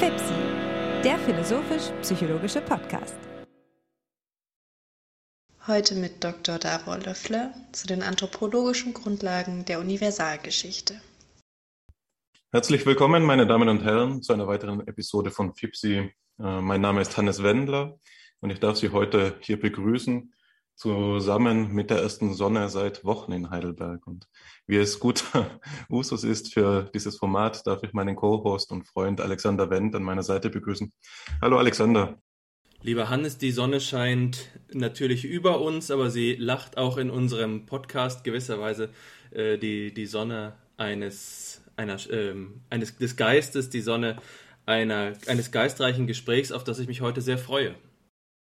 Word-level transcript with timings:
FIPSI, 0.00 1.02
der 1.04 1.18
philosophisch-psychologische 1.18 2.62
Podcast. 2.62 3.18
Heute 5.66 5.94
mit 5.94 6.24
Dr. 6.24 6.58
Davor 6.58 6.96
Löffler 6.96 7.52
zu 7.72 7.86
den 7.86 8.02
anthropologischen 8.02 8.94
Grundlagen 8.94 9.66
der 9.66 9.78
Universalgeschichte. 9.78 11.02
Herzlich 12.50 12.86
willkommen, 12.86 13.24
meine 13.24 13.46
Damen 13.46 13.68
und 13.68 13.84
Herren, 13.84 14.22
zu 14.22 14.32
einer 14.32 14.46
weiteren 14.46 14.88
Episode 14.88 15.30
von 15.30 15.54
FIPSI. 15.54 15.96
Äh, 15.98 16.12
mein 16.38 16.80
Name 16.80 17.02
ist 17.02 17.18
Hannes 17.18 17.42
Wendler 17.42 17.98
und 18.40 18.48
ich 18.48 18.58
darf 18.58 18.78
Sie 18.78 18.88
heute 18.88 19.36
hier 19.42 19.60
begrüßen 19.60 20.32
zusammen 20.80 21.74
mit 21.74 21.90
der 21.90 21.98
ersten 21.98 22.32
Sonne 22.32 22.70
seit 22.70 23.04
Wochen 23.04 23.32
in 23.32 23.50
Heidelberg. 23.50 24.06
Und 24.06 24.26
wie 24.66 24.78
es 24.78 24.98
gut 24.98 25.24
Usus 25.90 26.24
ist 26.24 26.54
für 26.54 26.90
dieses 26.94 27.18
Format, 27.18 27.66
darf 27.66 27.82
ich 27.82 27.92
meinen 27.92 28.16
Co-Host 28.16 28.72
und 28.72 28.86
Freund 28.86 29.20
Alexander 29.20 29.68
Wendt 29.68 29.94
an 29.94 30.02
meiner 30.02 30.22
Seite 30.22 30.48
begrüßen. 30.48 30.90
Hallo 31.42 31.58
Alexander. 31.58 32.18
Lieber 32.80 33.10
Hannes, 33.10 33.36
die 33.36 33.50
Sonne 33.50 33.78
scheint 33.82 34.58
natürlich 34.72 35.26
über 35.26 35.60
uns, 35.60 35.90
aber 35.90 36.08
sie 36.08 36.34
lacht 36.36 36.78
auch 36.78 36.96
in 36.96 37.10
unserem 37.10 37.66
Podcast 37.66 38.24
gewisserweise 38.24 38.88
äh, 39.32 39.58
die, 39.58 39.92
die 39.92 40.06
Sonne 40.06 40.54
eines, 40.78 41.62
einer, 41.76 41.96
äh, 42.08 42.34
eines, 42.70 42.96
des 42.96 43.16
Geistes, 43.16 43.68
die 43.68 43.82
Sonne 43.82 44.16
einer, 44.64 45.12
eines 45.26 45.50
geistreichen 45.50 46.06
Gesprächs, 46.06 46.52
auf 46.52 46.64
das 46.64 46.78
ich 46.78 46.88
mich 46.88 47.02
heute 47.02 47.20
sehr 47.20 47.36
freue. 47.36 47.74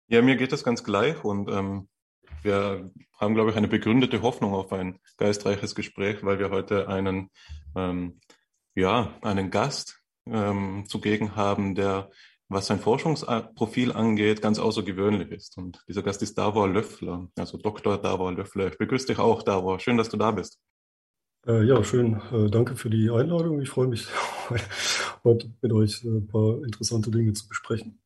Ja, 0.09 0.23
mir 0.23 0.35
geht 0.35 0.51
das 0.51 0.63
ganz 0.63 0.83
gleich 0.83 1.23
und 1.23 1.47
ähm, 1.49 1.87
wir 2.43 2.91
haben, 3.19 3.35
glaube 3.35 3.51
ich, 3.51 3.55
eine 3.55 3.67
begründete 3.67 4.21
Hoffnung 4.21 4.53
auf 4.53 4.71
ein 4.73 4.99
geistreiches 5.17 5.75
Gespräch, 5.75 6.23
weil 6.23 6.39
wir 6.39 6.49
heute 6.49 6.87
einen, 6.87 7.29
ähm, 7.75 8.19
ja, 8.75 9.13
einen 9.21 9.51
Gast 9.51 10.01
ähm, 10.27 10.85
zugegen 10.87 11.35
haben, 11.35 11.75
der, 11.75 12.09
was 12.49 12.67
sein 12.67 12.79
Forschungsprofil 12.79 13.91
angeht, 13.91 14.41
ganz 14.41 14.59
außergewöhnlich 14.59 15.31
ist. 15.31 15.57
Und 15.57 15.83
dieser 15.87 16.03
Gast 16.03 16.21
ist 16.21 16.37
Davor 16.37 16.67
Löffler, 16.67 17.29
also 17.37 17.57
Dr. 17.57 17.97
Davor 17.97 18.33
Löffler. 18.33 18.67
Ich 18.67 18.77
begrüße 18.77 19.07
dich 19.07 19.19
auch, 19.19 19.43
Davor. 19.43 19.79
Schön, 19.79 19.97
dass 19.97 20.09
du 20.09 20.17
da 20.17 20.31
bist. 20.31 20.59
Äh, 21.45 21.63
ja, 21.63 21.83
schön. 21.83 22.21
Äh, 22.31 22.49
danke 22.49 22.75
für 22.75 22.89
die 22.89 23.09
Einladung. 23.09 23.61
Ich 23.61 23.69
freue 23.69 23.87
mich, 23.87 24.07
heute 25.23 25.51
mit 25.61 25.73
euch 25.73 26.03
äh, 26.05 26.09
ein 26.09 26.27
paar 26.27 26.63
interessante 26.63 27.11
Dinge 27.11 27.33
zu 27.33 27.47
besprechen. 27.47 28.02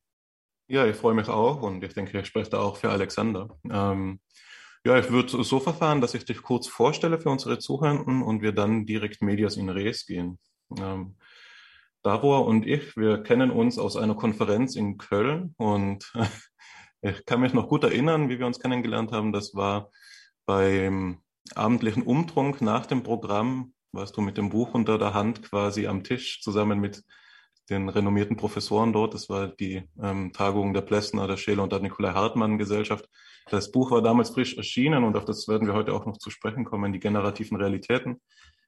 Ja, 0.68 0.86
ich 0.86 0.96
freue 0.96 1.14
mich 1.14 1.28
auch 1.28 1.62
und 1.62 1.82
ich 1.82 1.94
denke, 1.94 2.20
ich 2.20 2.26
spreche 2.26 2.50
da 2.50 2.60
auch 2.60 2.76
für 2.76 2.90
Alexander. 2.90 3.48
Ähm, 3.70 4.20
ja, 4.84 4.98
ich 4.98 5.10
würde 5.10 5.42
so 5.42 5.60
verfahren, 5.60 6.00
dass 6.00 6.14
ich 6.14 6.24
dich 6.24 6.42
kurz 6.42 6.68
vorstelle 6.68 7.18
für 7.18 7.30
unsere 7.30 7.58
Zuhörenden 7.58 8.22
und 8.22 8.42
wir 8.42 8.52
dann 8.52 8.86
direkt 8.86 9.22
medias 9.22 9.56
in 9.56 9.70
res 9.70 10.06
gehen. 10.06 10.38
Ähm, 10.78 11.16
Davor 12.02 12.46
und 12.46 12.66
ich, 12.66 12.96
wir 12.96 13.22
kennen 13.22 13.50
uns 13.50 13.78
aus 13.78 13.96
einer 13.96 14.14
Konferenz 14.14 14.76
in 14.76 14.98
Köln 14.98 15.54
und 15.58 16.12
ich 17.02 17.24
kann 17.26 17.40
mich 17.40 17.52
noch 17.52 17.68
gut 17.68 17.82
erinnern, 17.82 18.28
wie 18.28 18.38
wir 18.38 18.46
uns 18.46 18.60
kennengelernt 18.60 19.10
haben. 19.10 19.32
Das 19.32 19.54
war 19.54 19.90
beim 20.46 21.18
abendlichen 21.54 22.04
Umtrunk 22.04 22.62
nach 22.62 22.86
dem 22.86 23.02
Programm, 23.02 23.74
warst 23.90 24.16
du 24.16 24.20
mit 24.20 24.38
dem 24.38 24.50
Buch 24.50 24.74
unter 24.74 24.96
der 24.96 25.12
Hand 25.12 25.42
quasi 25.42 25.86
am 25.88 26.04
Tisch 26.04 26.40
zusammen 26.40 26.78
mit 26.78 27.02
den 27.70 27.88
renommierten 27.88 28.36
Professoren 28.36 28.92
dort. 28.92 29.14
Das 29.14 29.28
war 29.28 29.48
die 29.48 29.82
ähm, 30.02 30.32
Tagung 30.32 30.72
der 30.72 30.82
Plessner, 30.82 31.26
der 31.26 31.36
Scheler 31.36 31.62
und 31.62 31.72
der 31.72 31.80
Nikolai 31.80 32.12
Hartmann 32.12 32.58
Gesellschaft. 32.58 33.08
Das 33.50 33.70
Buch 33.70 33.90
war 33.90 34.02
damals 34.02 34.30
frisch 34.30 34.56
erschienen 34.56 35.04
und 35.04 35.16
auf 35.16 35.24
das 35.24 35.48
werden 35.48 35.66
wir 35.66 35.74
heute 35.74 35.92
auch 35.92 36.06
noch 36.06 36.18
zu 36.18 36.30
sprechen 36.30 36.64
kommen, 36.64 36.92
die 36.92 37.00
generativen 37.00 37.56
Realitäten. 37.56 38.20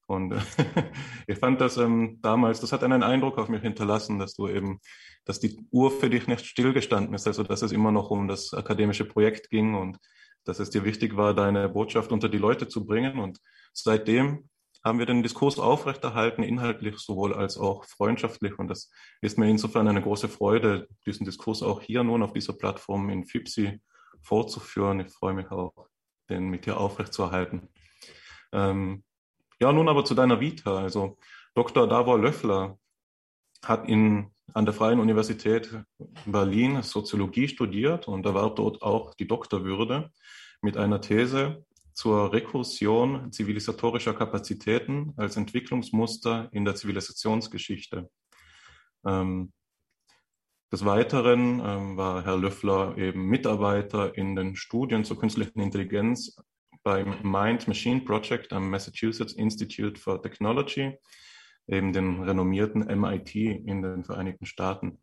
Und 0.06 0.34
ich 1.26 1.38
fand 1.38 1.60
das 1.60 1.76
ähm, 1.76 2.18
damals, 2.20 2.60
das 2.60 2.72
hat 2.72 2.82
einen 2.82 3.02
Eindruck 3.02 3.38
auf 3.38 3.48
mich 3.48 3.62
hinterlassen, 3.62 4.18
dass 4.18 4.34
du 4.34 4.48
eben, 4.48 4.80
dass 5.24 5.40
die 5.40 5.56
Uhr 5.70 5.90
für 5.90 6.10
dich 6.10 6.26
nicht 6.26 6.46
stillgestanden 6.46 7.14
ist, 7.14 7.26
also 7.26 7.42
dass 7.44 7.62
es 7.62 7.72
immer 7.72 7.92
noch 7.92 8.10
um 8.10 8.26
das 8.26 8.52
akademische 8.52 9.04
Projekt 9.04 9.50
ging 9.50 9.74
und 9.74 9.98
dass 10.44 10.58
es 10.58 10.70
dir 10.70 10.84
wichtig 10.84 11.16
war, 11.16 11.34
deine 11.34 11.68
Botschaft 11.68 12.10
unter 12.12 12.28
die 12.28 12.38
Leute 12.38 12.66
zu 12.66 12.86
bringen. 12.86 13.18
Und 13.18 13.38
seitdem 13.72 14.49
haben 14.82 14.98
wir 14.98 15.06
den 15.06 15.22
Diskurs 15.22 15.58
aufrechterhalten, 15.58 16.42
inhaltlich 16.42 16.98
sowohl 16.98 17.34
als 17.34 17.58
auch 17.58 17.84
freundschaftlich. 17.84 18.58
Und 18.58 18.68
das 18.68 18.90
ist 19.20 19.38
mir 19.38 19.48
insofern 19.48 19.88
eine 19.88 20.02
große 20.02 20.28
Freude, 20.28 20.88
diesen 21.06 21.26
Diskurs 21.26 21.62
auch 21.62 21.82
hier 21.82 22.02
nun 22.02 22.22
auf 22.22 22.32
dieser 22.32 22.54
Plattform 22.54 23.10
in 23.10 23.24
FIPSI 23.24 23.80
fortzuführen. 24.22 25.00
Ich 25.00 25.12
freue 25.12 25.34
mich 25.34 25.50
auch, 25.50 25.88
den 26.28 26.48
mit 26.48 26.66
dir 26.66 26.78
aufrechtzuerhalten. 26.78 27.68
Ähm, 28.52 29.04
ja, 29.60 29.72
nun 29.72 29.88
aber 29.88 30.04
zu 30.04 30.14
deiner 30.14 30.40
Vita. 30.40 30.78
Also 30.78 31.18
Dr. 31.54 31.86
Davor 31.86 32.18
Löffler 32.18 32.78
hat 33.62 33.86
in, 33.86 34.30
an 34.54 34.64
der 34.64 34.72
Freien 34.72 35.00
Universität 35.00 35.70
Berlin 36.24 36.82
Soziologie 36.82 37.48
studiert 37.48 38.08
und 38.08 38.24
erwarb 38.24 38.56
dort 38.56 38.82
auch 38.82 39.14
die 39.14 39.28
Doktorwürde 39.28 40.10
mit 40.62 40.78
einer 40.78 41.00
These 41.02 41.64
zur 42.00 42.32
Rekursion 42.32 43.30
zivilisatorischer 43.30 44.14
Kapazitäten 44.14 45.12
als 45.18 45.36
Entwicklungsmuster 45.36 46.48
in 46.50 46.64
der 46.64 46.74
Zivilisationsgeschichte. 46.74 48.08
Ähm, 49.04 49.52
des 50.72 50.82
Weiteren 50.86 51.60
ähm, 51.62 51.98
war 51.98 52.24
Herr 52.24 52.38
Löffler 52.38 52.96
eben 52.96 53.26
Mitarbeiter 53.26 54.16
in 54.16 54.34
den 54.34 54.56
Studien 54.56 55.04
zur 55.04 55.18
künstlichen 55.18 55.60
Intelligenz 55.60 56.36
beim 56.82 57.20
Mind-Machine 57.22 58.00
Project 58.00 58.54
am 58.54 58.70
Massachusetts 58.70 59.34
Institute 59.34 60.00
for 60.00 60.22
Technology, 60.22 60.96
eben 61.66 61.92
den 61.92 62.22
renommierten 62.22 62.80
MIT 62.98 63.34
in 63.34 63.82
den 63.82 64.04
Vereinigten 64.04 64.46
Staaten. 64.46 65.02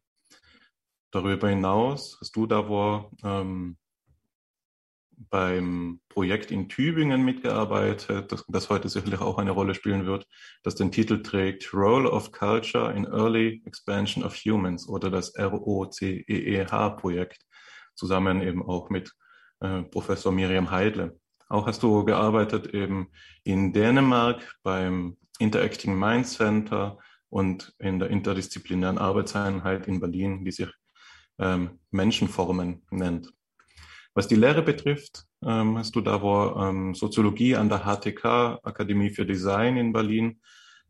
Darüber 1.12 1.48
hinaus 1.48 2.18
hast 2.20 2.36
du 2.36 2.48
da 2.48 2.68
wohl 2.68 3.12
ähm, 3.24 3.78
beim 5.18 6.00
Projekt 6.10 6.52
in 6.52 6.70
Tübingen 6.70 7.26
mitgearbeitet, 7.26 8.32
das, 8.32 8.46
das, 8.48 8.70
heute 8.70 8.88
sicherlich 8.88 9.20
auch 9.20 9.40
eine 9.40 9.50
Rolle 9.52 9.74
spielen 9.74 10.06
wird, 10.06 10.28
das 10.64 10.76
den 10.76 10.92
Titel 10.92 11.24
trägt 11.24 11.74
Role 11.74 12.10
of 12.10 12.32
Culture 12.32 12.94
in 12.94 13.06
Early 13.06 13.64
Expansion 13.66 14.24
of 14.24 14.36
Humans 14.36 14.88
oder 14.88 15.10
das 15.10 15.34
ROCEEH-Projekt, 15.38 17.42
zusammen 17.96 18.42
eben 18.42 18.64
auch 18.64 18.92
mit 18.92 19.12
äh, 19.60 19.82
Professor 19.84 20.32
Miriam 20.32 20.70
Heidle. 20.70 21.20
Auch 21.50 21.66
hast 21.66 21.82
du 21.82 22.06
gearbeitet 22.06 22.74
eben 22.74 23.08
in 23.44 23.74
Dänemark 23.74 24.56
beim 24.62 25.18
Interacting 25.40 25.98
Mind 25.98 26.28
Center 26.28 27.00
und 27.30 27.74
in 27.80 28.00
der 28.00 28.10
interdisziplinären 28.10 28.98
Arbeitseinheit 28.98 29.88
in 29.88 30.00
Berlin, 30.00 30.46
die 30.46 30.52
sich 30.52 30.70
ähm, 31.40 31.80
Menschenformen 31.92 32.86
nennt. 32.92 33.32
Was 34.18 34.28
die 34.28 34.36
Lehre 34.36 34.64
betrifft, 34.64 35.28
ähm, 35.46 35.78
hast 35.78 35.96
du 35.96 36.02
da 36.02 36.24
wohl 36.24 36.56
ähm, 36.60 36.96
Soziologie 36.96 37.56
an 37.56 37.70
der 37.70 37.82
HTK, 37.82 38.58
Akademie 38.64 39.12
für 39.12 39.28
Design 39.28 39.78
in 39.78 39.94
Berlin, 39.94 40.42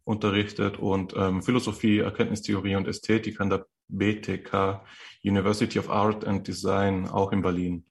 unterrichtet 0.05 0.79
und 0.79 1.13
ähm, 1.17 1.43
Philosophie, 1.43 1.97
Erkenntnistheorie 1.97 2.77
und 2.77 2.87
Ästhetik 2.87 3.41
an 3.41 3.49
der 3.49 3.65
BTK, 3.89 4.81
University 5.25 5.77
of 5.77 5.89
Art 5.89 6.23
and 6.23 6.47
Design, 6.47 7.05
auch 7.09 7.33
in 7.33 7.41
Berlin. 7.41 7.85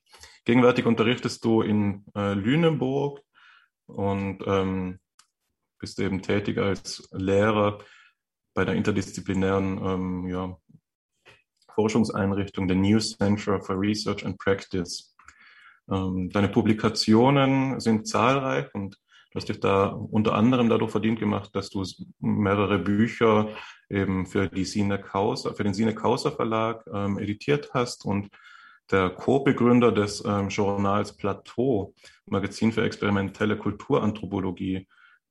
Gegenwärtig 0.47 0.87
unterrichtest 0.87 1.45
du 1.45 1.61
in 1.61 2.07
äh, 2.15 2.33
Lüneburg 2.33 3.21
und 3.89 4.43
ähm, 4.47 5.01
bist 5.79 6.01
eben 6.01 6.23
tätig 6.23 6.57
als 6.57 7.11
Lehrer 7.13 7.81
bei 8.55 8.65
der 8.65 8.75
interdisziplinären 8.75 9.85
ähm, 9.85 10.29
ja, 10.29 10.57
Forschungseinrichtung, 11.75 12.69
der 12.69 12.79
New 12.79 12.99
Center 12.99 13.61
for 13.61 13.79
Research 13.79 14.25
and 14.25 14.39
Practice. 14.39 15.13
Ähm, 15.91 16.31
deine 16.31 16.49
Publikationen 16.49 17.81
sind 17.81 18.09
zahlreich 18.09 18.67
und 18.75 18.95
du 18.95 19.37
hast 19.37 19.49
dich 19.49 19.61
da 19.61 19.87
unter 19.87 20.35
anderem 20.35 20.69
dadurch 20.69 20.91
verdient 20.91 21.19
gemacht, 21.19 21.51
dass 21.55 21.71
du 21.71 21.85
mehrere 22.21 22.79
Bücher 22.79 23.49
eben 23.89 24.27
für 24.27 24.49
die 24.49 24.65
Sine 24.65 25.01
Causa, 25.01 25.53
für 25.53 25.65
den 25.65 25.75
Sine 25.75 25.95
Causa 25.95 26.31
Verlag 26.31 26.85
ähm, 26.93 27.19
editiert 27.19 27.71
hast 27.73 28.05
und 28.05 28.29
der 28.91 29.11
Co-Begründer 29.11 29.91
des 29.93 30.25
ähm, 30.25 30.49
Journals 30.49 31.17
Plateau, 31.17 31.95
Magazin 32.27 32.73
für 32.73 32.85
experimentelle 32.85 33.57
Kulturanthropologie, 33.57 34.87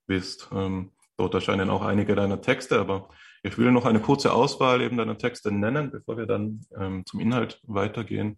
bist. 0.08 0.50
Ähm, 0.54 0.92
dort 1.18 1.34
erscheinen 1.34 1.70
auch 1.70 1.82
einige 1.82 2.16
deiner 2.16 2.42
Texte, 2.42 2.80
aber 2.80 3.10
ich 3.44 3.58
will 3.58 3.72
noch 3.72 3.86
eine 3.86 4.00
kurze 4.00 4.34
Auswahl 4.34 4.82
eben 4.82 4.98
deiner 4.98 5.18
Texte 5.18 5.52
nennen, 5.52 5.92
bevor 5.92 6.18
wir 6.18 6.26
dann 6.26 6.62
ähm, 6.80 7.06
zum 7.06 7.20
Inhalt 7.20 7.60
weitergehen. 7.64 8.38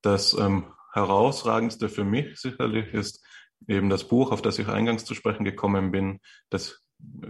Das 0.00 0.34
ähm, 0.34 0.64
herausragendste 0.94 1.88
für 1.88 2.04
mich 2.04 2.38
sicherlich 2.40 2.94
ist 2.94 3.22
eben 3.66 3.90
das 3.90 4.06
Buch, 4.06 4.30
auf 4.30 4.42
das 4.42 4.58
ich 4.58 4.68
eingangs 4.68 5.04
zu 5.04 5.14
sprechen 5.14 5.44
gekommen 5.44 5.90
bin, 5.90 6.20
das 6.50 6.82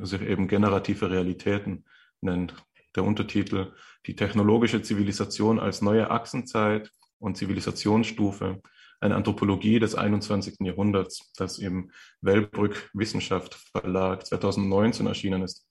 sich 0.02 0.20
eben 0.20 0.48
generative 0.48 1.10
Realitäten 1.10 1.84
nennt. 2.20 2.54
Der 2.94 3.04
Untertitel 3.04 3.72
Die 4.06 4.16
technologische 4.16 4.82
Zivilisation 4.82 5.58
als 5.58 5.80
neue 5.80 6.10
Achsenzeit 6.10 6.90
und 7.18 7.36
Zivilisationsstufe, 7.36 8.60
eine 9.00 9.16
Anthropologie 9.16 9.78
des 9.78 9.94
21. 9.94 10.56
Jahrhunderts, 10.60 11.32
das 11.36 11.58
im 11.58 11.90
Wellbrück 12.20 12.90
Wissenschaft 12.92 13.54
Verlag 13.54 14.26
2019 14.26 15.06
erschienen 15.06 15.42
ist. 15.42 15.66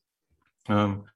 Ähm, 0.68 1.08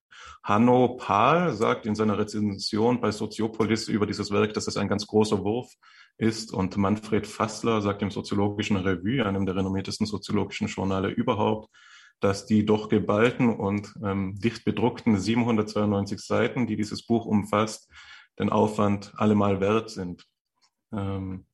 Hanno 0.44 0.96
Pahl 0.98 1.54
sagt 1.54 1.86
in 1.86 1.96
seiner 1.96 2.18
Rezension 2.18 3.02
bei 3.02 3.12
Soziopolis 3.12 3.88
über 3.88 4.06
dieses 4.06 4.32
Werk, 4.32 4.54
dass 4.54 4.68
es 4.68 4.78
ein 4.78 4.88
ganz 4.88 5.06
großer 5.06 5.44
Wurf 5.44 5.74
ist. 6.18 6.54
Und 6.54 6.78
Manfred 6.78 7.28
Fassler 7.28 7.82
sagt 7.82 8.02
im 8.02 8.12
Soziologischen 8.12 8.78
Revue, 8.78 9.26
einem 9.26 9.46
der 9.46 9.56
renommiertesten 9.56 10.06
soziologischen 10.06 10.68
Journale 10.68 11.10
überhaupt, 11.10 11.70
dass 12.20 12.46
die 12.46 12.66
doch 12.66 12.90
geballten 12.90 13.56
und 13.56 13.94
ähm, 14.04 14.40
dicht 14.40 14.66
bedruckten 14.66 15.20
792 15.20 16.20
Seiten, 16.20 16.66
die 16.66 16.76
dieses 16.76 17.06
Buch 17.06 17.26
umfasst, 17.26 17.92
den 18.40 18.50
Aufwand 18.50 19.14
allemal 19.18 19.60
wert 19.60 19.90
sind. 19.90 20.26
Ähm, 20.92 21.46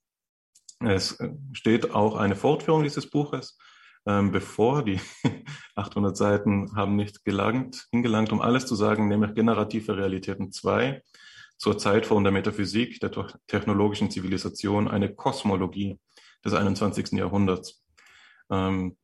es 0.80 1.18
steht 1.54 1.92
auch 1.92 2.15
eine 2.15 2.36
Fortführung 2.36 2.83
dieses 2.83 3.10
Buches 3.10 3.57
ähm, 4.06 4.31
bevor. 4.31 4.83
Die 4.83 5.00
800 5.75 6.15
Seiten 6.15 6.75
haben 6.75 6.95
nicht 6.95 7.24
gelangt, 7.25 7.88
hingelangt, 7.92 8.31
um 8.31 8.42
alles 8.42 8.65
zu 8.65 8.75
sagen, 8.75 9.07
nämlich 9.07 9.33
generative 9.33 9.98
Realitäten 9.98 10.51
2 10.51 11.01
zur 11.58 11.78
Zeitform 11.78 12.24
der 12.24 12.34
Metaphysik, 12.34 13.00
der 13.00 13.12
technologischen 13.48 14.12
Zivilisation, 14.12 14.88
eine 14.88 15.14
Kosmologie 15.14 16.00
des 16.44 16.54
21. 16.54 17.14
Jahrhunderts. 17.14 17.84
Ähm, 18.50 18.98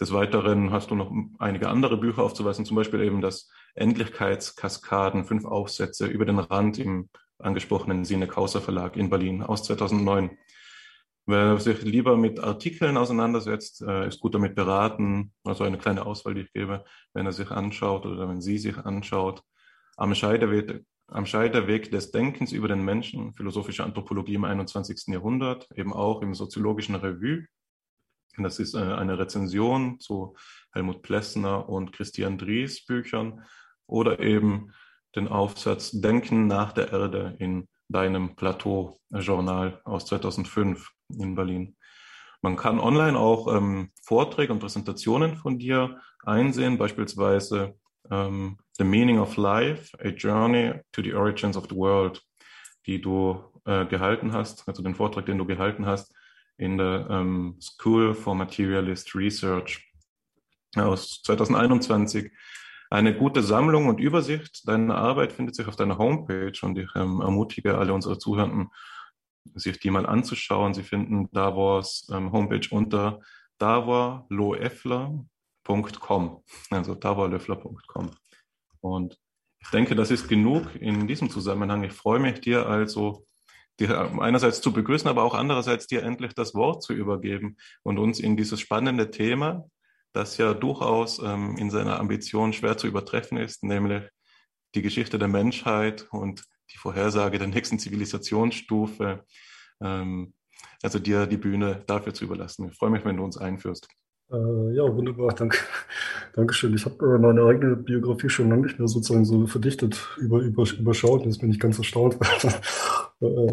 des 0.00 0.12
Weiteren 0.12 0.70
hast 0.70 0.90
du 0.90 0.94
noch 0.94 1.12
einige 1.38 1.68
andere 1.68 1.96
Bücher 1.96 2.22
aufzuweisen, 2.22 2.64
zum 2.64 2.76
Beispiel 2.76 3.00
eben 3.00 3.20
das 3.20 3.50
Endlichkeitskaskaden, 3.74 5.24
fünf 5.24 5.44
Aufsätze 5.44 6.06
über 6.06 6.24
den 6.24 6.38
Rand 6.38 6.78
im 6.78 7.08
angesprochenen 7.38 8.04
Sine 8.04 8.28
Kauser 8.28 8.60
Verlag 8.60 8.96
in 8.96 9.10
Berlin 9.10 9.42
aus 9.42 9.64
2009. 9.64 10.36
Wer 11.26 11.58
sich 11.58 11.82
lieber 11.82 12.16
mit 12.16 12.40
Artikeln 12.40 12.96
auseinandersetzt, 12.96 13.82
äh, 13.82 14.08
ist 14.08 14.20
gut 14.20 14.34
damit 14.34 14.54
beraten. 14.54 15.34
Also 15.44 15.64
eine 15.64 15.76
kleine 15.76 16.06
Auswahl, 16.06 16.34
die 16.34 16.42
ich 16.42 16.52
gebe, 16.52 16.84
wenn 17.12 17.26
er 17.26 17.32
sich 17.32 17.50
anschaut 17.50 18.06
oder 18.06 18.28
wenn 18.28 18.40
sie 18.40 18.56
sich 18.56 18.78
anschaut. 18.78 19.42
Am 19.96 20.14
Scheideweg, 20.14 20.84
am 21.08 21.26
Scheideweg 21.26 21.90
des 21.90 22.10
Denkens 22.10 22.52
über 22.52 22.68
den 22.68 22.84
Menschen, 22.84 23.34
philosophische 23.34 23.84
Anthropologie 23.84 24.34
im 24.34 24.44
21. 24.44 25.08
Jahrhundert, 25.08 25.68
eben 25.74 25.92
auch 25.92 26.22
im 26.22 26.34
soziologischen 26.34 26.94
Revue. 26.94 27.46
Das 28.36 28.58
ist 28.58 28.74
äh, 28.74 28.78
eine 28.78 29.18
Rezension 29.18 29.98
zu 29.98 30.36
Helmut 30.72 31.02
Plessner 31.02 31.68
und 31.68 31.92
Christian 31.92 32.38
Dries 32.38 32.84
Büchern 32.84 33.42
oder 33.86 34.20
eben 34.20 34.72
den 35.16 35.28
Aufsatz 35.28 35.90
Denken 35.92 36.46
nach 36.46 36.72
der 36.72 36.92
Erde 36.92 37.34
in 37.38 37.68
deinem 37.88 38.36
Plateau-Journal 38.36 39.80
aus 39.84 40.06
2005 40.06 40.90
in 41.18 41.34
Berlin. 41.34 41.76
Man 42.42 42.56
kann 42.56 42.78
online 42.78 43.18
auch 43.18 43.52
ähm, 43.52 43.90
Vorträge 44.04 44.52
und 44.52 44.60
Präsentationen 44.60 45.36
von 45.38 45.58
dir 45.58 46.00
einsehen, 46.22 46.78
beispielsweise 46.78 47.74
ähm, 48.10 48.58
The 48.78 48.84
Meaning 48.84 49.18
of 49.18 49.36
Life, 49.36 49.96
A 50.00 50.08
Journey 50.08 50.74
to 50.92 51.02
the 51.02 51.14
Origins 51.14 51.56
of 51.56 51.66
the 51.68 51.76
World, 51.76 52.22
die 52.86 53.00
du 53.00 53.42
äh, 53.64 53.86
gehalten 53.86 54.32
hast, 54.32 54.66
also 54.68 54.82
den 54.82 54.94
Vortrag, 54.94 55.26
den 55.26 55.38
du 55.38 55.44
gehalten 55.44 55.86
hast 55.86 56.14
in 56.56 56.78
der 56.78 57.06
ähm, 57.10 57.56
School 57.60 58.14
for 58.14 58.34
Materialist 58.34 59.14
Research 59.14 59.92
aus 60.76 61.22
2021. 61.22 62.30
Eine 62.90 63.16
gute 63.16 63.42
Sammlung 63.42 63.86
und 63.86 64.00
Übersicht 64.00 64.66
deiner 64.66 64.96
Arbeit 64.96 65.32
findet 65.32 65.54
sich 65.54 65.66
auf 65.66 65.76
deiner 65.76 65.98
Homepage 65.98 66.58
und 66.62 66.78
ich 66.78 66.88
ähm, 66.96 67.20
ermutige 67.20 67.76
alle 67.76 67.92
unsere 67.92 68.18
Zuhörenden, 68.18 68.68
sich 69.54 69.78
die 69.78 69.90
mal 69.90 70.06
anzuschauen. 70.06 70.72
Sie 70.72 70.82
finden 70.82 71.30
Davos 71.32 72.08
ähm, 72.10 72.32
Homepage 72.32 72.66
unter 72.70 73.20
davorloeffler.com, 75.68 76.42
also 76.70 76.94
davorlöffler.com. 76.94 78.10
Und 78.80 79.18
ich 79.60 79.70
denke, 79.70 79.94
das 79.94 80.10
ist 80.10 80.28
genug 80.28 80.74
in 80.80 81.06
diesem 81.06 81.30
Zusammenhang. 81.30 81.84
Ich 81.84 81.92
freue 81.92 82.20
mich, 82.20 82.40
dir 82.40 82.66
also 82.66 83.24
dir 83.78 84.18
einerseits 84.20 84.60
zu 84.60 84.72
begrüßen, 84.72 85.08
aber 85.08 85.22
auch 85.22 85.34
andererseits 85.34 85.86
dir 85.86 86.02
endlich 86.02 86.34
das 86.34 86.54
Wort 86.54 86.82
zu 86.82 86.92
übergeben 86.92 87.56
und 87.82 87.98
uns 87.98 88.18
in 88.18 88.36
dieses 88.36 88.60
spannende 88.60 89.10
Thema, 89.10 89.64
das 90.12 90.36
ja 90.36 90.54
durchaus 90.54 91.20
ähm, 91.20 91.56
in 91.58 91.70
seiner 91.70 92.00
Ambition 92.00 92.52
schwer 92.52 92.76
zu 92.76 92.86
übertreffen 92.86 93.38
ist, 93.38 93.62
nämlich 93.62 94.02
die 94.74 94.82
Geschichte 94.82 95.18
der 95.18 95.28
Menschheit 95.28 96.08
und 96.10 96.44
die 96.72 96.78
Vorhersage 96.78 97.38
der 97.38 97.48
nächsten 97.48 97.78
Zivilisationsstufe, 97.78 99.24
ähm, 99.80 100.34
also 100.82 100.98
dir 100.98 101.26
die 101.26 101.36
Bühne 101.36 101.84
dafür 101.86 102.14
zu 102.14 102.24
überlassen. 102.24 102.68
Ich 102.68 102.76
freue 102.76 102.90
mich, 102.90 103.04
wenn 103.04 103.16
du 103.16 103.24
uns 103.24 103.38
einführst. 103.38 103.88
Äh, 104.30 104.74
ja, 104.74 104.94
wunderbar, 104.94 105.34
danke. 105.34 105.58
Dankeschön. 106.34 106.74
Ich 106.74 106.84
habe 106.84 107.04
äh, 107.04 107.18
meine 107.18 107.42
eigene 107.44 107.76
Biografie 107.76 108.28
schon 108.28 108.50
lange 108.50 108.66
nicht 108.66 108.78
mehr 108.78 108.88
sozusagen 108.88 109.24
so 109.24 109.46
verdichtet 109.46 109.98
über, 110.18 110.40
über, 110.40 110.64
überschaut. 110.78 111.24
Jetzt 111.24 111.40
bin 111.40 111.50
ich 111.50 111.58
ganz 111.58 111.78
erstaunt, 111.78 112.16
äh, 113.20 113.52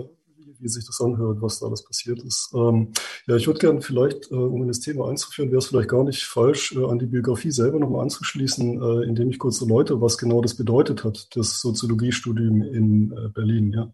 wie 0.60 0.68
sich 0.68 0.86
das 0.86 1.00
anhört, 1.00 1.42
was 1.42 1.60
da 1.60 1.68
alles 1.68 1.86
passiert 1.86 2.22
ist. 2.24 2.52
Ähm, 2.54 2.92
ja, 3.28 3.38
ich 3.38 3.48
würde 3.48 3.60
gerne 3.60 3.82
vielleicht, 3.82 4.32
äh, 4.32 4.36
um 4.36 4.64
in 4.64 4.68
das 4.68 4.82
Thema 4.82 5.10
einzuführen, 5.10 5.50
wäre 5.50 5.60
es 5.60 5.68
vielleicht 5.68 5.90
gar 5.90 6.04
nicht 6.04 6.26
falsch, 6.26 6.76
äh, 6.76 6.84
an 6.84 7.00
die 7.00 7.06
Biografie 7.06 7.52
selber 7.52 7.80
nochmal 7.80 8.02
anzuschließen, 8.02 8.82
äh, 8.82 9.08
indem 9.08 9.30
ich 9.30 9.40
kurz 9.40 9.62
erläutere, 9.62 10.02
was 10.02 10.18
genau 10.18 10.42
das 10.42 10.56
bedeutet 10.56 11.06
hat, 11.06 11.30
das 11.36 11.62
Soziologiestudium 11.62 12.62
in 12.62 13.32
Berlin. 13.34 13.72
Ja. 13.72 13.94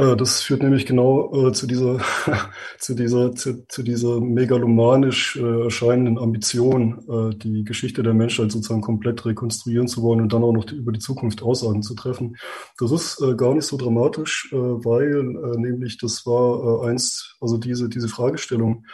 Äh, 0.00 0.16
das 0.16 0.42
führt 0.42 0.62
nämlich 0.62 0.86
genau 0.86 1.48
äh, 1.48 1.52
zu 1.52 1.66
dieser, 1.66 1.98
zu 2.78 2.94
dieser, 2.94 3.34
zu, 3.34 3.66
zu 3.68 3.82
dieser 3.82 4.20
megalomanisch 4.20 5.36
äh, 5.36 5.64
erscheinenden 5.64 6.18
Ambition, 6.18 7.30
die 7.36 7.64
Geschichte 7.64 8.02
der 8.02 8.14
Menschheit 8.14 8.52
sozusagen 8.52 8.80
komplett 8.80 9.24
rekonstruieren 9.24 9.88
zu 9.88 10.02
wollen 10.02 10.20
und 10.20 10.32
dann 10.32 10.42
auch 10.42 10.52
noch 10.52 10.70
über 10.72 10.92
die 10.92 10.98
Zukunft 10.98 11.42
Aussagen 11.42 11.82
zu 11.82 11.94
treffen. 11.94 12.36
Das 12.78 12.92
ist 12.92 13.22
gar 13.36 13.54
nicht 13.54 13.64
so 13.64 13.76
dramatisch, 13.76 14.48
weil 14.52 15.22
nämlich 15.58 15.98
das 15.98 16.24
war 16.26 16.84
eins, 16.86 17.36
also 17.40 17.58
diese, 17.58 17.88
diese 17.88 18.08
Fragestellung, 18.08 18.84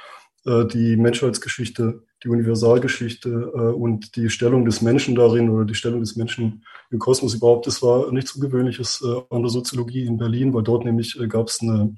die 0.47 0.97
Menschheitsgeschichte 0.97 2.03
die 2.25 2.29
Universalgeschichte 2.29 3.29
äh, 3.29 3.59
und 3.75 4.17
die 4.17 4.31
Stellung 4.31 4.65
des 4.65 4.81
Menschen 4.83 5.15
darin 5.15 5.51
oder 5.51 5.65
die 5.65 5.75
Stellung 5.75 6.01
des 6.01 6.17
Menschen 6.17 6.65
im 6.91 6.99
Kosmos 6.99 7.35
überhaupt. 7.35 7.67
Das 7.67 7.83
war 7.83 8.11
nichts 8.13 8.35
Ungewöhnliches 8.35 9.03
äh, 9.03 9.35
an 9.35 9.43
der 9.43 9.51
Soziologie 9.51 10.07
in 10.07 10.17
Berlin, 10.17 10.55
weil 10.55 10.63
dort 10.63 10.85
nämlich 10.85 11.19
äh, 11.21 11.29
gab 11.29 11.49
es 11.49 11.61
eine, 11.61 11.95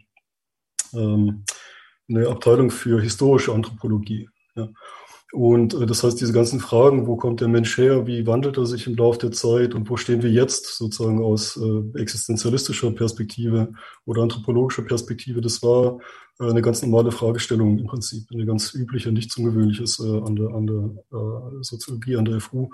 ähm, 0.93 1.45
eine 2.09 2.29
Abteilung 2.29 2.71
für 2.71 3.01
historische 3.01 3.53
Anthropologie. 3.53 4.29
Ja. 4.57 4.69
Und 5.33 5.75
äh, 5.75 5.87
das 5.87 6.03
heißt, 6.03 6.21
diese 6.21 6.33
ganzen 6.33 6.61
Fragen, 6.61 7.07
wo 7.07 7.17
kommt 7.17 7.41
der 7.41 7.49
Mensch 7.49 7.77
her, 7.77 8.07
wie 8.07 8.27
wandelt 8.27 8.57
er 8.57 8.67
sich 8.67 8.87
im 8.87 8.97
Laufe 8.97 9.19
der 9.19 9.33
Zeit 9.33 9.75
und 9.75 9.89
wo 9.91 9.97
stehen 9.97 10.23
wir 10.23 10.31
jetzt 10.31 10.77
sozusagen 10.77 11.23
aus 11.23 11.57
äh, 11.57 12.01
existenzialistischer 12.01 12.91
Perspektive 12.93 13.73
oder 14.07 14.23
anthropologischer 14.23 14.83
Perspektive, 14.83 15.41
das 15.41 15.63
war 15.63 15.99
äh, 16.41 16.49
eine 16.49 16.63
ganz 16.63 16.83
normale 16.83 17.13
Fragestellung 17.13 17.79
im 17.79 17.87
Prinzip, 17.87 18.25
eine 18.33 18.47
ganz 18.47 18.73
übliche, 18.75 19.13
nichts 19.13 19.37
Ungewöhnliches 19.37 20.01
äh, 20.01 20.19
an 20.19 20.37
der, 20.37 20.49
an 20.49 20.67
der 20.67 21.19
äh, 21.19 21.63
Soziologie, 21.63 22.17
an 22.17 22.25
der 22.25 22.41
FU. 22.41 22.71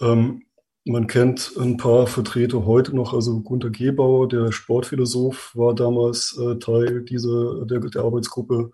Ähm, 0.00 0.42
man 0.84 1.06
kennt 1.06 1.52
ein 1.58 1.76
paar 1.76 2.06
Vertreter 2.08 2.66
heute 2.66 2.94
noch, 2.94 3.14
also 3.14 3.40
Gunter 3.40 3.70
Gebauer, 3.70 4.28
der 4.28 4.50
Sportphilosoph, 4.50 5.52
war 5.54 5.74
damals 5.74 6.36
äh, 6.38 6.58
Teil 6.58 7.02
dieser, 7.02 7.64
der, 7.66 7.78
der 7.80 8.02
Arbeitsgruppe 8.02 8.72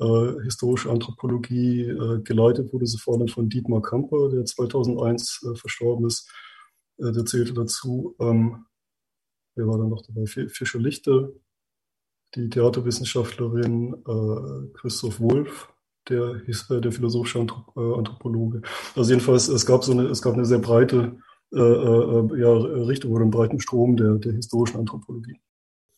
äh, 0.00 0.42
historische 0.42 0.90
Anthropologie 0.90 1.82
äh, 1.82 2.20
geleitet 2.22 2.72
wurde, 2.72 2.86
sie 2.86 2.98
vor 2.98 3.16
allem 3.16 3.28
von 3.28 3.48
Dietmar 3.48 3.82
Kamper, 3.82 4.28
der 4.30 4.44
2001 4.44 5.42
äh, 5.44 5.56
verstorben 5.56 6.06
ist. 6.06 6.30
Äh, 6.98 7.12
der 7.12 7.24
zählte 7.24 7.54
dazu. 7.54 8.14
Ähm, 8.18 8.66
wer 9.54 9.66
war 9.66 9.78
dann 9.78 9.90
noch 9.90 10.02
dabei? 10.02 10.26
Fischer 10.26 10.78
Lichte, 10.78 11.34
die 12.34 12.48
Theaterwissenschaftlerin 12.48 13.94
äh, 13.94 14.72
Christoph 14.74 15.20
Wolf, 15.20 15.68
der, 16.08 16.42
äh, 16.46 16.80
der 16.80 16.92
philosophische 16.92 17.40
Anthrop 17.40 17.76
Anthropologe. 17.76 18.62
Also 18.96 19.10
jedenfalls, 19.10 19.48
es 19.48 19.64
gab 19.66 19.84
so 19.84 19.92
eine, 19.92 20.06
es 20.06 20.22
gab 20.22 20.34
eine 20.34 20.44
sehr 20.44 20.58
breite 20.58 21.18
ja, 21.56 21.60
Richtung 22.52 23.12
oder 23.12 23.20
einen 23.20 23.30
breiten 23.30 23.60
Strom 23.60 23.96
der, 23.96 24.14
der 24.16 24.32
historischen 24.32 24.76
Anthropologie 24.80 25.38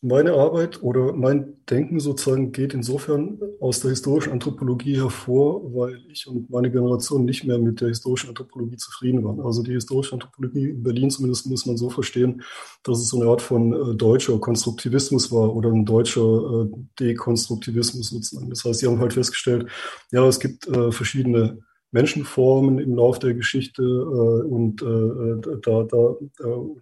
meine 0.03 0.35
Arbeit 0.35 0.83
oder 0.83 1.13
mein 1.15 1.55
Denken 1.69 2.01
sozusagen 2.01 2.53
geht 2.53 2.75
insofern 2.75 3.41
aus 3.61 3.81
der 3.81 3.91
historischen 3.91 4.33
Anthropologie 4.33 4.97
hervor, 4.97 5.75
weil 5.75 5.99
ich 6.09 6.27
und 6.27 6.49
meine 6.51 6.71
Generation 6.71 7.25
nicht 7.25 7.45
mehr 7.45 7.59
mit 7.59 7.81
der 7.81 7.89
historischen 7.89 8.29
Anthropologie 8.29 8.77
zufrieden 8.77 9.25
waren. 9.25 9.41
Also 9.41 9.63
die 9.63 9.73
historische 9.73 10.13
Anthropologie 10.13 10.71
in 10.71 10.83
Berlin 10.83 11.11
zumindest 11.11 11.47
muss 11.47 11.67
man 11.67 11.77
so 11.77 11.91
verstehen, 11.91 12.43
dass 12.85 13.01
es 13.01 13.09
so 13.09 13.21
eine 13.21 13.31
Art 13.31 13.43
von 13.43 13.73
äh, 13.73 13.95
deutscher 13.97 14.39
Konstruktivismus 14.39 15.33
war 15.33 15.55
oder 15.57 15.71
ein 15.71 15.87
deutscher 15.87 16.21
äh, 16.23 16.77
Dekonstruktivismus 17.01 18.11
sozusagen. 18.11 18.51
Das 18.51 18.65
heißt, 18.65 18.81
sie 18.81 18.87
haben 18.87 19.01
halt 19.01 19.15
festgestellt, 19.15 19.67
ja, 20.13 20.27
es 20.27 20.39
gibt 20.39 20.69
äh, 20.69 20.93
verschiedene 20.93 21.59
Menschenformen 21.91 22.79
im 22.79 22.95
Laufe 22.95 23.21
der 23.21 23.35
Geschichte 23.35 23.83
äh, 23.83 24.47
und 24.47 24.83
äh, 24.83 24.87
äh, 24.87 25.61
da, 25.63 25.83
da, 25.85 26.17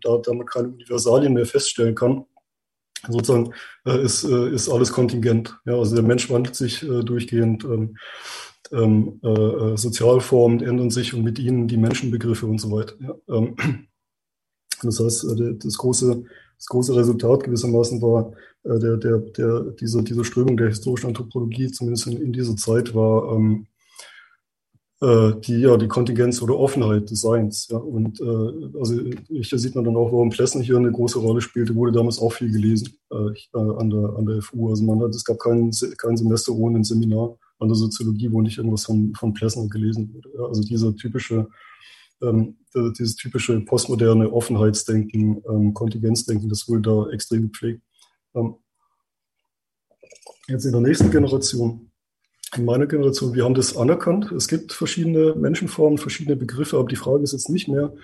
da, 0.02 0.18
da 0.18 0.32
man 0.34 0.46
keine 0.46 0.68
Universalien 0.68 1.32
mehr 1.32 1.46
feststellen 1.46 1.94
kann, 1.94 2.24
sozusagen 3.08 3.52
äh, 3.86 4.02
ist, 4.02 4.24
äh, 4.24 4.50
ist 4.50 4.68
alles 4.68 4.92
kontingent. 4.92 5.58
Ja, 5.64 5.74
also 5.74 5.94
der 5.94 6.04
Mensch 6.04 6.30
wandelt 6.30 6.56
sich 6.56 6.82
äh, 6.82 7.02
durchgehend. 7.02 7.64
Ähm, 7.64 7.96
ähm, 8.72 9.20
äh, 9.22 9.76
Sozialformen 9.76 10.62
ändern 10.62 10.90
sich 10.90 11.14
und 11.14 11.22
mit 11.22 11.38
ihnen 11.38 11.68
die 11.68 11.76
Menschenbegriffe 11.76 12.46
und 12.46 12.60
so 12.60 12.70
weiter. 12.70 12.94
Ja. 13.00 13.14
Ähm, 13.28 13.56
das 14.82 15.00
heißt, 15.00 15.24
äh, 15.24 15.54
das 15.58 15.76
große, 15.76 16.24
das 16.56 16.66
große 16.66 16.96
Resultat 16.96 17.44
gewissermaßen 17.44 18.00
war, 18.00 18.32
äh, 18.64 18.78
der, 18.78 18.96
der, 18.96 19.18
der, 19.18 19.60
diese, 19.72 20.02
diese 20.02 20.24
Strömung 20.24 20.56
der 20.56 20.68
historischen 20.68 21.08
Anthropologie, 21.08 21.70
zumindest 21.70 22.06
in, 22.06 22.20
in 22.20 22.32
dieser 22.32 22.56
Zeit, 22.56 22.94
war 22.94 23.34
ähm, 23.34 23.66
äh, 23.66 23.73
die, 25.04 25.60
ja, 25.60 25.76
die 25.76 25.88
Kontingenz 25.88 26.40
oder 26.40 26.58
Offenheit 26.58 27.10
des 27.10 27.20
Seins. 27.20 27.68
Ja. 27.68 27.78
Und 27.78 28.20
äh, 28.20 28.78
also 28.78 28.94
hier 29.28 29.58
sieht 29.58 29.74
man 29.74 29.84
dann 29.84 29.96
auch, 29.96 30.12
warum 30.12 30.30
Plessner 30.30 30.62
hier 30.62 30.76
eine 30.76 30.92
große 30.92 31.18
Rolle 31.18 31.40
spielte, 31.40 31.74
wurde 31.74 31.92
damals 31.92 32.18
auch 32.18 32.32
viel 32.32 32.50
gelesen 32.50 32.96
äh, 33.10 33.16
äh 33.16 33.76
an, 33.78 33.90
der, 33.90 34.14
an 34.16 34.26
der 34.26 34.42
FU. 34.42 34.70
Also 34.70 34.84
man 34.84 35.00
hat, 35.00 35.14
es 35.14 35.24
gab 35.24 35.38
kein, 35.38 35.70
kein 35.98 36.16
Semester 36.16 36.52
ohne 36.52 36.78
ein 36.78 36.84
Seminar 36.84 37.36
an 37.58 37.68
der 37.68 37.76
Soziologie, 37.76 38.30
wo 38.32 38.40
nicht 38.40 38.58
irgendwas 38.58 38.84
von, 38.84 39.12
von 39.14 39.34
Plessner 39.34 39.68
gelesen 39.68 40.12
wurde. 40.14 40.30
Ja. 40.36 40.44
Also 40.46 40.62
dieser 40.62 40.94
typische 40.94 41.48
ähm, 42.22 42.56
dieses 42.74 43.16
typische 43.16 43.60
postmoderne 43.60 44.32
Offenheitsdenken, 44.32 45.42
ähm, 45.48 45.74
Kontingenzdenken, 45.74 46.48
das 46.48 46.68
wurde 46.68 46.82
da 46.82 47.10
extrem 47.10 47.50
gepflegt. 47.50 47.82
Ähm, 48.34 48.56
jetzt 50.48 50.64
in 50.64 50.72
der 50.72 50.80
nächsten 50.80 51.10
Generation, 51.10 51.90
meiner 52.58 52.86
Generation, 52.86 53.34
wir 53.34 53.44
haben 53.44 53.54
das 53.54 53.76
anerkannt. 53.76 54.30
Es 54.32 54.48
gibt 54.48 54.72
verschiedene 54.72 55.34
Menschenformen, 55.34 55.98
verschiedene 55.98 56.36
Begriffe, 56.36 56.78
aber 56.78 56.88
die 56.88 56.96
Frage 56.96 57.22
ist 57.22 57.32
jetzt 57.32 57.50
nicht 57.50 57.68
mehr, 57.68 57.94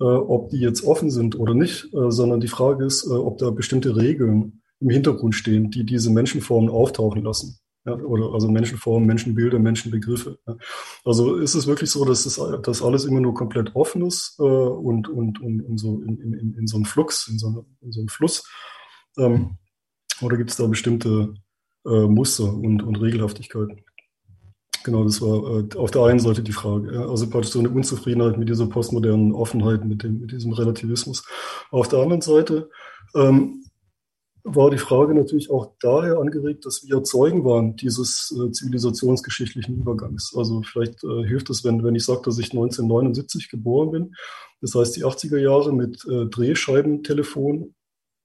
äh, 0.00 0.04
ob 0.04 0.50
die 0.50 0.60
jetzt 0.60 0.84
offen 0.84 1.10
sind 1.10 1.38
oder 1.38 1.54
nicht, 1.54 1.92
äh, 1.92 2.10
sondern 2.10 2.40
die 2.40 2.48
Frage 2.48 2.84
ist, 2.84 3.04
äh, 3.06 3.10
ob 3.10 3.38
da 3.38 3.50
bestimmte 3.50 3.96
Regeln 3.96 4.62
im 4.80 4.90
Hintergrund 4.90 5.34
stehen, 5.34 5.70
die 5.70 5.84
diese 5.84 6.10
Menschenformen 6.10 6.70
auftauchen 6.70 7.22
lassen. 7.22 7.58
Ja, 7.84 7.94
oder 7.94 8.32
also 8.34 8.48
Menschenformen, 8.48 9.06
Menschenbilder, 9.06 9.58
Menschenbegriffe. 9.58 10.38
Ja. 10.46 10.56
Also 11.04 11.36
ist 11.36 11.54
es 11.54 11.66
wirklich 11.66 11.90
so, 11.90 12.04
dass 12.04 12.24
das 12.24 12.40
dass 12.62 12.82
alles 12.82 13.04
immer 13.04 13.20
nur 13.20 13.34
komplett 13.34 13.74
offen 13.74 14.04
ist 14.04 14.36
äh, 14.38 14.42
und, 14.42 15.08
und, 15.08 15.40
und, 15.40 15.62
und 15.62 15.78
so 15.78 16.00
in, 16.02 16.20
in, 16.20 16.54
in 16.54 16.66
so 16.66 16.76
einem 16.76 16.84
Flux, 16.84 17.28
in 17.28 17.38
so, 17.38 17.66
in 17.80 17.92
so 17.92 18.00
einem 18.00 18.08
Fluss? 18.08 18.44
Ähm, 19.16 19.56
oder 20.20 20.36
gibt 20.36 20.50
es 20.50 20.56
da 20.56 20.66
bestimmte 20.66 21.34
äh, 21.86 22.06
Muster 22.06 22.52
und, 22.52 22.82
und 22.82 22.96
Regelhaftigkeiten? 22.96 23.82
Genau, 24.88 25.04
das 25.04 25.20
war 25.20 25.58
äh, 25.58 25.76
auf 25.76 25.90
der 25.90 26.04
einen 26.04 26.18
Seite 26.18 26.42
die 26.42 26.52
Frage. 26.52 26.94
Ja, 26.94 27.06
also 27.06 27.28
praktisch 27.28 27.52
so 27.52 27.58
eine 27.58 27.68
Unzufriedenheit 27.68 28.38
mit 28.38 28.48
dieser 28.48 28.66
postmodernen 28.68 29.34
Offenheit, 29.34 29.84
mit, 29.84 30.02
dem, 30.02 30.20
mit 30.20 30.32
diesem 30.32 30.54
Relativismus. 30.54 31.26
Auf 31.70 31.88
der 31.88 31.98
anderen 31.98 32.22
Seite 32.22 32.70
ähm, 33.14 33.66
war 34.44 34.70
die 34.70 34.78
Frage 34.78 35.12
natürlich 35.12 35.50
auch 35.50 35.74
daher 35.82 36.16
angeregt, 36.16 36.64
dass 36.64 36.86
wir 36.86 37.02
Zeugen 37.02 37.44
waren 37.44 37.76
dieses 37.76 38.34
äh, 38.34 38.50
zivilisationsgeschichtlichen 38.50 39.76
Übergangs. 39.76 40.32
Also 40.34 40.62
vielleicht 40.62 41.04
äh, 41.04 41.26
hilft 41.26 41.50
es, 41.50 41.64
wenn, 41.64 41.84
wenn 41.84 41.94
ich 41.94 42.06
sage, 42.06 42.22
dass 42.24 42.38
ich 42.38 42.52
1979 42.52 43.50
geboren 43.50 43.90
bin. 43.90 44.14
Das 44.62 44.74
heißt, 44.74 44.96
die 44.96 45.04
80er 45.04 45.36
Jahre 45.36 45.74
mit 45.74 46.02
äh, 46.10 46.24
Drehscheibentelefon 46.30 47.74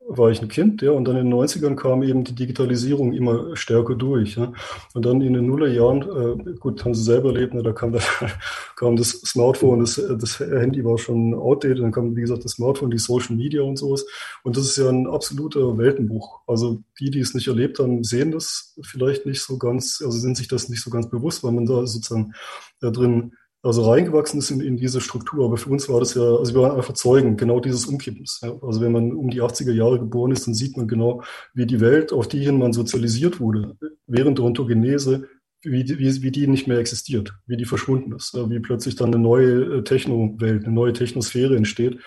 war 0.08 0.30
ich 0.30 0.42
ein 0.42 0.48
Kind, 0.48 0.82
ja, 0.82 0.92
und 0.92 1.06
dann 1.06 1.16
in 1.16 1.30
den 1.30 1.34
90ern 1.34 1.76
kam 1.76 2.04
eben 2.04 2.24
die 2.24 2.36
Digitalisierung 2.36 3.14
immer 3.14 3.56
stärker 3.56 3.96
durch. 3.96 4.36
Ja. 4.36 4.54
Und 4.94 5.06
dann 5.06 5.22
in 5.22 5.34
den 5.34 5.48
Nullerjahren, 5.48 6.02
äh, 6.02 6.54
gut, 6.60 6.84
haben 6.84 6.94
Sie 6.94 7.04
selber 7.04 7.30
erlebt, 7.30 7.54
ne, 7.54 7.64
da 7.64 7.72
kam, 7.72 7.94
da, 7.94 8.00
kam 8.76 8.96
das 8.96 9.10
Smartphone, 9.10 9.80
das, 9.80 10.02
das 10.20 10.40
Handy 10.40 10.84
war 10.84 10.98
schon 10.98 11.34
outdated, 11.34 11.84
dann 11.84 11.92
kam, 11.92 12.16
wie 12.16 12.22
gesagt, 12.22 12.44
das 12.44 12.54
Smartphone, 12.54 12.92
die 12.92 12.98
Social 12.98 13.36
Media 13.36 13.62
und 13.62 13.78
sowas. 13.78 14.06
Und 14.44 14.58
das 14.58 14.66
ist 14.66 14.78
ja 14.78 14.90
ein 14.90 15.08
absoluter 15.08 15.78
Weltenbruch. 15.78 16.42
Also 16.48 16.84
die, 17.00 17.10
die 17.10 17.20
es 17.20 17.34
nicht 17.34 17.48
erlebt 17.48 17.80
haben, 17.80 18.04
sehen 18.04 18.32
das 18.32 18.76
vielleicht 18.82 19.26
nicht 19.26 19.42
so 19.42 19.58
ganz, 19.58 20.02
also 20.04 20.18
sind 20.18 20.38
sich 20.38 20.48
das 20.48 20.70
nicht 20.70 20.82
so 20.82 20.90
ganz 20.90 21.10
bewusst, 21.10 21.44
weil 21.44 21.54
man 21.54 21.66
da 21.66 21.86
sozusagen 21.86 22.34
da 22.82 22.92
drin 22.92 23.34
also 23.64 23.90
reingewachsen 23.90 24.40
ist 24.40 24.52
in, 24.52 24.60
in 24.60 24.78
diese 24.78 25.00
Struktur. 25.00 25.46
Aber 25.46 25.58
für 25.58 25.70
uns 25.70 25.88
war 25.88 26.00
das 26.00 26.14
ja, 26.14 26.22
also 26.22 26.54
wir 26.54 26.62
waren 26.62 26.76
einfach 26.76 26.94
Zeugen 26.94 27.38
genau 27.38 27.60
dieses 27.60 27.86
Umkippens. 27.86 28.42
Ja. 28.44 28.54
Also 28.62 28.82
wenn 28.82 28.92
man 28.92 29.14
um 29.14 29.30
die 29.30 29.42
80er 29.42 29.72
Jahre 29.72 30.00
geboren 30.00 30.32
ist, 30.32 30.46
dann 30.46 30.54
sieht 30.54 30.76
man 30.78 30.88
genau, 30.88 31.24
wie 31.54 31.66
die 31.66 31.80
Welt, 31.80 32.12
auf 32.12 32.28
die 32.28 32.44
hin 32.44 32.60
man 32.60 32.74
sozialisiert 32.74 33.40
wurde, 33.40 33.78
während 34.06 34.38
der 34.38 34.46
Ontogenese, 34.46 35.30
wie, 35.62 35.88
wie, 35.88 36.22
wie 36.22 36.32
die 36.32 36.48
nicht 36.48 36.68
mehr 36.68 36.78
existiert, 36.78 37.34
wie 37.48 37.56
die 37.56 37.66
verschwunden 37.66 38.12
ist, 38.12 38.34
wie 38.34 38.60
plötzlich 38.60 38.96
dann 38.96 39.14
eine 39.14 39.24
neue 39.24 39.78
äh, 39.78 39.84
Techno-Welt, 39.84 40.66
eine 40.66 40.74
neue 40.74 40.92
Technosphäre 40.92 41.56
entsteht. 41.56 42.00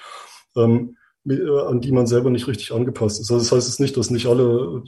Ähm, 0.56 0.96
äh, 1.28 1.60
an 1.66 1.80
die 1.80 1.90
man 1.90 2.06
selber 2.06 2.30
nicht 2.30 2.46
richtig 2.46 2.72
angepasst 2.72 3.20
ist. 3.20 3.30
Also 3.30 3.42
das 3.42 3.52
heißt 3.52 3.68
jetzt 3.68 3.80
nicht, 3.80 3.96
dass 3.96 4.10
nicht 4.10 4.26
alle 4.26 4.84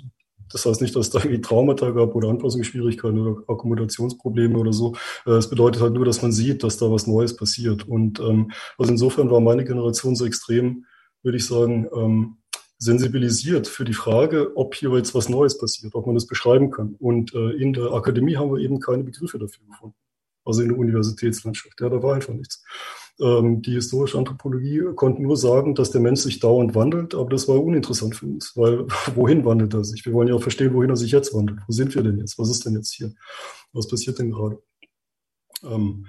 das 0.52 0.66
heißt 0.66 0.80
nicht, 0.80 0.94
dass 0.96 1.06
es 1.06 1.10
da 1.10 1.18
irgendwie 1.18 1.40
Traumata 1.40 1.90
gab 1.90 2.14
oder 2.14 2.28
Anpassungsschwierigkeiten 2.28 3.18
oder 3.18 3.42
Akkommodationsprobleme 3.48 4.58
oder 4.58 4.72
so. 4.72 4.94
Äh, 5.26 5.32
es 5.32 5.48
bedeutet 5.48 5.82
halt 5.82 5.94
nur, 5.94 6.04
dass 6.04 6.22
man 6.22 6.32
sieht, 6.32 6.62
dass 6.62 6.78
da 6.78 6.90
was 6.90 7.06
Neues 7.06 7.36
passiert. 7.36 7.86
Und 7.88 8.20
ähm, 8.20 8.50
also 8.76 8.92
insofern 8.92 9.30
war 9.30 9.40
meine 9.40 9.64
Generation 9.64 10.16
so 10.16 10.24
extrem, 10.26 10.84
würde 11.22 11.38
ich 11.38 11.46
sagen, 11.46 11.88
ähm, 11.94 12.36
sensibilisiert 12.78 13.66
für 13.66 13.84
die 13.84 13.94
Frage, 13.94 14.56
ob 14.56 14.74
hier 14.74 14.90
jetzt 14.96 15.14
was 15.14 15.28
Neues 15.28 15.58
passiert, 15.58 15.94
ob 15.94 16.06
man 16.06 16.14
das 16.14 16.26
beschreiben 16.26 16.70
kann. 16.70 16.94
Und 16.98 17.34
äh, 17.34 17.50
in 17.50 17.72
der 17.72 17.92
Akademie 17.92 18.36
haben 18.36 18.52
wir 18.52 18.60
eben 18.60 18.78
keine 18.78 19.02
Begriffe 19.02 19.38
dafür 19.38 19.66
gefunden. 19.66 19.96
Also 20.44 20.62
in 20.62 20.68
der 20.68 20.78
Universitätslandschaft. 20.78 21.80
Ja, 21.80 21.88
da 21.88 22.02
war 22.02 22.14
einfach 22.14 22.32
nichts. 22.32 22.64
Ähm, 23.20 23.62
die 23.62 23.72
historische 23.72 24.16
Anthropologie 24.16 24.82
konnte 24.94 25.22
nur 25.22 25.36
sagen, 25.36 25.74
dass 25.74 25.90
der 25.90 26.00
Mensch 26.00 26.20
sich 26.20 26.38
dauernd 26.38 26.74
wandelt, 26.74 27.14
aber 27.14 27.30
das 27.30 27.48
war 27.48 27.62
uninteressant 27.62 28.14
für 28.14 28.26
uns, 28.26 28.56
weil 28.56 28.86
wohin 29.14 29.44
wandelt 29.44 29.74
er 29.74 29.84
sich? 29.84 30.04
Wir 30.06 30.12
wollen 30.12 30.28
ja 30.28 30.34
auch 30.34 30.42
verstehen, 30.42 30.74
wohin 30.74 30.90
er 30.90 30.96
sich 30.96 31.10
jetzt 31.10 31.34
wandelt. 31.34 31.60
Wo 31.66 31.72
sind 31.72 31.94
wir 31.94 32.02
denn 32.02 32.18
jetzt? 32.18 32.38
Was 32.38 32.50
ist 32.50 32.64
denn 32.64 32.74
jetzt 32.74 32.92
hier? 32.92 33.12
Was 33.72 33.88
passiert 33.88 34.18
denn 34.18 34.30
gerade? 34.30 34.62
Ähm, 35.64 36.06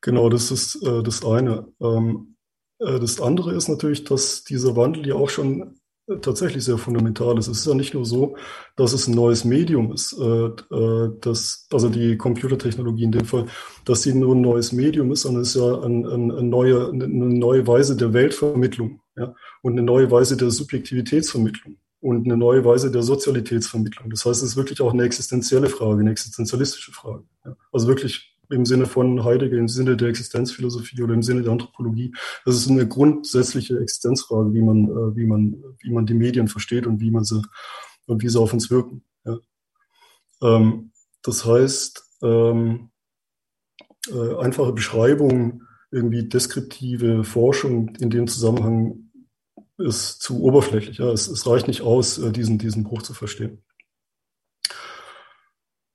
genau, 0.00 0.28
das 0.28 0.50
ist 0.50 0.82
äh, 0.82 1.02
das 1.02 1.24
eine. 1.24 1.66
Ähm, 1.80 2.36
äh, 2.78 3.00
das 3.00 3.20
andere 3.20 3.54
ist 3.54 3.68
natürlich, 3.68 4.04
dass 4.04 4.44
dieser 4.44 4.76
Wandel 4.76 5.06
ja 5.06 5.14
auch 5.14 5.30
schon 5.30 5.80
tatsächlich 6.20 6.64
sehr 6.64 6.78
fundamental 6.78 7.38
ist. 7.38 7.48
Es 7.48 7.58
ist 7.58 7.66
ja 7.66 7.74
nicht 7.74 7.94
nur 7.94 8.04
so, 8.04 8.36
dass 8.76 8.92
es 8.92 9.06
ein 9.06 9.14
neues 9.14 9.44
Medium 9.44 9.92
ist, 9.92 10.12
äh, 10.18 10.46
äh, 10.46 11.10
das, 11.20 11.66
also 11.72 11.88
die 11.88 12.16
Computertechnologie 12.16 13.04
in 13.04 13.12
dem 13.12 13.24
Fall, 13.24 13.46
dass 13.84 14.02
sie 14.02 14.14
nur 14.14 14.34
ein 14.34 14.40
neues 14.40 14.72
Medium 14.72 15.12
ist, 15.12 15.22
sondern 15.22 15.42
es 15.42 15.54
ist 15.54 15.62
ja 15.62 15.80
ein, 15.82 16.04
ein, 16.04 16.30
eine, 16.32 16.42
neue, 16.42 16.90
eine 16.90 17.06
neue 17.06 17.66
Weise 17.66 17.96
der 17.96 18.12
Weltvermittlung 18.12 19.00
ja, 19.16 19.34
und 19.62 19.72
eine 19.72 19.82
neue 19.82 20.10
Weise 20.10 20.36
der 20.36 20.50
Subjektivitätsvermittlung 20.50 21.76
und 22.00 22.26
eine 22.26 22.36
neue 22.36 22.64
Weise 22.64 22.90
der 22.90 23.02
Sozialitätsvermittlung. 23.02 24.10
Das 24.10 24.26
heißt, 24.26 24.42
es 24.42 24.50
ist 24.50 24.56
wirklich 24.56 24.80
auch 24.80 24.92
eine 24.92 25.04
existenzielle 25.04 25.68
Frage, 25.68 26.00
eine 26.00 26.10
existenzialistische 26.10 26.90
Frage. 26.90 27.24
Ja. 27.44 27.56
Also 27.70 27.86
wirklich 27.86 28.31
im 28.52 28.66
Sinne 28.66 28.86
von 28.86 29.24
Heidegger, 29.24 29.56
im 29.56 29.68
Sinne 29.68 29.96
der 29.96 30.08
Existenzphilosophie 30.08 31.02
oder 31.02 31.14
im 31.14 31.22
Sinne 31.22 31.42
der 31.42 31.52
Anthropologie. 31.52 32.14
Das 32.44 32.56
ist 32.56 32.70
eine 32.70 32.86
grundsätzliche 32.86 33.78
Existenzfrage, 33.78 34.52
wie 34.52 34.62
man, 34.62 34.84
äh, 34.88 35.16
wie 35.16 35.26
man, 35.26 35.62
wie 35.80 35.90
man 35.90 36.06
die 36.06 36.14
Medien 36.14 36.48
versteht 36.48 36.86
und 36.86 37.00
wie 37.00 37.10
man 37.10 37.24
sie 37.24 37.42
und 38.06 38.22
wie 38.22 38.28
sie 38.28 38.38
auf 38.38 38.52
uns 38.52 38.70
wirken. 38.70 39.04
Ja. 39.24 39.38
Ähm, 40.42 40.92
das 41.22 41.44
heißt, 41.44 42.04
ähm, 42.22 42.90
äh, 44.10 44.36
einfache 44.36 44.72
Beschreibung, 44.72 45.62
irgendwie 45.90 46.28
deskriptive 46.28 47.22
Forschung 47.22 47.94
in 47.96 48.10
dem 48.10 48.26
Zusammenhang 48.26 49.10
ist 49.78 50.20
zu 50.20 50.42
oberflächlich. 50.42 50.98
Ja. 50.98 51.10
Es, 51.10 51.28
es 51.28 51.46
reicht 51.46 51.68
nicht 51.68 51.82
aus, 51.82 52.18
äh, 52.18 52.32
diesen, 52.32 52.58
diesen 52.58 52.84
Bruch 52.84 53.02
zu 53.02 53.14
verstehen. 53.14 53.62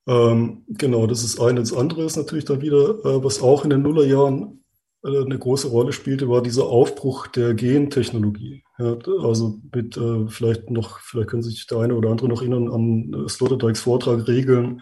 Ähm, 0.08 0.64
genau, 0.68 1.06
das 1.06 1.22
ist 1.22 1.38
eine. 1.38 1.60
Das 1.60 1.74
andere 1.74 2.04
ist 2.04 2.16
natürlich 2.16 2.46
dann 2.46 2.62
wieder, 2.62 3.04
äh, 3.04 3.22
was 3.22 3.42
auch 3.42 3.64
in 3.64 3.70
den 3.70 3.82
Nullerjahren 3.82 4.64
äh, 5.04 5.22
eine 5.24 5.38
große 5.38 5.68
Rolle 5.68 5.92
spielte, 5.92 6.30
war 6.30 6.42
dieser 6.42 6.64
Aufbruch 6.64 7.26
der 7.26 7.52
Gentechnologie. 7.52 8.64
Ja, 8.78 8.96
also 9.22 9.60
mit 9.74 9.96
äh, 9.98 10.26
vielleicht 10.28 10.70
noch, 10.70 11.00
vielleicht 11.00 11.28
können 11.28 11.42
sich 11.42 11.66
der 11.66 11.78
eine 11.78 11.94
oder 11.94 12.10
andere 12.10 12.28
noch 12.28 12.40
erinnern 12.40 12.70
an 12.72 13.12
äh, 13.12 13.28
Sloterdijks 13.28 13.82
Vortrag 13.82 14.26
Regeln 14.26 14.80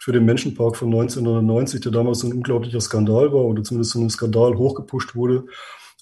für 0.00 0.12
den 0.12 0.24
Menschenpark 0.24 0.76
von 0.76 0.88
1990, 0.88 1.80
der 1.80 1.92
damals 1.92 2.24
ein 2.24 2.32
unglaublicher 2.32 2.80
Skandal 2.80 3.32
war 3.32 3.44
oder 3.44 3.62
zumindest 3.62 3.92
zu 3.92 4.00
einem 4.00 4.10
Skandal 4.10 4.56
hochgepusht 4.56 5.14
wurde 5.14 5.44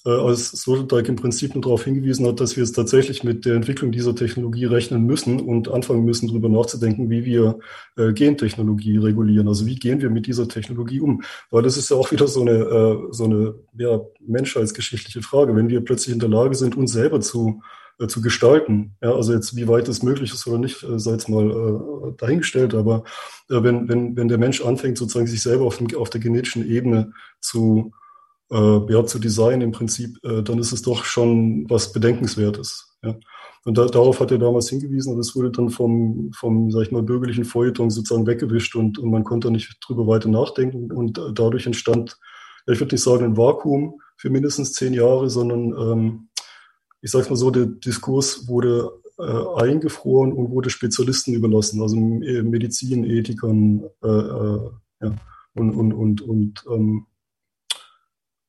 äh, 0.05 0.09
als 0.09 0.51
Sloterdijk 0.51 1.07
im 1.09 1.15
Prinzip 1.15 1.55
nur 1.55 1.61
darauf 1.61 1.85
hingewiesen 1.85 2.25
hat, 2.27 2.39
dass 2.39 2.55
wir 2.55 2.63
jetzt 2.63 2.73
tatsächlich 2.73 3.23
mit 3.23 3.45
der 3.45 3.55
Entwicklung 3.55 3.91
dieser 3.91 4.15
Technologie 4.15 4.65
rechnen 4.65 5.05
müssen 5.05 5.39
und 5.39 5.69
anfangen 5.69 6.03
müssen, 6.03 6.27
darüber 6.27 6.49
nachzudenken, 6.49 7.09
wie 7.09 7.25
wir 7.25 7.59
äh, 7.95 8.11
Gentechnologie 8.13 8.97
regulieren. 8.97 9.47
Also 9.47 9.65
wie 9.65 9.75
gehen 9.75 10.01
wir 10.01 10.09
mit 10.09 10.27
dieser 10.27 10.47
Technologie 10.47 10.99
um? 10.99 11.23
Weil 11.51 11.63
das 11.63 11.77
ist 11.77 11.89
ja 11.89 11.97
auch 11.97 12.11
wieder 12.11 12.27
so 12.27 12.41
eine, 12.41 12.51
äh, 12.51 12.97
so 13.11 13.25
eine 13.25 13.55
ja, 13.77 14.01
menschheitsgeschichtliche 14.25 15.21
Frage. 15.21 15.55
Wenn 15.55 15.69
wir 15.69 15.81
plötzlich 15.81 16.13
in 16.13 16.19
der 16.19 16.29
Lage 16.29 16.55
sind, 16.55 16.75
uns 16.75 16.91
selber 16.91 17.21
zu 17.21 17.61
äh, 17.99 18.07
zu 18.07 18.21
gestalten. 18.21 18.95
Ja, 19.01 19.13
also 19.13 19.33
jetzt, 19.33 19.55
wie 19.55 19.67
weit 19.67 19.87
es 19.87 20.01
möglich 20.01 20.33
ist 20.33 20.47
oder 20.47 20.57
nicht, 20.57 20.83
äh, 20.83 20.99
sei 20.99 21.11
jetzt 21.11 21.29
mal 21.29 21.49
äh, 21.49 22.17
dahingestellt. 22.17 22.73
Aber 22.73 23.03
äh, 23.49 23.61
wenn, 23.63 23.87
wenn, 23.87 24.17
wenn 24.17 24.27
der 24.27 24.39
Mensch 24.39 24.61
anfängt, 24.61 24.97
sozusagen 24.97 25.27
sich 25.27 25.41
selber 25.41 25.65
auf, 25.65 25.77
dem, 25.77 25.95
auf 25.95 26.09
der 26.09 26.19
genetischen 26.19 26.67
Ebene 26.67 27.13
zu 27.39 27.93
ja, 28.57 29.05
zu 29.05 29.19
designen 29.19 29.61
im 29.61 29.71
Prinzip, 29.71 30.17
äh, 30.23 30.43
dann 30.43 30.59
ist 30.59 30.71
es 30.71 30.81
doch 30.81 31.05
schon 31.05 31.69
was 31.69 31.91
Bedenkenswertes. 31.91 32.97
Ja. 33.03 33.15
Und 33.65 33.77
da, 33.77 33.85
darauf 33.85 34.19
hat 34.19 34.31
er 34.31 34.37
damals 34.37 34.69
hingewiesen 34.69 35.13
und 35.13 35.19
es 35.19 35.35
wurde 35.35 35.51
dann 35.51 35.69
vom, 35.69 36.31
vom, 36.35 36.69
sag 36.69 36.81
ich 36.81 36.91
mal, 36.91 37.01
bürgerlichen 37.01 37.45
Feuilleton 37.45 37.89
sozusagen 37.89 38.27
weggewischt 38.27 38.75
und, 38.75 38.99
und 38.99 39.09
man 39.09 39.23
konnte 39.23 39.49
nicht 39.51 39.77
drüber 39.81 40.05
weiter 40.05 40.29
nachdenken 40.29 40.91
und 40.91 41.19
dadurch 41.33 41.65
entstand, 41.65 42.17
ich 42.67 42.79
würde 42.79 42.95
nicht 42.95 43.03
sagen 43.03 43.23
ein 43.23 43.37
Vakuum 43.37 44.01
für 44.17 44.29
mindestens 44.29 44.73
zehn 44.73 44.93
Jahre, 44.93 45.29
sondern 45.29 45.73
ähm, 45.77 46.27
ich 47.01 47.11
sage 47.11 47.29
mal 47.29 47.35
so, 47.35 47.51
der 47.51 47.65
Diskurs 47.65 48.47
wurde 48.47 48.91
äh, 49.17 49.61
eingefroren 49.61 50.33
und 50.33 50.51
wurde 50.51 50.69
Spezialisten 50.69 51.33
überlassen, 51.33 51.81
also 51.81 51.95
Medizin, 51.95 53.03
Ethikern 53.03 53.83
äh, 54.03 54.07
äh, 54.07 54.69
ja, 55.01 55.15
und, 55.53 55.71
und, 55.71 55.93
und, 55.93 56.21
und 56.21 56.63
ähm, 56.69 57.05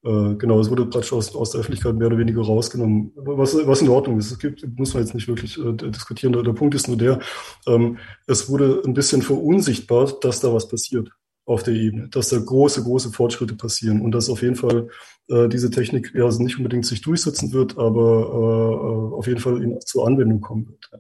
äh, 0.05 0.35
genau, 0.35 0.61
es 0.61 0.71
wurde 0.71 0.85
praktisch 0.85 1.13
aus, 1.13 1.35
aus 1.35 1.51
der 1.51 1.61
Öffentlichkeit 1.61 1.95
mehr 1.95 2.09
oder 2.09 2.19
weniger 2.19 2.43
rausgenommen, 2.43 3.13
was, 3.17 3.57
was 3.67 3.81
in 3.81 3.89
Ordnung 3.89 4.19
ist. 4.19 4.31
Es 4.31 4.39
gibt, 4.39 4.67
muss 4.79 4.93
man 4.93 5.03
jetzt 5.03 5.15
nicht 5.15 5.29
wirklich 5.29 5.59
äh, 5.59 5.73
diskutieren. 5.73 6.35
Der, 6.35 6.43
der, 6.43 6.53
Punkt 6.53 6.75
ist 6.75 6.89
nur 6.89 6.99
der, 6.99 7.21
ähm, 7.67 7.99
es 8.27 8.49
wurde 8.49 8.83
ein 8.85 8.93
bisschen 8.93 9.23
verunsichtbar, 9.23 10.13
dass 10.21 10.41
da 10.41 10.53
was 10.53 10.69
passiert 10.69 11.11
auf 11.47 11.63
der 11.63 11.75
Ebene, 11.75 12.09
dass 12.09 12.29
da 12.29 12.39
große, 12.39 12.83
große 12.83 13.11
Fortschritte 13.13 13.55
passieren 13.55 14.03
und 14.03 14.13
dass 14.13 14.29
auf 14.29 14.43
jeden 14.43 14.57
Fall 14.57 14.89
äh, 15.29 15.49
diese 15.49 15.71
Technik 15.71 16.13
ja 16.15 16.25
also 16.25 16.43
nicht 16.43 16.57
unbedingt 16.59 16.87
sich 16.87 17.01
durchsetzen 17.01 17.53
wird, 17.53 17.79
aber 17.79 19.11
äh, 19.13 19.15
auf 19.17 19.27
jeden 19.27 19.41
Fall 19.41 19.63
in, 19.63 19.81
zur 19.81 20.07
Anwendung 20.07 20.41
kommen 20.41 20.69
wird. 20.69 20.91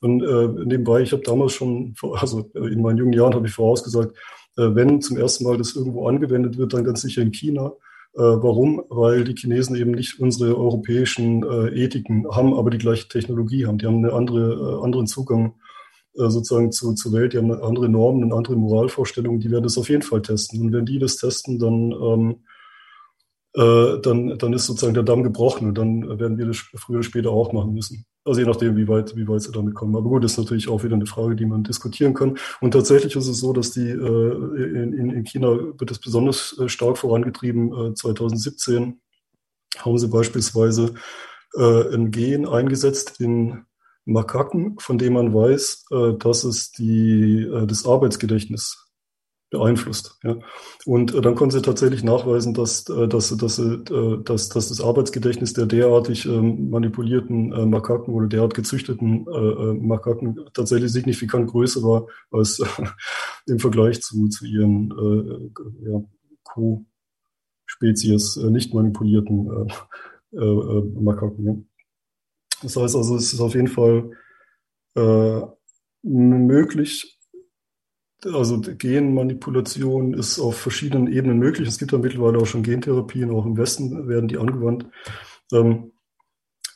Und 0.00 0.22
äh, 0.22 0.64
nebenbei, 0.66 1.02
ich 1.02 1.12
habe 1.12 1.22
damals 1.22 1.52
schon, 1.52 1.94
also 2.14 2.50
in 2.54 2.82
meinen 2.82 2.98
jungen 2.98 3.12
Jahren 3.12 3.34
habe 3.34 3.46
ich 3.46 3.52
vorausgesagt, 3.52 4.16
äh, 4.56 4.74
wenn 4.74 5.00
zum 5.00 5.18
ersten 5.18 5.44
Mal 5.44 5.56
das 5.56 5.76
irgendwo 5.76 6.08
angewendet 6.08 6.58
wird, 6.58 6.72
dann 6.72 6.84
ganz 6.84 7.02
sicher 7.02 7.22
in 7.22 7.32
China. 7.32 7.72
Äh, 8.14 8.20
warum? 8.20 8.82
Weil 8.88 9.24
die 9.24 9.34
Chinesen 9.34 9.76
eben 9.76 9.92
nicht 9.92 10.20
unsere 10.20 10.56
europäischen 10.56 11.42
äh, 11.44 11.84
Ethiken 11.84 12.26
haben, 12.30 12.54
aber 12.54 12.70
die 12.70 12.78
gleiche 12.78 13.08
Technologie 13.08 13.66
haben. 13.66 13.78
Die 13.78 13.86
haben 13.86 14.04
einen 14.04 14.10
andere, 14.10 14.78
äh, 14.80 14.84
anderen 14.84 15.06
Zugang 15.06 15.54
sozusagen 16.12 16.72
zu, 16.72 16.92
zur 16.94 17.12
Welt, 17.12 17.32
die 17.32 17.38
haben 17.38 17.52
andere 17.52 17.88
Normen 17.88 18.24
und 18.24 18.32
andere 18.32 18.56
Moralvorstellungen, 18.56 19.38
die 19.38 19.50
werden 19.50 19.62
das 19.62 19.78
auf 19.78 19.88
jeden 19.88 20.02
Fall 20.02 20.20
testen. 20.22 20.60
Und 20.60 20.72
wenn 20.72 20.84
die 20.84 20.98
das 20.98 21.16
testen, 21.16 21.60
dann, 21.60 21.92
ähm, 21.92 22.36
äh, 23.54 24.00
dann, 24.02 24.36
dann 24.36 24.52
ist 24.52 24.66
sozusagen 24.66 24.94
der 24.94 25.04
Damm 25.04 25.22
gebrochen 25.22 25.68
und 25.68 25.78
dann 25.78 26.18
werden 26.18 26.36
wir 26.36 26.46
das 26.46 26.56
früher 26.56 26.96
oder 26.96 27.04
später 27.04 27.30
auch 27.30 27.52
machen 27.52 27.74
müssen. 27.74 28.04
Also 28.24 28.40
je 28.40 28.46
nachdem, 28.46 28.76
wie 28.76 28.86
weit, 28.86 29.16
wie 29.16 29.26
weit 29.26 29.42
sie 29.42 29.52
damit 29.52 29.74
kommen. 29.74 29.96
Aber 29.96 30.08
gut, 30.08 30.24
das 30.24 30.32
ist 30.32 30.38
natürlich 30.38 30.68
auch 30.68 30.84
wieder 30.84 30.94
eine 30.94 31.06
Frage, 31.06 31.36
die 31.36 31.46
man 31.46 31.64
diskutieren 31.64 32.12
kann. 32.12 32.36
Und 32.60 32.72
tatsächlich 32.72 33.16
ist 33.16 33.28
es 33.28 33.40
so, 33.40 33.52
dass 33.52 33.70
die 33.70 33.88
äh, 33.88 34.82
in, 34.82 35.10
in 35.10 35.24
China 35.24 35.48
wird 35.48 35.90
es 35.90 35.98
besonders 35.98 36.58
äh, 36.58 36.68
stark 36.68 36.98
vorangetrieben. 36.98 37.92
Äh, 37.92 37.94
2017 37.94 39.00
haben 39.78 39.98
sie 39.98 40.08
beispielsweise 40.08 40.94
äh, 41.56 41.94
ein 41.94 42.10
Gen 42.10 42.46
eingesetzt 42.46 43.20
in 43.20 43.64
Makaken, 44.04 44.78
von 44.78 44.98
dem 44.98 45.14
man 45.14 45.32
weiß, 45.32 45.86
äh, 45.90 46.12
dass 46.18 46.44
es 46.44 46.72
die, 46.72 47.42
äh, 47.42 47.66
das 47.66 47.86
Arbeitsgedächtnis 47.86 48.89
beeinflusst. 49.50 50.18
Ja. 50.22 50.36
Und 50.86 51.14
äh, 51.14 51.20
dann 51.20 51.34
konnten 51.34 51.56
sie 51.56 51.62
tatsächlich 51.62 52.04
nachweisen, 52.04 52.54
dass, 52.54 52.88
äh, 52.88 53.08
dass, 53.08 53.36
dass, 53.36 53.58
äh, 53.58 53.78
dass, 54.24 54.48
dass 54.48 54.68
das 54.68 54.80
Arbeitsgedächtnis 54.80 55.52
der 55.52 55.66
derartig 55.66 56.24
ähm, 56.26 56.70
manipulierten 56.70 57.52
äh, 57.52 57.66
Makaken 57.66 58.14
oder 58.14 58.28
derart 58.28 58.54
gezüchteten 58.54 59.26
äh, 59.26 59.30
äh 59.30 59.74
Makaken 59.74 60.38
tatsächlich 60.54 60.92
signifikant 60.92 61.50
größer 61.50 61.82
war 61.82 62.06
als 62.30 62.60
äh, 62.60 62.66
im 63.46 63.58
Vergleich 63.58 64.00
zu, 64.00 64.28
zu 64.28 64.46
ihren 64.46 64.90
äh, 64.92 65.90
ja, 65.90 66.00
Co-Spezies 66.44 68.36
äh, 68.36 68.50
nicht 68.50 68.72
manipulierten 68.72 69.68
äh, 70.32 70.36
äh, 70.36 70.82
Makaken. 71.00 71.44
Ja. 71.44 71.56
Das 72.62 72.76
heißt 72.76 72.94
also, 72.94 73.16
es 73.16 73.32
ist 73.32 73.40
auf 73.40 73.54
jeden 73.54 73.68
Fall 73.68 74.12
äh, 74.94 75.40
möglich, 76.02 77.19
also 78.26 78.60
Genmanipulation 78.60 80.14
ist 80.14 80.38
auf 80.38 80.56
verschiedenen 80.56 81.12
Ebenen 81.12 81.38
möglich. 81.38 81.68
Es 81.68 81.78
gibt 81.78 81.92
ja 81.92 81.98
mittlerweile 81.98 82.38
auch 82.38 82.46
schon 82.46 82.62
Gentherapien, 82.62 83.30
auch 83.30 83.46
im 83.46 83.56
Westen 83.56 84.08
werden 84.08 84.28
die 84.28 84.38
angewandt. 84.38 84.86
Ähm, 85.52 85.92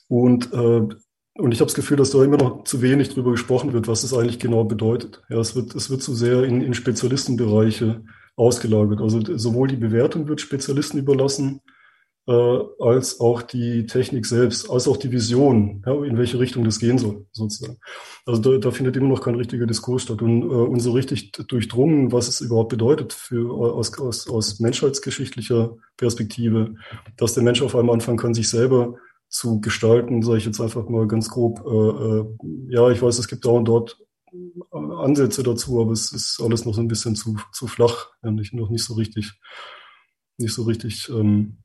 und, 0.08 0.52
äh, 0.52 0.88
und 1.36 1.52
ich 1.52 1.60
habe 1.60 1.66
das 1.66 1.74
Gefühl, 1.74 1.96
dass 1.96 2.10
da 2.10 2.22
immer 2.22 2.36
noch 2.36 2.64
zu 2.64 2.82
wenig 2.82 3.10
drüber 3.10 3.32
gesprochen 3.32 3.72
wird, 3.72 3.88
was 3.88 4.04
es 4.04 4.14
eigentlich 4.14 4.38
genau 4.38 4.64
bedeutet. 4.64 5.22
Ja, 5.28 5.38
es 5.38 5.56
wird, 5.56 5.74
es 5.74 5.90
wird 5.90 6.02
zu 6.02 6.14
sehr 6.14 6.44
in, 6.44 6.60
in 6.60 6.74
Spezialistenbereiche 6.74 8.04
ausgelagert. 8.36 9.00
Also 9.00 9.20
sowohl 9.36 9.68
die 9.68 9.76
Bewertung 9.76 10.28
wird 10.28 10.40
Spezialisten 10.40 10.98
überlassen, 10.98 11.60
äh, 12.26 12.58
als 12.80 13.20
auch 13.20 13.42
die 13.42 13.86
Technik 13.86 14.24
selbst, 14.24 14.70
als 14.70 14.88
auch 14.88 14.96
die 14.96 15.12
Vision, 15.12 15.82
ja, 15.84 15.92
in 16.04 16.16
welche 16.16 16.38
Richtung 16.38 16.64
das 16.64 16.78
gehen 16.78 16.98
soll, 16.98 17.26
sozusagen. 17.32 17.78
Also 18.24 18.40
da, 18.40 18.58
da 18.58 18.70
findet 18.70 18.96
immer 18.96 19.08
noch 19.08 19.20
kein 19.20 19.34
richtiger 19.34 19.66
Diskurs 19.66 20.02
statt. 20.02 20.22
Und, 20.22 20.42
äh, 20.42 20.46
und 20.46 20.80
so 20.80 20.92
richtig 20.92 21.32
durchdrungen, 21.32 22.12
was 22.12 22.28
es 22.28 22.40
überhaupt 22.40 22.70
bedeutet 22.70 23.12
für, 23.12 23.52
aus, 23.52 23.98
aus, 23.98 24.28
aus 24.28 24.60
menschheitsgeschichtlicher 24.60 25.76
Perspektive, 25.96 26.76
dass 27.16 27.34
der 27.34 27.42
Mensch 27.42 27.60
auf 27.60 27.76
einmal 27.76 27.94
anfangen 27.94 28.18
kann, 28.18 28.34
sich 28.34 28.48
selber 28.48 28.94
zu 29.28 29.60
gestalten, 29.60 30.22
sage 30.22 30.38
ich 30.38 30.46
jetzt 30.46 30.60
einfach 30.60 30.88
mal 30.88 31.06
ganz 31.06 31.28
grob. 31.28 31.60
Äh, 31.66 31.70
äh, 31.70 32.74
ja, 32.74 32.90
ich 32.90 33.02
weiß, 33.02 33.18
es 33.18 33.28
gibt 33.28 33.44
da 33.44 33.50
und 33.50 33.66
dort 33.66 33.98
Ansätze 34.72 35.42
dazu, 35.42 35.80
aber 35.80 35.92
es 35.92 36.10
ist 36.12 36.40
alles 36.42 36.64
noch 36.64 36.74
so 36.74 36.80
ein 36.80 36.88
bisschen 36.88 37.16
zu, 37.16 37.36
zu 37.52 37.66
flach, 37.66 38.08
ja, 38.22 38.30
nicht, 38.30 38.54
noch 38.54 38.70
nicht 38.70 38.82
so 38.82 38.94
richtig, 38.94 39.32
nicht 40.38 40.54
so 40.54 40.62
richtig 40.62 41.08
ähm, 41.10 41.58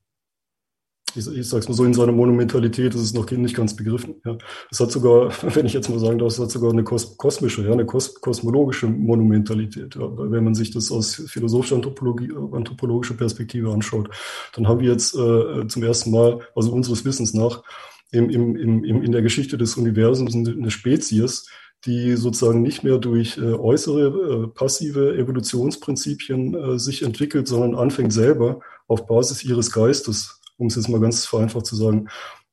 ich, 1.15 1.27
ich 1.27 1.47
sage 1.47 1.61
es 1.61 1.69
mal 1.69 1.75
so, 1.75 1.85
in 1.85 1.93
seiner 1.93 2.11
Monumentalität 2.11 2.93
ist 2.95 3.01
es 3.01 3.13
noch 3.13 3.29
nicht 3.29 3.55
ganz 3.55 3.75
begriffen. 3.75 4.15
Ja. 4.25 4.37
Es 4.71 4.79
hat 4.79 4.91
sogar, 4.91 5.31
wenn 5.55 5.65
ich 5.65 5.73
jetzt 5.73 5.89
mal 5.89 5.99
sagen 5.99 6.19
darf, 6.19 6.29
es 6.29 6.39
hat 6.39 6.51
sogar 6.51 6.71
eine 6.71 6.83
kos 6.83 7.17
kosmische, 7.17 7.63
ja, 7.63 7.71
eine 7.71 7.85
kos 7.85 8.19
kosmologische 8.21 8.87
Monumentalität. 8.87 9.95
Ja. 9.95 10.09
Wenn 10.17 10.43
man 10.43 10.55
sich 10.55 10.71
das 10.71 10.91
aus 10.91 11.15
philosophischer 11.27 11.75
Anthropologie, 11.75 12.31
anthropologischer 12.51 13.15
Perspektive 13.15 13.71
anschaut, 13.71 14.09
dann 14.53 14.67
haben 14.67 14.79
wir 14.79 14.91
jetzt 14.91 15.15
äh, 15.15 15.67
zum 15.67 15.83
ersten 15.83 16.11
Mal, 16.11 16.39
also 16.55 16.71
unseres 16.71 17.05
Wissens 17.05 17.33
nach, 17.33 17.63
im, 18.11 18.29
im, 18.29 18.55
im, 18.55 19.03
in 19.03 19.11
der 19.11 19.21
Geschichte 19.21 19.57
des 19.57 19.77
Universums 19.77 20.33
eine 20.33 20.71
Spezies, 20.71 21.47
die 21.85 22.15
sozusagen 22.15 22.61
nicht 22.61 22.83
mehr 22.83 22.97
durch 22.97 23.37
äh, 23.37 23.53
äußere 23.53 24.07
äh, 24.07 24.47
passive 24.47 25.15
Evolutionsprinzipien 25.17 26.53
äh, 26.53 26.79
sich 26.79 27.03
entwickelt, 27.03 27.47
sondern 27.47 27.75
anfängt 27.75 28.11
selber 28.11 28.59
auf 28.87 29.05
Basis 29.05 29.43
ihres 29.43 29.71
Geistes 29.71 30.38
um 30.59 30.67
es 30.67 30.75
jetzt 30.75 30.89
mal 30.89 30.99
ganz 30.99 31.25
vereinfacht 31.25 31.65
zu 31.65 31.75
sagen, 31.75 32.07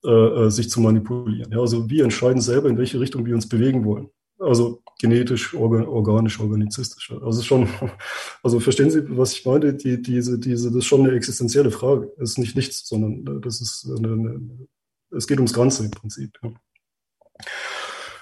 äh, 0.04 0.08
äh, 0.08 0.50
sich 0.50 0.70
zu 0.70 0.80
manipulieren. 0.80 1.50
Ja, 1.52 1.58
also 1.58 1.90
wir 1.90 2.04
entscheiden 2.04 2.40
selber, 2.40 2.68
in 2.68 2.78
welche 2.78 3.00
Richtung 3.00 3.26
wir 3.26 3.34
uns 3.34 3.48
bewegen 3.48 3.84
wollen. 3.84 4.08
Also 4.38 4.82
genetisch, 5.00 5.54
organ, 5.54 5.86
organisch, 5.86 6.38
organizistisch. 6.38 7.12
Also 7.22 7.42
schon, 7.42 7.68
also 8.42 8.60
verstehen 8.60 8.90
Sie, 8.90 9.02
was 9.16 9.32
ich 9.32 9.44
meine? 9.44 9.74
Die, 9.74 10.00
diese, 10.00 10.38
diese, 10.38 10.68
das 10.68 10.78
ist 10.78 10.86
schon 10.86 11.04
eine 11.04 11.16
existenzielle 11.16 11.70
Frage. 11.70 12.12
Es 12.18 12.30
ist 12.30 12.38
nicht 12.38 12.54
nichts, 12.54 12.86
sondern 12.86 13.38
äh, 13.38 13.40
das 13.40 13.60
ist 13.60 13.90
eine, 13.98 14.12
eine, 14.12 14.68
es 15.10 15.26
geht 15.26 15.38
ums 15.38 15.54
Ganze 15.54 15.84
im 15.84 15.90
Prinzip. 15.90 16.38
Ja. 16.42 16.52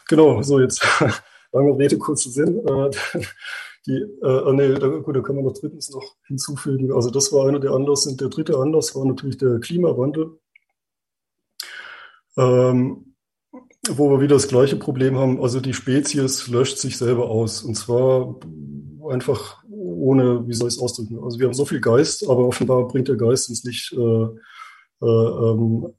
Genau, 0.08 0.42
so 0.42 0.60
jetzt 0.60 0.82
lange 1.52 1.78
Rede, 1.78 1.98
kurzer 1.98 2.30
Sinn. 2.30 2.62
Die, 3.86 3.96
äh, 3.96 4.52
nee, 4.52 4.74
da, 4.74 4.88
gut, 4.88 5.14
da 5.14 5.20
kann 5.20 5.36
man 5.36 5.44
noch 5.44 5.52
drittens 5.52 5.90
noch 5.90 6.16
hinzufügen. 6.26 6.92
Also 6.92 7.10
das 7.10 7.32
war 7.32 7.48
einer 7.48 7.60
der 7.60 7.72
Anlass. 7.72 8.04
der 8.04 8.28
dritte 8.28 8.56
Anlass 8.56 8.94
war 8.94 9.04
natürlich 9.04 9.36
der 9.36 9.60
Klimawandel, 9.60 10.38
ähm, 12.38 13.14
wo 13.90 14.10
wir 14.10 14.20
wieder 14.20 14.36
das 14.36 14.48
gleiche 14.48 14.76
Problem 14.76 15.18
haben. 15.18 15.42
Also 15.42 15.60
die 15.60 15.74
Spezies 15.74 16.48
löscht 16.48 16.78
sich 16.78 16.96
selber 16.96 17.28
aus. 17.28 17.62
Und 17.62 17.74
zwar 17.74 18.40
einfach 19.10 19.62
ohne, 19.70 20.46
wie 20.46 20.54
soll 20.54 20.68
ich 20.68 20.74
es 20.74 20.80
ausdrücken? 20.80 21.22
Also 21.22 21.38
wir 21.38 21.46
haben 21.46 21.54
so 21.54 21.66
viel 21.66 21.80
Geist, 21.80 22.28
aber 22.28 22.46
offenbar 22.46 22.88
bringt 22.88 23.08
der 23.08 23.16
Geist 23.16 23.48
uns 23.48 23.64
nicht, 23.64 23.92
äh, 23.92 24.24
äh, 25.02 25.06
ähm, 25.06 25.92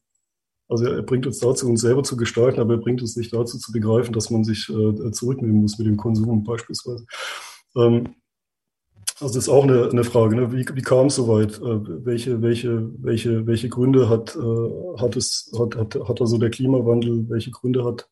also 0.67 0.85
er 0.85 1.03
bringt 1.03 1.27
uns 1.27 1.39
dazu, 1.39 1.69
uns 1.69 1.81
selber 1.81 2.03
zu 2.03 2.17
gestalten, 2.17 2.59
aber 2.59 2.73
er 2.73 2.79
bringt 2.79 3.01
uns 3.01 3.15
nicht 3.15 3.33
dazu 3.33 3.59
zu 3.59 3.71
begreifen, 3.71 4.13
dass 4.13 4.31
man 4.31 4.43
sich 4.43 4.69
äh, 4.69 5.11
zurücknehmen 5.11 5.61
muss 5.61 5.77
mit 5.77 5.87
dem 5.87 5.97
Konsum 5.97 6.43
beispielsweise. 6.43 7.05
Ähm, 7.75 8.15
also 9.19 9.35
das 9.35 9.45
ist 9.45 9.49
auch 9.49 9.63
eine, 9.63 9.89
eine 9.89 10.03
Frage, 10.03 10.35
ne? 10.35 10.51
wie, 10.51 10.65
wie 10.73 10.81
kam 10.81 11.07
es 11.07 11.15
soweit? 11.15 11.57
Äh, 11.59 12.05
welche, 12.05 12.41
welche, 12.41 12.91
welche, 13.01 13.47
welche 13.47 13.69
Gründe 13.69 14.09
hat, 14.09 14.35
äh, 14.35 15.01
hat, 15.01 15.15
es, 15.15 15.51
hat, 15.57 15.75
hat, 15.77 15.95
hat 15.95 16.19
also 16.21 16.37
der 16.37 16.49
Klimawandel, 16.49 17.29
welche 17.29 17.51
Gründe 17.51 17.85
hat 17.85 18.09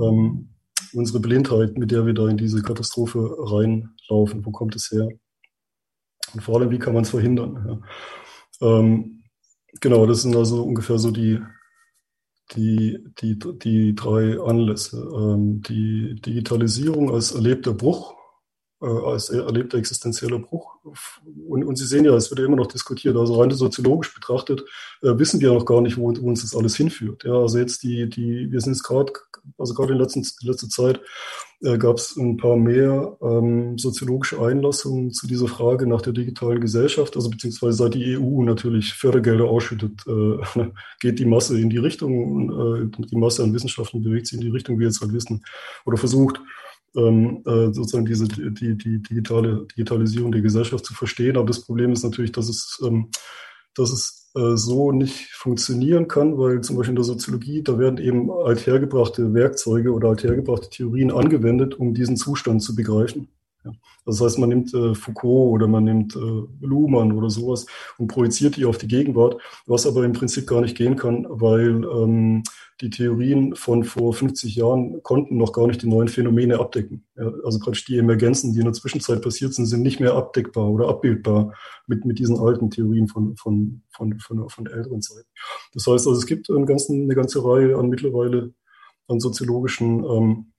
ähm, 0.00 0.48
unsere 0.94 1.20
Blindheit, 1.20 1.76
mit 1.76 1.90
der 1.90 2.06
wir 2.06 2.14
da 2.14 2.28
in 2.28 2.38
diese 2.38 2.62
Katastrophe 2.62 3.36
reinlaufen? 3.38 4.44
Wo 4.46 4.50
kommt 4.52 4.74
es 4.74 4.90
her? 4.90 5.08
Und 6.32 6.40
vor 6.40 6.58
allem, 6.58 6.70
wie 6.70 6.78
kann 6.78 6.94
man 6.94 7.02
es 7.02 7.10
verhindern? 7.10 7.82
Ja. 8.60 8.78
Ähm, 8.78 9.24
genau, 9.80 10.06
das 10.06 10.22
sind 10.22 10.34
also 10.34 10.62
ungefähr 10.62 10.98
so 10.98 11.10
die, 11.10 11.40
die, 12.52 13.04
die, 13.20 13.38
die 13.38 13.94
drei 13.94 14.40
Anlässe. 14.40 14.96
Ähm, 15.14 15.60
die 15.62 16.14
Digitalisierung 16.22 17.10
als 17.10 17.32
erlebter 17.32 17.74
Bruch 17.74 18.14
als 18.82 19.30
erlebter 19.30 19.78
existenzieller 19.78 20.38
Bruch. 20.38 20.76
Und, 21.48 21.64
und 21.64 21.76
Sie 21.76 21.86
sehen 21.86 22.04
ja, 22.04 22.14
es 22.14 22.30
wird 22.30 22.40
ja 22.40 22.46
immer 22.46 22.56
noch 22.56 22.66
diskutiert. 22.66 23.16
Also 23.16 23.40
rein 23.40 23.50
soziologisch 23.50 24.12
betrachtet 24.14 24.64
äh, 25.02 25.18
wissen 25.18 25.40
wir 25.40 25.52
noch 25.52 25.66
gar 25.66 25.80
nicht, 25.80 25.96
wo, 25.96 26.12
wo, 26.16 26.28
uns 26.28 26.42
das 26.42 26.56
alles 26.56 26.76
hinführt. 26.76 27.24
Ja, 27.24 27.34
also 27.34 27.58
jetzt 27.58 27.82
die, 27.82 28.08
die, 28.08 28.50
wir 28.50 28.60
sind 28.60 28.72
jetzt 28.72 28.82
gerade, 28.82 29.12
also 29.58 29.74
gerade 29.74 29.92
in 29.92 29.98
letzter, 29.98 30.20
letzter 30.42 30.68
Zeit 30.68 31.00
äh, 31.62 31.78
gab 31.78 31.96
es 31.96 32.16
ein 32.16 32.36
paar 32.36 32.56
mehr 32.56 33.16
ähm, 33.22 33.78
soziologische 33.78 34.40
Einlassungen 34.40 35.12
zu 35.12 35.26
dieser 35.26 35.48
Frage 35.48 35.86
nach 35.86 36.02
der 36.02 36.12
digitalen 36.12 36.60
Gesellschaft. 36.60 37.16
Also 37.16 37.30
beziehungsweise 37.30 37.76
seit 37.76 37.94
die 37.94 38.16
EU 38.16 38.42
natürlich 38.42 38.94
Fördergelder 38.94 39.44
ausschüttet, 39.44 40.02
äh, 40.06 40.64
geht 41.00 41.18
die 41.18 41.26
Masse 41.26 41.60
in 41.60 41.70
die 41.70 41.78
Richtung, 41.78 42.90
äh, 42.90 43.04
die 43.06 43.16
Masse 43.16 43.42
an 43.42 43.54
Wissenschaften 43.54 44.02
bewegt 44.02 44.26
sich 44.26 44.38
in 44.38 44.44
die 44.44 44.50
Richtung, 44.50 44.76
wie 44.76 44.80
wir 44.80 44.86
jetzt 44.88 45.00
halt 45.00 45.12
wissen, 45.12 45.44
oder 45.84 45.96
versucht 45.96 46.40
ähm, 46.96 47.42
äh, 47.46 47.72
sozusagen 47.72 48.06
diese 48.06 48.28
die, 48.28 48.76
die 48.76 49.02
digitale 49.02 49.66
Digitalisierung 49.66 50.32
der 50.32 50.42
Gesellschaft 50.42 50.84
zu 50.84 50.94
verstehen. 50.94 51.36
Aber 51.36 51.46
das 51.46 51.64
Problem 51.64 51.92
ist 51.92 52.02
natürlich, 52.02 52.32
dass 52.32 52.48
es, 52.48 52.80
ähm, 52.84 53.08
dass 53.74 53.92
es 53.92 54.30
äh, 54.34 54.56
so 54.56 54.92
nicht 54.92 55.30
funktionieren 55.32 56.08
kann, 56.08 56.38
weil 56.38 56.60
zum 56.62 56.76
Beispiel 56.76 56.92
in 56.92 56.96
der 56.96 57.04
Soziologie, 57.04 57.62
da 57.62 57.78
werden 57.78 57.98
eben 57.98 58.30
althergebrachte 58.30 59.34
Werkzeuge 59.34 59.92
oder 59.92 60.10
althergebrachte 60.10 60.70
Theorien 60.70 61.10
angewendet, 61.10 61.74
um 61.74 61.94
diesen 61.94 62.16
Zustand 62.16 62.62
zu 62.62 62.74
begreifen. 62.74 63.28
Das 64.04 64.20
heißt, 64.20 64.38
man 64.38 64.48
nimmt 64.48 64.74
äh, 64.74 64.94
Foucault 64.94 65.52
oder 65.52 65.68
man 65.68 65.84
nimmt 65.84 66.16
äh, 66.16 66.42
Luhmann 66.60 67.12
oder 67.12 67.30
sowas 67.30 67.66
und 67.98 68.08
projiziert 68.08 68.56
die 68.56 68.64
auf 68.64 68.78
die 68.78 68.88
Gegenwart, 68.88 69.40
was 69.66 69.86
aber 69.86 70.04
im 70.04 70.12
Prinzip 70.12 70.46
gar 70.46 70.60
nicht 70.60 70.76
gehen 70.76 70.96
kann, 70.96 71.26
weil 71.28 71.84
ähm, 71.84 72.42
die 72.80 72.90
Theorien 72.90 73.54
von 73.54 73.84
vor 73.84 74.12
50 74.12 74.56
Jahren 74.56 75.02
konnten 75.04 75.36
noch 75.36 75.52
gar 75.52 75.68
nicht 75.68 75.82
die 75.82 75.88
neuen 75.88 76.08
Phänomene 76.08 76.58
abdecken. 76.58 77.06
Ja, 77.16 77.30
also 77.44 77.60
praktisch 77.60 77.84
die 77.84 77.96
Emergenzen, 77.96 78.52
die 78.52 78.58
in 78.58 78.64
der 78.64 78.72
Zwischenzeit 78.72 79.22
passiert 79.22 79.54
sind, 79.54 79.66
sind 79.66 79.82
nicht 79.82 80.00
mehr 80.00 80.14
abdeckbar 80.14 80.68
oder 80.68 80.88
abbildbar 80.88 81.54
mit, 81.86 82.04
mit 82.04 82.18
diesen 82.18 82.38
alten 82.38 82.70
Theorien 82.70 83.06
von, 83.06 83.36
von, 83.36 83.82
von, 83.90 84.18
von, 84.18 84.48
von 84.48 84.66
älteren 84.66 85.00
Zeit. 85.00 85.24
Das 85.74 85.86
heißt 85.86 86.06
also, 86.08 86.18
es 86.18 86.26
gibt 86.26 86.50
einen 86.50 86.66
ganzen, 86.66 87.04
eine 87.04 87.14
ganze 87.14 87.44
Reihe 87.44 87.76
an 87.78 87.88
mittlerweile 87.88 88.52
an 89.06 89.20
soziologischen 89.20 90.04
ähm, 90.04 90.51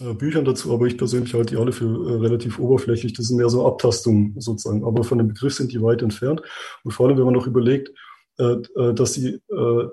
äh, 0.00 0.14
Büchern 0.14 0.44
dazu, 0.44 0.72
aber 0.72 0.86
ich 0.86 0.96
persönlich 0.96 1.34
halte 1.34 1.54
die 1.54 1.60
alle 1.60 1.72
für 1.72 1.84
äh, 1.84 2.14
relativ 2.16 2.58
oberflächlich. 2.58 3.12
Das 3.14 3.26
sind 3.26 3.36
mehr 3.36 3.48
so 3.48 3.66
Abtastungen 3.66 4.34
sozusagen. 4.38 4.84
Aber 4.84 5.04
von 5.04 5.18
dem 5.18 5.28
Begriff 5.28 5.54
sind 5.54 5.72
die 5.72 5.82
weit 5.82 6.02
entfernt. 6.02 6.42
Und 6.84 6.92
vor 6.92 7.06
allem, 7.06 7.18
wenn 7.18 7.24
man 7.24 7.34
noch 7.34 7.46
überlegt, 7.46 7.90
äh, 8.38 8.56
dass 8.94 9.14
sie, 9.14 9.40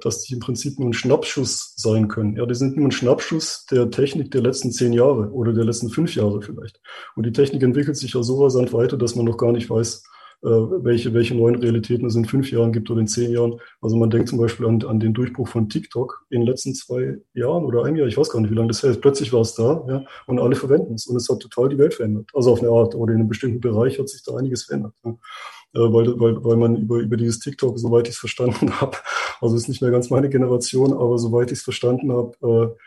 dass 0.01 0.21
die 0.21 0.35
im 0.35 0.39
Prinzip 0.39 0.77
nur 0.77 0.89
ein 0.89 0.93
Schnappschuss 0.93 1.73
sein 1.77 2.07
können. 2.07 2.35
Ja, 2.35 2.45
die 2.45 2.53
sind 2.53 2.77
nur 2.77 2.87
ein 2.87 2.91
Schnappschuss 2.91 3.65
der 3.71 3.89
Technik 3.89 4.29
der 4.29 4.43
letzten 4.43 4.71
zehn 4.71 4.93
Jahre 4.93 5.31
oder 5.31 5.51
der 5.51 5.65
letzten 5.65 5.89
fünf 5.89 6.13
Jahre 6.13 6.43
vielleicht. 6.43 6.79
Und 7.15 7.25
die 7.25 7.31
Technik 7.31 7.63
entwickelt 7.63 7.97
sich 7.97 8.13
ja 8.13 8.21
so 8.21 8.43
rasant 8.43 8.71
weiter, 8.71 8.97
dass 8.97 9.15
man 9.15 9.25
noch 9.25 9.37
gar 9.37 9.51
nicht 9.51 9.67
weiß, 9.67 10.03
welche, 10.45 11.13
welche 11.13 11.36
neuen 11.36 11.55
Realitäten 11.55 12.05
es 12.05 12.15
in 12.15 12.25
fünf 12.25 12.51
Jahren 12.51 12.71
gibt 12.71 12.89
oder 12.89 13.01
in 13.01 13.08
zehn 13.08 13.31
Jahren. 13.31 13.60
Also 13.81 13.95
man 13.97 14.10
denkt 14.10 14.29
zum 14.29 14.38
Beispiel 14.38 14.65
an, 14.67 14.84
an 14.84 14.99
den 14.99 15.13
Durchbruch 15.13 15.47
von 15.47 15.69
TikTok 15.69 16.25
in 16.29 16.41
den 16.41 16.47
letzten 16.47 16.75
zwei 16.75 17.17
Jahren 17.34 17.65
oder 17.65 17.84
einem 17.84 17.95
Jahr, 17.97 18.08
ich 18.08 18.17
weiß 18.17 18.29
gar 18.29 18.39
nicht, 18.41 18.51
wie 18.51 18.55
lange 18.55 18.67
das 18.67 18.84
hält. 18.84 19.01
Plötzlich 19.01 19.34
war 19.34 19.41
es 19.41 19.55
da 19.55 19.84
ja, 19.88 20.05
und 20.27 20.39
alle 20.39 20.55
verwenden 20.55 20.93
es 20.93 21.08
und 21.08 21.15
es 21.15 21.27
hat 21.29 21.39
total 21.39 21.69
die 21.69 21.77
Welt 21.77 21.95
verändert. 21.95 22.29
Also 22.34 22.51
auf 22.51 22.62
eine 22.62 22.69
Art 22.69 22.95
oder 22.95 23.13
in 23.13 23.19
einem 23.19 23.29
bestimmten 23.29 23.60
Bereich 23.60 23.97
hat 23.99 24.10
sich 24.10 24.23
da 24.23 24.36
einiges 24.36 24.63
verändert. 24.63 24.93
Ja. 25.03 25.12
Äh, 25.75 25.93
weil, 25.93 26.19
weil, 26.19 26.43
weil 26.43 26.58
man 26.58 26.77
über, 26.77 26.97
über 26.97 27.17
dieses 27.17 27.39
TikTok, 27.39 27.77
soweit 27.77 28.08
ich 28.08 28.13
es 28.13 28.19
verstanden 28.19 28.71
habe, 28.81 28.97
also 29.41 29.55
ist 29.55 29.67
nicht 29.67 29.81
mehr 29.81 29.91
ganz 29.91 30.10
meine 30.10 30.29
Generation, 30.29 30.93
aber 30.93 31.17
soweit 31.17 31.51
ich 31.51 31.60
es 31.60 31.63
verstanden 31.63 32.12
habe, 32.12 32.75
äh, 32.75 32.81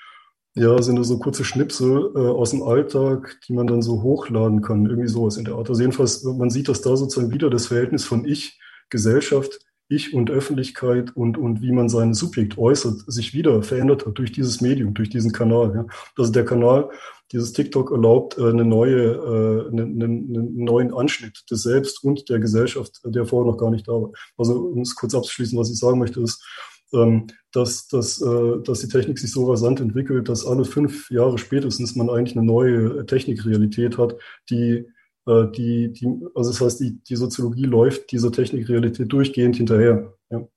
ja, 0.58 0.82
sind 0.82 1.02
so 1.04 1.18
kurze 1.18 1.44
Schnipsel 1.44 2.10
äh, 2.14 2.18
aus 2.18 2.50
dem 2.50 2.62
Alltag, 2.62 3.38
die 3.46 3.52
man 3.52 3.66
dann 3.66 3.82
so 3.82 4.02
hochladen 4.02 4.62
kann, 4.62 4.86
irgendwie 4.86 5.08
sowas 5.08 5.36
in 5.36 5.44
der 5.44 5.54
Art. 5.54 5.68
Also 5.68 5.80
jedenfalls, 5.80 6.22
man 6.24 6.50
sieht, 6.50 6.68
dass 6.68 6.82
da 6.82 6.96
sozusagen 6.96 7.32
wieder 7.32 7.50
das 7.50 7.66
Verhältnis 7.68 8.04
von 8.04 8.24
Ich, 8.26 8.58
Gesellschaft, 8.90 9.60
Ich 9.88 10.14
und 10.14 10.30
Öffentlichkeit 10.30 11.16
und, 11.16 11.38
und 11.38 11.62
wie 11.62 11.72
man 11.72 11.88
sein 11.88 12.14
Subjekt 12.14 12.58
äußert, 12.58 13.04
sich 13.06 13.34
wieder 13.34 13.62
verändert 13.62 14.06
hat 14.06 14.18
durch 14.18 14.32
dieses 14.32 14.60
Medium, 14.60 14.94
durch 14.94 15.10
diesen 15.10 15.32
Kanal. 15.32 15.72
Ja. 15.74 15.86
Also 16.16 16.32
der 16.32 16.44
Kanal 16.44 16.90
dieses 17.32 17.52
TikTok 17.52 17.90
erlaubt 17.90 18.38
äh, 18.38 18.48
eine 18.48 18.64
neue, 18.64 19.12
äh, 19.12 19.68
einen, 19.68 20.02
einen 20.02 20.64
neuen 20.64 20.94
Anschnitt 20.94 21.44
des 21.50 21.62
Selbst 21.62 22.02
und 22.02 22.28
der 22.28 22.38
Gesellschaft, 22.38 23.00
der 23.04 23.26
vorher 23.26 23.50
noch 23.50 23.58
gar 23.58 23.70
nicht 23.70 23.86
da 23.86 23.92
war. 23.92 24.10
Also 24.36 24.58
um 24.58 24.80
es 24.80 24.94
kurz 24.94 25.14
abzuschließen, 25.14 25.58
was 25.58 25.70
ich 25.70 25.78
sagen 25.78 25.98
möchte, 25.98 26.20
ist, 26.20 26.42
dass, 26.90 27.88
dass, 27.88 28.20
äh, 28.22 28.62
dass 28.64 28.80
die 28.80 28.88
Technik 28.88 29.18
sich 29.18 29.32
so 29.32 29.50
rasant 29.50 29.80
entwickelt, 29.80 30.28
dass 30.28 30.46
alle 30.46 30.64
fünf 30.64 31.10
Jahre 31.10 31.38
spätestens 31.38 31.96
man 31.96 32.10
eigentlich 32.10 32.36
eine 32.36 32.46
neue 32.46 33.04
Technikrealität 33.06 33.98
hat, 33.98 34.16
die 34.50 34.86
die, 35.30 35.92
die, 35.92 36.06
also 36.34 36.50
das 36.50 36.60
heißt, 36.62 36.80
die, 36.80 37.00
die 37.06 37.16
Soziologie 37.16 37.66
läuft 37.66 38.12
dieser 38.12 38.32
Technikrealität 38.32 39.12
durchgehend 39.12 39.56
hinterher. 39.56 40.14
Ja. 40.30 40.48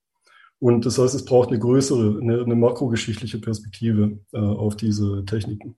Und 0.59 0.85
das 0.85 0.97
heißt, 0.97 1.15
es 1.15 1.25
braucht 1.25 1.49
eine 1.49 1.59
größere, 1.59 2.19
eine, 2.21 2.41
eine 2.41 2.55
makrogeschichtliche 2.55 3.39
Perspektive 3.39 4.19
äh, 4.31 4.37
auf 4.37 4.77
diese 4.77 5.25
Techniken. 5.25 5.75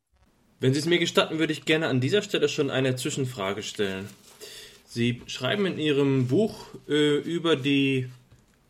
Wenn 0.60 0.74
Sie 0.74 0.80
es 0.80 0.86
mir 0.86 1.00
gestatten, 1.00 1.39
würde 1.39 1.54
ich 1.54 1.66
gerne 1.66 1.88
an 1.88 2.02
dieser 2.02 2.22
Stelle 2.22 2.48
schon 2.50 2.70
eine 2.70 2.96
Zwischenfrage 2.96 3.63
stellen. 3.63 4.06
Sie 4.86 5.22
schreiben 5.26 5.66
in 5.66 5.80
Ihrem 5.80 6.28
Buch 6.28 6.68
äh, 6.88 7.18
über 7.18 7.56
die 7.56 8.10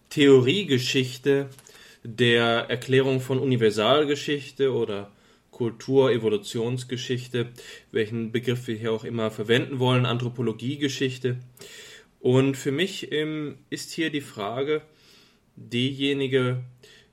Theoriegeschichte 0.10 1.50
der 2.04 2.70
Erklärung 2.70 3.22
von 3.22 3.40
Universalgeschichte 3.40 4.74
oder 4.74 5.12
Kultur-Evolutionsgeschichte, 5.52 7.50
welchen 7.92 8.32
Begriff 8.32 8.68
wir 8.68 8.76
hier 8.76 8.92
auch 8.92 9.04
immer 9.04 9.32
verwenden 9.32 9.80
wollen, 9.80 10.06
Anthropologiegeschichte. 10.06 11.38
Und 12.20 12.58
für 12.58 12.72
mich 12.72 13.12
ähm, 13.12 13.58
ist 13.70 13.92
hier 13.92 14.10
die 14.10 14.22
Frage 14.22 14.82
diejenige, 15.56 16.64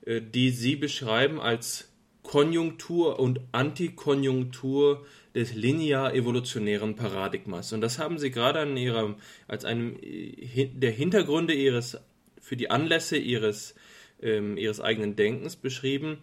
äh, 0.07 0.21
die 0.21 0.51
Sie 0.51 0.77
beschreiben 0.77 1.41
als 1.41 1.93
Konjunktur 2.23 3.19
und 3.19 3.41
Antikonjunktur 3.53 5.05
des 5.35 5.55
linear-evolutionären 5.55 6.97
Paradigmas. 6.97 7.73
Und 7.73 7.81
das 7.81 7.99
haben 7.99 8.19
Sie 8.19 8.31
gerade 8.31 8.61
an 8.61 8.77
Ihrem, 8.77 9.17
als 9.49 9.65
einem 9.65 9.97
der 10.01 10.91
Hintergründe 10.91 11.55
Ihres, 11.55 11.99
für 12.41 12.57
die 12.57 12.71
Anlässe 12.71 13.17
Ihres, 13.17 13.75
ähm, 14.23 14.57
Ihres 14.57 14.81
eigenen 14.81 15.17
Denkens 15.17 15.57
beschrieben, 15.57 16.19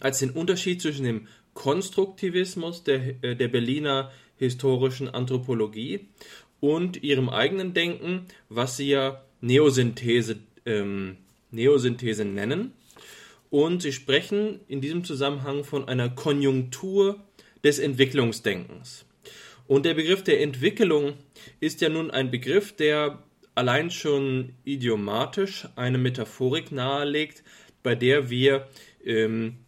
als 0.00 0.18
den 0.18 0.30
Unterschied 0.30 0.82
zwischen 0.82 1.04
dem 1.04 1.28
Konstruktivismus 1.54 2.84
der, 2.84 3.22
äh, 3.22 3.36
der 3.36 3.48
Berliner 3.48 4.10
historischen 4.36 5.08
Anthropologie 5.08 6.08
und 6.60 7.02
Ihrem 7.02 7.28
eigenen 7.28 7.74
Denken, 7.74 8.26
was 8.48 8.76
Sie 8.76 8.88
ja 8.88 9.22
Neosynthese, 9.40 10.38
ähm, 10.66 11.16
Neosynthese 11.50 12.24
nennen 12.24 12.72
und 13.54 13.82
sie 13.82 13.92
sprechen 13.92 14.58
in 14.66 14.80
diesem 14.80 15.04
Zusammenhang 15.04 15.62
von 15.62 15.86
einer 15.86 16.08
Konjunktur 16.08 17.22
des 17.62 17.78
Entwicklungsdenkens. 17.78 19.04
Und 19.68 19.86
der 19.86 19.94
Begriff 19.94 20.24
der 20.24 20.40
Entwicklung 20.40 21.12
ist 21.60 21.80
ja 21.80 21.88
nun 21.88 22.10
ein 22.10 22.32
Begriff, 22.32 22.74
der 22.74 23.22
allein 23.54 23.90
schon 23.90 24.54
idiomatisch 24.64 25.68
eine 25.76 25.98
Metaphorik 25.98 26.72
nahelegt, 26.72 27.42
bei 27.82 27.94
der 27.94 28.30
wir 28.30 28.68
ähm, 29.04 29.58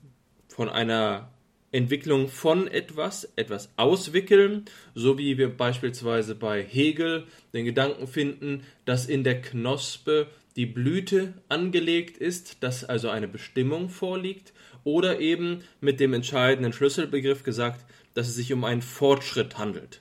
von 0.49 0.69
einer 0.69 1.31
Entwicklung 1.73 2.29
von 2.29 2.69
etwas, 2.69 3.31
etwas 3.37 3.71
auswickeln, 3.77 4.65
so 4.95 5.19
wie 5.19 5.37
wir 5.37 5.55
beispielsweise 5.55 6.35
bei 6.35 6.63
Hegel 6.63 7.25
den 7.53 7.65
Gedanken 7.65 8.07
finden, 8.07 8.63
dass 8.85 9.07
in 9.07 9.25
der 9.25 9.43
Knospe 9.43 10.29
die 10.57 10.67
Blüte 10.67 11.35
angelegt 11.49 12.17
ist, 12.17 12.63
dass 12.63 12.85
also 12.85 13.11
eine 13.11 13.29
Bestimmung 13.29 13.91
vorliegt, 13.91 14.53
oder 14.85 15.19
eben 15.19 15.65
mit 15.81 15.99
dem 15.99 16.15
entscheidenden 16.15 16.73
Schlüsselbegriff 16.73 17.43
gesagt, 17.43 17.85
dass 18.15 18.29
es 18.29 18.37
sich 18.37 18.53
um 18.53 18.63
einen 18.63 18.83
Fortschritt 18.83 19.59
handelt. 19.59 20.01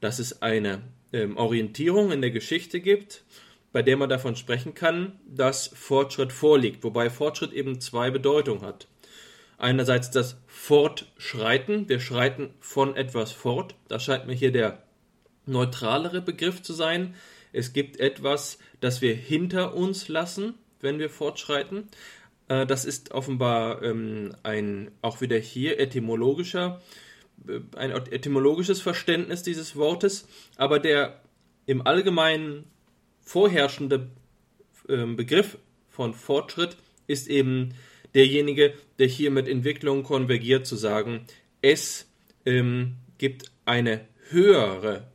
Dass 0.00 0.18
es 0.18 0.42
eine 0.42 0.82
ähm, 1.12 1.36
Orientierung 1.36 2.12
in 2.12 2.20
der 2.20 2.30
Geschichte 2.30 2.80
gibt, 2.80 3.24
bei 3.72 3.82
der 3.82 3.96
man 3.96 4.08
davon 4.08 4.36
sprechen 4.36 4.74
kann, 4.74 5.18
dass 5.26 5.68
Fortschritt 5.68 6.32
vorliegt, 6.32 6.84
wobei 6.84 7.10
Fortschritt 7.10 7.52
eben 7.52 7.80
zwei 7.80 8.10
Bedeutungen 8.10 8.62
hat. 8.62 8.86
Einerseits 9.58 10.10
das 10.10 10.36
Fortschreiten, 10.46 11.88
wir 11.88 12.00
schreiten 12.00 12.50
von 12.60 12.96
etwas 12.96 13.32
fort, 13.32 13.74
das 13.88 14.04
scheint 14.04 14.26
mir 14.26 14.34
hier 14.34 14.52
der 14.52 14.82
neutralere 15.46 16.20
Begriff 16.20 16.62
zu 16.62 16.72
sein, 16.72 17.14
es 17.52 17.72
gibt 17.72 18.00
etwas, 18.00 18.58
das 18.80 19.02
wir 19.02 19.14
hinter 19.14 19.74
uns 19.74 20.08
lassen, 20.08 20.54
wenn 20.80 20.98
wir 20.98 21.10
fortschreiten. 21.10 21.88
Äh, 22.48 22.66
das 22.66 22.84
ist 22.84 23.12
offenbar 23.12 23.82
ähm, 23.82 24.34
ein 24.42 24.90
auch 25.02 25.20
wieder 25.20 25.38
hier 25.38 25.78
etymologischer, 25.78 26.80
ein 27.76 27.90
etymologisches 27.90 28.80
Verständnis 28.80 29.42
dieses 29.42 29.76
Wortes, 29.76 30.26
aber 30.56 30.78
der 30.78 31.20
im 31.66 31.86
Allgemeinen 31.86 32.64
vorherrschende 33.20 34.10
ähm, 34.88 35.16
Begriff 35.16 35.58
von 35.88 36.14
Fortschritt 36.14 36.76
ist 37.06 37.28
eben 37.28 37.74
derjenige, 38.14 38.74
der 38.98 39.06
hier 39.06 39.30
mit 39.30 39.48
Entwicklung 39.48 40.02
konvergiert, 40.02 40.66
zu 40.66 40.76
sagen, 40.76 41.26
es 41.60 42.06
ähm, 42.44 42.96
gibt 43.18 43.50
eine 43.64 44.06
höhere, 44.30 45.06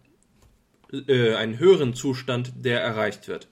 äh, 0.91 1.33
einen 1.35 1.59
höheren 1.59 1.93
Zustand, 1.93 2.53
der 2.57 2.81
erreicht 2.81 3.27
wird. 3.27 3.47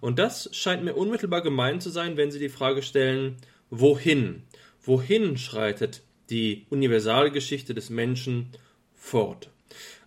Und 0.00 0.18
das 0.18 0.50
scheint 0.52 0.84
mir 0.84 0.94
unmittelbar 0.94 1.42
gemeint 1.42 1.82
zu 1.82 1.90
sein, 1.90 2.16
wenn 2.16 2.30
Sie 2.30 2.38
die 2.38 2.50
Frage 2.50 2.82
stellen, 2.82 3.36
wohin? 3.70 4.42
Wohin 4.82 5.38
schreitet 5.38 6.02
die 6.30 6.66
Universalgeschichte 6.70 7.74
des 7.74 7.90
Menschen 7.90 8.48
fort? 8.94 9.50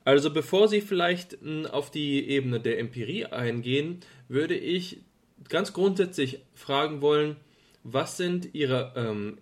Also 0.03 0.31
bevor 0.31 0.67
Sie 0.69 0.81
vielleicht 0.81 1.33
hm, 1.41 1.65
auf 1.65 1.91
die 1.91 2.29
Ebene 2.29 2.59
der 2.59 2.79
Empirie 2.79 3.25
eingehen, 3.25 3.99
würde 4.29 4.55
ich 4.55 5.01
ganz 5.49 5.73
grundsätzlich 5.73 6.39
fragen 6.53 7.01
wollen, 7.01 7.35
was 7.83 8.17
sind 8.17 8.53
Ihre 8.53 8.93
ähm, 8.95 9.37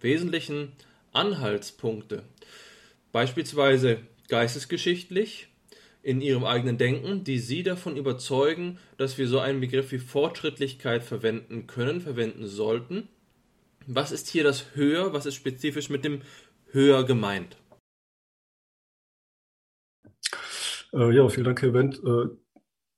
wesentlichen 0.00 0.72
Anhaltspunkte? 1.12 2.24
Beispielsweise 3.12 3.98
geistesgeschichtlich, 4.28 5.48
in 6.02 6.20
Ihrem 6.20 6.44
eigenen 6.44 6.78
Denken, 6.78 7.24
die 7.24 7.38
Sie 7.38 7.62
davon 7.62 7.96
überzeugen, 7.96 8.78
dass 8.96 9.18
wir 9.18 9.28
so 9.28 9.40
einen 9.40 9.60
Begriff 9.60 9.92
wie 9.92 9.98
Fortschrittlichkeit 9.98 11.02
verwenden 11.02 11.66
können, 11.66 12.00
verwenden 12.00 12.46
sollten? 12.46 13.08
Was 13.90 14.12
ist 14.12 14.28
hier 14.28 14.44
das 14.44 14.74
Höher? 14.74 15.14
Was 15.14 15.24
ist 15.24 15.34
spezifisch 15.34 15.88
mit 15.88 16.04
dem 16.04 16.20
Höher 16.66 17.04
gemeint? 17.04 17.56
Äh, 20.92 21.16
ja, 21.16 21.26
vielen 21.30 21.44
Dank, 21.44 21.62
Herr 21.62 21.72
Wendt. 21.72 21.98
Äh, 22.04 22.36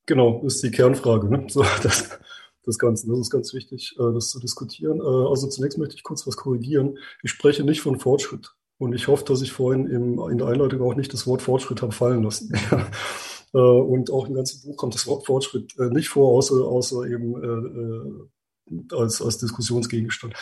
genau, 0.07 0.45
ist 0.45 0.65
die 0.65 0.73
Kernfrage. 0.73 1.29
Ne? 1.29 1.47
So, 1.49 1.63
das, 1.85 2.19
das 2.65 2.77
Ganze. 2.77 3.07
Das 3.07 3.21
ist 3.21 3.31
ganz 3.31 3.55
wichtig, 3.55 3.95
äh, 4.01 4.13
das 4.13 4.31
zu 4.31 4.41
diskutieren. 4.41 4.99
Äh, 4.99 5.29
also 5.29 5.49
zunächst 5.49 5.79
möchte 5.79 5.95
ich 5.95 6.03
kurz 6.03 6.27
was 6.27 6.37
korrigieren. 6.37 6.99
Ich 7.23 7.31
spreche 7.31 7.63
nicht 7.63 7.83
von 7.83 8.01
Fortschritt. 8.01 8.51
Und 8.79 8.93
ich 8.93 9.07
hoffe, 9.07 9.25
dass 9.25 9.43
ich 9.43 9.53
vorhin 9.53 9.87
im, 9.87 10.19
in 10.29 10.39
der 10.39 10.49
Einleitung 10.49 10.83
auch 10.83 10.97
nicht 10.97 11.13
das 11.13 11.25
Wort 11.25 11.43
Fortschritt 11.43 11.83
habe 11.83 11.93
fallen 11.93 12.25
lassen. 12.25 12.53
Äh, 13.53 13.59
und 13.59 14.13
auch 14.13 14.29
im 14.29 14.35
ganzen 14.35 14.63
Buch 14.63 14.77
kommt 14.77 14.95
das 14.95 15.09
Wort 15.09 15.27
Fortschritt 15.27 15.77
nicht 15.77 16.09
vor, 16.09 16.31
außer, 16.37 16.55
außer 16.55 17.03
eben 17.07 18.31
als, 18.93 19.21
als 19.21 19.39
Diskussionsgegenstand. 19.39 20.35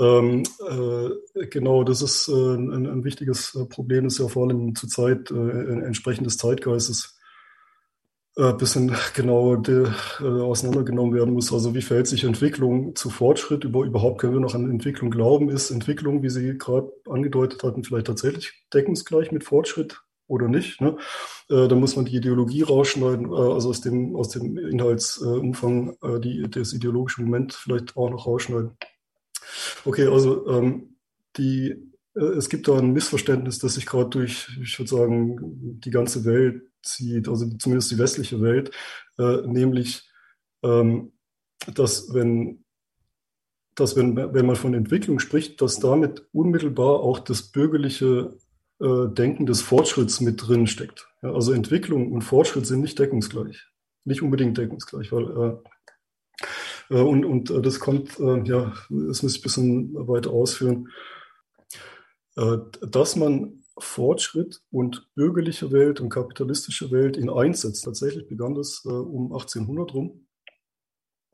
Ähm, 0.00 0.44
äh, 0.68 1.46
genau, 1.46 1.82
das 1.82 2.02
ist 2.02 2.28
äh, 2.28 2.32
ein, 2.32 2.86
ein, 2.86 3.04
wichtiges 3.04 3.58
Problem, 3.68 4.06
ist 4.06 4.18
ja 4.18 4.28
vor 4.28 4.46
allem 4.46 4.74
zur 4.76 4.88
Zeit 4.88 5.30
äh, 5.30 5.34
entsprechend 5.34 6.26
des 6.26 6.36
Zeitgeistes 6.36 7.18
ein 8.38 8.50
äh, 8.50 8.52
bisschen 8.52 8.94
genau 9.14 9.56
de, 9.56 9.88
äh, 10.20 10.24
auseinandergenommen 10.24 11.14
werden 11.14 11.34
muss. 11.34 11.52
Also 11.52 11.74
wie 11.74 11.82
verhält 11.82 12.06
sich 12.06 12.24
Entwicklung 12.24 12.94
zu 12.94 13.10
Fortschritt? 13.10 13.64
Über, 13.64 13.84
überhaupt 13.84 14.20
können 14.20 14.34
wir 14.34 14.40
noch 14.40 14.54
an 14.54 14.70
Entwicklung 14.70 15.10
glauben? 15.10 15.50
Ist 15.50 15.70
Entwicklung, 15.70 16.22
wie 16.22 16.30
Sie 16.30 16.56
gerade 16.56 16.92
angedeutet 17.08 17.62
hatten, 17.64 17.82
vielleicht 17.82 18.06
tatsächlich 18.06 18.52
deckungsgleich 18.72 19.32
mit 19.32 19.42
Fortschritt 19.42 20.02
oder 20.28 20.46
nicht? 20.46 20.80
Ne? 20.80 20.96
Äh, 21.50 21.66
da 21.66 21.74
muss 21.74 21.96
man 21.96 22.04
die 22.04 22.16
Ideologie 22.16 22.62
rausschneiden, 22.62 23.32
äh, 23.32 23.34
also 23.34 23.70
aus 23.70 23.80
dem, 23.80 24.14
aus 24.14 24.28
dem 24.28 24.56
Inhaltsumfang 24.56 25.96
äh, 26.02 26.20
die, 26.20 26.48
das 26.48 26.72
ideologische 26.72 27.22
Moment 27.22 27.54
vielleicht 27.54 27.96
auch 27.96 28.10
noch 28.10 28.26
rausschneiden. 28.26 28.76
Okay, 29.84 30.06
also 30.06 30.46
ähm, 30.48 30.96
die, 31.36 31.74
äh, 32.14 32.20
es 32.20 32.48
gibt 32.48 32.68
da 32.68 32.78
ein 32.78 32.92
Missverständnis, 32.92 33.58
das 33.58 33.74
sich 33.74 33.86
gerade 33.86 34.10
durch, 34.10 34.48
ich 34.62 34.78
würde 34.78 34.90
sagen, 34.90 35.80
die 35.80 35.90
ganze 35.90 36.24
Welt 36.24 36.62
zieht, 36.82 37.28
also 37.28 37.48
zumindest 37.58 37.90
die 37.90 37.98
westliche 37.98 38.40
Welt, 38.40 38.70
äh, 39.18 39.46
nämlich, 39.46 40.08
ähm, 40.62 41.12
dass 41.74 42.12
wenn, 42.14 42.64
dass 43.74 43.96
wenn, 43.96 44.16
wenn 44.16 44.46
man 44.46 44.56
von 44.56 44.74
Entwicklung 44.74 45.18
spricht, 45.18 45.60
dass 45.60 45.78
damit 45.78 46.26
unmittelbar 46.32 47.00
auch 47.00 47.18
das 47.18 47.50
bürgerliche 47.50 48.36
äh, 48.80 49.08
Denken 49.08 49.46
des 49.46 49.62
Fortschritts 49.62 50.20
mit 50.20 50.46
drin 50.46 50.66
steckt. 50.66 51.08
Ja, 51.22 51.32
also 51.32 51.52
Entwicklung 51.52 52.12
und 52.12 52.22
Fortschritt 52.22 52.66
sind 52.66 52.80
nicht 52.80 52.98
deckungsgleich, 52.98 53.66
nicht 54.04 54.22
unbedingt 54.22 54.56
deckungsgleich, 54.56 55.12
weil 55.12 55.24
äh, 55.24 56.46
und, 56.88 57.24
und 57.24 57.50
äh, 57.50 57.62
das 57.62 57.80
kommt, 57.80 58.18
äh, 58.18 58.42
ja, 58.44 58.72
das 58.88 59.22
muss 59.22 59.34
ich 59.34 59.40
ein 59.40 59.42
bisschen 59.42 59.94
weiter 59.94 60.30
ausführen, 60.30 60.88
dass 62.36 63.16
man 63.16 63.64
Fortschritt 63.80 64.62
und 64.70 65.08
bürgerliche 65.14 65.70
Welt 65.72 66.00
und 66.00 66.10
kapitalistische 66.10 66.90
Welt 66.90 67.16
in 67.16 67.30
eins 67.30 67.62
setzt. 67.62 67.84
Tatsächlich 67.84 68.28
begann 68.28 68.54
das 68.54 68.82
äh, 68.84 68.90
um 68.90 69.32
1800 69.32 69.94
rum. 69.94 70.26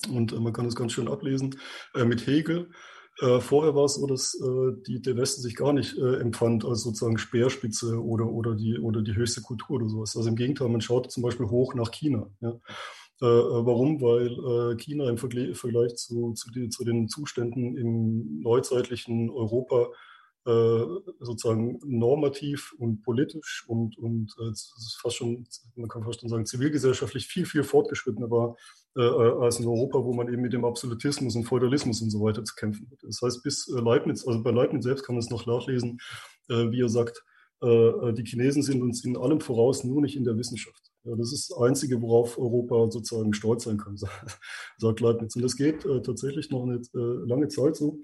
Und 0.09 0.33
äh, 0.33 0.41
man 0.41 0.53
kann 0.53 0.67
es 0.67 0.77
ganz 0.77 0.93
schön 0.93 1.09
ablesen 1.09 1.59
äh, 1.95 2.05
mit 2.05 2.27
Hegel. 2.27 2.71
Äh, 3.21 3.41
vorher 3.41 3.75
war 3.75 3.85
es 3.85 3.95
so, 3.95 4.07
dass 4.07 4.35
äh, 4.35 4.83
die, 4.87 5.01
der 5.01 5.17
Westen 5.17 5.43
sich 5.43 5.55
gar 5.55 5.73
nicht 5.73 5.97
äh, 5.97 6.17
empfand 6.17 6.65
als 6.65 6.83
sozusagen 6.83 7.19
Speerspitze 7.19 8.03
oder, 8.03 8.27
oder, 8.27 8.55
die, 8.55 8.79
oder 8.79 9.03
die 9.03 9.15
höchste 9.15 9.41
Kultur 9.41 9.77
oder 9.77 9.89
sowas. 9.89 10.17
Also 10.17 10.29
im 10.29 10.37
Gegenteil, 10.37 10.69
man 10.69 10.81
schaut 10.81 11.11
zum 11.11 11.23
Beispiel 11.23 11.47
hoch 11.47 11.75
nach 11.75 11.91
China. 11.93 12.29
Ja. 12.41 12.59
Warum? 13.21 14.01
Weil 14.01 14.77
China 14.77 15.09
im 15.09 15.19
Vergleich 15.19 15.97
zu, 15.97 16.33
zu, 16.33 16.51
die, 16.51 16.69
zu 16.69 16.85
den 16.85 17.09
Zuständen 17.09 17.77
im 17.77 18.41
neuzeitlichen 18.41 19.31
Europa 19.31 19.89
äh, 20.47 20.85
sozusagen 21.21 21.79
normativ 21.87 22.75
und 22.77 23.01
politisch 23.01 23.65
und, 23.67 23.97
und 23.97 24.31
äh, 24.39 24.53
fast 25.01 25.17
schon, 25.17 25.47
man 25.75 25.89
kann 25.89 26.05
fast 26.05 26.21
schon 26.21 26.29
sagen, 26.29 26.45
zivilgesellschaftlich 26.45 27.27
viel, 27.27 27.47
viel 27.47 27.65
fortgeschrittener 27.65 28.31
war 28.31 28.55
äh, 28.95 29.01
als 29.01 29.59
in 29.59 29.67
Europa, 29.67 30.05
wo 30.05 30.13
man 30.13 30.31
eben 30.31 30.43
mit 30.43 30.53
dem 30.53 30.67
Absolutismus 30.67 31.35
und 31.35 31.45
Feudalismus 31.45 32.03
und 32.03 32.11
so 32.11 32.21
weiter 32.21 32.45
zu 32.45 32.55
kämpfen 32.57 32.91
hat. 32.91 32.99
Das 33.05 33.23
heißt, 33.23 33.43
bis 33.43 33.69
Leibniz, 33.69 34.27
also 34.27 34.43
bei 34.43 34.51
Leibniz 34.51 34.85
selbst 34.85 35.07
kann 35.07 35.15
man 35.15 35.25
es 35.25 35.31
noch 35.31 35.47
nachlesen, 35.47 35.99
wie 36.49 36.83
er 36.83 36.91
sagt, 36.91 37.25
die 37.65 38.25
Chinesen 38.25 38.63
sind 38.63 38.83
uns 38.83 39.05
in 39.05 39.17
allem 39.17 39.41
voraus, 39.41 39.85
nur 39.85 40.03
nicht 40.03 40.17
in 40.17 40.25
der 40.25 40.37
Wissenschaft. 40.37 40.95
Ja, 41.05 41.15
das 41.17 41.33
ist 41.35 41.51
das 41.51 41.59
Einzige, 41.59 42.01
worauf 42.01 42.39
Europa 42.39 42.91
sozusagen 42.91 43.35
stolz 43.35 43.65
sein 43.65 43.77
kann, 43.77 43.97
sagt 44.79 45.01
Leibniz. 45.01 45.37
Und 45.37 45.43
das 45.43 45.57
geht 45.57 45.85
äh, 45.85 46.01
tatsächlich 46.01 46.51
noch 46.51 46.63
eine 46.63 46.77
äh, 46.77 47.29
lange 47.29 47.49
Zeit 47.49 47.77
so, 47.77 48.01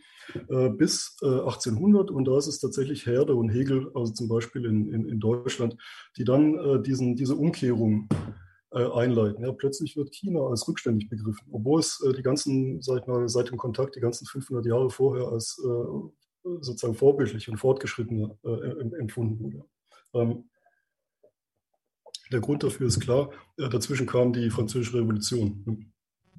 äh, 0.48 0.68
bis 0.68 1.16
1800. 1.22 2.10
Äh, 2.10 2.12
und 2.12 2.26
da 2.26 2.36
ist 2.36 2.46
es 2.46 2.60
tatsächlich 2.60 3.06
Herder 3.06 3.36
und 3.36 3.48
Hegel, 3.48 3.90
also 3.94 4.12
zum 4.12 4.28
Beispiel 4.28 4.66
in, 4.66 4.92
in, 4.92 5.08
in 5.08 5.18
Deutschland, 5.18 5.76
die 6.18 6.24
dann 6.24 6.58
äh, 6.58 6.82
diesen, 6.82 7.16
diese 7.16 7.36
Umkehrung 7.36 8.06
äh, 8.72 8.84
einleiten. 8.84 9.44
Ja, 9.44 9.52
plötzlich 9.52 9.96
wird 9.96 10.14
China 10.14 10.40
als 10.40 10.68
rückständig 10.68 11.08
begriffen, 11.08 11.48
obwohl 11.52 11.80
es 11.80 12.04
die 12.16 12.22
ganzen, 12.22 12.82
sag 12.82 13.00
ich 13.00 13.06
mal, 13.06 13.26
seit 13.30 13.50
dem 13.50 13.56
Kontakt, 13.56 13.96
die 13.96 14.00
ganzen 14.00 14.26
500 14.26 14.66
Jahre 14.66 14.90
vorher 14.90 15.28
als 15.28 15.58
sozusagen 16.42 16.94
vorbildlich 16.94 17.48
und 17.48 17.58
fortgeschritten 17.58 18.30
empfunden 18.98 19.40
wurde. 19.40 19.64
Ähm, 20.14 20.44
der 22.32 22.40
Grund 22.40 22.62
dafür 22.62 22.86
ist 22.86 23.00
klar, 23.00 23.30
äh, 23.58 23.68
dazwischen 23.68 24.06
kam 24.06 24.32
die 24.32 24.50
Französische 24.50 24.98
Revolution. 24.98 25.92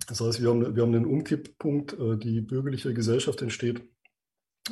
Das 0.08 0.22
heißt, 0.22 0.42
wir 0.42 0.50
haben, 0.50 0.76
wir 0.76 0.84
haben 0.84 0.96
einen 0.96 1.06
Umkipppunkt, 1.06 1.94
äh, 1.94 2.18
die 2.18 2.42
bürgerliche 2.42 2.94
Gesellschaft 2.94 3.42
entsteht 3.42 3.84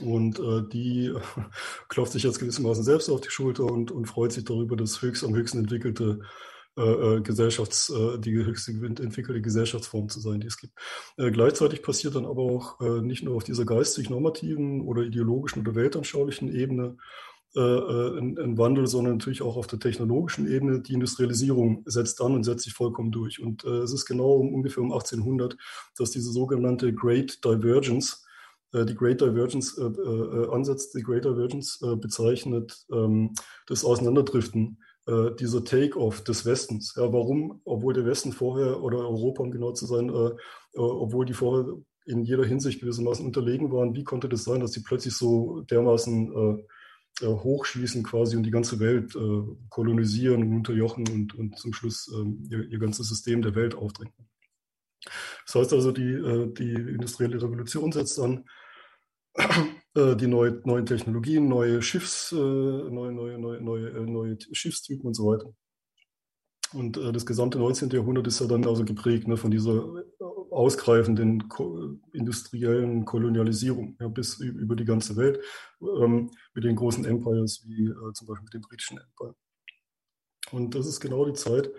und 0.02 0.39
äh, 0.39 0.63
die 0.72 1.13
klopft 1.89 2.13
sich 2.13 2.24
jetzt 2.24 2.39
gewissermaßen 2.39 2.84
selbst 2.84 3.10
auf 3.10 3.22
die 3.22 3.30
Schulter 3.30 3.65
und, 3.65 3.92
und 3.92 4.06
freut 4.06 4.32
sich 4.32 4.46
darüber, 4.46 4.76
das 4.76 5.02
höchst 5.02 5.24
am 5.24 5.36
höchsten 5.36 5.60
entwickelte 5.60 6.22
äh, 6.78 7.22
Gesellschafts, 7.22 7.90
äh, 7.90 8.20
die 8.20 8.34
höchste 8.34 8.72
entwickelte 8.72 9.42
Gesellschaftsform 9.42 10.10
zu 10.10 10.20
sein, 10.20 10.40
die 10.40 10.48
es 10.48 10.58
gibt. 10.58 10.74
Äh, 11.18 11.32
gleichzeitig 11.32 11.82
passiert 11.82 12.16
dann 12.16 12.26
aber 12.26 12.44
auch 12.44 12.80
nicht 13.02 13.24
nur 13.24 13.36
auf 13.36 13.44
dieser 13.44 13.66
geistig-normativen 13.66 14.82
oder 14.82 15.04
ideologischen 15.04 15.62
oder 15.62 15.76
weltanschaulichen 15.76 16.54
Ebene 16.54 16.98
äh, 17.56 17.60
äh, 17.62 18.20
ein, 18.20 18.58
Wandel, 18.60 18.86
sondern 18.86 19.14
natürlich 19.14 19.42
auch 19.42 19.58
auf 19.58 19.66
der 19.66 19.80
technologischen 19.80 20.48
Ebene. 20.48 20.82
Die 20.82 20.94
Industrialisierung 20.94 21.82
setzt 21.86 22.22
an 22.22 22.36
und 22.36 22.44
setzt 22.44 22.64
sich 22.64 22.74
vollkommen 22.74 23.12
durch. 23.12 23.42
Und 23.42 23.64
äh, 23.64 23.80
es 23.80 23.92
ist 23.92 24.06
genau 24.06 24.36
um, 24.36 24.54
ungefähr 24.54 24.84
um 24.84 24.92
1800, 24.92 25.58
dass 25.98 26.12
diese 26.12 26.32
sogenannte 26.32 26.94
Great 26.94 27.44
Divergence, 27.44 28.24
äh, 28.72 28.86
die 28.86 28.94
Great 28.94 29.22
Divergence 29.22 29.80
äh, 29.80 29.86
äh, 29.86 30.52
ansetzt. 30.52 30.94
Die 30.94 31.02
Great 31.02 31.26
Divergence 31.26 31.80
bezeichnet 32.00 32.86
ähm, 32.92 33.34
das 33.66 33.84
Auseinanderdriften 33.84 34.78
dieser 35.39 35.63
Take-off 35.63 36.24
des 36.24 36.45
Westens. 36.45 36.93
Ja, 36.95 37.12
warum, 37.12 37.62
obwohl 37.65 37.93
der 37.93 38.06
Westen 38.06 38.32
vorher 38.32 38.84
oder 38.84 39.00
Europa, 39.00 39.41
um 39.41 39.52
genau 39.52 39.72
zu 39.72 39.86
sein, 39.86 40.12
obwohl 40.74 41.26
die 41.26 41.34
vorher 41.34 41.78
in 42.06 42.24
jeder 42.24 42.45
Hinsicht 42.45 42.80
gewissermaßen 42.80 43.26
unterlegen 43.26 43.72
waren, 43.72 43.95
wie 43.95 44.04
konnte 44.04 44.30
das 44.30 44.43
sein, 44.43 44.60
dass 44.60 44.72
die 44.72 44.82
plötzlich 44.82 45.15
so 45.15 45.62
dermaßen 45.62 46.60
äh, 47.22 47.28
hochschießen 47.28 48.04
quasi 48.04 48.38
und 48.38 48.43
die 48.43 48.52
ganze 48.52 48.80
Welt 48.80 49.15
äh, 49.15 49.56
kolonisieren 49.69 50.43
und 50.43 50.56
unterjochen 50.56 51.08
und, 51.10 51.36
und 51.36 51.58
zum 51.58 51.74
Schluss 51.74 52.10
ähm, 52.15 52.48
ihr, 52.50 52.63
ihr, 52.69 52.80
ganzes 52.80 53.10
System 53.10 53.41
der 53.41 53.56
Welt 53.56 53.76
aufdrängen. 53.76 54.13
Das 55.45 55.56
heißt 55.56 55.74
also, 55.74 55.91
die, 55.91 56.12
äh, 56.13 56.54
die 56.54 56.72
industrielle 56.72 57.41
Revolution 57.41 57.91
setzt 57.91 58.19
an, 58.19 58.45
die 60.16 60.28
neue, 60.28 60.62
neuen 60.66 60.86
Technologien, 60.86 61.48
neue 61.48 61.82
Schiffs, 61.82 62.32
neue, 62.32 63.12
neue, 63.12 63.40
neue, 63.40 63.62
neue, 63.62 63.92
neue 64.06 64.38
Schiffstypen 64.52 65.08
und 65.08 65.14
so 65.14 65.28
weiter. 65.28 65.54
Und 66.74 66.98
das 66.98 67.26
gesamte 67.26 67.58
19. 67.58 67.90
Jahrhundert 67.90 68.28
ist 68.28 68.40
ja 68.40 68.48
dann 68.48 68.66
also 68.66 68.86
geprägt 68.86 69.28
ne, 69.28 69.38
von 69.38 69.50
dieser 69.50 69.84
ausgreifenden 70.52 71.48
ko 71.48 71.98
industriellen 72.14 73.06
Kolonialisierung 73.06 73.96
ja, 74.00 74.08
bis 74.08 74.40
über 74.40 74.76
die 74.76 74.86
ganze 74.86 75.16
Welt 75.16 75.40
ähm, 75.82 76.32
mit 76.54 76.64
den 76.64 76.76
großen 76.76 77.06
Empires 77.06 77.64
wie 77.68 77.88
äh, 77.88 78.14
zum 78.14 78.28
Beispiel 78.28 78.46
mit 78.46 78.54
dem 78.54 78.62
britischen 78.62 78.98
Empire. 78.98 79.36
Und 80.52 80.76
das 80.76 80.88
ist 80.88 81.00
genau 81.00 81.26
die 81.26 81.34
Zeit, 81.34 81.70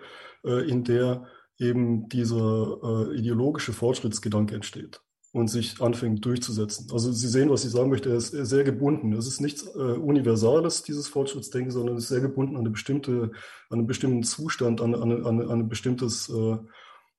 äh, 0.43 0.67
in 0.69 0.83
der 0.83 1.27
eben 1.57 2.09
dieser 2.09 2.79
äh, 2.83 3.17
ideologische 3.17 3.73
Fortschrittsgedanke 3.73 4.55
entsteht 4.55 5.01
und 5.33 5.47
sich 5.47 5.81
anfängt 5.81 6.25
durchzusetzen. 6.25 6.87
Also 6.91 7.11
Sie 7.11 7.27
sehen, 7.27 7.49
was 7.49 7.63
ich 7.63 7.71
sagen 7.71 7.89
möchte, 7.89 8.09
er 8.09 8.17
ist 8.17 8.31
sehr 8.31 8.63
gebunden. 8.63 9.13
Es 9.13 9.27
ist 9.27 9.39
nichts 9.39 9.65
äh, 9.65 9.79
Universales, 9.79 10.83
dieses 10.83 11.07
Fortschrittsdenken, 11.07 11.71
sondern 11.71 11.95
es 11.95 12.03
ist 12.03 12.09
sehr 12.09 12.19
gebunden 12.19 12.55
an, 12.55 12.61
eine 12.61 12.69
bestimmte, 12.69 13.31
an 13.69 13.79
einen 13.79 13.87
bestimmten 13.87 14.23
Zustand, 14.23 14.81
an, 14.81 14.93
an, 14.93 15.25
an, 15.25 15.41
an 15.41 15.49
ein 15.49 15.69
bestimmtes 15.69 16.29
äh, 16.29 16.57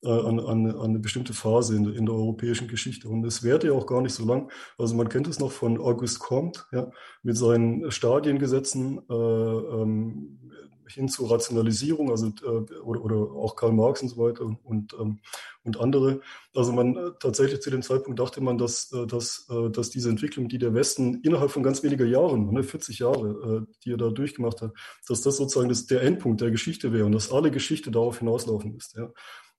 äh, 0.04 0.08
an, 0.08 0.40
an, 0.40 0.66
an 0.66 0.80
eine 0.80 0.98
bestimmte 0.98 1.32
Phase 1.32 1.76
in, 1.76 1.94
in 1.94 2.06
der 2.06 2.14
europäischen 2.14 2.66
Geschichte. 2.66 3.08
Und 3.08 3.24
es 3.24 3.44
währt 3.44 3.62
ja 3.62 3.72
auch 3.72 3.86
gar 3.86 4.02
nicht 4.02 4.14
so 4.14 4.26
lang. 4.26 4.50
Also 4.76 4.96
man 4.96 5.08
kennt 5.08 5.28
es 5.28 5.38
noch 5.38 5.52
von 5.52 5.78
Auguste 5.78 6.18
Comte 6.18 6.62
ja, 6.72 6.90
mit 7.22 7.36
seinen 7.36 7.90
Stadiengesetzen 7.90 9.00
äh, 9.08 9.14
ähm, 9.14 10.41
hin 10.88 11.08
zur 11.08 11.30
Rationalisierung, 11.30 12.10
also 12.10 12.26
äh, 12.26 12.80
oder, 12.80 13.04
oder 13.04 13.16
auch 13.16 13.56
Karl 13.56 13.72
Marx 13.72 14.02
und 14.02 14.08
so 14.08 14.16
weiter 14.18 14.44
und, 14.44 14.94
ähm, 15.00 15.20
und 15.64 15.80
andere. 15.80 16.20
Also 16.54 16.72
man 16.72 16.96
äh, 16.96 17.10
tatsächlich 17.20 17.60
zu 17.60 17.70
dem 17.70 17.82
Zeitpunkt 17.82 18.18
dachte 18.18 18.40
man, 18.40 18.58
dass, 18.58 18.92
äh, 18.92 19.06
dass, 19.06 19.46
äh, 19.50 19.70
dass 19.70 19.90
diese 19.90 20.10
Entwicklung, 20.10 20.48
die 20.48 20.58
der 20.58 20.74
Westen 20.74 21.20
innerhalb 21.22 21.50
von 21.50 21.62
ganz 21.62 21.82
weniger 21.82 22.04
Jahren, 22.04 22.52
ne, 22.52 22.62
40 22.62 22.98
Jahre, 22.98 23.66
äh, 23.68 23.74
die 23.84 23.92
er 23.92 23.98
da 23.98 24.08
durchgemacht 24.08 24.62
hat, 24.62 24.72
dass 25.08 25.22
das 25.22 25.36
sozusagen 25.36 25.68
das, 25.68 25.86
der 25.86 26.02
Endpunkt 26.02 26.40
der 26.40 26.50
Geschichte 26.50 26.92
wäre 26.92 27.06
und 27.06 27.12
dass 27.12 27.32
alle 27.32 27.50
Geschichte 27.50 27.90
darauf 27.90 28.18
hinauslaufen 28.18 28.76
ist. 28.76 28.96
Ja. 28.96 29.10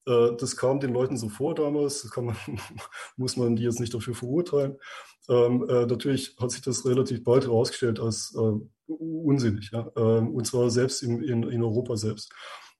Das 0.06 0.58
kam 0.58 0.80
den 0.80 0.92
Leuten 0.92 1.16
so 1.16 1.30
vor 1.30 1.54
damals, 1.54 2.14
man, 2.14 2.36
muss 3.16 3.38
man 3.38 3.56
die 3.56 3.62
jetzt 3.62 3.80
nicht 3.80 3.94
dafür 3.94 4.14
verurteilen. 4.14 4.76
Ähm, 5.28 5.66
äh, 5.68 5.86
natürlich 5.86 6.36
hat 6.38 6.50
sich 6.50 6.60
das 6.60 6.84
relativ 6.84 7.24
bald 7.24 7.44
herausgestellt 7.44 7.98
als 7.98 8.34
äh, 8.36 8.60
unsinnig, 8.86 9.70
ja? 9.72 9.90
ähm, 9.96 10.34
und 10.34 10.46
zwar 10.46 10.70
selbst 10.70 11.02
im, 11.02 11.22
in, 11.22 11.42
in 11.44 11.62
Europa 11.62 11.96
selbst. 11.96 12.32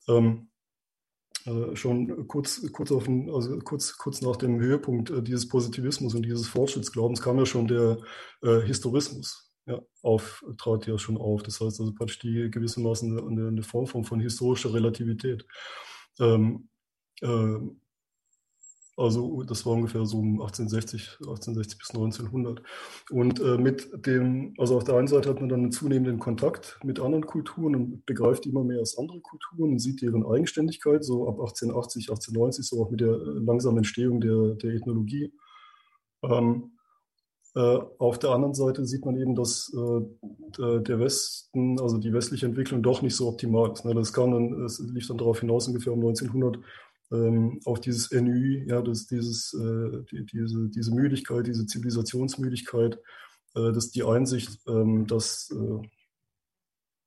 Ähm, 0.08 0.48
äh, 1.46 1.76
schon 1.76 2.26
kurz, 2.26 2.72
kurz, 2.72 2.90
auf 2.90 3.08
also 3.08 3.58
kurz, 3.58 3.98
kurz 3.98 4.22
nach 4.22 4.36
dem 4.36 4.60
Höhepunkt 4.60 5.10
äh, 5.10 5.22
dieses 5.22 5.46
Positivismus 5.48 6.14
und 6.14 6.22
dieses 6.22 6.48
Fortschrittsglaubens 6.48 7.20
kam 7.20 7.38
ja 7.38 7.46
schon 7.46 7.68
der 7.68 7.98
äh, 8.42 8.60
Historismus. 8.60 9.50
Ja, 9.66 9.80
auf, 10.02 10.44
trat 10.58 10.86
ja 10.86 10.98
schon 10.98 11.16
auf. 11.16 11.42
Das 11.42 11.60
heißt 11.60 11.80
also 11.80 11.94
praktisch 11.94 12.18
die 12.18 12.50
gewissermaßen 12.50 13.18
eine, 13.18 13.48
eine 13.48 13.62
Form 13.62 13.86
von, 13.86 14.04
von 14.04 14.20
historischer 14.20 14.74
Relativität. 14.74 15.46
Ähm, 16.20 16.68
ähm, 17.22 17.80
also 18.96 19.42
das 19.42 19.66
war 19.66 19.72
ungefähr 19.72 20.06
so 20.06 20.18
um 20.18 20.40
1860, 20.40 21.18
1860 21.20 21.78
bis 21.78 21.90
1900. 21.90 22.62
Und 23.10 23.40
äh, 23.40 23.58
mit 23.58 24.06
dem, 24.06 24.54
also 24.58 24.76
auf 24.76 24.84
der 24.84 24.96
einen 24.96 25.08
Seite 25.08 25.28
hat 25.30 25.40
man 25.40 25.48
dann 25.48 25.60
einen 25.60 25.72
zunehmenden 25.72 26.20
Kontakt 26.20 26.78
mit 26.84 27.00
anderen 27.00 27.26
Kulturen 27.26 27.74
und 27.74 28.06
begreift 28.06 28.46
immer 28.46 28.62
mehr 28.62 28.78
als 28.78 28.96
andere 28.96 29.20
Kulturen 29.20 29.72
und 29.72 29.78
sieht 29.80 30.00
deren 30.00 30.24
Eigenständigkeit, 30.24 31.04
so 31.04 31.28
ab 31.28 31.40
1880, 31.40 32.08
1890, 32.08 32.66
so 32.66 32.82
auch 32.82 32.90
mit 32.90 33.00
der 33.00 33.10
äh, 33.10 33.38
langsamen 33.44 33.78
Entstehung 33.78 34.20
der, 34.20 34.54
der 34.54 34.74
Ethnologie. 34.74 35.32
Ähm, 36.22 36.70
äh, 37.56 37.78
auf 37.98 38.18
der 38.18 38.30
anderen 38.30 38.54
Seite 38.54 38.84
sieht 38.84 39.04
man 39.04 39.16
eben, 39.16 39.34
dass 39.34 39.72
äh, 39.74 40.80
der 40.80 40.98
Westen, 40.98 41.80
also 41.80 41.98
die 41.98 42.12
westliche 42.12 42.46
Entwicklung 42.46 42.82
doch 42.82 43.02
nicht 43.02 43.14
so 43.14 43.28
optimal 43.28 43.72
ist. 43.72 43.84
Ne? 43.84 43.94
Das 43.94 44.12
kam 44.12 44.32
dann, 44.32 44.64
es 44.64 44.80
lief 44.80 45.06
dann 45.06 45.18
darauf 45.18 45.40
hinaus 45.40 45.68
ungefähr 45.68 45.92
um 45.92 46.00
1900, 46.00 46.58
ähm, 47.12 47.60
auch 47.64 47.78
dieses 47.78 48.10
NÜ, 48.10 48.64
ja, 48.66 48.82
das, 48.82 49.06
dieses, 49.06 49.54
äh, 49.54 50.02
die, 50.10 50.24
diese, 50.26 50.68
diese 50.68 50.94
Müdigkeit, 50.94 51.46
diese 51.46 51.66
Zivilisationsmüdigkeit, 51.66 52.98
äh, 53.54 53.72
dass 53.72 53.90
die 53.90 54.04
Einsicht, 54.04 54.60
ähm, 54.66 55.06
dass, 55.06 55.50
äh, 55.50 55.88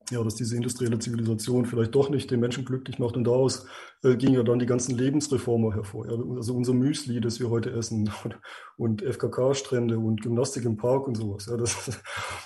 ja, 0.09 0.23
dass 0.23 0.35
diese 0.35 0.55
industrielle 0.55 0.99
Zivilisation 0.99 1.65
vielleicht 1.65 1.93
doch 1.93 2.09
nicht 2.09 2.31
den 2.31 2.39
Menschen 2.39 2.63
glücklich 2.63 2.97
macht. 2.97 3.17
Und 3.17 3.25
daraus 3.25 3.65
äh, 4.03 4.15
gingen 4.15 4.35
ja 4.35 4.43
dann 4.43 4.59
die 4.59 4.65
ganzen 4.65 4.95
Lebensreformer 4.97 5.73
hervor. 5.73 6.07
Ja. 6.09 6.17
Also 6.35 6.55
unser 6.55 6.73
Müsli, 6.73 7.19
das 7.19 7.41
wir 7.41 7.49
heute 7.49 7.71
essen 7.71 8.09
und, 8.77 9.01
FKK-Strände 9.01 9.99
und 9.99 10.21
Gymnastik 10.21 10.63
im 10.63 10.77
Park 10.77 11.07
und 11.07 11.15
sowas. 11.15 11.47
Ja, 11.47 11.57
das, 11.57 11.99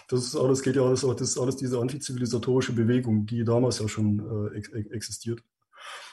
das 0.08 0.26
ist 0.26 0.36
alles, 0.36 0.64
geht 0.64 0.76
ja 0.76 0.84
alles, 0.84 1.02
das 1.02 1.22
ist 1.22 1.38
alles 1.38 1.56
diese 1.58 1.80
antizivilisatorische 1.80 2.74
Bewegung, 2.74 3.28
die 3.28 3.44
damals 3.44 3.78
ja 3.80 3.88
schon 3.88 4.50
äh, 4.52 4.58
ex 4.58 4.70
existiert. 4.70 5.44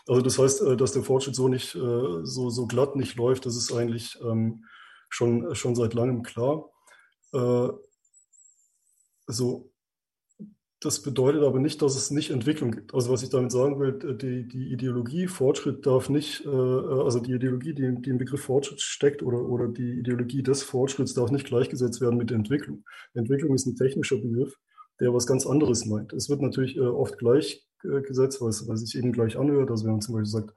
Also 0.09 0.23
das 0.23 0.39
heißt, 0.39 0.63
äh, 0.63 0.77
dass 0.77 0.93
der 0.93 1.03
Fortschritt 1.03 1.37
so 1.37 1.49
nicht 1.49 1.75
äh, 1.75 2.25
so, 2.25 2.49
so 2.51 2.67
glatt 2.67 2.97
nicht 2.97 3.17
läuft, 3.17 3.45
das 3.47 3.57
ist 3.57 3.73
eigentlich 3.73 4.19
ähm, 4.23 4.65
schon, 5.11 5.55
schon 5.55 5.75
seit 5.75 5.95
langem 5.95 6.23
klar. 6.23 6.71
Äh, 7.35 7.69
so, 9.27 9.71
das 10.81 11.03
bedeutet 11.03 11.43
aber 11.43 11.59
nicht, 11.59 11.83
dass 11.83 11.95
es 11.95 12.11
nicht 12.11 12.31
Entwicklung 12.31 12.71
gibt. 12.71 12.95
Also 12.95 13.13
was 13.13 13.23
ich 13.23 13.29
damit 13.29 13.53
sagen 13.53 13.79
will, 13.79 14.17
die, 14.17 14.49
die 14.49 14.73
Ideologie 14.73 15.27
Fortschritt 15.27 15.85
darf 15.85 16.09
nicht, 16.09 16.47
also 16.47 17.19
die 17.19 17.33
Ideologie, 17.33 17.75
die, 17.75 18.01
die 18.01 18.11
im 18.11 18.17
Begriff 18.17 18.43
Fortschritt 18.43 18.81
steckt 18.81 19.23
oder, 19.25 19.41
oder 19.41 19.67
die 19.67 19.99
Ideologie 19.99 20.43
des 20.43 20.63
Fortschritts 20.63 21.15
darf 21.15 21.33
nicht 21.33 21.47
gleichgesetzt 21.47 22.01
werden 22.01 22.17
mit 22.17 22.31
Entwicklung. 22.31 22.85
Entwicklung 23.13 23.55
ist 23.57 23.67
ein 23.67 23.75
technischer 23.75 24.19
Begriff, 24.19 24.55
der 25.01 25.13
was 25.13 25.27
ganz 25.27 25.47
anderes 25.47 25.85
meint. 25.85 26.13
Es 26.13 26.31
wird 26.31 26.41
natürlich 26.41 26.81
oft 26.81 27.19
gleich 27.19 27.68
Gesetz, 27.81 28.41
was, 28.41 28.67
was 28.69 28.81
sich 28.81 28.97
eben 28.97 29.13
gleich 29.13 29.39
anhört. 29.39 29.71
Also 29.71 29.85
wenn 29.85 29.93
man 29.93 30.01
zum 30.01 30.15
Beispiel 30.15 30.31
sagt, 30.31 30.55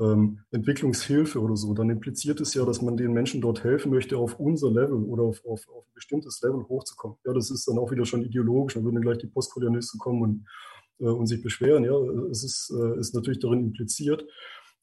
ähm, 0.00 0.40
Entwicklungshilfe 0.50 1.40
oder 1.40 1.56
so, 1.56 1.72
dann 1.74 1.90
impliziert 1.90 2.40
es 2.40 2.54
ja, 2.54 2.64
dass 2.64 2.82
man 2.82 2.96
den 2.96 3.12
Menschen 3.12 3.40
dort 3.40 3.62
helfen 3.62 3.92
möchte, 3.92 4.18
auf 4.18 4.40
unser 4.40 4.70
Level 4.70 5.04
oder 5.04 5.22
auf, 5.22 5.44
auf, 5.44 5.68
auf 5.68 5.86
ein 5.86 5.94
bestimmtes 5.94 6.40
Level 6.42 6.64
hochzukommen. 6.68 7.16
Ja, 7.24 7.32
das 7.32 7.50
ist 7.50 7.68
dann 7.68 7.78
auch 7.78 7.90
wieder 7.92 8.04
schon 8.04 8.24
ideologisch. 8.24 8.74
Dann 8.74 8.84
würden 8.84 9.00
gleich 9.00 9.18
die 9.18 9.28
Postkolonialisten 9.28 10.00
kommen 10.00 10.22
und, 10.22 10.46
äh, 10.98 11.10
und 11.10 11.26
sich 11.26 11.42
beschweren. 11.42 11.84
Ja, 11.84 11.96
es 12.30 12.42
ist, 12.42 12.72
äh, 12.76 12.98
ist 12.98 13.14
natürlich 13.14 13.38
darin 13.38 13.60
impliziert. 13.60 14.26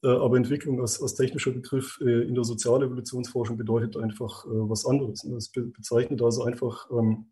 Äh, 0.03 0.07
aber 0.07 0.37
Entwicklung 0.37 0.79
als, 0.79 1.01
als 1.01 1.15
technischer 1.15 1.51
Begriff 1.51 1.99
äh, 2.01 2.27
in 2.27 2.35
der 2.35 2.43
Sozialevolutionsforschung 2.43 3.57
bedeutet 3.57 3.97
einfach 3.97 4.45
äh, 4.45 4.49
was 4.49 4.85
anderes. 4.85 5.23
Es 5.23 5.51
be 5.51 5.63
bezeichnet 5.63 6.21
also 6.21 6.43
einfach 6.43 6.89
ähm, 6.91 7.31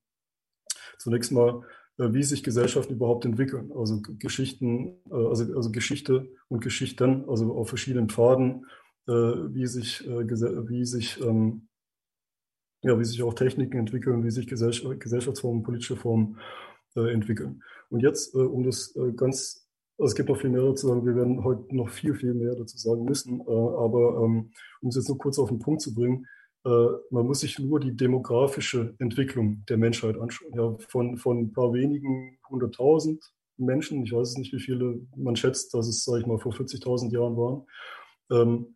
zunächst 0.98 1.32
mal 1.32 1.62
äh, 1.62 1.79
wie 2.00 2.24
sich 2.24 2.44
Gesellschaften 2.44 2.94
überhaupt 2.94 3.26
entwickeln. 3.26 3.72
Also 3.76 4.02
Geschichten, 4.02 4.96
äh, 5.12 5.16
also, 5.16 5.54
also 5.56 5.72
Geschichte 5.72 6.30
und 6.48 6.62
Geschichten, 6.62 7.26
also 7.28 7.54
auf 7.54 7.68
verschiedenen 7.68 8.10
Pfaden, 8.10 8.66
äh, 9.08 9.12
wie 9.12 9.68
sich, 9.68 10.08
wie 10.08 10.86
sich, 10.86 11.20
ähm, 11.22 11.68
ja, 12.82 12.98
wie 12.98 13.04
sich 13.04 13.22
auch 13.22 13.34
Techniken 13.34 13.78
entwickeln, 13.78 14.24
wie 14.24 14.32
sich 14.32 14.48
Gesellschaftsformen, 14.48 15.64
politische 15.64 15.98
Formen 15.98 16.38
entwickeln. 16.96 17.62
Und 17.90 18.02
jetzt, 18.02 18.34
um 18.34 18.64
das 18.64 18.98
ganz, 19.16 19.68
also 19.98 20.12
es 20.12 20.16
gibt 20.16 20.30
noch 20.30 20.40
viel 20.40 20.50
mehr 20.50 20.64
dazu 20.64 20.88
sagen, 20.88 21.06
wir 21.06 21.16
werden 21.16 21.44
heute 21.44 21.76
noch 21.76 21.90
viel, 21.90 22.16
viel 22.16 22.34
mehr 22.34 22.56
dazu 22.56 22.78
sagen 22.78 23.04
müssen, 23.04 23.42
aber 23.42 24.24
ähm, 24.24 24.52
um 24.82 24.90
es 24.90 24.96
jetzt 24.96 25.08
nur 25.08 25.18
kurz 25.18 25.38
auf 25.38 25.50
den 25.50 25.60
Punkt 25.60 25.82
zu 25.82 25.94
bringen, 25.94 26.26
äh, 26.26 26.39
man 27.10 27.26
muss 27.26 27.40
sich 27.40 27.58
nur 27.60 27.80
die 27.80 27.96
demografische 27.96 28.96
Entwicklung 29.00 29.64
der 29.70 29.78
Menschheit 29.78 30.20
anschauen. 30.20 30.54
Ja, 30.54 30.76
von, 30.90 31.18
von 31.18 31.40
ein 31.40 31.54
paar 31.54 31.74
wenigen 31.74 32.38
hunderttausend 32.50 33.24
Menschen, 33.60 34.04
ich 34.04 34.14
weiß 34.14 34.38
nicht, 34.38 34.54
wie 34.54 34.60
viele 34.60 35.02
man 35.16 35.36
schätzt, 35.36 35.74
dass 35.74 35.88
es, 35.88 36.04
sage 36.04 36.22
ich 36.22 36.26
mal, 36.26 36.40
vor 36.40 36.54
40.000 36.54 37.12
Jahren 37.12 37.38
waren, 37.38 37.66
ähm, 38.32 38.76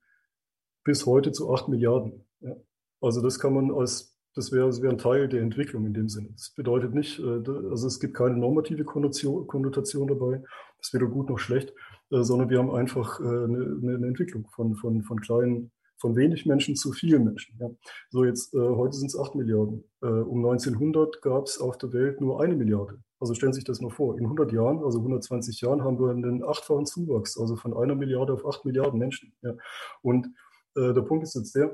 bis 0.84 1.06
heute 1.06 1.32
zu 1.32 1.54
8 1.54 1.70
Milliarden. 1.70 2.26
Ja. 2.42 2.56
Also 3.02 3.22
das 3.22 3.40
kann 3.40 3.54
man 3.54 3.72
als, 3.72 4.18
das 4.36 4.52
wäre 4.52 4.70
wär 4.82 4.90
ein 4.90 4.98
Teil 4.98 5.28
der 5.28 5.42
Entwicklung 5.42 5.86
in 5.86 5.94
dem 5.94 6.10
Sinne. 6.10 6.30
Das 6.34 6.54
bedeutet 6.56 6.94
nicht, 6.94 7.20
äh, 7.20 7.24
also 7.24 7.88
es 7.88 8.00
gibt 8.00 8.14
keine 8.14 8.38
normative 8.38 8.84
Konnotation, 8.84 9.48
Konnotation 9.48 10.08
dabei, 10.08 10.42
das 10.78 10.88
ist 10.88 10.94
weder 10.94 11.08
gut 11.08 11.30
noch 11.30 11.40
schlecht, 11.40 11.74
äh, 12.12 12.24
sondern 12.24 12.50
wir 12.50 12.60
haben 12.60 12.72
einfach 12.72 13.20
äh, 13.20 13.24
eine, 13.24 13.80
eine 13.82 14.08
Entwicklung 14.08 14.48
von, 14.54 14.76
von, 14.76 15.04
von 15.04 15.20
kleinen 15.22 15.72
von 16.04 16.18
wenig 16.18 16.46
Menschen 16.46 16.76
zu 16.76 16.92
vielen 16.92 17.24
Menschen. 17.24 17.56
Ja. 17.62 17.70
So 18.10 18.26
jetzt, 18.26 18.54
äh, 18.54 18.58
heute 18.58 18.98
sind 18.98 19.08
es 19.08 19.18
8 19.18 19.36
Milliarden. 19.36 19.86
Äh, 20.02 20.08
um 20.08 20.46
1900 20.46 21.22
gab 21.22 21.46
es 21.46 21.62
auf 21.62 21.78
der 21.78 21.94
Welt 21.94 22.20
nur 22.20 22.42
eine 22.42 22.58
Milliarde. 22.58 23.02
Also 23.22 23.34
stellen 23.34 23.54
Sie 23.54 23.60
sich 23.60 23.66
das 23.66 23.80
mal 23.80 23.90
vor, 23.90 24.18
in 24.18 24.26
100 24.26 24.52
Jahren, 24.52 24.84
also 24.84 25.00
120 25.00 25.62
Jahren, 25.62 25.82
haben 25.82 25.98
wir 25.98 26.10
einen 26.10 26.44
achtfachen 26.44 26.86
Zuwachs, 26.86 27.40
also 27.40 27.56
von 27.56 27.74
einer 27.74 27.96
Milliarde 27.96 28.34
auf 28.34 28.46
8 28.46 28.66
Milliarden 28.66 29.00
Menschen. 29.00 29.34
Ja. 29.44 29.54
Und 30.02 30.28
äh, 30.76 30.94
der 30.94 31.04
Punkt 31.04 31.24
ist 31.24 31.36
jetzt 31.36 31.56
der, 31.56 31.74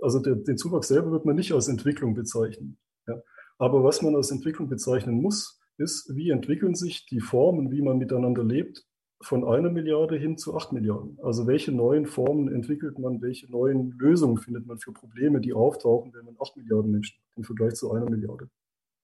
also 0.00 0.20
der, 0.20 0.36
den 0.36 0.56
Zuwachs 0.56 0.86
selber 0.86 1.10
wird 1.10 1.24
man 1.24 1.34
nicht 1.34 1.50
als 1.50 1.66
Entwicklung 1.66 2.14
bezeichnen. 2.14 2.78
Ja. 3.08 3.20
Aber 3.58 3.82
was 3.82 4.02
man 4.02 4.14
als 4.14 4.30
Entwicklung 4.30 4.68
bezeichnen 4.68 5.20
muss, 5.20 5.60
ist, 5.78 6.14
wie 6.14 6.30
entwickeln 6.30 6.76
sich 6.76 7.06
die 7.06 7.18
Formen, 7.18 7.72
wie 7.72 7.82
man 7.82 7.98
miteinander 7.98 8.44
lebt, 8.44 8.86
von 9.20 9.44
einer 9.44 9.70
Milliarde 9.70 10.16
hin 10.16 10.36
zu 10.36 10.54
acht 10.56 10.72
Milliarden. 10.72 11.18
Also 11.22 11.46
welche 11.46 11.72
neuen 11.72 12.06
Formen 12.06 12.52
entwickelt 12.52 12.98
man, 12.98 13.22
welche 13.22 13.50
neuen 13.50 13.92
Lösungen 13.98 14.38
findet 14.38 14.66
man 14.66 14.78
für 14.78 14.92
Probleme, 14.92 15.40
die 15.40 15.52
auftauchen, 15.52 16.12
wenn 16.14 16.24
man 16.24 16.36
acht 16.40 16.56
Milliarden 16.56 16.90
Menschen 16.90 17.16
hat, 17.16 17.38
im 17.38 17.44
Vergleich 17.44 17.74
zu 17.74 17.92
einer 17.92 18.08
Milliarde. 18.08 18.48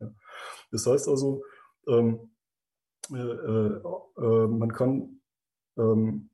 Ja. 0.01 0.13
Das 0.71 0.87
heißt 0.87 1.09
also, 1.09 1.43
ähm, 1.89 2.31
äh, 3.13 3.17
äh, 3.17 3.81
äh, 4.19 4.47
man 4.47 4.73
kann, 4.73 5.21
ähm, 5.79 6.31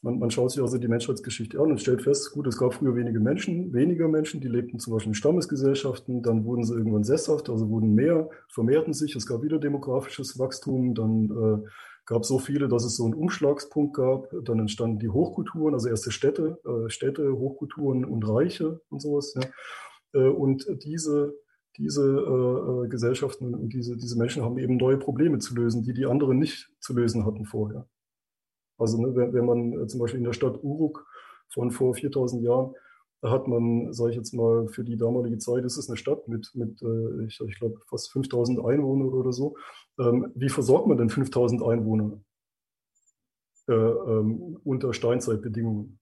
man, 0.00 0.18
man, 0.18 0.30
schaut 0.30 0.52
sich 0.52 0.62
also 0.62 0.78
die 0.78 0.88
Menschheitsgeschichte 0.88 1.58
an 1.58 1.70
und 1.70 1.80
stellt 1.80 2.02
fest, 2.02 2.32
gut, 2.32 2.46
es 2.46 2.56
gab 2.56 2.72
früher 2.72 2.94
wenige 2.94 3.20
Menschen, 3.20 3.72
weniger 3.72 4.08
Menschen, 4.08 4.40
die 4.40 4.48
lebten 4.48 4.78
zum 4.78 4.94
Beispiel 4.94 5.10
in 5.10 5.14
Stammesgesellschaften, 5.14 6.22
dann 6.22 6.44
wurden 6.44 6.64
sie 6.64 6.74
irgendwann 6.74 7.04
sesshaft, 7.04 7.50
also 7.50 7.68
wurden 7.68 7.94
mehr, 7.94 8.30
vermehrten 8.48 8.94
sich, 8.94 9.16
es 9.16 9.26
gab 9.26 9.42
wieder 9.42 9.58
demografisches 9.58 10.38
Wachstum, 10.38 10.94
dann 10.94 11.24
äh, 11.30 11.68
gab 12.08 12.24
so 12.24 12.38
viele, 12.38 12.68
dass 12.68 12.84
es 12.84 12.96
so 12.96 13.04
einen 13.04 13.12
Umschlagspunkt 13.12 13.94
gab. 13.94 14.30
Dann 14.44 14.58
entstanden 14.58 14.98
die 14.98 15.10
Hochkulturen, 15.10 15.74
also 15.74 15.90
erste 15.90 16.10
Städte, 16.10 16.58
äh, 16.64 16.88
Städte, 16.88 17.32
Hochkulturen 17.32 18.06
und 18.06 18.26
Reiche 18.26 18.80
und 18.88 19.00
sowas. 19.02 19.34
Ja. 19.34 19.42
Äh, 20.18 20.28
und 20.28 20.66
diese, 20.82 21.34
diese 21.76 22.02
äh, 22.02 22.86
äh, 22.86 22.88
Gesellschaften 22.88 23.54
und 23.54 23.74
diese, 23.74 23.94
diese 23.98 24.16
Menschen 24.16 24.42
haben 24.42 24.56
eben 24.56 24.78
neue 24.78 24.96
Probleme 24.96 25.38
zu 25.38 25.54
lösen, 25.54 25.82
die 25.82 25.92
die 25.92 26.06
anderen 26.06 26.38
nicht 26.38 26.70
zu 26.80 26.94
lösen 26.94 27.26
hatten 27.26 27.44
vorher. 27.44 27.86
Also 28.78 28.98
ne, 28.98 29.14
wenn, 29.14 29.34
wenn 29.34 29.44
man 29.44 29.72
äh, 29.74 29.86
zum 29.86 30.00
Beispiel 30.00 30.18
in 30.18 30.24
der 30.24 30.32
Stadt 30.32 30.64
Uruk 30.64 31.06
von 31.52 31.70
vor 31.70 31.94
4000 31.94 32.42
Jahren 32.42 32.74
hat 33.22 33.48
man, 33.48 33.92
sage 33.92 34.10
ich 34.10 34.16
jetzt 34.16 34.32
mal, 34.32 34.68
für 34.68 34.84
die 34.84 34.96
damalige 34.96 35.38
Zeit, 35.38 35.64
ist 35.64 35.76
es 35.76 35.88
eine 35.88 35.96
Stadt 35.96 36.28
mit, 36.28 36.50
mit 36.54 36.80
äh, 36.82 37.24
ich, 37.26 37.40
ich 37.40 37.58
glaube, 37.58 37.80
fast 37.88 38.12
5000 38.12 38.64
Einwohnern 38.64 39.08
oder 39.08 39.32
so. 39.32 39.56
Ähm, 39.98 40.30
wie 40.34 40.48
versorgt 40.48 40.86
man 40.86 40.98
denn 40.98 41.10
5000 41.10 41.62
Einwohner 41.62 42.20
äh, 43.68 43.72
ähm, 43.72 44.58
unter 44.62 44.92
Steinzeitbedingungen? 44.92 45.98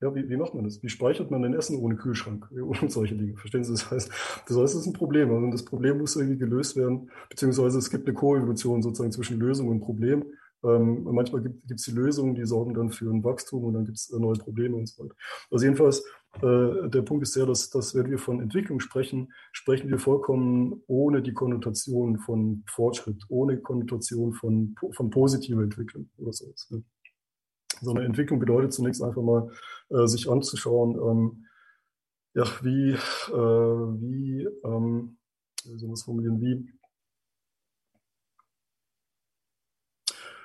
Ja, 0.00 0.14
wie, 0.14 0.28
wie 0.28 0.36
macht 0.36 0.54
man 0.54 0.64
das? 0.64 0.82
Wie 0.82 0.88
speichert 0.88 1.30
man 1.30 1.42
denn 1.42 1.54
Essen 1.54 1.78
ohne 1.78 1.96
Kühlschrank 1.96 2.50
und 2.80 2.92
solche 2.92 3.16
Dinge? 3.16 3.36
Verstehen 3.36 3.64
Sie? 3.64 3.72
Das 3.72 3.90
heißt, 3.90 4.10
das 4.46 4.56
heißt, 4.56 4.74
es 4.74 4.80
ist 4.82 4.86
ein 4.86 4.92
Problem. 4.92 5.32
Also 5.32 5.50
das 5.50 5.64
Problem 5.64 5.98
muss 5.98 6.16
irgendwie 6.16 6.38
gelöst 6.38 6.76
werden, 6.76 7.10
beziehungsweise 7.30 7.78
es 7.78 7.90
gibt 7.90 8.06
eine 8.06 8.14
Koevolution 8.14 8.82
sozusagen 8.82 9.12
zwischen 9.12 9.40
Lösung 9.40 9.68
und 9.68 9.80
Problem. 9.80 10.24
Ähm, 10.64 11.04
manchmal 11.04 11.42
gibt 11.42 11.70
es 11.70 11.84
die 11.84 11.92
Lösungen, 11.92 12.34
die 12.34 12.46
sorgen 12.46 12.74
dann 12.74 12.90
für 12.90 13.10
ein 13.10 13.22
Wachstum 13.22 13.64
und 13.64 13.74
dann 13.74 13.84
gibt 13.84 13.98
es 13.98 14.10
neue 14.10 14.36
Probleme 14.36 14.76
und 14.76 14.88
so 14.88 15.04
weiter. 15.04 15.14
Also 15.50 15.64
jedenfalls, 15.64 16.04
äh, 16.42 16.88
der 16.88 17.02
Punkt 17.02 17.22
ist 17.22 17.36
der, 17.36 17.46
dass, 17.46 17.70
dass 17.70 17.94
wenn 17.94 18.10
wir 18.10 18.18
von 18.18 18.40
Entwicklung 18.40 18.80
sprechen, 18.80 19.32
sprechen 19.52 19.88
wir 19.88 19.98
vollkommen 19.98 20.82
ohne 20.86 21.22
die 21.22 21.32
Konnotation 21.32 22.18
von 22.18 22.64
Fortschritt, 22.66 23.22
ohne 23.28 23.58
Konnotation 23.58 24.32
von, 24.32 24.74
von 24.92 25.10
positiver 25.10 25.62
Entwicklung 25.62 26.10
oder 26.18 26.32
so. 26.32 26.52
Ne? 26.70 26.82
Sondern 27.80 28.04
Entwicklung 28.04 28.38
bedeutet 28.38 28.72
zunächst 28.72 29.02
einfach 29.02 29.22
mal, 29.22 29.50
äh, 29.90 30.06
sich 30.06 30.28
anzuschauen, 30.28 30.96
ähm, 30.96 31.46
ja, 32.34 32.44
wie, 32.62 32.90
äh, 32.90 32.96
wie, 33.32 34.48
ähm, 34.64 35.16
wie 35.64 35.78
soll 35.78 35.88
man 35.88 35.94
das 35.94 36.02
formulieren, 36.02 36.40
wie 36.40 36.68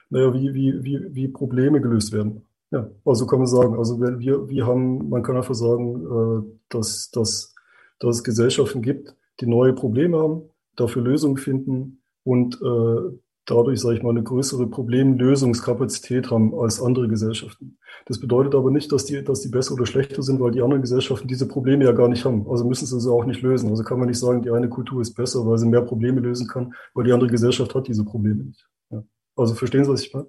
naja, 0.10 0.34
wie, 0.34 0.54
wie, 0.54 0.84
wie, 0.84 1.16
wie 1.16 1.28
Probleme 1.28 1.82
gelöst 1.82 2.12
werden. 2.12 2.49
Ja, 2.72 2.88
also 3.04 3.26
kann 3.26 3.40
man 3.40 3.48
sagen, 3.48 3.76
also 3.76 4.00
wir, 4.00 4.48
wir 4.48 4.68
haben, 4.68 5.10
man 5.10 5.24
kann 5.24 5.36
einfach 5.36 5.56
sagen, 5.56 6.06
äh, 6.06 6.58
dass, 6.70 7.10
dass, 7.12 7.56
dass 8.00 8.18
es 8.18 8.24
Gesellschaften 8.24 8.82
gibt, 8.82 9.16
die 9.40 9.48
neue 9.48 9.74
Probleme 9.74 10.20
haben, 10.20 10.44
dafür 10.76 11.02
Lösungen 11.02 11.38
finden 11.38 12.04
und 12.24 12.62
äh, 12.62 13.18
dadurch, 13.50 13.80
sage 13.82 13.98
ich 13.98 14.04
mal, 14.04 14.12
eine 14.12 14.24
größere 14.24 14.68
Problemlösungskapazität 14.68 16.30
haben 16.30 16.54
als 16.54 16.82
andere 16.82 17.08
Gesellschaften. 17.08 17.80
Das 18.06 18.20
bedeutet 18.20 18.54
aber 18.54 18.70
nicht, 18.70 18.92
dass 18.92 19.06
die, 19.06 19.24
dass 19.24 19.42
die 19.42 19.50
besser 19.50 19.74
oder 19.74 19.86
schlechter 19.86 20.22
sind, 20.22 20.40
weil 20.40 20.52
die 20.52 20.62
anderen 20.62 20.82
Gesellschaften 20.82 21.28
diese 21.28 21.48
Probleme 21.48 21.86
ja 21.86 21.92
gar 21.92 22.08
nicht 22.08 22.26
haben. 22.26 22.48
Also 22.50 22.66
müssen 22.66 22.86
sie 22.86 23.00
sie 23.00 23.12
auch 23.12 23.26
nicht 23.26 23.42
lösen. 23.42 23.70
Also 23.70 23.84
kann 23.84 24.00
man 24.00 24.08
nicht 24.08 24.20
sagen, 24.20 24.42
die 24.44 24.52
eine 24.52 24.70
Kultur 24.70 25.02
ist 25.02 25.16
besser, 25.16 25.46
weil 25.46 25.58
sie 25.58 25.68
mehr 25.68 25.82
Probleme 25.82 26.22
lösen 26.22 26.48
kann, 26.48 26.74
weil 26.94 27.06
die 27.06 27.12
andere 27.12 27.30
Gesellschaft 27.30 27.74
hat 27.74 27.88
diese 27.88 28.06
Probleme 28.06 28.44
nicht. 28.44 28.68
Ja. 28.92 29.04
Also 29.36 29.56
verstehen 29.56 29.84
Sie, 29.84 29.92
was 29.92 30.04
ich 30.04 30.14
meine? 30.14 30.28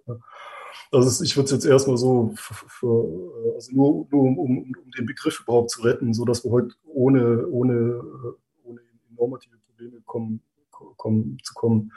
Also 0.91 1.25
ich 1.25 1.37
würde 1.37 1.47
es 1.47 1.51
jetzt 1.53 1.65
erstmal 1.67 1.97
so, 1.97 2.33
für, 2.35 2.55
für, 2.55 3.55
also 3.55 3.73
nur, 3.73 4.07
nur 4.11 4.23
um, 4.23 4.39
um, 4.39 4.59
um, 4.59 4.91
den 4.97 5.07
Begriff 5.07 5.41
überhaupt 5.41 5.71
zu 5.71 5.83
retten, 5.83 6.15
so 6.15 6.25
dass 6.25 6.45
wir 6.45 6.51
heute 6.51 6.75
ohne, 6.85 7.47
ohne, 7.47 8.03
ohne 8.65 8.81
normative 9.17 9.57
Probleme 9.59 10.01
kommen, 10.05 10.43
kommen, 10.71 11.39
zu 11.43 11.55
kommen, 11.55 11.93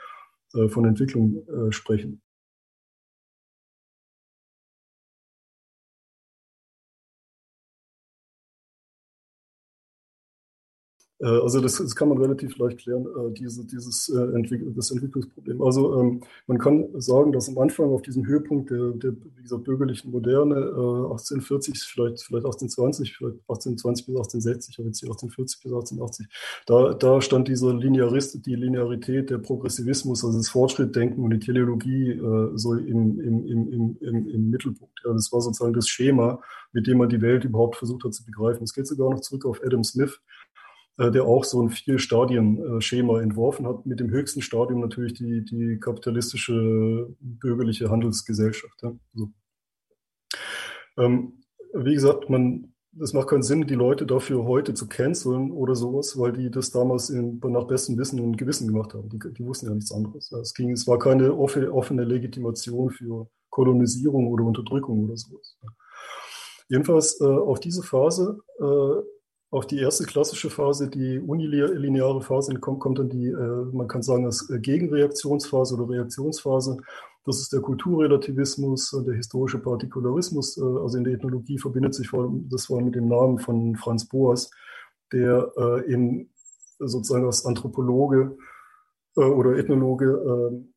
äh, 0.54 0.68
von 0.68 0.86
Entwicklung 0.86 1.44
äh, 1.48 1.72
sprechen. 1.72 2.22
Also 11.26 11.62
das, 11.62 11.78
das, 11.78 11.96
kann 11.96 12.10
man 12.10 12.18
relativ 12.18 12.58
leicht 12.58 12.80
klären, 12.80 13.06
äh, 13.06 13.32
diese, 13.34 13.66
dieses 13.66 14.10
äh, 14.10 14.36
Entwick 14.36 14.62
das 14.76 14.92
Entwicklungsproblem. 14.92 15.62
Also 15.62 16.00
ähm, 16.00 16.22
man 16.48 16.58
kann 16.58 16.90
sagen, 17.00 17.32
dass 17.32 17.48
am 17.50 17.58
Anfang 17.58 17.90
auf 17.92 18.02
diesem 18.02 18.26
Höhepunkt 18.26 18.70
der, 18.72 18.92
der 18.92 19.14
gesagt, 19.42 19.64
bürgerlichen 19.64 20.12
Moderne, 20.12 20.56
äh, 20.56 21.04
1840, 21.12 21.80
vielleicht, 21.80 22.24
vielleicht 22.24 22.46
1820, 22.46 23.16
vielleicht 23.16 23.38
1820 23.48 24.06
bis 24.06 24.16
1860, 24.16 24.80
aber 24.80 24.88
jetzt 24.88 25.00
hier 25.00 25.10
1840 25.10 25.64
bis 25.64 25.72
1880, 25.72 26.28
da, 26.66 26.94
da 26.94 27.22
stand 27.22 27.48
dieser 27.48 27.74
Linearist, 27.74 28.46
die 28.46 28.56
Linearität, 28.56 29.30
der 29.30 29.38
Progressivismus, 29.38 30.24
also 30.26 30.38
das 30.38 30.50
Fortschrittdenken 30.50 31.24
und 31.24 31.32
die 31.32 31.40
Teleologie 31.40 32.12
äh, 32.12 32.52
so 32.56 32.74
im, 32.74 33.20
im, 33.20 33.46
im, 33.46 33.98
im, 34.00 34.28
im 34.28 34.50
Mittelpunkt. 34.50 35.00
Ja, 35.06 35.14
das 35.14 35.32
war 35.32 35.42
sozusagen 35.42 35.74
das 35.74 35.88
Schema, 35.88 36.42
mit 36.72 36.88
dem 36.88 36.98
man 36.98 37.10
die 37.10 37.22
Welt 37.22 37.44
überhaupt 37.44 37.76
versucht 37.76 38.04
hat 38.04 38.14
zu 38.14 38.26
begreifen. 38.26 38.64
Es 38.64 38.74
geht 38.74 38.88
sogar 38.88 39.10
noch 39.10 39.22
zurück 39.22 39.46
auf 39.46 39.62
Adam 39.64 39.84
Smith, 39.84 40.20
äh, 40.20 40.43
der 40.98 41.26
auch 41.26 41.44
so 41.44 41.62
ein 41.62 41.70
Vier-Stadien-Schema 41.70 43.22
entworfen 43.22 43.68
hat, 43.68 43.86
mit 43.86 44.00
dem 44.00 44.12
höchsten 44.12 44.42
Stadium 44.42 44.80
natürlich 44.80 45.14
die, 45.14 45.44
die 45.44 45.80
kapitalistische 45.80 47.16
bürgerliche 47.20 47.90
Handelsgesellschaft. 47.90 48.80
Ja. 48.84 48.94
So. 49.14 49.32
Ähm, 50.98 51.44
wie 51.74 51.96
gesagt, 51.96 52.30
man, 52.30 52.74
es 53.02 53.14
macht 53.14 53.30
keinen 53.30 53.42
Sinn, 53.42 53.66
die 53.66 53.74
Leute 53.74 54.06
dafür 54.06 54.46
heute 54.46 54.76
zu 54.76 54.88
canceln 54.88 55.52
oder 55.52 55.76
sowas, 55.76 56.18
weil 56.20 56.34
die 56.34 56.52
das 56.52 56.70
damals 56.70 57.10
in, 57.10 57.40
nach 57.44 57.66
bestem 57.66 57.98
Wissen 57.98 58.20
und 58.20 58.38
Gewissen 58.38 58.68
gemacht 58.68 58.94
haben. 58.94 59.10
Die, 59.10 59.18
die 59.18 59.46
wussten 59.46 59.68
ja 59.68 59.74
nichts 59.74 59.92
anderes. 59.92 60.32
Es, 60.32 60.54
ging, 60.54 60.72
es 60.72 60.88
war 60.88 61.00
keine 61.00 61.36
offene, 61.36 61.72
offene 61.74 62.04
Legitimation 62.04 62.92
für 62.92 63.28
Kolonisierung 63.50 64.28
oder 64.28 64.44
Unterdrückung 64.44 65.06
oder 65.06 65.18
sowas. 65.18 65.58
Jedenfalls 66.68 67.20
äh, 67.20 67.26
auf 67.26 67.60
diese 67.60 67.82
Phase 67.82 68.40
äh, 68.60 69.13
auf 69.54 69.68
die 69.68 69.78
erste 69.78 70.06
klassische 70.06 70.50
Phase, 70.50 70.90
die 70.90 71.20
unilineare 71.20 72.22
Phase, 72.24 72.56
kommt, 72.56 72.80
kommt 72.80 72.98
dann 72.98 73.10
die, 73.10 73.28
äh, 73.28 73.66
man 73.72 73.88
kann 73.88 74.02
sagen, 74.02 74.24
das 74.24 74.50
äh, 74.50 74.60
Gegenreaktionsphase 74.60 75.76
oder 75.76 75.88
Reaktionsphase. 75.94 76.78
Das 77.24 77.40
ist 77.40 77.54
der 77.54 77.62
Kulturrelativismus 77.62 78.94
und 78.94 79.06
der 79.06 79.14
historische 79.14 79.60
Partikularismus. 79.60 80.58
Äh, 80.58 80.64
also 80.64 80.98
in 80.98 81.04
der 81.04 81.14
Ethnologie 81.14 81.60
verbindet 81.60 81.94
sich 81.94 82.10
vor 82.10 82.24
allem, 82.24 82.50
das 82.50 82.66
allem 82.78 82.86
mit 82.86 82.96
dem 82.96 83.08
Namen 83.08 83.38
von 83.38 83.76
Franz 83.76 84.10
Boas, 84.10 84.50
der 85.12 85.52
äh, 85.56 85.82
in, 85.82 86.32
sozusagen 86.80 87.28
als 87.28 87.46
Anthropologe 87.46 88.36
äh, 89.18 89.22
oder 89.22 89.56
Ethnologe 89.56 90.50
ähm, 90.52 90.73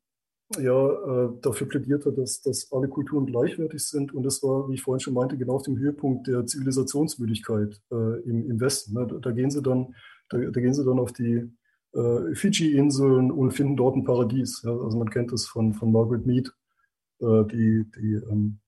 ja, 0.55 1.25
äh, 1.25 1.29
dafür 1.41 1.67
plädiert 1.67 2.05
hat, 2.05 2.17
dass, 2.17 2.41
dass 2.41 2.71
alle 2.71 2.87
Kulturen 2.87 3.25
gleichwertig 3.25 3.83
sind. 3.83 4.13
Und 4.13 4.23
das 4.23 4.41
war, 4.43 4.69
wie 4.69 4.75
ich 4.75 4.81
vorhin 4.81 5.01
schon 5.01 5.13
meinte, 5.13 5.37
genau 5.37 5.55
auf 5.55 5.63
dem 5.63 5.77
Höhepunkt 5.77 6.27
der 6.27 6.45
Zivilisationsmüdigkeit 6.45 7.81
äh, 7.91 8.21
im, 8.21 8.49
im 8.49 8.59
Westen. 8.59 8.93
Ne? 8.93 9.07
Da, 9.07 9.17
da, 9.17 9.31
gehen 9.31 9.51
sie 9.51 9.61
dann, 9.61 9.93
da, 10.29 10.37
da, 10.37 10.61
gehen 10.61 10.73
sie 10.73 10.85
dann 10.85 10.99
auf 10.99 11.11
die 11.11 11.51
äh, 11.93 12.33
Fidschi-Inseln 12.35 13.31
und 13.31 13.51
finden 13.51 13.75
dort 13.75 13.97
ein 13.97 14.05
Paradies. 14.05 14.61
Ja? 14.63 14.71
Also 14.71 14.97
man 14.97 15.09
kennt 15.09 15.33
das 15.33 15.45
von, 15.45 15.73
von 15.73 15.91
Margaret 15.91 16.25
Mead, 16.25 16.53
äh, 17.19 17.43
die, 17.45 17.85
die 17.97 18.13
ähm, 18.29 18.59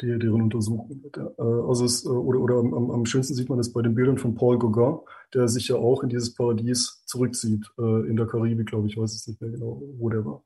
die, 0.00 0.18
deren 0.18 0.42
Untersuchung. 0.42 1.02
Äh, 1.14 1.42
also 1.42 1.84
es, 1.84 2.04
äh, 2.04 2.08
oder, 2.08 2.40
oder 2.40 2.56
am, 2.56 2.90
am, 2.90 3.06
schönsten 3.06 3.34
sieht 3.34 3.48
man 3.48 3.58
es 3.58 3.72
bei 3.72 3.82
den 3.82 3.94
Bildern 3.94 4.18
von 4.18 4.34
Paul 4.34 4.58
Gauguin, 4.58 5.00
der 5.34 5.48
sich 5.48 5.68
ja 5.68 5.76
auch 5.76 6.02
in 6.02 6.08
dieses 6.08 6.34
Paradies 6.34 7.02
zurückzieht, 7.06 7.66
äh, 7.78 8.08
in 8.08 8.16
der 8.16 8.26
Karibik, 8.26 8.66
glaube 8.66 8.88
ich, 8.88 8.96
weiß 8.96 9.14
es 9.14 9.26
nicht 9.26 9.40
mehr 9.40 9.50
genau, 9.50 9.82
wo 9.98 10.08
der 10.08 10.24
war. 10.24 10.42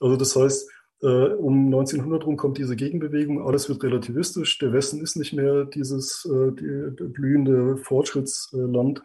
Also 0.00 0.16
das 0.16 0.34
heißt, 0.36 0.70
um 1.04 1.66
1900 1.66 2.24
rum 2.26 2.36
kommt 2.36 2.58
diese 2.58 2.76
Gegenbewegung, 2.76 3.44
alles 3.44 3.68
wird 3.68 3.82
relativistisch, 3.82 4.58
der 4.58 4.72
Westen 4.72 5.00
ist 5.00 5.16
nicht 5.16 5.32
mehr 5.32 5.64
dieses 5.64 6.22
die, 6.22 6.92
blühende 7.08 7.76
Fortschrittsland. 7.76 9.02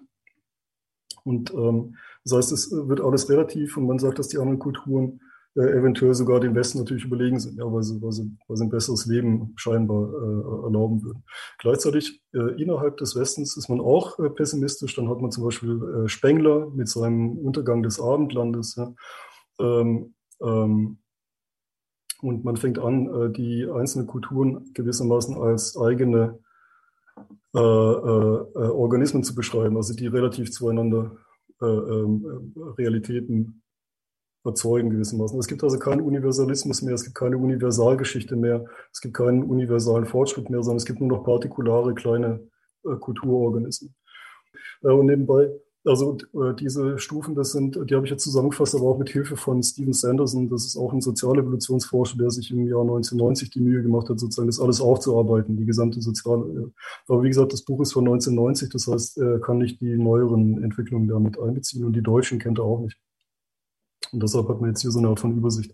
Und 1.23 1.51
ähm, 1.55 1.95
das 2.23 2.37
heißt, 2.37 2.51
es 2.51 2.71
wird 2.71 3.01
alles 3.01 3.31
relativ 3.31 3.77
und 3.77 3.87
man 3.87 3.97
sagt, 3.97 4.19
dass 4.19 4.27
die 4.27 4.37
anderen 4.37 4.59
Kulturen 4.59 5.13
äh, 5.13 5.26
eventuell 5.61 6.13
sogar 6.13 6.39
den 6.39 6.55
Westen 6.55 6.79
natürlich 6.79 7.05
überlegen 7.05 7.39
sind, 7.39 7.57
ja, 7.57 7.71
weil, 7.71 7.83
sie, 7.83 8.01
weil, 8.01 8.11
sie, 8.11 8.37
weil 8.47 8.57
sie 8.57 8.63
ein 8.65 8.69
besseres 8.69 9.05
Leben 9.05 9.53
scheinbar 9.55 10.03
äh, 10.03 10.65
erlauben 10.65 11.03
würden. 11.03 11.23
Gleichzeitig 11.57 12.21
äh, 12.33 12.61
innerhalb 12.61 12.97
des 12.97 13.15
Westens 13.15 13.57
ist 13.57 13.69
man 13.69 13.79
auch 13.79 14.19
äh, 14.19 14.29
pessimistisch. 14.29 14.95
Dann 14.95 15.09
hat 15.09 15.19
man 15.19 15.31
zum 15.31 15.43
Beispiel 15.43 16.05
äh, 16.05 16.07
Spengler 16.07 16.69
mit 16.69 16.87
seinem 16.87 17.37
Untergang 17.37 17.81
des 17.81 17.99
Abendlandes. 17.99 18.75
Ja. 18.75 18.93
Ähm, 19.59 20.13
ähm, 20.41 20.99
und 22.21 22.43
man 22.43 22.57
fängt 22.57 22.79
an, 22.79 23.07
äh, 23.07 23.31
die 23.31 23.67
einzelnen 23.67 24.07
Kulturen 24.07 24.71
gewissermaßen 24.73 25.37
als 25.37 25.77
eigene 25.77 26.39
Organismen 27.53 29.23
zu 29.23 29.33
beschreiben, 29.33 29.77
also 29.77 29.95
die 29.95 30.05
relativ 30.05 30.51
zueinander 30.51 31.17
ähm, 31.59 32.53
Realitäten 32.77 33.63
erzeugen 34.47 34.89
gewissermaßen. 34.89 35.39
Es 35.39 35.47
gibt 35.47 35.63
also 35.63 35.77
keinen 35.77 36.01
Universalismus 36.01 36.81
mehr, 36.81 36.95
es 36.95 37.03
gibt 37.03 37.15
keine 37.15 37.37
Universalgeschichte 37.37 38.35
mehr, 38.35 38.65
es 38.91 39.01
gibt 39.01 39.15
keinen 39.15 39.43
universalen 39.43 40.05
Fortschritt 40.05 40.49
mehr, 40.49 40.63
sondern 40.63 40.77
es 40.77 40.85
gibt 40.85 40.99
nur 40.99 41.09
noch 41.09 41.23
partikulare 41.23 41.93
kleine 41.93 42.39
äh, 42.85 42.95
Kulturorganismen. 42.95 43.93
Äh, 44.83 44.87
und 44.87 45.05
nebenbei 45.05 45.51
also 45.87 46.17
äh, 46.33 46.53
diese 46.59 46.99
Stufen, 46.99 47.33
das 47.33 47.51
sind, 47.53 47.79
die 47.89 47.95
habe 47.95 48.05
ich 48.05 48.11
jetzt 48.11 48.23
zusammengefasst, 48.23 48.75
aber 48.75 48.85
auch 48.85 48.97
mit 48.97 49.09
Hilfe 49.09 49.37
von 49.37 49.63
Steven 49.63 49.93
Sanderson. 49.93 50.49
Das 50.49 50.65
ist 50.65 50.75
auch 50.75 50.91
ein 50.91 51.01
Sozialevolutionsforscher, 51.01 52.17
der 52.17 52.29
sich 52.29 52.51
im 52.51 52.67
Jahr 52.67 52.81
1990 52.81 53.51
die 53.51 53.61
Mühe 53.61 53.81
gemacht 53.81 54.09
hat, 54.09 54.19
sozusagen 54.19 54.47
das 54.47 54.59
alles 54.59 54.81
aufzuarbeiten, 54.81 55.55
die 55.55 55.65
gesamte 55.65 56.01
soziale. 56.01 56.43
Äh, 56.43 56.71
aber 57.07 57.23
wie 57.23 57.29
gesagt, 57.29 57.53
das 57.53 57.61
Buch 57.61 57.81
ist 57.81 57.93
von 57.93 58.05
1990, 58.05 58.69
das 58.69 58.87
heißt, 58.87 59.17
er 59.17 59.39
kann 59.39 59.59
nicht 59.59 59.79
die 59.79 59.97
neueren 59.97 60.61
Entwicklungen 60.61 61.07
damit 61.07 61.39
einbeziehen 61.39 61.85
und 61.85 61.93
die 61.93 62.03
Deutschen 62.03 62.39
kennt 62.39 62.59
er 62.59 62.65
auch 62.65 62.81
nicht. 62.81 62.97
Und 64.11 64.23
deshalb 64.23 64.47
hat 64.49 64.61
man 64.61 64.69
jetzt 64.69 64.81
hier 64.81 64.91
so 64.91 64.99
eine 64.99 65.09
Art 65.09 65.19
von 65.19 65.35
Übersicht. 65.35 65.73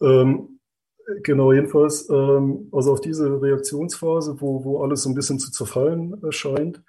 Ähm, 0.00 0.60
Genau, 1.22 1.52
jedenfalls, 1.52 2.08
ähm, 2.08 2.68
also 2.72 2.92
auf 2.92 3.00
diese 3.00 3.40
Reaktionsphase, 3.42 4.40
wo, 4.40 4.64
wo 4.64 4.82
alles 4.82 5.02
so 5.02 5.08
ein 5.08 5.14
bisschen 5.14 5.38
zu 5.38 5.50
zerfallen 5.50 6.20
scheint, 6.30 6.82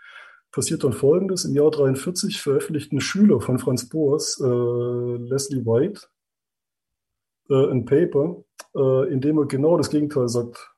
passiert 0.52 0.84
dann 0.84 0.94
Folgendes. 0.94 1.46
Im 1.46 1.56
Jahr 1.56 1.72
43 1.72 2.42
veröffentlicht 2.42 2.92
ein 2.92 3.02
Schüler 3.02 3.42
von 3.42 3.58
Franz 3.58 3.90
Boas, 3.90 4.40
äh, 4.40 4.46
Leslie 4.46 5.66
White, 5.66 6.02
äh, 7.50 7.72
ein 7.72 7.86
Paper, 7.86 8.44
äh, 8.76 9.12
in 9.12 9.22
dem 9.22 9.38
er 9.38 9.46
genau 9.46 9.78
das 9.78 9.90
Gegenteil 9.90 10.30
sagt 10.30 10.72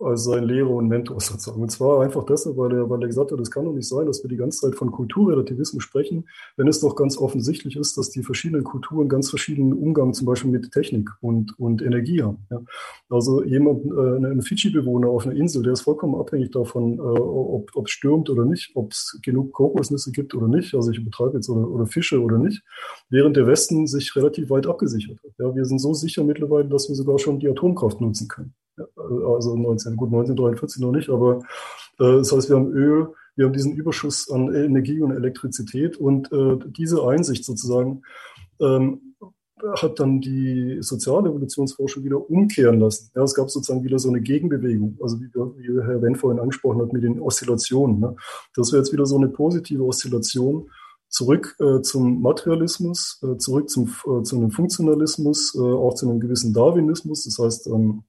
als 0.00 0.24
sein 0.24 0.44
Lehrer 0.44 0.70
und 0.70 0.88
Mentor 0.88 1.20
sozusagen. 1.20 1.60
Und 1.62 1.70
zwar 1.70 2.02
einfach 2.02 2.24
deshalb, 2.24 2.56
weil 2.56 2.72
er, 2.72 2.90
weil 2.90 3.02
er 3.02 3.06
gesagt 3.06 3.32
hat, 3.32 3.40
es 3.40 3.50
kann 3.50 3.64
doch 3.64 3.72
nicht 3.72 3.88
sein, 3.88 4.06
dass 4.06 4.22
wir 4.22 4.28
die 4.28 4.36
ganze 4.36 4.60
Zeit 4.60 4.74
von 4.74 4.90
Kulturrelativismus 4.90 5.82
sprechen, 5.82 6.28
wenn 6.56 6.68
es 6.68 6.80
doch 6.80 6.96
ganz 6.96 7.18
offensichtlich 7.18 7.76
ist, 7.76 7.96
dass 7.98 8.10
die 8.10 8.22
verschiedenen 8.22 8.64
Kulturen 8.64 9.08
ganz 9.08 9.30
verschiedenen 9.30 9.72
Umgang 9.72 10.14
zum 10.14 10.26
Beispiel 10.26 10.50
mit 10.50 10.72
Technik 10.72 11.10
und, 11.20 11.58
und 11.58 11.82
Energie 11.82 12.22
haben. 12.22 12.46
Ja. 12.50 12.62
Also 13.08 13.44
jemand, 13.44 13.84
äh, 13.86 14.26
ein 14.26 14.42
Fidschi-Bewohner 14.42 15.08
auf 15.08 15.26
einer 15.26 15.36
Insel, 15.36 15.62
der 15.62 15.72
ist 15.72 15.82
vollkommen 15.82 16.14
abhängig 16.14 16.50
davon, 16.50 16.98
äh, 16.98 17.00
ob, 17.00 17.70
ob 17.74 17.86
es 17.86 17.92
stürmt 17.92 18.30
oder 18.30 18.44
nicht, 18.44 18.70
ob 18.74 18.92
es 18.92 19.18
genug 19.22 19.52
Kokosnüsse 19.52 20.12
gibt 20.12 20.34
oder 20.34 20.48
nicht, 20.48 20.74
also 20.74 20.90
ich 20.90 21.04
betreibe 21.04 21.36
jetzt 21.36 21.48
oder, 21.48 21.68
oder 21.68 21.86
Fische 21.86 22.20
oder 22.20 22.38
nicht, 22.38 22.62
während 23.10 23.36
der 23.36 23.46
Westen 23.46 23.86
sich 23.86 24.14
relativ 24.16 24.50
weit 24.50 24.66
abgesichert 24.66 25.18
hat. 25.22 25.32
Ja, 25.38 25.54
wir 25.54 25.64
sind 25.64 25.78
so 25.78 25.92
sicher 25.94 26.24
mittlerweile, 26.24 26.68
dass 26.68 26.88
wir 26.88 26.96
sogar 26.96 27.18
schon 27.18 27.38
die 27.38 27.48
Atomkraft 27.48 28.00
nutzen 28.00 28.28
können 28.28 28.54
also 28.76 29.56
19, 29.56 29.96
gut 29.96 30.08
1943 30.08 30.82
noch 30.82 30.92
nicht, 30.92 31.10
aber 31.10 31.38
äh, 31.98 32.18
das 32.18 32.32
heißt, 32.32 32.48
wir 32.48 32.56
haben 32.56 32.72
Öl, 32.72 33.08
wir 33.36 33.46
haben 33.46 33.52
diesen 33.52 33.74
Überschuss 33.74 34.30
an 34.30 34.54
Energie 34.54 35.00
und 35.00 35.12
Elektrizität 35.12 35.96
und 35.96 36.30
äh, 36.32 36.58
diese 36.66 37.06
Einsicht 37.06 37.44
sozusagen 37.44 38.02
ähm, 38.60 39.14
hat 39.80 40.00
dann 40.00 40.20
die 40.20 40.78
Sozialevolutionsforschung 40.80 42.04
wieder 42.04 42.30
umkehren 42.30 42.80
lassen. 42.80 43.10
Ja, 43.14 43.22
es 43.22 43.34
gab 43.34 43.50
sozusagen 43.50 43.84
wieder 43.84 43.98
so 43.98 44.08
eine 44.08 44.20
Gegenbewegung, 44.20 44.98
also 45.02 45.20
wie, 45.20 45.28
wie 45.28 45.82
Herr 45.82 46.02
Wendt 46.02 46.18
vorhin 46.18 46.40
angesprochen 46.40 46.80
hat 46.80 46.92
mit 46.92 47.02
den 47.02 47.20
Oszillationen. 47.20 48.00
Ne? 48.00 48.16
Das 48.54 48.72
wäre 48.72 48.82
jetzt 48.82 48.92
wieder 48.92 49.06
so 49.06 49.16
eine 49.16 49.28
positive 49.28 49.84
Oszillation 49.84 50.70
zurück 51.08 51.56
äh, 51.58 51.82
zum 51.82 52.22
Materialismus, 52.22 53.20
äh, 53.22 53.36
zurück 53.36 53.68
zum, 53.68 53.88
äh, 53.88 54.22
zu 54.22 54.36
einem 54.36 54.50
Funktionalismus, 54.50 55.54
äh, 55.56 55.60
auch 55.60 55.94
zu 55.94 56.08
einem 56.08 56.20
gewissen 56.20 56.54
Darwinismus. 56.54 57.24
Das 57.24 57.38
heißt, 57.38 57.66
ähm, 57.66 58.04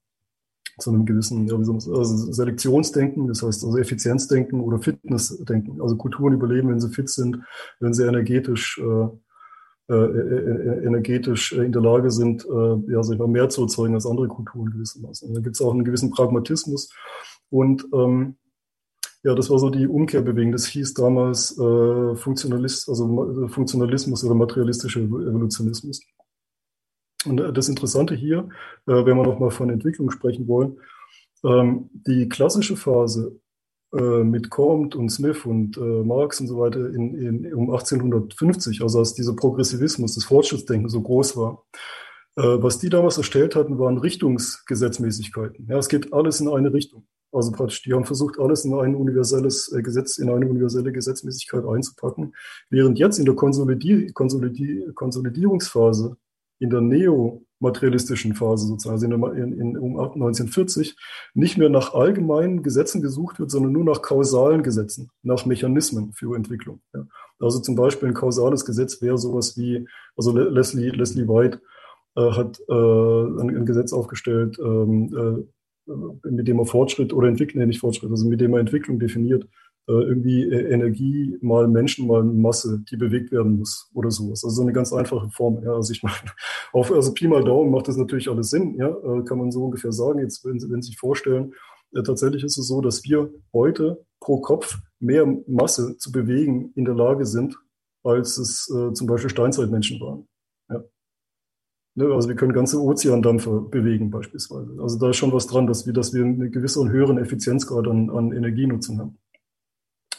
zu 0.81 0.89
einem 0.89 1.05
gewissen 1.05 1.47
ja, 1.47 1.55
also 1.55 2.31
Selektionsdenken, 2.31 3.27
das 3.27 3.43
heißt 3.43 3.63
also 3.63 3.77
Effizienzdenken 3.77 4.61
oder 4.61 4.79
Fitnessdenken. 4.79 5.81
Also 5.81 5.95
Kulturen 5.95 6.33
überleben, 6.33 6.69
wenn 6.69 6.79
sie 6.79 6.89
fit 6.89 7.09
sind, 7.09 7.39
wenn 7.79 7.93
sie 7.93 8.05
energetisch, 8.05 8.79
äh, 8.79 9.93
äh, 9.93 9.95
äh 9.95 10.85
energetisch 10.85 11.53
in 11.53 11.71
der 11.71 11.81
Lage 11.81 12.11
sind, 12.11 12.45
äh, 12.45 12.91
ja, 12.91 13.03
sag 13.03 13.19
mal, 13.19 13.27
mehr 13.27 13.49
zu 13.49 13.63
erzeugen 13.63 13.93
als 13.93 14.05
andere 14.05 14.27
Kulturen 14.27 14.71
gewissermaßen. 14.71 15.33
Da 15.33 15.41
gibt 15.41 15.55
es 15.55 15.61
auch 15.61 15.73
einen 15.73 15.85
gewissen 15.85 16.11
Pragmatismus. 16.11 16.93
Und 17.49 17.85
ähm, 17.93 18.35
ja, 19.23 19.35
das 19.35 19.49
war 19.49 19.59
so 19.59 19.69
die 19.69 19.87
Umkehrbewegung. 19.87 20.51
Das 20.51 20.65
hieß 20.65 20.95
damals 20.95 21.57
äh, 21.57 22.15
Funktionalist, 22.15 22.89
also 22.89 23.47
Funktionalismus 23.49 24.23
oder 24.23 24.33
materialistischer 24.33 25.01
Evolutionismus. 25.01 26.01
Und 27.25 27.39
äh, 27.39 27.53
das 27.53 27.69
Interessante 27.69 28.15
hier, 28.15 28.49
äh, 28.87 29.05
wenn 29.05 29.17
wir 29.17 29.23
nochmal 29.23 29.51
von 29.51 29.69
Entwicklung 29.69 30.09
sprechen 30.11 30.47
wollen, 30.47 30.77
ähm, 31.43 31.89
die 31.93 32.29
klassische 32.29 32.75
Phase 32.75 33.39
äh, 33.93 34.23
mit 34.23 34.49
Comte 34.49 34.97
und 34.97 35.09
Smith 35.09 35.45
und 35.45 35.77
Marx 36.05 36.39
und 36.39 36.47
so 36.47 36.59
weiter 36.59 36.89
in, 36.93 37.15
in, 37.15 37.53
um 37.53 37.71
1850, 37.71 38.81
also 38.81 38.99
als 38.99 39.13
dieser 39.13 39.35
Progressivismus, 39.35 40.15
das 40.15 40.25
Fortschrittsdenken 40.25 40.89
so 40.89 41.01
groß 41.01 41.37
war, 41.37 41.65
was 42.37 42.79
die 42.79 42.87
damals 42.87 43.17
erstellt 43.17 43.57
hatten, 43.57 43.77
waren 43.77 43.97
Richtungsgesetzmäßigkeiten. 43.97 45.67
Ja, 45.67 45.77
es 45.77 45.89
geht 45.89 46.13
alles 46.13 46.39
in 46.39 46.47
eine 46.47 46.71
Richtung. 46.71 47.05
Also 47.33 47.51
praktisch, 47.51 47.83
die 47.83 47.93
haben 47.93 48.05
versucht, 48.05 48.39
alles 48.39 48.63
in 48.63 48.73
ein 48.73 48.95
universelles 48.95 49.69
Gesetz, 49.83 50.17
in 50.17 50.29
eine 50.29 50.47
universelle 50.47 50.93
Gesetzmäßigkeit 50.93 51.65
einzupacken, 51.65 52.33
während 52.69 52.99
jetzt 52.99 53.19
in 53.19 53.25
der 53.25 53.35
Konsolidi 53.35 54.13
Konsolidi 54.13 54.89
Konsolidierungsphase 54.95 56.15
in 56.61 56.69
der 56.69 56.81
neomaterialistischen 56.81 58.35
Phase 58.35 58.67
sozusagen, 58.67 58.93
also 58.93 59.31
in, 59.33 59.59
in, 59.59 59.77
um 59.77 59.99
1940, 59.99 60.95
nicht 61.33 61.57
mehr 61.57 61.69
nach 61.69 61.95
allgemeinen 61.95 62.61
Gesetzen 62.61 63.01
gesucht 63.01 63.39
wird, 63.39 63.49
sondern 63.49 63.73
nur 63.73 63.83
nach 63.83 64.03
kausalen 64.03 64.61
Gesetzen, 64.61 65.09
nach 65.23 65.45
Mechanismen 65.45 66.13
für 66.13 66.35
Entwicklung. 66.35 66.79
Ja. 66.93 67.07
Also 67.39 67.59
zum 67.59 67.75
Beispiel 67.75 68.09
ein 68.09 68.13
kausales 68.13 68.63
Gesetz 68.63 69.01
wäre 69.01 69.17
sowas 69.17 69.57
wie, 69.57 69.87
also 70.15 70.37
Leslie, 70.37 70.91
Leslie 70.91 71.27
White 71.27 71.59
äh, 72.15 72.31
hat 72.31 72.59
äh, 72.69 72.73
ein, 72.73 73.57
ein, 73.57 73.65
Gesetz 73.65 73.91
aufgestellt, 73.91 74.59
ähm, 74.59 75.47
äh, 75.87 76.29
mit 76.29 76.47
dem 76.47 76.59
er 76.59 76.67
Fortschritt 76.67 77.11
oder 77.11 77.27
Entwicklung, 77.27 77.61
nee, 77.61 77.65
nicht 77.65 77.79
Fortschritt, 77.79 78.11
also 78.11 78.27
mit 78.27 78.39
dem 78.39 78.53
er 78.53 78.59
Entwicklung 78.59 78.99
definiert. 78.99 79.47
Äh, 79.87 79.93
irgendwie 79.93 80.43
äh, 80.43 80.71
Energie 80.71 81.37
mal 81.41 81.67
Menschen 81.67 82.07
mal 82.07 82.23
Masse, 82.23 82.83
die 82.91 82.97
bewegt 82.97 83.31
werden 83.31 83.57
muss 83.57 83.89
oder 83.95 84.11
sowas. 84.11 84.43
Also 84.43 84.57
so 84.57 84.61
eine 84.61 84.73
ganz 84.73 84.93
einfache 84.93 85.29
Form. 85.31 85.63
Ja, 85.63 85.73
also 85.73 85.91
ich 85.91 86.03
meine, 86.03 86.15
auf 86.71 86.91
also 86.91 87.13
Pi 87.13 87.27
mal 87.27 87.43
Daumen 87.43 87.71
macht 87.71 87.87
das 87.87 87.97
natürlich 87.97 88.29
alles 88.29 88.51
Sinn. 88.51 88.75
Ja, 88.77 88.89
äh, 88.89 89.23
kann 89.23 89.39
man 89.39 89.51
so 89.51 89.65
ungefähr 89.65 89.91
sagen. 89.91 90.19
Jetzt, 90.19 90.45
wenn 90.45 90.59
Sie, 90.59 90.69
wenn 90.69 90.83
Sie 90.83 90.87
sich 90.87 90.99
vorstellen, 90.99 91.53
tatsächlich 92.05 92.43
ist 92.43 92.57
es 92.57 92.67
so, 92.67 92.79
dass 92.79 93.03
wir 93.03 93.33
heute 93.53 94.05
pro 94.21 94.39
Kopf 94.39 94.77
mehr 94.99 95.25
Masse 95.47 95.97
zu 95.97 96.11
bewegen 96.11 96.71
in 96.75 96.85
der 96.85 96.95
Lage 96.95 97.25
sind, 97.25 97.57
als 98.03 98.37
es 98.37 98.69
äh, 98.69 98.93
zum 98.93 99.07
Beispiel 99.07 99.29
Steinzeitmenschen 99.29 99.99
waren. 99.99 100.27
Ja. 100.69 100.83
Ne, 101.95 102.13
also 102.13 102.29
wir 102.29 102.35
können 102.35 102.53
ganze 102.53 102.79
Ozeandampfer 102.79 103.61
bewegen 103.61 104.11
beispielsweise. 104.11 104.77
Also 104.79 104.99
da 104.99 105.09
ist 105.09 105.17
schon 105.17 105.33
was 105.33 105.47
dran, 105.47 105.67
dass 105.67 105.85
wir, 105.85 105.93
dass 105.93 106.13
wir 106.13 106.23
eine 106.23 106.49
gewisse 106.49 106.79
und 106.79 106.91
höheren 106.91 107.17
Effizienzgrad 107.17 107.87
an, 107.87 108.09
an 108.11 108.31
Energienutzung 108.31 108.99
haben. 108.99 109.17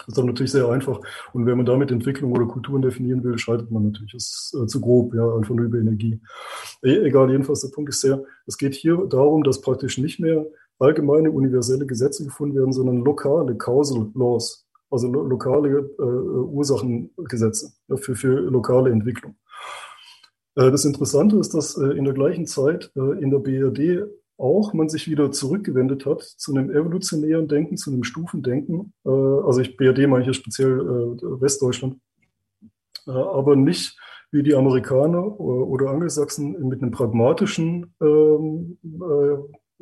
Das 0.03 0.09
ist 0.09 0.19
dann 0.19 0.27
natürlich 0.27 0.53
sehr 0.53 0.69
einfach. 0.69 1.01
Und 1.33 1.47
wenn 1.47 1.57
man 1.57 1.67
damit 1.67 1.91
Entwicklung 1.91 2.33
oder 2.33 2.47
Kulturen 2.47 2.83
definieren 2.83 3.23
will, 3.23 3.39
scheitert 3.39 3.71
man 3.71 3.85
natürlich. 3.85 4.13
Das 4.13 4.53
ist 4.53 4.61
äh, 4.61 4.67
zu 4.67 4.81
grob, 4.81 5.15
ja, 5.15 5.35
einfach 5.35 5.55
nur 5.55 5.67
über 5.67 5.79
Energie. 5.79 6.21
E 6.83 6.97
egal, 7.07 7.31
jedenfalls 7.31 7.61
der 7.61 7.69
Punkt 7.69 7.91
ist 7.91 8.01
sehr, 8.01 8.25
es 8.47 8.59
geht 8.59 8.75
hier 8.75 8.97
darum, 9.09 9.45
dass 9.45 9.61
praktisch 9.61 9.99
nicht 9.99 10.21
mehr 10.21 10.47
allgemeine 10.79 11.31
universelle 11.31 11.87
Gesetze 11.87 12.25
gefunden 12.25 12.57
werden, 12.57 12.73
sondern 12.73 12.99
lokale 12.99 13.55
Causal 13.57 14.11
Laws, 14.15 14.67
also 14.91 15.11
lo 15.11 15.23
lokale 15.23 15.91
äh, 15.99 16.03
Ursachengesetze 16.03 17.73
ja, 17.89 17.97
für, 17.97 18.17
für 18.17 18.41
lokale 18.41 18.91
Entwicklung. 18.91 19.37
Äh, 20.57 20.71
das 20.71 20.85
Interessante 20.85 21.37
ist, 21.37 21.55
dass 21.55 21.77
äh, 21.77 21.87
in 21.93 22.05
der 22.05 22.15
gleichen 22.15 22.47
Zeit 22.47 22.91
äh, 22.97 23.23
in 23.23 23.31
der 23.31 23.39
BRD 23.39 24.09
auch 24.39 24.73
man 24.73 24.89
sich 24.89 25.09
wieder 25.09 25.31
zurückgewendet 25.31 26.07
hat 26.07 26.23
zu 26.23 26.55
einem 26.55 26.71
evolutionären 26.71 27.49
Denken, 27.49 27.77
zu 27.77 27.91
einem 27.91 28.05
Stufendenken. 28.05 28.93
Äh, 29.05 29.11
also 29.11 29.61
ich 29.61 29.77
BRD 29.77 30.09
meine 30.09 30.25
hier 30.25 30.35
speziell 30.35 30.81
äh, 30.81 31.41
Westdeutschland, 31.41 31.99
äh, 33.07 33.11
aber 33.11 33.57
nicht 33.57 33.99
wie 34.31 34.43
die 34.43 34.55
Amerikaner 34.55 35.39
oder 35.39 35.91
Angelsachsen 35.91 36.53
mit 36.67 36.81
einem 36.81 36.91
pragmatischen 36.91 37.95
ähm, 38.01 38.79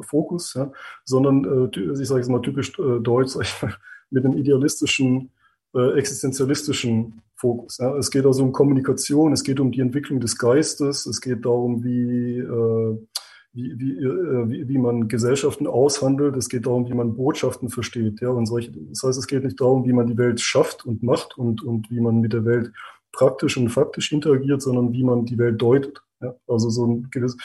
Fokus, 0.01 0.55
ja, 0.55 0.73
sondern 1.05 1.71
ich 1.73 2.09
sage 2.09 2.21
jetzt 2.21 2.31
mal 2.31 2.43
typisch 2.43 2.73
deutsch, 2.73 3.37
mit 4.11 4.25
einem 4.25 4.37
idealistischen, 4.37 5.31
existenzialistischen 5.73 7.23
Fokus. 7.37 7.79
Ja. 7.79 7.97
Es 7.97 8.11
geht 8.11 8.27
also 8.27 8.43
um 8.43 8.51
Kommunikation, 8.51 9.33
es 9.33 9.45
geht 9.45 9.61
um 9.61 9.71
die 9.71 9.83
Entwicklung 9.83 10.19
des 10.19 10.37
Geistes, 10.37 11.07
es 11.07 11.21
geht 11.21 11.45
darum, 11.45 11.85
wie 11.85 12.43
wie, 13.53 13.79
wie, 13.79 13.93
äh, 13.93 14.49
wie, 14.49 14.69
wie 14.69 14.79
man 14.79 15.09
Gesellschaften 15.09 15.67
aushandelt. 15.67 16.37
Es 16.37 16.49
geht 16.49 16.67
darum, 16.67 16.89
wie 16.89 16.95
man 16.95 17.17
Botschaften 17.17 17.69
versteht. 17.69 18.21
Ja, 18.21 18.31
und 18.31 18.47
solche, 18.47 18.73
das 18.73 19.03
heißt, 19.03 19.19
es 19.19 19.27
geht 19.27 19.45
nicht 19.45 19.61
darum, 19.61 19.85
wie 19.85 19.93
man 19.93 20.07
die 20.07 20.19
Welt 20.19 20.41
schafft 20.41 20.87
und 20.87 21.03
macht 21.03 21.37
und, 21.37 21.63
und 21.63 21.91
wie 21.91 22.01
man 22.01 22.21
mit 22.21 22.33
der 22.33 22.45
Welt 22.45 22.73
praktisch 23.13 23.57
und 23.57 23.69
faktisch 23.71 24.13
interagiert, 24.13 24.63
sondern 24.63 24.93
wie 24.93 25.03
man 25.03 25.25
die 25.25 25.39
Welt 25.39 25.61
deutet. 25.61 26.01
Ja, 26.23 26.35
also 26.47 26.69
so 26.69 26.87
ein 26.87 27.09
gewisses, 27.11 27.39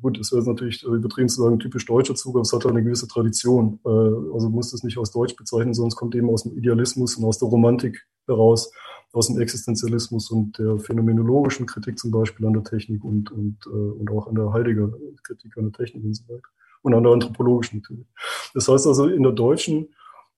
gut, 0.00 0.18
das 0.18 0.32
wäre 0.32 0.42
natürlich 0.42 0.82
übertrieben 0.82 1.28
zu 1.28 1.42
sagen, 1.42 1.58
typisch 1.58 1.84
deutscher 1.84 2.14
Zug, 2.14 2.34
aber 2.34 2.42
es 2.42 2.52
hat 2.52 2.64
eine 2.64 2.82
gewisse 2.82 3.06
Tradition. 3.06 3.78
Äh, 3.84 3.88
also 3.88 4.48
muss 4.48 4.72
es 4.72 4.82
nicht 4.82 4.98
als 4.98 5.10
Deutsch 5.10 5.36
bezeichnen, 5.36 5.74
sondern 5.74 5.88
es 5.88 5.96
kommt 5.96 6.14
eben 6.14 6.30
aus 6.30 6.44
dem 6.44 6.56
Idealismus 6.56 7.16
und 7.16 7.24
aus 7.24 7.38
der 7.38 7.48
Romantik 7.48 8.06
heraus 8.26 8.72
aus 9.12 9.26
dem 9.26 9.40
Existenzialismus 9.40 10.30
und 10.30 10.58
der 10.58 10.78
phänomenologischen 10.78 11.66
Kritik 11.66 11.98
zum 11.98 12.10
Beispiel 12.10 12.46
an 12.46 12.52
der 12.52 12.64
Technik 12.64 13.04
und, 13.04 13.30
und, 13.32 13.56
äh, 13.66 13.68
und 13.68 14.10
auch 14.10 14.28
an 14.28 14.34
der 14.34 14.52
Heidegger 14.52 14.92
Kritik 15.22 15.56
an 15.56 15.64
der 15.64 15.72
Technik 15.72 16.04
und 16.04 16.14
so 16.14 16.28
weiter. 16.28 16.48
Und 16.82 16.94
an 16.94 17.02
der 17.02 17.12
anthropologischen 17.12 17.80
natürlich. 17.80 18.06
Das 18.54 18.68
heißt 18.68 18.86
also, 18.86 19.06
in 19.06 19.22
der 19.22 19.32
deutschen 19.32 19.88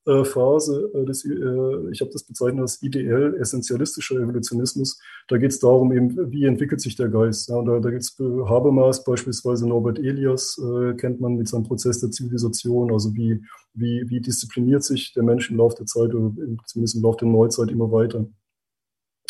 äh, 0.05 0.25
Phase 0.25 0.91
äh, 0.95 1.05
des, 1.05 1.25
äh, 1.25 1.91
ich 1.93 2.01
habe 2.01 2.11
das 2.11 2.25
bezeichnet 2.25 2.63
als 2.63 2.83
ideell 2.83 3.35
essentialistischer 3.35 4.17
Evolutionismus. 4.17 5.01
Da 5.29 5.39
geht 5.39 5.53
es 5.53 5.61
darum, 5.61 5.93
eben, 5.93 6.33
wie 6.33 6.45
entwickelt 6.45 6.81
sich 6.81 6.97
der 6.97 7.09
Geist. 7.09 7.49
Ja, 7.49 7.63
da 7.63 7.79
da 7.79 7.91
gibt 7.91 8.03
es 8.03 8.19
Habermas 8.19 9.05
beispielsweise, 9.05 9.69
Norbert 9.69 10.01
Elias 10.01 10.59
äh, 10.59 10.95
kennt 10.95 11.21
man 11.21 11.37
mit 11.37 11.47
seinem 11.47 11.63
Prozess 11.63 12.01
der 12.01 12.11
Zivilisation, 12.11 12.91
also 12.93 13.15
wie, 13.15 13.45
wie, 13.75 14.03
wie 14.09 14.21
diszipliniert 14.21 14.83
sich 14.83 15.13
der 15.13 15.23
Mensch 15.23 15.51
im 15.51 15.59
Laufe 15.59 15.77
der 15.77 15.87
Zeit, 15.87 16.13
oder 16.15 16.35
zumindest 16.67 16.97
im 16.97 17.03
Laufe 17.03 17.19
der 17.19 17.29
Neuzeit 17.29 17.71
immer 17.71 17.93
weiter. 17.93 18.27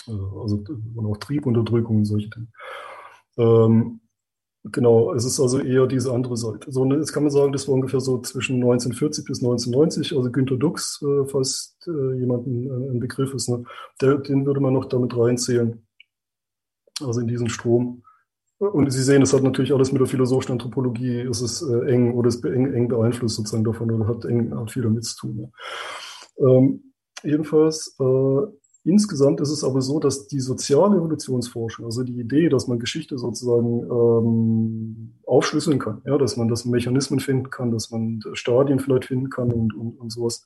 Also 0.07 0.65
und 0.95 1.07
auch 1.07 1.17
Triebunterdrückung 1.19 1.99
und 1.99 2.05
solche 2.05 2.31
Dinge. 2.31 2.49
Ähm, 3.39 4.01
Genau, 4.65 5.13
es 5.13 5.25
ist 5.25 5.41
also 5.41 5.59
eher 5.59 5.89
diese 5.89 6.13
andere 6.13 6.37
Seite. 6.37 6.71
So, 6.71 6.85
ne, 6.85 6.97
jetzt 6.97 7.13
kann 7.13 7.25
man 7.25 7.33
sagen, 7.33 7.53
das 7.53 7.67
war 7.67 7.75
ungefähr 7.75 8.01
so 8.01 8.21
zwischen 8.21 8.57
1940 8.57 9.25
bis 9.25 9.43
1990. 9.43 10.17
Also 10.17 10.31
Günter 10.31 10.57
Dux, 10.57 11.03
äh, 11.03 11.27
falls 11.27 11.77
äh, 11.89 12.15
jemandem 12.17 12.67
äh, 12.69 12.91
ein 12.93 13.01
Begriff 13.01 13.35
ist, 13.35 13.49
ne, 13.49 13.65
der, 14.01 14.19
den 14.19 14.47
würde 14.47 14.61
man 14.61 14.73
noch 14.73 14.85
damit 14.85 15.17
reinzählen. 15.17 15.85
Also 17.01 17.21
in 17.21 17.27
diesen 17.27 17.49
Strom. 17.49 18.05
Und 18.61 18.89
Sie 18.93 19.03
sehen, 19.03 19.23
es 19.23 19.33
hat 19.33 19.43
natürlich 19.43 19.73
alles 19.73 19.91
mit 19.91 20.01
der 20.01 20.07
philosophischen 20.07 20.53
Anthropologie, 20.53 21.23
es 21.23 21.43
ist 21.43 21.63
äh, 21.63 21.91
eng 21.91 22.15
oder 22.15 22.29
es 22.29 22.37
ist 22.37 22.45
eng, 22.45 22.73
eng 22.73 22.87
beeinflusst 22.87 23.35
sozusagen 23.35 23.65
davon 23.65 23.91
oder 23.91 24.07
hat, 24.07 24.25
eng, 24.25 24.57
hat 24.57 24.71
viel 24.71 24.83
damit 24.83 25.05
zu 25.05 25.17
tun. 25.17 25.37
Ne. 25.37 25.53
Ähm, 26.39 26.93
jedenfalls, 27.25 27.97
äh, 27.99 28.47
Insgesamt 28.85 29.41
ist 29.41 29.51
es 29.51 29.63
aber 29.63 29.81
so, 29.81 30.01
dass 30.01 30.27
die 30.27 30.41
soziale 30.41 30.97
Evolutionsforschung, 30.97 31.85
also 31.85 32.03
die 32.03 32.19
Idee, 32.19 32.49
dass 32.49 32.67
man 32.67 32.81
Geschichte 32.81 33.17
sozusagen 33.17 33.85
ähm, 33.85 35.13
aufschlüsseln 35.25 35.79
kann, 35.79 36.03
ja, 36.05 36.19
dass 36.19 36.37
man 36.37 36.49
das 36.49 36.65
Mechanismen 36.65 37.21
finden 37.21 37.51
kann, 37.51 37.71
dass 37.71 37.91
man 37.93 38.21
Stadien 38.33 38.81
vielleicht 38.81 39.05
finden 39.05 39.31
kann 39.31 39.53
und, 39.53 39.73
und, 39.75 40.01
und 40.01 40.11
sowas, 40.11 40.45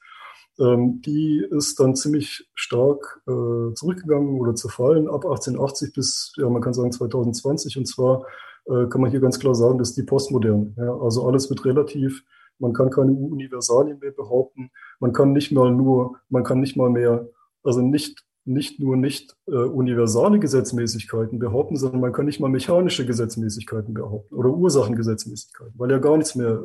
ähm, 0.58 1.00
die 1.00 1.46
ist 1.50 1.80
dann 1.80 1.96
ziemlich 1.96 2.46
stark 2.54 3.22
äh, 3.26 3.72
zurückgegangen 3.74 4.38
oder 4.38 4.54
zerfallen 4.54 5.08
ab 5.08 5.24
1880 5.24 5.94
bis, 5.94 6.32
ja, 6.36 6.50
man 6.50 6.60
kann 6.60 6.74
sagen 6.74 6.92
2020. 6.92 7.78
Und 7.78 7.86
zwar 7.86 8.26
äh, 8.66 8.86
kann 8.88 9.00
man 9.00 9.10
hier 9.10 9.20
ganz 9.20 9.38
klar 9.38 9.54
sagen, 9.54 9.78
dass 9.78 9.94
die 9.94 10.02
Postmoderne. 10.02 10.74
Ja, 10.76 10.94
also 10.94 11.26
alles 11.26 11.48
wird 11.48 11.64
relativ 11.64 12.22
man 12.58 12.72
kann 12.72 12.90
keine 12.90 13.12
Universalien 13.12 13.98
mehr 13.98 14.12
behaupten. 14.12 14.70
Man 15.00 15.12
kann 15.12 15.32
nicht 15.32 15.52
mal 15.52 15.70
nur, 15.72 16.18
man 16.28 16.44
kann 16.44 16.60
nicht 16.60 16.76
mal 16.76 16.90
mehr, 16.90 17.28
also 17.66 17.82
nicht 17.82 18.24
nicht 18.46 18.78
nur 18.78 18.96
nicht 18.96 19.36
äh, 19.48 19.56
universale 19.56 20.38
Gesetzmäßigkeiten 20.38 21.40
behaupten, 21.40 21.76
sondern 21.76 22.00
man 22.00 22.12
kann 22.12 22.26
nicht 22.26 22.38
mal 22.38 22.48
mechanische 22.48 23.04
Gesetzmäßigkeiten 23.04 23.92
behaupten 23.92 24.34
oder 24.36 24.50
Ursachengesetzmäßigkeiten, 24.50 25.74
weil 25.76 25.90
ja 25.90 25.98
gar 25.98 26.16
nichts 26.16 26.36
mehr, 26.36 26.64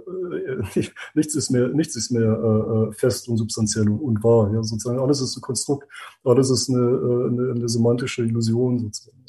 äh, 0.75 0.83
nichts 1.15 1.35
ist 1.35 1.49
mehr, 1.49 1.69
nichts 1.69 1.95
ist 1.95 2.11
mehr 2.11 2.21
äh, 2.21 2.89
äh, 2.89 2.93
fest 2.93 3.27
und 3.27 3.37
substanziell 3.37 3.89
und, 3.89 3.99
und, 3.99 4.23
wahr. 4.23 4.51
Ja, 4.53 4.61
sozusagen 4.61 4.99
alles 4.99 5.21
ist 5.21 5.35
ein 5.35 5.41
Konstrukt, 5.41 5.87
alles 6.23 6.51
ist 6.51 6.69
eine, 6.69 6.79
äh, 6.79 7.27
eine, 7.27 7.51
eine 7.55 7.67
semantische 7.67 8.23
Illusion 8.23 8.77
sozusagen. 8.77 9.25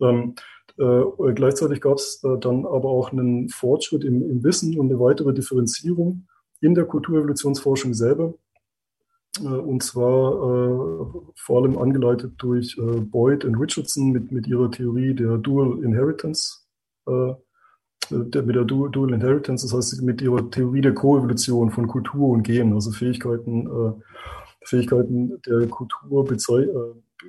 Ähm, 0.00 0.34
äh, 0.78 1.32
gleichzeitig 1.32 1.80
gab 1.80 1.98
es 1.98 2.22
äh, 2.24 2.38
dann 2.40 2.66
aber 2.66 2.88
auch 2.88 3.12
einen 3.12 3.48
Fortschritt 3.50 4.02
im, 4.02 4.28
im 4.28 4.42
Wissen 4.42 4.78
und 4.78 4.90
eine 4.90 4.98
weitere 4.98 5.32
Differenzierung 5.32 6.26
in 6.60 6.74
der 6.74 6.86
Kulturevolutionsforschung 6.86 7.94
selber 7.94 8.34
und 9.40 9.82
zwar 9.82 10.32
äh, 10.32 11.06
vor 11.36 11.62
allem 11.62 11.78
angeleitet 11.78 12.32
durch 12.38 12.76
äh, 12.78 13.00
Boyd 13.00 13.44
und 13.44 13.54
Richardson 13.56 14.10
mit, 14.10 14.32
mit 14.32 14.46
ihrer 14.46 14.70
Theorie 14.70 15.14
der 15.14 15.38
Dual 15.38 15.84
Inheritance. 15.84 16.66
Äh, 17.06 17.34
der, 18.10 18.42
mit 18.42 18.56
der 18.56 18.64
Dual, 18.64 18.90
Dual 18.90 19.12
Inheritance, 19.12 19.66
das 19.66 19.74
heißt 19.76 20.02
mit 20.02 20.22
ihrer 20.22 20.50
Theorie 20.50 20.80
der 20.80 20.94
Koevolution 20.94 21.70
von 21.70 21.86
Kultur 21.86 22.30
und 22.30 22.42
Gen, 22.42 22.72
also 22.72 22.90
Fähigkeiten, 22.90 23.66
äh, 23.66 23.92
Fähigkeiten 24.64 25.40
der 25.46 25.68
Kultur 25.68 26.26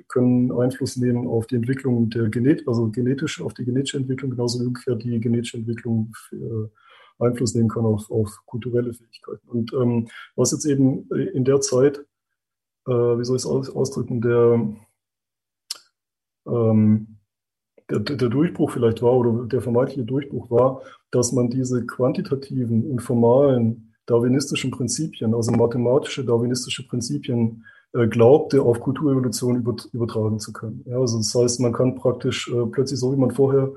können 0.08 0.52
Einfluss 0.52 0.96
nehmen 0.96 1.26
auf 1.26 1.46
die 1.46 1.56
Entwicklung 1.56 2.10
der 2.10 2.28
Genet, 2.28 2.66
also 2.66 2.88
genetisch, 2.90 3.40
auf 3.40 3.54
die 3.54 3.64
genetische 3.64 3.98
Entwicklung, 3.98 4.30
genauso 4.30 4.60
wie 4.60 4.66
umgekehrt 4.66 5.02
die 5.02 5.20
genetische 5.20 5.58
Entwicklung 5.58 6.12
für, 6.14 6.70
Einfluss 7.20 7.54
nehmen 7.54 7.68
kann 7.68 7.84
auf, 7.84 8.10
auf 8.10 8.40
kulturelle 8.46 8.92
Fähigkeiten. 8.92 9.48
Und 9.48 9.72
ähm, 9.72 10.08
was 10.36 10.52
jetzt 10.52 10.64
eben 10.64 11.08
in 11.10 11.44
der 11.44 11.60
Zeit, 11.60 11.98
äh, 12.86 12.92
wie 12.92 13.24
soll 13.24 13.36
ich 13.36 13.42
es 13.42 13.46
aus, 13.46 13.70
ausdrücken, 13.70 14.20
der, 14.20 14.66
ähm, 16.46 17.16
der, 17.90 18.00
der, 18.00 18.28
Durchbruch 18.28 18.70
vielleicht 18.70 19.02
war 19.02 19.14
oder 19.14 19.46
der 19.46 19.60
vermeintliche 19.60 20.04
Durchbruch 20.04 20.50
war, 20.50 20.82
dass 21.10 21.32
man 21.32 21.50
diese 21.50 21.84
quantitativen 21.86 22.90
und 22.90 23.00
formalen 23.00 23.94
darwinistischen 24.06 24.70
Prinzipien, 24.70 25.34
also 25.34 25.52
mathematische 25.52 26.24
darwinistische 26.24 26.86
Prinzipien, 26.86 27.64
äh, 27.92 28.06
glaubte, 28.06 28.62
auf 28.62 28.80
Kulturevolution 28.80 29.64
übertragen 29.92 30.38
zu 30.38 30.52
können. 30.52 30.84
Ja, 30.86 30.98
also 30.98 31.18
das 31.18 31.34
heißt, 31.34 31.60
man 31.60 31.72
kann 31.72 31.96
praktisch 31.96 32.48
äh, 32.48 32.66
plötzlich, 32.66 33.00
so 33.00 33.12
wie 33.12 33.16
man 33.16 33.30
vorher 33.32 33.64
äh, 33.64 33.70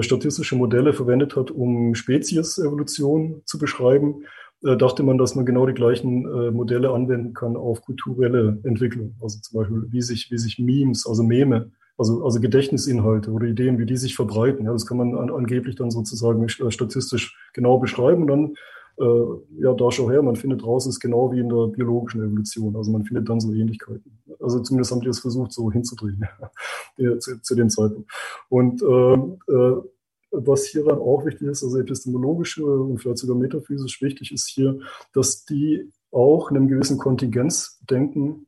statistische 0.00 0.56
Modelle 0.56 0.92
verwendet 0.92 1.34
hat, 1.36 1.50
um 1.50 1.94
Spezies-Evolution 1.94 3.42
zu 3.44 3.58
beschreiben, 3.58 4.24
äh, 4.64 4.76
dachte 4.76 5.02
man, 5.02 5.18
dass 5.18 5.34
man 5.34 5.44
genau 5.44 5.66
die 5.66 5.74
gleichen 5.74 6.24
äh, 6.24 6.50
Modelle 6.50 6.90
anwenden 6.90 7.34
kann 7.34 7.56
auf 7.56 7.82
kulturelle 7.82 8.58
Entwicklung. 8.62 9.16
Also 9.20 9.40
zum 9.40 9.58
Beispiel, 9.60 9.86
wie 9.90 10.02
sich, 10.02 10.30
wie 10.30 10.38
sich 10.38 10.58
Memes, 10.58 11.06
also 11.06 11.22
Meme, 11.22 11.70
also, 11.98 12.24
also 12.24 12.40
Gedächtnisinhalte 12.40 13.30
oder 13.30 13.46
Ideen, 13.46 13.78
wie 13.78 13.86
die 13.86 13.96
sich 13.96 14.14
verbreiten. 14.14 14.66
Ja, 14.66 14.72
das 14.72 14.86
kann 14.86 14.98
man 14.98 15.16
an, 15.16 15.30
angeblich 15.30 15.76
dann 15.76 15.90
sozusagen 15.90 16.48
statistisch 16.48 17.36
genau 17.52 17.78
beschreiben 17.78 18.22
und 18.22 18.28
dann 18.28 18.54
äh, 18.98 19.62
ja, 19.62 19.72
da 19.74 19.90
schau 19.90 20.10
her, 20.10 20.22
man 20.22 20.36
findet 20.36 20.64
raus, 20.64 20.86
ist 20.86 21.00
genau 21.00 21.32
wie 21.32 21.40
in 21.40 21.48
der 21.48 21.68
biologischen 21.68 22.22
Evolution. 22.22 22.76
Also 22.76 22.90
man 22.90 23.04
findet 23.04 23.28
dann 23.28 23.40
so 23.40 23.52
Ähnlichkeiten. 23.52 24.18
Also 24.40 24.60
zumindest 24.60 24.92
haben 24.92 25.00
die 25.00 25.08
es 25.08 25.20
versucht, 25.20 25.52
so 25.52 25.70
hinzudrehen 25.70 26.24
zu, 27.18 27.40
zu, 27.40 27.54
dem 27.54 27.70
Zeitpunkt. 27.70 28.10
Und 28.48 28.82
ähm, 28.82 29.38
äh, 29.48 29.82
was 30.32 30.66
hier 30.66 30.84
dann 30.84 30.98
auch 30.98 31.24
wichtig 31.24 31.48
ist, 31.48 31.62
also 31.62 31.78
epistemologische 31.78 32.64
und 32.64 32.98
vielleicht 32.98 33.18
sogar 33.18 33.36
metaphysisch 33.36 34.00
wichtig 34.00 34.32
ist 34.32 34.48
hier, 34.48 34.78
dass 35.12 35.44
die 35.44 35.90
auch 36.10 36.50
einem 36.50 36.68
gewissen 36.68 36.98
Kontingenzdenken 36.98 38.46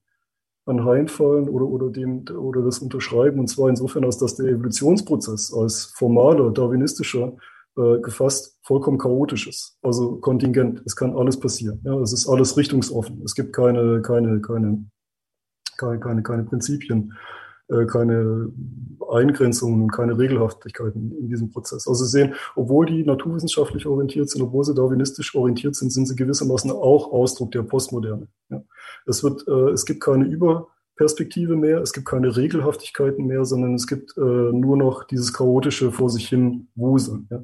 anheimfallen 0.67 1.49
oder, 1.49 1.67
oder, 1.67 1.91
dem, 1.91 2.25
oder 2.29 2.63
das 2.63 2.79
unterschreiben. 2.79 3.39
Und 3.39 3.49
zwar 3.49 3.69
insofern, 3.69 4.05
als 4.05 4.19
dass 4.19 4.37
der 4.37 4.47
Evolutionsprozess 4.47 5.53
als 5.53 5.93
formaler, 5.97 6.51
darwinistischer 6.51 7.37
äh, 7.77 8.01
gefasst 8.01 8.59
vollkommen 8.63 8.99
chaotisch 8.99 9.49
ist. 9.49 9.77
Also 9.83 10.17
kontingent. 10.17 10.83
Es 10.85 10.97
kann 10.97 11.17
alles 11.17 11.39
passieren. 11.39 11.81
Ja, 11.85 11.99
es 12.01 12.13
ist 12.13 12.29
alles 12.29 12.57
richtungsoffen. 12.57 13.23
Es 13.25 13.35
gibt 13.35 13.53
keine, 13.53 14.01
keine, 14.03 14.41
keine, 14.41 14.85
keine, 15.77 15.99
keine, 15.99 16.23
keine 16.23 16.45
Prinzipien, 16.45 17.15
äh, 17.69 17.85
keine 17.87 18.53
Eingrenzungen 19.11 19.83
und 19.83 19.93
keine 19.93 20.17
Regelhaftigkeiten 20.17 21.17
in 21.19 21.29
diesem 21.29 21.51
Prozess. 21.51 21.89
Also 21.89 22.05
Sie 22.05 22.11
sehen, 22.11 22.35
obwohl 22.55 22.87
die 22.87 23.05
naturwissenschaftlich 23.05 23.87
orientiert 23.87 24.31
sind, 24.31 24.43
obwohl 24.43 24.65
sie 24.65 24.75
darwinistisch 24.75 25.35
orientiert 25.35 25.75
sind, 25.75 25.91
sind 25.91 26.07
sie 26.07 26.17
gewissermaßen 26.17 26.71
auch 26.71 27.13
Ausdruck 27.13 27.53
der 27.53 27.63
Postmoderne. 27.63 28.29
Ja. 28.51 28.63
Es 29.07 29.23
wird, 29.25 29.47
äh, 29.49 29.71
es 29.71 29.85
gibt 29.85 30.01
keine 30.01 30.27
Über 30.27 30.69
Perspektive 30.97 31.57
mehr, 31.57 31.81
es 31.81 31.93
gibt 31.93 32.07
keine 32.07 32.37
Regelhaftigkeiten 32.37 33.27
mehr, 33.27 33.45
sondern 33.45 33.75
es 33.75 33.89
gibt 33.89 34.17
äh, 34.17 34.21
nur 34.21 34.77
noch 34.77 35.03
dieses 35.03 35.33
chaotische 35.33 35.91
vor 35.91 36.09
sich 36.09 36.29
hin 36.29 36.69
Wuseln. 36.77 37.27
Ja. 37.33 37.43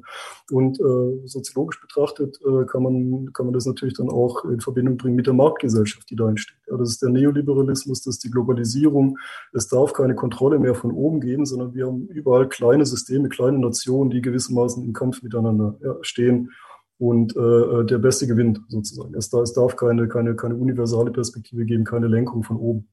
Und 0.51 0.79
äh, 0.79 1.27
soziologisch 1.27 1.81
betrachtet 1.81 2.39
äh, 2.45 2.65
kann, 2.65 2.83
man, 2.83 3.33
kann 3.33 3.47
man 3.47 3.53
das 3.53 3.65
natürlich 3.65 3.95
dann 3.95 4.09
auch 4.09 4.45
in 4.45 4.61
Verbindung 4.61 4.95
bringen 4.95 5.17
mit 5.17 5.27
der 5.27 5.33
Marktgesellschaft, 5.33 6.09
die 6.09 6.15
da 6.15 6.29
entsteht. 6.29 6.57
Ja, 6.67 6.77
das 6.77 6.91
ist 6.91 7.01
der 7.01 7.09
Neoliberalismus, 7.09 8.03
das 8.03 8.15
ist 8.15 8.23
die 8.23 8.31
Globalisierung. 8.31 9.17
Es 9.51 9.67
darf 9.67 9.91
keine 9.91 10.15
Kontrolle 10.15 10.57
mehr 10.57 10.75
von 10.75 10.91
oben 10.91 11.19
geben, 11.19 11.45
sondern 11.45 11.73
wir 11.73 11.87
haben 11.87 12.07
überall 12.07 12.47
kleine 12.47 12.85
Systeme, 12.85 13.27
kleine 13.27 13.59
Nationen, 13.59 14.11
die 14.11 14.21
gewissermaßen 14.21 14.81
im 14.81 14.93
Kampf 14.93 15.23
miteinander 15.23 15.77
ja, 15.81 15.97
stehen 16.03 16.51
und 16.99 17.35
äh, 17.35 17.83
der 17.83 17.97
Beste 17.97 18.27
gewinnt 18.27 18.61
sozusagen. 18.69 19.13
Es, 19.15 19.33
es 19.33 19.53
darf 19.53 19.75
keine, 19.75 20.07
keine, 20.07 20.35
keine 20.37 20.55
universale 20.55 21.11
Perspektive 21.11 21.65
geben, 21.65 21.83
keine 21.83 22.07
Lenkung 22.07 22.43
von 22.43 22.55
oben 22.55 22.87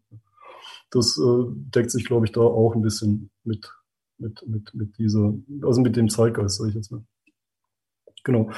das 0.91 1.19
äh, 1.19 1.45
deckt 1.49 1.91
sich, 1.91 2.05
glaube 2.05 2.27
ich, 2.27 2.33
da 2.33 2.41
auch 2.41 2.75
ein 2.75 2.83
bisschen 2.83 3.31
mit, 3.45 3.71
mit, 4.19 4.47
mit, 4.47 4.75
mit 4.75 4.99
dieser, 4.99 5.35
also 5.63 5.81
mit 5.81 5.97
dem 5.97 6.09
Zeitgeist, 6.09 6.59
sage 6.59 6.71
ich 6.71 6.77
jetzt 6.77 6.91
mal. 6.91 7.03
Genau. 8.25 8.51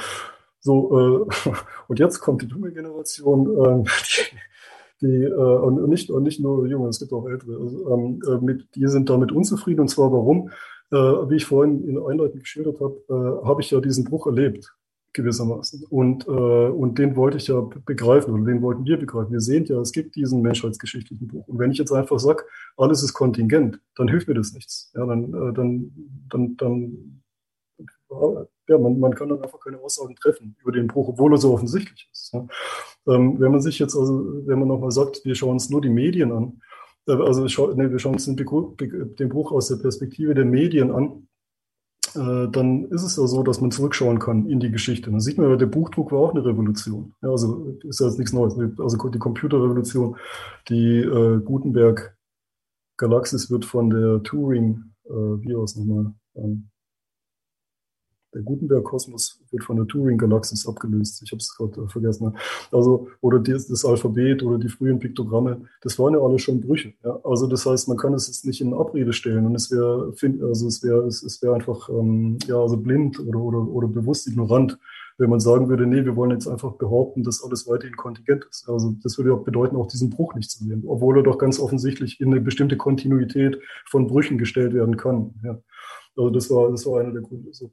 So, 0.60 1.26
äh, 1.28 1.50
und 1.88 1.98
jetzt 1.98 2.20
kommt 2.20 2.42
die 2.42 2.46
junge 2.46 2.72
Generation, 2.72 3.46
äh, 3.46 3.84
die, 5.00 5.06
die 5.06 5.24
äh, 5.24 5.32
und 5.32 5.88
nicht, 5.88 6.10
und 6.10 6.22
nicht 6.22 6.40
nur 6.40 6.66
junge, 6.66 6.88
es 6.88 7.00
gibt 7.00 7.12
auch 7.12 7.26
ältere, 7.28 7.58
also, 7.58 7.94
ähm, 7.94 8.22
äh, 8.26 8.44
mit, 8.44 8.74
die 8.74 8.86
sind 8.86 9.10
damit 9.10 9.32
unzufrieden, 9.32 9.80
und 9.80 9.88
zwar 9.88 10.12
warum? 10.12 10.50
Äh, 10.92 10.96
wie 10.96 11.36
ich 11.36 11.46
vorhin 11.46 11.84
in 11.88 11.98
Einleitung 11.98 12.40
geschildert 12.40 12.80
habe, 12.80 13.00
äh, 13.08 13.46
habe 13.46 13.60
ich 13.60 13.70
ja 13.70 13.80
diesen 13.80 14.04
Bruch 14.04 14.26
erlebt 14.26 14.74
gewissermaßen. 15.12 15.84
Und, 15.88 16.26
äh, 16.26 16.30
und 16.30 16.98
den 16.98 17.16
wollte 17.16 17.36
ich 17.36 17.48
ja 17.48 17.60
begreifen 17.60 18.32
oder 18.32 18.44
den 18.44 18.62
wollten 18.62 18.84
wir 18.84 18.96
begreifen. 18.96 19.32
Wir 19.32 19.40
sehen 19.40 19.64
ja, 19.66 19.80
es 19.80 19.92
gibt 19.92 20.16
diesen 20.16 20.40
menschheitsgeschichtlichen 20.42 21.28
Buch. 21.28 21.46
Und 21.48 21.58
wenn 21.58 21.70
ich 21.70 21.78
jetzt 21.78 21.92
einfach 21.92 22.18
sage, 22.18 22.44
alles 22.76 23.02
ist 23.02 23.12
kontingent, 23.12 23.80
dann 23.96 24.08
hilft 24.08 24.28
mir 24.28 24.34
das 24.34 24.52
nichts. 24.52 24.92
Ja, 24.94 25.06
dann, 25.06 25.34
äh, 25.34 25.52
dann, 25.52 25.92
dann, 26.28 26.56
dann 26.56 27.22
ja, 28.68 28.78
man, 28.78 29.00
man 29.00 29.14
kann 29.14 29.28
dann 29.28 29.42
einfach 29.42 29.60
keine 29.60 29.78
Aussagen 29.78 30.14
treffen 30.16 30.56
über 30.60 30.72
den 30.72 30.86
Bruch, 30.86 31.08
obwohl 31.08 31.34
er 31.34 31.38
so 31.38 31.52
offensichtlich 31.52 32.08
ist. 32.12 32.32
Ja. 32.32 32.46
Ähm, 33.08 33.40
wenn 33.40 33.50
man 33.50 33.60
sich 33.60 33.78
jetzt 33.78 33.96
also, 33.96 34.46
wenn 34.46 34.58
man 34.58 34.68
nochmal 34.68 34.92
sagt, 34.92 35.24
wir 35.24 35.34
schauen 35.34 35.52
uns 35.52 35.70
nur 35.70 35.80
die 35.80 35.90
Medien 35.90 36.30
an, 36.30 36.60
äh, 37.08 37.12
also 37.12 37.42
ne, 37.74 37.90
wir 37.90 37.98
schauen 37.98 38.14
uns 38.14 38.26
den, 38.26 38.36
den 38.36 39.28
Bruch 39.28 39.52
aus 39.52 39.68
der 39.68 39.76
Perspektive 39.76 40.34
der 40.34 40.44
Medien 40.44 40.90
an, 40.90 41.26
äh, 42.16 42.48
dann 42.50 42.86
ist 42.86 43.02
es 43.02 43.16
ja 43.16 43.26
so, 43.26 43.42
dass 43.42 43.60
man 43.60 43.70
zurückschauen 43.70 44.18
kann 44.18 44.48
in 44.48 44.60
die 44.60 44.70
Geschichte. 44.70 45.10
Dann 45.10 45.20
sieht 45.20 45.38
man, 45.38 45.58
der 45.58 45.66
Buchdruck 45.66 46.12
war 46.12 46.20
auch 46.20 46.30
eine 46.34 46.44
Revolution. 46.44 47.14
Ja, 47.22 47.30
also 47.30 47.76
ist 47.84 48.00
ja 48.00 48.06
jetzt 48.06 48.18
nichts 48.18 48.32
Neues. 48.32 48.56
Also 48.78 49.08
die 49.08 49.18
Computerrevolution, 49.18 50.16
die 50.68 50.98
äh, 50.98 51.40
Gutenberg 51.40 52.16
Galaxis 52.96 53.50
wird 53.50 53.64
von 53.64 53.90
der 53.90 54.22
Turing, 54.22 54.92
äh, 55.04 55.10
wie 55.12 55.54
aus 55.54 55.76
nochmal, 55.76 56.14
ähm, 56.36 56.69
der 58.34 58.42
Gutenberg-Kosmos 58.42 59.40
wird 59.50 59.64
von 59.64 59.76
der 59.76 59.86
Turing-Galaxis 59.86 60.66
abgelöst. 60.66 61.22
Ich 61.24 61.32
habe 61.32 61.38
es 61.38 61.54
gerade 61.56 61.82
äh, 61.82 61.88
vergessen. 61.88 62.36
Also, 62.70 63.08
oder 63.20 63.38
das, 63.38 63.66
das, 63.66 63.84
Alphabet 63.84 64.42
oder 64.42 64.58
die 64.58 64.68
frühen 64.68 64.98
Piktogramme, 64.98 65.62
das 65.82 65.98
waren 65.98 66.14
ja 66.14 66.20
alle 66.20 66.38
schon 66.38 66.60
Brüche. 66.60 66.92
Ja? 67.04 67.18
Also 67.24 67.46
das 67.46 67.66
heißt, 67.66 67.88
man 67.88 67.96
kann 67.96 68.14
es 68.14 68.28
jetzt 68.28 68.44
nicht 68.44 68.60
in 68.60 68.74
Abrede 68.74 69.12
stellen 69.12 69.46
und 69.46 69.54
es 69.54 69.70
wäre, 69.70 70.12
also 70.42 70.66
es 70.66 70.82
wäre, 70.82 71.06
es, 71.06 71.22
es 71.22 71.42
wäre 71.42 71.54
einfach 71.54 71.88
ähm, 71.88 72.38
ja, 72.46 72.56
also 72.56 72.76
blind 72.76 73.18
oder, 73.20 73.40
oder, 73.40 73.60
oder 73.60 73.88
bewusst 73.88 74.28
ignorant, 74.28 74.78
wenn 75.18 75.30
man 75.30 75.40
sagen 75.40 75.68
würde, 75.68 75.86
nee, 75.86 76.04
wir 76.04 76.16
wollen 76.16 76.30
jetzt 76.30 76.48
einfach 76.48 76.72
behaupten, 76.72 77.22
dass 77.22 77.44
alles 77.44 77.68
weiterhin 77.68 77.96
kontingent 77.96 78.46
ist. 78.48 78.68
Also 78.68 78.96
das 79.02 79.18
würde 79.18 79.34
auch 79.34 79.44
bedeuten, 79.44 79.76
auch 79.76 79.86
diesen 79.86 80.08
Bruch 80.08 80.34
nicht 80.34 80.50
zu 80.50 80.64
sehen, 80.64 80.82
obwohl 80.86 81.18
er 81.18 81.22
doch 81.22 81.36
ganz 81.36 81.60
offensichtlich 81.60 82.20
in 82.20 82.28
eine 82.28 82.40
bestimmte 82.40 82.76
Kontinuität 82.76 83.60
von 83.86 84.06
Brüchen 84.06 84.38
gestellt 84.38 84.72
werden 84.72 84.96
kann. 84.96 85.34
Ja. 85.44 85.58
Also 86.16 86.30
das 86.30 86.50
war, 86.50 86.70
das 86.70 86.86
war 86.86 87.00
einer 87.00 87.12
der 87.12 87.22
Gründe. 87.22 87.52
So. 87.52 87.70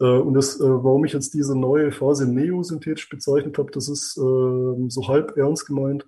Äh, 0.00 0.04
und 0.04 0.34
das, 0.34 0.60
äh, 0.60 0.64
warum 0.64 1.04
ich 1.04 1.12
jetzt 1.12 1.34
diese 1.34 1.58
neue 1.58 1.90
Phase 1.92 2.30
neosynthetisch 2.30 3.08
bezeichnet 3.08 3.58
habe, 3.58 3.70
das 3.72 3.88
ist 3.88 4.16
ähm, 4.18 4.90
so 4.90 5.08
halb 5.08 5.36
ernst 5.36 5.66
gemeint. 5.66 6.06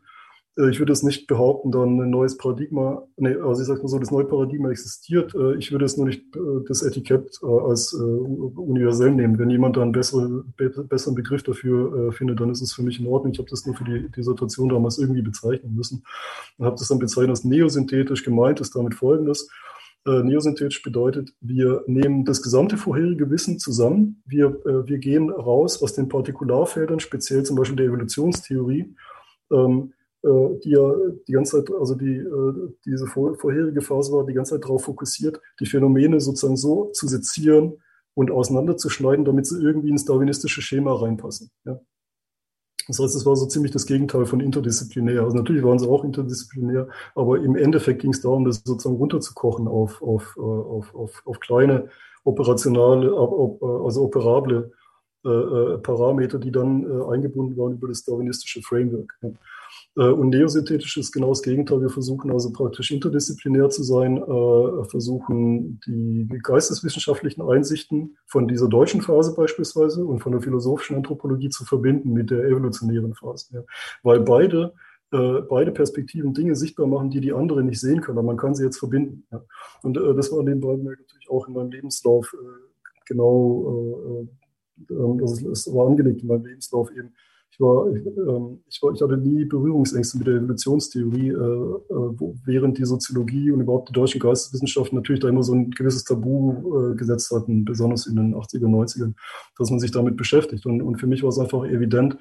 Äh, 0.59 0.71
ich 0.71 0.79
würde 0.79 0.93
es 0.93 1.03
nicht 1.03 1.27
behaupten, 1.27 1.71
dann 1.71 1.99
ein 2.01 2.11
neues 2.11 2.37
Paradigma, 2.37 3.07
nee, 3.17 3.35
also 3.35 3.63
ich 3.63 3.67
sage 3.67 3.81
mal 3.81 3.89
so, 3.89 3.99
das 3.99 4.11
neue 4.11 4.27
Paradigma 4.27 4.71
existiert. 4.71 5.35
Ich 5.59 5.73
würde 5.73 5.87
es 5.87 5.97
nur 5.97 6.07
nicht 6.07 6.25
das 6.69 6.83
Etikett 6.83 7.43
als 7.43 7.93
universell 7.95 9.13
nehmen. 9.13 9.39
Wenn 9.39 9.51
jemand 9.51 9.77
da 9.77 9.83
einen 9.83 9.93
besseren, 9.93 10.53
besseren 10.57 11.15
Begriff 11.15 11.43
dafür 11.43 12.13
findet, 12.13 12.41
dann 12.41 12.51
ist 12.51 12.61
es 12.61 12.73
für 12.73 12.83
mich 12.83 13.01
in 13.01 13.07
Ordnung. 13.07 13.33
Ich 13.33 13.39
habe 13.39 13.49
das 13.49 13.67
nur 13.67 13.77
für 13.77 13.85
die 13.85 14.11
Dissertation 14.11 14.69
damals 14.69 14.99
irgendwie 14.99 15.23
bezeichnen 15.23 15.75
müssen 15.75 16.03
und 16.59 16.67
habe 16.67 16.77
das 16.77 16.89
dann 16.89 16.99
bezeichnet 16.99 17.31
als 17.31 17.45
neosynthetisch 17.45 18.25
gemeint 18.25 18.61
ist 18.61 18.75
damit 18.75 18.95
folgendes. 18.95 19.49
Äh, 20.09 20.23
neosynthetisch 20.23 20.83
bedeutet, 20.83 21.35
wir 21.43 21.85
nehmen 21.87 22.25
das 22.25 22.41
gesamte 22.41 22.79
vorherige 22.79 23.29
Wissen 23.29 23.59
zusammen. 23.59 24.23
Wir, 24.25 24.47
äh, 24.65 24.89
wir 24.89 24.99
gehen 24.99 25.29
raus 25.29 25.83
aus 25.83 25.93
den 25.93 26.09
Partikularfeldern, 26.09 26.99
speziell 26.99 27.43
zum 27.43 27.57
Beispiel 27.57 27.77
der 27.77 27.87
Evolutionstheorie, 27.87 28.95
ähm, 29.53 29.93
äh, 30.23 30.59
die 30.65 30.71
ja 30.71 30.95
die 31.27 31.33
ganze 31.33 31.59
Zeit, 31.59 31.75
also 31.79 31.95
die, 31.95 32.17
äh, 32.17 32.73
diese 32.87 33.07
vor, 33.07 33.35
vorherige 33.35 33.83
Phase 33.83 34.11
war 34.13 34.25
die 34.25 34.33
ganze 34.33 34.55
Zeit 34.55 34.65
darauf 34.65 34.85
fokussiert, 34.85 35.43
die 35.61 35.67
Phänomene 35.67 36.21
sozusagen 36.21 36.57
so 36.57 36.87
zu 36.93 37.07
sezieren 37.07 37.75
und 38.15 38.31
auseinanderzuschneiden, 38.31 39.27
damit 39.27 39.47
sie 39.47 39.63
irgendwie 39.63 39.91
ins 39.91 40.07
darwinistische 40.07 40.63
Schema 40.63 40.95
reinpassen. 40.95 41.51
Ja. 41.67 41.81
Das 42.89 42.99
heißt, 42.99 43.15
es 43.15 43.27
war 43.27 43.37
so 43.37 43.47
ziemlich 43.47 43.71
das 43.71 43.85
Gegenteil 43.85 44.25
von 44.25 44.41
interdisziplinär. 44.41 45.23
Also 45.23 45.37
natürlich 45.37 45.63
waren 45.63 45.79
sie 45.79 45.87
auch 45.87 46.05
interdisziplinär, 46.05 46.89
aber 47.15 47.39
im 47.39 47.55
Endeffekt 47.55 48.01
ging 48.01 48.13
es 48.13 48.23
darum, 48.23 48.47
das 48.47 48.63
sozusagen 48.65 48.97
runterzukochen 48.97 49.69
auf, 49.69 50.01
auf, 50.01 50.35
äh, 50.39 50.41
auf, 50.41 50.95
auf, 50.95 51.23
auf 51.27 51.39
kleine 51.39 51.89
operationale, 52.25 53.13
also 53.13 54.03
operable 54.03 54.73
äh, 55.25 55.29
äh, 55.29 55.79
Parameter, 55.79 56.39
die 56.39 56.51
dann 56.51 57.03
eingebunden 57.11 57.57
waren 57.59 57.75
über 57.75 57.89
das 57.89 58.05
darwinistische 58.05 58.63
Framework. 58.63 59.19
Äh, 59.99 60.11
und 60.11 60.31
neosynthetisch 60.31 60.97
ist 60.97 61.13
genau 61.13 61.31
das 61.31 61.43
Gegenteil. 61.43 61.81
Wir 61.81 61.91
versuchen 61.91 62.31
also 62.31 62.53
praktisch 62.53 62.91
interdisziplinär 62.91 63.69
zu 63.69 63.83
sein, 63.83 64.17
äh, 64.17 64.85
versuchen 64.85 65.81
die 65.87 66.29
geisteswissenschaftlichen 66.43 67.43
Einsichten 67.43 68.17
von 68.27 68.47
dieser 68.47 68.69
deutschen 68.69 69.03
Phase 69.03 69.35
beispielsweise 69.35 70.05
und 70.05 70.21
von 70.21 70.33
der 70.33 70.41
philosophischen 70.41 70.97
Anthropologie 70.97 71.49
zu 71.49 71.65
verbinden 71.65 72.13
mit 72.13 72.31
der 72.31 72.45
evolutionären 72.45 73.15
Phase. 73.15 73.67
Weil 74.03 74.21
beide 74.21 74.73
äh, 75.11 75.41
beide 75.49 75.73
Perspektiven 75.73 76.35
Dinge 76.35 76.55
sichtbar 76.55 76.87
machen, 76.87 77.11
die 77.11 77.21
die 77.21 77.33
andere 77.33 77.65
nicht 77.65 77.81
sehen 77.81 78.03
können. 78.03 78.19
Aber 78.19 78.27
man 78.27 78.37
kann 78.37 78.55
sie 78.55 78.65
jetzt 78.65 78.79
verbinden. 78.79 79.25
Und 79.83 79.97
das 79.97 80.31
war 80.31 80.45
beiden 80.45 80.85
natürlich 80.85 81.31
auch 81.31 81.49
in 81.49 81.55
meinem 81.55 81.71
Lebenslauf 81.71 82.37
genau, 83.07 84.27
also 84.91 85.75
war 85.75 85.87
angelegt 85.87 86.21
in 86.21 86.29
meinem 86.29 86.45
Lebenslauf 86.45 86.91
eben 86.91 87.15
ich 87.59 87.65
war, 87.65 87.89
ähm, 87.89 88.61
ich, 88.69 88.81
war, 88.81 88.93
ich 88.93 89.03
hatte 89.03 89.17
nie 89.17 89.45
Berührungsängste 89.45 90.19
mit 90.19 90.29
der 90.29 90.35
Evolutionstheorie, 90.37 91.31
äh, 91.31 91.33
äh, 91.33 91.85
wo, 91.89 92.37
während 92.45 92.79
die 92.79 92.85
Soziologie 92.85 93.51
und 93.51 93.61
überhaupt 93.61 93.89
die 93.89 93.93
deutschen 93.93 94.21
Geisteswissenschaften 94.21 94.97
natürlich 94.97 95.21
da 95.21 95.29
immer 95.29 95.43
so 95.43 95.55
ein 95.55 95.71
gewisses 95.73 96.05
Tabu 96.05 96.93
äh, 96.93 96.95
gesetzt 96.95 97.33
hatten, 97.33 97.65
besonders 97.65 98.07
in 98.07 98.15
den 98.15 98.35
80er, 98.35 98.67
90ern, 98.67 99.15
dass 99.59 99.71
man 99.71 99.81
sich 99.81 99.91
damit 99.91 100.17
beschäftigt. 100.17 100.67
Und, 100.67 100.83
und 100.83 101.01
für 101.01 101.09
mich 101.09 101.23
war 101.25 101.31
es 101.31 101.39
einfach 101.39 101.65
evident, 101.65 102.17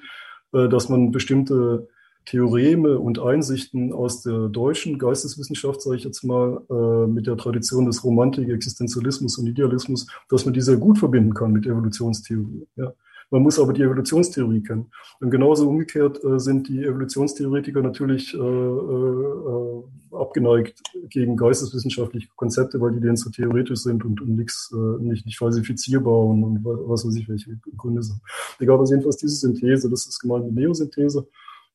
äh, 0.52 0.68
dass 0.68 0.88
man 0.88 1.12
bestimmte 1.12 1.86
Theoreme 2.24 2.98
und 2.98 3.20
Einsichten 3.20 3.92
aus 3.92 4.22
der 4.22 4.48
deutschen 4.48 4.98
Geisteswissenschaft, 4.98 5.80
sage 5.80 5.98
ich 5.98 6.04
jetzt 6.04 6.24
mal, 6.24 6.60
äh, 6.68 7.06
mit 7.06 7.28
der 7.28 7.36
Tradition 7.36 7.86
des 7.86 8.02
Romantik, 8.02 8.48
Existenzialismus 8.48 9.38
und 9.38 9.46
Idealismus, 9.46 10.08
dass 10.28 10.44
man 10.44 10.52
die 10.52 10.60
sehr 10.62 10.78
gut 10.78 10.98
verbinden 10.98 11.32
kann 11.32 11.52
mit 11.52 11.64
Evolutionstheorie. 11.64 12.66
Ja. 12.74 12.92
Man 13.30 13.42
muss 13.42 13.58
aber 13.58 13.74
die 13.74 13.82
Evolutionstheorie 13.82 14.62
kennen. 14.62 14.90
Und 15.20 15.30
genauso 15.30 15.68
umgekehrt 15.68 16.22
äh, 16.24 16.38
sind 16.40 16.68
die 16.68 16.82
Evolutionstheoretiker 16.84 17.82
natürlich 17.82 18.32
äh, 18.32 18.38
äh, 18.38 19.82
abgeneigt 20.12 20.80
gegen 21.10 21.36
geisteswissenschaftliche 21.36 22.28
Konzepte, 22.36 22.80
weil 22.80 22.92
die 22.92 23.00
denen 23.00 23.18
zu 23.18 23.30
theoretisch 23.30 23.80
sind 23.80 24.04
und, 24.04 24.22
und 24.22 24.36
nix, 24.36 24.72
äh, 24.72 25.02
nicht, 25.02 25.26
nicht 25.26 25.38
falsifizierbar 25.38 26.24
und, 26.24 26.42
und 26.42 26.64
was 26.64 27.06
weiß 27.06 27.16
ich, 27.16 27.28
welche 27.28 27.58
Gründe 27.76 28.02
sind. 28.02 28.18
Egal, 28.58 28.78
was 28.78 28.90
jedenfalls 28.90 29.18
diese 29.18 29.36
Synthese, 29.36 29.90
das 29.90 30.06
ist 30.06 30.20
gemeint 30.20 30.46
mit 30.46 30.54
Neosynthese, 30.54 31.28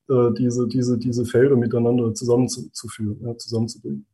äh, 0.08 0.32
diese, 0.36 0.66
diese, 0.66 0.98
diese 0.98 1.24
Felder 1.24 1.56
miteinander 1.56 2.12
zusammenzuführen, 2.14 3.18
ja, 3.22 3.36
zusammenzubringen. 3.36 4.06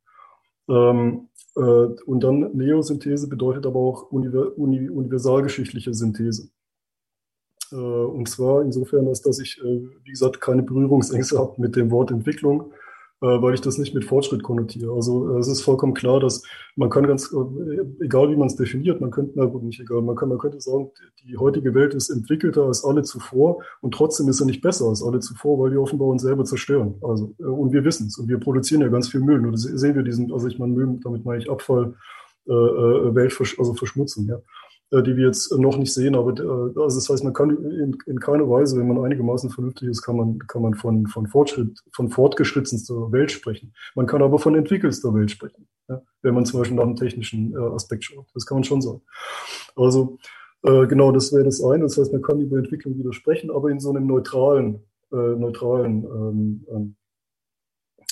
Ähm, 0.68 1.28
äh, 1.56 1.60
und 1.60 2.22
dann 2.22 2.54
Neosynthese 2.54 3.28
bedeutet 3.28 3.64
aber 3.64 3.80
auch 3.80 4.10
universalgeschichtliche 4.12 5.94
Synthese. 5.94 6.50
Äh, 7.72 7.76
und 7.76 8.28
zwar 8.28 8.62
insofern, 8.62 9.06
als 9.08 9.22
dass 9.22 9.38
ich, 9.38 9.60
äh, 9.62 9.88
wie 10.04 10.10
gesagt, 10.10 10.40
keine 10.40 10.62
Berührungsängste 10.62 11.38
habe 11.38 11.60
mit 11.60 11.76
dem 11.76 11.90
Wort 11.90 12.10
Entwicklung, 12.10 12.72
äh, 13.22 13.26
weil 13.26 13.54
ich 13.54 13.60
das 13.60 13.78
nicht 13.78 13.94
mit 13.94 14.04
Fortschritt 14.04 14.42
konnotiere. 14.42 14.92
Also 14.92 15.36
es 15.38 15.48
ist 15.48 15.62
vollkommen 15.62 15.94
klar, 15.94 16.20
dass 16.20 16.42
man 16.76 16.88
kann 16.88 17.06
ganz, 17.06 17.34
egal 18.00 18.30
wie 18.30 18.36
man 18.36 18.46
es 18.46 18.56
definiert, 18.56 19.00
man 19.00 19.10
könnte, 19.10 19.32
na 19.34 19.44
gut, 19.44 19.62
nicht 19.62 19.80
egal, 19.80 20.02
man, 20.02 20.16
kann, 20.16 20.30
man 20.30 20.38
könnte 20.38 20.60
sagen, 20.60 20.90
die 21.22 21.36
heutige 21.36 21.74
Welt 21.74 21.94
ist 21.94 22.10
entwickelter 22.10 22.64
als 22.64 22.84
alle 22.84 23.02
zuvor 23.02 23.62
und 23.82 23.92
trotzdem 23.92 24.28
ist 24.28 24.38
sie 24.38 24.46
nicht 24.46 24.62
besser 24.62 24.86
als 24.86 25.02
alle 25.02 25.20
zuvor, 25.20 25.58
weil 25.58 25.72
wir 25.72 25.82
offenbar 25.82 26.08
uns 26.08 26.22
selber 26.22 26.44
zerstören. 26.44 26.94
Also, 27.02 27.34
und 27.38 27.72
wir 27.72 27.84
wissen 27.84 28.06
es 28.06 28.18
und 28.18 28.28
wir 28.28 28.38
produzieren 28.38 28.80
ja 28.80 28.88
ganz 28.88 29.08
viel 29.08 29.20
Müll. 29.20 29.40
Nur 29.40 29.56
sehen 29.56 29.94
wir 29.94 30.02
diesen, 30.02 30.32
also 30.32 30.46
ich 30.46 30.58
meine 30.58 30.72
Müll, 30.72 30.98
damit 31.04 31.24
meine 31.24 31.42
ich 31.42 31.50
Abfall, 31.50 31.94
äh, 32.46 32.52
Welt, 32.52 33.36
also 33.58 33.74
Verschmutzung, 33.74 34.26
ja. 34.26 34.40
Äh, 34.92 35.04
die 35.04 35.16
wir 35.16 35.26
jetzt 35.26 35.56
noch 35.56 35.76
nicht 35.76 35.94
sehen. 35.94 36.16
Aber 36.16 36.32
äh, 36.32 36.80
also 36.80 36.96
das 36.96 37.08
heißt, 37.08 37.22
man 37.22 37.32
kann 37.32 37.50
in, 37.50 37.96
in 38.06 38.18
keiner 38.18 38.48
Weise, 38.50 38.76
wenn 38.76 38.88
man 38.88 39.04
einigermaßen 39.04 39.50
vernünftig 39.50 39.88
ist, 39.88 40.02
kann 40.02 40.16
man, 40.16 40.38
kann 40.40 40.62
man 40.62 40.74
von, 40.74 41.06
von 41.06 41.28
Fortschritt, 41.28 41.78
von 41.92 42.10
fortgeschrittenster 42.10 43.12
Welt 43.12 43.30
sprechen. 43.30 43.72
Man 43.94 44.06
kann 44.06 44.22
aber 44.22 44.40
von 44.40 44.56
entwickelster 44.56 45.14
Welt 45.14 45.30
sprechen, 45.30 45.68
ja? 45.88 46.02
wenn 46.22 46.34
man 46.34 46.44
zum 46.44 46.58
Beispiel 46.58 46.76
nach 46.76 46.84
einem 46.84 46.96
technischen 46.96 47.54
äh, 47.54 47.58
Aspekt 47.58 48.04
schaut. 48.04 48.26
Das 48.34 48.46
kann 48.46 48.56
man 48.56 48.64
schon 48.64 48.82
sagen. 48.82 49.00
Also 49.76 50.18
äh, 50.64 50.86
genau, 50.88 51.12
das 51.12 51.32
wäre 51.32 51.44
das 51.44 51.62
eine. 51.62 51.84
Das 51.84 51.96
heißt, 51.96 52.12
man 52.12 52.22
kann 52.22 52.40
über 52.40 52.58
Entwicklung 52.58 52.98
widersprechen, 52.98 53.52
aber 53.52 53.70
in 53.70 53.78
so 53.78 53.90
einem 53.90 54.08
neutralen, 54.08 54.80
äh, 55.12 55.16
neutralen 55.16 56.04
ähm, 56.04 56.66
ähm, 56.68 56.96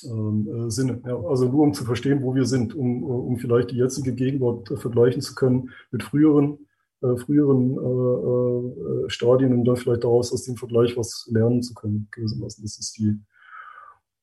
ähm 0.05 0.66
äh, 0.66 0.70
Sinne. 0.70 1.03
Ja, 1.05 1.18
also 1.24 1.49
nur 1.49 1.64
um 1.64 1.74
zu 1.74 1.85
verstehen, 1.85 2.22
wo 2.22 2.37
wir 2.37 2.45
sind, 2.45 2.72
um, 2.76 3.03
um 3.03 3.37
vielleicht 3.39 3.72
die 3.72 3.79
jetzige 3.79 4.12
Gegenwart 4.14 4.68
vergleichen 4.79 5.22
zu 5.22 5.35
können 5.35 5.70
mit 5.91 6.05
früheren 6.05 6.59
äh, 7.03 7.16
früheren 7.16 7.76
äh, 7.76 9.07
äh, 9.07 9.11
Stadien 9.11 9.53
und 9.53 9.64
dann 9.64 9.76
vielleicht 9.76 10.05
daraus 10.05 10.32
aus 10.32 10.44
dem 10.44 10.57
Vergleich 10.57 10.96
was 10.96 11.28
lernen 11.30 11.62
zu 11.62 11.74
können, 11.74 12.09
gewissermaßen. 12.11 12.62
Das 12.62 12.78
ist 12.78 12.96
die, 12.99 13.20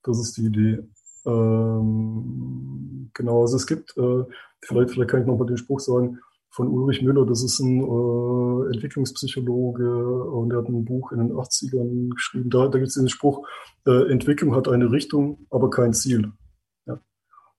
das 0.03 0.19
ist 0.19 0.37
die 0.37 0.45
Idee. 0.45 0.79
Ähm, 1.25 3.11
genau, 3.13 3.41
also 3.41 3.55
es 3.55 3.65
gibt, 3.65 3.97
äh, 3.97 4.23
vielleicht, 4.61 4.91
vielleicht 4.91 5.09
kann 5.09 5.21
ich 5.21 5.27
noch 5.27 5.37
mal 5.37 5.45
den 5.45 5.57
Spruch 5.57 5.79
sagen, 5.79 6.19
von 6.49 6.69
Ulrich 6.69 7.01
Müller, 7.01 7.25
das 7.25 7.43
ist 7.43 7.59
ein 7.59 7.81
äh, 7.81 8.73
Entwicklungspsychologe 8.73 10.23
und 10.23 10.51
er 10.51 10.59
hat 10.59 10.69
ein 10.69 10.85
Buch 10.85 11.11
in 11.11 11.19
den 11.19 11.33
80ern 11.33 12.13
geschrieben. 12.13 12.49
Da, 12.49 12.69
da 12.69 12.77
gibt 12.77 12.87
es 12.87 12.95
den 12.95 13.09
Spruch, 13.09 13.45
äh, 13.85 14.09
Entwicklung 14.09 14.55
hat 14.55 14.69
eine 14.69 14.89
Richtung, 14.89 15.47
aber 15.49 15.69
kein 15.69 15.93
Ziel. 15.93 16.31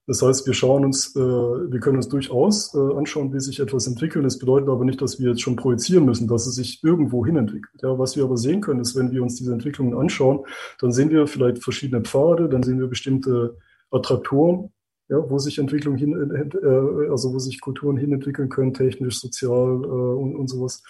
Das 0.07 0.23
heißt, 0.23 0.47
wir 0.47 0.55
schauen 0.55 0.85
uns, 0.85 1.17
äh, 1.17 1.21
wir 1.21 1.81
können 1.81 1.97
uns 1.97 2.09
durchaus 2.09 2.73
äh, 2.75 2.79
anschauen, 2.79 3.33
wie 3.33 3.41
sich 3.41 3.59
etwas 3.59 3.89
entwickelt. 3.89 4.25
Das 4.25 4.39
bedeutet 4.39 4.69
aber 4.69 4.85
nicht, 4.85 5.03
dass 5.03 5.19
wir 5.19 5.31
jetzt 5.31 5.43
schon 5.43 5.57
projizieren 5.57 6.05
müssen, 6.05 6.29
dass 6.29 6.47
es 6.47 6.55
sich 6.55 6.83
irgendwo 6.85 7.27
hin 7.27 7.37
entwickelt. 7.37 7.83
Ja, 7.83 7.99
was 7.99 8.17
wir 8.17 8.23
aber 8.23 8.37
sehen 8.37 8.61
können, 8.61 8.81
ist, 8.81 8.95
wenn 8.95 9.11
wir 9.11 9.23
uns 9.23 9.35
diese 9.35 9.53
Entwicklungen 9.53 9.99
anschauen, 9.99 10.47
dann 10.79 10.93
sehen 10.93 11.11
wir 11.11 11.27
vielleicht 11.27 11.63
verschiedene 11.63 12.03
Pfade, 12.03 12.49
dann 12.49 12.63
sehen 12.63 12.79
wir 12.79 12.87
bestimmte 12.87 13.59
Attraktoren, 13.91 14.73
ja, 15.09 15.19
wo 15.29 15.39
sich 15.39 15.59
Entwicklung 15.59 15.97
hin, 15.97 16.13
äh, 16.13 17.11
also 17.11 17.35
wo 17.35 17.41
sich 17.41 17.61
Kulturen 17.61 17.97
hin 17.97 18.13
entwickeln 18.13 18.49
können, 18.49 18.75
technisch, 18.75 19.21
sozial 19.21 19.83
äh, 19.83 19.87
und, 19.87 20.37
und 20.37 20.49
sowas. 20.49 20.85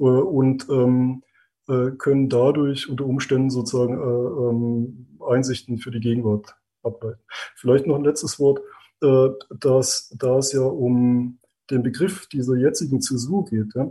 Äh, 0.00 0.02
und 0.02 0.68
ähm, 0.70 1.22
äh, 1.68 1.92
können 1.98 2.28
dadurch 2.28 2.88
unter 2.88 3.06
Umständen 3.06 3.50
sozusagen 3.50 3.94
äh, 3.94 4.50
ähm, 4.50 5.18
Einsichten 5.28 5.78
für 5.78 5.92
die 5.92 6.00
Gegenwart 6.00 6.56
ableiten. 6.86 7.20
Vielleicht 7.56 7.86
noch 7.86 7.96
ein 7.96 8.04
letztes 8.04 8.38
Wort, 8.38 8.60
äh, 9.02 9.28
dass, 9.60 10.14
da 10.18 10.38
es 10.38 10.52
ja 10.52 10.62
um 10.62 11.38
den 11.70 11.82
Begriff 11.82 12.28
dieser 12.28 12.56
jetzigen 12.56 13.00
Zäsur 13.00 13.44
geht, 13.44 13.74
ja, 13.74 13.90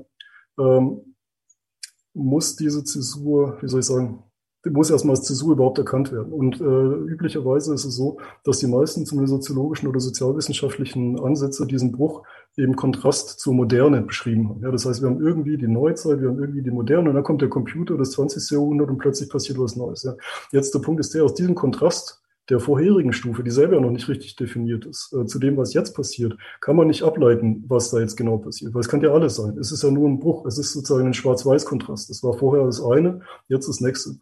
ähm, 0.60 1.16
muss 2.14 2.56
diese 2.56 2.84
Zäsur, 2.84 3.58
wie 3.62 3.68
soll 3.68 3.82
ich 3.82 3.86
sagen, 3.86 4.24
muss 4.72 4.89
erstmal 4.89 5.16
als 5.16 5.26
Zäsur 5.26 5.54
überhaupt 5.54 5.78
erkannt 5.78 6.12
werden. 6.12 6.34
Und 6.34 6.60
äh, 6.60 6.64
üblicherweise 6.64 7.74
ist 7.74 7.86
es 7.86 7.96
so, 7.96 8.18
dass 8.43 8.60
die 8.60 8.68
meisten 8.68 9.06
zumindest 9.06 9.34
soziologischen 9.34 9.88
oder 9.88 10.00
sozialwissenschaftlichen 10.00 11.20
Ansätze 11.20 11.68
diesen 11.68 11.91
Bruch 11.91 12.24
im 12.56 12.76
Kontrast 12.76 13.39
zur 13.39 13.54
Moderne 13.54 14.02
beschrieben 14.02 14.50
haben. 14.50 14.62
Ja, 14.64 14.72
das 14.72 14.86
heißt, 14.86 15.02
wir 15.02 15.10
haben 15.10 15.22
irgendwie 15.22 15.58
die 15.58 15.68
Neuzeit, 15.68 16.22
wir 16.22 16.30
haben 16.30 16.39
irgendwie 16.39 16.64
die 16.64 16.72
Moderne 16.72 17.10
und 17.10 17.16
dann 17.16 17.24
kommt 17.24 17.41
der 17.41 17.50
Computer, 17.50 17.98
das 17.98 18.12
20. 18.12 18.50
Jahrhundert 18.52 18.89
und 18.89 18.98
plötzlich 18.98 19.30
passiert 19.30 19.60
was 19.60 19.76
Neues. 19.76 20.04
Ja. 20.04 20.16
Jetzt 20.52 20.74
der 20.74 20.80
Punkt 20.80 21.00
ist 21.00 21.14
der, 21.14 21.26
aus 21.26 21.34
diesem 21.34 21.54
Kontrast 21.54 22.24
der 22.50 22.60
vorherigen 22.60 23.14
Stufe, 23.14 23.43
die 23.43 23.52
selber 23.52 23.80
noch 23.82 23.91
nicht 23.91 24.08
richtig 24.08 24.36
definiert 24.36 24.86
ist, 24.86 25.14
äh, 25.14 25.26
zu 25.26 25.39
dem, 25.39 25.58
was 25.58 25.74
jetzt 25.74 25.96
passiert, 25.96 26.38
kann 26.62 26.76
man 26.76 26.88
nicht 26.88 27.04
ableiten, 27.04 27.64
was 27.68 27.89
da 27.89 28.00
jetzt 28.00 28.16
genau 28.16 28.38
passiert. 28.38 28.74
Weil 28.74 28.82
es 28.82 28.89
kann 28.89 29.02
ja 29.02 29.12
alles 29.12 29.36
sein. 29.36 29.58
Es 29.58 29.72
ist 29.72 29.84
ja 29.84 29.89
nur 29.89 30.08
ein 30.08 30.20
Bruch. 30.20 30.46
Es 30.46 30.58
ist 30.58 30.74
sozusagen 30.74 31.08
ein 31.08 31.14
Schwarz-Weiß-Kontrast. 31.14 32.10
Es 32.10 32.24
war 32.24 32.34
vorher 32.34 32.66
das 32.66 32.84
eine, 32.84 33.22
jetzt 33.48 33.68
das 33.68 33.82
nächste. 33.82 34.18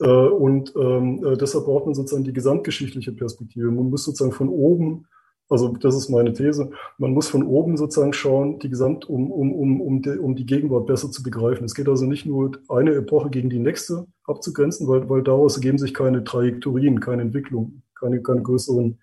Äh, 0.00 0.08
und 0.08 0.74
ähm, 0.76 1.24
äh, 1.24 1.36
deshalb 1.36 1.66
braucht 1.66 1.86
man 1.86 1.94
sozusagen 1.94 2.24
die 2.24 2.32
gesamtgeschichtliche 2.32 3.12
Perspektive. 3.12 3.70
Man 3.70 3.90
muss 3.90 4.04
sozusagen 4.04 4.32
von 4.32 4.48
oben 4.48 5.06
also 5.48 5.68
das 5.68 5.94
ist 5.94 6.08
meine 6.08 6.32
These. 6.32 6.70
Man 6.98 7.12
muss 7.12 7.28
von 7.28 7.44
oben 7.44 7.76
sozusagen 7.76 8.12
schauen, 8.12 8.58
die 8.58 8.68
Gesamt, 8.68 9.08
um, 9.08 9.30
um, 9.30 9.52
um, 9.52 9.80
um, 9.80 10.02
die, 10.02 10.18
um 10.18 10.34
die 10.34 10.46
Gegenwart 10.46 10.86
besser 10.86 11.10
zu 11.10 11.22
begreifen. 11.22 11.64
Es 11.64 11.74
geht 11.74 11.88
also 11.88 12.04
nicht 12.04 12.26
nur 12.26 12.52
eine 12.68 12.94
Epoche 12.94 13.30
gegen 13.30 13.48
die 13.48 13.60
nächste 13.60 14.06
abzugrenzen, 14.24 14.88
weil, 14.88 15.08
weil 15.08 15.22
daraus 15.22 15.56
ergeben 15.56 15.78
sich 15.78 15.94
keine 15.94 16.24
Trajektorien, 16.24 16.98
keine 17.00 17.22
Entwicklung, 17.22 17.82
keine, 17.94 18.20
keine 18.22 18.42
größeren, 18.42 18.98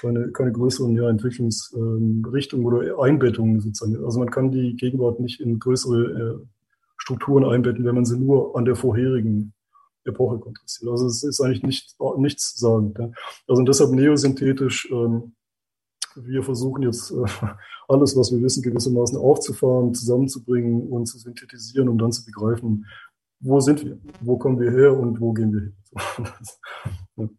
keine, 0.00 0.30
keine 0.30 0.52
größeren 0.52 0.94
ja, 0.94 1.10
Entwicklungsrichtungen 1.10 2.64
ähm, 2.64 2.72
oder 2.72 3.02
Einbettungen 3.02 3.60
sozusagen. 3.60 4.04
Also 4.04 4.20
man 4.20 4.30
kann 4.30 4.52
die 4.52 4.76
Gegenwart 4.76 5.18
nicht 5.18 5.40
in 5.40 5.58
größere 5.58 6.02
äh, 6.02 6.46
Strukturen 6.98 7.44
einbetten, 7.44 7.84
wenn 7.84 7.96
man 7.96 8.04
sie 8.04 8.18
nur 8.18 8.56
an 8.56 8.64
der 8.64 8.76
vorherigen 8.76 9.54
Epoche 10.04 10.38
kontrastiert. 10.38 10.90
Also 10.90 11.06
es 11.06 11.24
ist 11.24 11.40
eigentlich 11.40 11.64
nicht, 11.64 11.96
nichts 12.18 12.58
sagen. 12.58 12.94
Ja. 12.96 13.10
Also 13.48 13.62
deshalb 13.62 13.90
neosynthetisch 13.90 14.88
ähm, 14.92 15.32
wir 16.16 16.42
versuchen 16.42 16.82
jetzt 16.82 17.10
äh, 17.10 17.24
alles, 17.88 18.16
was 18.16 18.32
wir 18.32 18.40
wissen, 18.42 18.62
gewissermaßen 18.62 19.18
aufzufahren, 19.18 19.94
zusammenzubringen 19.94 20.88
und 20.88 21.06
zu 21.06 21.18
synthetisieren, 21.18 21.88
um 21.88 21.98
dann 21.98 22.12
zu 22.12 22.24
begreifen, 22.24 22.86
wo 23.40 23.60
sind 23.60 23.84
wir, 23.84 23.98
wo 24.20 24.38
kommen 24.38 24.60
wir 24.60 24.70
her 24.70 24.96
und 24.96 25.20
wo 25.20 25.32
gehen 25.32 25.52
wir 25.52 25.60
hin. 25.60 27.30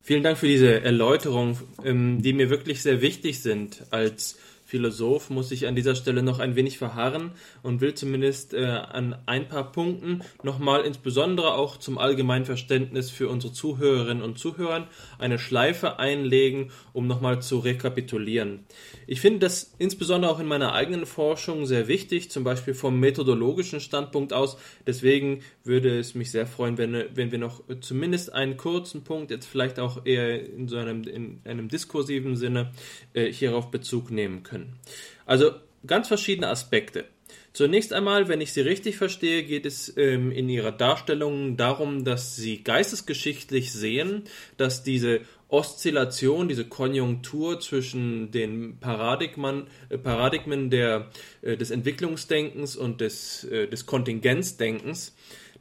Vielen 0.00 0.24
Dank 0.24 0.38
für 0.38 0.48
diese 0.48 0.80
Erläuterung, 0.80 1.56
ähm, 1.84 2.20
die 2.20 2.32
mir 2.32 2.50
wirklich 2.50 2.82
sehr 2.82 3.00
wichtig 3.00 3.40
sind 3.40 3.86
als 3.90 4.36
Philosoph 4.72 5.28
muss 5.28 5.50
ich 5.50 5.66
an 5.66 5.76
dieser 5.76 5.94
Stelle 5.94 6.22
noch 6.22 6.38
ein 6.38 6.56
wenig 6.56 6.78
verharren 6.78 7.32
und 7.62 7.82
will 7.82 7.92
zumindest 7.92 8.54
äh, 8.54 8.64
an 8.64 9.14
ein 9.26 9.46
paar 9.46 9.70
Punkten 9.70 10.22
nochmal 10.42 10.86
insbesondere 10.86 11.52
auch 11.52 11.76
zum 11.76 11.98
allgemeinen 11.98 12.46
Verständnis 12.46 13.10
für 13.10 13.28
unsere 13.28 13.52
Zuhörerinnen 13.52 14.22
und 14.22 14.38
Zuhörer 14.38 14.88
eine 15.18 15.38
Schleife 15.38 15.98
einlegen, 15.98 16.70
um 16.94 17.06
nochmal 17.06 17.42
zu 17.42 17.58
rekapitulieren. 17.58 18.60
Ich 19.06 19.20
finde 19.20 19.40
das 19.40 19.74
insbesondere 19.76 20.32
auch 20.32 20.40
in 20.40 20.46
meiner 20.46 20.72
eigenen 20.72 21.04
Forschung 21.04 21.66
sehr 21.66 21.86
wichtig, 21.86 22.30
zum 22.30 22.42
Beispiel 22.42 22.72
vom 22.72 22.98
methodologischen 22.98 23.78
Standpunkt 23.78 24.32
aus. 24.32 24.56
Deswegen 24.86 25.42
würde 25.64 25.98
es 25.98 26.14
mich 26.14 26.30
sehr 26.30 26.46
freuen, 26.46 26.78
wenn, 26.78 26.94
wenn 27.14 27.30
wir 27.30 27.38
noch 27.38 27.60
zumindest 27.82 28.32
einen 28.32 28.56
kurzen 28.56 29.04
Punkt, 29.04 29.30
jetzt 29.30 29.44
vielleicht 29.44 29.78
auch 29.78 30.06
eher 30.06 30.42
in 30.50 30.66
so 30.66 30.78
einem, 30.78 31.02
in 31.02 31.40
einem 31.44 31.68
diskursiven 31.68 32.36
Sinne, 32.36 32.72
äh, 33.12 33.30
hierauf 33.30 33.70
Bezug 33.70 34.10
nehmen 34.10 34.42
können 34.42 34.61
können. 34.62 34.78
Also 35.26 35.52
ganz 35.86 36.08
verschiedene 36.08 36.48
Aspekte. 36.48 37.04
Zunächst 37.52 37.92
einmal, 37.92 38.28
wenn 38.28 38.40
ich 38.40 38.52
Sie 38.52 38.62
richtig 38.62 38.96
verstehe, 38.96 39.42
geht 39.42 39.66
es 39.66 39.94
ähm, 39.98 40.32
in 40.32 40.48
Ihrer 40.48 40.72
Darstellung 40.72 41.58
darum, 41.58 42.04
dass 42.04 42.34
Sie 42.34 42.64
geistesgeschichtlich 42.64 43.72
sehen, 43.72 44.24
dass 44.56 44.82
diese 44.82 45.20
Oszillation, 45.52 46.48
diese 46.48 46.64
Konjunktur 46.64 47.60
zwischen 47.60 48.30
den 48.30 48.78
Paradigmen, 48.78 49.66
äh, 49.90 49.98
Paradigmen 49.98 50.70
der, 50.70 51.10
äh, 51.42 51.58
des 51.58 51.70
Entwicklungsdenkens 51.70 52.74
und 52.74 53.02
des, 53.02 53.44
äh, 53.44 53.68
des 53.68 53.84
Kontingenzdenkens, 53.84 55.14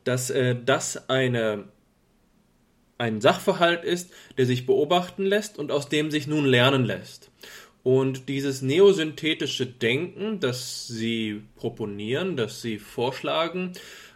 dass 0.06 0.34
das 0.66 1.10
eine, 1.10 1.66
ein 2.98 3.22
Sachverhalt 3.22 3.84
ist, 3.84 4.12
der 4.40 4.48
sich 4.48 4.66
beobachten 4.66 5.24
lässt 5.24 5.60
und 5.60 5.72
aus 5.72 5.90
dem 5.90 6.10
sich 6.10 6.26
nun 6.26 6.44
lernen 6.44 6.86
lässt. 6.86 7.31
Und 7.84 8.30
dieses 8.30 8.62
neosynthetische 8.62 9.66
Denken, 9.66 10.40
das 10.40 10.88
sie 10.88 11.42
proponieren, 11.56 12.38
das 12.38 12.62
sie 12.62 12.78
vorschlagen, 12.78 13.74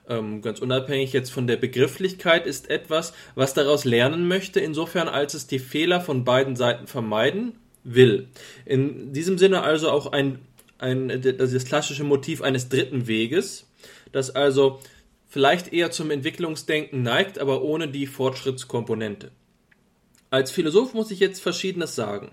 ähm, 0.08 0.42
ganz 0.42 0.60
unabhängig 0.60 1.14
jetzt 1.14 1.32
von 1.32 1.48
der 1.48 1.58
Begrifflichkeit, 1.58 2.46
ist 2.46 2.70
etwas, 2.70 3.14
was 3.34 3.56
daraus 3.56 3.86
lernen 3.86 4.28
möchte, 4.28 4.60
insofern 4.60 5.08
als 5.08 5.34
es 5.34 5.48
die 5.48 5.60
Fehler 5.60 6.00
von 6.00 6.24
beiden 6.24 6.56
Seiten 6.56 6.86
vermeiden 6.86 7.54
will. 7.84 8.28
In 8.66 9.14
diesem 9.14 9.38
Sinne 9.40 9.64
also 9.64 9.90
auch 9.90 10.12
ein, 10.12 10.40
ein 10.78 11.22
das 11.22 11.66
klassische 11.66 12.04
Motiv 12.04 12.44
eines 12.44 12.70
dritten 12.70 13.08
Weges, 13.08 13.68
das 14.12 14.30
also 14.30 14.80
vielleicht 15.28 15.74
eher 15.74 15.90
zum 15.90 16.12
Entwicklungsdenken 16.12 17.02
neigt, 17.02 17.40
aber 17.40 17.64
ohne 17.64 17.88
die 17.88 18.06
Fortschrittskomponente. 18.06 19.32
Als 20.30 20.52
Philosoph 20.52 20.94
muss 20.94 21.12
ich 21.12 21.20
jetzt 21.20 21.42
Verschiedenes 21.42 21.96
sagen. 21.96 22.32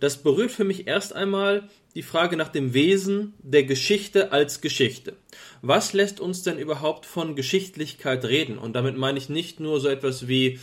Das 0.00 0.22
berührt 0.22 0.50
für 0.50 0.64
mich 0.64 0.86
erst 0.86 1.14
einmal 1.14 1.68
die 1.94 2.02
Frage 2.02 2.36
nach 2.36 2.48
dem 2.48 2.74
Wesen 2.74 3.34
der 3.38 3.64
Geschichte 3.64 4.32
als 4.32 4.60
Geschichte. 4.60 5.14
Was 5.62 5.92
lässt 5.92 6.20
uns 6.20 6.42
denn 6.42 6.58
überhaupt 6.58 7.06
von 7.06 7.36
Geschichtlichkeit 7.36 8.24
reden? 8.24 8.58
Und 8.58 8.74
damit 8.74 8.96
meine 8.96 9.18
ich 9.18 9.28
nicht 9.28 9.60
nur 9.60 9.80
so 9.80 9.88
etwas 9.88 10.28
wie 10.28 10.60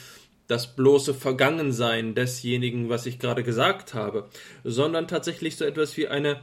das 0.48 0.76
bloße 0.76 1.14
Vergangensein 1.14 2.16
desjenigen, 2.16 2.90
was 2.90 3.06
ich 3.06 3.18
gerade 3.18 3.44
gesagt 3.44 3.94
habe, 3.94 4.30
sondern 4.64 5.08
tatsächlich 5.08 5.56
so 5.56 5.66
etwas 5.66 5.98
wie 5.98 6.08
eine 6.08 6.42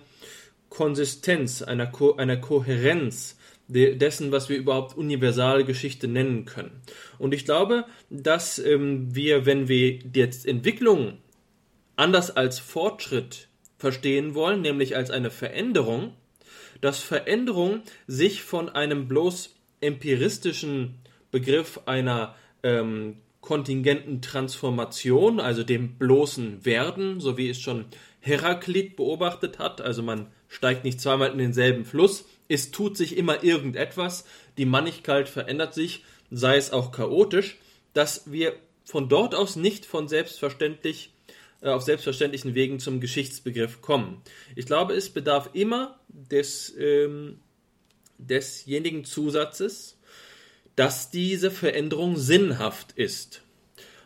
Konsistenz, 0.69 1.63
einer, 1.63 1.87
Ko 1.87 2.15
einer 2.15 2.37
Kohärenz 2.37 3.37
dessen, 3.69 4.33
was 4.33 4.49
wir 4.49 4.57
überhaupt 4.57 4.97
universale 4.97 5.65
Geschichte 5.65 6.09
nennen 6.09 6.45
können. 6.45 6.81
Und 7.19 7.35
ich 7.35 7.45
glaube, 7.45 7.85
dass 8.09 8.59
ähm, 8.59 9.15
wir, 9.15 9.47
wenn 9.47 9.69
wir 9.69 10.01
jetzt 10.13 10.47
Entwicklung 10.47 11.19
anders 12.01 12.31
als 12.31 12.59
Fortschritt 12.59 13.49
verstehen 13.77 14.35
wollen, 14.35 14.63
nämlich 14.63 14.97
als 14.97 15.11
eine 15.11 15.31
Veränderung, 15.31 16.15
dass 16.81 17.01
Veränderung 17.01 17.83
sich 18.07 18.43
von 18.43 18.71
einem 18.71 19.07
bloß 19.07 19.55
empiristischen 19.83 20.95
Begriff 21.31 21.81
einer 21.85 22.35
ähm, 22.63 23.19
kontingenten 23.43 24.23
Transformation, 24.23 25.41
also 25.41 25.63
dem 25.63 25.97
bloßen 25.97 26.65
Werden, 26.65 27.21
so 27.21 27.37
wie 27.37 27.51
es 27.51 27.61
schon 27.61 27.85
Heraklit 28.21 28.97
beobachtet 28.97 29.59
hat, 29.59 29.81
also 29.81 30.03
man 30.03 30.29
steigt 30.49 30.85
nicht 30.85 31.01
zweimal 31.01 31.31
in 31.31 31.39
denselben 31.39 31.85
Fluss, 31.85 32.27
es 32.49 32.71
tut 32.71 32.97
sich 32.97 33.17
immer 33.17 33.45
irgendetwas, 33.45 34.25
die 34.57 34.67
Mannigkeit 34.67 35.29
verändert 35.29 35.75
sich, 35.75 36.05
sei 36.31 36.57
es 36.57 36.73
auch 36.73 36.93
chaotisch, 36.93 37.59
dass 37.93 38.31
wir 38.31 38.55
von 38.85 39.09
dort 39.09 39.35
aus 39.35 39.57
nicht 39.57 39.87
von 39.87 40.09
selbstverständlich 40.09 41.13
auf 41.63 41.83
selbstverständlichen 41.83 42.55
Wegen 42.55 42.79
zum 42.79 43.01
Geschichtsbegriff 43.01 43.81
kommen. 43.81 44.23
Ich 44.57 44.67
glaube, 44.67 44.95
es 44.95 45.11
bedarf 45.11 45.51
immer 45.53 46.01
des, 46.09 46.75
ähm, 46.79 47.41
desjenigen 48.19 49.05
Zusatzes, 49.05 49.99
dass 50.77 51.11
diese 51.11 51.51
Veränderung 51.51 52.17
sinnhaft 52.17 52.93
ist. 52.93 53.43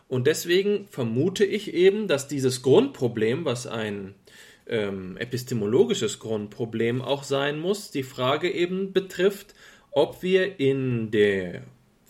Und 0.09 0.27
deswegen 0.27 0.87
vermute 0.89 1.45
ich 1.45 1.73
eben, 1.73 2.09
dass 2.09 2.29
dieses 2.29 2.63
Grundproblem, 2.63 3.45
was 3.45 3.67
ein 3.67 4.15
ähm, 4.67 5.17
epistemologisches 5.17 6.19
Grundproblem 6.19 7.03
auch 7.03 7.23
sein 7.23 7.59
muss, 7.59 7.91
die 7.91 8.03
Frage 8.03 8.51
eben 8.51 8.93
betrifft, 8.93 9.55
ob 9.91 10.23
wir 10.23 10.59
in 10.59 11.11
der 11.11 11.63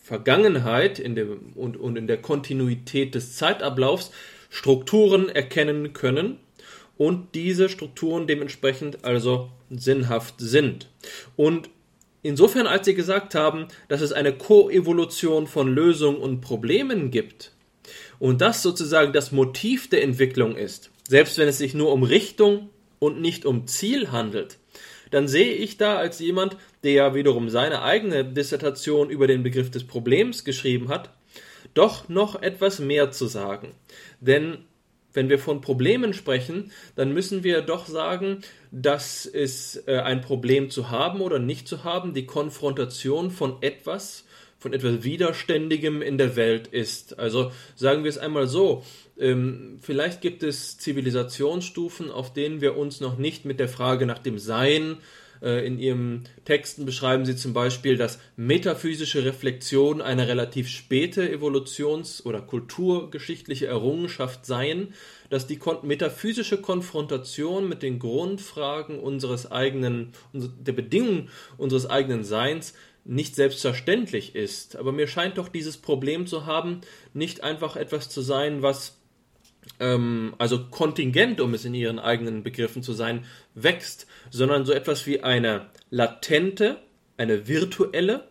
Vergangenheit 0.02 0.98
in 0.98 1.14
der, 1.14 1.26
und, 1.54 1.76
und 1.76 1.96
in 1.96 2.06
der 2.06 2.18
Kontinuität 2.18 3.14
des 3.14 3.36
Zeitablaufs 3.36 4.10
Strukturen 4.54 5.28
erkennen 5.28 5.94
können 5.94 6.38
und 6.96 7.34
diese 7.34 7.68
Strukturen 7.68 8.28
dementsprechend 8.28 9.04
also 9.04 9.50
sinnhaft 9.68 10.36
sind. 10.38 10.88
Und 11.34 11.70
insofern, 12.22 12.68
als 12.68 12.86
Sie 12.86 12.94
gesagt 12.94 13.34
haben, 13.34 13.66
dass 13.88 14.00
es 14.00 14.12
eine 14.12 14.32
Koevolution 14.32 15.48
von 15.48 15.74
Lösungen 15.74 16.18
und 16.18 16.40
Problemen 16.40 17.10
gibt 17.10 17.50
und 18.20 18.42
das 18.42 18.62
sozusagen 18.62 19.12
das 19.12 19.32
Motiv 19.32 19.90
der 19.90 20.04
Entwicklung 20.04 20.56
ist, 20.56 20.92
selbst 21.08 21.36
wenn 21.36 21.48
es 21.48 21.58
sich 21.58 21.74
nur 21.74 21.92
um 21.92 22.04
Richtung 22.04 22.70
und 23.00 23.20
nicht 23.20 23.46
um 23.46 23.66
Ziel 23.66 24.12
handelt, 24.12 24.58
dann 25.10 25.26
sehe 25.26 25.52
ich 25.52 25.78
da 25.78 25.96
als 25.96 26.20
jemand, 26.20 26.56
der 26.84 26.92
ja 26.92 27.14
wiederum 27.16 27.48
seine 27.48 27.82
eigene 27.82 28.24
Dissertation 28.24 29.10
über 29.10 29.26
den 29.26 29.42
Begriff 29.42 29.72
des 29.72 29.84
Problems 29.84 30.44
geschrieben 30.44 30.90
hat, 30.90 31.10
doch 31.74 32.08
noch 32.08 32.40
etwas 32.40 32.78
mehr 32.78 33.10
zu 33.10 33.26
sagen. 33.26 33.74
Denn 34.26 34.58
wenn 35.12 35.28
wir 35.28 35.38
von 35.38 35.60
Problemen 35.60 36.12
sprechen, 36.12 36.72
dann 36.96 37.12
müssen 37.12 37.44
wir 37.44 37.62
doch 37.62 37.86
sagen, 37.86 38.40
dass 38.72 39.26
es 39.26 39.82
äh, 39.86 39.98
ein 39.98 40.20
Problem 40.20 40.70
zu 40.70 40.90
haben 40.90 41.20
oder 41.20 41.38
nicht 41.38 41.68
zu 41.68 41.84
haben, 41.84 42.14
die 42.14 42.26
Konfrontation 42.26 43.30
von 43.30 43.58
etwas, 43.60 44.24
von 44.58 44.72
etwas 44.72 45.04
Widerständigem 45.04 46.02
in 46.02 46.18
der 46.18 46.36
Welt 46.36 46.66
ist. 46.66 47.18
Also 47.18 47.52
sagen 47.76 48.02
wir 48.02 48.08
es 48.08 48.18
einmal 48.18 48.48
so, 48.48 48.82
ähm, 49.16 49.78
vielleicht 49.80 50.20
gibt 50.20 50.42
es 50.42 50.78
Zivilisationsstufen, 50.78 52.10
auf 52.10 52.32
denen 52.32 52.60
wir 52.60 52.76
uns 52.76 53.00
noch 53.00 53.16
nicht 53.16 53.44
mit 53.44 53.60
der 53.60 53.68
Frage 53.68 54.06
nach 54.06 54.18
dem 54.18 54.38
Sein 54.38 54.96
in 55.44 55.78
ihren 55.78 56.24
Texten 56.44 56.86
beschreiben 56.86 57.26
sie 57.26 57.36
zum 57.36 57.52
Beispiel, 57.52 57.96
dass 57.96 58.18
metaphysische 58.36 59.24
Reflexion 59.24 60.00
eine 60.00 60.26
relativ 60.26 60.68
späte 60.68 61.28
Evolutions- 61.28 62.24
oder 62.24 62.40
kulturgeschichtliche 62.40 63.66
Errungenschaft 63.66 64.46
seien, 64.46 64.94
dass 65.28 65.46
die 65.46 65.58
metaphysische 65.82 66.60
Konfrontation 66.60 67.68
mit 67.68 67.82
den 67.82 67.98
Grundfragen 67.98 68.98
unseres 68.98 69.50
eigenen, 69.50 70.12
der 70.32 70.72
Bedingungen 70.72 71.28
unseres 71.58 71.88
eigenen 71.90 72.24
Seins 72.24 72.74
nicht 73.04 73.34
selbstverständlich 73.34 74.34
ist. 74.34 74.76
Aber 74.76 74.92
mir 74.92 75.06
scheint 75.06 75.36
doch 75.36 75.48
dieses 75.48 75.76
Problem 75.76 76.26
zu 76.26 76.46
haben, 76.46 76.80
nicht 77.12 77.44
einfach 77.44 77.76
etwas 77.76 78.08
zu 78.08 78.22
sein, 78.22 78.62
was 78.62 78.96
ähm, 79.80 80.34
also 80.38 80.66
kontingent, 80.66 81.40
um 81.40 81.54
es 81.54 81.64
in 81.64 81.74
ihren 81.74 81.98
eigenen 81.98 82.42
Begriffen 82.42 82.82
zu 82.82 82.92
sein, 82.92 83.24
wächst, 83.54 84.06
sondern 84.30 84.64
so 84.64 84.72
etwas 84.72 85.06
wie 85.06 85.22
eine 85.22 85.66
latente, 85.90 86.78
eine 87.16 87.46
virtuelle 87.48 88.28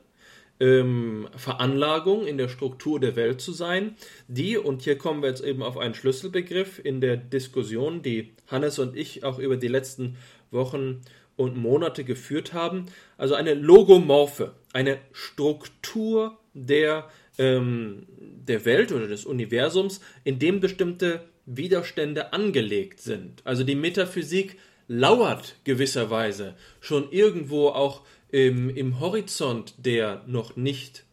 ähm, 0.60 1.28
Veranlagung 1.36 2.28
in 2.28 2.38
der 2.38 2.50
Struktur 2.50 3.00
der 3.00 3.16
Welt 3.16 3.42
zu 3.42 3.52
sein, 3.52 3.96
die, 4.28 4.58
und 4.58 4.82
hier 4.82 4.98
kommen 4.98 5.22
wir 5.22 5.30
jetzt 5.30 5.44
eben 5.44 5.64
auf 5.64 5.78
einen 5.78 5.96
Schlüsselbegriff 5.96 6.80
in 6.84 7.02
der 7.02 7.18
Diskussion, 7.18 8.02
die 8.02 8.34
Hannes 8.48 8.80
und 8.80 8.96
ich 8.96 9.24
auch 9.24 9.40
über 9.40 9.58
die 9.58 9.68
letzten 9.68 10.18
Wochen 10.52 11.02
und 11.36 11.58
Monate 11.58 12.04
geführt 12.04 12.54
haben, 12.54 12.86
also 13.18 13.34
eine 13.36 13.56
Logomorphe, 13.56 14.54
eine 14.72 15.00
Struktur 15.12 16.38
der 16.54 17.10
ähm, 17.38 18.06
der 18.48 18.66
Welt 18.66 18.92
oder 18.92 19.08
des 19.08 19.26
Universums, 19.26 20.02
in 20.24 20.40
dem 20.40 20.60
bestimmte 20.60 21.22
Widerstände 21.46 22.34
angelegt 22.34 23.00
sind. 23.02 23.42
Also 23.46 23.64
die 23.64 23.76
Metaphysik 23.76 24.58
lauert 24.88 25.56
gewisserweise 25.64 26.56
schon 26.80 27.12
irgendwo 27.12 27.70
auch 27.70 28.02
im, 28.30 28.70
im 28.70 29.00
Horizont 29.00 29.76
der 29.78 30.24
noch 30.28 30.56
nicht 30.56 31.04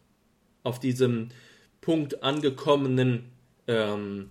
auf 0.63 0.79
diesem 0.79 1.29
Punkt 1.79 2.23
angekommenen 2.23 3.31
ähm, 3.67 4.29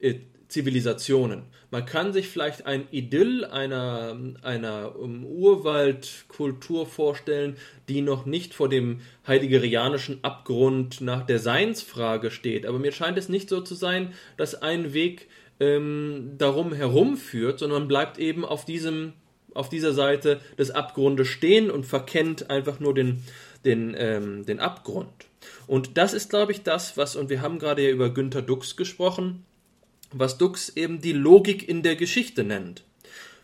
äh, 0.00 0.16
Zivilisationen. 0.48 1.44
Man 1.70 1.86
kann 1.86 2.12
sich 2.12 2.28
vielleicht 2.28 2.66
ein 2.66 2.86
Idyll 2.90 3.46
einer, 3.46 4.14
einer 4.42 4.96
um, 4.98 5.24
Urwaldkultur 5.24 6.86
vorstellen, 6.86 7.56
die 7.88 8.02
noch 8.02 8.26
nicht 8.26 8.52
vor 8.52 8.68
dem 8.68 9.00
heideggerianischen 9.26 10.22
Abgrund 10.22 11.00
nach 11.00 11.24
der 11.24 11.38
Seinsfrage 11.38 12.30
steht. 12.30 12.66
Aber 12.66 12.78
mir 12.78 12.92
scheint 12.92 13.16
es 13.16 13.30
nicht 13.30 13.48
so 13.48 13.62
zu 13.62 13.74
sein, 13.74 14.12
dass 14.36 14.54
ein 14.54 14.92
Weg 14.92 15.28
ähm, 15.62 16.34
darum 16.38 16.72
herumführt, 16.72 17.58
sondern 17.58 17.88
bleibt 17.88 18.18
eben 18.18 18.44
auf 18.44 18.64
diesem 18.64 19.14
auf 19.54 19.68
dieser 19.68 19.92
Seite 19.92 20.40
des 20.58 20.70
Abgrundes 20.70 21.28
stehen 21.28 21.70
und 21.70 21.84
verkennt 21.84 22.50
einfach 22.50 22.80
nur 22.80 22.94
den, 22.94 23.22
den, 23.64 23.94
ähm, 23.98 24.46
den 24.46 24.60
Abgrund. 24.60 25.26
Und 25.66 25.96
das 25.98 26.14
ist, 26.14 26.30
glaube 26.30 26.52
ich, 26.52 26.62
das, 26.62 26.96
was, 26.96 27.16
und 27.16 27.30
wir 27.30 27.42
haben 27.42 27.58
gerade 27.58 27.82
ja 27.82 27.90
über 27.90 28.10
Günter 28.10 28.42
Dux 28.42 28.76
gesprochen, 28.76 29.44
was 30.10 30.38
Dux 30.38 30.70
eben 30.76 31.00
die 31.00 31.12
Logik 31.12 31.68
in 31.68 31.82
der 31.82 31.96
Geschichte 31.96 32.44
nennt. 32.44 32.84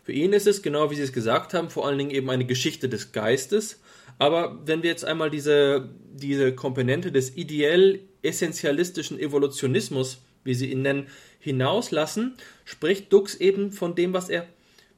Für 0.03 0.13
ihn 0.13 0.33
ist 0.33 0.47
es, 0.47 0.61
genau 0.61 0.89
wie 0.89 0.95
Sie 0.95 1.03
es 1.03 1.13
gesagt 1.13 1.53
haben, 1.53 1.69
vor 1.69 1.85
allen 1.85 1.97
Dingen 1.97 2.11
eben 2.11 2.29
eine 2.29 2.45
Geschichte 2.45 2.89
des 2.89 3.11
Geistes. 3.11 3.79
Aber 4.17 4.59
wenn 4.65 4.81
wir 4.83 4.89
jetzt 4.89 5.05
einmal 5.05 5.29
diese, 5.29 5.89
diese 6.11 6.53
Komponente 6.53 7.11
des 7.11 7.35
ideell 7.35 7.99
essentialistischen 8.21 9.19
Evolutionismus, 9.19 10.21
wie 10.43 10.53
Sie 10.53 10.71
ihn 10.71 10.81
nennen, 10.81 11.07
hinauslassen, 11.49 12.35
spricht 12.65 13.11
Dux 13.11 13.35
eben 13.35 13.71
von 13.71 13.95
dem, 13.95 14.13
was 14.13 14.29
er 14.29 14.45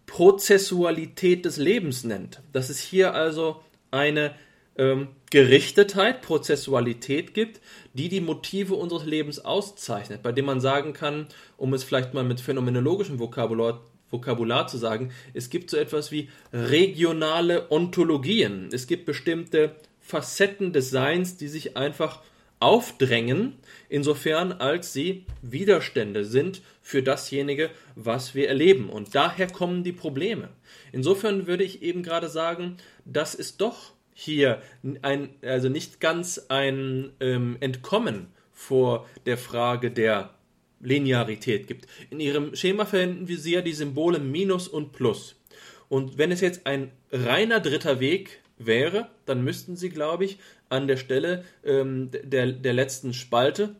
Prozessualität 0.05 1.45
des 1.45 1.57
Lebens 1.57 2.03
nennt. 2.03 2.41
Dass 2.51 2.69
es 2.69 2.79
hier 2.79 3.13
also 3.13 3.61
eine 3.91 4.35
ähm, 4.77 5.07
Gerichtetheit, 5.29 6.21
Prozessualität 6.21 7.33
gibt, 7.33 7.61
die 7.93 8.09
die 8.09 8.19
Motive 8.19 8.75
unseres 8.75 9.05
Lebens 9.05 9.39
auszeichnet, 9.39 10.21
bei 10.21 10.33
dem 10.33 10.45
man 10.45 10.59
sagen 10.59 10.93
kann, 10.93 11.27
um 11.55 11.73
es 11.73 11.83
vielleicht 11.83 12.13
mal 12.13 12.23
mit 12.23 12.41
phänomenologischem 12.41 13.19
Vokabular, 13.19 13.81
Vokabular 14.09 14.67
zu 14.67 14.77
sagen, 14.77 15.11
es 15.33 15.49
gibt 15.49 15.69
so 15.69 15.77
etwas 15.77 16.11
wie 16.11 16.29
regionale 16.51 17.71
Ontologien. 17.71 18.69
Es 18.73 18.87
gibt 18.87 19.05
bestimmte 19.05 19.77
Facetten 20.01 20.73
des 20.73 20.89
Seins, 20.89 21.37
die 21.37 21.47
sich 21.47 21.77
einfach 21.77 22.19
aufdrängen, 22.61 23.55
insofern 23.89 24.51
als 24.51 24.93
sie 24.93 25.25
Widerstände 25.41 26.23
sind 26.23 26.61
für 26.81 27.03
dasjenige, 27.03 27.69
was 27.95 28.35
wir 28.35 28.47
erleben. 28.47 28.89
Und 28.89 29.15
daher 29.15 29.47
kommen 29.47 29.83
die 29.83 29.91
Probleme. 29.91 30.49
Insofern 30.91 31.47
würde 31.47 31.63
ich 31.63 31.81
eben 31.81 32.03
gerade 32.03 32.29
sagen, 32.29 32.77
das 33.05 33.35
ist 33.35 33.61
doch 33.61 33.93
hier 34.13 34.61
ein, 35.01 35.29
also 35.41 35.69
nicht 35.69 35.99
ganz 35.99 36.45
ein 36.49 37.11
ähm, 37.19 37.57
Entkommen 37.59 38.27
vor 38.51 39.09
der 39.25 39.37
Frage 39.37 39.89
der 39.89 40.35
Linearität 40.79 41.67
gibt. 41.67 41.87
In 42.09 42.19
Ihrem 42.19 42.55
Schema 42.55 42.85
verwenden 42.85 43.27
wir 43.27 43.37
sehr 43.37 43.61
die 43.61 43.73
Symbole 43.73 44.19
Minus 44.19 44.67
und 44.67 44.91
Plus. 44.91 45.35
Und 45.89 46.17
wenn 46.17 46.31
es 46.31 46.41
jetzt 46.41 46.65
ein 46.65 46.91
reiner 47.11 47.59
dritter 47.59 47.99
Weg 47.99 48.41
wäre, 48.57 49.09
dann 49.25 49.43
müssten 49.43 49.75
Sie, 49.75 49.89
glaube 49.89 50.25
ich, 50.25 50.37
an 50.71 50.87
der 50.87 50.97
Stelle 50.97 51.43
ähm, 51.63 52.09
der, 52.11 52.51
der 52.51 52.73
letzten 52.73 53.13
Spalte 53.13 53.75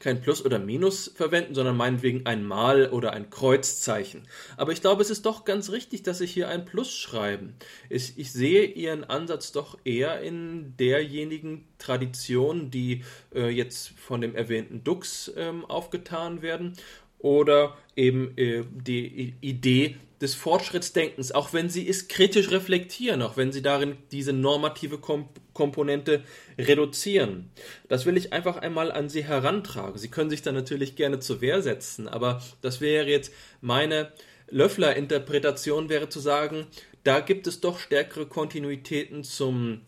kein 0.00 0.20
Plus 0.20 0.44
oder 0.44 0.58
Minus 0.58 1.10
verwenden, 1.14 1.54
sondern 1.54 1.76
meinetwegen 1.76 2.24
ein 2.26 2.44
Mal 2.44 2.88
oder 2.90 3.12
ein 3.12 3.30
Kreuzzeichen. 3.30 4.28
Aber 4.56 4.72
ich 4.72 4.80
glaube, 4.80 5.02
es 5.02 5.10
ist 5.10 5.26
doch 5.26 5.44
ganz 5.44 5.70
richtig, 5.70 6.02
dass 6.02 6.18
Sie 6.18 6.26
hier 6.26 6.48
ein 6.48 6.64
Plus 6.64 6.94
schreiben. 6.94 7.54
Ich, 7.90 8.16
ich 8.16 8.32
sehe 8.32 8.64
Ihren 8.64 9.04
Ansatz 9.04 9.52
doch 9.52 9.76
eher 9.84 10.20
in 10.20 10.76
derjenigen 10.76 11.66
Tradition, 11.78 12.70
die 12.70 13.02
äh, 13.34 13.48
jetzt 13.48 13.88
von 13.98 14.20
dem 14.20 14.34
erwähnten 14.36 14.84
Dux 14.84 15.32
ähm, 15.36 15.64
aufgetan 15.64 16.42
werden, 16.42 16.74
oder 17.18 17.76
eben 17.96 18.36
äh, 18.38 18.64
die 18.70 19.34
Idee 19.40 19.96
des 20.20 20.34
Fortschrittsdenkens, 20.34 21.32
auch 21.32 21.52
wenn 21.52 21.68
sie 21.68 21.88
es 21.88 22.08
kritisch 22.08 22.50
reflektieren, 22.50 23.22
auch 23.22 23.36
wenn 23.36 23.52
sie 23.52 23.62
darin 23.62 23.96
diese 24.10 24.32
normative 24.32 24.98
Kom 24.98 25.28
Komponente 25.54 26.22
reduzieren. 26.56 27.50
Das 27.88 28.06
will 28.06 28.16
ich 28.16 28.32
einfach 28.32 28.58
einmal 28.58 28.92
an 28.92 29.08
Sie 29.08 29.24
herantragen. 29.24 29.98
Sie 29.98 30.06
können 30.06 30.30
sich 30.30 30.40
da 30.40 30.52
natürlich 30.52 30.94
gerne 30.94 31.18
zur 31.18 31.40
Wehr 31.40 31.62
setzen, 31.62 32.06
aber 32.06 32.40
das 32.60 32.80
wäre 32.80 33.08
jetzt 33.08 33.32
meine 33.60 34.12
Löffler-Interpretation, 34.50 35.88
wäre 35.88 36.08
zu 36.08 36.20
sagen, 36.20 36.68
da 37.02 37.18
gibt 37.18 37.48
es 37.48 37.60
doch 37.60 37.80
stärkere 37.80 38.26
Kontinuitäten 38.26 39.24
zum 39.24 39.80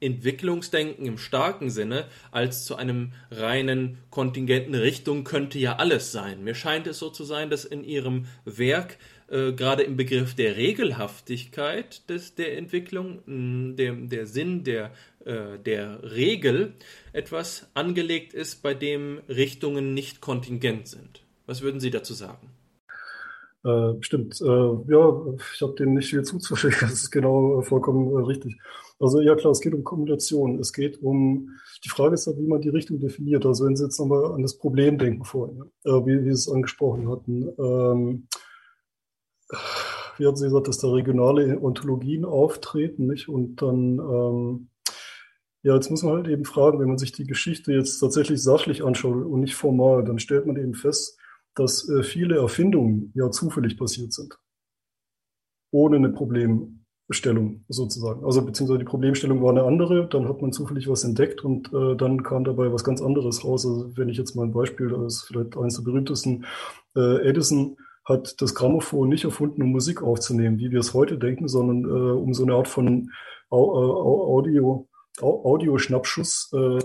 Entwicklungsdenken 0.00 1.04
im 1.04 1.18
starken 1.18 1.68
Sinne 1.68 2.06
als 2.30 2.64
zu 2.64 2.76
einem 2.76 3.12
reinen 3.30 3.98
kontingenten 4.10 4.74
Richtung 4.74 5.24
könnte 5.24 5.58
ja 5.58 5.76
alles 5.76 6.10
sein. 6.10 6.42
Mir 6.42 6.54
scheint 6.54 6.86
es 6.86 6.98
so 6.98 7.10
zu 7.10 7.24
sein, 7.24 7.50
dass 7.50 7.66
in 7.66 7.84
ihrem 7.84 8.26
Werk 8.44 8.96
äh, 9.30 9.52
gerade 9.52 9.84
im 9.84 9.96
Begriff 9.96 10.34
der 10.34 10.56
Regelhaftigkeit 10.56 12.08
des, 12.10 12.34
der 12.34 12.58
Entwicklung, 12.58 13.76
der, 13.76 13.94
der 13.94 14.26
Sinn 14.26 14.64
der, 14.64 14.90
äh, 15.24 15.58
der 15.58 16.02
Regel 16.02 16.74
etwas 17.12 17.70
angelegt 17.74 18.34
ist, 18.34 18.62
bei 18.62 18.74
dem 18.74 19.20
Richtungen 19.28 19.94
nicht 19.94 20.20
kontingent 20.20 20.88
sind. 20.88 21.22
Was 21.46 21.62
würden 21.62 21.80
Sie 21.80 21.90
dazu 21.90 22.14
sagen? 22.14 22.50
Äh, 23.62 23.92
stimmt. 24.00 24.40
Äh, 24.40 24.44
ja, 24.46 25.22
ich 25.54 25.60
habe 25.60 25.74
dem 25.78 25.94
nicht 25.94 26.10
viel 26.10 26.22
zuzufügen. 26.22 26.76
Das 26.80 26.92
ist 26.92 27.10
genau 27.10 27.60
äh, 27.60 27.62
vollkommen 27.62 28.12
äh, 28.14 28.26
richtig. 28.26 28.58
Also 28.98 29.20
ja 29.20 29.34
klar, 29.34 29.52
es 29.52 29.60
geht 29.60 29.74
um 29.74 29.84
Kombination. 29.84 30.58
Es 30.58 30.72
geht 30.72 31.02
um, 31.02 31.50
die 31.84 31.88
Frage 31.88 32.14
ist 32.14 32.26
halt, 32.26 32.38
wie 32.38 32.46
man 32.46 32.60
die 32.60 32.68
Richtung 32.70 32.98
definiert. 33.00 33.44
Also 33.44 33.66
wenn 33.66 33.76
Sie 33.76 33.84
jetzt 33.84 33.98
nochmal 33.98 34.32
an 34.32 34.42
das 34.42 34.56
Problem 34.56 34.98
denken 34.98 35.24
vorhin, 35.24 35.64
äh, 35.84 35.90
wie, 35.90 36.24
wie 36.24 36.28
Sie 36.28 36.30
es 36.30 36.50
angesprochen 36.50 37.08
hatten. 37.10 37.48
Ähm, 37.58 38.28
wie 40.20 40.26
hat 40.26 40.38
sie 40.38 40.44
gesagt, 40.44 40.68
dass 40.68 40.78
da 40.78 40.88
regionale 40.88 41.60
Ontologien 41.60 42.24
auftreten, 42.24 43.06
nicht? 43.06 43.28
Und 43.28 43.62
dann, 43.62 43.98
ähm, 43.98 44.68
ja, 45.62 45.74
jetzt 45.74 45.90
muss 45.90 46.02
man 46.02 46.14
halt 46.14 46.28
eben 46.28 46.44
fragen, 46.44 46.78
wenn 46.78 46.88
man 46.88 46.98
sich 46.98 47.12
die 47.12 47.26
Geschichte 47.26 47.72
jetzt 47.72 47.98
tatsächlich 47.98 48.42
sachlich 48.42 48.84
anschaut 48.84 49.24
und 49.24 49.40
nicht 49.40 49.54
formal, 49.54 50.04
dann 50.04 50.18
stellt 50.18 50.46
man 50.46 50.56
eben 50.56 50.74
fest, 50.74 51.18
dass 51.54 51.88
äh, 51.88 52.02
viele 52.02 52.36
Erfindungen 52.36 53.12
ja 53.14 53.30
zufällig 53.30 53.78
passiert 53.78 54.12
sind. 54.12 54.38
Ohne 55.72 55.96
eine 55.96 56.10
Problemstellung 56.10 57.64
sozusagen. 57.68 58.24
Also 58.24 58.42
beziehungsweise 58.42 58.78
die 58.78 58.84
Problemstellung 58.84 59.42
war 59.42 59.50
eine 59.50 59.64
andere, 59.64 60.08
dann 60.08 60.28
hat 60.28 60.42
man 60.42 60.52
zufällig 60.52 60.88
was 60.88 61.04
entdeckt 61.04 61.44
und 61.44 61.72
äh, 61.72 61.96
dann 61.96 62.22
kam 62.22 62.44
dabei 62.44 62.72
was 62.72 62.84
ganz 62.84 63.00
anderes 63.00 63.44
raus. 63.44 63.66
Also 63.66 63.96
wenn 63.96 64.08
ich 64.08 64.16
jetzt 64.16 64.34
mal 64.34 64.44
ein 64.44 64.52
Beispiel, 64.52 64.88
das 64.88 65.14
ist 65.14 65.22
vielleicht 65.22 65.56
eines 65.56 65.76
der 65.76 65.82
berühmtesten, 65.82 66.44
äh, 66.96 67.28
Edison 67.28 67.76
hat 68.04 68.40
das 68.40 68.54
Grammophon 68.54 69.08
nicht 69.08 69.24
erfunden, 69.24 69.62
um 69.62 69.70
Musik 69.70 70.02
aufzunehmen, 70.02 70.58
wie 70.58 70.70
wir 70.70 70.80
es 70.80 70.94
heute 70.94 71.18
denken, 71.18 71.48
sondern 71.48 71.84
äh, 71.84 72.12
um 72.12 72.34
so 72.34 72.42
eine 72.42 72.54
Art 72.54 72.68
von 72.68 73.10
Audio, 73.50 74.88
Audioschnappschuss 75.20 76.52
äh, 76.52 76.78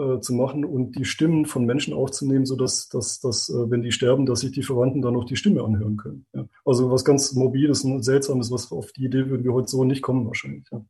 äh, 0.00 0.20
zu 0.20 0.34
machen 0.34 0.64
und 0.64 0.96
die 0.96 1.04
Stimmen 1.04 1.46
von 1.46 1.64
Menschen 1.64 1.94
aufzunehmen, 1.94 2.46
sodass, 2.46 2.88
dass, 2.88 3.20
dass, 3.20 3.48
äh, 3.48 3.70
wenn 3.70 3.82
die 3.82 3.92
sterben, 3.92 4.26
dass 4.26 4.40
sich 4.40 4.52
die 4.52 4.62
Verwandten 4.62 5.02
dann 5.02 5.14
noch 5.14 5.24
die 5.24 5.36
Stimme 5.36 5.62
anhören 5.62 5.96
können. 5.96 6.26
Ja. 6.32 6.46
Also 6.64 6.90
was 6.90 7.04
ganz 7.04 7.32
Mobiles 7.34 7.84
und 7.84 8.02
Seltsames, 8.02 8.50
was 8.50 8.70
auf 8.70 8.92
die 8.92 9.06
Idee 9.06 9.28
würden 9.28 9.44
wir 9.44 9.52
heute 9.52 9.68
so 9.68 9.84
nicht 9.84 10.02
kommen 10.02 10.26
wahrscheinlich. 10.26 10.64
Ja. 10.70 10.84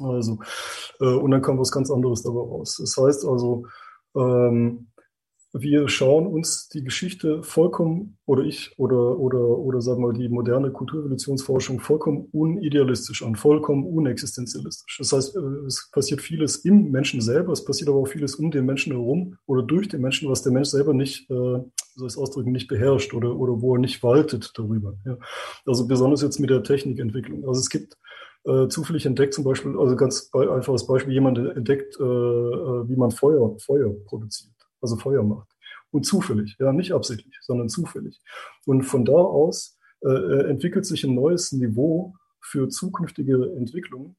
Also, 0.00 0.38
äh, 1.00 1.14
und 1.14 1.30
dann 1.30 1.42
kam 1.42 1.58
was 1.58 1.72
ganz 1.72 1.90
anderes 1.90 2.22
dabei 2.22 2.40
raus. 2.40 2.78
Das 2.80 2.96
heißt 2.96 3.24
also, 3.24 3.66
ähm, 4.16 4.88
wir 5.52 5.88
schauen 5.88 6.26
uns 6.26 6.68
die 6.68 6.84
Geschichte 6.84 7.42
vollkommen, 7.42 8.18
oder 8.26 8.42
ich, 8.42 8.72
oder, 8.76 9.18
oder, 9.18 9.40
oder 9.40 9.80
sagen 9.80 10.02
wir 10.02 10.12
die 10.12 10.28
moderne 10.28 10.70
Kulturrevolutionsforschung 10.70 11.80
vollkommen 11.80 12.28
unidealistisch 12.32 13.22
an, 13.22 13.34
vollkommen 13.34 13.84
unexistenzialistisch. 13.84 14.98
Das 14.98 15.12
heißt, 15.12 15.36
äh, 15.36 15.66
es 15.66 15.90
passiert 15.90 16.20
vieles 16.20 16.56
im 16.64 16.90
Menschen 16.90 17.20
selber, 17.22 17.52
es 17.52 17.64
passiert 17.64 17.88
aber 17.88 17.98
auch 17.98 18.08
vieles 18.08 18.34
um 18.34 18.50
den 18.50 18.66
Menschen 18.66 18.92
herum 18.92 19.36
oder 19.46 19.62
durch 19.62 19.88
den 19.88 20.02
Menschen, 20.02 20.28
was 20.28 20.42
der 20.42 20.52
Mensch 20.52 20.68
selber 20.68 20.92
nicht, 20.92 21.30
äh, 21.30 21.34
soll 21.34 21.72
ich 22.00 22.06
es 22.06 22.18
ausdrücken, 22.18 22.52
nicht 22.52 22.68
beherrscht 22.68 23.14
oder, 23.14 23.34
oder 23.34 23.62
wo 23.62 23.74
er 23.74 23.80
nicht 23.80 24.02
waltet 24.02 24.52
darüber. 24.54 24.94
Ja. 25.06 25.16
Also 25.64 25.88
besonders 25.88 26.20
jetzt 26.20 26.38
mit 26.38 26.50
der 26.50 26.62
Technikentwicklung. 26.62 27.48
Also 27.48 27.60
es 27.60 27.70
gibt 27.70 27.96
äh, 28.44 28.68
zufällig 28.68 29.06
entdeckt, 29.06 29.32
zum 29.32 29.44
Beispiel, 29.44 29.78
also 29.78 29.96
ganz 29.96 30.30
einfaches 30.32 30.86
Beispiel, 30.86 31.14
jemand 31.14 31.38
entdeckt, 31.38 31.98
äh, 31.98 32.02
äh, 32.02 32.88
wie 32.88 32.96
man 32.96 33.10
Feuer, 33.10 33.56
Feuer 33.58 33.94
produziert 34.04 34.57
also 34.80 34.96
Feuer 34.96 35.22
macht. 35.22 35.48
Und 35.90 36.04
zufällig, 36.04 36.56
ja, 36.58 36.72
nicht 36.72 36.92
absichtlich, 36.92 37.38
sondern 37.40 37.68
zufällig. 37.68 38.20
Und 38.66 38.82
von 38.82 39.04
da 39.04 39.14
aus 39.14 39.78
äh, 40.04 40.08
äh, 40.08 40.50
entwickelt 40.50 40.86
sich 40.86 41.04
ein 41.04 41.14
neues 41.14 41.52
Niveau 41.52 42.14
für 42.40 42.68
zukünftige 42.68 43.52
Entwicklungen. 43.56 44.16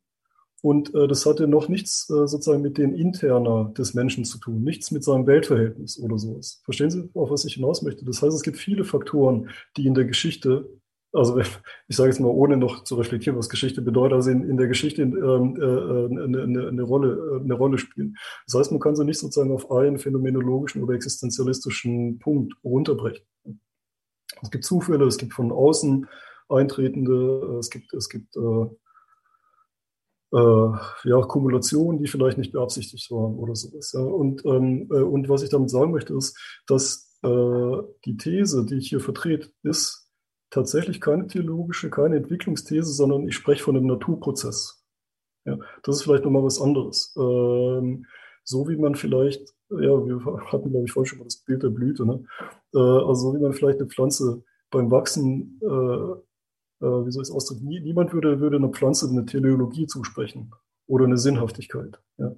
Und 0.62 0.94
äh, 0.94 1.08
das 1.08 1.26
hatte 1.26 1.48
noch 1.48 1.70
nichts 1.70 2.10
äh, 2.10 2.28
sozusagen 2.28 2.62
mit 2.62 2.78
den 2.78 2.94
Interner 2.94 3.72
des 3.78 3.94
Menschen 3.94 4.26
zu 4.26 4.40
tun, 4.40 4.62
nichts 4.62 4.92
mit 4.92 5.04
seinem 5.04 5.26
Weltverhältnis 5.26 6.00
oder 6.00 6.18
sowas. 6.18 6.62
Verstehen 6.66 6.92
Sie, 6.92 7.10
auf 7.14 7.30
was 7.30 7.46
ich 7.46 7.54
hinaus 7.54 7.82
möchte? 7.82 8.04
Das 8.04 8.22
heißt, 8.22 8.36
es 8.36 8.42
gibt 8.42 8.58
viele 8.58 8.84
Faktoren, 8.84 9.50
die 9.78 9.86
in 9.86 9.94
der 9.94 10.06
Geschichte 10.06 10.70
also 11.14 11.40
ich 11.88 11.96
sage 11.96 12.10
jetzt 12.10 12.20
mal, 12.20 12.30
ohne 12.30 12.58
noch 12.58 12.84
zu 12.84 12.96
reflektieren, 12.96 13.38
was 13.38 13.50
Geschichte 13.50 13.82
bedeutet, 13.82 14.14
also 14.14 14.32
in, 14.32 14.50
in 14.50 14.58
der 14.58 14.68
Geschichte 14.68 15.02
ähm, 15.02 15.56
äh, 15.60 16.24
eine, 16.24 16.44
eine, 16.44 16.68
eine, 16.68 16.82
Rolle, 16.84 17.44
äh, 17.48 17.52
Rolle 17.54 17.78
spielen. 17.78 18.16
Das 18.46 18.60
heißt, 18.60 18.72
man 18.72 18.80
kann 18.80 18.96
sie 18.96 19.06
nicht 19.06 19.20
sozusagen 19.20 19.52
auf 19.52 19.72
einen 19.72 20.00
phänomenologischen 20.00 20.84
oder 20.84 20.94
existenzialistischen 20.94 22.20
Punkt 22.20 22.54
runterbrechen. 22.64 23.26
Es 24.42 24.52
gibt 24.52 24.64
Zufälle, 24.64 25.06
es 25.06 25.18
gibt 25.18 25.34
von 25.34 25.52
außen 25.52 26.08
eintretende, 26.48 27.58
es 27.60 27.70
gibt, 27.70 27.94
es 27.94 28.10
gibt 28.10 28.36
äh, 28.36 28.66
äh, 30.32 30.72
ja, 31.06 31.22
Kumulationen, 31.22 32.00
die 32.00 32.08
vielleicht 32.08 32.38
nicht 32.38 32.52
beabsichtigt 32.52 33.10
waren 33.12 33.36
oder 33.36 33.56
sowas. 33.56 33.92
Ja. 33.94 34.02
Und, 34.02 34.46
ähm, 34.46 34.88
äh, 34.92 35.02
und 35.02 35.28
was 35.30 35.44
ich 35.44 35.50
damit 35.50 35.70
sagen 35.70 35.92
möchte, 35.92 36.14
ist, 36.14 36.38
dass 36.68 37.18
äh, 37.24 37.78
die 38.06 38.18
These, 38.18 38.66
die 38.66 38.76
ich 38.76 38.90
hier 38.90 39.00
vertrete, 39.00 39.50
ist, 39.64 40.09
tatsächlich 40.50 41.02
keine 41.02 41.28
theologische, 41.28 41.90
keine 41.90 42.18
Entwicklungsthese, 42.18 42.92
sondern 42.92 43.28
ich 43.28 43.36
spreche 43.36 43.64
von 43.64 43.78
einem 43.78 43.88
Naturprozess. 43.88 44.84
Ja, 45.46 45.58
das 45.84 45.98
ist 45.98 46.04
vielleicht 46.04 46.26
nochmal 46.26 46.44
was 46.44 46.62
anderes. 46.62 47.16
Ähm, 47.18 48.06
so 48.44 48.68
wie 48.68 48.78
man 48.78 48.96
vielleicht, 48.96 49.54
ja, 49.70 50.06
wir 50.06 50.24
hatten, 50.52 50.72
glaube 50.72 50.86
ich, 50.86 50.92
vorhin 50.92 51.08
schon 51.08 51.20
mal 51.20 51.26
das 51.26 51.38
Bild 51.38 51.64
der 51.64 51.70
Blüte, 51.70 52.06
ne? 52.06 52.24
Äh, 52.74 52.80
also 52.80 53.34
wie 53.34 53.40
man 53.40 53.54
vielleicht 53.54 53.80
eine 53.80 53.90
Pflanze 53.90 54.44
beim 54.72 54.92
Wachsen, 54.92 55.60
äh, 55.62 56.86
äh, 56.86 57.06
wie 57.06 57.12
soll 57.12 57.24
ich 57.24 57.30
es 57.30 57.32
ausdrücken, 57.32 57.66
Nie, 57.66 57.80
niemand 57.80 58.14
würde, 58.14 58.40
würde 58.40 58.58
einer 58.58 58.70
Pflanze 58.70 59.10
eine 59.10 59.26
Teleologie 59.26 59.88
zusprechen 59.88 60.52
oder 60.88 61.06
eine 61.06 61.18
Sinnhaftigkeit. 61.18 62.00
Ja. 62.18 62.36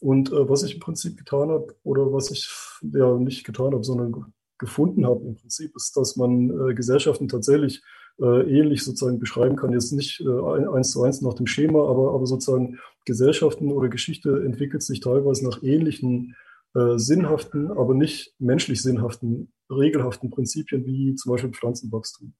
Und 0.00 0.32
äh, 0.32 0.48
was 0.48 0.62
ich 0.64 0.74
im 0.74 0.80
Prinzip 0.80 1.16
getan 1.16 1.50
habe, 1.50 1.74
oder 1.84 2.12
was 2.12 2.30
ich 2.30 2.50
ja 2.82 3.16
nicht 3.16 3.44
getan 3.44 3.72
habe, 3.72 3.84
sondern 3.84 4.32
gefunden 4.62 5.04
habe 5.04 5.26
im 5.26 5.34
Prinzip, 5.34 5.76
ist, 5.76 5.94
dass 5.96 6.16
man 6.16 6.48
äh, 6.48 6.74
Gesellschaften 6.74 7.28
tatsächlich 7.28 7.82
äh, 8.20 8.42
ähnlich 8.58 8.84
sozusagen 8.84 9.18
beschreiben 9.18 9.56
kann. 9.56 9.72
Jetzt 9.72 9.92
nicht 9.92 10.20
äh, 10.20 10.68
eins 10.68 10.92
zu 10.92 11.02
eins 11.02 11.20
nach 11.20 11.34
dem 11.34 11.46
Schema, 11.46 11.80
aber, 11.88 12.14
aber 12.14 12.26
sozusagen 12.26 12.78
Gesellschaften 13.04 13.72
oder 13.72 13.88
Geschichte 13.88 14.42
entwickelt 14.44 14.82
sich 14.82 15.00
teilweise 15.00 15.44
nach 15.44 15.62
ähnlichen 15.62 16.36
äh, 16.74 16.96
sinnhaften, 16.96 17.70
aber 17.70 17.94
nicht 17.94 18.34
menschlich 18.38 18.80
sinnhaften, 18.80 19.52
regelhaften 19.68 20.30
Prinzipien 20.30 20.86
wie 20.86 21.14
zum 21.16 21.32
Beispiel 21.32 21.50
Pflanzenwachstum. 21.50 22.34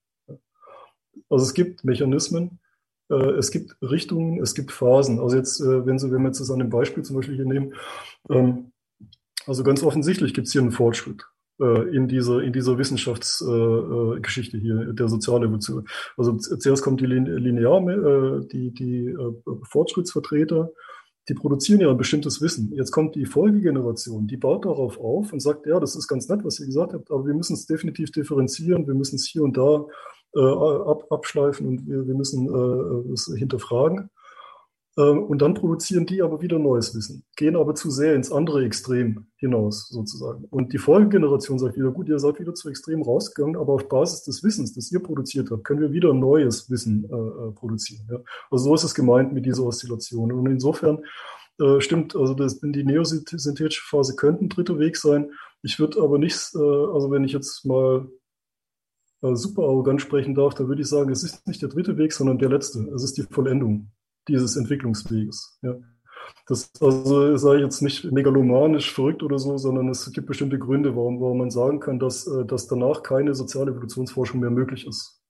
Also 1.29 1.45
es 1.45 1.55
gibt 1.55 1.85
Mechanismen, 1.85 2.61
äh, 3.11 3.15
es 3.15 3.51
gibt 3.51 3.77
Richtungen, 3.83 4.41
es 4.41 4.55
gibt 4.55 4.71
Phasen. 4.71 5.19
Also 5.19 5.37
jetzt, 5.37 5.61
äh, 5.61 5.85
wenn, 5.85 5.99
Sie, 5.99 6.11
wenn 6.13 6.23
wir 6.23 6.29
jetzt 6.29 6.41
das 6.41 6.51
an 6.51 6.61
dem 6.61 6.71
Beispiel 6.71 7.03
zum 7.03 7.17
Beispiel 7.17 7.35
hier 7.35 7.47
nehmen, 7.47 7.75
ähm, 8.31 8.73
also 9.47 9.65
ganz 9.65 9.83
offensichtlich 9.83 10.35
gibt 10.35 10.47
es 10.47 10.53
hier 10.53 10.63
einen 10.63 10.71
Fortschritt 10.71 11.25
in 11.93 12.09
dieser, 12.09 12.43
in 12.43 12.53
dieser 12.53 12.79
Wissenschaftsgeschichte 12.79 14.57
äh, 14.57 14.61
hier, 14.61 14.93
der 14.93 15.09
Sozialevolution. 15.09 15.87
Also 16.17 16.37
zuerst 16.37 16.83
kommt 16.83 17.01
die 17.01 17.07
Linear, 17.07 17.81
äh, 17.89 18.47
die, 18.47 18.73
die 18.73 19.17
Fortschrittsvertreter, 19.71 20.71
die 21.29 21.35
produzieren 21.35 21.81
ja 21.81 21.91
ein 21.91 21.97
bestimmtes 21.97 22.41
Wissen. 22.43 22.73
Jetzt 22.75 22.91
kommt 22.91 23.15
die 23.15 23.27
Folgegeneration, 23.27 24.27
die 24.27 24.37
baut 24.37 24.65
darauf 24.65 24.99
auf 24.99 25.33
und 25.33 25.41
sagt, 25.41 25.67
ja, 25.67 25.79
das 25.79 25.95
ist 25.95 26.09
ganz 26.09 26.29
nett, 26.29 26.45
was 26.45 26.59
ihr 26.59 26.67
gesagt 26.67 26.95
habt, 26.95 27.11
aber 27.11 27.27
wir 27.27 27.35
müssen 27.35 27.55
es 27.55 27.67
definitiv 27.67 28.11
differenzieren, 28.11 28.87
wir 28.87 28.95
müssen 28.95 29.17
es 29.17 29.29
hier 29.29 29.45
und 29.45 29.57
da 29.57 29.87
äh, 30.35 30.41
ab, 30.41 31.07
abschleifen 31.11 31.67
und 31.69 31.87
wir, 31.87 32.07
wir 32.07 32.15
müssen 32.15 32.49
äh, 32.49 33.13
es 33.13 33.33
hinterfragen. 33.37 34.11
Ähm, 34.99 35.23
und 35.25 35.41
dann 35.41 35.55
produzieren 35.55 36.05
die 36.05 36.21
aber 36.21 36.43
wieder 36.43 36.59
neues 36.59 36.95
Wissen, 36.95 37.25
gehen 37.37 37.57
aber 37.57 37.75
zu 37.75 37.91
sehr 37.91 38.15
ins 38.15 38.31
andere 38.31 38.65
Extrem 38.65 39.27
hinaus 39.37 39.89
sozusagen. 39.89 40.45
Und 40.51 40.73
die 40.75 40.79
Folgegeneration 40.79 41.59
sagt 41.59 41.77
wieder, 41.77 41.91
gut, 41.91 42.09
ihr 42.09 42.19
seid 42.19 42.39
wieder 42.39 42.55
zu 42.55 42.69
extrem 42.69 43.01
rausgegangen, 43.03 43.57
aber 43.57 43.73
auf 43.73 43.89
Basis 43.89 44.23
des 44.25 44.45
Wissens, 44.45 44.75
das 44.75 44.93
ihr 44.93 45.01
produziert 45.01 45.51
habt, 45.51 45.65
können 45.65 45.81
wir 45.81 45.93
wieder 45.93 46.13
neues 46.13 46.71
Wissen 46.71 47.05
äh, 47.05 47.15
äh 47.15 47.53
produzieren. 47.53 48.07
Ja? 48.11 48.19
Also 48.51 48.65
so 48.65 48.75
ist 48.75 48.85
es 48.85 48.95
gemeint 48.95 49.33
mit 49.33 49.47
dieser 49.47 49.65
Oszillation. 49.65 50.31
Und 50.31 50.47
insofern 50.47 51.03
äh, 51.59 51.81
stimmt, 51.81 52.15
also 52.15 52.35
das, 52.35 52.61
die 52.61 52.85
neosynthetische 52.85 53.83
Phase 53.85 54.15
könnte 54.15 54.45
ein 54.45 54.49
dritter 54.51 54.79
Weg 54.79 54.99
sein. 54.99 55.31
Ich 55.63 55.79
würde 55.79 56.03
aber 56.03 56.19
nicht, 56.19 56.37
äh, 56.55 56.59
also 56.59 57.11
wenn 57.11 57.25
ich 57.25 57.33
jetzt 57.33 57.65
mal 57.65 58.11
äh, 59.23 59.35
super 59.37 59.63
arrogant 59.63 60.03
sprechen 60.03 60.35
darf, 60.35 60.53
dann 60.53 60.69
würde 60.69 60.83
ich 60.83 60.89
sagen, 60.89 61.11
es 61.11 61.23
ist 61.23 61.47
nicht 61.47 61.63
der 61.63 61.71
dritte 61.71 61.97
Weg, 61.97 62.13
sondern 62.13 62.39
der 62.39 62.51
letzte. 62.51 62.81
Es 62.95 63.03
ist 63.03 63.17
die 63.17 63.23
Vollendung 63.23 63.91
dieses 64.29 64.57
Entwicklungsweges. 64.57 65.59
Ja. 65.63 65.75
Das 66.47 66.71
also 66.81 67.55
ich 67.55 67.61
jetzt 67.61 67.83
nicht 67.83 68.11
megalomanisch 68.11 68.93
verrückt 68.93 69.23
oder 69.23 69.39
so, 69.39 69.59
sondern 69.59 69.89
es 69.89 70.11
gibt 70.13 70.27
bestimmte 70.27 70.59
Gründe, 70.59 70.95
warum, 70.97 71.21
warum 71.21 71.39
man 71.39 71.51
sagen 71.51 71.81
kann, 71.81 71.99
dass, 71.99 72.27
äh, 72.27 72.45
dass 72.45 72.67
danach 72.67 73.03
keine 73.03 73.35
soziale 73.35 73.73
Evolutionsforschung 73.73 74.41
mehr 74.41 74.51
möglich 74.51 74.87
ist. 74.87 75.21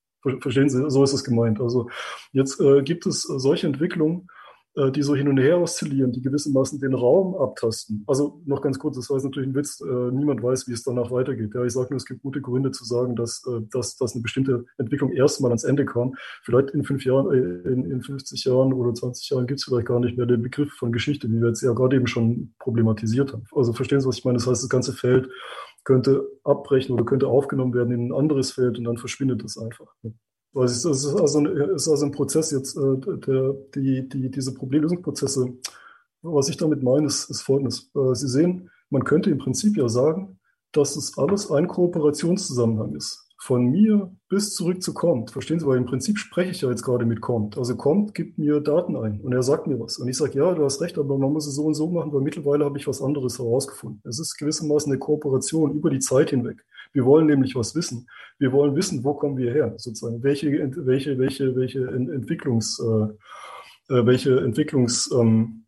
Verstehen 0.41 0.69
Sie? 0.69 0.89
So 0.89 1.03
ist 1.03 1.13
es 1.13 1.25
gemeint. 1.25 1.61
Also 1.61 1.91
jetzt 2.33 2.61
äh, 2.61 2.83
gibt 2.83 3.07
es 3.07 3.23
solche 3.23 3.67
Entwicklungen, 3.67 4.29
die 4.75 5.03
so 5.03 5.15
hin 5.15 5.29
und 5.29 5.39
her 5.39 5.61
oszillieren, 5.61 6.13
die 6.13 6.23
gewissermaßen 6.23 6.81
den 6.81 6.95
Raum 6.95 7.35
abtasten. 7.35 8.05
Also 8.07 8.41
noch 8.47 8.63
ganz 8.63 8.79
kurz, 8.79 8.97
das 8.97 9.11
war 9.11 9.19
jetzt 9.19 9.25
natürlich 9.25 9.51
ein 9.51 9.55
Witz, 9.55 9.81
äh, 9.81 10.11
niemand 10.11 10.43
weiß, 10.43 10.67
wie 10.67 10.73
es 10.73 10.83
danach 10.83 11.11
weitergeht. 11.11 11.53
Ja, 11.55 11.65
ich 11.65 11.73
sage 11.73 11.89
nur, 11.91 11.99
es 11.99 12.07
gibt 12.07 12.23
gute 12.23 12.41
Gründe 12.41 12.71
zu 12.71 12.85
sagen, 12.85 13.15
dass, 13.15 13.45
äh, 13.47 13.61
dass, 13.71 13.97
dass 13.97 14.15
eine 14.15 14.23
bestimmte 14.23 14.65
Entwicklung 14.79 15.13
erstmal 15.13 15.51
ans 15.51 15.65
Ende 15.65 15.85
kam. 15.85 16.15
Vielleicht 16.43 16.71
in 16.71 16.85
fünf 16.85 17.05
Jahren, 17.05 17.33
in, 17.65 17.91
in 17.91 18.03
50 18.03 18.45
Jahren 18.45 18.73
oder 18.73 18.95
20 18.95 19.29
Jahren 19.31 19.47
gibt 19.47 19.61
es 19.61 19.65
vielleicht 19.65 19.87
gar 19.87 20.01
nicht 20.01 20.17
mehr 20.17 20.27
den 20.27 20.43
Begriff 20.43 20.73
von 20.73 20.91
Geschichte, 20.91 21.29
wie 21.31 21.41
wir 21.41 21.49
jetzt 21.49 21.63
ja 21.63 21.73
gerade 21.73 21.97
eben 21.97 22.07
schon 22.07 22.55
problematisiert 22.59 23.33
haben. 23.33 23.45
Also 23.53 23.73
verstehen 23.75 24.01
Sie, 24.01 24.09
was 24.09 24.19
ich 24.19 24.25
meine? 24.25 24.39
Das 24.39 24.47
heißt, 24.47 24.63
das 24.63 24.71
ganze 24.71 24.95
Feld 24.95 25.29
könnte 25.85 26.27
abbrechen 26.45 26.95
oder 26.95 27.05
könnte 27.05 27.27
aufgenommen 27.27 27.75
werden 27.75 27.93
in 27.93 28.07
ein 28.09 28.13
anderes 28.15 28.53
Feld 28.53 28.79
und 28.79 28.85
dann 28.85 28.97
verschwindet 28.97 29.45
es 29.45 29.59
einfach. 29.59 29.93
Es 30.55 30.85
ist 30.85 30.87
also, 30.87 31.39
ein, 31.39 31.47
ist 31.47 31.89
also 31.89 32.05
ein 32.05 32.13
Prozess 32.13 32.51
jetzt, 32.51 32.77
äh, 32.77 32.97
der, 33.27 33.55
die, 33.75 34.09
die, 34.09 34.31
diese 34.31 34.53
Problemlösungsprozesse. 34.55 35.55
Was 36.23 36.49
ich 36.49 36.57
damit 36.57 36.83
meine, 36.83 37.07
ist, 37.07 37.31
ist 37.31 37.43
folgendes. 37.43 37.91
Äh, 37.95 38.15
Sie 38.15 38.29
sehen, 38.29 38.71
man 38.91 39.05
könnte 39.05 39.31
im 39.31 39.39
Prinzip 39.39 39.77
ja 39.77 39.89
sagen, 39.89 40.39
dass 40.73 40.97
es 40.97 41.17
alles 41.17 41.51
ein 41.51 41.69
Kooperationszusammenhang 41.69 42.95
ist 42.95 43.23
von 43.43 43.73
mir 43.73 44.15
bis 44.29 44.55
zurück 44.55 44.81
zu 44.85 44.95
Compt. 44.95 45.33
Verstehen 45.33 45.59
Sie, 45.59 45.67
weil 45.67 45.77
im 45.77 45.85
Prinzip 45.85 46.17
spreche 46.17 46.53
ich 46.53 46.61
ja 46.61 46.71
jetzt 46.71 46.85
gerade 46.85 47.05
mit 47.05 47.21
Compt. 47.21 47.59
Also 47.59 47.75
Compt 47.75 48.15
gibt 48.15 48.39
mir 48.39 48.61
Daten 48.61 48.95
ein 48.95 49.21
und 49.21 49.33
er 49.33 49.43
sagt 49.43 49.67
mir 49.67 49.81
was. 49.81 49.99
Und 49.99 50.07
ich 50.07 50.17
sage, 50.17 50.39
ja, 50.39 50.55
du 50.55 50.65
hast 50.65 50.81
recht, 50.81 50.97
aber 50.97 51.19
man 51.19 51.33
muss 51.33 51.49
es 51.49 51.57
so 51.57 51.65
und 51.65 51.75
so 51.75 51.89
machen, 51.89 52.13
weil 52.13 52.21
mittlerweile 52.21 52.65
habe 52.65 52.79
ich 52.79 52.87
was 52.87 53.03
anderes 53.03 53.41
herausgefunden. 53.41 54.01
Es 54.09 54.21
ist 54.21 54.37
gewissermaßen 54.39 54.93
eine 54.93 55.01
Kooperation 55.01 55.75
über 55.75 55.91
die 55.91 55.99
Zeit 55.99 56.31
hinweg. 56.31 56.65
Wir 56.93 57.05
wollen 57.05 57.27
nämlich 57.27 57.55
was 57.55 57.75
wissen. 57.75 58.09
Wir 58.39 58.53
wollen 58.53 58.75
wissen, 58.77 59.05
wo 59.05 59.15
kommen 59.15 59.37
wir 59.37 59.53
her, 59.53 59.75
sozusagen. 59.77 60.23
Welche, 60.23 60.51
welche, 60.51 61.19
welche, 61.19 61.57
welche 61.57 61.87
Entwicklungs, 61.89 62.79
äh, 62.81 63.95
äh, 63.95 64.07
welche 64.07 64.41
Entwicklungs, 64.41 65.11
ähm, 65.13 65.63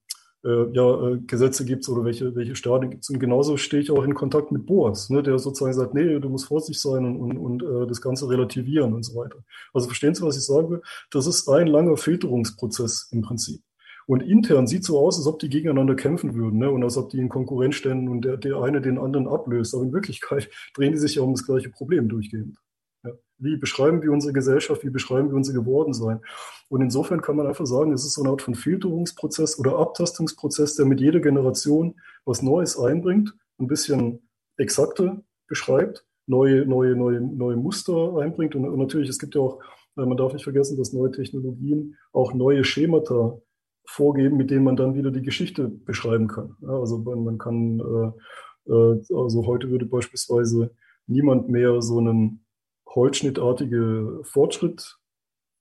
äh, 0.44 0.70
ja, 0.72 1.08
äh, 1.08 1.18
Gesetze 1.26 1.64
gibt 1.64 1.88
oder 1.88 2.04
welche, 2.04 2.34
welche 2.34 2.54
Stadien 2.54 2.90
gibt 2.90 3.04
es. 3.04 3.10
Und 3.10 3.18
genauso 3.18 3.56
stehe 3.56 3.82
ich 3.82 3.90
auch 3.90 4.04
in 4.04 4.14
Kontakt 4.14 4.52
mit 4.52 4.66
Boas, 4.66 5.08
ne, 5.08 5.22
der 5.22 5.38
sozusagen 5.38 5.72
sagt, 5.72 5.94
nee, 5.94 6.20
du 6.20 6.28
musst 6.28 6.46
vorsichtig 6.46 6.80
sein 6.80 7.04
und, 7.04 7.16
und, 7.16 7.38
und 7.38 7.62
äh, 7.62 7.86
das 7.86 8.00
Ganze 8.00 8.28
relativieren 8.28 8.92
und 8.92 9.04
so 9.04 9.14
weiter. 9.14 9.38
Also 9.72 9.86
verstehen 9.86 10.14
Sie, 10.14 10.22
was 10.22 10.36
ich 10.36 10.44
sage? 10.44 10.82
Das 11.10 11.26
ist 11.26 11.48
ein 11.48 11.66
langer 11.66 11.96
Filterungsprozess 11.96 13.08
im 13.12 13.22
Prinzip. 13.22 13.62
Und 14.06 14.20
intern 14.20 14.66
sieht 14.66 14.84
so 14.84 14.98
aus, 14.98 15.16
als 15.16 15.26
ob 15.26 15.38
die 15.38 15.48
gegeneinander 15.48 15.94
kämpfen 15.94 16.34
würden 16.34 16.58
ne? 16.58 16.70
und 16.70 16.82
als 16.82 16.96
ob 16.96 17.10
die 17.10 17.18
in 17.18 17.28
Konkurrenz 17.28 17.76
ständen 17.76 18.08
und 18.08 18.22
der, 18.22 18.36
der 18.36 18.58
eine 18.58 18.80
den 18.80 18.98
anderen 18.98 19.26
ablöst. 19.26 19.74
Aber 19.74 19.84
in 19.84 19.92
Wirklichkeit 19.92 20.50
drehen 20.74 20.92
die 20.92 20.98
sich 20.98 21.14
ja 21.14 21.22
um 21.22 21.32
das 21.32 21.46
gleiche 21.46 21.70
Problem 21.70 22.08
durchgehend. 22.08 22.58
Ja. 23.04 23.12
Wie 23.38 23.56
beschreiben 23.56 24.02
wir 24.02 24.12
unsere 24.12 24.32
Gesellschaft? 24.32 24.84
Wie 24.84 24.90
beschreiben 24.90 25.28
wir 25.28 25.36
unser 25.36 25.52
Gewordensein? 25.52 26.20
Und 26.68 26.80
insofern 26.80 27.20
kann 27.20 27.36
man 27.36 27.46
einfach 27.46 27.66
sagen, 27.66 27.92
es 27.92 28.04
ist 28.04 28.14
so 28.14 28.22
eine 28.22 28.30
Art 28.30 28.42
von 28.42 28.54
Filterungsprozess 28.54 29.58
oder 29.58 29.78
Abtastungsprozess, 29.78 30.76
der 30.76 30.86
mit 30.86 31.00
jeder 31.00 31.20
Generation 31.20 31.94
was 32.24 32.42
Neues 32.42 32.78
einbringt, 32.78 33.34
ein 33.58 33.68
bisschen 33.68 34.28
exakter 34.56 35.22
beschreibt, 35.46 36.04
neue, 36.26 36.66
neue, 36.66 36.96
neue, 36.96 37.20
neue 37.20 37.56
Muster 37.56 38.16
einbringt. 38.18 38.54
Und, 38.54 38.66
und 38.66 38.78
natürlich, 38.78 39.08
es 39.08 39.18
gibt 39.18 39.34
ja 39.34 39.40
auch, 39.40 39.60
äh, 39.96 40.04
man 40.04 40.16
darf 40.16 40.32
nicht 40.32 40.44
vergessen, 40.44 40.76
dass 40.76 40.92
neue 40.92 41.10
Technologien 41.10 41.96
auch 42.12 42.34
neue 42.34 42.64
Schemata 42.64 43.38
vorgeben, 43.86 44.36
mit 44.36 44.50
denen 44.50 44.64
man 44.64 44.76
dann 44.76 44.94
wieder 44.94 45.10
die 45.10 45.22
Geschichte 45.22 45.68
beschreiben 45.68 46.28
kann. 46.28 46.56
Ja, 46.62 46.78
also 46.78 46.98
man, 46.98 47.24
man 47.24 47.38
kann, 47.38 47.80
äh, 47.80 48.72
äh, 48.72 49.02
also 49.14 49.46
heute 49.46 49.70
würde 49.70 49.86
beispielsweise 49.86 50.70
niemand 51.06 51.48
mehr 51.48 51.82
so 51.82 51.98
einen 51.98 52.44
holzschnittartige 52.88 54.20
Fortschritt, 54.24 54.98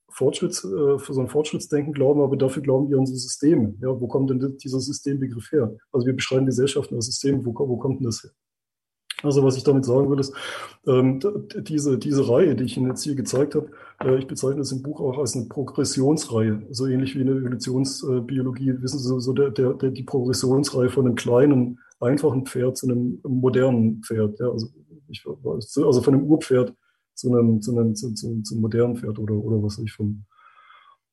Fortschritts, 0.09 0.63
äh, 0.63 0.99
für 0.99 1.13
so 1.13 1.21
ein 1.21 1.27
Fortschrittsdenken 1.27 1.93
glauben, 1.93 2.21
aber 2.21 2.37
dafür 2.37 2.61
glauben 2.61 2.89
wir 2.89 2.97
an 2.97 3.05
so 3.05 3.15
Systeme. 3.15 3.75
Ja, 3.81 3.99
wo 3.99 4.07
kommt 4.07 4.29
denn 4.29 4.57
dieser 4.57 4.79
Systembegriff 4.79 5.51
her? 5.51 5.75
Also 5.91 6.05
wir 6.05 6.13
beschreiben 6.13 6.45
Gesellschaften 6.45 6.95
als 6.95 7.07
System, 7.07 7.43
wo, 7.45 7.53
wo 7.53 7.77
kommt 7.77 7.99
denn 7.99 8.05
das 8.05 8.23
her? 8.23 8.31
Also 9.23 9.41
was 9.41 9.55
ich 9.55 9.63
damit 9.63 9.85
sagen 9.85 10.09
will, 10.09 10.19
ist, 10.19 10.33
ähm, 10.85 11.19
diese, 11.61 11.97
diese 11.97 12.27
Reihe, 12.27 12.55
die 12.55 12.65
ich 12.65 12.75
Ihnen 12.77 12.89
jetzt 12.89 13.03
hier 13.03 13.15
gezeigt 13.15 13.55
habe, 13.55 13.71
äh, 14.03 14.17
ich 14.17 14.27
bezeichne 14.27 14.57
das 14.57 14.73
im 14.73 14.83
Buch 14.83 14.99
auch 14.99 15.17
als 15.17 15.35
eine 15.35 15.45
Progressionsreihe, 15.45 16.61
so 16.71 16.87
ähnlich 16.87 17.15
wie 17.15 17.21
in 17.21 17.27
der 17.27 17.37
Evolutionsbiologie, 17.37 18.81
wissen 18.81 18.99
Sie, 18.99 19.21
so 19.21 19.33
der, 19.33 19.49
der, 19.51 19.73
der, 19.73 19.91
die 19.91 20.03
Progressionsreihe 20.03 20.89
von 20.89 21.05
einem 21.05 21.15
kleinen, 21.15 21.79
einfachen 22.01 22.45
Pferd 22.45 22.77
zu 22.77 22.87
einem 22.87 23.19
modernen 23.23 24.03
Pferd. 24.03 24.39
Ja, 24.39 24.49
also, 24.49 24.67
ich, 25.07 25.25
also 25.25 26.01
von 26.01 26.13
einem 26.13 26.25
Urpferd 26.25 26.73
zu 27.13 27.33
einem, 27.33 27.61
zu 27.61 27.77
einem, 27.77 27.95
zu, 27.95 28.13
zu, 28.13 28.41
zu 28.41 28.57
modernen 28.57 28.97
Pferd 28.97 29.19
oder, 29.19 29.35
oder 29.35 29.63
was 29.63 29.77
ich 29.79 29.93
von, 29.93 30.25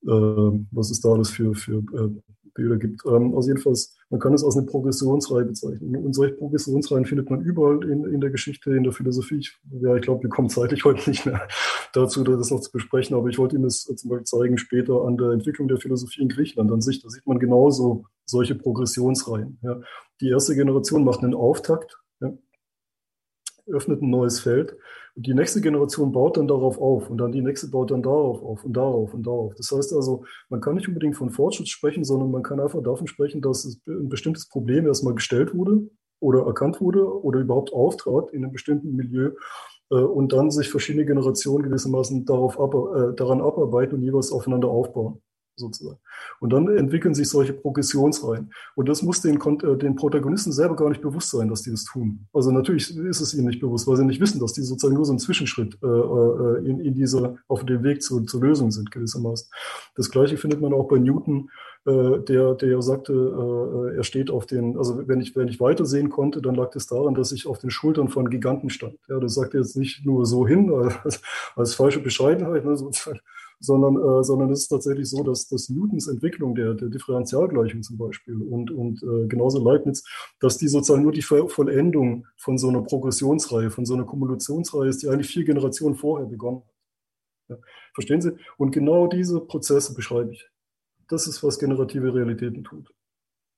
äh, 0.03 0.65
was 0.71 0.91
es 0.91 0.99
da 0.99 1.09
alles 1.13 1.29
für, 1.29 1.53
für 1.55 1.77
äh, 1.93 2.09
Bilder 2.53 2.77
gibt. 2.77 3.05
Ähm, 3.05 3.33
also 3.35 3.49
jedenfalls, 3.49 3.95
man 4.11 4.19
kann 4.19 4.33
es 4.33 4.43
als 4.43 4.57
eine 4.57 4.65
Progressionsreihe 4.65 5.45
bezeichnen. 5.45 5.95
Und 5.95 6.13
solche 6.13 6.35
Progressionsreihen 6.35 7.05
findet 7.05 7.29
man 7.29 7.41
überall 7.41 7.81
in, 7.89 8.03
in 8.03 8.19
der 8.19 8.29
Geschichte, 8.29 8.75
in 8.75 8.83
der 8.83 8.91
Philosophie. 8.91 9.37
Ich, 9.37 9.57
ja, 9.81 9.95
ich 9.95 10.01
glaube, 10.01 10.23
wir 10.23 10.29
kommen 10.29 10.49
zeitlich 10.49 10.83
heute 10.85 11.09
nicht 11.09 11.25
mehr 11.25 11.47
dazu, 11.93 12.21
das 12.23 12.51
noch 12.51 12.59
zu 12.59 12.71
besprechen, 12.71 13.15
aber 13.15 13.29
ich 13.29 13.37
wollte 13.37 13.55
Ihnen 13.55 13.63
das 13.63 13.83
zum 13.83 14.09
Beispiel 14.09 14.25
zeigen 14.25 14.57
später 14.57 15.05
an 15.05 15.17
der 15.17 15.31
Entwicklung 15.31 15.69
der 15.69 15.77
Philosophie 15.77 16.21
in 16.21 16.27
Griechenland 16.27 16.71
an 16.71 16.81
sich. 16.81 17.01
Da 17.01 17.09
sieht 17.09 17.25
man 17.25 17.39
genauso 17.39 18.05
solche 18.25 18.53
Progressionsreihen. 18.53 19.59
Ja. 19.63 19.79
Die 20.19 20.29
erste 20.29 20.55
Generation 20.55 21.05
macht 21.05 21.23
einen 21.23 21.33
Auftakt, 21.33 21.97
ja, 22.19 22.33
öffnet 23.67 24.01
ein 24.01 24.09
neues 24.09 24.41
Feld 24.41 24.75
und 25.15 25.27
die 25.27 25.33
nächste 25.33 25.61
Generation 25.61 26.11
baut 26.11 26.37
dann 26.37 26.47
darauf 26.47 26.79
auf 26.79 27.09
und 27.09 27.17
dann 27.17 27.31
die 27.31 27.41
nächste 27.41 27.67
baut 27.69 27.91
dann 27.91 28.01
darauf 28.01 28.41
auf 28.41 28.63
und 28.63 28.73
darauf 28.73 29.13
und 29.13 29.25
darauf. 29.25 29.53
Das 29.55 29.71
heißt 29.71 29.93
also, 29.93 30.23
man 30.49 30.61
kann 30.61 30.75
nicht 30.75 30.87
unbedingt 30.87 31.17
von 31.17 31.29
Fortschritt 31.29 31.67
sprechen, 31.67 32.03
sondern 32.03 32.31
man 32.31 32.43
kann 32.43 32.59
einfach 32.59 32.81
davon 32.81 33.07
sprechen, 33.07 33.41
dass 33.41 33.81
ein 33.87 34.09
bestimmtes 34.09 34.47
Problem 34.47 34.87
erstmal 34.87 35.15
gestellt 35.15 35.53
wurde 35.53 35.89
oder 36.19 36.45
erkannt 36.45 36.79
wurde 36.79 37.05
oder 37.23 37.39
überhaupt 37.39 37.73
auftrat 37.73 38.31
in 38.31 38.43
einem 38.43 38.53
bestimmten 38.53 38.95
Milieu 38.95 39.31
äh, 39.89 39.95
und 39.95 40.33
dann 40.33 40.51
sich 40.51 40.69
verschiedene 40.69 41.05
Generationen 41.05 41.63
gewissermaßen 41.63 42.25
darauf 42.25 42.59
ab, 42.59 42.73
äh, 42.73 43.15
daran 43.15 43.41
abarbeiten 43.41 43.95
und 43.95 44.03
jeweils 44.03 44.31
aufeinander 44.31 44.69
aufbauen 44.69 45.21
sozusagen. 45.61 45.99
Und 46.39 46.51
dann 46.51 46.67
entwickeln 46.67 47.13
sich 47.13 47.29
solche 47.29 47.53
Progressionsreihen. 47.53 48.51
Und 48.75 48.89
das 48.89 49.01
muss 49.01 49.21
den, 49.21 49.39
äh, 49.39 49.77
den 49.77 49.95
Protagonisten 49.95 50.51
selber 50.51 50.75
gar 50.75 50.89
nicht 50.89 51.01
bewusst 51.01 51.31
sein, 51.31 51.47
dass 51.47 51.61
die 51.61 51.71
das 51.71 51.85
tun. 51.85 52.27
Also 52.33 52.51
natürlich 52.51 52.95
ist 52.97 53.21
es 53.21 53.33
ihnen 53.33 53.47
nicht 53.47 53.61
bewusst, 53.61 53.87
weil 53.87 53.97
sie 53.97 54.05
nicht 54.05 54.21
wissen, 54.21 54.39
dass 54.39 54.53
die 54.53 54.61
sozusagen 54.61 54.95
nur 54.95 55.05
so 55.05 55.13
ein 55.13 55.19
Zwischenschritt 55.19 55.77
äh, 55.81 55.87
äh 55.87 56.65
in, 56.65 56.79
in 56.79 56.93
dieser, 56.93 57.37
auf 57.47 57.65
dem 57.65 57.83
Weg 57.83 58.01
zu, 58.01 58.21
zur 58.21 58.41
Lösung 58.41 58.71
sind, 58.71 58.91
gewissermaßen. 58.91 59.47
Das 59.95 60.11
Gleiche 60.11 60.37
findet 60.37 60.61
man 60.61 60.73
auch 60.73 60.87
bei 60.87 60.99
Newton, 60.99 61.49
äh, 61.85 62.19
der, 62.19 62.53
der 62.53 62.81
sagte, 62.83 63.13
äh, 63.13 63.97
er 63.97 64.03
steht 64.03 64.29
auf 64.29 64.45
den, 64.45 64.77
also 64.77 65.07
wenn 65.07 65.19
ich, 65.19 65.35
wenn 65.35 65.47
ich 65.47 65.59
weitersehen 65.59 66.09
konnte, 66.09 66.39
dann 66.39 66.53
lag 66.53 66.75
es 66.75 66.85
daran, 66.85 67.15
dass 67.15 67.31
ich 67.31 67.47
auf 67.47 67.57
den 67.57 67.71
Schultern 67.71 68.07
von 68.07 68.29
Giganten 68.29 68.69
stand. 68.69 68.97
Ja, 69.07 69.19
das 69.19 69.33
sagt 69.33 69.55
er 69.55 69.61
jetzt 69.61 69.75
nicht 69.75 70.05
nur 70.05 70.27
so 70.27 70.47
hin, 70.47 70.71
als, 71.03 71.21
als 71.55 71.73
falsche 71.73 71.99
Bescheidenheit, 71.99 72.65
ne, 72.65 72.77
sozusagen 72.77 73.19
sondern, 73.61 73.95
äh, 73.95 74.23
sondern 74.23 74.51
es 74.51 74.63
ist 74.63 74.67
tatsächlich 74.69 75.09
so, 75.09 75.23
dass, 75.23 75.47
dass 75.47 75.69
Newtons 75.69 76.07
Entwicklung 76.07 76.55
der, 76.55 76.73
der 76.73 76.89
Differentialgleichung 76.89 77.83
zum 77.83 77.97
Beispiel 77.97 78.41
und, 78.41 78.71
und 78.71 79.01
äh, 79.03 79.27
genauso 79.27 79.63
Leibniz, 79.63 80.03
dass 80.39 80.57
die 80.57 80.67
sozusagen 80.67 81.03
nur 81.03 81.11
die 81.11 81.21
Vollendung 81.21 82.25
von 82.37 82.57
so 82.57 82.69
einer 82.69 82.81
Progressionsreihe, 82.81 83.69
von 83.69 83.85
so 83.85 83.93
einer 83.93 84.03
Kumulationsreihe 84.03 84.89
ist, 84.89 85.03
die 85.03 85.09
eigentlich 85.09 85.29
vier 85.29 85.45
Generationen 85.45 85.95
vorher 85.95 86.27
begonnen 86.27 86.63
hat. 86.63 86.71
Ja. 87.49 87.57
Verstehen 87.93 88.21
Sie? 88.21 88.31
Und 88.57 88.71
genau 88.71 89.07
diese 89.07 89.39
Prozesse 89.39 89.93
beschreibe 89.93 90.31
ich. 90.31 90.49
Das 91.07 91.27
ist, 91.27 91.43
was 91.43 91.59
generative 91.59 92.13
Realitäten 92.13 92.63
tut. 92.63 92.91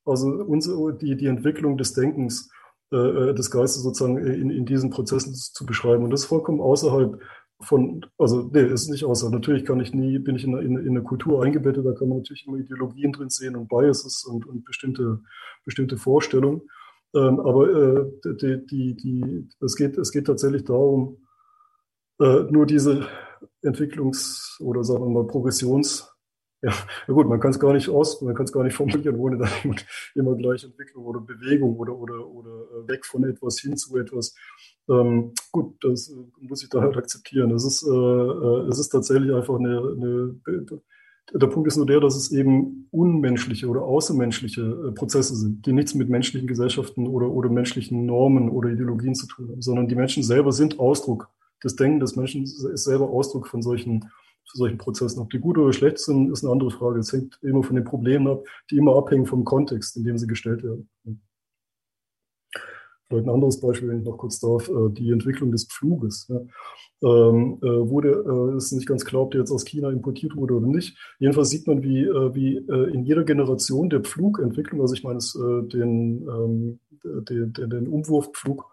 Also 0.05 0.27
unsere, 0.27 0.93
die, 0.97 1.15
die 1.15 1.27
Entwicklung 1.27 1.77
des 1.77 1.93
Denkens, 1.93 2.51
äh, 2.91 2.97
äh 2.97 3.33
des 3.33 3.49
Geistes 3.49 3.83
sozusagen 3.83 4.17
in, 4.17 4.49
in 4.49 4.65
diesen 4.65 4.89
Prozessen 4.89 5.33
zu 5.33 5.65
beschreiben. 5.65 6.03
Und 6.03 6.09
das 6.09 6.21
ist 6.21 6.27
vollkommen 6.27 6.59
außerhalb 6.59 7.21
von, 7.61 8.05
also 8.17 8.49
nee, 8.53 8.63
ist 8.63 8.89
nicht 8.89 9.05
außer. 9.05 9.29
Natürlich 9.29 9.65
kann 9.65 9.79
ich 9.79 9.93
nie, 9.93 10.19
bin 10.19 10.35
ich 10.35 10.43
in, 10.43 10.57
in, 10.57 10.77
in 10.77 10.89
eine 10.89 11.03
Kultur 11.03 11.43
eingebettet, 11.43 11.85
da 11.85 11.93
kann 11.93 12.09
man 12.09 12.19
natürlich 12.19 12.45
immer 12.47 12.57
Ideologien 12.57 13.13
drin 13.13 13.29
sehen 13.29 13.55
und 13.55 13.69
Biases 13.69 14.25
und, 14.25 14.45
und 14.45 14.65
bestimmte, 14.65 15.21
bestimmte 15.65 15.97
Vorstellungen. 15.97 16.61
Ähm, 17.15 17.39
aber 17.39 17.69
äh, 17.69 18.05
die, 18.41 18.65
die, 18.65 18.95
die, 18.95 19.49
es, 19.61 19.75
geht, 19.75 19.97
es 19.97 20.11
geht 20.11 20.25
tatsächlich 20.25 20.63
darum, 20.63 21.25
äh, 22.19 22.43
nur 22.49 22.65
diese 22.65 23.07
Entwicklungs- 23.63 24.59
oder 24.61 24.83
sagen 24.83 25.03
wir 25.03 25.09
mal 25.09 25.27
Progressions- 25.27 26.09
ja, 26.63 26.71
ja 27.07 27.13
gut, 27.13 27.27
man 27.27 27.41
kann 27.41 27.51
es 27.51 27.59
gar 27.59 27.73
nicht 27.73 27.89
aus, 27.89 28.21
man 28.21 28.35
kann 28.35 28.45
es 28.45 28.53
gar 28.53 28.63
nicht 28.63 28.75
formulieren, 28.75 29.17
ohne 29.17 29.37
dann 29.37 29.49
immer 30.15 30.33
gleich 30.35 30.63
Entwicklung 30.63 31.05
oder 31.05 31.19
Bewegung 31.19 31.75
oder, 31.75 31.93
oder, 31.93 32.25
oder 32.25 32.49
äh, 32.49 32.87
weg 32.87 33.05
von 33.05 33.25
etwas 33.25 33.59
hin 33.59 33.75
zu 33.75 33.97
etwas 33.97 34.33
ähm, 34.89 35.31
gut, 35.51 35.75
das 35.81 36.09
äh, 36.09 36.15
muss 36.41 36.63
ich 36.63 36.69
da 36.69 36.81
halt 36.81 36.97
akzeptieren. 36.97 37.51
Es 37.51 37.65
ist, 37.65 37.83
äh, 37.83 37.89
äh, 37.89 38.67
es 38.67 38.79
ist 38.79 38.89
tatsächlich 38.89 39.33
einfach 39.33 39.55
eine, 39.55 39.79
eine, 39.79 40.35
der 41.33 41.47
Punkt 41.47 41.67
ist 41.67 41.77
nur 41.77 41.85
der, 41.85 42.01
dass 42.01 42.15
es 42.15 42.31
eben 42.31 42.87
unmenschliche 42.91 43.67
oder 43.67 43.83
außermenschliche 43.83 44.61
äh, 44.61 44.91
Prozesse 44.91 45.35
sind, 45.35 45.65
die 45.65 45.71
nichts 45.71 45.93
mit 45.93 46.09
menschlichen 46.09 46.47
Gesellschaften 46.47 47.07
oder, 47.07 47.29
oder 47.29 47.49
menschlichen 47.49 48.05
Normen 48.05 48.49
oder 48.49 48.69
Ideologien 48.69 49.15
zu 49.15 49.27
tun 49.27 49.49
haben, 49.49 49.61
sondern 49.61 49.87
die 49.87 49.95
Menschen 49.95 50.21
selber 50.23 50.51
sind 50.51 50.79
Ausdruck. 50.79 51.29
Das 51.61 51.77
Denken 51.77 52.01
des 52.01 52.17
Menschen 52.17 52.43
ist 52.43 52.83
selber 52.83 53.09
Ausdruck 53.09 53.47
von 53.47 53.61
solchen, 53.61 54.01
von 54.01 54.57
solchen 54.57 54.77
Prozessen. 54.77 55.21
Ob 55.21 55.29
die 55.29 55.39
gut 55.39 55.57
oder 55.57 55.71
schlecht 55.71 55.99
sind, 55.99 56.29
ist 56.29 56.43
eine 56.43 56.51
andere 56.51 56.71
Frage. 56.71 56.99
Es 56.99 57.13
hängt 57.13 57.39
immer 57.41 57.63
von 57.63 57.77
den 57.77 57.85
Problemen 57.85 58.27
ab, 58.27 58.43
die 58.69 58.75
immer 58.75 58.97
abhängen 58.97 59.25
vom 59.25 59.45
Kontext, 59.45 59.95
in 59.95 60.03
dem 60.03 60.17
sie 60.17 60.27
gestellt 60.27 60.61
werden. 60.61 60.89
Vielleicht 63.13 63.27
ein 63.27 63.33
anderes 63.33 63.59
Beispiel, 63.59 63.89
wenn 63.89 63.99
ich 63.99 64.05
noch 64.05 64.17
kurz 64.17 64.39
darf, 64.39 64.67
äh, 64.69 64.89
die 64.89 65.11
Entwicklung 65.11 65.51
des 65.51 65.67
Pfluges. 65.67 66.27
Ja. 66.29 66.41
Ähm, 67.03 67.59
äh, 67.61 67.67
wurde, 67.67 68.09
äh, 68.53 68.57
ist 68.57 68.71
nicht 68.71 68.87
ganz 68.87 69.05
klar, 69.05 69.23
ob 69.23 69.31
der 69.31 69.41
jetzt 69.41 69.51
aus 69.51 69.65
China 69.65 69.91
importiert 69.91 70.35
wurde 70.35 70.55
oder 70.55 70.65
nicht. 70.65 70.97
Jedenfalls 71.19 71.49
sieht 71.49 71.67
man, 71.67 71.83
wie, 71.83 72.05
äh, 72.05 72.33
wie 72.33 72.57
äh, 72.57 72.91
in 72.91 73.03
jeder 73.03 73.23
Generation 73.23 73.91
der 73.91 74.01
Pflugentwicklung, 74.01 74.81
also 74.81 74.95
ich 74.95 75.03
meine 75.03 75.17
es, 75.17 75.35
äh, 75.35 75.67
den, 75.67 76.27
ähm, 76.27 76.79
den, 77.03 77.53
den, 77.53 77.69
den 77.69 77.87
Umwurfpflug 77.87 78.65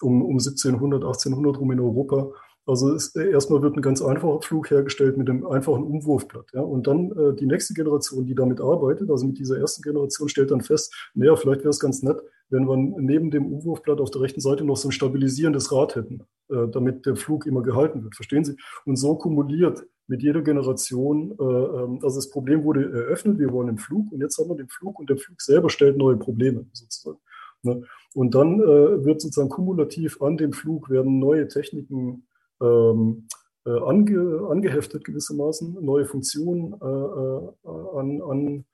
um, 0.00 0.22
um 0.22 0.38
1700, 0.38 1.02
1800 1.02 1.58
rum 1.60 1.72
in 1.72 1.80
Europa, 1.80 2.30
also 2.66 2.94
es, 2.94 3.14
erstmal 3.14 3.60
wird 3.60 3.76
ein 3.76 3.82
ganz 3.82 4.00
einfacher 4.00 4.38
Pflug 4.38 4.70
hergestellt 4.70 5.18
mit 5.18 5.28
einem 5.28 5.46
einfachen 5.46 5.84
Umwurfblatt. 5.84 6.46
Ja? 6.54 6.62
Und 6.62 6.86
dann 6.86 7.10
äh, 7.12 7.34
die 7.34 7.46
nächste 7.46 7.74
Generation, 7.74 8.24
die 8.24 8.34
damit 8.34 8.60
arbeitet, 8.60 9.10
also 9.10 9.26
mit 9.26 9.38
dieser 9.38 9.58
ersten 9.58 9.82
Generation, 9.82 10.30
stellt 10.30 10.50
dann 10.50 10.62
fest, 10.62 10.94
naja, 11.14 11.36
vielleicht 11.36 11.60
wäre 11.60 11.70
es 11.70 11.80
ganz 11.80 12.02
nett, 12.02 12.22
wenn 12.50 12.66
wir 12.68 12.76
neben 12.76 13.30
dem 13.30 13.46
U-Wurfblatt 13.52 14.00
auf 14.00 14.10
der 14.10 14.22
rechten 14.22 14.40
Seite 14.40 14.64
noch 14.64 14.76
so 14.76 14.88
ein 14.88 14.92
stabilisierendes 14.92 15.72
Rad 15.72 15.96
hätten, 15.96 16.22
äh, 16.50 16.68
damit 16.68 17.06
der 17.06 17.16
Flug 17.16 17.46
immer 17.46 17.62
gehalten 17.62 18.02
wird. 18.04 18.14
Verstehen 18.14 18.44
Sie? 18.44 18.56
Und 18.84 18.96
so 18.96 19.16
kumuliert 19.16 19.84
mit 20.06 20.22
jeder 20.22 20.42
Generation, 20.42 21.32
äh, 21.38 21.42
ähm, 21.42 21.98
also 22.02 22.16
das 22.16 22.30
Problem 22.30 22.64
wurde 22.64 22.92
eröffnet, 22.92 23.38
wir 23.38 23.52
wollen 23.52 23.68
den 23.68 23.78
Flug 23.78 24.12
und 24.12 24.20
jetzt 24.20 24.38
haben 24.38 24.50
wir 24.50 24.56
den 24.56 24.68
Flug 24.68 24.98
und 24.98 25.08
der 25.08 25.16
Flug 25.16 25.40
selber 25.40 25.70
stellt 25.70 25.96
neue 25.96 26.16
Probleme 26.16 26.66
sozusagen. 26.72 27.18
Ne? 27.62 27.82
Und 28.14 28.34
dann 28.34 28.60
äh, 28.60 29.04
wird 29.04 29.20
sozusagen 29.20 29.48
kumulativ 29.48 30.20
an 30.20 30.36
dem 30.36 30.52
Flug 30.52 30.90
werden 30.90 31.18
neue 31.18 31.48
Techniken 31.48 32.26
ähm, 32.60 33.26
äh, 33.66 33.70
ange, 33.70 34.46
angeheftet 34.50 35.04
gewissermaßen, 35.04 35.78
neue 35.84 36.04
Funktionen 36.04 36.74
äh, 36.74 36.86
äh, 36.86 37.98
an, 37.98 38.22
an, 38.22 38.64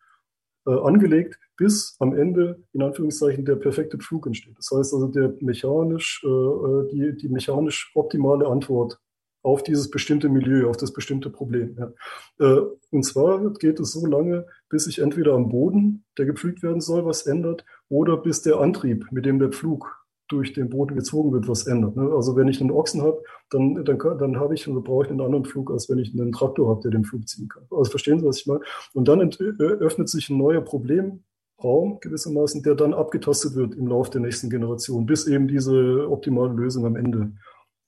äh, 0.71 0.81
angelegt, 0.87 1.39
bis 1.57 1.97
am 1.99 2.15
Ende 2.15 2.63
in 2.73 2.83
Anführungszeichen 2.83 3.45
der 3.45 3.57
perfekte 3.57 3.99
Flug 3.99 4.27
entsteht. 4.27 4.57
Das 4.57 4.71
heißt 4.71 4.95
also 4.95 5.09
der 5.09 5.35
mechanisch, 5.41 6.23
äh, 6.25 6.89
die, 6.93 7.17
die 7.17 7.29
mechanisch 7.29 7.91
optimale 7.95 8.47
Antwort 8.47 8.99
auf 9.43 9.63
dieses 9.63 9.91
bestimmte 9.91 10.29
Milieu, 10.29 10.69
auf 10.69 10.77
das 10.77 10.93
bestimmte 10.93 11.31
Problem. 11.31 11.75
Ja. 11.79 12.63
Und 12.91 13.05
zwar 13.05 13.55
geht 13.55 13.81
es 13.81 13.91
so 13.93 14.05
lange, 14.05 14.45
bis 14.69 14.85
sich 14.85 14.99
entweder 14.99 15.33
am 15.33 15.49
Boden, 15.49 16.05
der 16.19 16.27
gepflügt 16.27 16.63
werden 16.63 16.83
soll, 16.83 17.07
was 17.07 17.25
ändert, 17.25 17.65
oder 17.89 18.19
bis 18.19 18.43
der 18.43 18.61
Antrieb, 18.61 19.07
mit 19.13 19.25
dem 19.25 19.39
der 19.39 19.49
Pflug 19.49 20.00
durch 20.31 20.53
den 20.53 20.71
Boden 20.71 20.95
gezogen 20.95 21.33
wird, 21.33 21.49
was 21.49 21.67
ändert. 21.67 21.97
Ne? 21.97 22.11
Also 22.15 22.37
wenn 22.37 22.49
ich 22.49 22.61
einen 22.61 22.71
Ochsen 22.71 23.03
habe, 23.03 23.23
dann, 23.51 23.85
dann, 23.85 23.99
dann 23.99 24.39
habe 24.39 24.55
ich 24.55 24.67
und 24.69 24.83
brauche 24.85 25.05
ich 25.05 25.11
einen 25.11 25.21
anderen 25.21 25.45
Flug, 25.45 25.71
als 25.71 25.89
wenn 25.91 25.99
ich 25.99 26.13
einen 26.19 26.33
Traktor 26.33 26.69
habe, 26.69 26.81
der 26.83 26.93
den 26.93 27.05
Flug 27.05 27.29
ziehen 27.29 27.49
kann. 27.49 27.65
Also 27.71 27.91
verstehen 27.91 28.21
Sie, 28.21 28.27
was 28.27 28.39
ich 28.39 28.47
meine? 28.47 28.61
Und 28.95 29.09
dann 29.09 29.21
öffnet 29.21 30.09
sich 30.09 30.31
ein 30.31 30.39
neuer 30.39 30.61
Problemraum 30.61 31.99
gewissermaßen, 32.01 32.63
der 32.63 32.77
dann 32.77 32.95
abgetastet 32.95 33.55
wird 33.57 33.75
im 33.75 33.89
Laufe 33.89 34.11
der 34.13 34.21
nächsten 34.21 34.51
Generation, 34.51 35.07
bis 35.07 35.27
eben 35.27 35.49
diese 35.49 36.09
optimale 36.09 36.53
Lösung 36.53 36.87
am 36.87 36.97
Ende, 36.97 37.33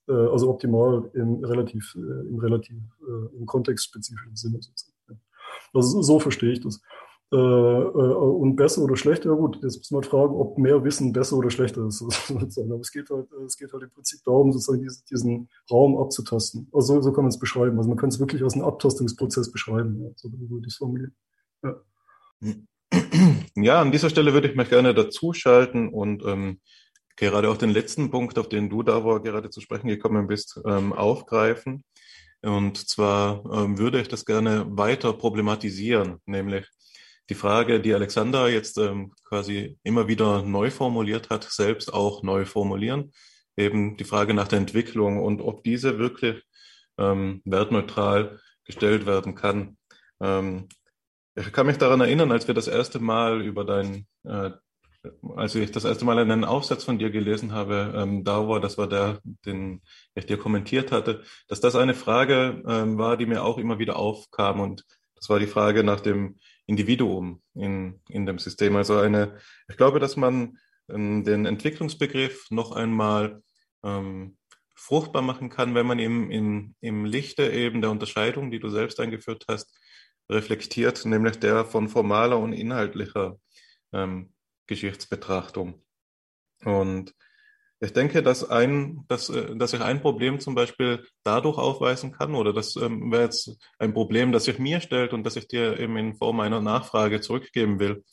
äh, 0.09 0.13
also 0.13 0.51
optimal 0.51 1.11
im 1.15 1.45
relativ, 1.45 1.95
äh, 1.97 2.29
im 2.29 2.39
relativ, 2.41 2.77
äh, 2.77 3.37
im 3.37 3.47
kontextspezifischen 3.47 4.37
Sinne 4.37 4.61
sozusagen. 4.61 5.21
Also 5.73 6.03
so 6.03 6.19
verstehe 6.19 6.53
ich 6.53 6.61
das. 6.61 6.81
Äh, 7.33 7.37
äh, 7.37 7.39
und 7.39 8.57
besser 8.57 8.83
oder 8.83 8.95
schlechter, 8.95 9.31
ja 9.31 9.35
gut, 9.35 9.59
jetzt 9.63 9.79
muss 9.79 9.91
man 9.91 10.03
fragen, 10.03 10.35
ob 10.35 10.59
mehr 10.59 10.85
Wissen 10.85 11.15
besser 11.15 11.39
oder 11.39 11.51
schlechter 11.51 11.87
ist. 11.87 12.03
Aber 12.31 12.81
es 12.81 12.93
geht 12.93 13.09
halt, 13.09 13.33
es 13.47 13.57
geht 13.57 13.73
halt 13.73 13.85
im 13.85 13.91
Prinzip 13.91 14.21
darum, 14.23 14.53
sozusagen 14.53 14.83
diesen, 14.83 15.05
diesen 15.11 15.49
Raum 15.71 15.97
abzutasten. 15.97 16.69
Also 16.73 16.97
so, 16.97 17.01
so 17.01 17.13
kann 17.13 17.25
man 17.25 17.31
es 17.31 17.39
beschreiben. 17.39 17.79
Also 17.79 17.89
man 17.89 17.97
kann 17.97 18.11
es 18.11 18.21
wirklich 18.21 18.43
als 18.43 18.53
einen 18.53 18.65
Abtastungsprozess 18.65 19.51
beschreiben. 19.51 20.03
Ja. 20.03 20.11
So 20.15 20.31
würde 20.31 20.67
ich 20.67 20.75
es 20.75 20.77
formulieren. 20.77 21.15
Ja. 21.63 21.81
ja, 23.57 23.81
an 23.81 23.93
dieser 23.93 24.11
Stelle 24.11 24.35
würde 24.35 24.49
ich 24.49 24.57
mich 24.57 24.69
gerne 24.69 24.93
dazuschalten 24.93 25.89
und 25.89 26.23
ähm, 26.27 26.61
gerade 27.17 27.49
auch 27.49 27.57
den 27.57 27.71
letzten 27.71 28.11
Punkt, 28.11 28.39
auf 28.39 28.51
den 28.51 28.69
du 28.69 28.83
da 28.83 29.07
war, 29.07 29.23
gerade 29.23 29.49
zu 29.49 29.63
sprechen 29.63 29.89
gekommen 29.89 30.27
bist, 30.27 30.61
ähm, 30.67 30.93
aufgreifen. 30.93 31.83
Und 32.43 32.77
zwar 32.77 33.43
ähm, 33.55 33.79
würde 33.79 34.03
ich 34.03 34.09
das 34.09 34.27
gerne 34.27 34.67
weiter 34.69 35.15
problematisieren, 35.15 36.19
nämlich 36.27 36.69
die 37.29 37.35
Frage, 37.35 37.81
die 37.81 37.95
Alexander 37.95 38.49
jetzt 38.49 38.79
ähm, 38.79 39.13
quasi 39.25 39.79
immer 39.83 40.09
wieder 40.09 40.43
neu 40.43 40.71
formuliert 40.71 41.31
hat, 41.31 41.45
selbst 41.45 41.93
auch 41.93 42.23
neu 42.23 42.45
formulieren. 42.45 43.13
Eben 43.57 43.97
die 43.97 44.05
Frage 44.05 44.35
nach 44.35 44.49
der 44.49 44.59
Entwicklung 44.59 45.23
und 45.23 45.41
ob 45.41 45.63
diese 45.63 45.99
wirklich 45.99 46.43
ähm, 46.99 47.43
wertneutral 47.45 48.41
gestellt 48.65 49.07
werden 49.07 49.35
kann. 49.35 49.77
Ähm, 50.21 50.69
ich 51.35 51.53
kann 51.53 51.67
mich 51.67 51.79
daran 51.79 52.01
erinnern, 52.01 52.33
als 52.33 52.47
wir 52.47 52.55
das 52.55 52.69
erste 52.69 52.99
Mal 52.99 53.43
über 53.43 53.65
dein, 53.65 54.07
äh, 54.25 54.51
als 55.35 55.55
ich 55.55 55.71
das 55.73 55.85
erste 55.85 56.05
Mal 56.05 56.19
einen 56.19 56.45
Aufsatz 56.45 56.85
von 56.85 56.99
dir 56.99 57.11
gelesen 57.11 57.53
habe, 57.53 57.93
ähm, 57.97 58.25
da 58.25 58.47
war, 58.49 58.61
das 58.61 58.79
war 58.79 58.89
der, 58.89 59.21
den 59.47 59.83
ich 60.15 60.27
dir 60.27 60.37
kommentiert 60.37 60.93
hatte, 60.93 61.23
dass 61.49 61.61
das 61.61 61.75
eine 61.75 61.95
Frage 61.95 62.63
ähm, 62.67 62.99
war, 62.99 63.17
die 63.17 63.27
mir 63.27 63.43
auch 63.43 63.59
immer 63.59 63.79
wieder 63.79 63.97
aufkam 63.97 64.61
und 64.61 64.85
das 65.17 65.29
war 65.29 65.39
die 65.39 65.47
Frage 65.47 65.85
nach 65.85 66.01
dem 66.01 66.39
Individuum 66.73 67.43
in, 67.55 68.01
in 68.09 68.25
dem 68.25 68.39
System. 68.39 68.77
Also 68.77 68.97
eine, 68.97 69.39
ich 69.69 69.77
glaube, 69.77 70.01
dass 70.01 70.17
man 70.17 70.59
ähm, 70.89 71.23
den 71.23 71.45
Entwicklungsbegriff 71.45 72.51
noch 72.51 72.73
einmal 72.73 73.43
ähm, 73.85 74.39
fruchtbar 74.75 75.23
machen 75.23 75.51
kann, 75.51 75.75
wenn 75.75 75.87
man 75.87 75.99
ihm 75.99 76.31
im, 76.31 76.75
im 76.81 77.05
Lichte 77.05 77.51
eben 77.53 77.83
der 77.83 77.91
Unterscheidung, 77.91 78.51
die 78.51 78.59
du 78.59 78.71
selbst 78.71 79.01
eingeführt 79.01 79.45
hast, 79.49 79.79
reflektiert, 80.31 81.05
nämlich 81.05 81.39
der 81.39 81.67
von 81.67 81.89
formaler 81.89 82.39
und 82.39 82.55
inhaltlicher 82.55 83.39
ähm, 83.93 84.33
Geschichtsbetrachtung. 84.67 85.85
Und 86.65 87.15
ich 87.83 87.93
denke, 87.93 88.23
dass, 88.23 88.49
ein, 88.49 89.05
dass, 89.09 89.29
äh, 89.29 89.57
dass 89.57 89.73
ich 89.73 89.81
ein 89.81 90.01
Problem 90.01 90.39
zum 90.39 90.55
Beispiel 90.55 91.05
dadurch 91.25 91.59
aufweisen 91.59 92.13
kann, 92.13 92.37
oder 92.37 92.53
das 92.53 92.77
ähm, 92.77 93.11
wäre 93.11 93.25
jetzt 93.25 93.57
ein 93.79 93.93
Problem, 93.93 94.31
das 94.31 94.45
sich 94.45 94.61
mir 94.61 94.81
stellt 94.81 95.13
und 95.13 95.25
das 95.25 95.35
ich 95.35 95.49
dir 95.49 95.79
eben 95.81 95.97
in 95.97 96.15
Form 96.15 96.39
einer 96.41 96.61
Nachfrage 96.61 97.21
zurückgeben 97.21 97.81
will, 97.81 98.05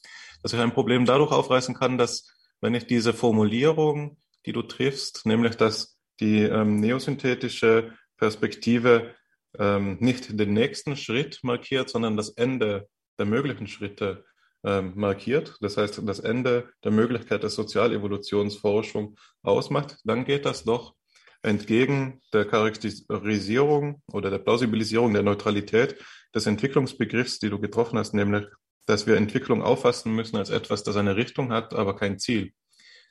dass 0.41 0.53
ich 0.53 0.59
ein 0.59 0.73
Problem 0.73 1.05
dadurch 1.05 1.31
aufweisen 1.31 1.75
kann, 1.75 1.99
dass 1.99 2.27
wenn 2.61 2.73
ich 2.73 2.87
diese 2.87 3.13
Formulierung, 3.13 4.17
die 4.47 4.53
du 4.53 4.63
triffst, 4.63 5.27
nämlich 5.27 5.55
dass 5.55 5.99
die 6.19 6.39
ähm, 6.41 6.79
neosynthetische 6.79 7.93
Perspektive 8.17 9.13
ähm, 9.57 9.97
nicht 9.99 10.39
den 10.39 10.53
nächsten 10.53 10.95
Schritt 10.95 11.39
markiert, 11.43 11.89
sondern 11.89 12.17
das 12.17 12.29
Ende 12.29 12.89
der 13.19 13.27
möglichen 13.27 13.67
Schritte 13.67 14.25
ähm, 14.63 14.93
markiert, 14.95 15.55
das 15.61 15.77
heißt 15.77 16.01
das 16.05 16.19
Ende 16.19 16.69
der 16.83 16.91
Möglichkeit 16.91 17.43
der 17.43 17.49
Sozialevolutionsforschung 17.49 19.17
ausmacht, 19.41 19.97
dann 20.03 20.25
geht 20.25 20.45
das 20.45 20.63
doch 20.63 20.95
entgegen 21.41 22.21
der 22.33 22.45
Charakterisierung 22.45 24.01
oder 24.11 24.29
der 24.29 24.39
Plausibilisierung 24.39 25.13
der 25.13 25.23
Neutralität 25.23 25.95
des 26.35 26.45
Entwicklungsbegriffs, 26.45 27.39
die 27.39 27.49
du 27.49 27.59
getroffen 27.59 27.97
hast, 27.97 28.13
nämlich, 28.13 28.45
dass 28.85 29.07
wir 29.07 29.15
Entwicklung 29.15 29.63
auffassen 29.63 30.13
müssen 30.13 30.37
als 30.37 30.49
etwas, 30.49 30.83
das 30.83 30.97
eine 30.97 31.15
Richtung 31.15 31.51
hat, 31.51 31.73
aber 31.73 31.95
kein 31.95 32.19
Ziel. 32.19 32.51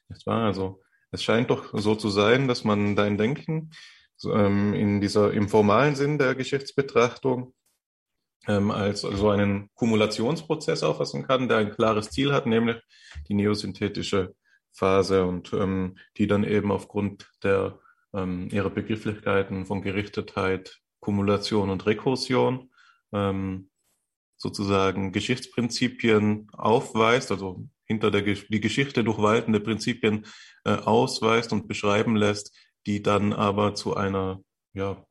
Nicht 0.09 0.27
wahr? 0.27 0.45
Also 0.45 0.83
es 1.11 1.23
scheint 1.23 1.51
doch 1.51 1.73
so 1.73 1.95
zu 1.95 2.11
sein, 2.11 2.49
dass 2.49 2.65
man 2.65 2.97
dein 2.97 3.16
Denken 3.16 3.70
ähm, 4.25 4.75
in 4.75 5.01
dieser 5.01 5.33
im 5.33 5.49
formalen 5.49 5.95
Sinn 5.95 6.19
der 6.19 6.35
Geschichtsbetrachtung 6.35 7.55
ähm, 8.49 8.70
als 8.70 9.03
so 9.03 9.29
einen 9.29 9.69
Kumulationsprozess 9.75 10.83
auffassen 10.83 11.27
kann, 11.27 11.49
der 11.49 11.59
ein 11.59 11.70
klares 11.70 12.11
Ziel 12.11 12.33
hat, 12.33 12.47
nämlich 12.47 12.79
die 13.29 13.35
neosynthetische 13.35 14.35
Phase 14.73 15.25
und 15.25 15.53
ähm, 15.53 15.99
die 16.16 16.27
dann 16.27 16.45
eben 16.45 16.73
aufgrund 16.73 17.31
der 17.43 17.79
ähm, 18.15 18.49
ihrer 18.51 18.70
Begrifflichkeiten 18.70 19.66
von 19.66 19.83
Gerichtetheit, 19.83 20.81
Kumulation 21.01 21.70
und 21.70 21.87
Rekursion 21.87 22.70
ähm, 23.12 23.70
sozusagen 24.37 25.12
Geschichtsprinzipien 25.12 26.49
aufweist, 26.53 27.31
also 27.31 27.69
hinter 27.85 28.11
der 28.11 28.23
die 28.23 28.61
Geschichte 28.61 29.05
durchwaltende 29.05 29.61
Prinzipien 29.61 30.27
äh, 30.65 30.70
ausweist 30.73 31.53
und 31.53 31.69
beschreiben 31.69 32.16
lässt, 32.16 32.57
die 32.87 33.03
dann 33.03 33.33
aber 33.33 33.75
zu 33.75 33.97
einer 33.97 34.41
ja, 34.73 35.05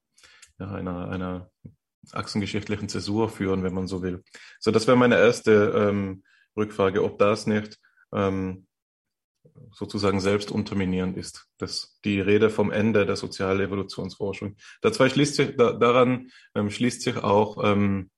ja 0.60 0.72
einer 0.72 1.10
einer 1.10 1.52
achsengeschichtlichen 2.12 2.90
Zäsur 2.90 3.30
führen, 3.30 3.64
wenn 3.64 3.74
man 3.74 3.88
so 3.88 4.02
will. 4.02 4.24
So, 4.60 4.72
das 4.72 4.88
wäre 4.88 4.98
meine 4.98 5.18
erste 5.18 5.74
ähm, 5.76 6.24
Rückfrage, 6.56 7.04
ob 7.04 7.20
das 7.20 7.48
nicht 7.48 7.80
ähm, 8.14 8.68
sozusagen 9.72 10.20
selbst 10.20 10.52
unterminierend 10.52 11.18
ist. 11.18 11.48
Das, 11.58 12.00
die 12.04 12.20
Rede 12.20 12.50
vom 12.50 12.72
Ende 12.72 13.06
der 13.06 13.16
Sozialevolutionsforschung. 13.16 14.56
Dazu 14.82 15.08
schließt 15.08 15.36
sich, 15.36 15.56
da, 15.56 15.74
daran 15.74 16.30
ähm, 16.56 16.70
schließt 16.70 17.02
sich 17.02 17.18
auch 17.18 17.64
ähm, 17.64 18.10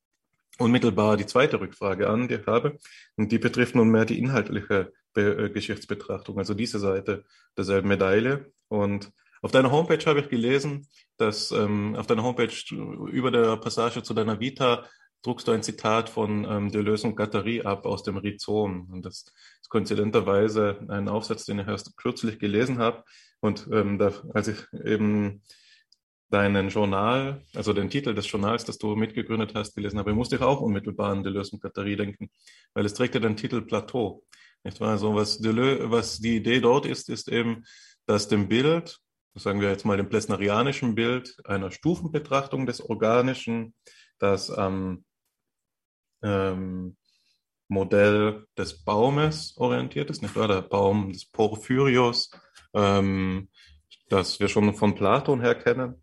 unmittelbar 0.58 1.18
die 1.18 1.26
zweite 1.26 1.60
Rückfrage 1.60 2.10
an, 2.10 2.28
die 2.28 2.36
ich 2.36 2.46
habe. 2.46 2.78
Und 3.16 3.32
die 3.32 3.40
betrifft 3.40 3.76
nunmehr 3.76 4.06
die 4.06 4.20
inhaltliche 4.20 4.92
Be 5.14 5.46
äh, 5.46 5.50
Geschichtsbetrachtung, 5.50 6.38
also 6.38 6.54
diese 6.54 6.80
Seite 6.80 7.24
derselben 7.58 7.88
Medaille. 7.88 8.52
Und 8.68 9.12
auf 9.42 9.52
deiner 9.52 9.72
Homepage 9.72 10.04
habe 10.06 10.22
ich 10.22 10.30
gelesen, 10.30 10.88
dass 11.18 11.52
ähm, 11.52 11.96
auf 11.96 12.08
deiner 12.08 12.24
Homepage 12.24 12.54
über 13.12 13.32
der 13.32 13.58
Passage 13.58 14.04
zu 14.04 14.14
deiner 14.14 14.40
Vita 14.40 14.86
druckst 15.22 15.48
du 15.48 15.52
ein 15.52 15.64
Zitat 15.64 16.10
von 16.10 16.46
ähm, 16.46 16.72
Deleuze 16.72 17.08
und 17.08 17.16
Guattari 17.16 17.62
ab 17.62 17.86
aus 17.86 18.04
dem 18.04 18.18
Rhizom. 18.18 18.90
Und 18.92 19.06
das 19.06 19.26
ist 19.62 19.70
koinzidenterweise 19.70 20.80
ein 20.88 21.10
Aufsatz, 21.10 21.46
den 21.46 21.60
ich 21.60 21.68
erst 21.68 21.98
kürzlich 21.98 22.40
gelesen 22.40 22.80
habe. 22.80 23.04
Und 23.42 23.68
ähm, 23.72 23.98
da, 23.98 24.14
als 24.34 24.48
ich 24.48 24.58
eben 24.86 25.42
deinen 26.30 26.70
Journal, 26.70 27.44
also 27.56 27.74
den 27.74 27.90
Titel 27.90 28.14
des 28.14 28.30
Journals, 28.32 28.64
das 28.64 28.78
du 28.78 28.96
mitgegründet 28.96 29.56
hast, 29.56 29.76
gelesen 29.76 30.00
habe, 30.00 30.14
musste 30.14 30.36
ich 30.36 30.42
auch 30.42 30.62
unmittelbar 30.62 31.12
an 31.12 31.24
Deleuze 31.24 31.54
und 31.54 31.62
Guattari 31.62 31.96
denken, 31.96 32.30
weil 32.74 32.86
es 32.86 32.94
trägt 32.94 33.16
ja 33.16 33.20
den 33.20 33.36
Titel 33.36 33.62
Plateau. 33.62 34.24
Nicht 34.64 34.80
wahr? 34.80 34.92
Also 34.92 35.16
was, 35.16 35.40
Deleuze, 35.40 35.90
was 35.90 36.20
die 36.20 36.38
Idee 36.38 36.60
dort 36.60 36.86
ist, 36.86 37.10
ist 37.10 37.30
eben, 37.30 37.66
dass 38.06 38.28
dem 38.28 38.48
Bild 38.48 39.00
sagen 39.36 39.62
wir 39.62 39.70
jetzt 39.70 39.86
mal, 39.86 39.98
dem 39.98 40.10
plesnerianischen 40.10 40.96
Bild 40.96 41.38
einer 41.46 41.72
Stufenbetrachtung 41.72 42.66
des 42.66 42.82
Organischen, 42.82 43.74
das 44.18 44.50
am, 44.52 45.06
ähm, 46.22 46.98
Modell 47.70 48.48
des 48.58 48.84
Baumes 48.84 49.56
orientiert 49.58 50.10
ist, 50.10 50.22
nicht 50.22 50.36
wahr? 50.36 50.48
Der 50.48 50.62
Baum 50.62 51.14
des 51.14 51.26
Porphyrios, 51.30 52.32
ähm, 52.74 53.50
das 54.10 54.40
wir 54.40 54.48
schon 54.48 54.74
von 54.74 54.96
Platon 54.96 55.40
her 55.40 55.56
kennen, 55.56 56.02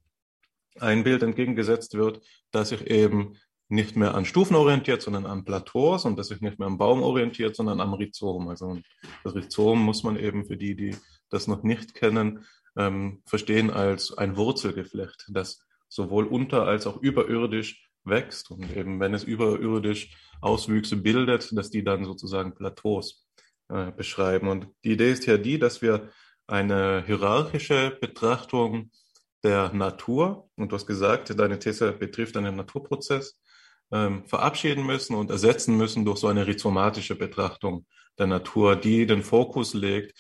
ein 0.79 1.03
Bild 1.03 1.23
entgegengesetzt 1.23 1.95
wird, 1.95 2.25
das 2.53 2.69
sich 2.69 2.87
eben 2.87 3.37
nicht 3.69 3.97
mehr 3.97 4.15
an 4.15 4.25
Stufen 4.25 4.55
orientiert, 4.55 5.03
sondern 5.03 5.27
an 5.27 5.45
Plateaus 5.45 6.05
und 6.05 6.17
das 6.17 6.29
sich 6.29 6.41
nicht 6.41 6.61
mehr 6.61 6.69
am 6.69 6.79
Baum 6.79 7.03
orientiert, 7.03 7.57
sondern 7.57 7.81
am 7.81 7.95
Rhizom. 7.95 8.49
Also 8.49 8.79
das 9.25 9.35
Rhizom 9.35 9.83
muss 9.83 10.05
man 10.05 10.17
eben 10.17 10.47
für 10.47 10.57
die, 10.57 10.77
die 10.77 10.97
das 11.31 11.49
noch 11.49 11.65
nicht 11.65 11.95
kennen, 11.95 12.45
ähm, 12.77 13.23
verstehen 13.27 13.71
als 13.71 14.17
ein 14.17 14.37
Wurzelgeflecht, 14.37 15.27
das 15.29 15.61
sowohl 15.89 16.27
unter 16.27 16.67
als 16.67 16.87
auch 16.87 17.01
überirdisch 17.01 17.89
wächst 18.05 18.51
und 18.51 18.77
eben 18.77 19.01
wenn 19.01 19.15
es 19.15 19.25
überirdisch 19.25 20.17
Auswüchse 20.41 20.97
bildet, 20.97 21.57
dass 21.57 21.71
die 21.71 21.83
dann 21.83 22.05
sozusagen 22.05 22.55
Plateaus 22.55 23.27
äh, 23.69 23.91
beschreiben. 23.91 24.49
Und 24.49 24.69
die 24.85 24.93
Idee 24.93 25.11
ist 25.13 25.27
ja 25.27 25.39
die, 25.39 25.59
dass 25.59 25.83
wir 25.83 26.11
eine 26.47 27.03
hierarchische 27.07 27.97
Betrachtung 28.01 28.91
der 29.43 29.73
Natur, 29.73 30.49
und 30.57 30.71
du 30.71 30.77
hast 30.77 30.87
gesagt, 30.87 31.39
deine 31.39 31.59
These 31.59 31.93
betrifft 31.93 32.37
einen 32.37 32.57
Naturprozess, 32.57 33.41
ähm, 33.93 34.25
verabschieden 34.27 34.85
müssen 34.85 35.15
und 35.15 35.31
ersetzen 35.31 35.77
müssen 35.77 36.05
durch 36.05 36.19
so 36.19 36.27
eine 36.27 36.47
rhizomatische 36.47 37.17
Betrachtung 37.17 37.87
der 38.19 38.27
Natur, 38.27 38.77
die 38.77 39.07
den 39.07 39.23
Fokus 39.23 39.75
legt, 39.75 40.15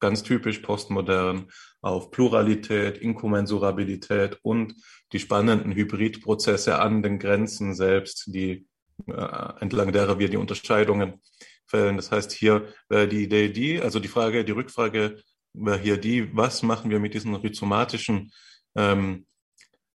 ganz 0.00 0.22
typisch 0.22 0.58
postmodern, 0.58 1.48
auf 1.82 2.10
Pluralität, 2.10 2.98
Inkommensurabilität 2.98 4.38
und 4.42 4.74
die 5.12 5.18
spannenden 5.18 5.72
Hybridprozesse 5.72 6.78
an 6.78 7.02
den 7.02 7.18
Grenzen 7.18 7.74
selbst, 7.74 8.24
die 8.34 8.66
äh, 9.06 9.52
entlang 9.60 9.92
derer 9.92 10.18
wir 10.18 10.28
die 10.28 10.36
Unterscheidungen 10.36 11.20
fällen. 11.66 11.96
Das 11.96 12.10
heißt, 12.10 12.32
hier 12.32 12.68
wäre 12.88 13.08
die 13.08 13.24
Idee 13.24 13.48
die, 13.48 13.80
also 13.80 13.98
die 14.00 14.08
Frage, 14.08 14.44
die 14.44 14.52
Rückfrage 14.52 15.22
wäre 15.54 15.78
hier 15.78 15.96
die, 15.96 16.34
was 16.36 16.62
machen 16.62 16.90
wir 16.90 17.00
mit 17.00 17.14
diesen 17.14 17.34
rhizomatischen 17.34 18.32
ähm, 18.76 19.26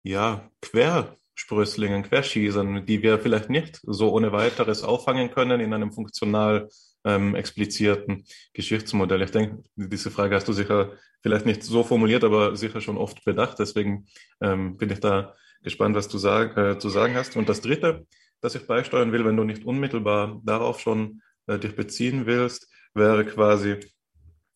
ja, 0.04 0.50
Quer 0.62 1.18
Sprösslingen, 1.36 2.04
Querschießern, 2.04 2.86
die 2.86 3.04
wir 3.04 3.20
vielleicht 3.20 3.50
nicht 3.50 3.82
so 3.84 4.12
ohne 4.12 4.32
weiteres 4.32 4.84
auffangen 4.84 5.32
können 5.32 5.60
in 5.60 5.74
einem 5.74 5.92
funktional 5.92 6.70
ähm, 7.06 7.36
explizierten 7.36 8.26
Geschichtsmodell. 8.54 9.22
Ich 9.22 9.32
denke, 9.32 9.64
diese 9.76 10.12
Frage 10.12 10.36
hast 10.36 10.48
du 10.48 10.54
sicher 10.54 10.94
vielleicht 11.22 11.46
nicht 11.46 11.64
so 11.64 11.84
formuliert, 11.84 12.24
aber 12.24 12.56
sicher 12.56 12.82
schon 12.82 12.98
oft 12.98 13.24
bedacht. 13.24 13.60
Deswegen 13.60 14.08
ähm, 14.42 14.78
bin 14.78 14.92
ich 14.92 15.00
da 15.00 15.36
gespannt, 15.64 15.96
was 15.96 16.08
du 16.08 16.18
sag, 16.18 16.58
äh, 16.58 16.78
zu 16.78 16.90
sagen 16.90 17.16
hast. 17.16 17.38
Und 17.38 17.48
das 17.48 17.62
Dritte, 17.62 18.06
das 18.42 18.56
ich 18.56 18.68
beisteuern 18.68 19.12
will, 19.12 19.26
wenn 19.26 19.38
du 19.38 19.44
nicht 19.44 19.66
unmittelbar 19.66 20.42
darauf 20.44 20.80
schon 20.80 21.22
äh, 21.48 21.58
dich 21.58 21.76
beziehen 21.76 22.26
willst, 22.26 22.72
wäre 22.94 23.26
quasi 23.26 23.80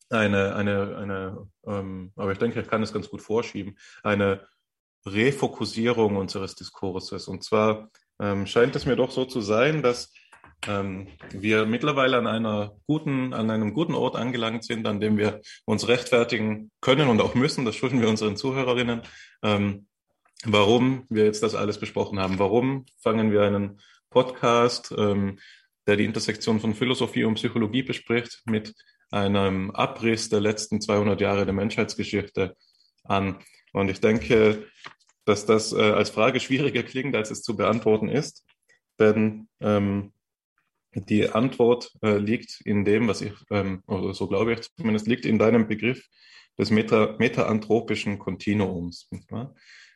eine, 0.10 0.56
eine, 0.56 0.98
eine 0.98 1.48
ähm, 1.66 2.12
aber 2.16 2.32
ich 2.32 2.40
denke, 2.40 2.60
ich 2.60 2.68
kann 2.68 2.82
es 2.82 2.94
ganz 2.94 3.10
gut 3.10 3.22
vorschieben, 3.22 3.78
eine 4.04 4.48
Refokussierung 5.06 6.18
unseres 6.18 6.56
Diskurses. 6.56 7.28
Und 7.28 7.44
zwar 7.44 7.90
ähm, 8.20 8.48
scheint 8.48 8.76
es 8.76 8.86
mir 8.86 8.96
doch 8.96 9.12
so 9.12 9.26
zu 9.26 9.42
sein, 9.42 9.82
dass 9.82 10.12
ähm, 10.68 11.08
wir 11.32 11.66
mittlerweile 11.66 12.18
an 12.18 12.28
einer 12.28 12.76
guten, 12.86 13.34
an 13.34 13.50
einem 13.50 13.74
guten 13.74 13.94
Ort 13.94 14.16
angelangt 14.16 14.64
sind, 14.64 14.86
an 14.88 15.00
dem 15.00 15.18
wir 15.18 15.42
uns 15.66 15.88
rechtfertigen 15.88 16.72
können 16.82 17.10
und 17.10 17.22
auch 17.22 17.36
müssen. 17.36 17.66
Das 17.66 17.76
schulden 17.76 18.02
wir 18.02 18.10
unseren 18.10 18.36
Zuhörerinnen. 18.36 19.02
Ähm, 19.44 19.88
warum 20.46 21.06
wir 21.10 21.26
jetzt 21.26 21.44
das 21.44 21.56
alles 21.56 21.80
besprochen 21.80 22.20
haben. 22.20 22.40
Warum 22.40 22.86
fangen 22.98 23.32
wir 23.32 23.44
einen 23.44 23.80
Podcast, 24.10 24.94
ähm, 24.98 25.40
der 25.88 25.96
die 25.96 26.06
Intersektion 26.06 26.60
von 26.60 26.74
Philosophie 26.74 27.24
und 27.24 27.36
Psychologie 27.36 27.84
bespricht, 27.84 28.42
mit 28.46 28.74
einem 29.12 29.72
Abriss 29.72 30.30
der 30.30 30.40
letzten 30.40 30.82
200 30.82 31.20
Jahre 31.20 31.46
der 31.46 31.54
Menschheitsgeschichte 31.54 32.56
an? 33.04 33.40
Und 33.74 33.90
ich 33.90 34.02
denke, 34.02 34.68
dass 35.26 35.46
das 35.46 35.74
äh, 35.74 35.92
als 35.92 36.10
Frage 36.10 36.40
schwieriger 36.40 36.84
klingt, 36.84 37.16
als 37.16 37.32
es 37.32 37.42
zu 37.42 37.56
beantworten 37.56 38.10
ist. 38.10 38.46
Denn 39.00 39.48
ähm, 39.60 40.12
die 40.94 41.30
Antwort 41.30 41.92
äh, 42.02 42.18
liegt 42.18 42.62
in 42.62 42.86
dem, 42.86 43.08
was 43.08 43.22
ich, 43.22 43.34
ähm, 43.52 43.84
oder 43.88 44.14
so 44.14 44.28
glaube 44.28 44.54
ich 44.54 44.62
zumindest, 44.76 45.08
liegt 45.08 45.26
in 45.26 45.40
deinem 45.40 45.68
Begriff 45.68 46.08
des 46.58 46.72
meta, 46.72 47.16
metaanthropischen 47.20 48.20
Kontinuums. 48.20 49.10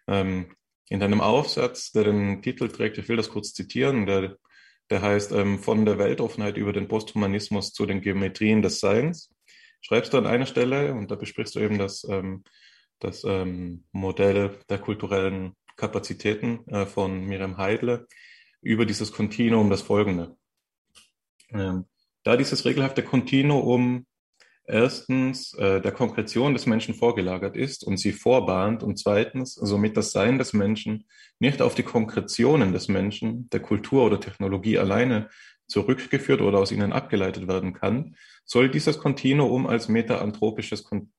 Ähm, 0.07 0.55
in 0.89 0.99
deinem 0.99 1.21
Aufsatz, 1.21 1.91
der 1.91 2.03
den 2.03 2.41
Titel 2.41 2.67
trägt, 2.67 2.97
ich 2.97 3.07
will 3.09 3.17
das 3.17 3.29
kurz 3.29 3.53
zitieren, 3.53 4.05
der, 4.05 4.37
der 4.89 5.01
heißt 5.01 5.31
ähm, 5.31 5.59
Von 5.59 5.85
der 5.85 5.97
Weltoffenheit 5.97 6.57
über 6.57 6.73
den 6.73 6.87
Posthumanismus 6.87 7.73
zu 7.73 7.85
den 7.85 8.01
Geometrien 8.01 8.61
des 8.61 8.79
Seins, 8.79 9.33
schreibst 9.81 10.13
du 10.13 10.17
an 10.17 10.27
einer 10.27 10.45
Stelle, 10.45 10.93
und 10.93 11.09
da 11.09 11.15
besprichst 11.15 11.55
du 11.55 11.59
eben 11.59 11.77
das 11.77 12.05
ähm, 12.09 12.43
das 13.03 13.23
ähm, 13.25 13.83
Modell 13.91 14.59
der 14.69 14.79
kulturellen 14.79 15.55
Kapazitäten 15.75 16.65
äh, 16.67 16.85
von 16.85 17.25
Miriam 17.25 17.57
Heidle 17.57 18.07
über 18.61 18.85
dieses 18.85 19.11
Kontinuum 19.11 19.69
das 19.69 19.81
folgende. 19.81 20.37
Ähm, 21.53 21.85
da 22.23 22.37
dieses 22.37 22.65
regelhafte 22.65 23.03
Kontinuum 23.03 24.05
erstens 24.65 25.53
äh, 25.55 25.81
der 25.81 25.91
Konkretion 25.91 26.53
des 26.53 26.65
Menschen 26.65 26.93
vorgelagert 26.93 27.57
ist 27.57 27.83
und 27.83 27.97
sie 27.97 28.13
vorbahnt 28.13 28.81
und 28.81 28.97
zweitens 28.97 29.55
somit 29.55 29.97
das 29.97 30.11
Sein 30.11 30.37
des 30.37 30.53
Menschen 30.53 31.05
nicht 31.39 31.61
auf 31.61 31.75
die 31.75 31.83
Konkretionen 31.83 32.71
des 32.71 32.87
Menschen, 32.87 33.49
der 33.49 33.59
Kultur 33.59 34.05
oder 34.05 34.19
Technologie 34.19 34.79
alleine 34.79 35.29
zurückgeführt 35.67 36.41
oder 36.41 36.59
aus 36.59 36.71
ihnen 36.71 36.93
abgeleitet 36.93 37.47
werden 37.47 37.73
kann, 37.73 38.15
soll 38.45 38.69
dieses 38.69 38.97
Kontinuum 38.99 39.67
als 39.67 39.89
metaanthropisches 39.89 40.83
Kon 40.83 41.11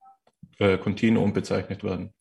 äh, 0.59 0.79
Kontinuum 0.79 1.33
bezeichnet 1.33 1.83
werden. 1.85 2.15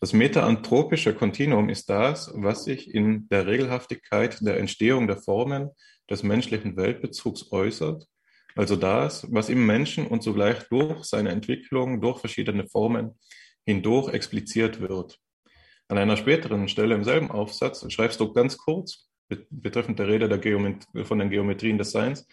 Das 0.00 0.12
metaanthropische 0.12 1.14
Kontinuum 1.14 1.68
ist 1.68 1.90
das, 1.90 2.30
was 2.34 2.64
sich 2.64 2.94
in 2.94 3.28
der 3.30 3.46
Regelhaftigkeit 3.46 4.38
der 4.42 4.58
Entstehung 4.58 5.08
der 5.08 5.16
Formen 5.16 5.70
des 6.10 6.22
menschlichen 6.22 6.76
Weltbezugs 6.76 7.50
äußert, 7.52 8.06
also 8.54 8.76
das, 8.76 9.26
was 9.30 9.48
im 9.48 9.66
Menschen 9.66 10.06
und 10.06 10.22
zugleich 10.22 10.64
durch 10.68 11.04
seine 11.04 11.30
Entwicklung, 11.30 12.00
durch 12.00 12.18
verschiedene 12.18 12.66
Formen 12.66 13.18
hindurch 13.66 14.12
expliziert 14.12 14.80
wird. 14.80 15.18
An 15.88 15.98
einer 15.98 16.16
späteren 16.16 16.68
Stelle 16.68 16.94
im 16.94 17.04
selben 17.04 17.30
Aufsatz 17.30 17.90
schreibst 17.92 18.20
du 18.20 18.32
ganz 18.32 18.56
kurz, 18.56 19.08
betreffend 19.50 19.98
der 19.98 20.08
Rede 20.08 20.28
der 20.28 20.38
Geomet 20.38 20.86
von 21.04 21.18
den 21.18 21.30
Geometrien 21.30 21.78
des 21.78 21.92
Seins, 21.92 22.26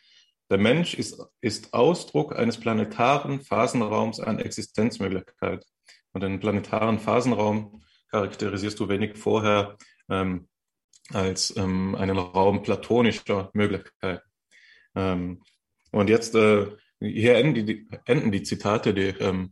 der 0.50 0.58
Mensch 0.58 0.94
ist, 0.94 1.20
ist 1.42 1.74
Ausdruck 1.74 2.36
eines 2.36 2.60
planetaren 2.60 3.42
Phasenraums 3.42 4.20
an 4.20 4.40
Existenzmöglichkeit. 4.40 5.66
Und 6.14 6.22
den 6.22 6.40
planetaren 6.40 7.00
Phasenraum 7.00 7.82
charakterisierst 8.12 8.80
du 8.80 8.88
wenig 8.88 9.18
vorher 9.18 9.76
ähm, 10.10 10.48
als 11.14 11.56
ähm, 11.58 11.96
einen 11.96 12.18
Raum 12.18 12.64
platonischer 12.64 13.50
Möglichkeit. 13.54 14.22
Ähm, 14.96 15.44
und 15.92 16.10
jetzt, 16.10 16.34
äh, 16.36 16.68
hier 17.00 17.36
enden 17.36 17.66
die, 17.66 17.88
enden 18.06 18.32
die 18.32 18.44
Zitate, 18.44 18.94
die 18.94 19.10
ich 19.10 19.20
ähm, 19.22 19.52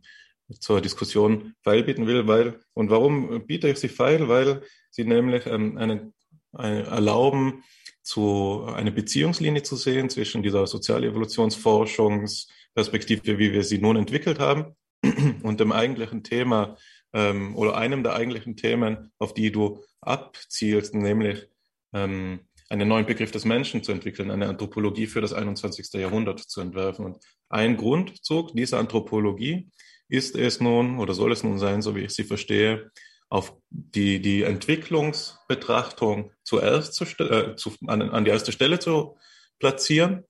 zur 0.60 0.80
Diskussion 0.80 1.54
feilbieten 1.62 2.06
will, 2.06 2.26
weil, 2.26 2.60
und 2.74 2.90
warum 2.90 3.46
biete 3.46 3.68
ich 3.68 3.78
sie 3.78 3.88
feil? 3.88 4.28
Weil 4.28 4.62
sie 4.90 5.04
nämlich 5.04 5.46
ähm, 5.46 5.78
eine, 5.78 6.12
eine 6.52 6.84
erlauben, 6.84 7.64
zu 8.02 8.64
eine 8.66 8.92
Beziehungslinie 8.92 9.62
zu 9.62 9.76
sehen 9.76 10.10
zwischen 10.10 10.42
dieser 10.42 10.66
Sozialevolutionsforschungsperspektive, 10.66 13.38
wie 13.38 13.52
wir 13.52 13.64
sie 13.64 13.78
nun 13.78 13.96
entwickelt 13.96 14.38
haben, 14.38 14.76
und 15.42 15.60
dem 15.60 15.72
eigentlichen 15.72 16.22
Thema 16.22 16.76
ähm, 17.14 17.56
oder 17.56 17.76
einem 17.76 18.02
der 18.02 18.14
eigentlichen 18.14 18.56
Themen, 18.56 19.12
auf 19.18 19.32
die 19.32 19.50
du 19.50 19.82
abzielst, 20.00 20.94
nämlich 20.94 21.48
ähm, 21.94 22.40
einen 22.68 22.88
neuen 22.88 23.06
Begriff 23.06 23.30
des 23.30 23.44
Menschen 23.44 23.82
zu 23.82 23.92
entwickeln, 23.92 24.30
eine 24.30 24.48
Anthropologie 24.48 25.06
für 25.06 25.20
das 25.20 25.32
21. 25.32 25.92
Jahrhundert 25.94 26.40
zu 26.40 26.60
entwerfen. 26.60 27.04
Und 27.04 27.24
ein 27.48 27.76
Grundzug 27.76 28.54
dieser 28.54 28.78
Anthropologie 28.78 29.70
ist 30.08 30.36
es 30.36 30.60
nun 30.60 30.98
oder 30.98 31.14
soll 31.14 31.32
es 31.32 31.44
nun 31.44 31.58
sein, 31.58 31.82
so 31.82 31.94
wie 31.94 32.00
ich 32.00 32.12
sie 32.12 32.24
verstehe, 32.24 32.90
auf 33.28 33.56
die, 33.70 34.20
die 34.20 34.42
Entwicklungsbetrachtung 34.42 36.32
zuerst 36.42 36.94
zu, 36.94 37.04
äh, 37.22 37.56
zu, 37.56 37.72
an, 37.86 38.02
an 38.02 38.24
die 38.24 38.30
erste 38.30 38.52
Stelle 38.52 38.78
zu 38.78 39.16
platzieren, 39.58 40.24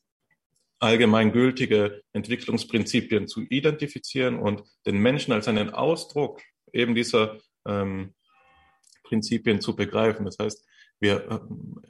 allgemeingültige 0.78 2.02
Entwicklungsprinzipien 2.12 3.26
zu 3.26 3.42
identifizieren 3.42 4.38
und 4.38 4.62
den 4.86 4.98
Menschen 4.98 5.32
als 5.32 5.48
einen 5.48 5.70
Ausdruck 5.70 6.40
eben 6.72 6.94
dieser 6.94 7.38
ähm, 7.66 8.14
Prinzipien 9.04 9.60
zu 9.60 9.76
begreifen. 9.76 10.24
Das 10.24 10.38
heißt, 10.38 10.66
wir, 11.00 11.30
äh, 11.30 11.38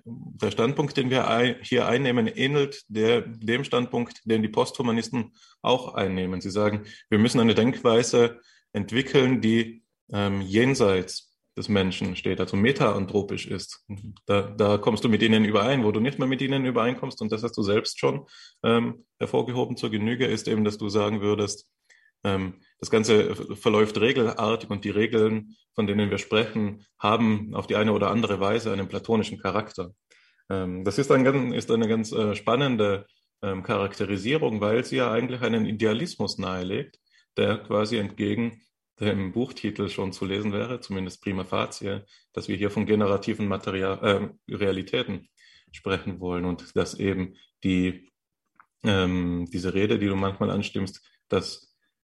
der 0.04 0.50
Standpunkt, 0.50 0.96
den 0.96 1.10
wir 1.10 1.58
hier 1.62 1.86
einnehmen, 1.86 2.26
ähnelt 2.26 2.84
der, 2.88 3.20
dem 3.22 3.64
Standpunkt, 3.64 4.20
den 4.24 4.42
die 4.42 4.48
Posthumanisten 4.48 5.32
auch 5.62 5.94
einnehmen. 5.94 6.40
Sie 6.40 6.50
sagen, 6.50 6.84
wir 7.10 7.18
müssen 7.18 7.40
eine 7.40 7.54
Denkweise 7.54 8.40
entwickeln, 8.72 9.40
die 9.40 9.84
ähm, 10.12 10.40
jenseits 10.40 11.34
des 11.56 11.68
Menschen 11.68 12.16
steht, 12.16 12.40
also 12.40 12.56
metaanthropisch 12.56 13.46
ist. 13.46 13.84
Da, 14.26 14.42
da 14.42 14.78
kommst 14.78 15.04
du 15.04 15.08
mit 15.08 15.22
ihnen 15.22 15.44
überein. 15.44 15.84
Wo 15.84 15.92
du 15.92 16.00
nicht 16.00 16.18
mehr 16.18 16.26
mit 16.26 16.42
ihnen 16.42 16.64
übereinkommst, 16.66 17.22
und 17.22 17.30
das 17.30 17.44
hast 17.44 17.56
du 17.56 17.62
selbst 17.62 18.00
schon 18.00 18.26
ähm, 18.64 19.04
hervorgehoben 19.18 19.76
zur 19.76 19.90
Genüge, 19.90 20.26
ist 20.26 20.48
eben, 20.48 20.64
dass 20.64 20.78
du 20.78 20.88
sagen 20.88 21.20
würdest, 21.20 21.68
ähm, 21.68 21.83
das 22.24 22.90
Ganze 22.90 23.34
verläuft 23.56 24.00
regelartig 24.00 24.70
und 24.70 24.84
die 24.84 24.90
Regeln, 24.90 25.56
von 25.74 25.86
denen 25.86 26.10
wir 26.10 26.18
sprechen, 26.18 26.84
haben 26.98 27.54
auf 27.54 27.66
die 27.66 27.76
eine 27.76 27.92
oder 27.92 28.10
andere 28.10 28.40
Weise 28.40 28.72
einen 28.72 28.88
platonischen 28.88 29.38
Charakter. 29.38 29.92
Ähm, 30.50 30.84
das 30.84 30.98
ist, 30.98 31.10
ein, 31.10 31.52
ist 31.52 31.70
eine 31.70 31.88
ganz 31.88 32.12
äh, 32.12 32.34
spannende 32.34 33.06
ähm, 33.42 33.62
Charakterisierung, 33.62 34.60
weil 34.60 34.84
sie 34.84 34.96
ja 34.96 35.12
eigentlich 35.12 35.42
einen 35.42 35.66
Idealismus 35.66 36.38
nahelegt, 36.38 36.98
der 37.36 37.58
quasi 37.58 37.98
entgegen 37.98 38.62
dem 39.00 39.32
Buchtitel 39.32 39.88
schon 39.88 40.12
zu 40.12 40.24
lesen 40.24 40.52
wäre, 40.52 40.80
zumindest 40.80 41.22
prima 41.22 41.44
facie, 41.44 42.00
dass 42.32 42.48
wir 42.48 42.56
hier 42.56 42.70
von 42.70 42.86
generativen 42.86 43.48
Material, 43.48 44.32
äh, 44.48 44.54
Realitäten 44.54 45.28
sprechen 45.72 46.20
wollen 46.20 46.44
und 46.44 46.76
dass 46.76 46.94
eben 46.94 47.34
die, 47.64 48.12
ähm, 48.84 49.46
diese 49.52 49.74
Rede, 49.74 49.98
die 49.98 50.06
du 50.06 50.14
manchmal 50.14 50.50
anstimmst, 50.50 51.04
dass 51.28 51.73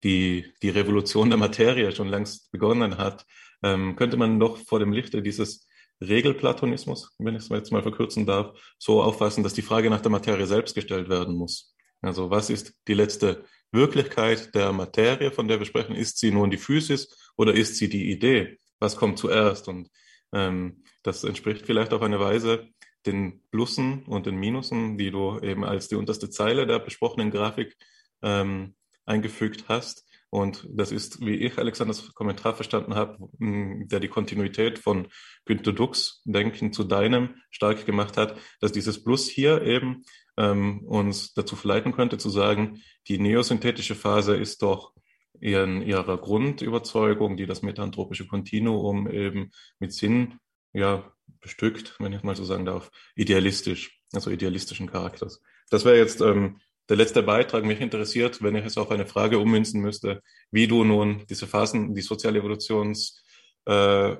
die, 0.05 0.53
die 0.61 0.69
Revolution 0.69 1.29
der 1.29 1.39
Materie 1.39 1.91
schon 1.91 2.09
längst 2.09 2.51
begonnen 2.51 2.97
hat, 2.97 3.25
ähm, 3.63 3.95
könnte 3.95 4.17
man 4.17 4.39
doch 4.39 4.59
vor 4.59 4.79
dem 4.79 4.93
Lichte 4.93 5.23
dieses 5.23 5.67
Regelplatonismus, 5.99 7.15
wenn 7.17 7.35
ich 7.35 7.41
es 7.41 7.49
jetzt 7.49 7.71
mal 7.71 7.81
verkürzen 7.81 8.27
darf, 8.27 8.55
so 8.77 9.01
auffassen, 9.01 9.43
dass 9.43 9.55
die 9.55 9.63
Frage 9.63 9.89
nach 9.89 10.01
der 10.01 10.11
Materie 10.11 10.45
selbst 10.45 10.75
gestellt 10.75 11.09
werden 11.09 11.35
muss. 11.35 11.75
Also 12.01 12.29
was 12.29 12.51
ist 12.51 12.75
die 12.87 12.93
letzte 12.93 13.45
Wirklichkeit 13.71 14.53
der 14.53 14.71
Materie, 14.73 15.31
von 15.31 15.47
der 15.47 15.57
wir 15.57 15.65
sprechen? 15.65 15.95
Ist 15.95 16.19
sie 16.19 16.29
nun 16.29 16.51
die 16.51 16.57
Physis 16.57 17.31
oder 17.35 17.55
ist 17.55 17.77
sie 17.77 17.89
die 17.89 18.11
Idee? 18.11 18.59
Was 18.79 18.97
kommt 18.97 19.17
zuerst? 19.17 19.67
Und 19.67 19.89
ähm, 20.31 20.83
das 21.01 21.23
entspricht 21.23 21.65
vielleicht 21.65 21.93
auf 21.93 22.03
eine 22.03 22.19
Weise 22.19 22.67
den 23.07 23.41
Plussen 23.49 24.03
und 24.05 24.27
den 24.27 24.35
Minusen, 24.35 24.99
die 24.99 25.09
du 25.09 25.39
eben 25.39 25.63
als 25.63 25.87
die 25.87 25.95
unterste 25.95 26.29
Zeile 26.29 26.67
der 26.67 26.77
besprochenen 26.77 27.31
Grafik 27.31 27.75
ähm, 28.21 28.75
eingefügt 29.05 29.65
hast. 29.67 30.05
Und 30.29 30.67
das 30.69 30.91
ist, 30.91 31.21
wie 31.21 31.35
ich 31.35 31.57
Alexanders 31.57 32.13
Kommentar 32.13 32.55
verstanden 32.55 32.95
habe, 32.95 33.17
der 33.39 33.99
die 33.99 34.09
Kontinuität 34.09 34.79
von 34.79 35.07
Günter 35.45 35.71
Dux 35.71 36.21
Denken 36.25 36.73
zu 36.73 36.83
deinem 36.83 37.35
stark 37.51 37.85
gemacht 37.85 38.17
hat, 38.17 38.37
dass 38.59 38.73
dieses 38.73 39.01
Plus 39.03 39.29
hier 39.29 39.61
eben 39.61 40.03
ähm, 40.37 40.81
uns 40.83 41.33
dazu 41.33 41.55
verleiten 41.55 41.93
könnte 41.93 42.17
zu 42.17 42.29
sagen, 42.29 42.81
die 43.07 43.17
neosynthetische 43.17 43.95
Phase 43.95 44.35
ist 44.35 44.61
doch 44.61 44.93
in 45.39 45.81
ihrer 45.81 46.17
Grundüberzeugung, 46.17 47.37
die 47.37 47.45
das 47.45 47.61
metanthropische 47.61 48.27
Kontinuum 48.27 49.09
eben 49.09 49.51
mit 49.79 49.93
Sinn 49.93 50.39
ja, 50.73 51.13
bestückt, 51.39 51.95
wenn 51.99 52.13
ich 52.13 52.23
mal 52.23 52.35
so 52.35 52.43
sagen 52.43 52.65
darf, 52.65 52.91
idealistisch, 53.15 54.01
also 54.13 54.29
idealistischen 54.29 54.87
Charakters. 54.87 55.41
Das 55.69 55.85
wäre 55.85 55.97
jetzt 55.97 56.21
ähm, 56.21 56.59
der 56.89 56.97
letzte 56.97 57.23
Beitrag. 57.23 57.63
Mich 57.65 57.81
interessiert, 57.81 58.41
wenn 58.41 58.55
ich 58.55 58.65
es 58.65 58.77
auf 58.77 58.91
eine 58.91 59.05
Frage 59.05 59.39
ummünzen 59.39 59.81
müsste, 59.81 60.21
wie 60.51 60.67
du 60.67 60.83
nun 60.83 61.23
diese 61.29 61.47
Phasen, 61.47 61.93
die 61.93 62.01
soziale 62.01 62.39
Evolutions 62.39 63.23
äh, 63.65 64.15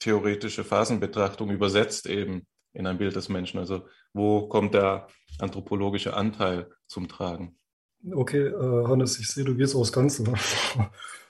Phasenbetrachtung 0.00 1.50
übersetzt 1.50 2.06
eben 2.06 2.46
in 2.72 2.86
ein 2.86 2.98
Bild 2.98 3.16
des 3.16 3.28
Menschen. 3.28 3.58
Also 3.58 3.82
wo 4.12 4.48
kommt 4.48 4.74
der 4.74 5.08
anthropologische 5.38 6.14
Anteil 6.14 6.70
zum 6.86 7.08
Tragen? 7.08 7.56
Okay, 8.12 8.48
äh, 8.48 8.86
Hannes, 8.86 9.18
ich 9.18 9.28
sehe, 9.28 9.44
du 9.44 9.54
gehst 9.54 9.74
aufs 9.74 9.92
Ganze. 9.92 10.24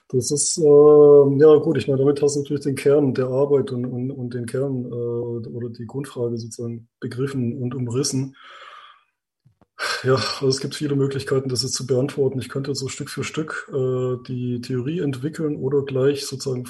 Das 0.09 0.29
ist, 0.29 0.59
äh, 0.59 0.61
ja 0.61 1.55
gut, 1.55 1.77
ich 1.77 1.87
meine, 1.87 1.99
damit 1.99 2.21
hast 2.21 2.35
du 2.35 2.41
natürlich 2.41 2.63
den 2.63 2.75
Kern 2.75 3.15
der 3.15 3.25
Arbeit 3.25 3.71
und, 3.71 3.85
und, 3.85 4.11
und 4.11 4.35
den 4.35 4.45
Kern 4.45 4.85
äh, 4.85 4.87
oder 4.87 5.69
die 5.69 5.87
Grundfrage 5.87 6.37
sozusagen 6.37 6.87
begriffen 6.99 7.59
und 7.59 7.73
umrissen. 7.73 8.35
Ja, 10.03 10.15
also 10.15 10.47
es 10.47 10.59
gibt 10.61 10.75
viele 10.75 10.95
Möglichkeiten, 10.95 11.49
das 11.49 11.63
jetzt 11.63 11.73
zu 11.73 11.85
beantworten. 11.85 12.39
Ich 12.39 12.49
könnte 12.49 12.73
so 12.75 12.87
Stück 12.87 13.09
für 13.09 13.23
Stück 13.23 13.69
äh, 13.73 14.15
die 14.27 14.61
Theorie 14.61 14.99
entwickeln 14.99 15.57
oder 15.57 15.83
gleich 15.83 16.25
sozusagen 16.25 16.65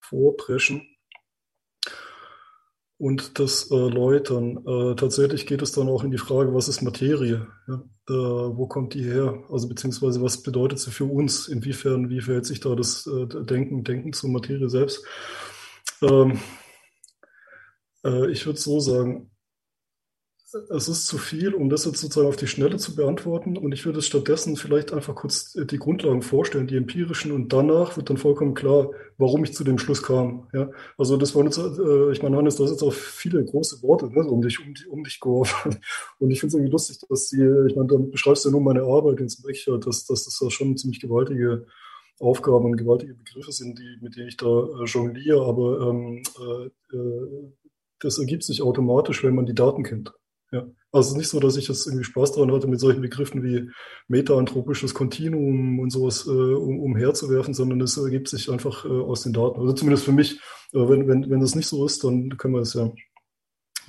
vorpreschen 0.00 0.82
und 3.02 3.40
das 3.40 3.70
erläutern. 3.72 4.58
Äh, 4.64 4.94
tatsächlich 4.94 5.46
geht 5.46 5.60
es 5.60 5.72
dann 5.72 5.88
auch 5.88 6.04
in 6.04 6.12
die 6.12 6.18
Frage, 6.18 6.54
was 6.54 6.68
ist 6.68 6.82
Materie? 6.82 7.48
Ja, 7.66 7.82
wo 8.08 8.68
kommt 8.68 8.94
die 8.94 9.02
her? 9.02 9.42
Also 9.50 9.68
beziehungsweise 9.68 10.22
was 10.22 10.42
bedeutet 10.42 10.78
sie 10.78 10.92
für 10.92 11.06
uns? 11.06 11.48
Inwiefern, 11.48 12.10
wie 12.10 12.20
verhält 12.20 12.46
sich 12.46 12.60
da 12.60 12.76
das 12.76 13.06
äh, 13.08 13.26
Denken, 13.26 13.82
Denken 13.82 14.12
zur 14.12 14.30
Materie 14.30 14.68
selbst? 14.68 15.04
Ähm, 16.00 16.38
äh, 18.04 18.30
ich 18.30 18.46
würde 18.46 18.60
so 18.60 18.78
sagen, 18.78 19.31
es 20.70 20.88
ist 20.88 21.06
zu 21.06 21.18
viel, 21.18 21.54
um 21.54 21.68
das 21.68 21.84
jetzt 21.84 22.00
sozusagen 22.00 22.28
auf 22.28 22.36
die 22.36 22.46
Schnelle 22.46 22.76
zu 22.76 22.94
beantworten. 22.94 23.56
Und 23.56 23.72
ich 23.72 23.84
würde 23.86 24.02
stattdessen 24.02 24.56
vielleicht 24.56 24.92
einfach 24.92 25.14
kurz 25.14 25.52
die 25.52 25.78
Grundlagen 25.78 26.22
vorstellen, 26.22 26.66
die 26.66 26.76
empirischen. 26.76 27.32
Und 27.32 27.52
danach 27.52 27.96
wird 27.96 28.10
dann 28.10 28.16
vollkommen 28.16 28.54
klar, 28.54 28.90
warum 29.18 29.44
ich 29.44 29.54
zu 29.54 29.64
dem 29.64 29.78
Schluss 29.78 30.02
kam. 30.02 30.48
Ja, 30.52 30.70
also 30.98 31.16
das 31.16 31.34
waren 31.34 31.46
jetzt, 31.46 31.58
äh, 31.58 32.12
ich 32.12 32.22
meine, 32.22 32.36
Hannes, 32.36 32.56
das 32.56 32.70
ist 32.70 32.82
auch 32.82 32.92
viele 32.92 33.44
große 33.44 33.82
Worte 33.82 34.06
ne, 34.06 34.26
um 34.28 34.42
dich, 34.42 34.58
um, 34.60 34.74
um 34.90 35.04
dich 35.04 35.20
geworfen. 35.20 35.76
Und 36.18 36.30
ich 36.30 36.40
finde 36.40 36.48
es 36.48 36.54
irgendwie 36.54 36.72
lustig, 36.72 36.98
dass 37.08 37.28
die, 37.28 37.42
ich 37.68 37.76
meine, 37.76 37.88
dann 37.88 38.10
beschreibst 38.10 38.44
du 38.44 38.48
ja 38.48 38.52
nur 38.52 38.62
meine 38.62 38.82
Arbeit, 38.82 39.20
jetzt 39.20 39.44
ich 39.48 39.66
ja, 39.66 39.76
dass, 39.78 40.04
dass 40.06 40.24
das 40.24 40.40
ja 40.40 40.50
schon 40.50 40.76
ziemlich 40.76 41.00
gewaltige 41.00 41.66
Aufgaben 42.20 42.66
und 42.66 42.76
gewaltige 42.76 43.14
Begriffe 43.14 43.52
sind, 43.52 43.78
die, 43.78 43.98
mit 44.00 44.16
denen 44.16 44.28
ich 44.28 44.36
da 44.36 44.46
äh, 44.46 44.84
jongliere. 44.84 45.44
Aber 45.46 45.88
ähm, 45.88 46.22
äh, 46.40 46.96
äh 46.96 47.52
das 48.00 48.18
ergibt 48.18 48.42
sich 48.42 48.62
automatisch, 48.62 49.22
wenn 49.22 49.36
man 49.36 49.46
die 49.46 49.54
Daten 49.54 49.84
kennt. 49.84 50.12
Ja. 50.52 50.66
Also 50.92 51.06
es 51.06 51.12
ist 51.12 51.16
nicht 51.16 51.28
so, 51.30 51.40
dass 51.40 51.56
ich 51.56 51.68
jetzt 51.68 51.86
irgendwie 51.86 52.04
Spaß 52.04 52.32
daran 52.32 52.52
hatte, 52.52 52.66
mit 52.66 52.78
solchen 52.78 53.00
Begriffen 53.00 53.42
wie 53.42 53.70
metaanthropisches 54.08 54.92
Kontinuum 54.92 55.78
und 55.78 55.90
sowas 55.90 56.26
äh, 56.26 56.30
um, 56.30 56.80
umherzuwerfen, 56.80 57.54
sondern 57.54 57.80
es 57.80 57.96
ergibt 57.96 58.28
sich 58.28 58.50
einfach 58.50 58.84
äh, 58.84 58.88
aus 58.88 59.22
den 59.22 59.32
Daten. 59.32 59.58
Also 59.58 59.72
zumindest 59.72 60.04
für 60.04 60.12
mich. 60.12 60.38
Äh, 60.74 60.88
wenn, 60.88 61.08
wenn, 61.08 61.30
wenn 61.30 61.40
das 61.40 61.54
nicht 61.54 61.68
so 61.68 61.86
ist, 61.86 62.04
dann 62.04 62.36
können 62.36 62.52
wir 62.52 62.60
es 62.60 62.74
ja, 62.74 62.92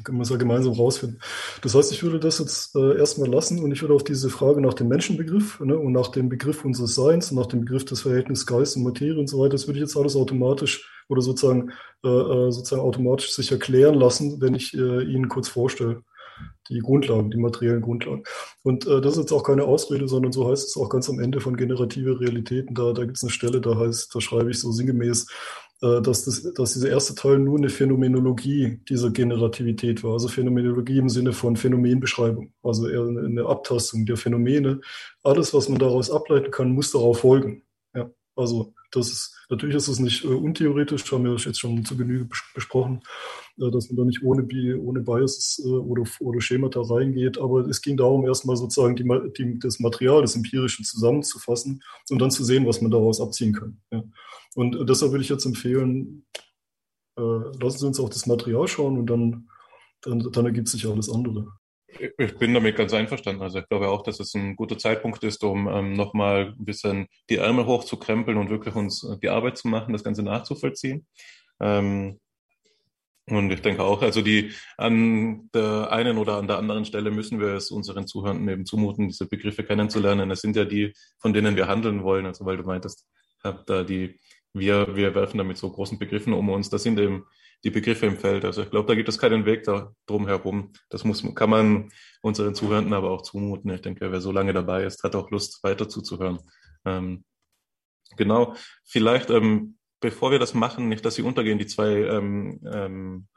können 0.06 0.18
wir 0.18 0.24
es 0.24 0.30
ja 0.30 0.38
gemeinsam 0.38 0.72
rausfinden. 0.72 1.20
Das 1.62 1.76
heißt, 1.76 1.92
ich 1.92 2.02
würde 2.02 2.22
das 2.22 2.40
jetzt 2.40 2.74
äh, 2.78 2.98
erstmal 2.98 3.30
lassen 3.30 3.62
und 3.62 3.74
ich 3.74 3.82
würde 3.82 3.94
auf 3.94 4.06
diese 4.06 4.30
Frage 4.30 4.62
nach 4.62 4.74
dem 4.74 4.88
Menschenbegriff 4.88 5.60
ne, 5.60 5.78
und 5.78 5.92
nach 5.92 6.08
dem 6.08 6.30
Begriff 6.30 6.64
unseres 6.64 6.96
Seins 6.96 7.30
und 7.30 7.38
nach 7.38 7.48
dem 7.48 7.60
Begriff 7.62 7.84
des 7.84 8.02
Verhältnisses 8.04 8.46
Geist 8.46 8.78
und 8.78 8.84
Materie 8.84 9.20
und 9.20 9.28
so 9.28 9.40
weiter, 9.40 9.52
das 9.52 9.68
würde 9.68 9.80
ich 9.80 9.86
jetzt 9.86 9.98
alles 9.98 10.16
automatisch 10.16 10.90
oder 11.10 11.22
sozusagen, 11.22 11.72
äh, 12.06 12.08
äh 12.08 12.52
sozusagen 12.52 12.82
automatisch 12.82 13.34
sich 13.34 13.52
erklären 13.52 13.96
lassen, 13.96 14.40
wenn 14.40 14.56
ich 14.56 14.74
äh, 14.74 15.04
Ihnen 15.04 15.28
kurz 15.28 15.50
vorstelle 15.50 16.02
die 16.70 16.80
Grundlagen, 16.80 17.32
die 17.32 17.38
materiellen 17.38 17.82
Grundlagen. 17.82 18.24
Und 18.64 18.88
äh, 18.88 19.02
das 19.02 19.14
ist 19.14 19.24
jetzt 19.24 19.32
auch 19.32 19.44
keine 19.44 19.64
Ausrede, 19.64 20.08
sondern 20.08 20.32
so 20.32 20.50
heißt 20.50 20.70
es 20.70 20.78
auch 20.78 20.90
ganz 20.90 21.10
am 21.10 21.20
Ende 21.20 21.40
von 21.42 21.58
generative 21.58 22.20
Realitäten. 22.20 22.76
Da, 22.76 22.94
da 22.94 23.04
gibt 23.04 23.18
es 23.18 23.24
eine 23.24 23.32
Stelle, 23.32 23.62
da 23.62 23.78
heißt, 23.78 24.14
da 24.14 24.22
schreibe 24.22 24.52
ich 24.52 24.60
so 24.60 24.72
sinngemäß, 24.72 25.28
äh, 25.82 26.02
dass, 26.02 26.24
das, 26.26 26.54
dass 26.54 26.74
dieser 26.74 26.90
erste 26.90 27.14
Teil 27.16 27.40
nur 27.40 27.58
eine 27.58 27.70
Phänomenologie 27.70 28.80
dieser 28.88 29.12
Generativität 29.12 30.04
war. 30.04 30.14
Also 30.14 30.30
Phänomenologie 30.30 30.98
im 30.98 31.10
Sinne 31.10 31.34
von 31.34 31.58
Phänomenbeschreibung, 31.58 32.54
also 32.64 32.88
eher 32.88 33.04
eine, 33.04 33.22
eine 33.22 33.46
Abtastung 33.46 34.06
der 34.06 34.16
Phänomene. 34.16 34.80
Alles, 35.24 35.54
was 35.54 35.68
man 35.68 35.80
daraus 35.80 36.10
ableiten 36.10 36.52
kann, 36.52 36.72
muss 36.72 36.92
darauf 36.92 37.20
folgen. 37.20 37.64
Ja, 37.94 38.10
also 38.36 38.74
das 38.94 39.12
ist, 39.12 39.36
natürlich 39.50 39.76
ist 39.76 39.88
es 39.88 40.00
nicht 40.00 40.24
äh, 40.24 40.28
untheoretisch, 40.28 41.12
haben 41.12 41.26
wir 41.26 41.36
jetzt 41.36 41.60
schon 41.60 41.84
zu 41.84 41.98
Genüge 41.98 42.30
besprochen, 42.54 43.02
äh, 43.58 43.72
dass 43.72 43.90
man 43.90 43.98
da 43.98 44.04
nicht 44.06 44.24
ohne, 44.24 44.48
ohne 44.80 45.02
Biases 45.02 45.62
äh, 45.66 45.70
oder, 45.70 46.04
oder 46.20 46.42
Schemata 46.42 46.82
reingeht. 46.82 47.40
Aber 47.40 47.62
es 47.68 47.82
ging 47.82 47.98
darum, 47.98 48.26
erstmal 48.26 48.56
sozusagen 48.56 48.96
die, 48.96 49.04
die, 49.38 49.60
das 49.60 49.80
Material, 49.80 50.22
das 50.22 50.36
Empirische 50.36 50.84
zusammenzufassen 50.84 51.82
und 52.10 52.22
dann 52.22 52.32
zu 52.32 52.44
sehen, 52.44 52.68
was 52.68 52.82
man 52.82 52.92
daraus 52.92 53.20
abziehen 53.20 53.54
kann. 53.54 53.82
Ja. 53.92 54.04
Und 54.56 54.76
äh, 54.76 54.86
deshalb 54.86 55.12
würde 55.12 55.24
ich 55.24 55.30
jetzt 55.30 55.46
empfehlen, 55.46 56.26
äh, 57.18 57.22
lassen 57.22 57.80
Sie 57.80 57.88
uns 57.88 58.00
auch 58.00 58.10
das 58.10 58.28
Material 58.28 58.68
schauen 58.68 58.98
und 59.00 59.08
dann, 59.08 59.50
dann, 60.02 60.20
dann 60.32 60.46
ergibt 60.46 60.68
sich 60.68 60.86
alles 60.88 61.10
andere. 61.10 61.48
Ich 62.18 62.38
bin 62.38 62.54
damit 62.54 62.76
ganz 62.76 62.94
einverstanden. 62.94 63.42
Also 63.42 63.60
ich 63.60 63.68
glaube 63.68 63.90
auch, 63.90 64.04
dass 64.04 64.20
es 64.20 64.34
ein 64.34 64.56
guter 64.56 64.78
Zeitpunkt 64.78 65.24
ist, 65.24 65.44
um 65.44 65.68
ähm, 65.68 65.94
nochmal 65.94 66.54
ein 66.58 66.66
bisschen 66.66 67.08
die 67.30 67.38
Ärmel 67.38 67.66
hochzukrempeln 67.66 68.38
und 68.38 68.50
wirklich 68.50 68.76
uns 68.76 69.08
die 69.22 69.30
Arbeit 69.30 69.58
zu 69.58 69.68
machen, 69.68 69.94
das 69.94 70.04
Ganze 70.04 70.24
nachzuvollziehen. 70.24 71.06
Ähm, 71.60 72.20
und 73.30 73.52
ich 73.52 73.62
denke 73.62 73.84
auch, 73.84 74.02
also 74.02 74.22
die 74.22 74.52
an 74.78 75.50
der 75.54 75.92
einen 75.92 76.18
oder 76.18 76.38
an 76.38 76.48
der 76.48 76.58
anderen 76.58 76.84
Stelle 76.84 77.10
müssen 77.10 77.40
wir 77.40 77.54
es 77.54 77.72
unseren 77.72 78.06
Zuhörern 78.06 78.48
eben 78.50 78.66
zumuten, 78.66 79.08
diese 79.08 79.28
Begriffe 79.28 79.64
kennenzulernen. 79.64 80.30
Es 80.30 80.42
sind 80.42 80.58
ja 80.58 80.66
die, 80.66 80.94
von 81.20 81.32
denen 81.32 81.56
wir 81.56 81.68
handeln 81.68 82.04
wollen. 82.04 82.26
Also 82.26 82.46
weil 82.46 82.58
du 82.58 82.64
meintest, 82.64 83.08
habt 83.42 83.70
da 83.70 83.84
die, 83.84 84.20
wir, 84.54 84.96
wir 84.96 85.16
werfen 85.16 85.38
damit 85.38 85.58
so 85.58 85.72
großen 85.72 85.98
Begriffen 85.98 86.34
um 86.34 86.50
uns. 86.50 86.70
Das 86.70 86.84
sind 86.84 87.00
eben 87.00 87.26
die 87.64 87.70
Begriffe 87.70 88.06
im 88.06 88.18
Feld. 88.18 88.44
Also 88.46 88.64
ich 88.64 88.70
glaube, 88.70 88.88
da 88.88 88.96
gibt 88.96 89.10
es 89.10 89.18
keinen 89.18 89.46
Weg 89.46 89.64
da 89.64 89.94
drum 90.06 90.28
herum. 90.28 90.74
Das 90.90 91.04
muss, 91.04 91.24
kann 91.36 91.50
man 91.50 91.90
unseren 92.22 92.56
Zuhörenden 92.56 92.94
aber 92.94 93.12
auch 93.12 93.22
zumuten. 93.22 93.72
Ich 93.72 93.82
denke, 93.82 94.12
wer 94.12 94.22
so 94.22 94.32
lange 94.32 94.54
dabei 94.54 94.84
ist, 94.84 95.04
hat 95.04 95.16
auch 95.16 95.32
Lust, 95.32 95.64
weiter 95.64 95.88
zuzuhören. 95.88 96.40
Ähm, 96.86 97.24
genau. 98.18 98.56
Vielleicht, 98.84 99.30
ähm, 99.30 99.78
bevor 100.02 100.32
wir 100.32 100.40
das 100.40 100.54
machen, 100.54 100.90
nicht, 100.90 101.06
dass 101.06 101.16
sie 101.16 101.22
untergehen, 101.22 101.58
die 101.58 101.68
zwei 101.68 102.04
ähm, 102.04 102.60
ähm, 102.66 103.28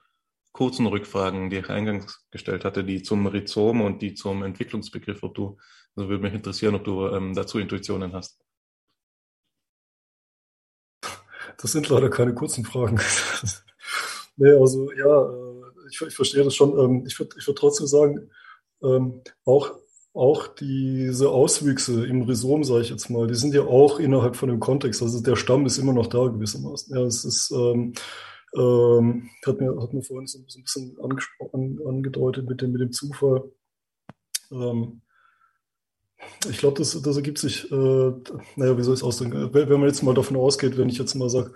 kurzen 0.52 0.86
Rückfragen, 0.86 1.50
die 1.50 1.58
ich 1.58 1.68
eingangs 1.68 2.26
gestellt 2.30 2.64
hatte, 2.64 2.82
die 2.82 3.02
zum 3.02 3.26
Rhizom 3.26 3.82
und 3.82 4.02
die 4.02 4.14
zum 4.14 4.42
Entwicklungsbegriff, 4.42 5.22
ob 5.22 5.34
du, 5.34 5.58
also 5.94 6.08
würde 6.08 6.22
mich 6.22 6.34
interessieren, 6.34 6.74
ob 6.74 6.82
du 6.82 7.06
ähm, 7.08 7.34
dazu 7.34 7.58
Intuitionen 7.58 8.12
hast. 8.12 8.40
Das 11.58 11.72
sind 11.72 11.88
leider 11.88 12.10
keine 12.10 12.34
kurzen 12.34 12.64
Fragen. 12.64 13.00
Nee, 14.36 14.52
also 14.52 14.92
ja, 14.92 15.30
äh, 15.30 15.88
ich, 15.90 16.00
ich 16.00 16.14
verstehe 16.14 16.44
das 16.44 16.54
schon. 16.54 16.78
Ähm, 16.78 17.04
ich 17.06 17.18
würde 17.18 17.36
ich 17.38 17.46
würd 17.46 17.58
trotzdem 17.58 17.86
sagen, 17.86 18.30
ähm, 18.82 19.22
auch, 19.44 19.72
auch 20.14 20.48
diese 20.48 21.28
Auswüchse 21.30 22.06
im 22.06 22.22
Rhizom, 22.22 22.64
sage 22.64 22.82
ich 22.82 22.90
jetzt 22.90 23.10
mal, 23.10 23.26
die 23.26 23.34
sind 23.34 23.54
ja 23.54 23.62
auch 23.62 23.98
innerhalb 24.00 24.36
von 24.36 24.48
dem 24.48 24.60
Kontext. 24.60 25.02
Also 25.02 25.22
der 25.22 25.36
Stamm 25.36 25.66
ist 25.66 25.78
immer 25.78 25.92
noch 25.92 26.06
da 26.06 26.26
gewissermaßen. 26.26 26.96
Ja, 26.96 27.02
es 27.04 27.24
ist 27.24 27.50
ähm, 27.50 27.94
ähm, 28.56 29.30
hat, 29.44 29.60
mir, 29.60 29.80
hat 29.80 29.92
mir 29.92 30.02
vorhin 30.02 30.26
so, 30.26 30.38
ein 30.38 30.62
bisschen 30.62 30.96
an, 31.00 31.78
angedeutet 31.86 32.48
mit 32.48 32.62
dem, 32.62 32.72
mit 32.72 32.80
dem 32.80 32.92
Zufall. 32.92 33.50
Ähm, 34.50 35.02
ich 36.48 36.58
glaube, 36.58 36.78
das, 36.78 37.00
das 37.02 37.16
ergibt 37.16 37.38
sich, 37.38 37.70
äh, 37.70 38.12
naja, 38.56 38.78
wie 38.78 38.82
soll 38.82 38.94
ich 38.94 39.00
es 39.00 39.02
ausdrücken? 39.02 39.52
Wenn 39.52 39.68
man 39.68 39.88
jetzt 39.88 40.02
mal 40.02 40.14
davon 40.14 40.36
ausgeht, 40.36 40.78
wenn 40.78 40.88
ich 40.88 40.98
jetzt 40.98 41.14
mal 41.14 41.28
sage, 41.28 41.52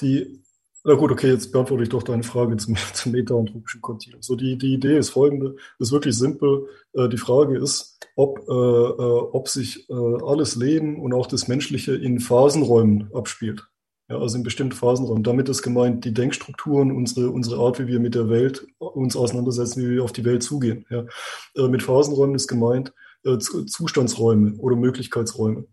die, 0.00 0.42
na 0.84 0.94
gut, 0.94 1.10
okay, 1.10 1.30
jetzt 1.30 1.52
beantworte 1.52 1.82
ich 1.82 1.88
doch 1.88 2.02
deine 2.02 2.22
Frage 2.22 2.56
zum, 2.56 2.74
zum 2.94 3.12
meta-anthropischen 3.12 3.80
Kontinuum. 3.80 4.22
So, 4.22 4.36
die, 4.36 4.56
die 4.56 4.74
Idee 4.74 4.98
ist 4.98 5.10
folgende, 5.10 5.56
ist 5.78 5.92
wirklich 5.92 6.16
simpel. 6.16 6.68
Äh, 6.92 7.08
die 7.08 7.18
Frage 7.18 7.58
ist, 7.58 7.98
ob, 8.16 8.38
äh, 8.48 8.52
äh 8.52 9.20
ob 9.32 9.48
sich 9.48 9.88
äh, 9.90 9.94
alles 9.94 10.56
Leben 10.56 11.00
und 11.00 11.12
auch 11.12 11.26
das 11.26 11.48
Menschliche 11.48 11.94
in 11.94 12.20
Phasenräumen 12.20 13.10
abspielt. 13.14 13.66
Ja, 14.08 14.18
also 14.18 14.36
in 14.36 14.42
bestimmten 14.42 14.74
Phasenräumen. 14.74 15.22
Damit 15.22 15.48
ist 15.48 15.62
gemeint 15.62 16.04
die 16.04 16.12
Denkstrukturen, 16.12 16.90
unsere, 16.90 17.30
unsere 17.30 17.60
Art, 17.60 17.78
wie 17.78 17.86
wir 17.86 18.00
mit 18.00 18.16
der 18.16 18.28
Welt 18.28 18.66
uns 18.78 19.14
auseinandersetzen, 19.14 19.82
wie 19.82 19.90
wir 19.90 20.04
auf 20.04 20.12
die 20.12 20.24
Welt 20.24 20.42
zugehen. 20.42 20.84
Ja. 20.90 21.04
Äh, 21.54 21.68
mit 21.68 21.82
Phasenräumen 21.82 22.34
ist 22.34 22.48
gemeint 22.48 22.92
äh, 23.24 23.38
Zustandsräume 23.38 24.56
oder 24.58 24.76
Möglichkeitsräume. 24.76 25.64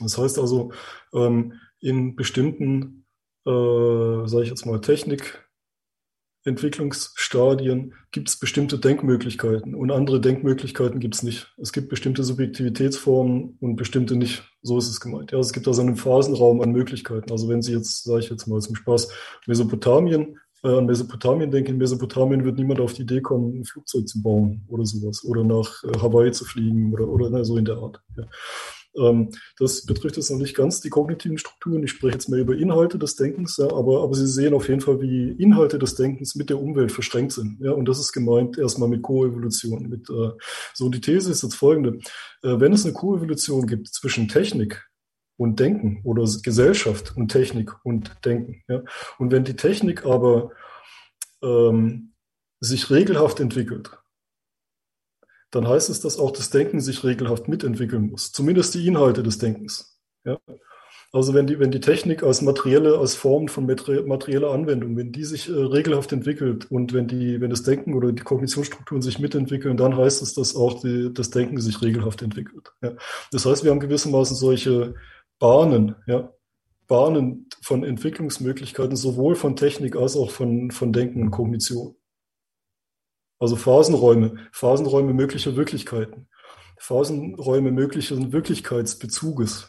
Das 0.00 0.16
heißt 0.16 0.38
also, 0.38 0.72
ähm, 1.12 1.54
in 1.80 2.16
bestimmten, 2.16 3.01
äh, 3.46 4.26
sage 4.28 4.44
ich 4.44 4.50
jetzt 4.50 4.66
mal, 4.66 4.80
Technik, 4.80 5.42
Entwicklungsstadien 6.44 7.94
gibt 8.10 8.28
es 8.28 8.38
bestimmte 8.38 8.78
Denkmöglichkeiten 8.78 9.74
und 9.74 9.92
andere 9.92 10.20
Denkmöglichkeiten 10.20 10.98
gibt 10.98 11.14
es 11.14 11.22
nicht. 11.22 11.54
Es 11.56 11.72
gibt 11.72 11.88
bestimmte 11.88 12.24
Subjektivitätsformen 12.24 13.56
und 13.60 13.76
bestimmte 13.76 14.16
nicht. 14.16 14.42
So 14.60 14.76
ist 14.76 14.88
es 14.88 15.00
gemeint. 15.00 15.30
Ja, 15.30 15.38
es 15.38 15.52
gibt 15.52 15.68
also 15.68 15.82
einen 15.82 15.96
Phasenraum 15.96 16.60
an 16.60 16.72
Möglichkeiten. 16.72 17.30
Also 17.30 17.48
wenn 17.48 17.62
Sie 17.62 17.72
jetzt, 17.72 18.02
sage 18.02 18.20
ich 18.20 18.30
jetzt 18.30 18.48
mal 18.48 18.60
zum 18.60 18.74
Spaß, 18.74 19.12
Mesopotamien, 19.46 20.36
äh, 20.64 20.68
an 20.68 20.86
Mesopotamien 20.86 21.50
denken, 21.50 21.72
in 21.72 21.78
Mesopotamien 21.78 22.44
wird 22.44 22.56
niemand 22.56 22.80
auf 22.80 22.92
die 22.92 23.02
Idee 23.02 23.20
kommen, 23.20 23.60
ein 23.60 23.64
Flugzeug 23.64 24.08
zu 24.08 24.20
bauen 24.20 24.66
oder 24.68 24.84
sowas 24.84 25.24
oder 25.24 25.44
nach 25.44 25.84
äh, 25.84 25.98
Hawaii 26.00 26.32
zu 26.32 26.44
fliegen 26.44 26.92
oder, 26.92 27.06
oder 27.08 27.30
na, 27.30 27.44
so 27.44 27.56
in 27.56 27.64
der 27.64 27.76
Art. 27.76 28.00
Ja. 28.16 28.24
Ähm, 28.96 29.30
das 29.58 29.86
betrifft 29.86 30.16
jetzt 30.16 30.30
noch 30.30 30.38
nicht 30.38 30.56
ganz 30.56 30.80
die 30.80 30.90
kognitiven 30.90 31.38
Strukturen. 31.38 31.82
Ich 31.82 31.92
spreche 31.92 32.14
jetzt 32.14 32.28
mehr 32.28 32.40
über 32.40 32.56
Inhalte 32.56 32.98
des 32.98 33.16
Denkens, 33.16 33.56
ja, 33.56 33.66
aber, 33.72 34.02
aber 34.02 34.14
Sie 34.14 34.26
sehen 34.26 34.54
auf 34.54 34.68
jeden 34.68 34.80
Fall, 34.80 35.00
wie 35.00 35.32
Inhalte 35.32 35.78
des 35.78 35.94
Denkens 35.94 36.34
mit 36.34 36.50
der 36.50 36.60
Umwelt 36.60 36.92
verschränkt 36.92 37.32
sind. 37.32 37.58
Ja, 37.60 37.72
und 37.72 37.86
das 37.86 37.98
ist 37.98 38.12
gemeint 38.12 38.58
erstmal 38.58 38.88
mit 38.88 39.02
Koevolution. 39.02 39.88
Mit, 39.88 40.08
äh, 40.10 40.30
so, 40.74 40.88
die 40.88 41.00
These 41.00 41.30
ist 41.30 41.42
jetzt 41.42 41.54
folgende. 41.54 41.98
Äh, 42.42 42.60
wenn 42.60 42.72
es 42.72 42.84
eine 42.84 42.94
Koevolution 42.94 43.66
gibt 43.66 43.88
zwischen 43.88 44.28
Technik 44.28 44.86
und 45.36 45.58
Denken 45.58 46.00
oder 46.04 46.24
Gesellschaft 46.42 47.16
und 47.16 47.28
Technik 47.28 47.72
und 47.84 48.12
Denken, 48.24 48.62
ja, 48.68 48.82
und 49.18 49.32
wenn 49.32 49.44
die 49.44 49.56
Technik 49.56 50.04
aber 50.04 50.50
ähm, 51.42 52.12
sich 52.60 52.90
regelhaft 52.90 53.40
entwickelt, 53.40 54.01
dann 55.52 55.68
heißt 55.68 55.90
es, 55.90 56.00
dass 56.00 56.18
auch 56.18 56.32
das 56.32 56.50
Denken 56.50 56.80
sich 56.80 57.04
regelhaft 57.04 57.46
mitentwickeln 57.46 58.10
muss. 58.10 58.32
Zumindest 58.32 58.74
die 58.74 58.86
Inhalte 58.86 59.22
des 59.22 59.38
Denkens. 59.38 60.00
Ja? 60.24 60.38
Also 61.12 61.34
wenn 61.34 61.46
die, 61.46 61.60
wenn 61.60 61.70
die 61.70 61.80
Technik 61.80 62.22
als 62.22 62.40
materielle, 62.40 62.98
als 62.98 63.14
Form 63.14 63.48
von 63.48 63.66
materieller 63.66 64.50
Anwendung, 64.50 64.96
wenn 64.96 65.12
die 65.12 65.24
sich 65.24 65.46
äh, 65.50 65.52
regelhaft 65.52 66.10
entwickelt 66.12 66.70
und 66.70 66.94
wenn 66.94 67.06
die, 67.06 67.38
wenn 67.42 67.50
das 67.50 67.62
Denken 67.64 67.92
oder 67.92 68.12
die 68.12 68.22
Kognitionsstrukturen 68.22 69.02
sich 69.02 69.18
mitentwickeln, 69.18 69.76
dann 69.76 69.94
heißt 69.94 70.22
es, 70.22 70.32
dass 70.32 70.56
auch 70.56 70.80
die, 70.80 71.12
das 71.12 71.28
Denken 71.28 71.60
sich 71.60 71.82
regelhaft 71.82 72.22
entwickelt. 72.22 72.72
Ja? 72.82 72.92
Das 73.30 73.44
heißt, 73.44 73.62
wir 73.62 73.72
haben 73.72 73.80
gewissermaßen 73.80 74.34
solche 74.34 74.94
Bahnen, 75.38 75.96
ja, 76.06 76.32
Bahnen 76.88 77.48
von 77.60 77.84
Entwicklungsmöglichkeiten, 77.84 78.96
sowohl 78.96 79.34
von 79.34 79.54
Technik 79.54 79.96
als 79.96 80.16
auch 80.16 80.30
von, 80.30 80.70
von 80.70 80.94
Denken 80.94 81.22
und 81.22 81.30
Kognition. 81.30 81.94
Also 83.42 83.56
Phasenräume, 83.56 84.36
Phasenräume 84.52 85.12
möglicher 85.14 85.56
Wirklichkeiten, 85.56 86.28
Phasenräume 86.78 87.72
möglichen 87.72 88.32
Wirklichkeitsbezuges 88.32 89.68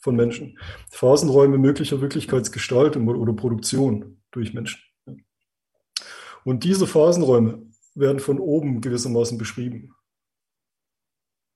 von 0.00 0.16
Menschen, 0.16 0.58
Phasenräume 0.90 1.56
möglicher 1.56 2.00
Wirklichkeitsgestaltung 2.00 3.06
oder 3.06 3.32
Produktion 3.32 4.20
durch 4.32 4.54
Menschen. 4.54 4.82
Und 6.44 6.64
diese 6.64 6.88
Phasenräume 6.88 7.62
werden 7.94 8.18
von 8.18 8.40
oben 8.40 8.80
gewissermaßen 8.80 9.38
beschrieben. 9.38 9.94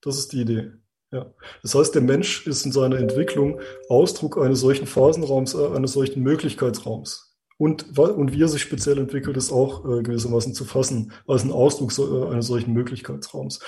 Das 0.03 0.17
ist 0.19 0.33
die 0.35 0.43
Idee. 0.43 0.71
Ja. 1.11 1.35
Das 1.63 1.75
heißt, 1.75 1.97
der 1.97 2.03
Mensch 2.03 2.47
ist 2.47 2.65
in 2.65 2.71
seiner 2.71 2.99
Entwicklung 2.99 3.61
Ausdruck 3.89 4.39
eines 4.39 4.61
solchen 4.61 4.87
Phasenraums, 4.87 5.55
äh, 5.55 5.67
eines 5.75 5.95
solchen 5.95 6.23
Möglichkeitsraums. 6.23 7.24
Und, 7.57 7.97
und 7.99 8.33
wie 8.33 8.43
er 8.43 8.49
sich 8.49 8.63
speziell 8.63 8.99
entwickelt, 8.99 9.37
ist 9.37 9.53
auch 9.53 9.85
äh, 9.85 10.03
gewissermaßen 10.03 10.55
zu 10.55 10.65
fassen 10.65 11.13
als 11.27 11.45
ein 11.45 11.53
Ausdruck 11.53 11.93
so, 11.93 12.27
äh, 12.27 12.33
eines 12.33 12.49
solchen 12.49 12.73
Möglichkeitsraums. 12.73 13.61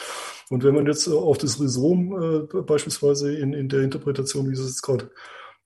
Und 0.51 0.65
wenn 0.65 0.75
man 0.75 0.87
jetzt 0.87 1.07
äh, 1.07 1.13
auf 1.13 1.39
das 1.39 1.61
Rhizom 1.61 2.49
äh, 2.53 2.63
beispielsweise 2.63 3.33
in, 3.37 3.53
in 3.53 3.69
der 3.69 3.83
Interpretation, 3.83 4.51
wie 4.51 4.57
Sie 4.57 4.63
es 4.63 4.71
jetzt 4.71 4.83
gerade 4.83 5.11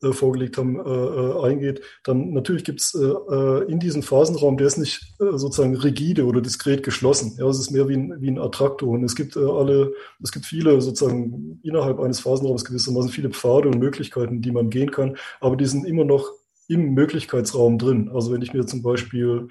äh, 0.02 0.12
vorgelegt 0.12 0.58
haben, 0.58 0.76
äh, 0.76 1.46
eingeht, 1.46 1.80
dann 2.04 2.32
natürlich 2.34 2.64
gibt 2.64 2.80
es 2.80 2.94
in 2.94 3.80
diesem 3.80 4.02
Phasenraum, 4.02 4.58
der 4.58 4.66
ist 4.66 4.78
nicht 4.78 5.14
sozusagen 5.18 5.76
rigide 5.76 6.26
oder 6.26 6.42
diskret 6.42 6.82
geschlossen. 6.82 7.36
Ja, 7.38 7.46
es 7.48 7.58
ist 7.58 7.70
mehr 7.70 7.88
wie 7.88 7.96
ein, 7.96 8.20
wie 8.20 8.30
ein 8.30 8.38
Attraktor. 8.38 8.90
Und 8.90 9.04
es 9.04 9.16
gibt 9.16 9.36
alle, 9.36 9.94
es 10.22 10.32
gibt 10.32 10.44
viele 10.44 10.78
sozusagen 10.80 11.58
innerhalb 11.62 12.00
eines 12.00 12.20
Phasenraums 12.20 12.64
gewissermaßen 12.66 13.10
viele 13.10 13.30
Pfade 13.30 13.68
und 13.68 13.78
Möglichkeiten, 13.78 14.42
die 14.42 14.52
man 14.52 14.68
gehen 14.68 14.90
kann, 14.90 15.16
aber 15.40 15.56
die 15.56 15.66
sind 15.66 15.86
immer 15.86 16.04
noch 16.04 16.39
im 16.70 16.94
Möglichkeitsraum 16.94 17.78
drin. 17.78 18.10
Also 18.14 18.32
wenn 18.32 18.42
ich 18.42 18.54
mir 18.54 18.64
zum 18.64 18.80
Beispiel 18.82 19.48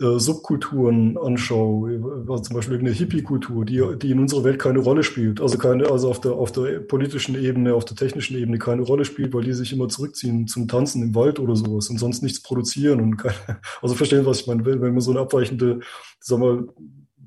äh, 0.00 0.18
Subkulturen 0.18 1.16
anschaue, 1.16 2.26
also 2.28 2.42
zum 2.42 2.56
Beispiel 2.56 2.78
eine 2.78 2.90
Hippie-Kultur, 2.90 3.64
die, 3.64 3.82
die 3.96 4.10
in 4.10 4.18
unserer 4.18 4.44
Welt 4.44 4.58
keine 4.58 4.80
Rolle 4.80 5.02
spielt, 5.02 5.40
also 5.40 5.56
keine, 5.56 5.90
also 5.90 6.10
auf 6.10 6.20
der, 6.20 6.32
auf 6.32 6.52
der 6.52 6.80
politischen 6.80 7.34
Ebene, 7.42 7.74
auf 7.74 7.84
der 7.86 7.96
technischen 7.96 8.36
Ebene 8.36 8.58
keine 8.58 8.82
Rolle 8.82 9.04
spielt, 9.04 9.32
weil 9.32 9.44
die 9.44 9.52
sich 9.52 9.72
immer 9.72 9.88
zurückziehen 9.88 10.46
zum 10.46 10.68
Tanzen 10.68 11.02
im 11.02 11.14
Wald 11.14 11.38
oder 11.38 11.56
sowas 11.56 11.88
und 11.88 11.98
sonst 11.98 12.22
nichts 12.22 12.42
produzieren 12.42 13.00
und 13.00 13.16
keine, 13.16 13.34
also 13.82 13.94
verstehen, 13.94 14.26
was 14.26 14.40
ich 14.40 14.46
meine, 14.46 14.64
wenn 14.66 14.80
man 14.80 15.00
so 15.00 15.12
eine 15.12 15.20
abweichende, 15.20 15.80
sagen 16.20 16.42
wir 16.42 16.54
mal, 16.54 16.68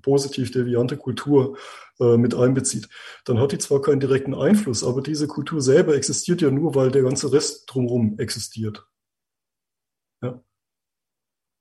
positiv 0.04 0.52
deviante 0.52 0.96
Kultur 0.96 1.58
äh, 2.00 2.18
mit 2.18 2.36
einbezieht, 2.36 2.88
dann 3.26 3.40
hat 3.40 3.52
die 3.52 3.58
zwar 3.58 3.82
keinen 3.82 4.00
direkten 4.00 4.36
Einfluss, 4.36 4.84
aber 4.84 5.02
diese 5.02 5.28
Kultur 5.28 5.62
selber 5.62 5.96
existiert 5.96 6.42
ja 6.42 6.52
nur, 6.52 6.76
weil 6.76 6.92
der 6.92 7.04
ganze 7.04 7.32
Rest 7.32 7.64
drumherum 7.68 8.20
existiert. 8.20 8.86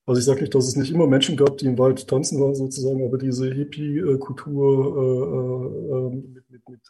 Also 0.07 0.21
ich 0.21 0.25
sage 0.25 0.41
nicht, 0.41 0.55
dass 0.55 0.69
es 0.69 0.77
nicht 0.77 0.93
immer 0.93 1.09
Menschen 1.09 1.37
gab, 1.37 1.59
die 1.59 1.67
im 1.67 1.79
Wald 1.79 2.07
tanzen 2.07 2.41
waren 2.41 2.55
sozusagen, 2.55 3.05
aber 3.05 3.19
diese 3.19 3.53
Hippie-Kultur 3.53 4.97
äh, 4.97 5.93
äh, 5.93 6.11
mit, 6.33 6.49
mit, 6.49 6.69
mit, 6.69 6.81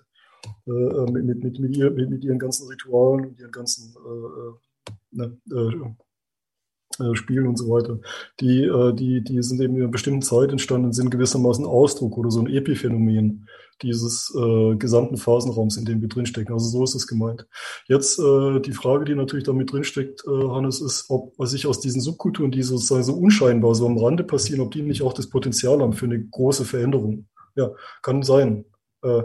äh, 0.67 1.11
mit, 1.11 1.25
mit, 1.25 1.43
mit, 1.43 1.59
mit, 1.59 1.97
mit, 1.97 2.11
mit 2.11 2.25
ihren 2.25 2.39
ganzen 2.39 2.69
Ritualen 2.69 3.27
und 3.27 3.41
ihren 3.41 3.51
ganzen 3.51 3.95
äh, 3.97 5.17
ne, 5.17 5.39
äh, 6.99 7.15
Spielen 7.15 7.47
und 7.47 7.57
so 7.57 7.69
weiter, 7.71 7.99
die, 8.41 8.65
äh, 8.65 8.93
die, 8.95 9.23
die 9.23 9.43
sind 9.43 9.61
eben 9.61 9.77
in 9.77 9.83
einer 9.83 9.91
bestimmten 9.91 10.23
Zeit 10.23 10.51
entstanden, 10.51 10.93
sind 10.93 11.11
gewissermaßen 11.11 11.65
Ausdruck 11.65 12.17
oder 12.19 12.31
so 12.31 12.41
ein 12.41 12.47
Epiphänomen 12.49 13.49
dieses 13.83 14.35
äh, 14.35 14.77
gesamten 14.77 15.17
Phasenraums, 15.17 15.77
in 15.77 15.85
dem 15.85 16.01
wir 16.01 16.09
drinstecken. 16.09 16.53
Also 16.53 16.69
so 16.69 16.85
ist 16.85 16.95
es 16.95 17.07
gemeint. 17.07 17.47
Jetzt 17.87 18.19
äh, 18.19 18.61
die 18.61 18.73
Frage, 18.73 19.05
die 19.05 19.15
natürlich 19.15 19.45
damit 19.45 19.73
drinsteckt, 19.73 20.25
äh, 20.27 20.49
Hannes, 20.49 20.81
ist, 20.81 21.07
ob 21.09 21.35
sich 21.47 21.67
aus 21.67 21.81
diesen 21.81 22.01
Subkulturen, 22.01 22.51
die 22.51 22.63
sozusagen 22.63 23.03
so 23.05 23.15
unscheinbar 23.15 23.75
so 23.75 23.87
am 23.87 23.99
Rande 23.99 24.25
passieren, 24.25 24.61
ob 24.61 24.73
die 24.73 24.83
nicht 24.83 25.03
auch 25.03 25.13
das 25.13 25.29
Potenzial 25.29 25.81
haben 25.81 25.93
für 25.93 26.07
eine 26.07 26.25
große 26.25 26.65
Veränderung. 26.65 27.27
Ja, 27.55 27.71
kann 28.03 28.23
sein. 28.23 28.65
Äh, 29.03 29.21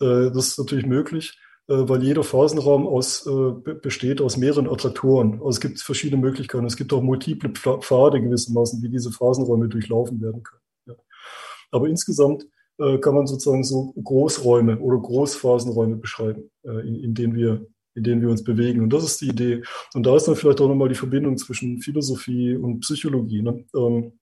äh, 0.00 0.30
das 0.30 0.48
ist 0.48 0.58
natürlich 0.58 0.86
möglich 0.86 1.38
äh, 1.68 1.88
weil 1.88 2.02
jeder 2.02 2.24
Phasenraum 2.24 2.86
aus, 2.86 3.26
äh, 3.26 3.52
besteht 3.74 4.20
aus 4.20 4.36
mehreren 4.36 4.68
Attraktoren. 4.68 5.34
Also 5.34 5.50
es 5.50 5.60
gibt 5.60 5.80
verschiedene 5.80 6.20
Möglichkeiten. 6.20 6.66
Es 6.66 6.76
gibt 6.76 6.92
auch 6.92 7.02
multiple 7.02 7.50
Pfade 7.50 8.20
gewissermaßen, 8.20 8.82
wie 8.82 8.88
diese 8.88 9.12
Phasenräume 9.12 9.68
durchlaufen 9.68 10.20
werden 10.20 10.42
können. 10.42 10.62
Ja. 10.86 10.94
Aber 11.70 11.88
insgesamt 11.88 12.46
äh, 12.78 12.98
kann 12.98 13.14
man 13.14 13.26
sozusagen 13.26 13.64
so 13.64 13.92
Großräume 14.02 14.78
oder 14.78 14.98
Großphasenräume 14.98 15.96
beschreiben, 15.96 16.50
äh, 16.64 16.86
in, 16.86 16.96
in, 16.96 17.14
denen 17.14 17.34
wir 17.34 17.66
in 17.94 18.04
denen 18.04 18.22
wir 18.22 18.30
uns 18.30 18.42
bewegen. 18.42 18.80
Und 18.80 18.90
das 18.90 19.04
ist 19.04 19.20
die 19.20 19.28
Idee. 19.28 19.62
Und 19.92 20.06
da 20.06 20.16
ist 20.16 20.26
dann 20.26 20.34
vielleicht 20.34 20.62
auch 20.62 20.68
nochmal 20.68 20.88
die 20.88 20.94
Verbindung 20.94 21.36
zwischen 21.36 21.78
Philosophie 21.80 22.54
und 22.54 22.80
Psychologie. 22.80 23.42
Ne? 23.42 23.66
Ähm, 23.76 24.12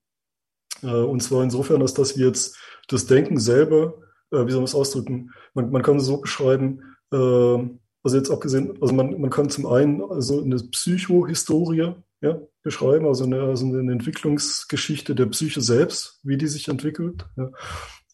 äh, 0.82 1.02
und 1.02 1.22
zwar 1.22 1.44
insofern, 1.44 1.78
dass, 1.78 1.94
dass 1.94 2.18
wir 2.18 2.26
jetzt 2.26 2.58
das 2.88 3.06
Denken 3.06 3.38
selber, 3.38 3.94
wie 4.32 4.50
soll 4.50 4.60
man 4.60 4.64
es 4.64 4.74
ausdrücken, 4.74 5.30
man, 5.54 5.70
man 5.70 5.82
kann 5.82 5.96
es 5.96 6.04
so 6.04 6.20
beschreiben, 6.20 6.82
also 7.10 8.16
jetzt 8.16 8.30
abgesehen, 8.30 8.78
also 8.80 8.94
man, 8.94 9.20
man 9.20 9.30
kann 9.30 9.50
zum 9.50 9.66
einen 9.66 10.02
also 10.02 10.42
eine 10.42 10.56
Psychohistorie 10.56 11.94
ja, 12.22 12.40
beschreiben, 12.62 13.06
also 13.06 13.24
eine, 13.24 13.42
also 13.42 13.66
eine 13.66 13.92
Entwicklungsgeschichte 13.92 15.14
der 15.14 15.26
Psyche 15.26 15.60
selbst, 15.60 16.20
wie 16.22 16.36
die 16.36 16.46
sich 16.46 16.68
entwickelt. 16.68 17.26
Ja. 17.36 17.50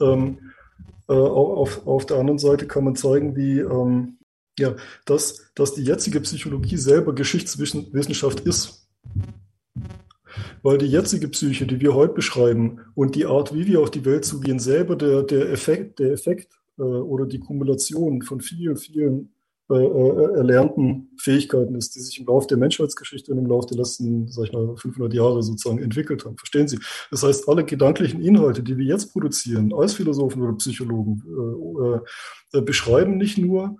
Ähm, 0.00 0.38
äh, 1.08 1.12
auf, 1.12 1.86
auf 1.86 2.06
der 2.06 2.18
anderen 2.18 2.38
Seite 2.38 2.66
kann 2.66 2.84
man 2.84 2.96
zeigen, 2.96 3.36
wie 3.36 3.60
ähm, 3.60 4.18
ja, 4.58 4.74
dass, 5.04 5.52
dass 5.54 5.74
die 5.74 5.84
jetzige 5.84 6.20
Psychologie 6.20 6.76
selber 6.76 7.14
Geschichtswissenschaft 7.14 8.40
ist. 8.40 8.88
Weil 10.62 10.78
die 10.78 10.86
jetzige 10.86 11.28
Psyche, 11.28 11.66
die 11.66 11.80
wir 11.80 11.94
heute 11.94 12.14
beschreiben 12.14 12.80
und 12.94 13.14
die 13.14 13.26
Art, 13.26 13.54
wie 13.54 13.66
wir 13.66 13.80
auf 13.80 13.90
die 13.90 14.04
Welt 14.04 14.24
zugehen, 14.24 14.58
selber 14.58 14.96
der, 14.96 15.22
der 15.22 15.50
Effekt, 15.50 15.98
der 15.98 16.12
Effekt 16.12 16.58
äh, 16.78 16.82
oder 16.82 17.26
die 17.26 17.38
Kumulation 17.38 18.22
von 18.22 18.40
vielen, 18.40 18.76
vielen 18.76 19.35
äh, 19.68 19.74
äh, 19.74 20.36
erlernten 20.36 21.10
Fähigkeiten 21.18 21.74
ist, 21.74 21.96
die 21.96 22.00
sich 22.00 22.20
im 22.20 22.26
Laufe 22.26 22.46
der 22.46 22.56
Menschheitsgeschichte 22.56 23.32
und 23.32 23.38
im 23.38 23.46
Laufe 23.46 23.66
der 23.66 23.78
letzten, 23.78 24.28
sag 24.28 24.44
ich 24.44 24.52
mal, 24.52 24.76
500 24.76 25.12
Jahre 25.12 25.42
sozusagen 25.42 25.82
entwickelt 25.82 26.24
haben. 26.24 26.38
Verstehen 26.38 26.68
Sie? 26.68 26.78
Das 27.10 27.24
heißt, 27.24 27.48
alle 27.48 27.64
gedanklichen 27.64 28.20
Inhalte, 28.20 28.62
die 28.62 28.76
wir 28.76 28.84
jetzt 28.84 29.12
produzieren, 29.12 29.74
als 29.74 29.94
Philosophen 29.94 30.40
oder 30.42 30.52
Psychologen, 30.52 31.20
äh, 32.52 32.58
äh, 32.58 32.60
beschreiben 32.60 33.16
nicht 33.16 33.38
nur 33.38 33.76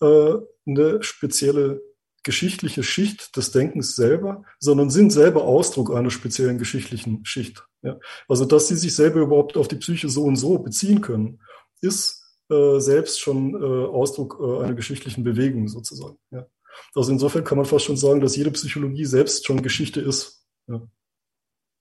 äh, 0.00 0.34
eine 0.66 1.02
spezielle 1.04 1.82
geschichtliche 2.24 2.82
Schicht 2.82 3.36
des 3.36 3.52
Denkens 3.52 3.94
selber, 3.94 4.42
sondern 4.58 4.90
sind 4.90 5.12
selber 5.12 5.44
Ausdruck 5.44 5.94
einer 5.94 6.10
speziellen 6.10 6.58
geschichtlichen 6.58 7.24
Schicht. 7.24 7.64
Ja? 7.82 8.00
Also, 8.26 8.44
dass 8.44 8.66
sie 8.66 8.76
sich 8.76 8.94
selber 8.94 9.20
überhaupt 9.20 9.56
auf 9.56 9.68
die 9.68 9.76
Psyche 9.76 10.08
so 10.08 10.24
und 10.24 10.34
so 10.34 10.58
beziehen 10.58 11.00
können, 11.00 11.40
ist 11.80 12.17
äh, 12.50 12.80
selbst 12.80 13.20
schon 13.20 13.54
äh, 13.54 13.86
Ausdruck 13.86 14.38
äh, 14.40 14.64
einer 14.64 14.74
geschichtlichen 14.74 15.24
Bewegung 15.24 15.68
sozusagen. 15.68 16.18
Ja. 16.30 16.46
Also 16.94 17.12
insofern 17.12 17.44
kann 17.44 17.58
man 17.58 17.66
fast 17.66 17.84
schon 17.84 17.96
sagen, 17.96 18.20
dass 18.20 18.36
jede 18.36 18.50
Psychologie 18.50 19.04
selbst 19.04 19.46
schon 19.46 19.62
Geschichte 19.62 20.00
ist. 20.00 20.46
Ja. 20.66 20.82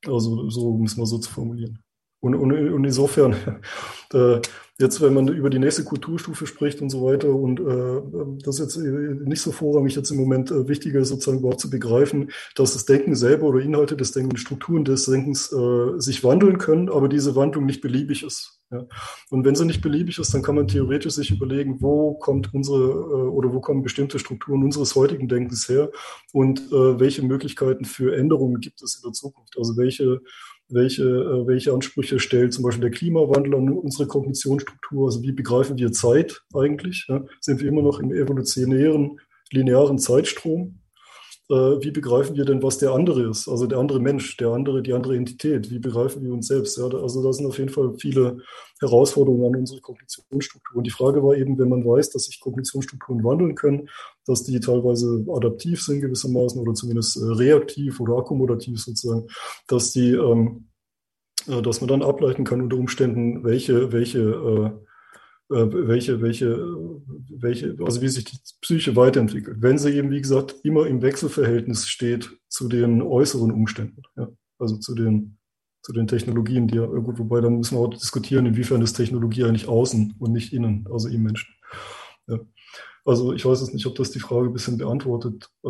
Also 0.06 0.50
so 0.50 0.74
muss 0.74 0.98
man 0.98 1.06
so 1.06 1.18
zu 1.18 1.32
formulieren. 1.32 1.84
Und, 2.20 2.36
und, 2.36 2.52
und 2.52 2.84
insofern, 2.84 3.36
äh, 4.14 4.42
jetzt, 4.80 5.02
wenn 5.02 5.14
man 5.14 5.28
über 5.28 5.50
die 5.50 5.60
nächste 5.60 5.84
Kulturstufe 5.84 6.48
spricht 6.48 6.82
und 6.82 6.90
so 6.90 7.04
weiter, 7.06 7.30
und 7.30 7.60
äh, 7.60 8.40
das 8.44 8.60
ist 8.60 8.76
jetzt 8.76 8.78
nicht 8.78 9.42
so 9.42 9.52
vorrangig 9.52 9.96
jetzt 9.96 10.10
im 10.10 10.18
Moment 10.18 10.50
äh, 10.52 10.68
wichtiger, 10.68 11.04
sozusagen 11.06 11.40
überhaupt 11.40 11.62
zu 11.62 11.70
begreifen, 11.70 12.32
dass 12.56 12.74
das 12.74 12.86
Denken 12.86 13.16
selber 13.16 13.48
oder 13.48 13.60
Inhalte 13.60 13.96
des 13.96 14.12
Denkens, 14.14 14.42
Strukturen 14.42 14.84
des 14.84 15.06
Denkens 15.06 15.52
äh, 15.54 16.00
sich 16.00 16.24
wandeln 16.24 16.58
können, 16.58 16.90
aber 16.90 17.08
diese 17.08 17.36
Wandlung 17.36 17.66
nicht 17.66 17.82
beliebig 17.82 18.24
ist. 18.24 18.57
Ja. 18.70 18.86
Und 19.30 19.46
wenn 19.46 19.56
sie 19.56 19.66
nicht 19.66 19.82
beliebig 19.82 20.20
ist, 20.20 20.34
dann 20.34 20.42
kann 20.42 20.56
man 20.56 20.68
theoretisch 20.68 21.14
sich 21.14 21.32
überlegen, 21.32 21.82
wo 21.82 22.16
kommt 22.16 22.54
unsere 22.54 22.78
äh, 22.78 23.30
oder 23.30 23.54
wo 23.54 23.62
kommen 23.62 23.82
bestimmte 23.82 24.20
Strukturen 24.20 24.64
unseres 24.64 24.96
heutigen 24.96 25.30
Denkens 25.30 25.70
her 25.70 25.90
und 26.34 26.60
äh, 26.72 27.00
welche 27.00 27.22
Möglichkeiten 27.22 27.86
für 27.86 28.16
Änderungen 28.18 28.60
gibt 28.60 28.82
es 28.82 28.96
in 28.96 29.08
der 29.08 29.14
Zukunft. 29.14 29.58
Also 29.58 29.78
welche, 29.78 30.20
welche, 30.68 31.04
äh, 31.04 31.48
welche 31.48 31.72
Ansprüche 31.72 32.20
stellt 32.20 32.54
zum 32.54 32.66
Beispiel 32.66 32.82
der 32.82 32.92
Klimawandel 32.92 33.56
an 33.56 33.70
unsere 33.70 34.06
Kognitionsstruktur? 34.06 35.06
Also 35.06 35.22
wie 35.22 35.32
begreifen 35.32 35.78
wir 35.78 35.94
Zeit 35.94 36.44
eigentlich? 36.54 37.06
Ja? 37.08 37.24
Sind 37.40 37.62
wir 37.62 37.70
immer 37.70 37.84
noch 37.84 38.02
im 38.02 38.12
evolutionären, 38.12 39.22
linearen 39.50 39.98
Zeitstrom? 39.98 40.80
Äh, 41.50 41.82
wie 41.82 41.92
begreifen 41.92 42.36
wir 42.36 42.44
denn, 42.44 42.62
was 42.62 42.78
der 42.78 42.92
andere 42.92 43.30
ist, 43.30 43.48
also 43.48 43.68
der 43.68 43.78
andere 43.78 44.00
Mensch, 44.02 44.36
der 44.38 44.50
andere, 44.50 44.82
die 44.82 44.94
andere 44.94 45.16
Entität, 45.16 45.70
wie 45.72 45.80
begreifen 45.80 46.22
wir 46.24 46.34
uns 46.34 46.48
selbst? 46.48 46.78
Ja, 46.78 46.86
also 46.86 47.24
da 47.24 47.32
sind 47.32 47.46
auf 47.46 47.58
jeden 47.58 47.70
Fall 47.70 47.94
viele 47.98 48.40
Herausforderungen 48.82 49.54
an 49.54 49.60
unsere 49.62 49.80
Kognitionsstruktur. 49.80 50.78
Und 50.78 50.84
die 50.86 50.92
Frage 50.92 51.24
war 51.24 51.36
eben, 51.36 51.58
wenn 51.58 51.70
man 51.70 51.86
weiß, 51.86 52.10
dass 52.10 52.26
sich 52.26 52.42
Kognitionsstrukturen 52.42 53.24
wandeln 53.24 53.56
können, 53.56 53.90
dass 54.26 54.44
die 54.44 54.60
teilweise 54.60 55.26
adaptiv 55.30 55.82
sind 55.82 56.02
gewissermaßen 56.02 56.62
oder 56.62 56.74
zumindest 56.74 57.16
äh, 57.16 57.24
reaktiv 57.24 58.00
oder 58.02 58.18
akkomodativ 58.18 58.82
sozusagen, 58.82 59.28
dass 59.68 59.94
die, 59.94 60.12
ähm, 60.12 60.68
äh, 61.48 61.62
dass 61.62 61.80
man 61.80 61.88
dann 61.88 62.04
ableiten 62.04 62.44
kann 62.44 62.62
unter 62.62 62.78
Umständen, 62.78 63.46
welche, 63.46 63.94
welche 63.94 64.20
äh, 64.20 64.87
welche, 65.50 66.22
welche, 66.22 66.58
welche, 67.30 67.76
also 67.84 68.02
wie 68.02 68.08
sich 68.10 68.26
die 68.26 68.38
Psyche 68.62 68.96
weiterentwickelt. 68.96 69.58
Wenn 69.62 69.78
sie 69.78 69.94
eben, 69.94 70.12
wie 70.12 70.22
gesagt, 70.22 70.56
immer 70.64 70.88
im 70.88 71.02
Wechselverhältnis 71.02 71.88
steht 71.88 72.30
zu 72.50 72.68
den 72.68 73.02
äußeren 73.02 73.52
Umständen, 73.52 74.02
ja? 74.18 74.28
also 74.60 74.78
zu 74.78 74.94
den, 74.94 75.38
zu 75.84 75.94
den 75.94 76.08
Technologien, 76.08 76.68
die 76.68 76.76
ja, 76.76 76.86
gut, 76.86 77.18
wobei 77.18 77.40
dann 77.40 77.58
müssen 77.58 77.78
wir 77.78 77.82
auch 77.82 77.94
diskutieren, 77.94 78.46
inwiefern 78.46 78.82
ist 78.82 78.94
Technologie 78.94 79.46
eigentlich 79.46 79.68
außen 79.68 80.16
und 80.20 80.32
nicht 80.34 80.54
innen, 80.54 80.86
also 80.92 81.08
im 81.08 81.24
Menschen. 81.24 81.54
Ja. 82.28 82.40
Also 83.08 83.32
ich 83.32 83.46
weiß 83.46 83.62
jetzt 83.62 83.74
nicht, 83.74 83.86
ob 83.86 83.96
das 83.96 84.12
die 84.12 84.20
Frage 84.20 84.48
ein 84.48 84.54
bisschen 84.54 84.78
beantwortet. 84.78 85.50
Äh. 85.64 85.70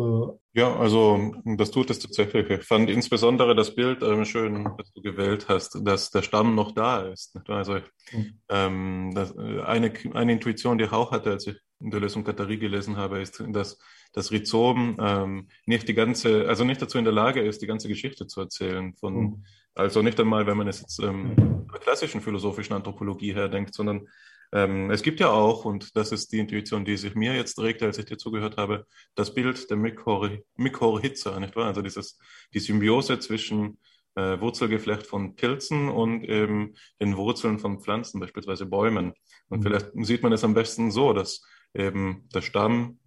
Ja, 0.54 0.74
also 0.76 1.32
das 1.44 1.70
tut 1.70 1.88
es 1.88 2.00
tatsächlich. 2.00 2.50
Ich 2.50 2.64
fand 2.64 2.90
insbesondere 2.90 3.54
das 3.54 3.76
Bild 3.76 4.02
ähm, 4.02 4.24
schön, 4.24 4.68
das 4.76 4.92
du 4.92 5.02
gewählt 5.02 5.46
hast, 5.48 5.78
dass 5.86 6.10
der 6.10 6.22
Stamm 6.22 6.56
noch 6.56 6.72
da 6.72 7.02
ist. 7.02 7.38
Also 7.46 7.74
mhm. 8.10 8.40
ähm, 8.48 9.12
das, 9.14 9.36
äh, 9.36 9.60
eine, 9.60 9.92
eine 10.14 10.32
Intuition, 10.32 10.78
die 10.78 10.84
ich 10.86 10.92
auch 10.92 11.12
hatte, 11.12 11.30
als 11.30 11.46
ich 11.46 11.56
in 11.78 11.92
der 11.92 12.00
Lösung 12.00 12.24
Katharie 12.24 12.58
gelesen 12.58 12.96
habe, 12.96 13.20
ist, 13.20 13.40
dass 13.50 13.78
das 14.12 14.32
Rhizom 14.32 14.96
ähm, 15.00 15.46
nicht 15.64 15.86
die 15.86 15.94
ganze, 15.94 16.48
also 16.48 16.64
nicht 16.64 16.82
dazu 16.82 16.98
in 16.98 17.04
der 17.04 17.14
Lage 17.14 17.40
ist, 17.40 17.62
die 17.62 17.68
ganze 17.68 17.86
Geschichte 17.86 18.26
zu 18.26 18.40
erzählen. 18.40 18.94
Von, 18.96 19.14
mhm. 19.14 19.44
Also 19.74 20.02
nicht 20.02 20.18
einmal, 20.18 20.44
wenn 20.48 20.56
man 20.56 20.66
es 20.66 20.80
jetzt 20.80 20.98
ähm, 21.04 21.36
mhm. 21.36 21.68
der 21.72 21.78
klassischen 21.78 22.20
philosophischen 22.20 22.74
Anthropologie 22.74 23.32
her 23.32 23.48
denkt, 23.48 23.74
sondern 23.74 24.08
ähm, 24.52 24.90
es 24.90 25.02
gibt 25.02 25.20
ja 25.20 25.30
auch, 25.30 25.64
und 25.64 25.96
das 25.96 26.12
ist 26.12 26.32
die 26.32 26.38
Intuition, 26.38 26.84
die 26.84 26.96
sich 26.96 27.14
mir 27.14 27.34
jetzt 27.34 27.58
regte, 27.58 27.84
als 27.84 27.98
ich 27.98 28.06
dir 28.06 28.16
zugehört 28.16 28.56
habe, 28.56 28.86
das 29.14 29.34
Bild 29.34 29.68
der 29.70 29.76
Mykorrhiza, 29.76 31.38
nicht 31.38 31.56
wahr? 31.56 31.66
Also 31.66 31.82
dieses, 31.82 32.18
die 32.54 32.60
Symbiose 32.60 33.18
zwischen 33.18 33.78
äh, 34.14 34.40
Wurzelgeflecht 34.40 35.06
von 35.06 35.36
Pilzen 35.36 35.88
und 35.88 36.24
eben 36.24 36.74
den 37.00 37.16
Wurzeln 37.16 37.58
von 37.58 37.80
Pflanzen, 37.80 38.20
beispielsweise 38.20 38.66
Bäumen. 38.66 39.12
Und 39.48 39.60
mhm. 39.60 39.62
vielleicht 39.62 39.90
sieht 40.02 40.22
man 40.22 40.32
es 40.32 40.44
am 40.44 40.54
besten 40.54 40.90
so, 40.90 41.12
dass 41.12 41.42
eben 41.74 42.26
der 42.34 42.40
Stamm 42.40 42.98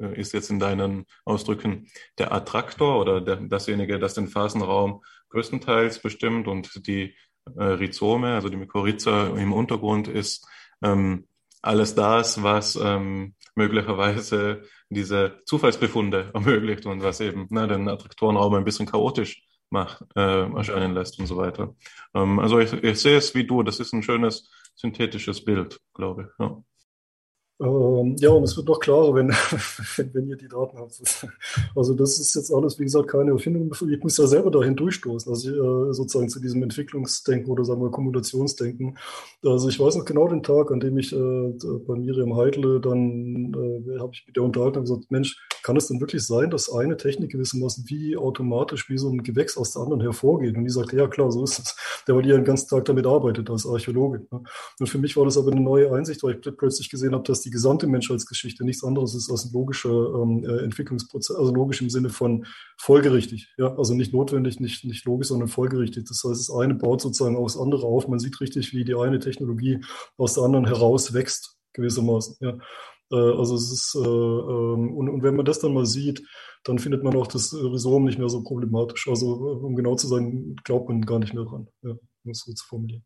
äh, 0.00 0.18
ist 0.18 0.32
jetzt 0.32 0.50
in 0.50 0.58
deinen 0.58 1.06
Ausdrücken 1.24 1.88
der 2.18 2.32
Attraktor 2.32 3.00
oder 3.00 3.20
der, 3.20 3.36
dasjenige, 3.36 3.98
das 3.98 4.14
den 4.14 4.28
Phasenraum 4.28 5.02
größtenteils 5.30 6.00
bestimmt 6.00 6.48
und 6.48 6.86
die 6.86 7.14
äh, 7.56 7.64
Rhizome, 7.64 8.34
also 8.34 8.48
die 8.48 8.56
Mykorrhiza 8.56 9.28
im 9.28 9.52
Untergrund 9.52 10.08
ist 10.08 10.46
ähm, 10.82 11.26
alles 11.62 11.94
das, 11.94 12.42
was 12.42 12.76
ähm, 12.76 13.34
möglicherweise 13.54 14.62
diese 14.88 15.40
Zufallsbefunde 15.46 16.30
ermöglicht 16.34 16.86
und 16.86 17.02
was 17.02 17.20
eben 17.20 17.46
ne, 17.50 17.68
den 17.68 17.88
Attraktorenraum 17.88 18.54
ein 18.54 18.64
bisschen 18.64 18.86
chaotisch 18.86 19.42
macht, 19.70 20.02
äh, 20.16 20.20
erscheinen 20.54 20.94
lässt 20.94 21.18
und 21.18 21.26
so 21.26 21.36
weiter. 21.36 21.74
Ähm, 22.14 22.38
also 22.38 22.58
ich, 22.58 22.72
ich 22.72 23.00
sehe 23.00 23.16
es 23.16 23.34
wie 23.34 23.46
du, 23.46 23.62
das 23.62 23.80
ist 23.80 23.92
ein 23.92 24.02
schönes 24.02 24.50
synthetisches 24.74 25.44
Bild, 25.44 25.80
glaube 25.94 26.22
ich. 26.22 26.28
Ja. 26.44 26.62
Ähm, 27.62 28.16
ja, 28.18 28.30
und 28.30 28.42
es 28.42 28.56
wird 28.56 28.66
noch 28.66 28.80
klarer, 28.80 29.14
wenn, 29.14 29.28
wenn, 30.12 30.26
ihr 30.26 30.36
die 30.36 30.48
Daten 30.48 30.78
habt. 30.78 31.00
Also 31.76 31.94
das 31.94 32.18
ist 32.18 32.34
jetzt 32.34 32.52
alles, 32.52 32.78
wie 32.78 32.84
gesagt, 32.84 33.08
keine 33.08 33.30
Erfindung. 33.30 33.72
Ich 33.90 34.02
muss 34.02 34.16
ja 34.16 34.26
selber 34.26 34.50
dahin 34.50 34.74
durchstoßen, 34.74 35.30
also 35.32 35.50
äh, 35.50 35.94
sozusagen 35.94 36.28
zu 36.28 36.40
diesem 36.40 36.62
Entwicklungsdenken 36.62 37.50
oder 37.50 37.64
sagen 37.64 37.80
wir 37.80 37.90
Kumulationsdenken. 37.90 38.98
Also 39.44 39.68
ich 39.68 39.78
weiß 39.78 39.96
noch 39.96 40.04
genau 40.04 40.26
den 40.26 40.42
Tag, 40.42 40.72
an 40.72 40.80
dem 40.80 40.98
ich 40.98 41.12
äh, 41.12 41.52
bei 41.86 41.94
Miriam 41.94 42.36
Heidle 42.36 42.80
dann 42.80 43.54
äh, 43.54 43.98
habe 44.00 44.10
ich 44.12 44.24
mit 44.26 44.36
der 44.36 44.42
unterhalten 44.42 44.78
und 44.78 44.84
gesagt, 44.84 45.10
Mensch, 45.10 45.36
kann 45.62 45.76
es 45.76 45.86
denn 45.86 46.00
wirklich 46.00 46.26
sein, 46.26 46.50
dass 46.50 46.72
eine 46.72 46.96
Technik 46.96 47.30
gewissermaßen 47.30 47.84
wie 47.86 48.16
automatisch 48.16 48.88
wie 48.88 48.98
so 48.98 49.08
ein 49.08 49.22
Gewächs 49.22 49.56
aus 49.56 49.72
der 49.72 49.82
anderen 49.82 50.00
hervorgeht? 50.00 50.56
Und 50.56 50.64
die 50.64 50.70
sagte, 50.70 50.96
ja 50.96 51.06
klar, 51.06 51.30
so 51.30 51.44
ist 51.44 51.58
es. 51.60 51.76
Der, 52.06 52.16
weil 52.16 52.22
die 52.22 52.30
ja 52.30 52.36
den 52.36 52.44
ganzen 52.44 52.68
Tag 52.68 52.84
damit 52.86 53.06
arbeitet 53.06 53.48
als 53.48 53.66
Archäologin. 53.66 54.26
Ne? 54.30 54.42
Und 54.80 54.88
für 54.88 54.98
mich 54.98 55.16
war 55.16 55.24
das 55.24 55.38
aber 55.38 55.52
eine 55.52 55.60
neue 55.60 55.92
Einsicht, 55.92 56.22
weil 56.24 56.34
ich 56.34 56.56
plötzlich 56.56 56.90
gesehen 56.90 57.12
habe, 57.12 57.24
dass 57.24 57.40
die 57.40 57.50
gesamte 57.52 57.86
Menschheitsgeschichte 57.86 58.64
nichts 58.64 58.82
anderes 58.82 59.14
ist 59.14 59.30
als 59.30 59.44
ein 59.44 59.52
logischer 59.52 59.90
ähm, 59.90 60.44
äh, 60.44 60.64
Entwicklungsprozess, 60.64 61.36
also 61.36 61.54
logisch 61.54 61.80
im 61.80 61.90
Sinne 61.90 62.10
von 62.10 62.46
folgerichtig. 62.76 63.54
Ja? 63.58 63.76
Also 63.76 63.94
nicht 63.94 64.12
notwendig, 64.12 64.58
nicht, 64.58 64.84
nicht 64.84 65.04
logisch, 65.04 65.28
sondern 65.28 65.48
folgerichtig. 65.48 66.04
Das 66.08 66.24
heißt, 66.24 66.48
das 66.48 66.50
eine 66.50 66.74
baut 66.74 67.00
sozusagen 67.00 67.36
aufs 67.36 67.56
andere 67.56 67.86
auf. 67.86 68.08
Man 68.08 68.18
sieht 68.18 68.40
richtig, 68.40 68.72
wie 68.72 68.84
die 68.84 68.96
eine 68.96 69.20
Technologie 69.20 69.80
aus 70.16 70.34
der 70.34 70.42
anderen 70.42 70.66
heraus 70.66 71.14
wächst, 71.14 71.56
gewissermaßen. 71.74 72.36
Ja? 72.40 72.58
Äh, 73.12 73.38
also 73.38 73.54
es 73.54 73.70
ist, 73.70 73.94
äh, 73.94 74.00
ähm, 74.00 74.96
und, 74.96 75.08
und 75.08 75.22
wenn 75.22 75.36
man 75.36 75.44
das 75.44 75.60
dann 75.60 75.74
mal 75.74 75.86
sieht, 75.86 76.22
dann 76.64 76.78
findet 76.78 77.02
man 77.04 77.16
auch 77.16 77.26
das 77.26 77.54
Rhizom 77.54 78.04
nicht 78.04 78.18
mehr 78.18 78.28
so 78.28 78.42
problematisch. 78.42 79.08
Also 79.08 79.26
äh, 79.26 79.64
um 79.64 79.76
genau 79.76 79.94
zu 79.94 80.08
sein, 80.08 80.56
glaubt 80.64 80.88
man 80.88 81.02
gar 81.02 81.18
nicht 81.18 81.34
mehr 81.34 81.44
dran, 81.44 81.68
ja, 81.82 81.90
um 81.90 82.30
es 82.30 82.40
so 82.40 82.52
zu 82.52 82.66
formulieren. 82.66 83.04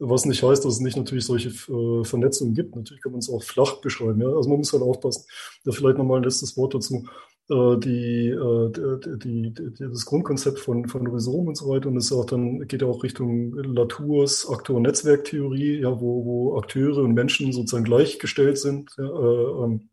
Was 0.00 0.24
nicht 0.24 0.42
heißt, 0.42 0.64
dass 0.64 0.74
es 0.74 0.80
nicht 0.80 0.96
natürlich 0.96 1.26
solche 1.26 1.50
äh, 1.50 2.04
Vernetzungen 2.04 2.54
gibt. 2.54 2.74
Natürlich 2.74 3.02
kann 3.02 3.12
man 3.12 3.18
es 3.18 3.28
auch 3.28 3.42
flach 3.42 3.80
beschreiben. 3.82 4.20
Ja? 4.20 4.28
Also 4.28 4.48
man 4.48 4.58
muss 4.58 4.72
halt 4.72 4.82
aufpassen. 4.82 5.26
Ja, 5.64 5.72
vielleicht 5.72 5.98
nochmal 5.98 6.18
ein 6.18 6.24
letztes 6.24 6.56
Wort 6.56 6.74
dazu. 6.74 7.06
Äh, 7.50 7.78
die, 7.78 8.28
äh, 8.28 9.18
die, 9.18 9.52
die, 9.52 9.74
das 9.78 10.06
Grundkonzept 10.06 10.58
von, 10.58 10.86
von 10.88 11.06
Rhizom 11.06 11.48
und 11.48 11.56
so 11.56 11.68
weiter. 11.68 11.88
Und 11.88 11.96
es 11.98 12.12
auch 12.12 12.24
dann 12.24 12.66
geht 12.66 12.80
ja 12.80 12.88
auch 12.88 13.02
Richtung 13.02 13.52
Latours 13.54 14.48
Akteur-Netzwerktheorie, 14.48 15.80
ja, 15.80 16.00
wo, 16.00 16.24
wo 16.24 16.58
Akteure 16.58 17.02
und 17.02 17.12
Menschen 17.12 17.52
sozusagen 17.52 17.84
gleichgestellt 17.84 18.56
sind. 18.56 18.90
Ja, 18.96 19.04
äh, 19.04 19.64
ähm, 19.64 19.89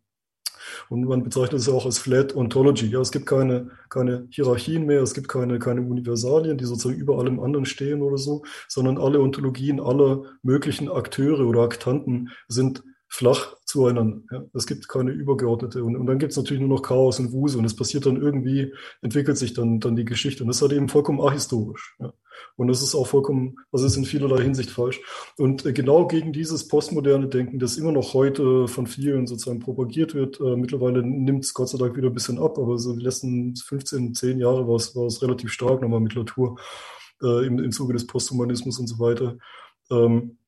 und 0.89 1.03
man 1.05 1.23
bezeichnet 1.23 1.61
es 1.61 1.69
auch 1.69 1.85
als 1.85 1.99
Flat 1.99 2.35
Ontology. 2.35 2.87
Ja, 2.87 2.99
es 2.99 3.11
gibt 3.11 3.25
keine, 3.25 3.71
keine 3.89 4.27
Hierarchien 4.29 4.85
mehr, 4.85 5.01
es 5.01 5.13
gibt 5.13 5.27
keine, 5.27 5.59
keine 5.59 5.81
Universalien, 5.81 6.57
die 6.57 6.65
sozusagen 6.65 6.99
über 6.99 7.19
allem 7.19 7.39
anderen 7.39 7.65
stehen 7.65 8.01
oder 8.01 8.17
so, 8.17 8.43
sondern 8.67 8.97
alle 8.97 9.19
Ontologien 9.19 9.79
aller 9.79 10.23
möglichen 10.41 10.89
Akteure 10.89 11.47
oder 11.47 11.61
Aktanten 11.61 12.29
sind 12.47 12.83
flach 13.07 13.55
zueinander. 13.65 14.21
Ja. 14.31 14.43
Es 14.53 14.67
gibt 14.67 14.87
keine 14.87 15.11
übergeordnete. 15.11 15.83
Und, 15.83 15.95
und 15.95 16.05
dann 16.07 16.19
gibt 16.19 16.31
es 16.31 16.37
natürlich 16.37 16.59
nur 16.59 16.69
noch 16.69 16.81
Chaos 16.81 17.19
und 17.19 17.31
Wuse 17.31 17.57
und 17.57 17.65
es 17.65 17.75
passiert 17.75 18.05
dann 18.05 18.21
irgendwie, 18.21 18.73
entwickelt 19.01 19.37
sich 19.37 19.53
dann, 19.53 19.79
dann 19.79 19.95
die 19.95 20.05
Geschichte. 20.05 20.43
Und 20.43 20.47
das 20.47 20.57
ist 20.57 20.61
halt 20.61 20.73
eben 20.73 20.89
vollkommen 20.89 21.21
ahistorisch. 21.21 21.95
Ja. 21.99 22.13
Und 22.55 22.67
das 22.67 22.81
ist 22.81 22.95
auch 22.95 23.07
vollkommen, 23.07 23.57
also 23.71 23.85
ist 23.85 23.97
in 23.97 24.05
vielerlei 24.05 24.43
Hinsicht 24.43 24.69
falsch. 24.69 24.99
Und 25.37 25.65
äh, 25.65 25.73
genau 25.73 26.07
gegen 26.07 26.33
dieses 26.33 26.67
postmoderne 26.67 27.27
Denken, 27.27 27.59
das 27.59 27.77
immer 27.77 27.91
noch 27.91 28.13
heute 28.13 28.67
von 28.67 28.87
vielen 28.87 29.27
sozusagen 29.27 29.59
propagiert 29.59 30.13
wird, 30.13 30.39
äh, 30.39 30.55
mittlerweile 30.55 31.03
nimmt 31.03 31.45
es 31.45 31.53
Gott 31.53 31.69
sei 31.69 31.77
Dank 31.77 31.95
wieder 31.95 32.07
ein 32.07 32.13
bisschen 32.13 32.39
ab, 32.39 32.57
aber 32.57 32.77
so 32.77 32.95
die 32.95 33.03
letzten 33.03 33.55
15, 33.55 34.13
10 34.15 34.39
Jahre 34.39 34.67
war 34.67 34.75
es, 34.75 34.95
war 34.95 35.05
es 35.05 35.21
relativ 35.21 35.51
stark 35.51 35.81
nochmal 35.81 35.99
mit 35.99 36.15
Latour 36.15 36.59
äh, 37.21 37.45
im, 37.45 37.59
im 37.59 37.71
Zuge 37.71 37.93
des 37.93 38.07
Posthumanismus 38.07 38.79
und 38.79 38.87
so 38.87 38.99
weiter. 38.99 39.37
Ähm, 39.91 40.37
äh, 40.39 40.46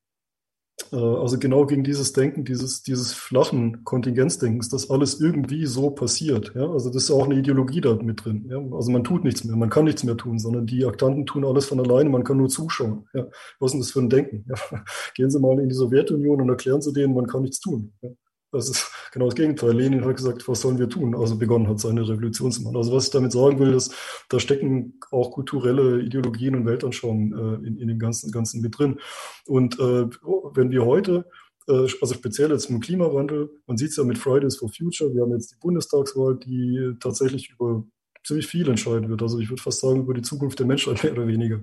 also 0.92 1.38
genau 1.38 1.66
gegen 1.66 1.84
dieses 1.84 2.12
Denken, 2.12 2.44
dieses, 2.44 2.82
dieses 2.82 3.12
flachen 3.12 3.84
Kontingenzdenkens, 3.84 4.68
dass 4.68 4.90
alles 4.90 5.20
irgendwie 5.20 5.66
so 5.66 5.90
passiert. 5.90 6.52
Ja? 6.54 6.70
Also 6.70 6.90
das 6.90 7.04
ist 7.04 7.10
auch 7.10 7.24
eine 7.24 7.36
Ideologie 7.36 7.80
da 7.80 7.94
mit 7.94 8.24
drin. 8.24 8.46
Ja? 8.48 8.58
Also 8.76 8.90
man 8.90 9.04
tut 9.04 9.24
nichts 9.24 9.44
mehr, 9.44 9.56
man 9.56 9.70
kann 9.70 9.84
nichts 9.84 10.04
mehr 10.04 10.16
tun, 10.16 10.38
sondern 10.38 10.66
die 10.66 10.84
Aktanten 10.84 11.26
tun 11.26 11.44
alles 11.44 11.66
von 11.66 11.80
alleine, 11.80 12.10
man 12.10 12.24
kann 12.24 12.38
nur 12.38 12.48
zuschauen. 12.48 13.06
Ja? 13.12 13.26
Was 13.58 13.68
ist 13.68 13.72
denn 13.72 13.80
das 13.80 13.90
für 13.90 14.00
ein 14.00 14.10
Denken? 14.10 14.44
Ja? 14.48 14.82
Gehen 15.14 15.30
Sie 15.30 15.38
mal 15.38 15.58
in 15.60 15.68
die 15.68 15.74
Sowjetunion 15.74 16.40
und 16.40 16.48
erklären 16.48 16.82
Sie 16.82 16.92
denen, 16.92 17.14
man 17.14 17.26
kann 17.26 17.42
nichts 17.42 17.60
tun. 17.60 17.92
Ja? 18.02 18.10
Das 18.52 18.68
ist 18.68 18.90
genau 19.12 19.26
das 19.26 19.36
Gegenteil. 19.36 19.72
Lenin 19.72 20.04
hat 20.04 20.16
gesagt, 20.16 20.46
was 20.48 20.60
sollen 20.60 20.78
wir 20.78 20.88
tun? 20.88 21.14
Also 21.14 21.36
begonnen 21.36 21.68
hat, 21.68 21.78
seine 21.78 22.08
Revolution 22.08 22.50
zu 22.50 22.62
machen. 22.62 22.76
Also 22.76 22.92
was 22.92 23.06
ich 23.06 23.10
damit 23.10 23.32
sagen 23.32 23.58
will, 23.60 23.74
ist, 23.74 23.94
da 24.28 24.40
stecken 24.40 24.98
auch 25.10 25.30
kulturelle 25.30 26.00
Ideologien 26.02 26.56
und 26.56 26.66
Weltanschauungen 26.66 27.32
äh, 27.32 27.66
in, 27.66 27.78
in 27.78 27.88
dem 27.88 27.98
ganzen, 27.98 28.32
ganzen 28.32 28.60
mit 28.60 28.76
drin. 28.76 28.98
Und 29.46 29.78
äh, 29.78 30.06
wenn 30.54 30.70
wir 30.72 30.84
heute, 30.84 31.26
äh, 31.68 31.86
also 32.00 32.14
speziell 32.14 32.50
jetzt 32.50 32.70
im 32.70 32.80
Klimawandel, 32.80 33.50
man 33.66 33.76
sieht 33.76 33.90
es 33.90 33.96
ja 33.96 34.04
mit 34.04 34.18
Fridays 34.18 34.56
for 34.56 34.68
Future, 34.68 35.14
wir 35.14 35.22
haben 35.22 35.32
jetzt 35.32 35.52
die 35.52 35.58
Bundestagswahl, 35.60 36.36
die 36.36 36.94
tatsächlich 36.98 37.50
über 37.50 37.84
ziemlich 38.24 38.48
viel 38.48 38.68
entscheiden 38.68 39.08
wird. 39.08 39.22
Also 39.22 39.38
ich 39.38 39.48
würde 39.48 39.62
fast 39.62 39.80
sagen, 39.80 40.00
über 40.00 40.14
die 40.14 40.22
Zukunft 40.22 40.58
der 40.58 40.66
Menschheit 40.66 41.02
mehr 41.04 41.12
oder 41.12 41.26
weniger. 41.26 41.60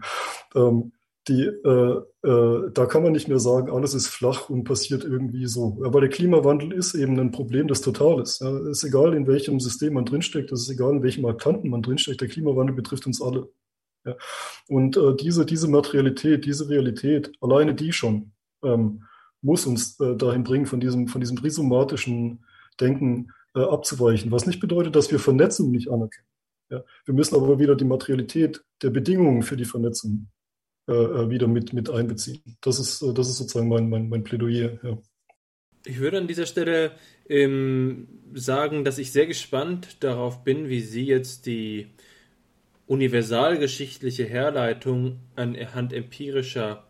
Ähm, 0.55 0.93
die, 1.27 1.43
äh, 1.43 2.01
äh, 2.23 2.71
da 2.71 2.85
kann 2.85 3.03
man 3.03 3.11
nicht 3.11 3.27
mehr 3.27 3.39
sagen, 3.39 3.71
alles 3.71 3.93
ist 3.93 4.07
flach 4.07 4.49
und 4.49 4.63
passiert 4.63 5.03
irgendwie 5.03 5.45
so. 5.45 5.81
Aber 5.83 5.99
der 5.99 6.09
Klimawandel 6.09 6.71
ist 6.71 6.93
eben 6.95 7.19
ein 7.19 7.31
Problem 7.31 7.67
des 7.67 7.81
Totales. 7.81 8.39
Ja, 8.39 8.57
ist 8.69 8.83
egal, 8.83 9.13
in 9.13 9.27
welchem 9.27 9.59
System 9.59 9.93
man 9.93 10.05
drinsteckt, 10.05 10.51
es 10.51 10.61
ist 10.61 10.69
egal, 10.69 10.93
in 10.93 11.03
welchem 11.03 11.23
Marktanten 11.23 11.69
man 11.69 11.81
drinsteckt, 11.81 12.21
der 12.21 12.27
Klimawandel 12.27 12.75
betrifft 12.75 13.05
uns 13.07 13.21
alle. 13.21 13.49
Ja. 14.05 14.15
Und 14.67 14.95
äh, 14.95 15.15
diese, 15.15 15.45
diese 15.45 15.67
Materialität, 15.67 16.45
diese 16.45 16.69
Realität, 16.69 17.31
alleine 17.41 17.75
die 17.75 17.91
schon, 17.91 18.31
ähm, 18.63 19.03
muss 19.41 19.65
uns 19.65 19.99
äh, 19.99 20.15
dahin 20.15 20.43
bringen, 20.43 20.65
von 20.65 20.79
diesem, 20.79 21.07
von 21.07 21.21
diesem 21.21 21.37
rhizomatischen 21.37 22.45
Denken 22.79 23.31
äh, 23.53 23.61
abzuweichen. 23.61 24.31
Was 24.31 24.45
nicht 24.45 24.59
bedeutet, 24.59 24.95
dass 24.95 25.11
wir 25.11 25.19
Vernetzung 25.19 25.71
nicht 25.71 25.89
anerkennen. 25.89 26.27
Ja. 26.69 26.83
Wir 27.05 27.13
müssen 27.13 27.35
aber 27.35 27.59
wieder 27.59 27.75
die 27.75 27.85
Materialität 27.85 28.63
der 28.81 28.89
Bedingungen 28.89 29.41
für 29.41 29.57
die 29.57 29.65
Vernetzung 29.65 30.29
wieder 30.87 31.47
mit, 31.47 31.73
mit 31.73 31.89
einbeziehen. 31.89 32.41
Das 32.61 32.79
ist, 32.79 33.01
äh, 33.01 33.13
das 33.13 33.29
ist 33.29 33.37
sozusagen 33.37 33.67
mein, 33.67 33.89
mein, 33.89 34.09
mein 34.09 34.23
Plädoyer. 34.23 34.79
Ja. 34.83 34.97
Ich 35.85 35.99
würde 35.99 36.17
an 36.17 36.27
dieser 36.27 36.45
Stelle 36.45 36.91
ähm, 37.29 38.07
sagen, 38.33 38.83
dass 38.83 38.97
ich 38.97 39.11
sehr 39.11 39.27
gespannt 39.27 39.97
darauf 40.01 40.43
bin, 40.43 40.69
wie 40.69 40.81
Sie 40.81 41.05
jetzt 41.05 41.45
die 41.45 41.87
universalgeschichtliche 42.87 44.25
Herleitung 44.25 45.19
anhand 45.35 45.93
empirischer 45.93 46.87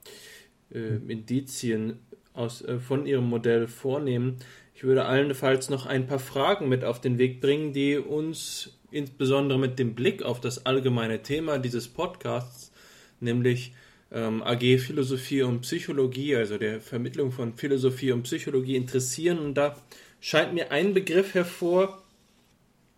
äh, 0.71 0.97
Indizien 1.07 1.99
aus, 2.33 2.61
äh, 2.61 2.79
von 2.79 3.05
Ihrem 3.05 3.25
Modell 3.25 3.67
vornehmen. 3.67 4.37
Ich 4.75 4.83
würde 4.83 5.05
allenfalls 5.05 5.69
noch 5.71 5.87
ein 5.87 6.05
paar 6.05 6.19
Fragen 6.19 6.69
mit 6.69 6.83
auf 6.83 7.01
den 7.01 7.17
Weg 7.17 7.41
bringen, 7.41 7.73
die 7.73 7.97
uns 7.97 8.77
insbesondere 8.91 9.59
mit 9.59 9.79
dem 9.79 9.95
Blick 9.95 10.21
auf 10.21 10.39
das 10.39 10.65
allgemeine 10.65 11.23
Thema 11.23 11.57
dieses 11.57 11.87
Podcasts, 11.87 12.71
nämlich 13.19 13.73
ähm, 14.11 14.41
AG 14.43 14.79
Philosophie 14.79 15.41
und 15.41 15.61
Psychologie, 15.61 16.35
also 16.35 16.57
der 16.57 16.79
Vermittlung 16.81 17.31
von 17.31 17.53
Philosophie 17.53 18.11
und 18.11 18.23
Psychologie 18.23 18.75
interessieren. 18.75 19.39
Und 19.39 19.55
da 19.55 19.75
scheint 20.19 20.53
mir 20.53 20.71
ein 20.71 20.93
Begriff 20.93 21.33
hervor, 21.33 22.03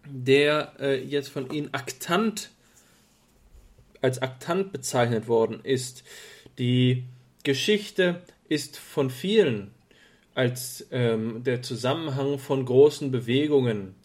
der 0.06 0.73
äh, 0.80 1.03
jetzt 1.03 1.30
von 1.30 1.52
Ihnen 1.52 1.73
Aktant 1.73 2.52
als 4.02 4.22
Aktant 4.22 4.72
bezeichnet 4.72 5.27
worden 5.27 5.60
ist. 5.64 6.03
Die 6.57 7.03
Geschichte 7.44 8.22
ist 8.48 8.77
von 8.77 9.10
vielen 9.10 9.72
als 10.36 10.88
ähm, 10.91 11.44
der 11.44 11.61
Zusammenhang 11.61 12.40
von 12.40 12.64
großen 12.64 13.11
Bewegungen 13.11 13.95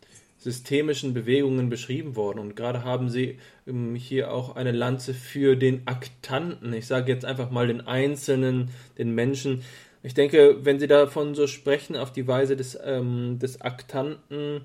systemischen 0.45 1.15
Bewegungen 1.15 1.71
beschrieben 1.71 2.17
worden. 2.17 2.39
Und 2.39 2.55
gerade 2.55 2.85
haben 2.85 3.09
Sie 3.09 3.39
ähm, 3.67 3.95
hier 3.95 4.31
auch 4.31 4.57
eine 4.57 4.73
Lanze 4.73 5.15
für 5.15 5.57
den 5.57 5.87
Aktanten. 5.87 6.75
Ich 6.75 6.87
sage 6.87 7.11
jetzt 7.11 7.25
einfach 7.25 7.51
mal 7.51 7.67
den 7.67 7.81
Einzelnen, 7.81 8.69
den 8.99 9.15
Menschen. 9.15 9.63
Ich 10.03 10.13
denke, 10.13 10.59
wenn 10.63 10.79
Sie 10.79 10.87
davon 10.87 11.35
so 11.35 11.47
sprechen, 11.47 11.97
auf 11.97 12.13
die 12.13 12.29
Weise 12.29 12.57
des, 12.57 12.79
ähm, 12.85 13.39
des 13.39 13.63
Aktanten, 13.63 14.61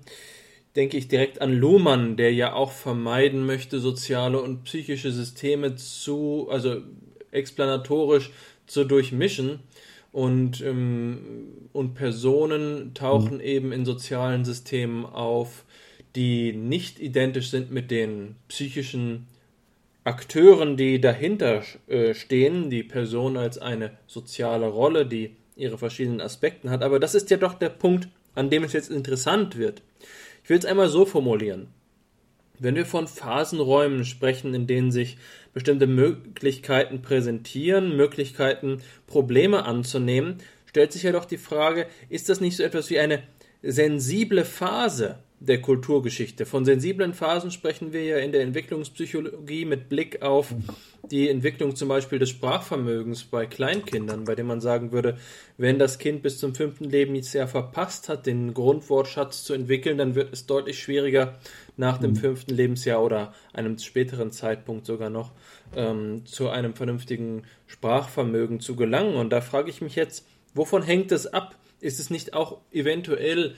denke 0.75 0.97
ich 0.97 1.07
direkt 1.07 1.41
an 1.41 1.53
Luhmann, 1.53 2.17
der 2.17 2.33
ja 2.33 2.51
auch 2.51 2.73
vermeiden 2.73 3.45
möchte, 3.45 3.79
soziale 3.79 4.41
und 4.41 4.65
psychische 4.65 5.13
Systeme 5.13 5.75
zu, 5.75 6.49
also 6.51 6.81
explanatorisch 7.31 8.31
zu 8.67 8.83
durchmischen. 8.83 9.61
Und, 10.11 10.61
ähm, 10.61 11.69
und 11.71 11.93
Personen 11.93 12.93
tauchen 12.93 13.35
mhm. 13.35 13.41
eben 13.41 13.71
in 13.71 13.85
sozialen 13.85 14.43
Systemen 14.43 15.05
auf, 15.05 15.65
die 16.15 16.53
nicht 16.53 16.99
identisch 16.99 17.51
sind 17.51 17.71
mit 17.71 17.91
den 17.91 18.35
psychischen 18.47 19.27
Akteuren, 20.03 20.77
die 20.77 20.99
dahinter 20.99 21.61
äh, 21.87 22.13
stehen, 22.13 22.69
die 22.69 22.83
Person 22.83 23.37
als 23.37 23.59
eine 23.59 23.91
soziale 24.07 24.67
Rolle, 24.67 25.05
die 25.05 25.35
ihre 25.55 25.77
verschiedenen 25.77 26.21
Aspekte 26.21 26.69
hat. 26.69 26.81
Aber 26.81 26.99
das 26.99 27.13
ist 27.13 27.29
ja 27.29 27.37
doch 27.37 27.53
der 27.53 27.69
Punkt, 27.69 28.07
an 28.33 28.49
dem 28.49 28.63
es 28.63 28.73
jetzt 28.73 28.89
interessant 28.89 29.57
wird. 29.57 29.83
Ich 30.43 30.49
will 30.49 30.57
es 30.57 30.65
einmal 30.65 30.89
so 30.89 31.05
formulieren. 31.05 31.67
Wenn 32.59 32.75
wir 32.75 32.85
von 32.85 33.07
Phasenräumen 33.07 34.05
sprechen, 34.05 34.53
in 34.53 34.67
denen 34.67 34.91
sich 34.91 35.17
bestimmte 35.53 35.87
Möglichkeiten 35.87 37.01
präsentieren, 37.01 37.95
Möglichkeiten, 37.95 38.81
Probleme 39.07 39.65
anzunehmen, 39.65 40.37
stellt 40.65 40.91
sich 40.91 41.03
ja 41.03 41.11
doch 41.11 41.25
die 41.25 41.37
Frage, 41.37 41.87
ist 42.09 42.29
das 42.29 42.41
nicht 42.41 42.57
so 42.57 42.63
etwas 42.63 42.89
wie 42.89 42.99
eine 42.99 43.23
sensible 43.61 44.45
Phase, 44.45 45.19
der 45.39 45.61
Kulturgeschichte. 45.61 46.45
Von 46.45 46.65
sensiblen 46.65 47.13
Phasen 47.13 47.51
sprechen 47.51 47.93
wir 47.93 48.03
ja 48.03 48.17
in 48.17 48.31
der 48.31 48.41
Entwicklungspsychologie 48.41 49.65
mit 49.65 49.87
Blick 49.87 50.21
auf 50.21 50.53
die 51.09 51.29
Entwicklung 51.29 51.75
zum 51.75 51.87
Beispiel 51.87 52.19
des 52.19 52.29
Sprachvermögens 52.29 53.23
bei 53.23 53.45
Kleinkindern, 53.45 54.25
bei 54.25 54.35
dem 54.35 54.47
man 54.47 54.59
sagen 54.59 54.91
würde, 54.91 55.17
wenn 55.57 55.79
das 55.79 55.97
Kind 55.97 56.23
bis 56.23 56.39
zum 56.39 56.55
fünften 56.55 56.85
Lebensjahr 56.85 57.47
verpasst 57.47 58.09
hat, 58.09 58.25
den 58.25 58.53
Grundwortschatz 58.53 59.43
zu 59.43 59.53
entwickeln, 59.53 59.97
dann 59.97 60.15
wird 60.15 60.33
es 60.33 60.45
deutlich 60.45 60.79
schwieriger, 60.79 61.39
nach 61.79 61.97
dem 61.97 62.11
mhm. 62.11 62.17
fünften 62.17 62.53
Lebensjahr 62.53 63.03
oder 63.03 63.33
einem 63.53 63.77
späteren 63.79 64.31
Zeitpunkt 64.31 64.85
sogar 64.85 65.09
noch 65.09 65.31
ähm, 65.75 66.25
zu 66.25 66.49
einem 66.49 66.73
vernünftigen 66.73 67.43
Sprachvermögen 67.67 68.59
zu 68.59 68.75
gelangen. 68.75 69.15
Und 69.15 69.31
da 69.31 69.41
frage 69.41 69.69
ich 69.69 69.81
mich 69.81 69.95
jetzt, 69.95 70.27
wovon 70.53 70.83
hängt 70.83 71.11
es 71.11 71.25
ab? 71.27 71.55
Ist 71.79 71.99
es 71.99 72.09
nicht 72.09 72.33
auch 72.33 72.59
eventuell 72.71 73.55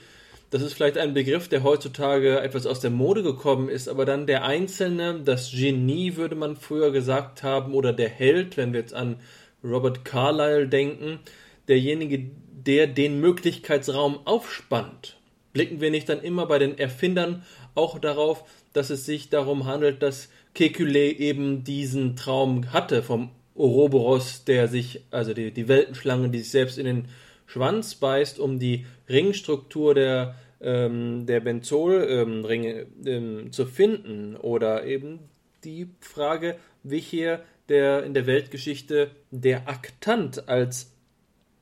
das 0.50 0.60
ist 0.60 0.74
vielleicht 0.74 0.98
ein 0.98 1.14
Begriff, 1.14 1.48
der 1.48 1.62
heutzutage 1.62 2.40
etwas 2.40 2.66
aus 2.66 2.78
der 2.78 2.90
Mode 2.90 3.22
gekommen 3.22 3.70
ist, 3.70 3.88
aber 3.88 4.04
dann 4.04 4.26
der 4.26 4.44
Einzelne, 4.44 5.22
das 5.24 5.50
Genie 5.50 6.16
würde 6.16 6.34
man 6.34 6.56
früher 6.56 6.92
gesagt 6.92 7.42
haben, 7.42 7.72
oder 7.72 7.94
der 7.94 8.10
Held, 8.10 8.58
wenn 8.58 8.74
wir 8.74 8.80
jetzt 8.80 8.92
an 8.92 9.16
Robert 9.64 10.04
Carlyle 10.04 10.68
denken, 10.68 11.20
derjenige, 11.68 12.30
der 12.66 12.86
den 12.86 13.18
Möglichkeitsraum 13.18 14.26
aufspannt. 14.26 15.16
Blicken 15.54 15.80
wir 15.80 15.90
nicht 15.90 16.10
dann 16.10 16.20
immer 16.20 16.44
bei 16.44 16.58
den 16.58 16.76
Erfindern 16.76 17.44
auch 17.74 17.98
darauf, 17.98 18.44
dass 18.72 18.90
es 18.90 19.04
sich 19.06 19.30
darum 19.30 19.66
handelt, 19.66 20.02
dass 20.02 20.28
Kekulé 20.54 21.16
eben 21.16 21.64
diesen 21.64 22.16
Traum 22.16 22.72
hatte 22.72 23.02
vom 23.02 23.30
Ouroboros, 23.54 24.44
der 24.44 24.68
sich, 24.68 25.04
also 25.10 25.34
die, 25.34 25.50
die 25.52 25.68
Weltenschlange, 25.68 26.30
die 26.30 26.38
sich 26.38 26.50
selbst 26.50 26.78
in 26.78 26.86
den 26.86 27.08
Schwanz 27.46 27.94
beißt, 27.94 28.38
um 28.38 28.58
die 28.58 28.86
Ringstruktur 29.08 29.94
der, 29.94 30.36
ähm, 30.60 31.26
der 31.26 31.40
Benzolringe 31.40 32.86
ähm, 33.04 33.52
zu 33.52 33.66
finden. 33.66 34.36
Oder 34.36 34.84
eben 34.84 35.20
die 35.64 35.88
Frage, 36.00 36.56
wie 36.82 37.00
hier 37.00 37.42
der 37.68 38.04
in 38.04 38.14
der 38.14 38.26
Weltgeschichte 38.26 39.10
der 39.30 39.68
Aktant 39.68 40.48
als 40.48 40.92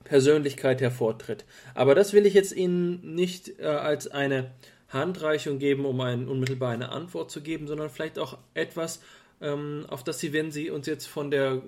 Persönlichkeit 0.05 0.81
hervortritt. 0.81 1.45
Aber 1.75 1.95
das 1.95 2.13
will 2.13 2.27
ich 2.27 2.35
jetzt 2.35 2.53
Ihnen 2.53 3.15
nicht 3.15 3.61
äh, 3.61 3.67
als 3.67 4.09
eine 4.09 4.51
Handreichung 4.91 5.59
geben, 5.59 5.85
um 5.87 6.01
einen, 6.01 6.29
unmittelbar 6.29 6.71
eine 6.71 6.91
Antwort 6.91 7.31
zu 7.31 7.41
geben, 7.41 7.67
sondern 7.67 7.91
vielleicht 7.91 8.19
auch 8.19 8.39
etwas, 8.55 9.01
ähm, 9.41 9.87
auf 9.89 10.05
das 10.05 10.19
Sie, 10.19 10.33
wenn 10.33 10.51
Sie 10.51 10.71
uns 10.71 10.87
jetzt 10.87 11.07
von 11.07 11.31
der 11.31 11.63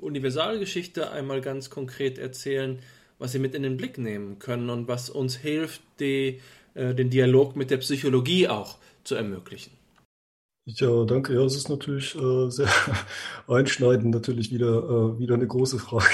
Universalgeschichte 0.00 1.10
einmal 1.10 1.40
ganz 1.40 1.70
konkret 1.70 2.18
erzählen, 2.18 2.78
was 3.18 3.32
Sie 3.32 3.38
mit 3.38 3.54
in 3.54 3.62
den 3.62 3.76
Blick 3.76 3.98
nehmen 3.98 4.38
können 4.38 4.70
und 4.70 4.86
was 4.86 5.10
uns 5.10 5.36
hilft, 5.36 5.82
die, 5.98 6.40
äh, 6.74 6.94
den 6.94 7.10
Dialog 7.10 7.56
mit 7.56 7.70
der 7.70 7.78
Psychologie 7.78 8.48
auch 8.48 8.76
zu 9.02 9.14
ermöglichen. 9.14 9.72
Ja, 10.66 11.04
danke. 11.04 11.32
Ja, 11.32 11.40
es 11.40 11.56
ist 11.56 11.70
natürlich 11.70 12.14
äh, 12.14 12.50
sehr 12.50 12.68
einschneidend, 13.48 14.14
natürlich 14.14 14.52
wieder, 14.52 15.14
äh, 15.16 15.18
wieder 15.18 15.34
eine 15.34 15.46
große 15.46 15.78
Frage. 15.78 16.04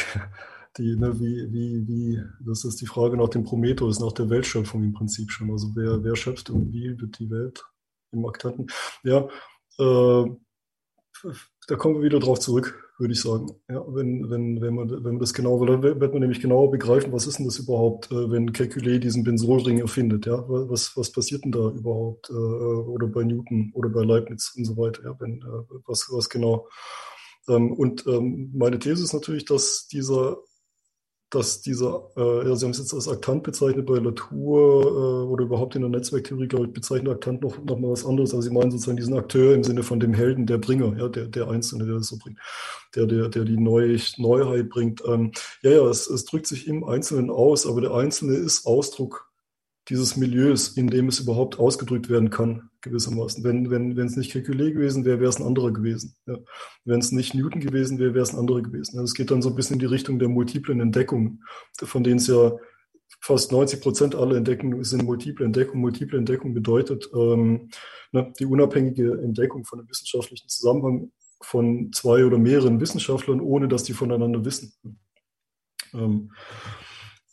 Die, 0.76 0.96
ne, 0.96 1.18
wie, 1.20 1.52
wie, 1.52 1.86
wie, 1.86 2.22
das 2.40 2.64
ist 2.64 2.80
die 2.80 2.86
Frage 2.86 3.16
nach 3.16 3.28
dem 3.28 3.44
Prometheus, 3.44 4.00
nach 4.00 4.12
der 4.12 4.28
Weltschöpfung 4.28 4.82
im 4.82 4.92
Prinzip 4.92 5.30
schon. 5.30 5.50
Also 5.50 5.70
wer, 5.74 6.02
wer 6.02 6.16
schöpft 6.16 6.50
und 6.50 6.72
wie 6.72 7.00
wird 7.00 7.18
die 7.18 7.30
Welt 7.30 7.64
im 8.12 8.26
Aktanten? 8.26 8.66
Ja, 9.04 9.28
äh, 9.78 10.24
da 11.68 11.76
kommen 11.76 11.96
wir 11.96 12.02
wieder 12.02 12.18
drauf 12.18 12.40
zurück 12.40 12.84
würde 12.98 13.12
ich 13.12 13.20
sagen. 13.20 13.48
Ja, 13.68 13.84
wenn, 13.88 14.30
wenn, 14.30 14.60
wenn, 14.60 14.74
man, 14.74 14.90
wenn 14.90 15.02
man 15.02 15.18
das 15.18 15.34
genau, 15.34 15.64
dann 15.64 15.82
wird 15.82 16.00
man 16.00 16.20
nämlich 16.20 16.40
genauer 16.40 16.70
begreifen, 16.70 17.12
was 17.12 17.26
ist 17.26 17.38
denn 17.38 17.46
das 17.46 17.58
überhaupt, 17.58 18.10
äh, 18.10 18.30
wenn 18.30 18.52
Kekulé 18.52 18.98
diesen 18.98 19.24
Benzolring 19.24 19.78
erfindet, 19.78 20.26
ja, 20.26 20.44
was, 20.46 20.96
was 20.96 21.10
passiert 21.10 21.44
denn 21.44 21.52
da 21.52 21.70
überhaupt, 21.70 22.30
äh, 22.30 22.32
oder 22.32 23.08
bei 23.08 23.24
Newton 23.24 23.72
oder 23.74 23.88
bei 23.88 24.04
Leibniz 24.04 24.54
und 24.56 24.64
so 24.64 24.76
weiter, 24.76 25.02
ja, 25.04 25.16
wenn, 25.18 25.42
äh, 25.42 25.80
was, 25.86 26.08
was 26.10 26.28
genau. 26.28 26.68
Ähm, 27.48 27.72
und 27.72 28.06
ähm, 28.06 28.52
meine 28.54 28.78
These 28.78 29.02
ist 29.02 29.12
natürlich, 29.12 29.44
dass 29.44 29.88
dieser 29.88 30.38
dass 31.34 31.60
dieser, 31.60 32.10
äh, 32.16 32.54
Sie 32.56 32.64
haben 32.64 32.70
es 32.70 32.78
jetzt 32.78 32.94
als 32.94 33.08
Aktant 33.08 33.42
bezeichnet 33.42 33.86
bei 33.86 33.98
Latour 33.98 34.82
äh, 34.84 35.26
oder 35.28 35.44
überhaupt 35.44 35.74
in 35.74 35.82
der 35.82 35.90
Netzwerktheorie, 35.90 36.48
glaube 36.48 36.66
ich, 36.66 36.72
bezeichnet 36.72 37.12
Aktant 37.12 37.42
noch, 37.42 37.62
noch 37.64 37.78
mal 37.78 37.90
was 37.90 38.06
anderes. 38.06 38.34
Also 38.34 38.48
Sie 38.48 38.54
meinen 38.54 38.70
sozusagen 38.70 38.96
diesen 38.96 39.16
Akteur 39.16 39.54
im 39.54 39.64
Sinne 39.64 39.82
von 39.82 40.00
dem 40.00 40.14
Helden, 40.14 40.46
der 40.46 40.58
Bringer, 40.58 40.96
ja, 40.96 41.08
der, 41.08 41.26
der 41.26 41.48
Einzelne, 41.48 41.86
der 41.86 41.96
das 41.96 42.08
so 42.08 42.18
bringt, 42.18 42.38
der, 42.94 43.06
der, 43.06 43.28
der 43.28 43.44
die 43.44 43.56
Neu 43.56 43.98
Neuheit 44.18 44.68
bringt. 44.68 45.02
Ähm, 45.06 45.32
ja, 45.62 45.70
ja, 45.70 45.88
es, 45.88 46.08
es 46.08 46.24
drückt 46.24 46.46
sich 46.46 46.66
im 46.66 46.84
Einzelnen 46.84 47.30
aus, 47.30 47.66
aber 47.66 47.80
der 47.80 47.92
Einzelne 47.92 48.34
ist 48.36 48.66
Ausdruck 48.66 49.28
dieses 49.88 50.16
Milieus, 50.16 50.68
in 50.76 50.88
dem 50.88 51.08
es 51.08 51.20
überhaupt 51.20 51.58
ausgedrückt 51.58 52.08
werden 52.08 52.30
kann, 52.30 52.70
gewissermaßen. 52.80 53.44
Wenn, 53.44 53.70
wenn, 53.70 53.96
wenn 53.96 54.06
es 54.06 54.16
nicht 54.16 54.32
Kekulé 54.32 54.72
gewesen 54.72 55.04
wäre, 55.04 55.20
wäre 55.20 55.28
es 55.28 55.38
ein 55.38 55.46
anderer 55.46 55.72
gewesen. 55.72 56.16
Ja. 56.26 56.38
Wenn 56.84 57.00
es 57.00 57.12
nicht 57.12 57.34
Newton 57.34 57.60
gewesen 57.60 57.98
wäre, 57.98 58.14
wäre 58.14 58.22
es 58.22 58.32
ein 58.32 58.38
anderer 58.38 58.62
gewesen. 58.62 58.98
Also 58.98 59.04
es 59.04 59.14
geht 59.14 59.30
dann 59.30 59.42
so 59.42 59.50
ein 59.50 59.54
bisschen 59.54 59.74
in 59.74 59.80
die 59.80 59.86
Richtung 59.86 60.18
der 60.18 60.28
multiplen 60.28 60.80
Entdeckungen, 60.80 61.44
von 61.82 62.02
denen 62.02 62.16
es 62.16 62.26
ja 62.28 62.52
fast 63.20 63.52
90 63.52 63.80
Prozent 63.80 64.14
aller 64.14 64.36
Entdeckungen 64.36 64.82
sind 64.84 65.04
multiple 65.04 65.44
Entdeckungen. 65.44 65.80
Multiple 65.80 66.18
Entdeckung 66.18 66.54
bedeutet 66.54 67.08
ähm, 67.14 67.70
ne, 68.12 68.32
die 68.38 68.46
unabhängige 68.46 69.20
Entdeckung 69.22 69.64
von 69.64 69.80
einem 69.80 69.88
wissenschaftlichen 69.88 70.48
Zusammenhang 70.48 71.12
von 71.40 71.92
zwei 71.92 72.24
oder 72.24 72.38
mehreren 72.38 72.80
Wissenschaftlern, 72.80 73.40
ohne 73.40 73.68
dass 73.68 73.82
die 73.82 73.92
voneinander 73.92 74.44
wissen. 74.44 74.74
Ähm, 75.92 76.30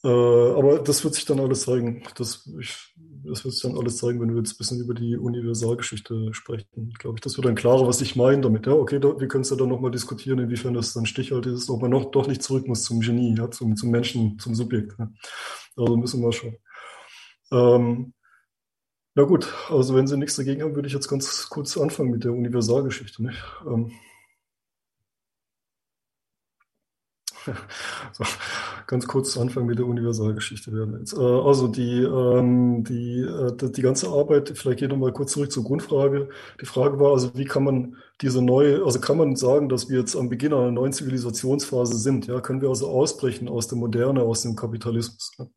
äh, 0.03 0.07
aber 0.07 0.79
das 0.79 1.03
wird 1.03 1.13
sich 1.13 1.25
dann 1.25 1.39
alles 1.39 1.61
zeigen. 1.61 2.03
Das, 2.15 2.49
ich, 2.59 2.95
das 3.23 3.43
wird 3.43 3.53
sich 3.53 3.61
dann 3.61 3.77
alles 3.77 3.97
zeigen, 3.97 4.19
wenn 4.19 4.31
wir 4.31 4.37
jetzt 4.37 4.53
ein 4.53 4.57
bisschen 4.57 4.79
über 4.79 4.95
die 4.95 5.15
Universalgeschichte 5.15 6.33
sprechen. 6.33 6.93
Glaube 6.97 7.17
ich, 7.17 7.21
das 7.21 7.37
wird 7.37 7.45
dann 7.45 7.55
klarer, 7.55 7.87
was 7.87 8.01
ich 8.01 8.15
meine 8.15 8.41
damit. 8.41 8.65
Ja, 8.65 8.73
okay, 8.73 8.99
da, 8.99 9.19
wir 9.19 9.27
können 9.27 9.43
es 9.43 9.51
ja 9.51 9.57
dann 9.57 9.69
nochmal 9.69 9.91
diskutieren, 9.91 10.39
inwiefern 10.39 10.73
das 10.73 10.93
dann 10.93 11.05
stichhaltig 11.05 11.53
ist, 11.53 11.69
ob 11.69 11.81
man 11.81 11.91
noch 11.91 12.11
doch 12.11 12.27
nicht 12.27 12.41
zurück 12.41 12.67
muss 12.67 12.83
zum 12.83 13.01
Genie, 13.01 13.35
ja, 13.37 13.51
zum, 13.51 13.75
zum 13.75 13.91
Menschen, 13.91 14.39
zum 14.39 14.55
Subjekt. 14.55 14.93
Ja. 14.97 15.11
Also 15.77 15.97
müssen 15.97 16.21
wir 16.21 16.31
schauen. 16.31 16.57
Ähm, 17.51 18.13
na 19.13 19.23
gut, 19.23 19.47
also 19.69 19.93
wenn 19.95 20.07
Sie 20.07 20.17
nichts 20.17 20.37
dagegen 20.37 20.63
haben, 20.63 20.75
würde 20.75 20.87
ich 20.87 20.93
jetzt 20.93 21.09
ganz 21.09 21.49
kurz 21.49 21.77
anfangen 21.77 22.11
mit 22.11 22.23
der 22.23 22.31
Universalgeschichte. 22.31 23.23
Nicht? 23.23 23.43
Ähm, 23.67 23.91
so, 28.13 28.23
ganz 28.87 29.07
kurz 29.07 29.31
zu 29.31 29.41
Anfang 29.41 29.65
mit 29.65 29.79
der 29.79 29.85
Universalgeschichte 29.85 30.71
werden 30.73 30.99
jetzt. 30.99 31.13
Äh, 31.13 31.19
also 31.19 31.67
die, 31.67 32.01
ähm, 32.01 32.83
die, 32.83 33.21
äh, 33.21 33.71
die 33.71 33.81
ganze 33.81 34.09
Arbeit, 34.09 34.53
vielleicht 34.55 34.79
geht 34.79 34.89
nochmal 34.89 35.11
kurz 35.13 35.33
zurück 35.33 35.51
zur 35.51 35.63
Grundfrage. 35.63 36.29
Die 36.59 36.65
Frage 36.65 36.99
war 36.99 37.11
also, 37.13 37.31
wie 37.35 37.45
kann 37.45 37.63
man 37.63 37.95
diese 38.21 38.41
neue, 38.41 38.83
also 38.83 38.99
kann 38.99 39.17
man 39.17 39.35
sagen, 39.35 39.69
dass 39.69 39.89
wir 39.89 39.99
jetzt 39.99 40.15
am 40.15 40.29
Beginn 40.29 40.53
einer 40.53 40.71
neuen 40.71 40.93
Zivilisationsphase 40.93 41.97
sind? 41.97 42.27
Ja, 42.27 42.41
können 42.41 42.61
wir 42.61 42.69
also 42.69 42.89
ausbrechen 42.89 43.47
aus 43.47 43.67
der 43.67 43.77
Moderne, 43.77 44.23
aus 44.23 44.41
dem 44.41 44.55
Kapitalismus? 44.55 45.31
Äh, 45.39 45.47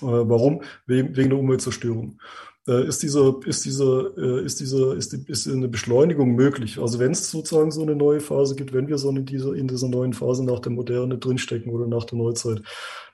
warum? 0.00 0.62
Wegen 0.86 1.14
der 1.14 1.38
Umweltzerstörung 1.38 2.18
ist 2.66 3.02
diese, 3.02 3.40
ist 3.44 3.64
diese, 3.64 4.14
äh, 4.16 4.44
ist 4.44 4.60
diese, 4.60 4.94
ist, 4.94 5.12
die, 5.12 5.24
ist 5.30 5.48
eine 5.48 5.68
Beschleunigung 5.68 6.34
möglich. 6.34 6.78
Also 6.78 6.98
wenn 6.98 7.10
es 7.10 7.30
sozusagen 7.30 7.72
so 7.72 7.82
eine 7.82 7.96
neue 7.96 8.20
Phase 8.20 8.54
gibt, 8.54 8.72
wenn 8.72 8.88
wir 8.88 8.98
so 8.98 9.10
in 9.10 9.26
dieser, 9.26 9.54
in 9.54 9.66
dieser 9.66 9.88
neuen 9.88 10.12
Phase 10.12 10.44
nach 10.44 10.60
der 10.60 10.72
Moderne 10.72 11.18
drinstecken 11.18 11.72
oder 11.72 11.86
nach 11.88 12.04
der 12.04 12.18
Neuzeit, 12.18 12.62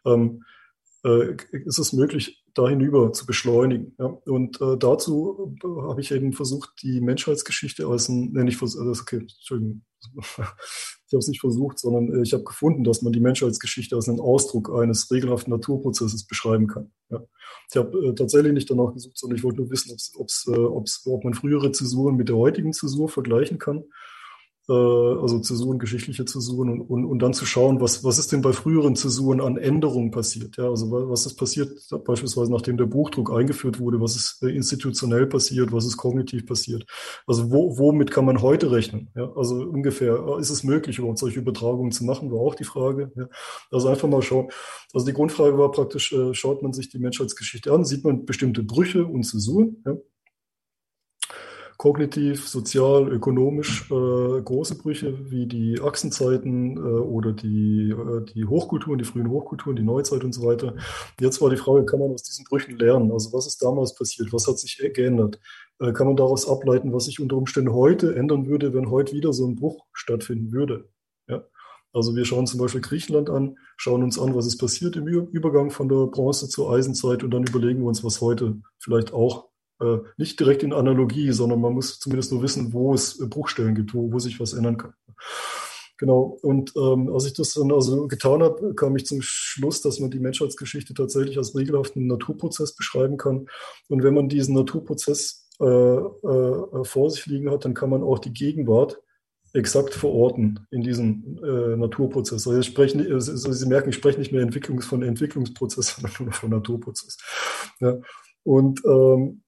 ähm, 0.05 0.45
äh, 1.05 1.37
ist 1.65 1.79
es 1.79 1.93
möglich, 1.93 2.45
da 2.55 2.69
hinüber 2.69 3.13
zu 3.13 3.25
beschleunigen. 3.25 3.95
Ja? 3.99 4.07
Und 4.07 4.61
äh, 4.61 4.77
dazu 4.77 5.57
äh, 5.63 5.89
habe 5.89 6.01
ich 6.01 6.11
eben 6.11 6.33
versucht, 6.33 6.83
die 6.83 7.01
Menschheitsgeschichte 7.01 7.87
als 7.87 8.09
ein, 8.09 8.33
nenne 8.33 8.51
ich 8.51 8.61
okay, 8.61 9.19
Entschuldigung, 9.21 9.83
ich 11.09 11.15
habe 11.15 11.21
es 11.21 11.29
nicht 11.29 11.41
versucht, 11.41 11.79
sondern 11.79 12.15
äh, 12.15 12.23
ich 12.23 12.35
habe 12.35 12.45
gefunden, 12.45 12.85
dass 12.85 13.01
man 13.01 13.15
die 13.15 13.21
Menschheitsgeschichte 13.21 13.97
als 13.97 14.09
einen 14.09 14.21
Ausdruck 14.21 14.71
eines 14.71 15.11
regelhaften 15.11 15.51
Naturprozesses 15.51 16.27
beschreiben 16.27 16.67
kann. 16.67 16.91
Ja. 17.11 17.25
Ich 17.71 17.77
habe 17.77 17.99
äh, 17.99 18.15
tatsächlich 18.15 18.53
nicht 18.53 18.71
danach 18.71 18.93
gesucht, 18.93 19.17
sondern 19.17 19.39
ich 19.39 19.43
wollte 19.43 19.63
nur 19.63 19.71
wissen, 19.71 19.91
ob's, 19.93 20.13
ob's, 20.17 20.47
äh, 20.49 20.59
ob's, 20.59 21.07
ob 21.07 21.25
man 21.25 21.33
frühere 21.33 21.73
Zäsuren 21.73 22.17
mit 22.17 22.29
der 22.29 22.37
heutigen 22.37 22.75
Zäsur 22.75 23.09
vergleichen 23.09 23.59
kann 23.59 23.85
also 24.73 25.39
Zäsuren, 25.41 25.79
geschichtliche 25.79 26.25
Zäsuren 26.25 26.69
und, 26.69 26.81
und, 26.83 27.05
und 27.07 27.19
dann 27.21 27.33
zu 27.33 27.47
schauen, 27.47 27.81
was, 27.81 28.05
was 28.05 28.19
ist 28.19 28.33
denn 28.33 28.43
bei 28.43 28.53
früheren 28.53 28.97
Zäsuren 28.97 29.41
an 29.41 29.57
Änderungen 29.57 30.11
passiert. 30.11 30.57
Ja, 30.59 30.69
also 30.69 30.91
was 30.91 31.27
ist 31.27 31.37
passiert 31.37 31.71
beispielsweise 32.05 32.53
nachdem 32.53 32.77
der 32.77 32.87
Buchdruck 32.87 33.33
eingeführt 33.33 33.81
wurde, 33.81 34.01
was 34.01 34.17
ist 34.17 34.43
äh, 34.43 34.49
institutionell 34.49 35.27
passiert, 35.27 35.73
was 35.73 35.87
ist 35.87 35.97
kognitiv 35.97 36.47
passiert. 36.47 36.85
Also 37.27 37.51
wo, 37.51 37.79
womit 37.79 38.11
kann 38.11 38.25
man 38.25 38.43
heute 38.43 38.71
rechnen? 38.71 39.11
Ja, 39.17 39.33
also 39.37 39.57
ungefähr, 39.57 40.15
äh, 40.15 40.41
ist 40.41 40.51
es 40.51 40.65
möglich, 40.65 40.99
überhaupt 40.99 41.19
solche 41.19 41.41
Übertragungen 41.41 41.93
zu 41.93 42.05
machen, 42.05 42.31
war 42.31 42.41
auch 42.41 42.55
die 42.55 42.65
Frage. 42.65 43.11
Ja. 43.17 43.29
Also 43.71 43.89
einfach 43.89 44.09
mal 44.09 44.23
schauen. 44.23 44.49
Also 44.93 45.07
die 45.07 45.13
Grundfrage 45.13 45.57
war 45.59 45.71
praktisch, 45.71 46.13
äh, 46.13 46.35
schaut 46.35 46.63
man 46.63 46.73
sich 46.73 46.91
die 46.91 46.99
Menschheitsgeschichte 46.99 47.73
an, 47.73 47.85
sieht 47.85 48.05
man 48.05 48.27
bestimmte 48.27 48.63
Brüche 48.63 49.07
und 49.07 49.23
Zäsuren. 49.23 49.83
Ja 49.87 49.95
kognitiv, 51.79 52.49
sozial, 52.49 53.09
ökonomisch 53.09 53.89
äh, 53.91 54.43
große 54.43 54.77
Brüche 54.77 55.31
wie 55.31 55.47
die 55.47 55.81
Achsenzeiten 55.81 56.77
äh, 56.77 56.81
oder 56.81 57.33
die, 57.33 57.91
äh, 57.91 58.25
die 58.35 58.45
Hochkulturen, 58.45 58.99
die 58.99 59.05
frühen 59.05 59.31
Hochkulturen, 59.31 59.77
die 59.77 59.85
Neuzeit 59.85 60.25
und 60.25 60.35
so 60.35 60.43
weiter. 60.43 60.75
Jetzt 61.21 61.41
war 61.41 61.51
die 61.51 61.57
Frage, 61.57 61.87
kann 61.87 62.01
man 62.01 62.11
aus 62.11 62.25
diesen 62.25 62.45
Brüchen 62.45 62.77
lernen? 62.79 63.13
Also 63.13 63.33
was 63.33 63.47
ist 63.47 63.63
damals 63.63 63.95
passiert? 63.95 64.33
Was 64.33 64.49
hat 64.49 64.59
sich 64.59 64.77
geändert? 64.93 65.39
Äh, 65.79 65.93
kann 65.93 66.09
man 66.09 66.17
daraus 66.17 66.49
ableiten, 66.49 66.93
was 66.93 67.05
sich 67.05 67.21
unter 67.21 67.37
Umständen 67.37 67.73
heute 67.73 68.13
ändern 68.17 68.49
würde, 68.49 68.75
wenn 68.75 68.91
heute 68.91 69.13
wieder 69.13 69.33
so 69.33 69.47
ein 69.47 69.55
Bruch 69.55 69.87
stattfinden 69.93 70.51
würde? 70.51 70.89
Ja. 71.29 71.45
Also 71.93 72.17
wir 72.17 72.25
schauen 72.25 72.49
zum 72.49 72.59
Beispiel 72.59 72.81
Griechenland 72.81 73.31
an, 73.31 73.57
schauen 73.77 74.03
uns 74.03 74.19
an, 74.19 74.35
was 74.35 74.47
ist 74.47 74.59
passiert 74.59 74.97
im 74.97 75.07
Übergang 75.07 75.71
von 75.71 75.89
der 75.89 76.07
Bronze 76.07 76.49
zur 76.49 76.73
Eisenzeit 76.73 77.23
und 77.23 77.31
dann 77.31 77.45
überlegen 77.45 77.81
wir 77.81 77.87
uns, 77.87 78.03
was 78.03 78.21
heute 78.21 78.61
vielleicht 78.81 79.13
auch 79.13 79.48
äh, 79.81 79.99
nicht 80.17 80.39
direkt 80.41 80.63
in 80.63 80.73
Analogie, 80.73 81.31
sondern 81.33 81.61
man 81.61 81.73
muss 81.73 81.99
zumindest 81.99 82.33
nur 82.33 82.43
wissen, 82.43 82.73
wo 82.73 82.95
es 82.95 83.19
Bruchstellen 83.29 83.75
gibt, 83.75 83.95
wo, 83.95 84.13
wo 84.13 84.19
sich 84.19 84.41
was 84.41 84.53
ändern 84.53 84.77
kann. 84.77 84.95
Genau. 85.99 86.39
Und 86.43 86.73
ähm, 86.77 87.13
als 87.13 87.27
ich 87.27 87.35
das 87.35 87.55
dann 87.55 87.73
also 87.73 88.07
getan 88.07 88.43
habe, 88.43 88.75
kam 88.75 88.97
ich 88.97 89.05
zum 89.05 89.21
Schluss, 89.21 89.83
dass 89.83 89.99
man 89.99 90.11
die 90.11 90.21
Menschheitsgeschichte 90.21 90.95
tatsächlich 90.95 91.37
als 91.39 91.57
regelhaften 91.57 92.07
Naturprozess 92.07 92.75
beschreiben 92.75 93.17
kann. 93.17 93.49
Und 93.89 94.05
wenn 94.05 94.15
man 94.15 94.29
diesen 94.29 94.55
Naturprozess 94.55 95.49
äh, 95.61 95.65
äh, 95.65 96.85
vor 96.85 97.11
sich 97.11 97.27
liegen 97.27 97.51
hat, 97.51 97.65
dann 97.65 97.75
kann 97.75 97.91
man 97.91 98.05
auch 98.05 98.21
die 98.21 98.33
Gegenwart 98.33 99.01
exakt 99.55 99.93
verorten 99.93 100.67
in 100.71 100.83
diesem 100.83 101.41
äh, 101.43 101.77
Naturprozess. 101.77 102.47
Also, 102.47 102.63
spreche, 102.63 103.13
also 103.13 103.53
Sie 103.53 103.67
merken, 103.67 103.89
ich 103.89 103.97
spreche 103.97 104.21
nicht 104.21 104.31
mehr 104.31 104.43
Entwicklungs 104.43 104.87
von 104.87 105.03
Entwicklungsprozess, 105.03 105.97
sondern 106.01 106.33
von 106.33 106.51
Naturprozess. 106.51 107.17
Ja. 107.81 107.99
Und 108.45 108.83
ähm, 108.85 109.43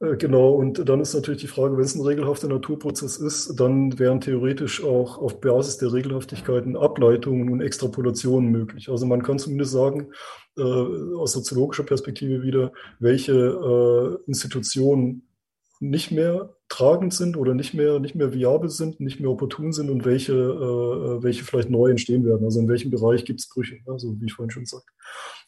genau, 0.00 0.54
und 0.54 0.88
dann 0.88 1.00
ist 1.00 1.14
natürlich 1.14 1.40
die 1.40 1.46
Frage, 1.46 1.76
wenn 1.76 1.84
es 1.84 1.94
ein 1.94 2.04
regelhafter 2.04 2.48
Naturprozess 2.48 3.16
ist, 3.16 3.58
dann 3.58 3.98
wären 3.98 4.20
theoretisch 4.20 4.82
auch 4.82 5.18
auf 5.18 5.40
Basis 5.40 5.78
der 5.78 5.92
Regelhaftigkeiten 5.92 6.76
Ableitungen 6.76 7.50
und 7.50 7.60
Extrapolationen 7.60 8.50
möglich. 8.50 8.88
Also 8.88 9.06
man 9.06 9.22
kann 9.22 9.38
zumindest 9.38 9.72
sagen, 9.72 10.12
äh, 10.56 10.62
aus 10.62 11.32
soziologischer 11.32 11.84
Perspektive 11.84 12.42
wieder, 12.42 12.72
welche 12.98 13.32
äh, 13.32 14.28
Institutionen 14.28 15.28
nicht 15.80 16.10
mehr 16.10 16.56
tragend 16.68 17.12
sind 17.12 17.36
oder 17.36 17.54
nicht 17.54 17.74
mehr, 17.74 18.00
nicht 18.00 18.14
mehr 18.14 18.32
viabel 18.32 18.70
sind, 18.70 19.00
nicht 19.00 19.20
mehr 19.20 19.30
opportun 19.30 19.72
sind 19.72 19.90
und 19.90 20.04
welche, 20.04 20.32
äh, 20.32 21.22
welche 21.22 21.44
vielleicht 21.44 21.70
neu 21.70 21.90
entstehen 21.90 22.24
werden. 22.24 22.44
Also 22.44 22.60
in 22.60 22.68
welchem 22.68 22.90
Bereich 22.90 23.24
gibt 23.24 23.40
es 23.40 23.48
Brüche, 23.48 23.78
also 23.86 24.18
wie 24.20 24.26
ich 24.26 24.32
vorhin 24.32 24.50
schon 24.50 24.66
sagte. 24.66 24.90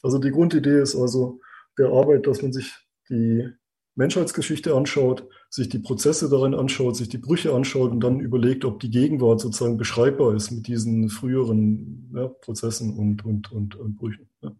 Also 0.03 0.19
die 0.19 0.31
Grundidee 0.31 0.79
ist 0.79 0.95
also 0.95 1.39
der 1.77 1.87
Arbeit, 1.87 2.27
dass 2.27 2.41
man 2.41 2.53
sich 2.53 2.73
die 3.09 3.49
Menschheitsgeschichte 3.97 4.75
anschaut, 4.75 5.27
sich 5.49 5.69
die 5.69 5.79
Prozesse 5.79 6.29
darin 6.29 6.53
anschaut, 6.53 6.95
sich 6.95 7.09
die 7.09 7.17
Brüche 7.17 7.53
anschaut 7.53 7.91
und 7.91 7.99
dann 7.99 8.19
überlegt, 8.19 8.63
ob 8.63 8.79
die 8.79 8.91
Gegenwart 8.91 9.41
sozusagen 9.41 9.77
beschreibbar 9.77 10.35
ist 10.35 10.51
mit 10.51 10.67
diesen 10.67 11.09
früheren 11.09 12.11
ja, 12.15 12.27
Prozessen 12.27 12.97
und, 12.97 13.25
und, 13.25 13.51
und, 13.51 13.75
und 13.75 13.95
Brüchen. 13.97 14.29
Ja. 14.41 14.51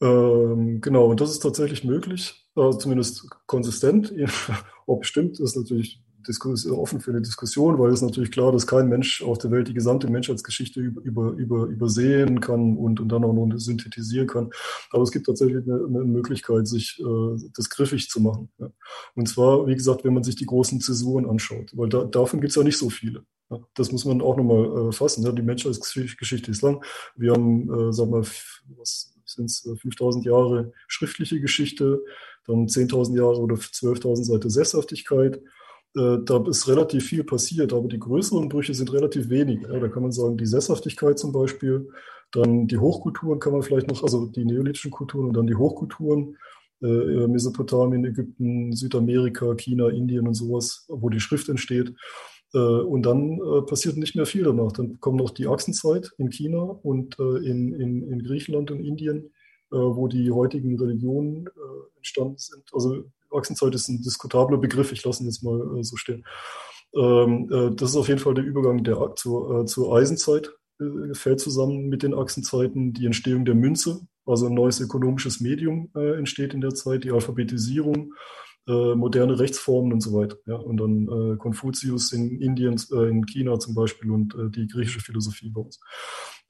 Ähm, 0.00 0.80
genau, 0.80 1.06
und 1.06 1.20
das 1.20 1.30
ist 1.30 1.40
tatsächlich 1.40 1.84
möglich, 1.84 2.46
äh, 2.56 2.70
zumindest 2.70 3.28
konsistent. 3.46 4.14
Ob 4.86 5.04
stimmt, 5.04 5.38
ist 5.38 5.56
natürlich 5.56 6.02
offen 6.70 7.00
für 7.00 7.10
eine 7.10 7.22
Diskussion, 7.22 7.78
weil 7.78 7.92
es 7.92 8.02
natürlich 8.02 8.30
klar, 8.30 8.52
dass 8.52 8.66
kein 8.66 8.88
Mensch 8.88 9.22
auf 9.22 9.38
der 9.38 9.50
Welt 9.50 9.68
die 9.68 9.74
gesamte 9.74 10.10
Menschheitsgeschichte 10.10 10.80
über, 10.80 11.00
über, 11.02 11.30
über, 11.32 11.64
übersehen 11.66 12.40
kann 12.40 12.76
und, 12.76 13.00
und 13.00 13.08
dann 13.08 13.24
auch 13.24 13.32
noch 13.32 13.58
synthetisieren 13.58 14.26
kann. 14.26 14.50
Aber 14.90 15.02
es 15.02 15.10
gibt 15.10 15.26
tatsächlich 15.26 15.64
eine, 15.64 15.84
eine 15.84 16.04
Möglichkeit, 16.04 16.66
sich 16.66 17.00
äh, 17.00 17.50
das 17.54 17.70
griffig 17.70 18.08
zu 18.08 18.20
machen. 18.20 18.48
Ja. 18.58 18.70
Und 19.14 19.28
zwar, 19.28 19.66
wie 19.66 19.74
gesagt, 19.74 20.04
wenn 20.04 20.14
man 20.14 20.24
sich 20.24 20.36
die 20.36 20.46
großen 20.46 20.80
Zäsuren 20.80 21.26
anschaut, 21.28 21.72
weil 21.74 21.88
da, 21.88 22.04
davon 22.04 22.40
gibt 22.40 22.50
es 22.50 22.56
ja 22.56 22.62
nicht 22.62 22.78
so 22.78 22.90
viele. 22.90 23.24
Ja. 23.50 23.60
Das 23.74 23.92
muss 23.92 24.04
man 24.04 24.20
auch 24.20 24.36
nochmal 24.36 24.88
äh, 24.88 24.92
fassen. 24.92 25.24
Ja. 25.24 25.32
Die 25.32 25.42
Menschheitsgeschichte 25.42 26.50
ist 26.50 26.62
lang. 26.62 26.84
Wir 27.16 27.32
haben, 27.32 27.88
äh, 27.88 27.92
sag 27.92 28.08
mal, 28.08 28.22
was 28.76 29.12
sind 29.26 29.46
es 29.46 29.68
5000 29.80 30.24
Jahre 30.24 30.72
schriftliche 30.88 31.40
Geschichte, 31.40 32.02
dann 32.46 32.66
10.000 32.66 33.16
Jahre 33.16 33.40
oder 33.40 33.56
12.000 33.56 34.24
Seiten 34.24 34.50
Sesshaftigkeit 34.50 35.40
äh, 35.96 36.18
da 36.24 36.44
ist 36.48 36.68
relativ 36.68 37.06
viel 37.06 37.24
passiert, 37.24 37.72
aber 37.72 37.88
die 37.88 37.98
größeren 37.98 38.48
Brüche 38.48 38.74
sind 38.74 38.92
relativ 38.92 39.30
wenig. 39.30 39.62
Ja, 39.62 39.78
da 39.78 39.88
kann 39.88 40.02
man 40.02 40.12
sagen, 40.12 40.36
die 40.36 40.46
Sesshaftigkeit 40.46 41.18
zum 41.18 41.32
Beispiel, 41.32 41.88
dann 42.32 42.66
die 42.66 42.78
Hochkulturen 42.78 43.38
kann 43.38 43.52
man 43.52 43.62
vielleicht 43.62 43.88
noch, 43.88 44.02
also 44.02 44.26
die 44.26 44.44
neolithischen 44.44 44.90
Kulturen 44.90 45.28
und 45.28 45.36
dann 45.36 45.46
die 45.46 45.54
Hochkulturen, 45.54 46.36
äh, 46.82 47.26
Mesopotamien, 47.26 48.04
Ägypten, 48.04 48.72
Südamerika, 48.72 49.54
China, 49.54 49.88
Indien 49.88 50.28
und 50.28 50.34
sowas, 50.34 50.84
wo 50.88 51.08
die 51.08 51.20
Schrift 51.20 51.48
entsteht. 51.48 51.94
Äh, 52.52 52.58
und 52.58 53.04
dann 53.04 53.40
äh, 53.40 53.62
passiert 53.62 53.96
nicht 53.96 54.16
mehr 54.16 54.26
viel 54.26 54.44
danach. 54.44 54.72
Dann 54.72 55.00
kommt 55.00 55.16
noch 55.16 55.30
die 55.30 55.46
Achsenzeit 55.46 56.12
in 56.18 56.30
China 56.30 56.58
und 56.58 57.18
äh, 57.18 57.38
in, 57.38 57.72
in, 57.72 58.06
in 58.10 58.22
Griechenland 58.22 58.70
und 58.70 58.80
Indien, 58.80 59.30
äh, 59.72 59.76
wo 59.76 60.08
die 60.08 60.30
heutigen 60.30 60.78
Religionen 60.78 61.48
entstanden 61.96 62.38
sind. 62.38 62.64
Also 62.72 63.04
Ochsenzeit 63.36 63.74
ist 63.74 63.88
ein 63.88 64.02
diskutabler 64.02 64.58
Begriff, 64.58 64.92
ich 64.92 65.04
lasse 65.04 65.22
ihn 65.22 65.26
jetzt 65.26 65.42
mal 65.42 65.78
äh, 65.78 65.82
so 65.82 65.96
stehen. 65.96 66.24
Ähm, 66.94 67.48
äh, 67.52 67.74
das 67.74 67.90
ist 67.90 67.96
auf 67.96 68.08
jeden 68.08 68.20
Fall 68.20 68.34
der 68.34 68.44
Übergang 68.44 68.82
der, 68.82 69.14
zur, 69.16 69.62
äh, 69.62 69.64
zur 69.66 69.94
Eisenzeit, 69.94 70.50
äh, 70.80 71.14
fällt 71.14 71.40
zusammen 71.40 71.88
mit 71.88 72.02
den 72.02 72.14
Achsenzeiten. 72.14 72.92
Die 72.92 73.06
Entstehung 73.06 73.44
der 73.44 73.54
Münze, 73.54 74.00
also 74.24 74.46
ein 74.46 74.54
neues 74.54 74.80
ökonomisches 74.80 75.40
Medium 75.40 75.90
äh, 75.94 76.16
entsteht 76.16 76.54
in 76.54 76.60
der 76.60 76.74
Zeit, 76.74 77.04
die 77.04 77.10
Alphabetisierung, 77.10 78.14
äh, 78.66 78.94
moderne 78.94 79.38
Rechtsformen 79.38 79.92
und 79.92 80.00
so 80.00 80.12
weiter. 80.14 80.36
Ja? 80.46 80.56
Und 80.56 80.78
dann 80.78 81.38
Konfuzius 81.38 82.12
in 82.12 82.40
Indien, 82.40 82.76
in 82.90 83.24
China 83.26 83.58
zum 83.58 83.74
Beispiel 83.74 84.10
und 84.10 84.34
die 84.56 84.66
griechische 84.66 85.00
Philosophie 85.00 85.50
bei 85.50 85.60
uns. 85.60 85.78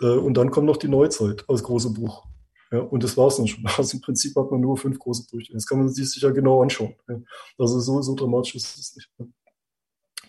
und 0.00 0.34
dann 0.34 0.50
kommt 0.50 0.66
noch 0.66 0.78
die 0.78 0.88
Neuzeit 0.88 1.44
als 1.48 1.62
großer 1.62 1.90
Bruch. 1.90 2.26
Ja, 2.72 2.80
und 2.80 3.04
das 3.04 3.16
war 3.16 3.28
es 3.28 3.36
dann 3.36 3.46
schon. 3.46 3.64
Also 3.78 3.96
im 3.96 4.00
Prinzip 4.00 4.34
hat 4.36 4.50
man 4.50 4.60
nur 4.60 4.76
fünf 4.76 4.98
große 4.98 5.26
Brüche. 5.30 5.52
Das 5.52 5.66
kann 5.66 5.78
man 5.78 5.88
sich 5.88 6.10
sicher 6.10 6.32
genau 6.32 6.62
anschauen. 6.62 6.94
Ja. 7.08 7.20
Also 7.58 7.80
so, 7.80 8.02
so 8.02 8.14
dramatisch 8.14 8.56
ist 8.56 8.78
es 8.78 8.96
nicht. 8.96 9.10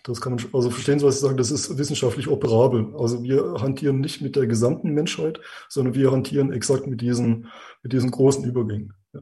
Das 0.04 0.20
kann 0.20 0.34
man, 0.34 0.44
also 0.52 0.70
verstehen 0.70 0.98
Sie, 0.98 1.04
was 1.04 1.16
ich 1.16 1.20
sage? 1.20 1.36
Das 1.36 1.50
ist 1.50 1.76
wissenschaftlich 1.76 2.28
operabel. 2.28 2.94
Also 2.96 3.22
wir 3.22 3.56
hantieren 3.60 4.00
nicht 4.00 4.22
mit 4.22 4.36
der 4.36 4.46
gesamten 4.46 4.92
Menschheit, 4.92 5.40
sondern 5.68 5.94
wir 5.94 6.12
hantieren 6.12 6.52
exakt 6.52 6.86
mit 6.86 7.00
diesen, 7.00 7.48
mit 7.82 7.92
diesen 7.92 8.10
großen 8.10 8.44
Übergängen. 8.44 8.94
Ja. 9.12 9.20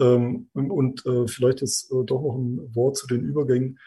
Ähm, 0.00 0.48
und 0.52 1.06
äh, 1.06 1.26
vielleicht 1.28 1.60
jetzt 1.60 1.90
äh, 1.90 2.04
doch 2.04 2.20
noch 2.20 2.36
ein 2.36 2.74
Wort 2.74 2.96
zu 2.96 3.06
den 3.06 3.22
Übergängen. 3.22 3.78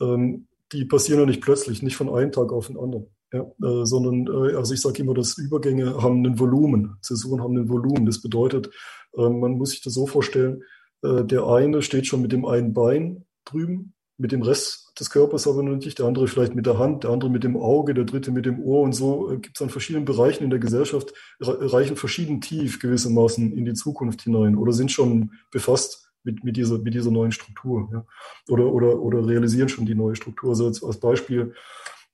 Ähm, 0.00 0.48
die 0.72 0.84
passieren 0.84 1.20
ja 1.20 1.26
nicht 1.26 1.40
plötzlich, 1.40 1.82
nicht 1.82 1.96
von 1.96 2.12
einem 2.12 2.32
Tag 2.32 2.52
auf 2.52 2.66
den 2.66 2.78
anderen. 2.78 3.06
Ja, 3.34 3.40
äh, 3.40 3.84
sondern, 3.84 4.28
äh, 4.28 4.54
also 4.54 4.74
ich 4.74 4.80
sage 4.80 5.02
immer, 5.02 5.12
dass 5.12 5.36
Übergänge 5.38 6.00
haben 6.00 6.24
ein 6.24 6.38
Volumen, 6.38 6.96
Zäsuren 7.00 7.42
haben 7.42 7.56
ein 7.56 7.68
Volumen. 7.68 8.06
Das 8.06 8.22
bedeutet, 8.22 8.70
äh, 9.16 9.28
man 9.28 9.58
muss 9.58 9.70
sich 9.70 9.82
das 9.82 9.94
so 9.94 10.06
vorstellen, 10.06 10.62
äh, 11.02 11.24
der 11.24 11.44
eine 11.48 11.82
steht 11.82 12.06
schon 12.06 12.22
mit 12.22 12.30
dem 12.30 12.46
einen 12.46 12.72
Bein 12.72 13.24
drüben, 13.44 13.94
mit 14.18 14.30
dem 14.30 14.42
Rest 14.42 14.92
des 15.00 15.10
Körpers 15.10 15.48
aber 15.48 15.64
noch 15.64 15.74
nicht, 15.74 15.98
der 15.98 16.06
andere 16.06 16.28
vielleicht 16.28 16.54
mit 16.54 16.66
der 16.66 16.78
Hand, 16.78 17.02
der 17.02 17.10
andere 17.10 17.28
mit 17.28 17.42
dem 17.42 17.56
Auge, 17.56 17.92
der 17.92 18.04
dritte 18.04 18.30
mit 18.30 18.46
dem 18.46 18.60
Ohr 18.60 18.82
und 18.82 18.92
so 18.92 19.32
äh, 19.32 19.38
gibt 19.38 19.56
es 19.56 19.62
an 19.62 19.70
verschiedenen 19.70 20.04
Bereichen 20.04 20.44
in 20.44 20.50
der 20.50 20.60
Gesellschaft, 20.60 21.12
reichen 21.40 21.96
verschieden 21.96 22.40
tief 22.40 22.78
gewissermaßen 22.78 23.52
in 23.52 23.64
die 23.64 23.74
Zukunft 23.74 24.22
hinein 24.22 24.54
oder 24.54 24.72
sind 24.72 24.92
schon 24.92 25.32
befasst 25.50 26.12
mit, 26.22 26.44
mit, 26.44 26.56
dieser, 26.56 26.78
mit 26.78 26.94
dieser 26.94 27.10
neuen 27.10 27.32
Struktur 27.32 27.88
ja. 27.92 28.06
oder, 28.48 28.72
oder, 28.72 29.00
oder 29.00 29.26
realisieren 29.26 29.68
schon 29.68 29.86
die 29.86 29.96
neue 29.96 30.14
Struktur. 30.14 30.50
Also 30.50 30.66
als, 30.66 30.84
als 30.84 31.00
Beispiel, 31.00 31.52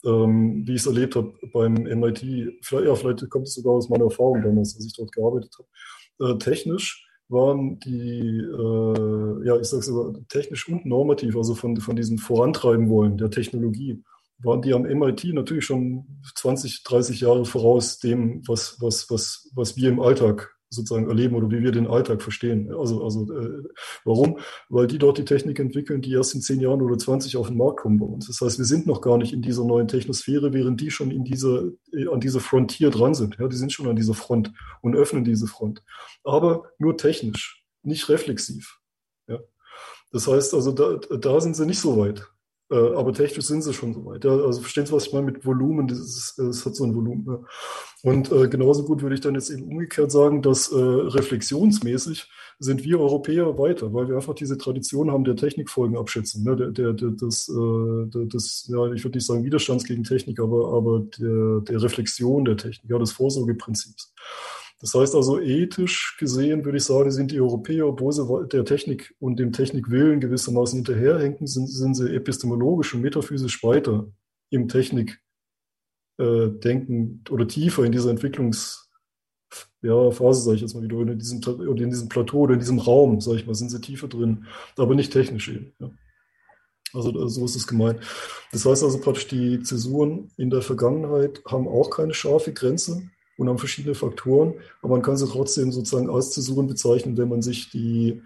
ähm, 0.05 0.67
wie 0.67 0.75
ich 0.75 0.81
es 0.81 0.87
erlebt 0.87 1.17
habe 1.17 1.33
beim 1.53 1.75
MIT. 1.75 2.21
Vielleicht, 2.63 2.87
ja, 2.87 2.95
vielleicht 2.95 3.29
kommt 3.31 3.47
es 3.47 3.55
sogar 3.55 3.75
aus 3.75 3.89
meiner 3.89 4.05
Erfahrung 4.05 4.43
damals, 4.43 4.75
als 4.77 4.87
ich 4.87 4.95
dort 4.95 5.13
gearbeitet 5.13 5.55
habe. 5.59 6.33
Äh, 6.33 6.39
technisch 6.39 7.07
waren 7.29 7.79
die, 7.81 8.39
äh, 8.39 9.47
ja, 9.47 9.59
ich 9.59 9.69
sage 9.69 9.87
aber, 9.91 10.27
technisch 10.29 10.69
und 10.69 10.85
normativ, 10.85 11.37
also 11.37 11.55
von, 11.55 11.77
von 11.77 11.97
diesem 11.97 12.19
Vorantreiben 12.19 12.91
wollen 12.91 13.19
der 13.19 13.31
Technologie, 13.31 14.03
waren 14.43 14.63
die 14.63 14.73
am 14.73 14.83
MIT 14.83 15.25
natürlich 15.35 15.65
schon 15.65 16.23
20, 16.35 16.83
30 16.83 17.21
Jahre 17.21 17.45
voraus 17.45 17.99
dem, 17.99 18.43
was, 18.49 18.81
was, 18.81 19.09
was, 19.11 19.51
was 19.55 19.77
wir 19.77 19.91
im 19.91 20.01
Alltag 20.01 20.57
sozusagen 20.71 21.09
erleben 21.09 21.35
oder 21.35 21.51
wie 21.51 21.63
wir 21.63 21.73
den 21.73 21.89
Alltag 21.89 22.23
verstehen. 22.23 22.73
Also, 22.73 23.03
also 23.03 23.31
äh, 23.33 23.65
warum? 24.05 24.39
Weil 24.69 24.87
die 24.87 24.99
dort 24.99 25.19
die 25.19 25.25
Technik 25.25 25.59
entwickeln, 25.59 26.01
die 26.01 26.13
erst 26.13 26.35
in 26.35 26.41
zehn 26.41 26.61
Jahren 26.61 26.81
oder 26.81 26.97
20 26.97 27.37
auf 27.37 27.49
den 27.49 27.57
Markt 27.57 27.81
kommen 27.81 27.99
bei 27.99 28.07
uns. 28.07 28.29
Das 28.29 28.41
heißt, 28.41 28.59
wir 28.59 28.65
sind 28.65 28.87
noch 28.87 29.01
gar 29.01 29.19
nicht 29.19 29.33
in 29.33 29.43
dieser 29.43 29.65
neuen 29.65 29.89
Technosphäre, 29.89 30.53
während 30.53 30.81
die 30.81 30.93
schon 30.93 31.11
in 31.11 31.25
dieser, 31.25 31.65
äh, 31.93 32.07
an 32.07 32.21
dieser 32.21 32.41
Frontier 32.41 32.91
dran 32.91 33.15
sind. 33.15 33.37
Ja, 33.41 33.49
die 33.49 33.57
sind 33.57 33.73
schon 33.73 33.89
an 33.89 33.97
dieser 33.97 34.15
Front 34.15 34.53
und 34.81 34.95
öffnen 34.95 35.25
diese 35.25 35.49
Front. 35.49 35.83
Aber 36.23 36.71
nur 36.79 36.97
technisch, 36.97 37.65
nicht 37.83 38.09
reflexiv. 38.09 38.79
Ja. 39.27 39.41
Das 40.13 40.29
heißt 40.29 40.55
also, 40.55 40.71
da, 40.71 40.97
da 41.17 41.41
sind 41.41 41.57
sie 41.57 41.67
nicht 41.67 41.81
so 41.81 41.99
weit. 41.99 42.27
Äh, 42.71 42.95
aber 42.95 43.13
technisch 43.13 43.47
sind 43.47 43.63
sie 43.63 43.75
schon 43.75 43.93
so 43.93 44.05
weit. 44.05 44.25
Ja, 44.25 44.31
also 44.31 44.61
verstehen 44.61 44.87
Sie, 44.87 44.93
was 44.93 45.07
ich 45.07 45.13
meine 45.13 45.27
mit 45.27 45.45
Volumen? 45.45 45.89
Ist, 45.89 46.35
das 46.39 46.65
hat 46.65 46.77
so 46.77 46.85
ein 46.85 46.95
Volumen. 46.95 47.27
Ja. 47.27 47.41
Und 48.03 48.31
äh, 48.31 48.49
genauso 48.49 48.85
gut 48.85 49.03
würde 49.03 49.15
ich 49.17 49.21
dann 49.21 49.35
jetzt 49.35 49.51
eben 49.51 49.65
umgekehrt 49.65 50.13
sagen, 50.13 50.41
dass 50.41 50.71
äh, 50.71 50.77
reflexionsmäßig 50.77 52.29
sind 52.61 52.85
wir 52.85 53.01
Europäer 53.01 53.59
weiter, 53.59 53.93
weil 53.93 54.09
wir 54.09 54.17
einfach 54.17 54.35
diese 54.35 54.59
Tradition 54.59 55.11
haben 55.11 55.25
der 55.25 55.35
Technikfolgen 55.35 55.97
abschätzen. 55.97 56.45
Ne? 56.45 56.57
Der, 56.57 56.71
der, 56.71 56.93
der, 56.93 57.11
das, 57.11 57.49
äh, 57.49 58.27
das, 58.27 58.67
ja, 58.69 58.93
ich 58.93 59.03
würde 59.03 59.17
nicht 59.17 59.27
sagen 59.27 59.45
Widerstands 59.45 59.85
gegen 59.85 60.05
Technik, 60.05 60.39
aber, 60.39 60.73
aber 60.73 61.01
der, 61.19 61.61
der 61.63 61.83
Reflexion 61.83 62.45
der 62.45 62.57
Technik, 62.57 62.91
ja, 62.91 62.99
des 62.99 63.13
Vorsorgeprinzips. 63.13 64.13
Das 64.81 64.95
heißt 64.95 65.15
also, 65.15 65.39
ethisch 65.39 66.17
gesehen 66.19 66.65
würde 66.65 66.79
ich 66.79 66.85
sagen, 66.85 67.11
sind 67.11 67.31
die 67.31 67.41
Europäer, 67.41 67.87
obwohl 67.87 68.13
sie 68.13 68.27
der 68.51 68.65
Technik 68.65 69.15
und 69.19 69.39
dem 69.39 69.53
Technikwillen 69.53 70.21
gewissermaßen 70.21 70.79
hinterherhängen, 70.79 71.47
sind, 71.47 71.67
sind 71.67 71.95
sie 71.95 72.15
epistemologisch 72.15 72.95
und 72.95 73.03
metaphysisch 73.03 73.63
weiter 73.63 74.11
im 74.49 74.69
Technikdenken 74.69 75.19
äh, 76.19 77.31
oder 77.31 77.47
tiefer 77.47 77.85
in 77.85 77.93
dieser 77.93 78.11
Entwicklungsphase, 78.11 78.89
ja, 79.83 80.11
sage 80.13 80.57
ich 80.57 80.63
jetzt 80.63 80.75
mal 80.75 80.83
wieder, 80.83 80.99
in 80.99 81.19
diesem, 81.19 81.41
oder 81.45 81.83
in 81.83 81.91
diesem 81.91 82.09
Plateau 82.09 82.39
oder 82.39 82.55
in 82.55 82.61
diesem 82.61 82.79
Raum, 82.79 83.21
sage 83.21 83.37
ich 83.37 83.47
mal, 83.47 83.55
sind 83.55 83.69
sie 83.69 83.83
tiefer 83.83 84.09
drin, 84.09 84.47
aber 84.79 84.95
nicht 84.95 85.13
technisch 85.13 85.51
eben. 85.51 85.75
Ja. 85.79 85.91
Also 86.95 87.29
so 87.29 87.45
ist 87.45 87.55
es 87.55 87.67
gemeint. 87.67 88.01
Das 88.51 88.65
heißt 88.65 88.83
also 88.83 88.99
praktisch, 88.99 89.29
die 89.29 89.63
Zäsuren 89.63 90.31
in 90.39 90.49
der 90.51 90.63
Vergangenheit 90.63 91.43
haben 91.47 91.69
auch 91.69 91.91
keine 91.91 92.15
scharfe 92.15 92.53
Grenze, 92.53 93.11
und 93.41 93.49
haben 93.49 93.59
verschiedene 93.59 93.95
Faktoren, 93.95 94.53
aber 94.83 94.93
man 94.93 95.03
kann 95.03 95.17
sie 95.17 95.27
trotzdem 95.27 95.73
sozusagen 95.73 96.11
als 96.11 96.33
Zäsuren 96.33 96.67
bezeichnen, 96.67 97.17
wenn 97.17 97.31
man 97.31 97.41
sich 97.41 97.71
die, 97.71 98.23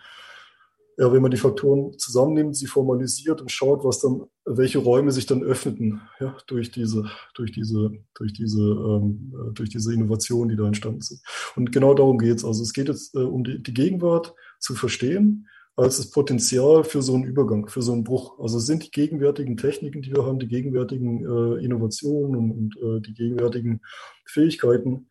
ja, 0.99 1.12
wenn 1.12 1.23
man 1.23 1.31
die 1.31 1.36
Faktoren 1.36 1.97
zusammennimmt, 1.97 2.57
sie 2.57 2.66
formalisiert 2.66 3.41
und 3.41 3.53
schaut, 3.53 3.85
was 3.85 4.01
dann, 4.01 4.24
welche 4.45 4.78
Räume 4.78 5.12
sich 5.12 5.27
dann 5.27 5.45
öffneten, 5.45 6.01
ja, 6.19 6.36
durch 6.49 6.73
diese, 6.73 7.09
durch 7.35 7.53
diese, 7.53 7.93
durch 8.15 8.32
diese, 8.32 8.61
ähm, 8.61 9.32
durch 9.55 9.70
diese 9.70 9.95
Innovationen, 9.95 10.49
die 10.49 10.57
da 10.57 10.66
entstanden 10.66 11.01
sind. 11.01 11.20
Und 11.55 11.70
genau 11.70 11.95
darum 11.95 12.19
geht 12.19 12.39
es. 12.39 12.45
Also 12.45 12.65
es 12.65 12.73
geht 12.73 12.89
jetzt 12.89 13.15
äh, 13.15 13.20
um 13.20 13.45
die, 13.45 13.62
die 13.62 13.74
Gegenwart 13.74 14.35
zu 14.59 14.74
verstehen 14.74 15.47
als 15.76 15.96
das 15.96 16.10
Potenzial 16.10 16.84
für 16.84 17.02
so 17.02 17.14
einen 17.14 17.24
Übergang, 17.24 17.68
für 17.68 17.82
so 17.82 17.92
einen 17.92 18.05
Bruch. 18.05 18.38
Also 18.38 18.59
sind 18.59 18.84
die 18.84 18.90
gegenwärtigen 18.90 19.56
Techniken, 19.56 20.02
die 20.02 20.14
wir 20.14 20.24
haben, 20.24 20.38
die 20.38 20.46
gegenwärtigen 20.46 21.24
äh, 21.24 21.64
Innovationen 21.64 22.36
und, 22.36 22.52
und 22.52 22.76
äh, 22.76 23.01
die 23.01 23.14
gegenwärtigen 23.14 23.80
Fähigkeiten, 24.24 25.09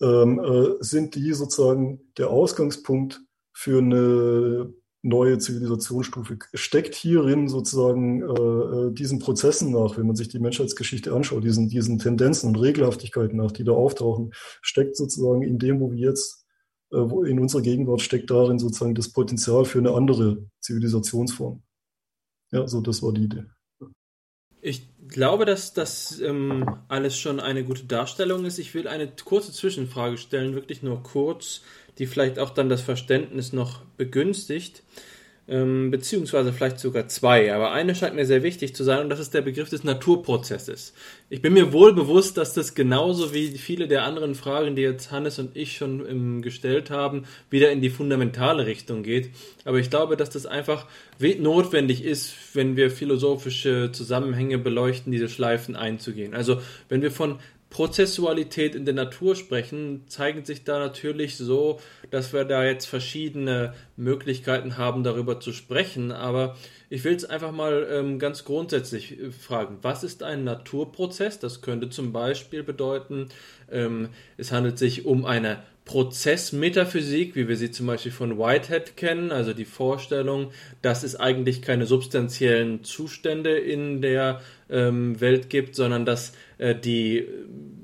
ähm, 0.00 0.38
äh, 0.38 0.76
sind 0.80 1.14
die 1.14 1.32
sozusagen 1.32 2.00
der 2.18 2.30
Ausgangspunkt 2.30 3.20
für 3.52 3.78
eine 3.78 4.72
neue 5.02 5.38
Zivilisationsstufe. 5.38 6.38
Steckt 6.54 6.94
hierin 6.94 7.48
sozusagen 7.48 8.22
äh, 8.22 8.26
äh, 8.26 8.92
diesen 8.92 9.18
Prozessen 9.18 9.72
nach, 9.72 9.96
wenn 9.96 10.06
man 10.06 10.16
sich 10.16 10.28
die 10.28 10.38
Menschheitsgeschichte 10.38 11.12
anschaut, 11.12 11.44
diesen, 11.44 11.68
diesen 11.68 11.98
Tendenzen 11.98 12.48
und 12.48 12.60
Regelhaftigkeiten 12.60 13.36
nach, 13.36 13.52
die 13.52 13.64
da 13.64 13.72
auftauchen, 13.72 14.32
steckt 14.62 14.96
sozusagen 14.96 15.42
in 15.42 15.58
dem, 15.58 15.80
wo 15.80 15.90
wir 15.92 15.98
jetzt 15.98 16.45
in 16.96 17.38
unserer 17.38 17.62
Gegenwart 17.62 18.00
steckt 18.00 18.30
darin 18.30 18.58
sozusagen 18.58 18.94
das 18.94 19.12
Potenzial 19.12 19.64
für 19.64 19.78
eine 19.78 19.92
andere 19.92 20.48
Zivilisationsform. 20.60 21.62
Ja, 22.52 22.66
so 22.66 22.80
das 22.80 23.02
war 23.02 23.12
die 23.12 23.24
Idee. 23.24 23.44
Ich 24.60 24.88
glaube, 25.08 25.44
dass 25.44 25.74
das 25.74 26.20
ähm, 26.20 26.78
alles 26.88 27.16
schon 27.18 27.38
eine 27.38 27.64
gute 27.64 27.84
Darstellung 27.84 28.44
ist. 28.44 28.58
Ich 28.58 28.74
will 28.74 28.88
eine 28.88 29.08
kurze 29.24 29.52
Zwischenfrage 29.52 30.18
stellen, 30.18 30.54
wirklich 30.54 30.82
nur 30.82 31.02
kurz, 31.02 31.62
die 31.98 32.06
vielleicht 32.06 32.38
auch 32.38 32.50
dann 32.50 32.68
das 32.68 32.80
Verständnis 32.80 33.52
noch 33.52 33.84
begünstigt 33.96 34.82
ähm, 35.48 35.90
beziehungsweise 35.90 36.52
vielleicht 36.52 36.80
sogar 36.80 37.06
zwei, 37.08 37.54
aber 37.54 37.70
eine 37.70 37.94
scheint 37.94 38.16
mir 38.16 38.26
sehr 38.26 38.42
wichtig 38.42 38.74
zu 38.74 38.82
sein 38.82 39.00
und 39.00 39.10
das 39.10 39.20
ist 39.20 39.32
der 39.32 39.42
Begriff 39.42 39.70
des 39.70 39.84
Naturprozesses. 39.84 40.92
Ich 41.30 41.40
bin 41.40 41.52
mir 41.52 41.72
wohl 41.72 41.92
bewusst, 41.94 42.36
dass 42.36 42.52
das 42.52 42.74
genauso 42.74 43.32
wie 43.32 43.48
viele 43.58 43.86
der 43.86 44.04
anderen 44.04 44.34
Fragen, 44.34 44.74
die 44.74 44.82
jetzt 44.82 45.12
Hannes 45.12 45.38
und 45.38 45.56
ich 45.56 45.76
schon 45.76 46.04
ähm, 46.08 46.42
gestellt 46.42 46.90
haben, 46.90 47.24
wieder 47.48 47.70
in 47.70 47.80
die 47.80 47.90
fundamentale 47.90 48.66
Richtung 48.66 49.04
geht. 49.04 49.30
Aber 49.64 49.78
ich 49.78 49.90
glaube, 49.90 50.16
dass 50.16 50.30
das 50.30 50.46
einfach 50.46 50.86
notwendig 51.18 52.04
ist, 52.04 52.34
wenn 52.54 52.76
wir 52.76 52.90
philosophische 52.90 53.90
Zusammenhänge 53.92 54.58
beleuchten, 54.58 55.12
diese 55.12 55.28
Schleifen 55.28 55.76
einzugehen. 55.76 56.34
Also 56.34 56.60
wenn 56.88 57.02
wir 57.02 57.10
von 57.10 57.38
Prozessualität 57.76 58.74
in 58.74 58.86
der 58.86 58.94
Natur 58.94 59.36
sprechen, 59.36 60.04
zeigen 60.06 60.46
sich 60.46 60.64
da 60.64 60.78
natürlich 60.78 61.36
so, 61.36 61.78
dass 62.10 62.32
wir 62.32 62.46
da 62.46 62.64
jetzt 62.64 62.86
verschiedene 62.86 63.74
Möglichkeiten 63.98 64.78
haben, 64.78 65.04
darüber 65.04 65.40
zu 65.40 65.52
sprechen. 65.52 66.10
Aber 66.10 66.56
ich 66.88 67.04
will 67.04 67.14
es 67.14 67.26
einfach 67.26 67.52
mal 67.52 67.86
ähm, 67.90 68.18
ganz 68.18 68.46
grundsätzlich 68.46 69.20
äh, 69.20 69.30
fragen. 69.30 69.76
Was 69.82 70.04
ist 70.04 70.22
ein 70.22 70.42
Naturprozess? 70.42 71.38
Das 71.38 71.60
könnte 71.60 71.90
zum 71.90 72.14
Beispiel 72.14 72.62
bedeuten, 72.62 73.28
ähm, 73.70 74.08
es 74.38 74.52
handelt 74.52 74.78
sich 74.78 75.04
um 75.04 75.26
eine 75.26 75.58
Prozessmetaphysik, 75.84 77.36
wie 77.36 77.46
wir 77.46 77.56
sie 77.56 77.70
zum 77.70 77.86
Beispiel 77.86 78.10
von 78.10 78.38
Whitehead 78.38 78.96
kennen, 78.96 79.30
also 79.30 79.52
die 79.52 79.66
Vorstellung, 79.66 80.50
dass 80.80 81.04
es 81.04 81.14
eigentlich 81.14 81.60
keine 81.60 81.84
substanziellen 81.84 82.84
Zustände 82.84 83.58
in 83.58 84.00
der 84.00 84.40
ähm, 84.70 85.20
Welt 85.20 85.50
gibt, 85.50 85.74
sondern 85.74 86.04
dass 86.04 86.32
äh, 86.58 86.74
die, 86.74 87.26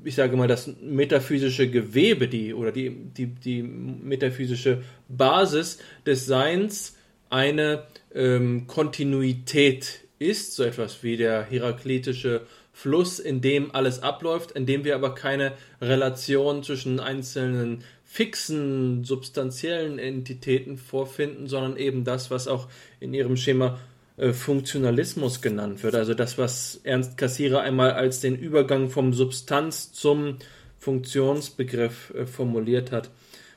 ich 0.05 0.15
sage 0.15 0.37
mal, 0.37 0.49
das 0.49 0.71
metaphysische 0.81 1.71
Gewebe, 1.71 2.29
die 2.29 2.55
oder 2.55 2.73
die, 2.73 2.91
die, 2.91 3.27
die 3.27 3.63
metaphysische 3.63 4.83
Basis 5.09 5.79
des 6.07 6.27
Seins 6.27 6.97
eine 7.31 7.85
ähm, 8.15 8.67
Kontinuität 8.67 10.01
ist, 10.19 10.55
so 10.55 10.65
etwas 10.65 11.03
wie 11.03 11.17
der 11.17 11.45
heraklitische 11.45 12.43
Fluss, 12.73 13.19
in 13.19 13.41
dem 13.41 13.75
alles 13.75 14.03
abläuft, 14.03 14.53
in 14.53 14.67
dem 14.67 14.85
wir 14.85 14.95
aber 14.95 15.15
keine 15.15 15.53
Relation 15.81 16.63
zwischen 16.63 17.01
einzelnen 17.01 17.85
fixen, 18.05 19.05
substanziellen 19.05 19.99
Entitäten 19.99 20.77
vorfinden, 20.77 21.47
sondern 21.47 21.77
eben 21.77 22.05
das, 22.05 22.31
was 22.31 22.49
auch 22.49 22.69
in 23.01 23.15
ihrem 23.15 23.37
Schema 23.37 23.79
äh, 24.23 24.33
Funktionalismus 24.33 25.43
genannt 25.43 25.83
wird. 25.83 25.97
Also 25.97 26.15
das, 26.15 26.39
was 26.39 26.81
Ernst 26.85 27.19
Cassirer 27.19 27.61
einmal 27.61 27.91
als 27.93 28.21
den 28.21 28.37
Übergang 28.37 28.89
vom 28.89 29.13
Substanz 29.13 29.93
zum 29.93 30.39
Funktionsbegriff 30.79 32.15
äh, 32.15 32.27
formuliert 32.27 32.93
hat. 32.93 33.11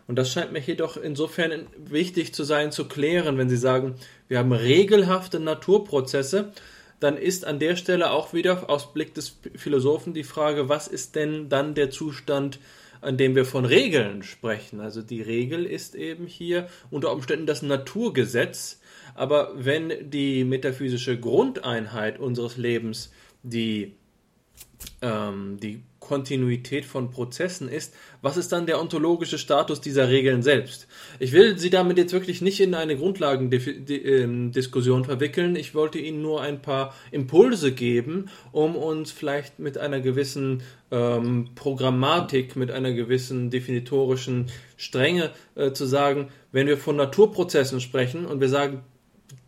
Und 0.07 0.15
das 0.17 0.31
scheint 0.31 0.53
mir 0.53 0.59
jedoch 0.59 0.97
insofern 0.97 1.67
wichtig 1.77 2.33
zu 2.33 2.43
sein, 2.43 2.71
zu 2.71 2.87
klären, 2.87 3.37
wenn 3.37 3.49
Sie 3.49 3.57
sagen, 3.57 3.95
wir 4.27 4.39
haben 4.39 4.53
regelhafte 4.53 5.39
Naturprozesse, 5.39 6.51
dann 6.99 7.17
ist 7.17 7.45
an 7.45 7.59
der 7.59 7.75
Stelle 7.75 8.09
auch 8.09 8.33
wieder 8.33 8.67
aus 8.67 8.91
Blick 8.91 9.13
des 9.13 9.37
Philosophen 9.55 10.15
die 10.15 10.23
Frage, 10.23 10.67
was 10.67 10.87
ist 10.87 11.15
denn 11.15 11.47
dann 11.47 11.75
der 11.75 11.91
Zustand, 11.91 12.57
an 13.01 13.17
dem 13.17 13.35
wir 13.35 13.45
von 13.45 13.65
Regeln 13.65 14.23
sprechen? 14.23 14.79
Also 14.79 15.03
die 15.03 15.21
Regel 15.21 15.65
ist 15.65 15.93
eben 15.93 16.25
hier 16.25 16.67
unter 16.89 17.11
Umständen 17.11 17.45
das 17.45 17.61
Naturgesetz, 17.61 18.79
aber 19.15 19.51
wenn 19.55 20.11
die 20.11 20.43
metaphysische 20.43 21.19
Grundeinheit 21.19 22.19
unseres 22.19 22.57
Lebens 22.57 23.11
die, 23.43 23.93
ähm, 25.01 25.57
die 25.59 25.83
Kontinuität 26.05 26.85
von 26.85 27.09
Prozessen 27.09 27.67
ist, 27.67 27.95
was 28.21 28.37
ist 28.37 28.51
dann 28.51 28.67
der 28.67 28.79
ontologische 28.79 29.37
Status 29.37 29.81
dieser 29.81 30.09
Regeln 30.09 30.43
selbst? 30.43 30.87
Ich 31.17 31.31
will 31.31 31.57
Sie 31.57 31.71
damit 31.71 31.97
jetzt 31.97 32.13
wirklich 32.13 32.41
nicht 32.41 32.59
in 32.59 32.75
eine 32.75 32.95
Grundlagendiskussion 32.95 34.99
ähm, 34.99 35.05
verwickeln. 35.05 35.55
Ich 35.55 35.73
wollte 35.73 35.97
Ihnen 35.97 36.21
nur 36.21 36.41
ein 36.41 36.61
paar 36.61 36.93
Impulse 37.11 37.71
geben, 37.71 38.29
um 38.51 38.75
uns 38.75 39.11
vielleicht 39.11 39.57
mit 39.57 39.77
einer 39.77 39.99
gewissen 39.99 40.61
ähm, 40.91 41.49
Programmatik, 41.55 42.55
mit 42.55 42.69
einer 42.69 42.93
gewissen 42.93 43.49
definitorischen 43.49 44.47
Strenge 44.77 45.31
äh, 45.55 45.71
zu 45.71 45.85
sagen, 45.85 46.27
wenn 46.51 46.67
wir 46.67 46.77
von 46.77 46.97
Naturprozessen 46.97 47.81
sprechen 47.81 48.25
und 48.25 48.41
wir 48.41 48.49
sagen, 48.49 48.83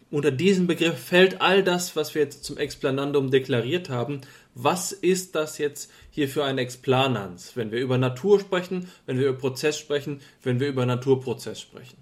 unter 0.10 0.32
diesen 0.32 0.68
Begriff 0.68 0.98
fällt 0.98 1.42
all 1.42 1.64
das, 1.64 1.96
was 1.96 2.16
wir 2.16 2.22
jetzt 2.22 2.44
zum 2.44 2.58
Explanandum 2.58 3.30
deklariert 3.30 3.90
haben. 3.90 4.22
Was 4.56 4.92
ist 4.92 5.36
das 5.36 5.58
jetzt 5.58 5.92
hier 6.10 6.28
für 6.30 6.44
ein 6.44 6.58
Explanans, 6.58 7.56
wenn 7.56 7.72
wir 7.72 7.80
über 7.80 7.98
Natur 7.98 8.40
sprechen, 8.40 8.88
wenn 9.06 9.20
wir 9.20 9.30
über 9.30 9.38
Prozess 9.38 9.78
sprechen, 9.78 10.22
wenn 10.44 10.60
wir 10.60 10.68
über 10.68 10.86
Naturprozess 10.86 11.60
sprechen? 11.60 11.98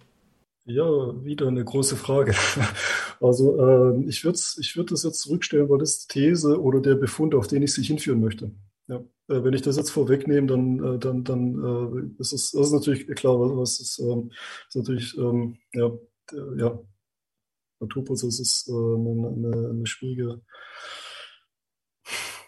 Ja, 0.68 0.84
wieder 1.23 1.48
eine 1.48 1.64
große 1.64 1.95
Frage. 1.95 2.34
Also 3.22 3.57
äh, 3.57 4.10
ich 4.10 4.26
würde 4.26 4.38
ich 4.60 4.76
würd 4.76 4.91
das 4.91 5.03
jetzt 5.03 5.22
zurückstellen, 5.22 5.69
weil 5.69 5.77
das 5.77 6.06
These 6.06 6.60
oder 6.61 6.82
der 6.82 6.95
Befund, 6.95 7.34
auf 7.34 7.48
den 7.48 7.64
ich 7.64 7.73
Sie 7.73 7.82
hinführen 7.82 8.19
möchte. 8.19 8.52
Ja. 8.88 8.98
Äh, 9.30 9.41
wenn 9.41 9.53
ich 9.53 9.61
das 9.61 9.77
jetzt 9.77 9.90
vorwegnehme, 9.91 10.48
dann, 10.48 10.84
äh, 10.84 10.99
dann, 10.99 11.23
dann 11.23 11.64
äh, 11.64 12.22
ist 12.22 12.34
es 12.34 12.53
ist 12.53 12.72
natürlich 12.73 13.07
klar, 13.15 13.40
was 13.40 13.80
ist, 13.80 13.99
ähm, 13.99 14.32
ist 14.68 14.76
natürlich 14.76 15.18
ähm, 15.18 15.57
ja, 15.73 15.91
ja, 16.57 16.80
Naturprozess 17.80 18.39
ist 18.39 18.69
äh, 18.69 18.72
eine, 18.72 19.27
eine, 19.30 19.69
eine 19.69 19.85
schwierige. 19.85 20.41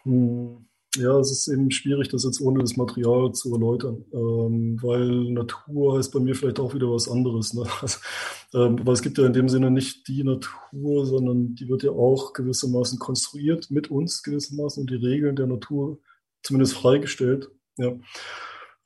Hm, 0.03 0.67
ja, 0.95 1.19
es 1.19 1.31
ist 1.31 1.47
eben 1.47 1.69
schwierig, 1.69 2.09
das 2.09 2.23
jetzt 2.23 2.41
ohne 2.41 2.59
das 2.59 2.75
Material 2.75 3.31
zu 3.33 3.53
erläutern, 3.53 4.05
ähm, 4.13 4.79
weil 4.81 5.31
Natur 5.31 5.97
heißt 5.97 6.11
bei 6.11 6.19
mir 6.19 6.33
vielleicht 6.33 6.59
auch 6.59 6.73
wieder 6.73 6.91
was 6.91 7.09
anderes. 7.09 7.53
Ne? 7.53 7.65
Also, 7.81 7.99
ähm, 8.53 8.79
weil 8.83 8.93
es 8.93 9.01
gibt 9.01 9.17
ja 9.17 9.25
in 9.25 9.33
dem 9.33 9.49
Sinne 9.49 9.69
nicht 9.69 10.07
die 10.07 10.23
Natur, 10.23 11.05
sondern 11.05 11.55
die 11.55 11.67
wird 11.69 11.83
ja 11.83 11.91
auch 11.91 12.33
gewissermaßen 12.33 12.99
konstruiert 12.99 13.69
mit 13.69 13.91
uns 13.91 14.23
gewissermaßen 14.23 14.81
und 14.81 14.89
die 14.89 14.95
Regeln 14.95 15.35
der 15.35 15.47
Natur 15.47 15.99
zumindest 16.41 16.73
freigestellt. 16.73 17.49
Ja. 17.77 17.93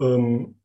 Ähm, 0.01 0.55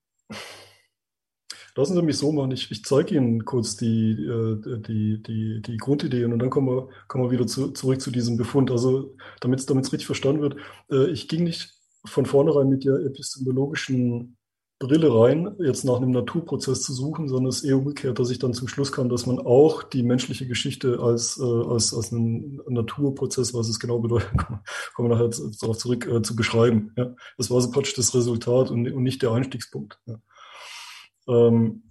Lassen 1.77 1.95
Sie 1.95 2.03
mich 2.03 2.17
so 2.17 2.33
machen. 2.33 2.53
Ich, 2.53 2.71
ich 2.71 2.85
zeige 2.85 3.15
Ihnen 3.15 3.45
kurz 3.45 3.77
die, 3.77 4.13
äh, 4.13 4.81
die, 4.81 5.23
die, 5.23 5.61
die 5.61 5.77
Grundideen 5.77 6.33
und 6.33 6.39
dann 6.39 6.49
kommen 6.49 6.69
wir, 6.69 6.89
kommen 7.07 7.25
wir 7.25 7.31
wieder 7.31 7.47
zu, 7.47 7.71
zurück 7.73 8.01
zu 8.01 8.11
diesem 8.11 8.39
Befund. 8.39 8.71
Also, 8.71 9.15
damit 9.41 9.61
es 9.61 9.93
richtig 9.93 10.07
verstanden 10.07 10.41
wird, 10.41 10.57
äh, 10.91 11.11
ich 11.11 11.29
ging 11.29 11.45
nicht 11.45 11.75
von 12.07 12.25
vornherein 12.25 12.71
mit 12.71 12.85
der 12.85 12.95
epistemologischen 13.01 14.39
Brille 14.79 15.15
rein, 15.15 15.55
jetzt 15.59 15.85
nach 15.85 15.97
einem 15.97 16.13
Naturprozess 16.13 16.83
zu 16.83 16.95
suchen, 16.95 17.29
sondern 17.29 17.49
es 17.49 17.63
ist 17.63 17.65
eher 17.65 17.79
umgekehrt, 17.79 18.19
dass 18.19 18.31
ich 18.31 18.39
dann 18.39 18.55
zum 18.55 18.69
Schluss 18.69 18.93
kam, 18.93 19.11
dass 19.11 19.27
man 19.27 19.39
auch 19.39 19.83
die 19.83 20.03
menschliche 20.03 20.47
Geschichte 20.47 21.01
als, 21.01 21.39
äh, 21.39 21.45
als, 21.45 21.93
als 21.93 22.11
einen 22.11 22.61
Naturprozess, 22.69 23.53
was 23.53 23.69
es 23.69 23.79
genau 23.79 23.99
bedeutet, 23.99 24.31
kommen 24.95 25.11
wir 25.11 25.17
nachher 25.17 25.31
darauf 25.61 25.77
zurück, 25.77 26.09
zu 26.25 26.37
beschreiben. 26.37 26.93
Ja. 26.97 27.15
Das 27.37 27.51
war 27.51 27.61
so 27.61 27.71
praktisch 27.71 27.95
das 27.95 28.15
Resultat 28.15 28.71
und, 28.71 28.91
und 28.91 29.03
nicht 29.03 29.21
der 29.21 29.33
Einstiegspunkt. 29.33 29.99
Ja. 30.07 30.17
Ähm, 31.29 31.83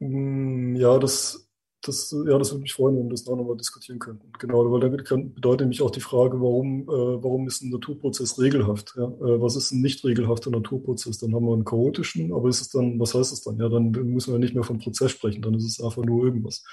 mm, 0.00 0.76
ja, 0.76 0.98
das, 0.98 1.48
das, 1.82 2.14
ja, 2.26 2.38
das 2.38 2.52
würde 2.52 2.62
mich 2.62 2.74
freuen, 2.74 2.96
wenn 2.96 3.06
wir 3.06 3.10
das 3.10 3.24
da 3.24 3.34
nochmal 3.34 3.56
diskutieren 3.56 3.98
könnten. 3.98 4.30
Genau, 4.38 4.70
weil 4.70 5.02
kann, 5.02 5.34
bedeutet 5.34 5.62
nämlich 5.62 5.82
auch 5.82 5.90
die 5.90 6.00
Frage, 6.00 6.40
warum, 6.40 6.82
äh, 6.82 7.22
warum 7.22 7.46
ist 7.48 7.62
ein 7.62 7.70
Naturprozess 7.70 8.38
regelhaft? 8.38 8.94
Ja? 8.96 9.04
Äh, 9.04 9.40
was 9.40 9.56
ist 9.56 9.72
ein 9.72 9.80
nicht 9.80 10.04
regelhafter 10.04 10.50
Naturprozess? 10.50 11.18
Dann 11.18 11.34
haben 11.34 11.46
wir 11.46 11.54
einen 11.54 11.64
chaotischen, 11.64 12.32
aber 12.32 12.48
ist 12.48 12.60
es 12.60 12.68
dann, 12.70 13.00
was 13.00 13.14
heißt 13.14 13.32
es 13.32 13.42
dann? 13.42 13.58
Ja, 13.58 13.68
dann 13.68 13.90
müssen 13.90 14.32
wir 14.32 14.38
nicht 14.38 14.54
mehr 14.54 14.64
vom 14.64 14.78
Prozess 14.78 15.10
sprechen, 15.10 15.42
dann 15.42 15.54
ist 15.54 15.64
es 15.66 15.84
einfach 15.84 16.04
nur 16.04 16.24
irgendwas. 16.24 16.64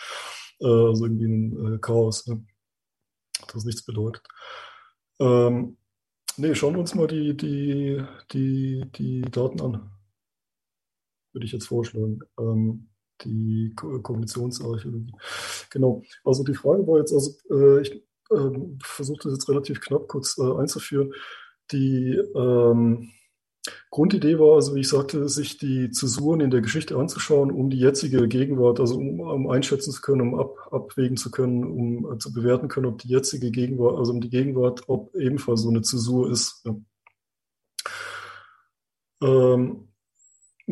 Äh, 0.60 0.68
also 0.68 1.06
irgendwie 1.06 1.26
ein 1.26 1.76
äh, 1.76 1.78
Chaos, 1.80 2.26
ja? 2.28 2.38
das 3.52 3.66
nichts 3.66 3.84
bedeutet. 3.84 4.24
Ähm, 5.20 5.78
Nee, 6.38 6.56
schauen 6.56 6.73
wir 6.73 6.80
uns 6.80 6.95
mal 6.95 7.07
die, 7.07 7.35
die, 7.35 8.01
die, 8.31 8.85
die 8.95 9.22
Daten 9.22 9.61
an. 9.61 9.91
Würde 11.34 11.45
ich 11.45 11.51
jetzt 11.51 11.68
vorschlagen. 11.68 12.19
Ähm, 12.39 12.89
die 13.23 13.73
Kognitionsarchäologie. 13.76 15.14
Genau. 15.69 16.03
Also 16.23 16.43
die 16.43 16.53
Frage 16.53 16.88
war 16.88 16.99
jetzt, 16.99 17.14
also 17.14 17.31
äh, 17.51 17.81
ich 17.81 17.91
äh, 18.31 18.77
versuche 18.81 19.19
das 19.23 19.34
jetzt 19.34 19.49
relativ 19.49 19.81
knapp 19.81 20.07
kurz 20.07 20.38
äh, 20.38 20.53
einzuführen. 20.57 21.14
Die 21.72 22.15
ähm, 22.35 23.11
Grundidee 23.90 24.40
war 24.40 24.56
also, 24.56 24.76
wie 24.76 24.82
ich 24.82 24.90
sagte, 24.90 25.28
sich 25.30 25.58
die 25.58 25.91
Zäsuren 25.91 26.41
in 26.41 26.52
der 26.52 26.62
Geschichte 26.62 26.98
anzuschauen, 26.98 27.52
um 27.52 27.70
die 27.70 27.80
jetzige 27.80 28.28
Gegenwart, 28.28 28.80
also 28.80 28.98
um, 28.98 29.20
um 29.20 29.50
einschätzen 29.50 29.91
zu 29.91 30.02
können, 30.02 30.22
um 30.22 30.40
ab, 30.40 30.56
abwägen 30.72 31.18
zu 31.18 31.32
können, 31.32 31.64
um 31.64 32.14
äh, 32.14 32.18
zu 32.18 32.32
bewerten 32.32 32.68
können, 32.68 32.86
ob 32.86 33.00
die 33.00 33.10
jetzige 33.10 33.52
Gegenwart, 33.52 33.98
also 33.98 34.14
um 34.14 34.22
die 34.22 34.30
Gegenwart, 34.30 34.84
ob 34.88 35.16
ebenfalls 35.16 35.62
so 35.62 35.70
eine 35.70 35.82
Zäsur 35.82 36.32
ist. 36.32 36.66
Ja. 36.66 36.76
Ähm, 39.22 39.89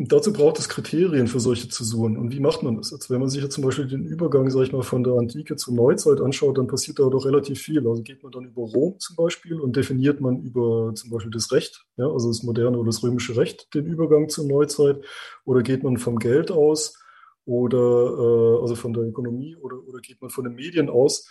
dazu 0.06 0.32
braucht 0.32 0.60
es 0.60 0.68
Kriterien 0.68 1.26
für 1.26 1.40
solche 1.40 1.68
Zäsuren. 1.68 2.16
Und 2.16 2.32
wie 2.32 2.38
macht 2.38 2.62
man 2.62 2.76
das 2.76 2.92
jetzt? 2.92 3.10
Wenn 3.10 3.18
man 3.18 3.28
sich 3.28 3.42
jetzt 3.42 3.54
zum 3.54 3.64
Beispiel 3.64 3.88
den 3.88 4.04
Übergang, 4.04 4.48
sag 4.48 4.62
ich 4.62 4.72
mal, 4.72 4.82
von 4.84 5.02
der 5.02 5.14
Antike 5.14 5.56
zur 5.56 5.74
Neuzeit 5.74 6.20
anschaut, 6.20 6.56
dann 6.56 6.68
passiert 6.68 7.00
da 7.00 7.08
doch 7.08 7.24
relativ 7.24 7.60
viel. 7.60 7.86
Also 7.86 8.02
geht 8.02 8.22
man 8.22 8.30
dann 8.30 8.44
über 8.44 8.62
Rom 8.62 8.98
zum 9.00 9.16
Beispiel 9.16 9.60
und 9.60 9.74
definiert 9.74 10.20
man 10.20 10.40
über 10.40 10.92
zum 10.94 11.10
Beispiel 11.10 11.32
das 11.32 11.50
Recht, 11.50 11.84
ja, 11.96 12.06
also 12.06 12.28
das 12.28 12.44
moderne 12.44 12.78
oder 12.78 12.86
das 12.86 13.02
römische 13.02 13.36
Recht, 13.36 13.74
den 13.74 13.86
Übergang 13.86 14.28
zur 14.28 14.46
Neuzeit, 14.46 15.04
oder 15.44 15.62
geht 15.62 15.82
man 15.82 15.96
vom 15.96 16.20
Geld 16.20 16.52
aus 16.52 16.96
oder 17.44 17.78
äh, 17.78 18.60
also 18.62 18.76
von 18.76 18.92
der 18.92 19.02
Ökonomie 19.02 19.56
oder, 19.56 19.78
oder 19.84 19.98
geht 19.98 20.20
man 20.20 20.30
von 20.30 20.44
den 20.44 20.54
Medien 20.54 20.88
aus? 20.90 21.28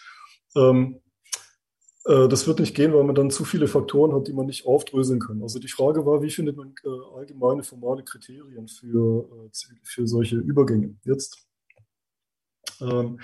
Ähm, 0.58 0.96
äh, 0.96 1.07
das 2.08 2.48
wird 2.48 2.60
nicht 2.60 2.76
gehen, 2.76 2.94
weil 2.94 3.04
man 3.04 3.16
dann 3.16 3.32
zu 3.32 3.44
viele 3.44 3.68
Faktoren 3.68 4.14
hat, 4.14 4.28
die 4.28 4.34
man 4.34 4.46
nicht 4.46 4.66
aufdröseln 4.66 5.20
kann. 5.20 5.42
Also 5.42 5.60
die 5.60 5.68
Frage 5.68 6.06
war, 6.06 6.22
wie 6.22 6.30
findet 6.30 6.56
man 6.56 6.74
äh, 6.86 7.18
allgemeine 7.18 7.64
formale 7.64 8.04
Kriterien 8.04 8.68
für, 8.70 9.28
äh, 9.30 9.50
für 9.84 10.08
solche 10.08 10.38
Übergänge? 10.38 10.96
Jetzt. 11.04 11.46
Ähm, 12.80 13.20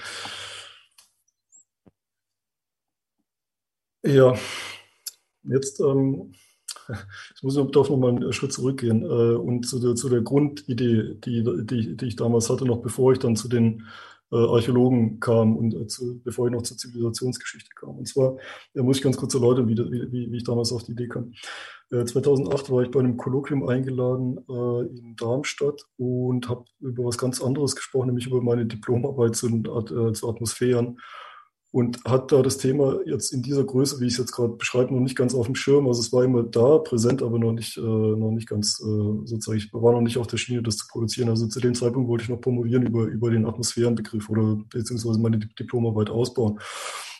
ja, 4.03 4.35
jetzt 5.43 5.79
ähm, 5.79 6.33
ich 7.35 7.43
muss 7.43 7.55
doch 7.55 7.89
noch 7.89 7.97
mal 7.97 8.09
einen 8.09 8.33
Schritt 8.33 8.53
zurückgehen 8.53 9.03
äh, 9.03 9.35
und 9.35 9.63
zu 9.65 9.79
der, 9.79 9.95
zu 9.95 10.09
der 10.09 10.21
Grundidee, 10.21 11.15
die, 11.23 11.43
die, 11.65 11.95
die 11.95 12.05
ich 12.05 12.15
damals 12.15 12.49
hatte, 12.49 12.65
noch 12.65 12.81
bevor 12.81 13.13
ich 13.13 13.19
dann 13.19 13.35
zu 13.35 13.47
den 13.47 13.79
äh, 13.79 14.12
Archäologen 14.31 15.19
kam 15.19 15.55
und 15.55 15.73
äh, 15.73 15.87
zu, 15.87 16.21
bevor 16.23 16.47
ich 16.47 16.53
noch 16.53 16.63
zur 16.63 16.77
Zivilisationsgeschichte 16.77 17.69
kam. 17.75 17.97
Und 17.97 18.07
zwar 18.07 18.37
äh, 18.73 18.81
muss 18.81 18.97
ich 18.97 19.03
ganz 19.03 19.17
kurz 19.17 19.33
erläutern, 19.33 19.67
wie, 19.67 19.77
wie, 19.77 20.31
wie 20.31 20.37
ich 20.37 20.43
damals 20.43 20.71
auf 20.71 20.83
die 20.83 20.93
Idee 20.93 21.07
kam. 21.07 21.33
2008 21.91 22.71
war 22.71 22.81
ich 22.81 22.89
bei 22.89 23.01
einem 23.01 23.17
Kolloquium 23.17 23.67
eingeladen 23.67 24.39
äh, 24.49 24.97
in 24.97 25.15
Darmstadt 25.15 25.79
und 25.97 26.49
habe 26.49 26.65
über 26.79 27.05
was 27.05 27.19
ganz 27.19 27.39
anderes 27.39 27.75
gesprochen, 27.75 28.07
nämlich 28.07 28.25
über 28.25 28.41
meine 28.41 28.65
Diplomarbeit 28.65 29.35
zu, 29.35 29.47
äh, 29.47 30.13
zu 30.13 30.27
Atmosphären 30.27 30.97
und 31.73 32.03
hat 32.05 32.31
da 32.31 32.43
das 32.43 32.59
Thema 32.59 32.99
jetzt 33.03 33.33
in 33.33 33.41
dieser 33.41 33.63
Größe, 33.63 33.99
wie 33.99 34.05
ich 34.05 34.13
es 34.13 34.19
jetzt 34.19 34.31
gerade 34.31 34.53
beschreibe, 34.53 34.93
noch 34.93 35.01
nicht 35.01 35.15
ganz 35.15 35.33
auf 35.33 35.47
dem 35.47 35.55
Schirm. 35.55 35.87
Also 35.87 36.01
es 36.01 36.13
war 36.13 36.23
immer 36.23 36.43
da, 36.43 36.77
präsent, 36.77 37.23
aber 37.23 37.39
noch 37.39 37.51
nicht, 37.51 37.77
äh, 37.77 37.81
noch 37.81 38.29
nicht 38.29 38.47
ganz, 38.47 38.79
äh, 38.79 39.25
sozusagen, 39.25 39.57
ich 39.57 39.73
war 39.73 39.91
noch 39.91 40.01
nicht 40.01 40.19
auf 40.19 40.27
der 40.27 40.37
Schiene, 40.37 40.61
das 40.61 40.77
zu 40.77 40.85
produzieren. 40.87 41.29
Also 41.29 41.47
zu 41.47 41.59
dem 41.59 41.73
Zeitpunkt 41.73 42.07
wollte 42.07 42.25
ich 42.25 42.29
noch 42.29 42.39
promovieren 42.39 42.85
über, 42.85 43.05
über 43.05 43.31
den 43.31 43.47
Atmosphärenbegriff 43.47 44.29
oder 44.29 44.59
beziehungsweise 44.69 45.19
meine 45.19 45.39
Diplomarbeit 45.39 46.11
ausbauen. 46.11 46.59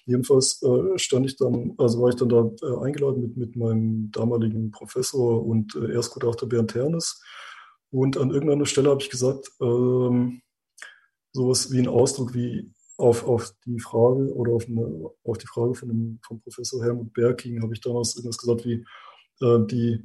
Jedenfalls 0.06 0.62
äh, 0.62 1.00
stand 1.00 1.26
ich 1.26 1.36
dann, 1.36 1.74
also 1.80 2.00
war 2.04 2.10
ich 2.10 2.16
dann 2.16 2.30
da 2.30 2.52
äh, 2.62 2.86
eingeladen 2.86 3.24
mit, 3.24 3.36
mit 3.36 3.56
meinem 3.56 4.12
damaligen 4.12 4.70
Professor 4.70 5.44
und 5.44 5.74
äh, 5.74 5.94
Erstgutachter 5.94 6.46
Bernd 6.46 6.70
Ternes. 6.70 7.24
Und 7.90 8.18
an 8.18 8.30
irgendeiner 8.30 8.68
Stelle 8.68 8.92
habe 8.92 9.02
ich 9.02 9.10
gesagt, 9.10 9.52
ähm, 9.60 10.44
sowas 11.32 11.72
wie 11.72 11.80
ein 11.80 11.88
Ausdruck 11.88 12.36
wie 12.36 12.72
auf, 12.98 13.28
auf 13.28 13.53
die 13.65 13.80
Frage 13.80 14.34
oder 14.34 14.53
auf, 14.53 14.68
eine, 14.68 15.10
auf 15.24 15.38
die 15.38 15.48
Frage 15.48 15.74
von 15.74 15.90
dem, 15.90 16.20
vom 16.26 16.41
Professor 16.41 16.84
Helmut 16.84 17.14
Berking 17.14 17.61
habe 17.61 17.74
ich 17.74 17.82
damals 17.82 18.15
irgendwas 18.15 18.38
gesagt 18.38 18.65
wie, 18.65 18.86
äh, 19.41 19.65
die, 19.65 20.03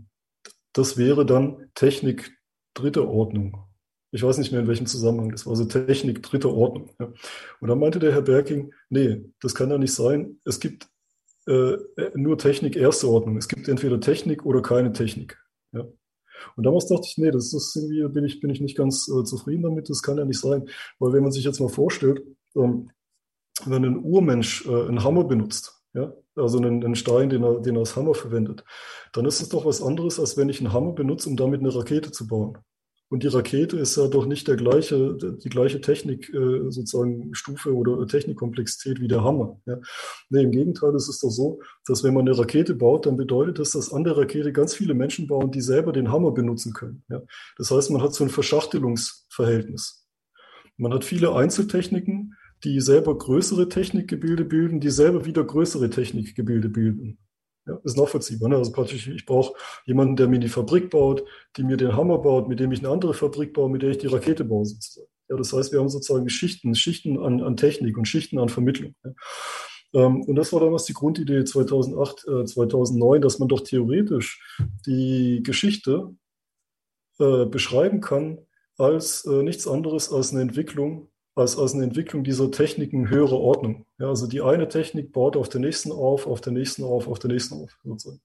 das 0.73 0.97
wäre 0.97 1.27
dann 1.27 1.71
Technik 1.75 2.37
dritter 2.75 3.09
Ordnung. 3.09 3.65
Ich 4.11 4.23
weiß 4.23 4.39
nicht 4.39 4.53
mehr, 4.53 4.63
in 4.63 4.69
welchem 4.69 4.87
Zusammenhang 4.87 5.31
das 5.31 5.45
war, 5.45 5.51
also 5.51 5.67
Technik 5.67 6.23
dritter 6.23 6.51
Ordnung. 6.51 6.91
Ja. 6.99 7.13
Und 7.61 7.69
dann 7.69 7.79
meinte 7.79 7.99
der 7.99 8.13
Herr 8.13 8.23
Berking, 8.23 8.73
nee, 8.89 9.23
das 9.41 9.55
kann 9.55 9.71
ja 9.71 9.77
nicht 9.77 9.93
sein. 9.93 10.41
Es 10.45 10.61
gibt 10.61 10.89
äh, 11.47 11.77
nur 12.15 12.39
Technik 12.39 12.77
erster 12.77 13.09
Ordnung. 13.09 13.37
Es 13.37 13.49
gibt 13.49 13.69
entweder 13.69 14.01
Technik 14.01 14.47
oder 14.47 14.63
keine 14.63 14.93
Technik. 14.93 15.39
Ja. 15.73 15.87
Und 16.57 16.65
damals 16.65 16.87
dachte 16.87 17.07
ich, 17.07 17.19
nee, 17.19 17.31
das 17.31 17.53
ist 17.53 17.77
irgendwie, 17.77 18.09
bin 18.09 18.25
ich, 18.25 18.41
bin 18.41 18.51
ich 18.51 18.61
nicht 18.61 18.77
ganz 18.77 19.09
äh, 19.09 19.25
zufrieden 19.25 19.63
damit, 19.63 19.91
das 19.91 20.03
kann 20.03 20.19
ja 20.19 20.25
nicht 20.25 20.41
sein. 20.41 20.69
Weil 20.99 21.13
wenn 21.13 21.23
man 21.23 21.33
sich 21.33 21.45
jetzt 21.45 21.61
mal 21.61 21.69
vorstellt, 21.69 22.23
ähm, 22.57 22.91
wenn 23.65 23.85
ein 23.85 24.03
Urmensch 24.03 24.67
äh, 24.67 24.89
einen 24.89 25.05
Hammer 25.05 25.25
benutzt, 25.25 25.83
ja, 25.95 26.13
also 26.37 26.59
einen, 26.59 26.85
einen 26.85 26.95
Stein, 26.95 27.31
den 27.31 27.43
er, 27.43 27.61
den 27.61 27.77
er 27.77 27.81
als 27.81 27.97
Hammer 27.97 28.15
verwendet, 28.15 28.65
dann 29.13 29.25
ist 29.25 29.41
es 29.41 29.49
doch 29.49 29.65
was 29.65 29.83
anderes, 29.83 30.21
als 30.21 30.37
wenn 30.37 30.49
ich 30.49 30.61
einen 30.61 30.73
Hammer 30.73 30.93
benutze, 30.93 31.29
um 31.29 31.37
damit 31.37 31.61
eine 31.61 31.75
Rakete 31.75 32.13
zu 32.13 32.27
bauen. 32.27 32.59
Und 33.11 33.23
die 33.23 33.29
Rakete 33.29 33.79
ist 33.79 33.97
ja 33.97 34.07
doch 34.07 34.27
nicht 34.27 34.49
der 34.49 34.57
gleiche, 34.57 35.17
die 35.17 35.49
gleiche 35.49 35.81
Technik, 35.81 36.29
äh, 36.35 36.71
sozusagen 36.71 37.35
Stufe 37.35 37.75
oder 37.75 38.07
Technikkomplexität 38.07 39.01
wie 39.01 39.09
der 39.09 39.25
Hammer. 39.25 39.61
Ja. 39.65 39.79
Nee, 40.29 40.43
im 40.43 40.51
Gegenteil, 40.51 40.95
es 40.95 41.09
ist 41.09 41.23
doch 41.23 41.31
so, 41.31 41.61
dass 41.87 42.05
wenn 42.05 42.13
man 42.13 42.29
eine 42.29 42.39
Rakete 42.39 42.75
baut, 42.75 43.07
dann 43.07 43.17
bedeutet 43.17 43.59
das, 43.59 43.71
dass 43.71 43.93
an 43.93 44.05
der 44.05 44.17
Rakete 44.17 44.53
ganz 44.53 44.75
viele 44.75 44.93
Menschen 44.93 45.27
bauen, 45.27 45.51
die 45.51 45.63
selber 45.63 45.93
den 45.93 46.13
Hammer 46.13 46.33
benutzen 46.33 46.75
können. 46.75 47.03
Ja. 47.09 47.23
Das 47.57 47.71
heißt, 47.71 47.91
man 47.91 48.03
hat 48.03 48.13
so 48.13 48.25
ein 48.25 48.31
Verschachtelungsverhältnis. 48.31 50.07
Man 50.79 50.95
hat 50.95 51.05
viele 51.05 51.35
Einzeltechniken, 51.35 52.35
die 52.65 52.81
selber 52.81 53.17
größere 53.17 53.69
Technikgebilde 53.69 54.45
bilden, 54.45 54.81
die 54.81 54.91
selber 54.91 55.25
wieder 55.25 55.45
größere 55.45 55.91
Technikgebilde 55.91 56.69
bilden. 56.69 57.19
Ja, 57.67 57.79
ist 57.85 57.97
nachvollziehbar. 57.97 58.49
Ne? 58.49 58.57
Also 58.57 58.73
praktisch, 58.73 59.09
ich 59.09 59.27
brauche 59.27 59.55
jemanden, 59.85 60.17
der 60.17 60.29
mir 60.29 60.39
die 60.39 60.49
Fabrik 60.49 60.91
baut, 60.91 61.25
die 61.57 61.65
mir 61.65 61.77
den 61.77 61.95
Hammer 61.97 62.19
baut, 62.19 62.49
mit 62.49 62.61
dem 62.61 62.73
ich 62.73 62.79
eine 62.79 62.89
andere 62.89 63.13
Fabrik 63.13 63.53
baue, 63.53 63.69
mit 63.69 63.83
der 63.83 63.91
ich 63.91 63.99
die 63.99 64.07
Rakete 64.07 64.45
baue 64.45 64.65
sozusagen. 64.65 65.09
Ja, 65.29 65.37
das 65.37 65.53
heißt, 65.53 65.73
wir 65.73 65.81
haben 65.81 65.91
sozusagen 65.91 66.29
Schichten, 66.31 66.75
Schichten 66.75 67.19
an, 67.19 67.43
an 67.43 67.57
Technik 67.57 67.99
und 67.99 68.07
Schichten 68.07 68.39
an 68.39 68.49
Vermittlung. 68.49 68.95
Ja. 69.05 69.13
Ähm, 69.95 70.23
und 70.23 70.37
das 70.37 70.53
war 70.53 70.61
damals 70.61 70.85
die 70.85 70.95
Grundidee 70.95 71.45
2008, 71.45 72.27
äh, 72.29 72.45
2009, 72.45 73.21
dass 73.21 73.39
man 73.39 73.49
doch 73.49 73.61
theoretisch 73.61 74.59
die 74.87 75.43
Geschichte 75.43 76.15
äh, 77.19 77.45
beschreiben 77.47 78.01
kann 78.01 78.39
als 78.79 79.27
äh, 79.27 79.43
nichts 79.43 79.67
anderes 79.67 80.13
als 80.13 80.33
eine 80.33 80.43
Entwicklung 80.43 81.09
als, 81.39 81.57
als 81.57 81.75
eine 81.75 81.85
Entwicklung 81.85 82.25
dieser 82.25 82.51
Techniken 82.51 83.09
höhere 83.11 83.37
Ordnung. 83.37 83.87
Ja, 83.99 84.09
also 84.09 84.27
die 84.27 84.43
eine 84.43 84.69
Technik 84.69 85.13
baut 85.13 85.37
auf 85.37 85.49
der 85.49 85.61
nächsten 85.61 85.93
auf, 85.93 86.27
auf 86.27 86.41
der 86.41 86.53
nächsten 86.53 86.83
auf, 86.83 87.07
auf 87.07 87.19
der 87.19 87.31
nächsten 87.31 87.55
auf. 87.55 87.79
Sozusagen. 87.85 88.21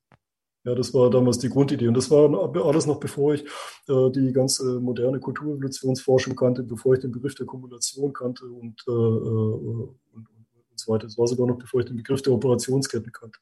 Ja, 0.66 0.76
das 0.76 0.94
war 0.94 1.10
damals 1.10 1.40
die 1.40 1.50
Grundidee. 1.50 1.88
Und 1.88 1.96
das 1.96 2.10
war 2.10 2.56
alles 2.66 2.86
noch 2.86 3.00
bevor 3.00 3.34
ich 3.34 3.44
äh, 3.88 4.10
die 4.12 4.32
ganze 4.32 4.80
moderne 4.80 5.20
Kulturevolutionsforschung 5.20 6.36
kannte, 6.36 6.64
bevor 6.64 6.94
ich 6.94 7.02
den 7.02 7.12
Begriff 7.12 7.36
der 7.36 7.46
Kumulation 7.46 8.14
kannte 8.14 8.46
und, 8.46 8.82
äh, 8.88 8.92
äh 8.92 8.94
und, 8.94 9.98
und, 10.14 10.28
und 10.72 10.80
so 10.80 10.94
weiter. 10.94 11.06
Das 11.06 11.18
war 11.18 11.28
sogar 11.28 11.48
noch 11.48 11.58
bevor 11.58 11.82
ich 11.82 11.86
den 11.86 11.98
Begriff 11.98 12.22
der 12.22 12.34
Operationsketten 12.34 13.12
kannte, 13.12 13.40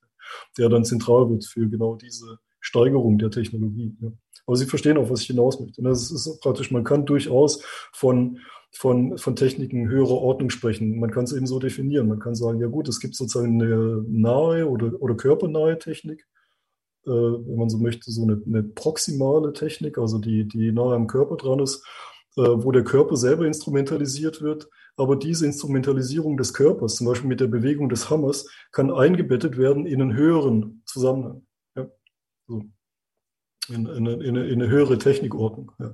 der 0.57 0.67
dann 0.67 0.83
zentral 0.83 1.29
wird 1.29 1.45
für 1.45 1.69
genau 1.69 1.95
diese 1.95 2.39
Steigerung 2.61 3.17
der 3.17 3.31
Technologie. 3.31 3.95
Ja. 3.99 4.11
Aber 4.45 4.55
Sie 4.55 4.65
verstehen 4.65 4.97
auch, 4.97 5.09
was 5.09 5.21
ich 5.21 5.27
hinaus 5.27 5.59
möchte. 5.59 5.81
Das 5.81 6.11
ist 6.11 6.39
praktisch, 6.41 6.71
man 6.71 6.83
kann 6.83 7.05
durchaus 7.05 7.63
von 7.91 8.39
von, 8.73 9.17
von 9.17 9.35
Techniken 9.35 9.89
höherer 9.89 10.21
Ordnung 10.21 10.49
sprechen. 10.49 10.99
Man 10.99 11.11
kann 11.11 11.25
es 11.25 11.33
eben 11.33 11.45
so 11.45 11.59
definieren. 11.59 12.07
Man 12.07 12.19
kann 12.19 12.35
sagen, 12.35 12.59
ja 12.59 12.67
gut, 12.67 12.87
es 12.87 12.99
gibt 12.99 13.15
sozusagen 13.15 13.61
eine 13.61 14.03
nahe 14.07 14.67
oder, 14.67 14.93
oder 15.01 15.15
körpernahe 15.15 15.77
Technik, 15.77 16.25
äh, 17.05 17.09
wenn 17.09 17.57
man 17.57 17.69
so 17.69 17.77
möchte, 17.77 18.09
so 18.11 18.23
eine, 18.23 18.41
eine 18.45 18.63
proximale 18.63 19.53
Technik, 19.53 19.97
also 19.97 20.19
die, 20.19 20.47
die 20.47 20.71
nahe 20.71 20.95
am 20.95 21.07
Körper 21.07 21.35
dran 21.35 21.59
ist, 21.59 21.85
äh, 22.37 22.41
wo 22.41 22.71
der 22.71 22.83
Körper 22.83 23.17
selber 23.17 23.45
instrumentalisiert 23.45 24.41
wird. 24.41 24.69
Aber 24.95 25.15
diese 25.15 25.45
Instrumentalisierung 25.45 26.37
des 26.37 26.53
Körpers, 26.53 26.95
zum 26.95 27.07
Beispiel 27.07 27.29
mit 27.29 27.39
der 27.39 27.47
Bewegung 27.47 27.89
des 27.89 28.09
Hammers, 28.09 28.47
kann 28.71 28.91
eingebettet 28.91 29.57
werden 29.57 29.85
in 29.85 30.01
einen 30.01 30.15
höheren 30.15 30.83
Zusammenhang. 30.85 31.45
So 32.51 32.63
in, 33.69 33.85
in, 33.85 34.05
in, 34.05 34.07
eine, 34.07 34.47
in 34.47 34.61
eine 34.61 34.69
höhere 34.69 34.97
Technikordnung. 34.97 35.71
Ja. 35.79 35.93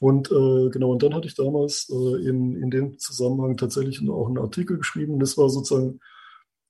Und 0.00 0.30
äh, 0.30 0.70
genau, 0.70 0.92
und 0.92 1.02
dann 1.02 1.14
hatte 1.14 1.26
ich 1.26 1.34
damals 1.34 1.88
äh, 1.90 2.28
in, 2.28 2.54
in 2.56 2.70
dem 2.70 2.98
Zusammenhang 2.98 3.56
tatsächlich 3.56 4.00
auch 4.08 4.28
einen 4.28 4.38
Artikel 4.38 4.78
geschrieben. 4.78 5.18
Das 5.18 5.36
war 5.36 5.48
sozusagen 5.48 6.00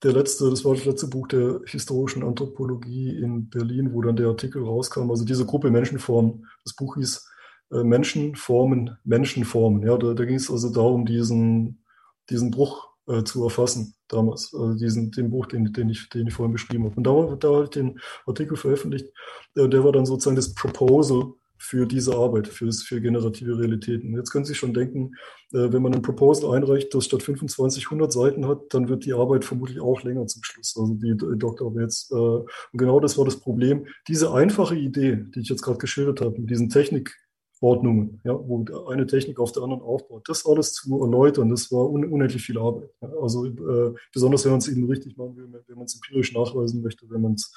der 0.03 0.13
letzte, 0.13 0.51
das 0.51 0.65
war 0.65 0.75
das 0.75 0.85
letzte 0.85 1.09
Buch 1.09 1.27
der 1.29 1.61
historischen 1.67 2.23
Anthropologie 2.23 3.11
in 3.11 3.49
Berlin, 3.49 3.93
wo 3.93 4.03
dann 4.03 4.17
der 4.17 4.29
Artikel 4.29 4.63
rauskam. 4.63 5.11
Also 5.11 5.25
diese 5.25 5.47
Gruppe 5.47 5.71
Menschenformen. 5.71 6.47
Das 6.65 6.75
Buch 6.75 6.97
hieß 6.97 7.29
äh, 7.73 7.83
Menschenformen, 7.83 8.97
Menschenformen. 9.05 9.83
Ja, 9.83 9.97
da, 9.97 10.15
da 10.15 10.25
ging 10.25 10.37
es 10.37 10.51
also 10.51 10.71
darum, 10.71 11.07
diesen, 11.07 11.85
diesen 12.31 12.51
Bruch 12.51 12.89
äh, 13.07 13.25
zu 13.25 13.45
erfassen 13.45 13.95
damals, 14.09 14.53
also 14.55 14.75
diesen, 14.75 15.11
den 15.11 15.31
Buch, 15.31 15.47
den, 15.47 15.73
den, 15.73 15.89
ich, 15.89 16.09
den 16.09 16.27
ich 16.27 16.35
vorhin 16.35 16.53
beschrieben 16.53 16.85
habe. 16.85 16.97
Und 16.97 17.05
da, 17.05 17.37
da 17.37 17.55
habe 17.55 17.65
ich 17.65 17.71
den 17.71 18.01
Artikel 18.27 18.57
veröffentlicht, 18.57 19.09
äh, 19.57 19.69
der 19.69 19.85
war 19.85 19.93
dann 19.93 20.07
sozusagen 20.07 20.37
das 20.37 20.55
Proposal 20.55 21.33
für 21.59 21.87
diese 21.87 22.15
Arbeit, 22.15 22.49
für, 22.49 22.71
für 22.71 23.01
generative 23.01 23.59
Realitäten. 23.59 24.15
Jetzt 24.15 24.31
können 24.31 24.45
Sie 24.45 24.55
schon 24.55 24.75
denken, 24.75 25.15
äh, 25.53 25.73
wenn 25.73 25.83
man 25.83 25.95
ein 25.95 26.03
Proposal 26.03 26.55
einreicht, 26.55 26.95
das 26.95 27.07
statt 27.07 27.23
25 27.23 27.87
100 27.87 28.13
Seiten 28.13 28.47
hat, 28.47 28.63
dann 28.71 28.89
wird 28.89 29.05
die 29.05 29.15
Arbeit 29.15 29.45
vermutlich 29.45 29.81
auch 29.81 30.03
länger 30.03 30.27
zum 30.27 30.43
Schluss. 30.45 30.77
Also 30.79 30.95
die, 30.95 31.17
die 31.17 31.39
Doktorarbeit 31.39 31.83
jetzt. 31.83 32.13
Äh, 32.13 32.15
und 32.15 32.49
genau 32.73 33.01
das 33.01 33.17
war 33.19 33.25
das 33.25 33.41
Problem. 33.41 33.87
Diese 34.09 34.33
einfache 34.33 34.77
Idee, 34.77 35.25
die 35.35 35.41
ich 35.41 35.49
jetzt 35.49 35.63
gerade 35.63 35.79
geschildert 35.79 36.21
habe, 36.21 36.39
mit 36.41 36.51
diesen 36.51 36.69
Technik, 36.69 37.17
Ordnungen, 37.61 38.21
ja, 38.25 38.35
wo 38.35 38.65
eine 38.89 39.07
Technik 39.07 39.39
auf 39.39 39.53
der 39.53 39.63
anderen 39.63 39.83
aufbaut. 39.83 40.29
Das 40.29 40.45
alles 40.45 40.75
zu 40.75 41.01
erläutern, 41.01 41.49
das 41.49 41.73
war 41.73 41.89
un 41.89 42.05
unendlich 42.05 42.43
viel 42.43 42.59
Arbeit. 42.59 42.91
Also 43.01 43.47
äh, 43.47 43.95
besonders 44.13 44.45
wenn 44.45 44.53
man 44.53 44.59
es 44.59 44.69
eben 44.69 44.87
richtig 44.89 45.17
machen 45.17 45.37
will, 45.37 45.49
wenn 45.67 45.77
man 45.77 45.87
es 45.87 45.95
empirisch 45.95 46.35
nachweisen 46.35 46.83
möchte, 46.83 47.09
wenn 47.09 47.23
man 47.23 47.33
es 47.33 47.55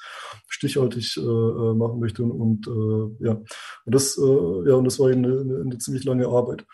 stichhaltig 0.48 1.16
äh, 1.18 1.20
äh, 1.20 1.74
machen 1.74 2.00
möchte 2.00 2.22
und, 2.22 2.32
und 2.32 2.66
äh, 2.66 3.26
ja, 3.26 3.32
und 3.32 3.94
das 3.94 4.16
äh, 4.16 4.68
ja 4.68 4.74
und 4.74 4.84
das 4.84 4.98
war 4.98 5.08
eine, 5.08 5.40
eine, 5.40 5.60
eine 5.60 5.78
ziemlich 5.78 6.04
lange 6.04 6.28
Arbeit, 6.28 6.64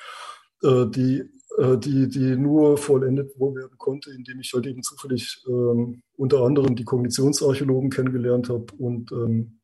äh, 0.63 0.87
die 0.87 1.25
die, 1.59 2.07
die 2.09 2.37
nur 2.37 2.77
vollendet 2.77 3.31
werden 3.39 3.79
konnte, 3.79 4.11
indem 4.11 4.41
ich 4.41 4.53
halt 4.53 4.67
eben 4.67 4.83
zufällig 4.83 5.43
ähm, 5.49 6.03
unter 6.17 6.43
anderem 6.43 6.77
die 6.77 6.85
Kognitionsarchäologen 6.85 7.89
kennengelernt 7.89 8.51
habe 8.51 8.67
und 8.77 9.11
ähm, 9.13 9.56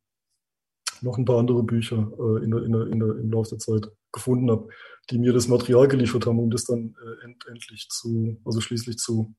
noch 1.02 1.18
ein 1.18 1.24
paar 1.24 1.38
andere 1.38 1.62
Bücher 1.62 2.10
äh, 2.18 2.44
in 2.44 2.50
der, 2.50 2.62
in 2.62 2.72
der, 2.72 2.86
in 2.86 2.98
der, 2.98 3.16
im 3.16 3.30
Laufe 3.30 3.50
der 3.50 3.58
Zeit 3.58 3.90
gefunden 4.12 4.50
habe, 4.50 4.68
die 5.10 5.18
mir 5.18 5.32
das 5.32 5.48
Material 5.48 5.88
geliefert 5.88 6.26
haben, 6.26 6.38
um 6.38 6.50
das 6.50 6.64
dann 6.64 6.94
äh, 7.02 7.24
end, 7.24 7.46
endlich 7.48 7.88
zu, 7.90 8.40
also 8.44 8.60
schließlich 8.60 8.98
zu, 8.98 9.34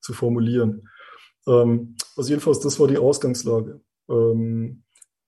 zu 0.00 0.12
formulieren. 0.12 0.88
Ähm, 1.46 1.96
also 2.16 2.30
jedenfalls, 2.30 2.60
das 2.60 2.80
war 2.80 2.88
die 2.88 2.98
Ausgangslage. 2.98 3.80
Ähm, 4.08 4.84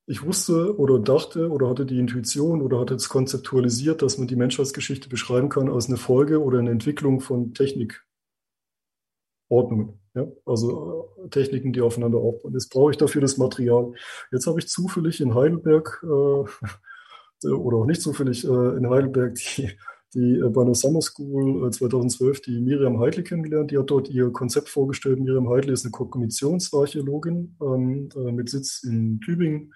ich 0.09 0.25
wusste 0.25 0.79
oder 0.79 1.01
dachte 1.01 1.51
oder 1.51 1.69
hatte 1.69 1.85
die 1.85 1.99
Intuition 1.99 2.63
oder 2.63 2.79
hatte 2.79 2.95
es 2.95 3.09
konzeptualisiert, 3.09 4.03
dass 4.03 4.19
man 4.19 4.29
die 4.29 4.37
Menschheitsgeschichte 4.37 5.09
beschreiben 5.09 5.49
kann 5.49 5.69
als 5.69 5.89
eine 5.89 5.97
Folge 5.97 6.41
oder 6.41 6.61
eine 6.61 6.71
Entwicklung 6.71 7.21
von 7.21 7.55
Technikordnungen. 7.55 9.99
Ja, 10.17 10.27
also 10.47 11.11
äh, 11.23 11.29
Techniken, 11.29 11.75
die 11.75 11.83
aufeinander 11.83 12.19
aufbauen. 12.19 12.55
Jetzt 12.55 12.71
brauche 12.71 12.91
ich 12.91 12.97
dafür 12.97 13.21
das 13.21 13.37
Material. 13.37 13.93
Jetzt 14.33 14.47
habe 14.47 14.59
ich 14.59 14.67
zufällig 14.67 15.21
in 15.21 15.35
Heidelberg 15.35 16.03
äh, 16.03 17.47
oder 17.51 17.77
auch 17.77 17.85
nicht 17.85 18.01
zufällig 18.01 18.45
äh, 18.45 18.77
in 18.79 18.89
Heidelberg 18.89 19.35
die, 19.35 19.73
die 20.15 20.39
äh, 20.39 20.49
bei 20.49 20.63
einer 20.63 20.75
Summer 20.75 21.03
School 21.03 21.71
2012 21.71 22.39
äh, 22.39 22.41
die 22.47 22.61
Miriam 22.63 22.99
Heidle 22.99 23.25
kennengelernt. 23.25 23.71
Die 23.71 23.77
hat 23.77 23.91
dort 23.91 24.09
ihr 24.09 24.33
Konzept 24.33 24.71
vorgestellt. 24.71 25.21
Miriam 25.21 25.51
Heidle 25.51 25.75
ist 25.75 25.85
eine 25.85 25.93
Kognitionsarchäologin 25.93 27.59
ähm, 27.61 28.09
äh, 28.17 28.33
mit 28.33 28.49
Sitz 28.49 28.85
in 28.85 29.21
Tübingen 29.21 29.75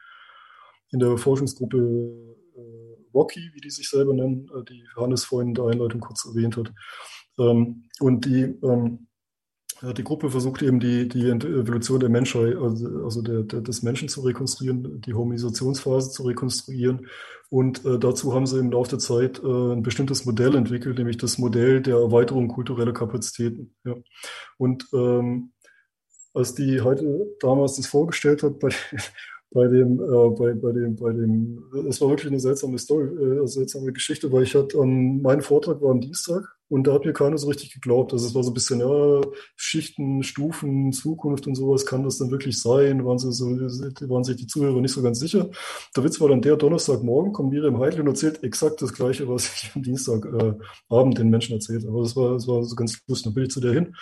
in 0.90 1.00
der 1.00 1.18
Forschungsgruppe 1.18 2.36
Rocky, 3.12 3.50
wie 3.52 3.60
die 3.60 3.70
sich 3.70 3.88
selber 3.88 4.14
nennen, 4.14 4.48
die 4.68 4.84
Hannes 4.96 5.24
vorhin 5.24 5.50
in 5.50 5.54
der 5.54 5.66
Einleitung 5.66 6.00
kurz 6.00 6.24
erwähnt 6.24 6.56
hat. 6.56 6.72
Ähm, 7.38 7.84
und 8.00 8.24
die 8.24 8.42
ähm, 8.62 9.06
die 9.82 10.04
Gruppe 10.04 10.30
versucht 10.30 10.62
eben 10.62 10.78
die, 10.78 11.08
die 11.08 11.28
Evolution 11.28 12.00
der 12.00 12.10
Menschheit, 12.10 12.56
also, 12.56 13.04
also 13.04 13.22
der, 13.22 13.42
der, 13.42 13.60
des 13.62 13.82
Menschen 13.82 14.08
zu 14.08 14.20
rekonstruieren, 14.20 15.00
die 15.00 15.14
Hominisationsphase 15.14 16.10
zu 16.10 16.24
rekonstruieren. 16.24 17.06
Und 17.48 17.84
äh, 17.84 17.98
dazu 17.98 18.34
haben 18.34 18.46
sie 18.46 18.58
im 18.58 18.70
Laufe 18.70 18.90
der 18.90 18.98
Zeit 18.98 19.42
äh, 19.42 19.72
ein 19.72 19.82
bestimmtes 19.82 20.24
Modell 20.24 20.54
entwickelt, 20.54 20.98
nämlich 20.98 21.16
das 21.16 21.38
Modell 21.38 21.80
der 21.80 21.96
Erweiterung 21.96 22.48
kultureller 22.48 22.92
Kapazitäten. 22.92 23.74
Ja. 23.84 23.96
Und 24.58 24.86
ähm, 24.92 25.52
als 26.32 26.54
die 26.54 26.80
heute 26.80 27.26
damals 27.40 27.76
das 27.76 27.86
vorgestellt 27.86 28.42
hat 28.42 28.58
bei, 28.60 28.68
bei 29.52 29.66
dem, 29.66 30.00
äh, 30.00 30.30
bei, 30.30 30.54
bei 30.54 30.72
dem, 30.72 30.94
bei 30.94 31.12
dem, 31.12 31.64
es 31.88 32.00
war 32.00 32.08
wirklich 32.08 32.28
eine 32.28 32.38
seltsame 32.38 32.78
Story, 32.78 33.06
äh, 33.06 33.46
seltsame 33.46 33.92
Geschichte, 33.92 34.30
weil 34.30 34.44
ich 34.44 34.54
hatte, 34.54 34.78
um, 34.78 35.20
mein 35.22 35.40
Vortrag 35.40 35.82
war 35.82 35.90
am 35.90 36.00
Dienstag 36.00 36.44
und 36.68 36.86
da 36.86 36.92
hat 36.92 37.04
mir 37.04 37.12
keiner 37.12 37.36
so 37.36 37.48
richtig 37.48 37.72
geglaubt. 37.74 38.12
Also 38.12 38.28
es 38.28 38.34
war 38.34 38.44
so 38.44 38.52
ein 38.52 38.54
bisschen, 38.54 38.78
ja, 38.78 39.20
Schichten, 39.56 40.22
Stufen, 40.22 40.92
Zukunft 40.92 41.48
und 41.48 41.56
sowas, 41.56 41.84
kann 41.84 42.04
das 42.04 42.18
dann 42.18 42.30
wirklich 42.30 42.60
sein? 42.60 43.04
Waren, 43.04 43.18
sie 43.18 43.32
so, 43.32 43.46
waren 43.46 44.22
sich 44.22 44.36
die 44.36 44.46
Zuhörer 44.46 44.80
nicht 44.80 44.92
so 44.94 45.02
ganz 45.02 45.18
sicher. 45.18 45.50
Der 45.96 46.04
Witz 46.04 46.20
war 46.20 46.28
dann 46.28 46.42
der 46.42 46.56
Donnerstagmorgen, 46.56 47.32
kommt 47.32 47.50
Miriam 47.50 47.80
Heidel 47.80 48.02
und 48.02 48.06
erzählt 48.06 48.44
exakt 48.44 48.80
das 48.82 48.92
Gleiche, 48.92 49.28
was 49.28 49.46
ich 49.46 49.72
am 49.74 49.82
Dienstagabend 49.82 50.60
äh, 50.90 51.14
den 51.14 51.28
Menschen 51.28 51.54
erzählt. 51.54 51.84
Aber 51.86 52.02
das 52.02 52.14
war, 52.14 52.34
das 52.34 52.46
war 52.46 52.62
so 52.62 52.76
ganz 52.76 53.00
lustig. 53.08 53.24
Dann 53.24 53.34
bin 53.34 53.44
ich 53.44 53.50
zu 53.50 53.60
der 53.60 53.72
hin 53.72 53.92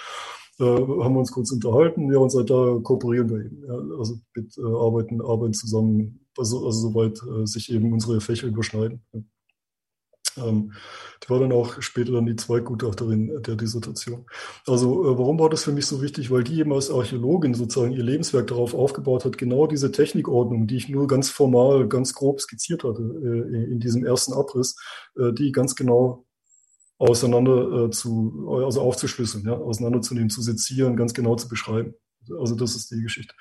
äh, 0.59 0.64
haben 0.64 1.14
wir 1.14 1.20
uns 1.20 1.32
kurz 1.32 1.52
unterhalten, 1.52 2.12
ja, 2.12 2.18
und 2.18 2.30
seit 2.30 2.51
da 2.51 2.78
kooperieren 2.82 3.30
wir 3.30 3.44
eben. 3.44 3.64
Ja, 3.66 3.98
also 3.98 4.18
mit 4.35 4.56
äh, 4.59 4.62
arbeiten, 4.62 5.20
arbeiten 5.20 5.55
zusammen, 5.55 6.26
also, 6.36 6.64
also 6.66 6.90
soweit 6.90 7.20
äh, 7.22 7.47
sich 7.47 7.72
eben 7.72 7.93
unsere 7.93 8.20
Fächer 8.20 8.47
überschneiden. 8.48 9.02
Ja. 9.12 9.20
Ähm, 10.47 10.72
die 11.22 11.30
war 11.30 11.40
dann 11.40 11.52
auch 11.52 11.80
später 11.82 12.12
dann 12.12 12.26
die 12.26 12.36
Zweitgutachterin 12.36 13.43
der 13.43 13.56
Dissertation. 13.56 14.26
Also 14.66 15.05
äh, 15.05 15.18
warum 15.18 15.39
war 15.39 15.51
das 15.51 15.64
für 15.64 15.72
mich 15.72 15.86
so 15.86 16.01
wichtig? 16.02 16.30
Weil 16.30 16.44
die 16.44 16.59
eben 16.60 16.72
als 16.72 16.90
Archäologin 16.90 17.55
sozusagen 17.55 17.93
ihr 17.93 18.02
Lebenswerk 18.02 18.47
darauf 18.47 18.74
aufgebaut 18.74 19.24
hat, 19.24 19.39
genau 19.39 19.66
diese 19.66 19.93
Technikordnung, 19.93 20.66
die 20.66 20.76
ich 20.76 20.89
nur 20.89 21.06
ganz 21.06 21.30
formal, 21.30 21.89
ganz 21.89 22.14
grob 22.14 22.40
skizziert 22.40 22.85
hatte 22.85 23.02
äh, 23.02 23.72
in 23.72 23.80
diesem 23.80 24.05
ersten 24.05 24.32
Abriss, 24.32 24.76
äh, 25.16 25.32
die 25.32 25.52
ganz 25.52 25.74
genau 25.74 26.24
auseinander 26.98 27.86
äh, 27.86 27.90
zu, 27.90 28.48
also 28.64 28.80
aufzuschlüsseln, 28.82 29.44
ja, 29.46 29.52
auseinanderzunehmen, 29.52 30.30
zu 30.30 30.42
sezieren, 30.42 30.96
ganz 30.96 31.14
genau 31.14 31.36
zu 31.36 31.48
beschreiben. 31.48 31.94
Also 32.38 32.54
das 32.54 32.74
ist 32.76 32.90
die 32.90 33.02
Geschichte. 33.02 33.34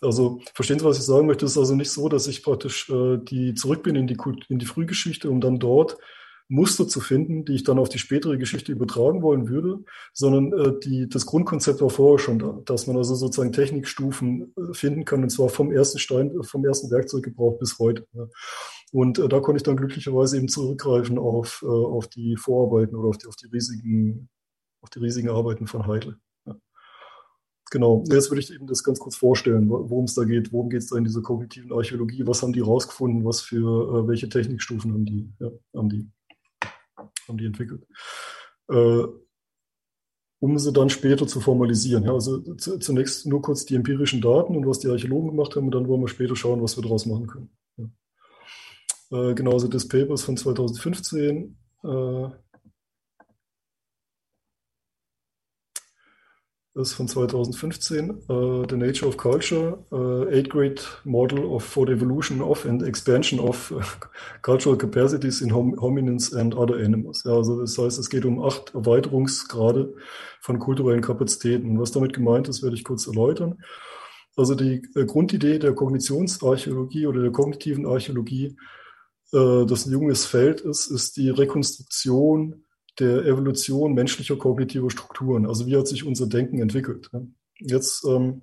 Also 0.00 0.40
verstehen 0.54 0.78
Sie, 0.78 0.84
was 0.84 0.98
ich 0.98 1.04
sagen 1.04 1.26
möchte? 1.26 1.44
Es 1.44 1.52
ist 1.52 1.58
also 1.58 1.76
nicht 1.76 1.90
so, 1.90 2.08
dass 2.08 2.26
ich 2.26 2.42
praktisch 2.42 2.90
äh, 2.90 3.18
die 3.18 3.54
zurück 3.54 3.82
bin 3.82 3.94
in 3.94 4.06
die, 4.06 4.16
in 4.48 4.58
die 4.58 4.66
Frühgeschichte, 4.66 5.30
um 5.30 5.40
dann 5.40 5.58
dort 5.58 5.98
Muster 6.48 6.86
zu 6.86 7.00
finden, 7.00 7.44
die 7.44 7.54
ich 7.54 7.64
dann 7.64 7.78
auf 7.78 7.88
die 7.88 7.98
spätere 7.98 8.36
Geschichte 8.36 8.72
übertragen 8.72 9.22
wollen 9.22 9.48
würde, 9.48 9.84
sondern 10.12 10.52
äh, 10.52 10.78
die, 10.80 11.08
das 11.08 11.24
Grundkonzept 11.24 11.80
war 11.80 11.88
vorher 11.88 12.18
schon 12.18 12.38
da, 12.38 12.60
dass 12.66 12.86
man 12.86 12.96
also 12.96 13.14
sozusagen 13.14 13.52
Technikstufen 13.52 14.54
äh, 14.56 14.74
finden 14.74 15.04
kann, 15.04 15.22
und 15.22 15.30
zwar 15.30 15.48
vom 15.48 15.72
ersten 15.72 15.98
Stein, 15.98 16.30
vom 16.42 16.64
ersten 16.64 16.90
Werkzeuggebrauch 16.90 17.58
bis 17.58 17.78
heute. 17.78 18.06
Ja. 18.12 18.26
Und 18.92 19.18
äh, 19.18 19.28
da 19.28 19.40
konnte 19.40 19.56
ich 19.56 19.62
dann 19.62 19.76
glücklicherweise 19.76 20.36
eben 20.36 20.48
zurückgreifen 20.48 21.18
auf, 21.18 21.62
äh, 21.64 21.66
auf 21.66 22.08
die 22.08 22.36
Vorarbeiten 22.36 22.94
oder 22.94 23.08
auf 23.08 23.18
die, 23.18 23.26
auf 23.26 23.36
die 23.36 23.46
riesigen, 23.46 24.28
auf 24.82 24.90
die 24.90 25.00
riesigen 25.00 25.30
Arbeiten 25.30 25.66
von 25.66 25.86
Heidel. 25.86 26.18
Genau, 27.72 28.04
jetzt 28.10 28.30
würde 28.30 28.40
ich 28.42 28.52
eben 28.52 28.66
das 28.66 28.84
ganz 28.84 28.98
kurz 28.98 29.16
vorstellen, 29.16 29.70
worum 29.70 30.04
es 30.04 30.12
da 30.12 30.24
geht, 30.24 30.52
worum 30.52 30.68
geht 30.68 30.82
es 30.82 30.88
da 30.88 30.98
in 30.98 31.04
dieser 31.04 31.22
kognitiven 31.22 31.72
Archäologie, 31.72 32.26
was 32.26 32.42
haben 32.42 32.52
die 32.52 32.60
rausgefunden, 32.60 33.24
was 33.24 33.40
für 33.40 33.56
äh, 34.04 34.08
welche 34.08 34.28
Technikstufen 34.28 34.92
haben 34.92 35.06
die, 35.06 35.32
ja, 35.40 35.50
haben 35.74 35.88
die, 35.88 36.06
haben 37.26 37.38
die 37.38 37.46
entwickelt. 37.46 37.86
Äh, 38.68 39.04
um 40.40 40.58
sie 40.58 40.72
dann 40.72 40.90
später 40.90 41.26
zu 41.26 41.40
formalisieren. 41.40 42.04
Ja, 42.04 42.12
also 42.12 42.40
zunächst 42.56 43.26
nur 43.26 43.40
kurz 43.40 43.64
die 43.64 43.76
empirischen 43.76 44.20
Daten 44.20 44.54
und 44.54 44.66
was 44.66 44.80
die 44.80 44.88
Archäologen 44.88 45.30
gemacht 45.30 45.56
haben 45.56 45.64
und 45.64 45.74
dann 45.74 45.88
wollen 45.88 46.02
wir 46.02 46.08
später 46.08 46.36
schauen, 46.36 46.60
was 46.60 46.76
wir 46.76 46.82
daraus 46.82 47.06
machen 47.06 47.26
können. 47.26 47.48
Äh, 49.12 49.34
genauso 49.34 49.68
das 49.68 49.86
Paper 49.86 50.14
ist 50.14 50.24
von 50.24 50.36
2015. 50.36 51.56
Äh, 51.84 52.28
ist 56.74 56.94
von 56.94 57.06
2015, 57.06 58.22
uh, 58.30 58.64
The 58.66 58.76
Nature 58.76 59.06
of 59.06 59.18
Culture, 59.18 59.84
uh, 59.90 60.26
Eight 60.30 60.48
Great 60.48 61.02
Model 61.04 61.44
of, 61.44 61.62
for 61.62 61.86
the 61.86 61.92
Evolution 61.92 62.40
of 62.40 62.64
and 62.64 62.82
Expansion 62.82 63.38
of 63.38 63.74
Cultural 64.42 64.76
Capacities 64.78 65.42
in 65.42 65.52
hom 65.52 65.78
Hominins 65.78 66.32
and 66.32 66.54
Other 66.54 66.76
Animals. 66.76 67.24
Ja, 67.24 67.32
also 67.32 67.60
das 67.60 67.76
heißt, 67.76 67.98
es 67.98 68.08
geht 68.08 68.24
um 68.24 68.42
acht 68.42 68.74
Erweiterungsgrade 68.74 69.92
von 70.40 70.58
kulturellen 70.58 71.02
Kapazitäten. 71.02 71.78
Was 71.78 71.92
damit 71.92 72.14
gemeint 72.14 72.48
ist, 72.48 72.62
werde 72.62 72.76
ich 72.76 72.84
kurz 72.84 73.06
erläutern. 73.06 73.62
Also 74.34 74.54
die 74.54 74.82
äh, 74.94 75.04
Grundidee 75.04 75.58
der 75.58 75.74
Kognitionsarchäologie 75.74 77.06
oder 77.06 77.20
der 77.20 77.32
kognitiven 77.32 77.84
Archäologie 77.84 78.56
äh, 79.32 79.66
das 79.66 79.86
ein 79.86 79.92
junges 79.92 80.26
Feld 80.26 80.60
ist, 80.60 80.88
ist 80.88 81.16
die 81.16 81.30
Rekonstruktion 81.30 82.64
der 82.98 83.24
Evolution 83.24 83.94
menschlicher 83.94 84.36
kognitiver 84.36 84.90
Strukturen. 84.90 85.46
Also 85.46 85.66
wie 85.66 85.76
hat 85.76 85.88
sich 85.88 86.04
unser 86.04 86.26
Denken 86.26 86.60
entwickelt? 86.60 87.10
Jetzt, 87.58 88.04
ähm, 88.04 88.42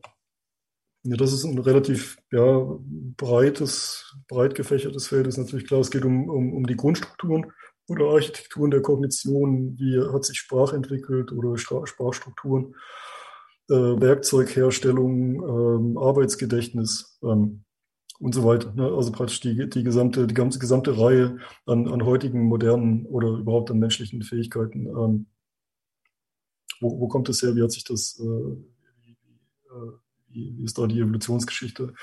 ja, 1.03 1.15
das 1.15 1.33
ist 1.33 1.43
ein 1.43 1.59
relativ 1.59 2.17
ja, 2.31 2.67
breites, 3.15 4.15
breit 4.27 4.55
gefächertes 4.55 5.07
Feld, 5.07 5.27
ist 5.27 5.37
natürlich 5.37 5.67
klar, 5.67 5.81
es 5.81 5.91
geht 5.91 6.03
um, 6.03 6.29
um, 6.29 6.53
um 6.53 6.65
die 6.65 6.75
Grundstrukturen 6.75 7.51
oder 7.87 8.05
Architekturen 8.05 8.71
der 8.71 8.81
Kognition, 8.81 9.77
wie 9.77 9.99
hat 10.13 10.25
sich 10.25 10.37
Sprache 10.37 10.75
entwickelt 10.75 11.31
oder 11.31 11.57
Sprachstrukturen, 11.57 12.75
äh, 13.69 13.73
Werkzeugherstellung, 13.73 15.95
äh, 15.95 15.99
Arbeitsgedächtnis. 15.99 17.19
Ähm, 17.23 17.63
und 18.19 18.35
so 18.35 18.43
weiter. 18.43 18.73
Ne? 18.73 18.83
Also 18.83 19.11
praktisch 19.11 19.39
die, 19.39 19.69
die, 19.69 19.83
gesamte, 19.83 20.27
die 20.27 20.33
ganze 20.33 20.59
gesamte 20.59 20.99
Reihe 20.99 21.39
an, 21.65 21.87
an 21.87 22.05
heutigen 22.05 22.43
modernen 22.43 23.05
oder 23.05 23.29
überhaupt 23.29 23.71
an 23.71 23.79
menschlichen 23.79 24.21
Fähigkeiten. 24.21 24.87
Ähm, 24.87 25.25
wo, 26.81 26.99
wo 26.99 27.07
kommt 27.07 27.29
das 27.29 27.41
her? 27.41 27.55
Wie 27.55 27.63
hat 27.63 27.71
sich 27.71 27.83
das, 27.83 28.19
äh, 28.19 28.23
wie, 28.23 29.17
wie, 29.23 29.39
äh, 29.69 29.91
wie, 30.27 30.63
ist 30.63 30.77
da 30.77 30.87
die 30.87 30.99
Evolutionsgeschichte? 30.99 31.93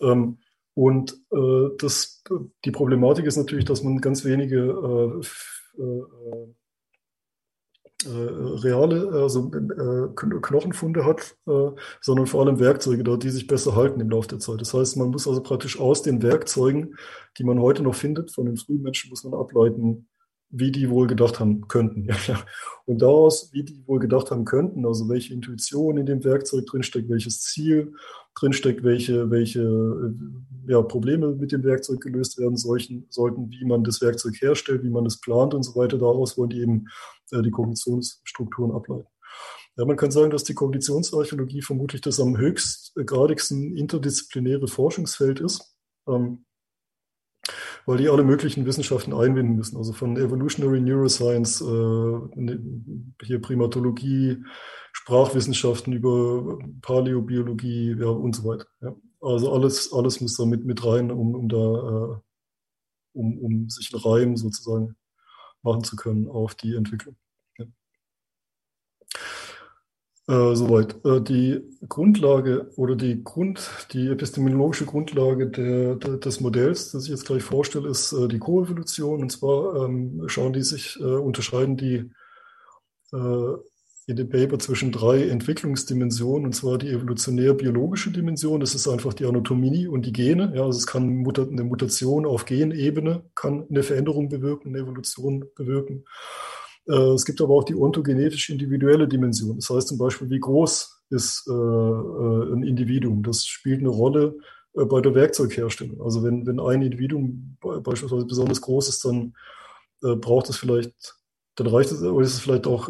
Ähm, 0.00 0.38
Und 0.74 1.12
äh, 1.32 1.68
das, 1.78 2.22
die 2.64 2.70
Problematik 2.70 3.26
ist 3.26 3.36
natürlich, 3.36 3.64
dass 3.64 3.82
man 3.82 4.00
ganz 4.00 4.24
wenige 4.24 4.56
äh, 4.58 5.82
äh, 5.82 6.54
reale, 8.08 9.10
also 9.12 9.50
äh, 9.52 10.08
Knochenfunde 10.14 11.04
hat, 11.04 11.36
äh, 11.46 11.70
sondern 12.00 12.26
vor 12.26 12.44
allem 12.44 12.58
Werkzeuge 12.58 13.04
da, 13.04 13.16
die 13.16 13.30
sich 13.30 13.46
besser 13.46 13.76
halten 13.76 14.00
im 14.00 14.10
Laufe 14.10 14.28
der 14.28 14.38
Zeit. 14.38 14.60
Das 14.60 14.72
heißt, 14.72 14.96
man 14.96 15.10
muss 15.10 15.28
also 15.28 15.42
praktisch 15.42 15.78
aus 15.78 16.02
den 16.02 16.22
Werkzeugen, 16.22 16.96
die 17.38 17.44
man 17.44 17.60
heute 17.60 17.82
noch 17.82 17.94
findet, 17.94 18.30
von 18.30 18.46
den 18.46 18.56
frühen 18.56 18.82
Menschen, 18.82 19.10
muss 19.10 19.24
man 19.24 19.34
ableiten, 19.34 20.08
wie 20.50 20.72
die 20.72 20.90
wohl 20.90 21.06
gedacht 21.06 21.38
haben 21.38 21.68
könnten. 21.68 22.08
Und 22.86 23.02
daraus, 23.02 23.50
wie 23.52 23.62
die 23.62 23.86
wohl 23.86 24.00
gedacht 24.00 24.30
haben 24.30 24.44
könnten, 24.44 24.84
also 24.84 25.08
welche 25.08 25.32
Intuition 25.32 25.96
in 25.96 26.06
dem 26.06 26.24
Werkzeug 26.24 26.66
drinsteckt, 26.66 27.08
welches 27.08 27.40
Ziel 27.42 27.94
drinsteckt, 28.34 28.82
welche, 28.82 29.30
welche 29.30 30.14
ja, 30.66 30.82
Probleme 30.82 31.34
mit 31.34 31.52
dem 31.52 31.62
Werkzeug 31.62 32.00
gelöst 32.00 32.38
werden 32.38 32.56
solchen, 32.56 33.06
sollten, 33.10 33.50
wie 33.50 33.64
man 33.64 33.84
das 33.84 34.00
Werkzeug 34.00 34.40
herstellt, 34.40 34.82
wie 34.82 34.90
man 34.90 35.06
es 35.06 35.20
plant 35.20 35.54
und 35.54 35.62
so 35.62 35.76
weiter. 35.76 35.98
Daraus 35.98 36.36
wollen 36.36 36.50
die 36.50 36.60
eben 36.60 36.86
äh, 37.32 37.42
die 37.42 37.50
Kognitionsstrukturen 37.50 38.72
ableiten. 38.72 39.08
Ja, 39.76 39.84
man 39.84 39.96
kann 39.96 40.10
sagen, 40.10 40.30
dass 40.30 40.44
die 40.44 40.54
Kognitionsarchäologie 40.54 41.62
vermutlich 41.62 42.00
das 42.00 42.20
am 42.20 42.36
höchstgradigsten 42.36 43.76
interdisziplinäre 43.76 44.68
Forschungsfeld 44.68 45.40
ist. 45.40 45.76
Ähm, 46.08 46.44
weil 47.86 47.98
die 47.98 48.08
alle 48.08 48.24
möglichen 48.24 48.66
Wissenschaften 48.66 49.12
einbinden 49.12 49.56
müssen. 49.56 49.76
Also 49.76 49.92
von 49.92 50.16
Evolutionary 50.16 50.80
Neuroscience, 50.80 51.60
äh, 51.60 52.58
hier 53.24 53.40
Primatologie, 53.40 54.42
Sprachwissenschaften 54.92 55.92
über 55.92 56.58
Paläobiologie 56.82 57.96
ja, 57.98 58.08
und 58.08 58.36
so 58.36 58.44
weiter. 58.44 58.66
Ja. 58.80 58.94
Also 59.20 59.52
alles, 59.52 59.92
alles 59.92 60.20
muss 60.20 60.36
da 60.36 60.44
mit, 60.44 60.64
mit 60.64 60.84
rein, 60.84 61.10
um, 61.10 61.34
um 61.34 61.48
da 61.48 61.56
äh, 61.56 62.20
um, 63.12 63.38
um 63.38 63.68
sich 63.68 63.92
einen 63.92 64.02
Reim 64.02 64.36
sozusagen 64.36 64.96
machen 65.62 65.84
zu 65.84 65.96
können 65.96 66.28
auf 66.28 66.54
die 66.54 66.74
Entwicklung. 66.74 67.16
Äh, 70.30 70.54
soweit. 70.54 71.04
Äh, 71.04 71.20
die 71.20 71.60
Grundlage 71.88 72.70
oder 72.76 72.94
die 72.94 73.24
Grund, 73.24 73.68
die 73.92 74.06
epistemologische 74.06 74.86
Grundlage 74.86 75.48
der, 75.48 75.96
der, 75.96 76.18
des 76.18 76.40
Modells, 76.40 76.92
das 76.92 77.04
ich 77.04 77.10
jetzt 77.10 77.26
gleich 77.26 77.42
vorstelle, 77.42 77.88
ist 77.88 78.12
äh, 78.12 78.28
die 78.28 78.38
Koevolution. 78.38 79.22
Und 79.22 79.32
zwar 79.32 79.84
ähm, 79.84 80.22
schauen 80.28 80.52
die 80.52 80.62
sich, 80.62 81.00
äh, 81.00 81.02
unterscheiden 81.02 81.76
die 81.76 82.12
äh, 83.12 83.54
in 84.10 84.16
dem 84.16 84.28
Paper 84.28 84.58
zwischen 84.58 84.92
drei 84.92 85.28
Entwicklungsdimensionen, 85.28 86.46
und 86.46 86.52
zwar 86.52 86.78
die 86.78 86.88
evolutionär-biologische 86.88 88.10
Dimension, 88.10 88.60
das 88.60 88.74
ist 88.74 88.88
einfach 88.88 89.14
die 89.14 89.24
Anatomie 89.24 89.86
und 89.86 90.04
die 90.04 90.12
Gene. 90.12 90.52
Ja, 90.54 90.64
also 90.64 90.78
es 90.78 90.86
kann 90.86 91.04
eine 91.04 91.64
Mutation 91.64 92.26
auf 92.26 92.44
Genebene, 92.44 93.22
kann 93.34 93.66
eine 93.70 93.82
Veränderung 93.82 94.28
bewirken, 94.28 94.68
eine 94.68 94.78
Evolution 94.78 95.46
bewirken. 95.56 96.04
Äh, 96.88 97.14
es 97.14 97.24
gibt 97.24 97.40
aber 97.40 97.54
auch 97.54 97.64
die 97.64 97.74
ontogenetisch 97.74 98.50
individuelle 98.50 99.06
Dimension. 99.06 99.56
Das 99.56 99.70
heißt 99.70 99.88
zum 99.88 99.98
Beispiel, 99.98 100.28
wie 100.28 100.40
groß 100.40 101.02
ist 101.10 101.46
äh, 101.48 101.52
äh, 101.52 102.52
ein 102.52 102.62
Individuum? 102.62 103.22
Das 103.22 103.44
spielt 103.46 103.80
eine 103.80 103.88
Rolle 103.90 104.36
bei 104.72 105.00
der 105.00 105.14
Werkzeugherstellung. 105.14 106.00
Also 106.00 106.22
wenn, 106.22 106.46
wenn 106.46 106.60
ein 106.60 106.82
Individuum 106.82 107.56
beispielsweise 107.60 108.24
besonders 108.24 108.60
groß 108.60 108.88
ist, 108.88 109.04
dann 109.04 109.34
braucht 110.00 110.48
es 110.48 110.56
vielleicht, 110.56 111.19
dann 111.60 111.74
reicht 111.74 111.92
es, 111.92 112.02
oder 112.02 112.24
ist 112.24 112.34
es 112.34 112.40
vielleicht 112.40 112.66
auch 112.66 112.88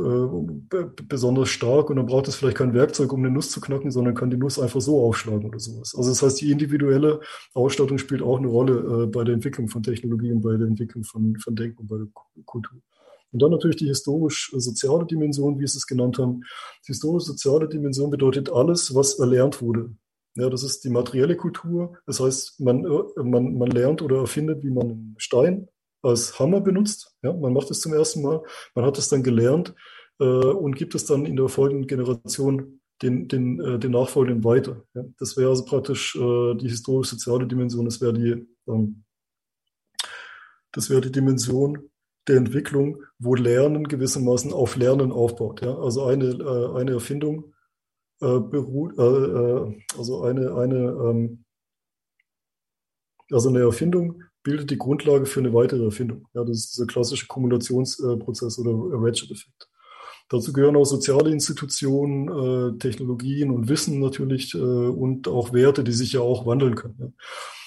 besonders 1.08 1.48
stark 1.48 1.90
und 1.90 1.96
dann 1.96 2.06
braucht 2.06 2.28
es 2.28 2.36
vielleicht 2.36 2.56
kein 2.56 2.72
Werkzeug, 2.72 3.12
um 3.12 3.20
eine 3.20 3.30
Nuss 3.30 3.50
zu 3.50 3.60
knacken, 3.60 3.90
sondern 3.90 4.14
kann 4.14 4.30
die 4.30 4.36
Nuss 4.36 4.58
einfach 4.58 4.80
so 4.80 5.04
aufschlagen 5.04 5.46
oder 5.46 5.58
sowas. 5.58 5.94
Also 5.96 6.10
das 6.10 6.22
heißt, 6.22 6.40
die 6.40 6.50
individuelle 6.50 7.20
Ausstattung 7.52 7.98
spielt 7.98 8.22
auch 8.22 8.38
eine 8.38 8.48
Rolle 8.48 9.08
bei 9.08 9.24
der 9.24 9.34
Entwicklung 9.34 9.68
von 9.68 9.82
Technologie 9.82 10.32
und 10.32 10.42
bei 10.42 10.56
der 10.56 10.66
Entwicklung 10.66 11.04
von, 11.04 11.36
von 11.38 11.56
Denken 11.56 11.80
und 11.80 11.88
bei 11.88 11.98
der 11.98 12.06
Kultur. 12.44 12.78
Und 13.32 13.42
dann 13.42 13.50
natürlich 13.50 13.76
die 13.76 13.86
historisch-soziale 13.86 15.06
Dimension, 15.06 15.58
wie 15.58 15.66
Sie 15.66 15.78
es 15.78 15.86
genannt 15.86 16.18
haben. 16.18 16.42
Die 16.84 16.92
historisch-soziale 16.92 17.68
Dimension 17.68 18.10
bedeutet 18.10 18.50
alles, 18.50 18.94
was 18.94 19.18
erlernt 19.18 19.62
wurde. 19.62 19.90
Ja, 20.36 20.48
das 20.48 20.62
ist 20.62 20.84
die 20.84 20.90
materielle 20.90 21.36
Kultur. 21.36 21.98
Das 22.06 22.20
heißt, 22.20 22.60
man, 22.60 22.82
man, 23.16 23.58
man 23.58 23.70
lernt 23.70 24.02
oder 24.02 24.18
erfindet, 24.18 24.62
wie 24.62 24.70
man 24.70 24.90
einen 24.90 25.14
Stein 25.18 25.68
als 26.02 26.38
Hammer 26.38 26.60
benutzt. 26.60 27.09
Ja, 27.22 27.32
man 27.32 27.52
macht 27.52 27.70
es 27.70 27.80
zum 27.80 27.92
ersten 27.92 28.22
Mal. 28.22 28.42
Man 28.74 28.84
hat 28.84 28.98
es 28.98 29.08
dann 29.08 29.22
gelernt 29.22 29.74
äh, 30.18 30.24
und 30.24 30.74
gibt 30.74 30.94
es 30.94 31.04
dann 31.04 31.26
in 31.26 31.36
der 31.36 31.48
folgenden 31.48 31.86
Generation 31.86 32.80
den, 33.02 33.28
den, 33.28 33.60
äh, 33.60 33.78
den 33.78 33.92
Nachfolgenden 33.92 34.44
weiter. 34.44 34.84
Ja, 34.94 35.04
das 35.18 35.36
wäre 35.36 35.50
also 35.50 35.64
praktisch 35.64 36.16
äh, 36.16 36.54
die 36.54 36.68
historisch-soziale 36.68 37.46
Dimension. 37.46 37.84
Das 37.84 38.00
wäre 38.00 38.12
die, 38.12 38.46
ähm, 38.68 39.04
das 40.72 40.88
die 40.88 41.12
Dimension 41.12 41.90
der 42.28 42.36
Entwicklung, 42.36 43.02
wo 43.18 43.34
Lernen 43.34 43.88
gewissermaßen 43.88 44.52
auf 44.52 44.76
Lernen 44.76 45.12
aufbaut. 45.12 45.62
Ja? 45.62 45.76
Also 45.76 46.04
eine, 46.04 46.26
äh, 46.26 46.78
eine 46.78 46.92
Erfindung 46.92 47.54
äh, 48.20 48.38
beruht, 48.38 48.98
äh, 48.98 49.82
also 49.98 50.22
eine, 50.22 50.54
eine, 50.54 50.78
ähm, 50.78 51.44
also 53.30 53.48
eine 53.48 53.60
Erfindung 53.60 54.22
bildet 54.42 54.70
die 54.70 54.78
Grundlage 54.78 55.26
für 55.26 55.40
eine 55.40 55.52
weitere 55.52 55.84
Erfindung. 55.84 56.26
Ja, 56.34 56.44
das 56.44 56.58
ist 56.58 56.76
dieser 56.76 56.86
klassische 56.86 57.26
Kumulationsprozess 57.26 58.58
oder 58.58 58.72
Ratchet-Effekt. 58.74 59.68
Dazu 60.28 60.52
gehören 60.52 60.76
auch 60.76 60.84
soziale 60.84 61.30
Institutionen, 61.30 62.28
äh, 62.28 62.78
Technologien 62.78 63.50
und 63.50 63.68
Wissen 63.68 63.98
natürlich 63.98 64.54
äh, 64.54 64.58
und 64.58 65.26
auch 65.26 65.52
Werte, 65.52 65.82
die 65.82 65.92
sich 65.92 66.12
ja 66.12 66.20
auch 66.20 66.46
wandeln 66.46 66.76
können. 66.76 66.96
Ja. 66.98 67.08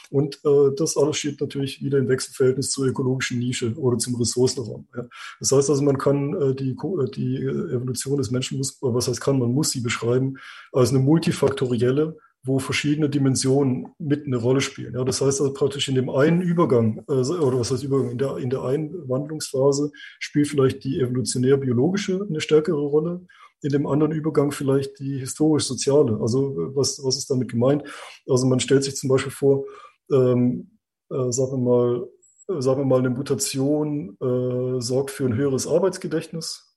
Und 0.10 0.40
äh, 0.46 0.70
das 0.78 0.96
alles 0.96 1.18
steht 1.18 1.42
natürlich 1.42 1.84
wieder 1.84 1.98
im 1.98 2.08
Wechselverhältnis 2.08 2.70
zur 2.70 2.86
ökologischen 2.86 3.40
Nische 3.40 3.74
oder 3.74 3.98
zum 3.98 4.16
Ressourcenraum. 4.16 4.88
Ja. 4.96 5.08
Das 5.40 5.52
heißt 5.52 5.70
also, 5.72 5.82
man 5.82 5.98
kann 5.98 6.34
äh, 6.40 6.56
die, 6.56 6.70
äh, 6.70 7.12
die 7.12 7.36
Evolution 7.38 8.18
des 8.18 8.32
Menschen, 8.32 8.60
muss, 8.60 8.78
was 8.80 9.08
heißt 9.08 9.20
kann, 9.20 9.40
man 9.40 9.52
muss 9.52 9.72
sie 9.72 9.82
beschreiben 9.82 10.36
als 10.72 10.92
eine 10.92 11.00
multifaktorielle, 11.00 12.16
wo 12.46 12.60
verschiedene 12.60 13.10
Dimensionen 13.10 13.88
mit 14.00 14.26
eine 14.26 14.36
Rolle 14.36 14.60
spielen. 14.60 14.94
Ja, 14.96 15.04
das 15.04 15.22
heißt 15.22 15.40
also 15.40 15.54
praktisch 15.54 15.88
in 15.88 15.96
dem 15.96 16.10
einen 16.10 16.42
Übergang, 16.42 17.04
äh, 17.08 17.14
oder 17.14 17.60
was 17.60 17.72
heißt 17.72 17.84
Übergang, 17.84 18.12
in 18.12 18.18
der, 18.18 18.38
in 18.38 18.50
der 18.50 18.64
einen 18.64 19.08
Wandlungsphase 19.08 19.92
spielt 20.20 20.50
vielleicht 20.50 20.84
die 20.84 21.00
evolutionär-biologische 21.00 22.26
eine 22.28 22.42
stärkere 22.42 22.82
Rolle 22.82 23.26
in 23.62 23.70
dem 23.70 23.88
anderen 23.88 24.12
Übergang 24.12 24.52
vielleicht 24.52 25.00
die 25.00 25.20
historisch-soziale. 25.20 26.20
Also 26.22 26.54
was, 26.76 27.02
was 27.04 27.18
ist 27.18 27.30
damit 27.30 27.50
gemeint? 27.50 27.84
Also 28.28 28.46
man 28.46 28.60
stellt 28.60 28.84
sich 28.84 28.98
zum 28.98 29.10
Beispiel 29.10 29.32
vor, 29.32 29.64
ähm, 30.12 30.80
äh, 31.10 31.32
sagen 31.32 31.52
wir 31.52 31.58
mal, 31.58 32.10
äh, 32.50 32.62
sagen 32.62 32.82
wir 32.82 32.86
mal, 32.86 33.00
eine 33.00 33.10
Mutation 33.10 34.18
äh, 34.20 34.82
sorgt 34.82 35.12
für 35.12 35.26
ein 35.26 35.36
höheres 35.36 35.66
Arbeitsgedächtnis. 35.66 36.76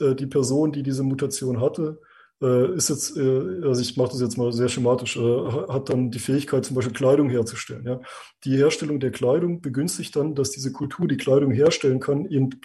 Äh, 0.00 0.16
die 0.16 0.26
Person, 0.26 0.72
die 0.72 0.82
diese 0.82 1.04
Mutation 1.04 1.60
hatte, 1.60 2.00
äh, 2.42 2.74
ist 2.74 2.90
jetzt, 2.90 3.16
äh, 3.16 3.62
also 3.64 3.80
ich 3.80 3.96
mache 3.96 4.10
das 4.10 4.20
jetzt 4.20 4.36
mal 4.36 4.52
sehr 4.52 4.68
schematisch, 4.68 5.16
hat 5.16 5.88
dann 5.88 6.10
die 6.10 6.18
Fähigkeit, 6.18 6.64
zum 6.64 6.76
Beispiel 6.76 6.94
Kleidung 6.94 7.30
herzustellen. 7.30 7.84
Ja? 7.86 8.00
Die 8.44 8.56
Herstellung 8.56 9.00
der 9.00 9.10
Kleidung 9.10 9.60
begünstigt 9.60 10.14
dann, 10.16 10.34
dass 10.34 10.50
diese 10.50 10.72
Kultur 10.72 11.08
die 11.08 11.16
Kleidung 11.16 11.50
herstellen 11.50 12.00
kann, 12.00 12.24
in 12.26 12.60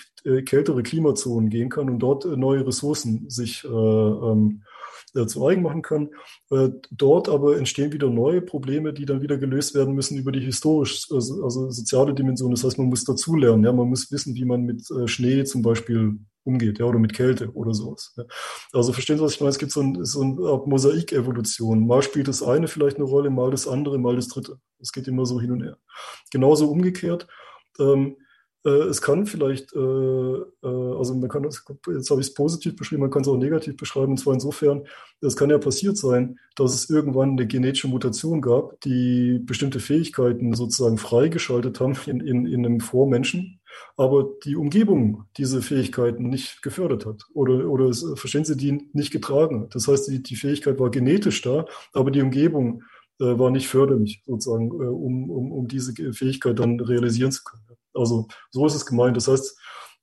kältere 0.45 0.83
Klimazonen 0.83 1.49
gehen 1.49 1.69
kann 1.69 1.89
und 1.89 1.99
dort 1.99 2.25
neue 2.25 2.65
Ressourcen 2.67 3.29
sich 3.29 3.63
ähm, 3.65 4.63
äh, 5.13 5.25
zu 5.25 5.45
eigen 5.45 5.61
machen 5.61 5.81
kann. 5.81 6.09
Äh, 6.51 6.69
dort 6.89 7.27
aber 7.27 7.57
entstehen 7.57 7.91
wieder 7.91 8.09
neue 8.09 8.41
Probleme, 8.41 8.93
die 8.93 9.05
dann 9.05 9.21
wieder 9.21 9.37
gelöst 9.37 9.75
werden 9.75 9.93
müssen 9.93 10.17
über 10.17 10.31
die 10.31 10.39
historisch, 10.39 11.07
also, 11.11 11.43
also 11.43 11.69
soziale 11.69 12.13
Dimension. 12.13 12.51
Das 12.51 12.63
heißt, 12.63 12.77
man 12.77 12.87
muss 12.87 13.03
dazulernen. 13.03 13.65
Ja, 13.65 13.73
man 13.73 13.89
muss 13.89 14.09
wissen, 14.11 14.35
wie 14.35 14.45
man 14.45 14.61
mit 14.61 14.89
äh, 14.89 15.07
Schnee 15.07 15.43
zum 15.43 15.63
Beispiel 15.63 16.19
umgeht, 16.43 16.79
ja, 16.79 16.85
oder 16.85 16.99
mit 16.99 17.13
Kälte 17.13 17.51
oder 17.51 17.73
sowas. 17.73 18.13
Ja. 18.17 18.23
Also 18.73 18.93
verstehen 18.93 19.17
Sie, 19.17 19.23
was 19.23 19.33
ich 19.33 19.41
meine? 19.41 19.51
Es 19.51 19.59
gibt 19.59 19.71
so, 19.71 19.81
ein, 19.81 20.03
so 20.05 20.21
eine 20.21 20.33
Mosaik-Evolution. 20.65 21.85
Mal 21.85 22.01
spielt 22.01 22.27
das 22.27 22.43
eine 22.43 22.67
vielleicht 22.67 22.97
eine 22.97 23.05
Rolle, 23.05 23.29
mal 23.29 23.51
das 23.51 23.67
andere, 23.67 23.97
mal 23.97 24.15
das 24.15 24.27
dritte. 24.27 24.59
Es 24.79 24.91
geht 24.91 25.07
immer 25.07 25.25
so 25.25 25.39
hin 25.39 25.51
und 25.51 25.63
her. 25.63 25.77
Genauso 26.31 26.69
umgekehrt. 26.69 27.27
Ähm, 27.79 28.17
äh, 28.63 28.69
es 28.69 29.01
kann 29.01 29.25
vielleicht, 29.25 29.73
äh, 29.73 29.79
äh, 29.79 30.47
also 30.63 31.15
man 31.15 31.29
kann 31.29 31.43
das, 31.43 31.63
jetzt 31.87 32.11
habe 32.11 32.21
ich 32.21 32.27
es 32.27 32.33
positiv 32.33 32.75
beschrieben, 32.75 33.01
man 33.01 33.09
kann 33.09 33.23
es 33.23 33.27
auch 33.27 33.37
negativ 33.37 33.75
beschreiben, 33.75 34.11
und 34.11 34.17
zwar 34.17 34.33
insofern, 34.33 34.85
es 35.21 35.35
kann 35.35 35.49
ja 35.49 35.57
passiert 35.57 35.97
sein, 35.97 36.37
dass 36.55 36.75
es 36.75 36.89
irgendwann 36.89 37.31
eine 37.31 37.47
genetische 37.47 37.87
Mutation 37.87 38.41
gab, 38.41 38.79
die 38.81 39.39
bestimmte 39.39 39.79
Fähigkeiten 39.79 40.53
sozusagen 40.53 40.97
freigeschaltet 40.97 41.79
haben 41.79 41.95
in, 42.05 42.19
in, 42.19 42.45
in 42.45 42.65
einem 42.65 42.79
Vormenschen, 42.81 43.60
aber 43.97 44.29
die 44.43 44.55
Umgebung 44.55 45.25
diese 45.37 45.61
Fähigkeiten 45.61 46.29
nicht 46.29 46.61
gefördert 46.61 47.05
hat 47.05 47.23
oder, 47.33 47.67
oder 47.69 47.93
verstehen 48.15 48.45
Sie, 48.45 48.57
die 48.57 48.89
nicht 48.93 49.11
getragen 49.11 49.61
hat. 49.61 49.75
Das 49.75 49.87
heißt, 49.87 50.07
die, 50.09 50.23
die 50.23 50.35
Fähigkeit 50.35 50.79
war 50.79 50.89
genetisch 50.91 51.41
da, 51.41 51.65
aber 51.93 52.11
die 52.11 52.21
Umgebung 52.21 52.83
äh, 53.19 53.37
war 53.37 53.51
nicht 53.51 53.67
förderlich 53.67 54.23
sozusagen, 54.25 54.67
äh, 54.67 54.87
um, 54.87 55.29
um, 55.29 55.51
um 55.51 55.67
diese 55.67 55.93
Fähigkeit 56.13 56.59
dann 56.59 56.79
realisieren 56.79 57.31
zu 57.31 57.43
können. 57.43 57.63
Also 57.93 58.27
so 58.51 58.65
ist 58.65 58.75
es 58.75 58.85
gemeint. 58.85 59.17
Das 59.17 59.27
heißt, 59.27 59.57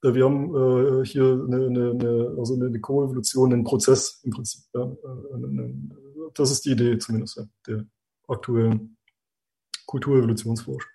äh, 0.05 0.15
wir 0.15 0.25
haben 0.25 0.55
äh, 0.55 1.05
hier 1.05 1.25
eine, 1.25 1.67
eine, 1.67 1.91
eine, 1.91 2.35
also 2.39 2.55
eine 2.55 2.81
Koevolution, 2.81 3.53
einen 3.53 3.65
Prozess 3.65 4.21
im 4.25 4.31
Prinzip. 4.31 4.65
Ja. 4.75 4.85
Äh, 4.85 5.73
das 6.35 6.51
ist 6.51 6.65
die 6.65 6.73
Idee 6.73 6.99
zumindest 6.99 7.37
ja, 7.37 7.45
der 7.67 7.85
aktuellen 8.29 8.97
Kulturevolutionsforschung. 9.87 10.91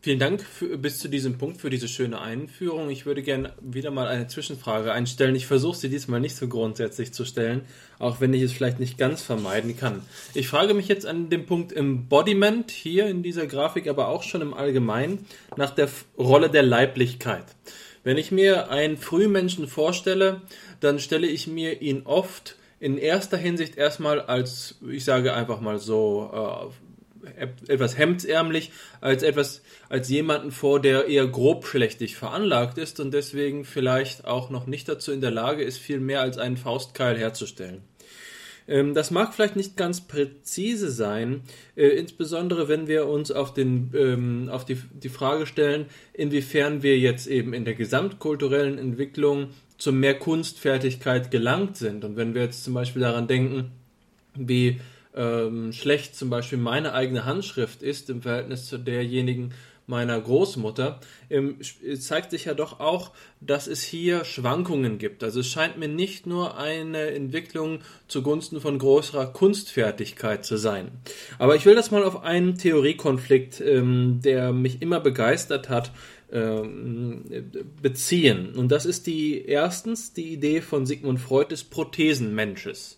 Vielen 0.00 0.20
Dank 0.20 0.42
für, 0.42 0.78
bis 0.78 1.00
zu 1.00 1.08
diesem 1.08 1.38
Punkt 1.38 1.60
für 1.60 1.70
diese 1.70 1.88
schöne 1.88 2.20
Einführung. 2.20 2.88
Ich 2.88 3.04
würde 3.04 3.20
gerne 3.20 3.52
wieder 3.60 3.90
mal 3.90 4.06
eine 4.06 4.28
Zwischenfrage 4.28 4.92
einstellen. 4.92 5.34
Ich 5.34 5.48
versuche 5.48 5.76
sie 5.76 5.88
diesmal 5.88 6.20
nicht 6.20 6.36
so 6.36 6.46
grundsätzlich 6.46 7.12
zu 7.12 7.24
stellen, 7.24 7.62
auch 7.98 8.20
wenn 8.20 8.32
ich 8.32 8.42
es 8.42 8.52
vielleicht 8.52 8.78
nicht 8.78 8.96
ganz 8.96 9.22
vermeiden 9.22 9.76
kann. 9.76 10.02
Ich 10.34 10.46
frage 10.46 10.72
mich 10.72 10.86
jetzt 10.86 11.04
an 11.04 11.30
dem 11.30 11.46
Punkt 11.46 11.72
Embodiment 11.72 12.70
hier 12.70 13.08
in 13.08 13.24
dieser 13.24 13.48
Grafik, 13.48 13.88
aber 13.88 14.06
auch 14.06 14.22
schon 14.22 14.40
im 14.40 14.54
Allgemeinen 14.54 15.26
nach 15.56 15.70
der 15.70 15.88
Rolle 16.16 16.48
der 16.48 16.62
Leiblichkeit. 16.62 17.46
Wenn 18.04 18.18
ich 18.18 18.30
mir 18.30 18.70
einen 18.70 18.98
Frühmenschen 18.98 19.66
vorstelle, 19.66 20.42
dann 20.78 21.00
stelle 21.00 21.26
ich 21.26 21.48
mir 21.48 21.82
ihn 21.82 22.02
oft 22.04 22.54
in 22.78 22.98
erster 22.98 23.36
Hinsicht 23.36 23.76
erstmal 23.76 24.20
als, 24.20 24.76
ich 24.88 25.04
sage 25.04 25.34
einfach 25.34 25.60
mal 25.60 25.80
so, 25.80 26.30
äh, 26.32 26.87
etwas 27.66 27.98
hemdsärmlich 27.98 28.70
als 29.00 29.22
etwas 29.22 29.62
als 29.88 30.08
jemanden 30.08 30.50
vor, 30.50 30.80
der 30.80 31.06
eher 31.06 31.26
grobschlächtig 31.26 32.16
veranlagt 32.16 32.78
ist 32.78 33.00
und 33.00 33.12
deswegen 33.12 33.64
vielleicht 33.64 34.24
auch 34.24 34.50
noch 34.50 34.66
nicht 34.66 34.88
dazu 34.88 35.12
in 35.12 35.20
der 35.20 35.30
Lage 35.30 35.62
ist, 35.62 35.78
viel 35.78 36.00
mehr 36.00 36.20
als 36.20 36.38
einen 36.38 36.56
Faustkeil 36.56 37.16
herzustellen. 37.18 37.82
Ähm, 38.68 38.94
das 38.94 39.10
mag 39.10 39.34
vielleicht 39.34 39.56
nicht 39.56 39.76
ganz 39.76 40.02
präzise 40.02 40.90
sein, 40.90 41.42
äh, 41.74 41.88
insbesondere 41.88 42.68
wenn 42.68 42.86
wir 42.86 43.06
uns 43.06 43.32
auf, 43.32 43.54
den, 43.54 43.90
ähm, 43.94 44.48
auf 44.50 44.64
die, 44.64 44.76
die 44.92 45.08
Frage 45.08 45.46
stellen, 45.46 45.86
inwiefern 46.12 46.82
wir 46.82 46.98
jetzt 46.98 47.26
eben 47.26 47.54
in 47.54 47.64
der 47.64 47.74
gesamtkulturellen 47.74 48.78
Entwicklung 48.78 49.48
zu 49.78 49.92
mehr 49.92 50.18
Kunstfertigkeit 50.18 51.30
gelangt 51.30 51.76
sind. 51.76 52.04
Und 52.04 52.16
wenn 52.16 52.34
wir 52.34 52.42
jetzt 52.42 52.64
zum 52.64 52.74
Beispiel 52.74 53.02
daran 53.02 53.26
denken, 53.26 53.72
wie 54.34 54.80
ähm, 55.18 55.72
schlecht 55.72 56.16
zum 56.16 56.30
Beispiel 56.30 56.58
meine 56.58 56.94
eigene 56.94 57.26
Handschrift 57.26 57.82
ist 57.82 58.08
im 58.08 58.22
Verhältnis 58.22 58.66
zu 58.66 58.78
derjenigen 58.78 59.52
meiner 59.88 60.20
Großmutter, 60.20 61.00
ähm, 61.30 61.56
zeigt 61.98 62.30
sich 62.30 62.44
ja 62.44 62.52
doch 62.52 62.78
auch, 62.78 63.12
dass 63.40 63.66
es 63.66 63.82
hier 63.82 64.26
Schwankungen 64.26 64.98
gibt. 64.98 65.24
Also 65.24 65.40
es 65.40 65.48
scheint 65.48 65.78
mir 65.78 65.88
nicht 65.88 66.26
nur 66.26 66.58
eine 66.58 67.10
Entwicklung 67.12 67.80
zugunsten 68.06 68.60
von 68.60 68.78
größerer 68.78 69.32
Kunstfertigkeit 69.32 70.44
zu 70.44 70.58
sein. 70.58 70.90
Aber 71.38 71.56
ich 71.56 71.64
will 71.64 71.74
das 71.74 71.90
mal 71.90 72.04
auf 72.04 72.22
einen 72.22 72.58
Theoriekonflikt, 72.58 73.62
ähm, 73.62 74.20
der 74.22 74.52
mich 74.52 74.82
immer 74.82 75.00
begeistert 75.00 75.70
hat, 75.70 75.90
ähm, 76.30 77.24
beziehen. 77.80 78.54
Und 78.54 78.70
das 78.70 78.84
ist 78.84 79.06
die 79.06 79.46
erstens 79.46 80.12
die 80.12 80.34
Idee 80.34 80.60
von 80.60 80.84
Sigmund 80.84 81.18
Freud 81.18 81.48
des 81.50 81.64
Prothesenmensches. 81.64 82.97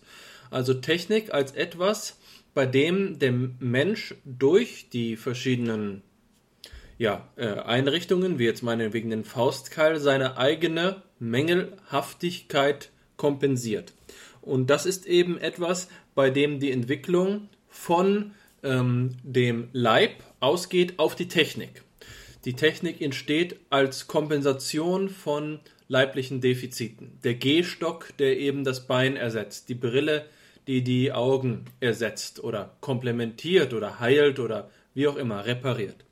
Also 0.51 0.75
Technik 0.75 1.33
als 1.33 1.53
etwas, 1.53 2.19
bei 2.53 2.67
dem 2.67 3.17
der 3.17 3.31
Mensch 3.31 4.13
durch 4.25 4.89
die 4.89 5.15
verschiedenen 5.15 6.03
ja, 6.99 7.27
äh, 7.35 7.47
Einrichtungen, 7.47 8.37
wie 8.37 8.45
jetzt 8.45 8.61
meinetwegen 8.61 9.09
den 9.09 9.23
Faustkeil, 9.23 9.99
seine 9.99 10.37
eigene 10.37 11.01
Mängelhaftigkeit 11.17 12.91
kompensiert. 13.17 13.93
Und 14.41 14.69
das 14.69 14.85
ist 14.85 15.07
eben 15.07 15.39
etwas, 15.39 15.87
bei 16.13 16.29
dem 16.29 16.59
die 16.59 16.71
Entwicklung 16.71 17.49
von 17.69 18.33
ähm, 18.61 19.15
dem 19.23 19.69
Leib 19.71 20.11
ausgeht 20.39 20.99
auf 20.99 21.15
die 21.15 21.27
Technik. 21.27 21.83
Die 22.45 22.53
Technik 22.53 23.01
entsteht 23.01 23.59
als 23.69 24.07
Kompensation 24.07 25.09
von 25.09 25.59
leiblichen 25.87 26.41
Defiziten. 26.41 27.19
Der 27.23 27.35
Gehstock, 27.35 28.15
der 28.17 28.39
eben 28.39 28.63
das 28.63 28.87
Bein 28.87 29.15
ersetzt, 29.15 29.69
die 29.69 29.75
Brille, 29.75 30.25
die 30.67 30.83
die 30.83 31.11
Augen 31.11 31.65
ersetzt 31.79 32.43
oder 32.43 32.75
komplementiert 32.81 33.73
oder 33.73 33.99
heilt 33.99 34.39
oder 34.39 34.69
wie 34.93 35.07
auch 35.07 35.15
immer 35.15 35.45
repariert. 35.45 36.05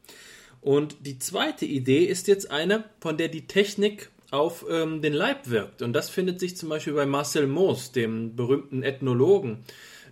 Und 0.62 1.06
die 1.06 1.20
zweite 1.20 1.66
Idee 1.66 2.04
ist 2.06 2.28
jetzt 2.28 2.52
eine, 2.52 2.84
von 3.00 3.18
der 3.18 3.30
die 3.30 3.48
Technik 3.48 4.10
auf 4.32 4.66
ähm, 4.70 5.02
den 5.02 5.14
Leib 5.14 5.50
wirkt. 5.50 5.82
Und 5.82 5.94
das 5.94 6.10
findet 6.10 6.40
sich 6.40 6.58
zum 6.58 6.70
Beispiel 6.70 6.94
bei 6.94 7.06
Marcel 7.06 7.48
Mauss, 7.48 7.92
dem 7.92 8.36
berühmten 8.36 8.84
Ethnologen, 8.84 9.64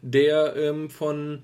der 0.02 0.56
ähm, 0.56 0.90
von 0.90 1.44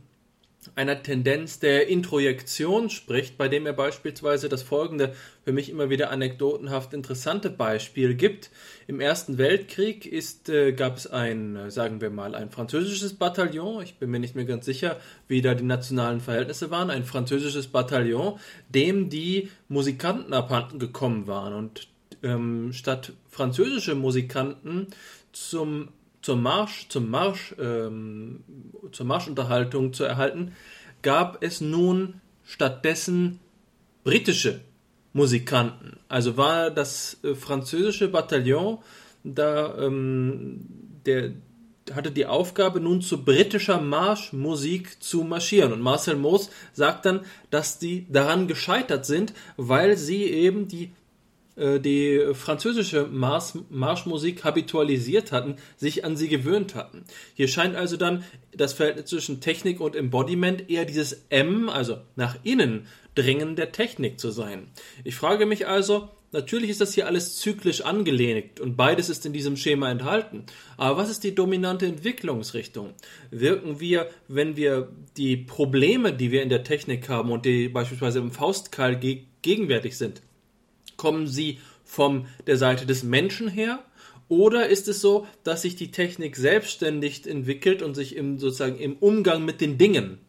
einer 0.75 1.01
Tendenz 1.03 1.59
der 1.59 1.87
Introjektion 1.87 2.89
spricht, 2.89 3.37
bei 3.37 3.47
dem 3.47 3.65
er 3.65 3.73
beispielsweise 3.73 4.49
das 4.49 4.63
folgende 4.63 5.13
für 5.43 5.51
mich 5.51 5.69
immer 5.69 5.89
wieder 5.89 6.09
anekdotenhaft 6.11 6.93
interessante 6.93 7.49
Beispiel 7.49 8.15
gibt. 8.15 8.49
Im 8.87 8.99
Ersten 8.99 9.37
Weltkrieg 9.37 10.05
ist, 10.05 10.49
äh, 10.49 10.71
gab 10.71 10.97
es 10.97 11.07
ein, 11.07 11.55
äh, 11.55 11.71
sagen 11.71 12.01
wir 12.01 12.09
mal, 12.09 12.35
ein 12.35 12.49
französisches 12.49 13.13
Bataillon, 13.13 13.83
ich 13.83 13.95
bin 13.95 14.09
mir 14.09 14.19
nicht 14.19 14.35
mehr 14.35 14.45
ganz 14.45 14.65
sicher, 14.65 14.99
wie 15.27 15.41
da 15.41 15.53
die 15.53 15.63
nationalen 15.63 16.21
Verhältnisse 16.21 16.71
waren, 16.71 16.89
ein 16.89 17.03
französisches 17.03 17.67
Bataillon, 17.67 18.39
dem 18.69 19.09
die 19.09 19.49
Musikanten 19.67 20.33
abhanden 20.33 20.79
gekommen 20.79 21.27
waren. 21.27 21.53
Und 21.53 21.87
ähm, 22.23 22.73
statt 22.73 23.13
französische 23.29 23.95
Musikanten 23.95 24.87
zum 25.31 25.89
zum 26.23 26.41
Marsch, 26.41 26.87
zum 26.89 27.09
Marsch, 27.09 27.53
ähm, 27.59 28.43
zur 28.91 29.05
Marschunterhaltung 29.05 29.93
zu 29.93 30.03
erhalten, 30.03 30.53
gab 31.03 31.43
es 31.43 31.61
nun 31.61 32.21
stattdessen 32.43 33.39
britische 34.03 34.61
Musikanten. 35.13 35.99
Also 36.09 36.37
war 36.37 36.71
das 36.71 37.19
äh, 37.23 37.35
französische 37.35 38.07
Bataillon 38.07 38.79
da 39.23 39.77
ähm, 39.77 40.65
der 41.05 41.31
hatte 41.93 42.11
die 42.11 42.25
Aufgabe, 42.25 42.79
nun 42.79 43.01
zu 43.01 43.25
britischer 43.25 43.81
Marschmusik 43.81 45.03
zu 45.03 45.23
marschieren. 45.23 45.73
Und 45.73 45.81
Marcel 45.81 46.15
Moos 46.15 46.49
sagt 46.71 47.05
dann, 47.05 47.25
dass 47.49 47.77
die 47.77 48.07
daran 48.09 48.47
gescheitert 48.47 49.05
sind, 49.05 49.33
weil 49.57 49.97
sie 49.97 50.23
eben 50.23 50.69
die 50.69 50.91
die 51.55 52.33
französische 52.33 53.05
Marsch, 53.05 53.53
Marschmusik 53.69 54.43
habitualisiert 54.43 55.31
hatten, 55.31 55.57
sich 55.77 56.03
an 56.03 56.17
sie 56.17 56.27
gewöhnt 56.27 56.73
hatten. 56.73 57.03
Hier 57.35 57.47
scheint 57.47 57.75
also 57.75 57.95
dann 57.95 58.23
das 58.55 58.73
Verhältnis 58.73 59.05
zwischen 59.05 59.39
Technik 59.39 59.79
und 59.79 59.95
Embodiment 59.95 60.69
eher 60.69 60.85
dieses 60.85 61.25
M, 61.29 61.69
also 61.69 61.97
nach 62.15 62.37
innen 62.43 62.87
Dringen 63.15 63.55
der 63.55 63.71
Technik 63.71 64.19
zu 64.19 64.31
sein. 64.31 64.67
Ich 65.03 65.15
frage 65.15 65.45
mich 65.45 65.67
also, 65.67 66.09
natürlich 66.31 66.71
ist 66.71 66.81
das 66.81 66.95
hier 66.95 67.05
alles 67.05 67.35
zyklisch 67.37 67.81
angelehnt 67.81 68.59
und 68.59 68.75
beides 68.75 69.09
ist 69.09 69.23
in 69.27 69.33
diesem 69.33 69.55
Schema 69.55 69.91
enthalten. 69.91 70.45
Aber 70.77 70.97
was 70.97 71.11
ist 71.11 71.23
die 71.23 71.35
dominante 71.35 71.85
Entwicklungsrichtung? 71.85 72.95
Wirken 73.29 73.79
wir, 73.79 74.09
wenn 74.27 74.55
wir 74.55 74.89
die 75.17 75.37
Probleme, 75.37 76.13
die 76.13 76.31
wir 76.31 76.41
in 76.41 76.49
der 76.49 76.63
Technik 76.63 77.07
haben 77.09 77.31
und 77.31 77.45
die 77.45 77.69
beispielsweise 77.69 78.17
im 78.17 78.31
Faustkeil 78.31 78.99
gegenwärtig 79.43 79.95
sind, 79.95 80.23
Kommen 81.03 81.27
sie 81.27 81.59
von 81.83 82.27
der 82.47 82.55
Seite 82.55 82.85
des 82.85 83.03
Menschen 83.03 83.49
her? 83.49 83.83
Oder 84.29 84.69
ist 84.69 84.87
es 84.87 85.01
so, 85.01 85.27
dass 85.43 85.63
sich 85.63 85.75
die 85.75 85.91
Technik 85.91 86.37
selbstständig 86.37 87.27
entwickelt 87.27 87.81
und 87.81 87.93
sich 87.93 88.15
im, 88.15 88.39
sozusagen 88.39 88.79
im 88.79 88.95
Umgang 88.95 89.43
mit 89.43 89.59
den 89.59 89.77
Dingen, 89.77 90.19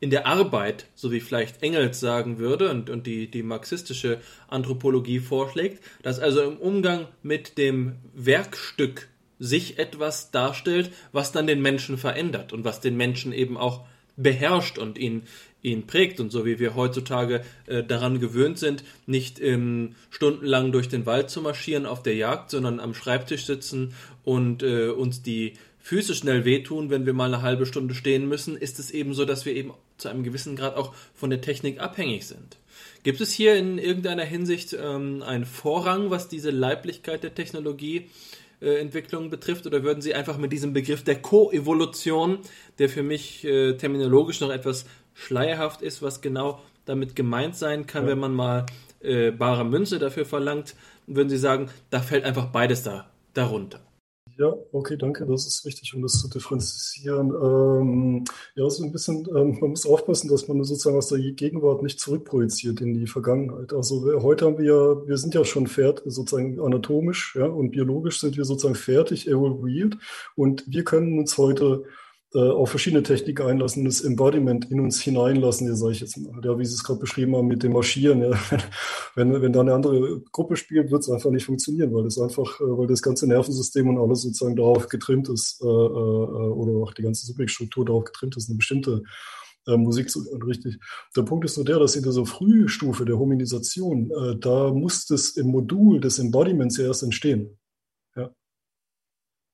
in 0.00 0.10
der 0.10 0.26
Arbeit, 0.26 0.88
so 0.94 1.10
wie 1.10 1.20
vielleicht 1.20 1.62
Engels 1.62 2.00
sagen 2.00 2.38
würde 2.38 2.70
und, 2.70 2.90
und 2.90 3.06
die, 3.06 3.30
die 3.30 3.42
marxistische 3.42 4.20
Anthropologie 4.48 5.20
vorschlägt, 5.20 5.82
dass 6.02 6.18
also 6.18 6.42
im 6.42 6.58
Umgang 6.58 7.08
mit 7.22 7.56
dem 7.56 7.94
Werkstück 8.12 9.08
sich 9.38 9.78
etwas 9.78 10.32
darstellt, 10.32 10.92
was 11.12 11.32
dann 11.32 11.46
den 11.46 11.62
Menschen 11.62 11.96
verändert 11.96 12.52
und 12.52 12.62
was 12.66 12.82
den 12.82 12.98
Menschen 12.98 13.32
eben 13.32 13.56
auch 13.56 13.86
beherrscht 14.18 14.76
und 14.76 14.98
ihn 14.98 15.22
ihn 15.64 15.86
prägt 15.86 16.20
und 16.20 16.30
so 16.30 16.44
wie 16.44 16.60
wir 16.60 16.76
heutzutage 16.76 17.42
äh, 17.66 17.82
daran 17.82 18.20
gewöhnt 18.20 18.58
sind, 18.58 18.84
nicht 19.06 19.40
ähm, 19.40 19.96
stundenlang 20.10 20.70
durch 20.70 20.88
den 20.88 21.06
Wald 21.06 21.30
zu 21.30 21.40
marschieren 21.40 21.86
auf 21.86 22.02
der 22.02 22.14
Jagd, 22.14 22.50
sondern 22.50 22.78
am 22.78 22.94
Schreibtisch 22.94 23.46
sitzen 23.46 23.94
und 24.22 24.62
äh, 24.62 24.90
uns 24.90 25.22
die 25.22 25.54
Füße 25.80 26.14
schnell 26.14 26.44
wehtun, 26.44 26.88
wenn 26.90 27.04
wir 27.04 27.12
mal 27.12 27.32
eine 27.32 27.42
halbe 27.42 27.66
Stunde 27.66 27.94
stehen 27.94 28.28
müssen, 28.28 28.56
ist 28.56 28.78
es 28.78 28.90
eben 28.90 29.12
so, 29.12 29.24
dass 29.24 29.44
wir 29.44 29.54
eben 29.54 29.72
zu 29.98 30.08
einem 30.08 30.22
gewissen 30.22 30.56
Grad 30.56 30.76
auch 30.76 30.94
von 31.14 31.30
der 31.30 31.40
Technik 31.40 31.80
abhängig 31.80 32.26
sind. 32.26 32.58
Gibt 33.02 33.20
es 33.20 33.32
hier 33.32 33.56
in 33.56 33.78
irgendeiner 33.78 34.24
Hinsicht 34.24 34.74
ähm, 34.78 35.22
einen 35.22 35.44
Vorrang, 35.44 36.10
was 36.10 36.28
diese 36.28 36.50
Leiblichkeit 36.50 37.22
der 37.22 37.34
Technologie 37.34 38.06
äh, 38.60 38.82
betrifft, 39.28 39.66
oder 39.66 39.82
würden 39.82 40.00
Sie 40.00 40.14
einfach 40.14 40.38
mit 40.38 40.52
diesem 40.52 40.72
Begriff 40.72 41.04
der 41.04 41.20
Koevolution, 41.20 42.38
der 42.78 42.88
für 42.88 43.02
mich 43.02 43.44
äh, 43.44 43.76
terminologisch 43.76 44.40
noch 44.40 44.50
etwas 44.50 44.86
schleierhaft 45.14 45.82
ist, 45.82 46.02
was 46.02 46.20
genau 46.20 46.60
damit 46.84 47.16
gemeint 47.16 47.56
sein 47.56 47.86
kann, 47.86 48.04
ja. 48.04 48.10
wenn 48.10 48.18
man 48.18 48.34
mal 48.34 48.66
äh, 49.00 49.30
bare 49.30 49.64
Münze 49.64 49.98
dafür 49.98 50.26
verlangt, 50.26 50.74
würden 51.06 51.28
Sie 51.28 51.38
sagen, 51.38 51.70
da 51.90 52.00
fällt 52.00 52.24
einfach 52.24 52.46
beides 52.46 52.82
da 52.82 53.06
darunter. 53.32 53.80
Ja, 54.36 54.52
okay, 54.72 54.96
danke. 54.96 55.26
Das 55.26 55.46
ist 55.46 55.64
wichtig, 55.64 55.94
um 55.94 56.02
das 56.02 56.20
zu 56.20 56.28
differenzieren. 56.28 57.30
Ähm, 57.30 58.24
ja, 58.56 58.68
so 58.68 58.82
ein 58.82 58.90
bisschen, 58.90 59.28
ähm, 59.28 59.58
man 59.60 59.70
muss 59.70 59.86
aufpassen, 59.86 60.28
dass 60.28 60.48
man 60.48 60.62
sozusagen 60.64 60.96
aus 60.96 61.08
der 61.08 61.20
Gegenwart 61.20 61.82
nicht 61.84 62.00
zurückprojiziert 62.00 62.80
in 62.80 62.94
die 62.94 63.06
Vergangenheit. 63.06 63.72
Also 63.72 64.20
heute 64.22 64.46
haben 64.46 64.58
wir 64.58 64.64
ja, 64.64 65.06
wir 65.06 65.18
sind 65.18 65.34
ja 65.34 65.44
schon 65.44 65.68
fertig, 65.68 66.04
sozusagen 66.06 66.60
anatomisch 66.60 67.36
ja, 67.36 67.46
und 67.46 67.70
biologisch 67.70 68.18
sind 68.18 68.36
wir 68.36 68.44
sozusagen 68.44 68.74
fertig 68.74 69.28
evolviert 69.28 69.96
und 70.34 70.64
wir 70.66 70.82
können 70.82 71.16
uns 71.20 71.38
heute 71.38 71.84
äh, 71.84 72.03
auf 72.34 72.70
verschiedene 72.70 73.02
Techniken 73.02 73.46
einlassen, 73.46 73.84
das 73.84 74.00
Embodiment 74.00 74.70
in 74.70 74.80
uns 74.80 75.00
hineinlassen, 75.00 75.74
sage 75.76 75.92
ich 75.92 76.00
jetzt 76.00 76.16
mal. 76.16 76.40
Ja, 76.44 76.58
wie 76.58 76.64
Sie 76.64 76.74
es 76.74 76.82
gerade 76.82 76.98
beschrieben 76.98 77.36
haben 77.36 77.46
mit 77.46 77.62
dem 77.62 77.72
Marschieren. 77.72 78.22
Ja. 78.22 78.30
Wenn, 79.16 79.40
wenn 79.40 79.52
da 79.52 79.60
eine 79.60 79.74
andere 79.74 80.20
Gruppe 80.32 80.56
spielt, 80.56 80.90
wird 80.90 81.02
es 81.02 81.08
einfach 81.08 81.30
nicht 81.30 81.44
funktionieren, 81.44 81.94
weil 81.94 82.02
das 82.02 82.18
einfach, 82.18 82.58
äh, 82.60 82.64
weil 82.64 82.88
das 82.88 83.00
ganze 83.00 83.28
Nervensystem 83.28 83.88
und 83.88 83.98
alles 83.98 84.22
sozusagen 84.22 84.56
darauf 84.56 84.88
getrimmt 84.88 85.28
ist, 85.28 85.60
äh, 85.62 85.66
äh, 85.66 85.68
oder 85.68 86.82
auch 86.82 86.92
die 86.94 87.02
ganze 87.02 87.24
Subjektstruktur 87.26 87.84
darauf 87.84 88.02
getrimmt 88.02 88.36
ist, 88.36 88.48
eine 88.48 88.56
bestimmte 88.56 89.04
äh, 89.66 89.76
Musik 89.76 90.10
zu 90.10 90.20
richtig. 90.46 90.78
Der 91.16 91.22
Punkt 91.22 91.44
ist 91.44 91.56
nur 91.56 91.64
der, 91.64 91.78
dass 91.78 91.96
in 91.96 92.02
dieser 92.02 92.26
Frühstufe 92.26 93.04
der 93.04 93.18
Hominisation, 93.18 94.10
äh, 94.10 94.36
da 94.38 94.72
muss 94.72 95.06
das 95.06 95.30
im 95.30 95.48
Modul 95.48 96.00
des 96.00 96.18
Embodiments 96.18 96.76
ja 96.76 96.86
erst 96.86 97.02
entstehen. 97.02 97.56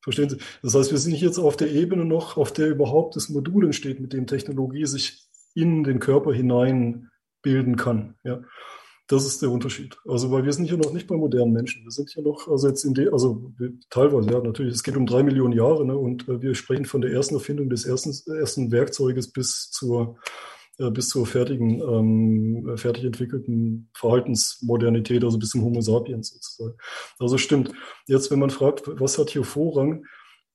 Verstehen 0.02 0.30
Sie? 0.30 0.38
Das 0.62 0.74
heißt, 0.74 0.90
wir 0.90 0.98
sind 0.98 1.20
jetzt 1.20 1.38
auf 1.38 1.56
der 1.56 1.70
Ebene 1.70 2.04
noch, 2.04 2.36
auf 2.36 2.52
der 2.52 2.68
überhaupt 2.68 3.16
das 3.16 3.28
Modul 3.28 3.66
entsteht, 3.66 4.00
mit 4.00 4.12
dem 4.12 4.26
Technologie 4.26 4.86
sich 4.86 5.26
in 5.54 5.84
den 5.84 5.98
Körper 5.98 6.32
hinein 6.32 7.10
bilden 7.42 7.76
kann. 7.76 8.14
Ja. 8.24 8.40
Das 9.10 9.26
ist 9.26 9.42
der 9.42 9.50
Unterschied. 9.50 9.96
Also, 10.06 10.30
weil 10.30 10.44
wir 10.44 10.52
sind 10.52 10.66
hier 10.66 10.76
noch 10.76 10.92
nicht 10.92 11.08
bei 11.08 11.16
modernen 11.16 11.52
Menschen. 11.52 11.82
Wir 11.82 11.90
sind 11.90 12.10
hier 12.10 12.22
noch, 12.22 12.46
also 12.46 12.68
jetzt 12.68 12.84
in 12.84 12.94
der, 12.94 13.12
also 13.12 13.52
teilweise, 13.90 14.30
ja, 14.30 14.40
natürlich, 14.40 14.72
es 14.72 14.84
geht 14.84 14.96
um 14.96 15.04
drei 15.04 15.24
Millionen 15.24 15.52
Jahre, 15.52 15.84
ne, 15.84 15.96
und 15.96 16.28
äh, 16.28 16.40
wir 16.40 16.54
sprechen 16.54 16.84
von 16.84 17.00
der 17.00 17.10
ersten 17.10 17.34
Erfindung 17.34 17.68
des 17.68 17.84
ersten, 17.84 18.12
ersten 18.32 18.70
Werkzeuges 18.70 19.32
bis 19.32 19.68
zur, 19.72 20.16
äh, 20.80 20.90
bis 20.90 21.10
zur 21.10 21.26
fertigen, 21.26 21.80
ähm, 21.80 22.76
fertig 22.76 23.04
entwickelten 23.04 23.90
Verhaltensmodernität, 23.94 25.22
also 25.22 25.38
bis 25.38 25.50
zum 25.50 25.62
Homo 25.62 25.80
sapiens 25.82 26.30
sozusagen. 26.30 26.76
Also 27.18 27.36
stimmt. 27.38 27.70
Jetzt, 28.06 28.30
wenn 28.30 28.38
man 28.38 28.50
fragt, 28.50 28.82
was 28.86 29.18
hat 29.18 29.30
hier 29.30 29.44
Vorrang? 29.44 30.06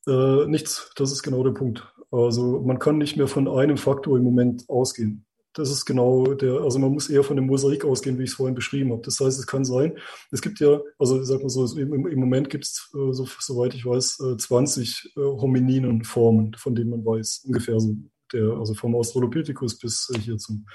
Äh, 0.08 0.48
nichts. 0.48 0.92
Das 0.96 1.12
ist 1.12 1.24
genau 1.24 1.44
der 1.44 1.52
Punkt. 1.52 1.88
Also 2.12 2.62
man 2.62 2.80
kann 2.80 2.98
nicht 2.98 3.18
mehr 3.18 3.28
von 3.28 3.48
einem 3.48 3.78
Faktor 3.78 4.18
im 4.18 4.24
Moment 4.24 4.68
ausgehen. 4.68 5.26
Das 5.54 5.70
ist 5.72 5.86
genau 5.86 6.34
der, 6.34 6.62
also 6.62 6.80
man 6.80 6.92
muss 6.92 7.10
eher 7.10 7.24
von 7.24 7.38
dem 7.38 7.46
Mosaik 7.46 7.86
ausgehen, 7.86 8.18
wie 8.20 8.24
ich 8.24 8.32
es 8.32 8.36
vorhin 8.36 8.56
beschrieben 8.56 8.92
habe. 8.92 9.04
Das 9.04 9.20
heißt, 9.20 9.40
es 9.40 9.48
kann 9.48 9.64
sein, 9.64 9.98
es 10.32 10.42
gibt 10.42 10.60
ja, 10.60 10.82
also 11.00 11.24
sag 11.24 11.42
mal 11.42 11.50
so, 11.50 11.66
im, 11.78 12.08
im 12.08 12.20
Moment 12.20 12.50
gibt 12.50 12.66
es, 12.66 12.92
äh, 12.94 13.14
so, 13.14 13.26
soweit 13.40 13.74
ich 13.74 13.86
weiß, 13.86 14.22
20 14.38 15.14
äh, 15.16 15.22
Homininenformen, 15.22 16.56
von 16.58 16.76
denen 16.76 16.90
man 16.90 17.06
weiß, 17.06 17.44
ungefähr 17.46 17.80
so 17.80 17.96
der, 18.36 18.52
also 18.52 18.74
vom 18.74 18.96
Australopithecus 18.96 19.80
bis 19.80 20.10
äh, 20.14 20.20
hier 20.20 20.38
zum, 20.38 20.66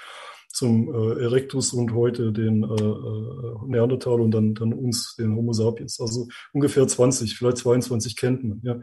zum 0.49 0.93
äh, 0.93 1.23
Erectus 1.23 1.73
und 1.73 1.95
heute 1.95 2.33
den 2.33 2.65
äh, 2.65 2.67
äh, 2.67 3.69
Neandertal 3.69 4.21
und 4.21 4.33
dann, 4.33 4.55
dann 4.55 4.73
uns, 4.73 5.15
den 5.17 5.37
Homo 5.37 5.53
sapiens. 5.53 6.01
Also 6.01 6.27
ungefähr 6.53 6.87
20, 6.87 7.37
vielleicht 7.37 7.59
22 7.59 8.17
kennt 8.17 8.45
man, 8.45 8.61
ja, 8.63 8.81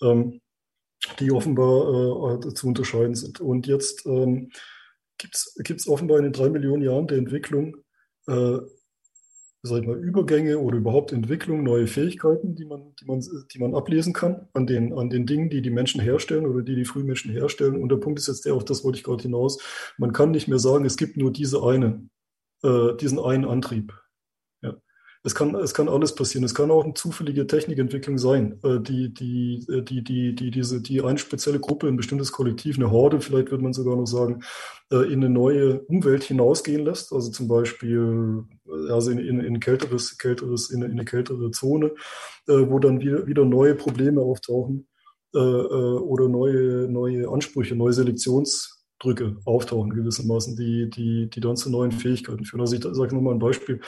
ähm, 0.00 0.40
die 1.18 1.32
offenbar 1.32 2.44
äh, 2.44 2.54
zu 2.54 2.68
unterscheiden 2.68 3.14
sind. 3.14 3.40
Und 3.40 3.66
jetzt 3.66 4.06
ähm, 4.06 4.50
gibt 5.18 5.34
es 5.80 5.88
offenbar 5.88 6.18
in 6.18 6.24
den 6.24 6.32
drei 6.32 6.48
Millionen 6.48 6.82
Jahren 6.82 7.06
der 7.06 7.18
Entwicklung 7.18 7.76
äh, 8.28 8.58
sag 9.62 9.82
ich 9.82 9.86
mal, 9.86 9.98
Übergänge 9.98 10.58
oder 10.58 10.76
überhaupt 10.78 11.12
Entwicklung, 11.12 11.62
neue 11.62 11.86
Fähigkeiten, 11.86 12.56
die 12.56 12.64
man, 12.64 12.94
die 13.00 13.04
man, 13.04 13.20
die 13.52 13.58
man 13.60 13.74
ablesen 13.74 14.12
kann 14.12 14.48
an 14.54 14.66
den, 14.66 14.92
an 14.92 15.08
den 15.08 15.24
Dingen, 15.24 15.50
die 15.50 15.62
die 15.62 15.70
Menschen 15.70 16.00
herstellen 16.00 16.46
oder 16.46 16.62
die 16.62 16.74
die 16.74 16.84
Frühmenschen 16.84 17.30
herstellen. 17.30 17.80
Und 17.80 17.88
der 17.88 17.96
Punkt 17.96 18.18
ist 18.18 18.26
jetzt 18.26 18.44
der, 18.44 18.54
auf 18.54 18.64
das 18.64 18.82
wollte 18.82 18.98
ich 18.98 19.04
gerade 19.04 19.22
hinaus. 19.22 19.62
Man 19.98 20.12
kann 20.12 20.32
nicht 20.32 20.48
mehr 20.48 20.58
sagen, 20.58 20.84
es 20.84 20.96
gibt 20.96 21.16
nur 21.16 21.32
diese 21.32 21.62
eine, 21.62 22.08
äh, 22.64 22.96
diesen 23.00 23.20
einen 23.20 23.44
Antrieb. 23.44 24.01
Es 25.24 25.36
kann, 25.36 25.54
es 25.54 25.72
kann 25.72 25.88
alles 25.88 26.16
passieren. 26.16 26.44
Es 26.44 26.54
kann 26.54 26.72
auch 26.72 26.82
eine 26.82 26.94
zufällige 26.94 27.46
Technikentwicklung 27.46 28.18
sein, 28.18 28.58
äh, 28.64 28.80
die, 28.80 29.14
die, 29.14 29.64
äh, 29.70 29.82
die, 29.82 30.02
die, 30.02 30.34
die, 30.34 30.50
diese, 30.50 30.82
die 30.82 31.00
eine 31.00 31.18
spezielle 31.18 31.60
Gruppe, 31.60 31.86
ein 31.86 31.96
bestimmtes 31.96 32.32
Kollektiv, 32.32 32.76
eine 32.76 32.90
Horde, 32.90 33.20
vielleicht 33.20 33.52
würde 33.52 33.62
man 33.62 33.72
sogar 33.72 33.94
noch 33.94 34.06
sagen, 34.06 34.42
äh, 34.90 35.12
in 35.12 35.24
eine 35.24 35.28
neue 35.28 35.80
Umwelt 35.82 36.24
hinausgehen 36.24 36.84
lässt. 36.84 37.12
Also 37.12 37.30
zum 37.30 37.46
Beispiel 37.46 38.44
also 38.90 39.12
in, 39.12 39.18
in, 39.18 39.40
in 39.40 39.60
kälteres, 39.60 40.18
kälteres, 40.18 40.70
in, 40.70 40.82
in 40.82 40.92
eine 40.92 41.04
kältere 41.04 41.50
Zone, 41.52 41.92
wo 42.46 42.78
dann 42.78 43.00
wieder, 43.00 43.26
wieder 43.26 43.44
neue 43.44 43.74
Probleme 43.74 44.20
auftauchen 44.20 44.88
oder 45.32 46.28
neue, 46.28 46.88
neue 46.88 47.28
Ansprüche, 47.28 47.76
neue 47.76 47.92
Selektions 47.92 48.81
Drücke 49.02 49.36
auftauchen 49.44 49.90
gewissermaßen, 49.90 50.56
die, 50.56 50.88
die, 50.88 51.28
die 51.28 51.40
dann 51.40 51.56
zu 51.56 51.70
neuen 51.70 51.92
Fähigkeiten 51.92 52.44
führen. 52.44 52.60
Also 52.60 52.76
ich 52.76 52.82
sage 52.82 53.14
nur 53.14 53.22
mal 53.22 53.34
ein 53.34 53.38
Beispiel. 53.38 53.80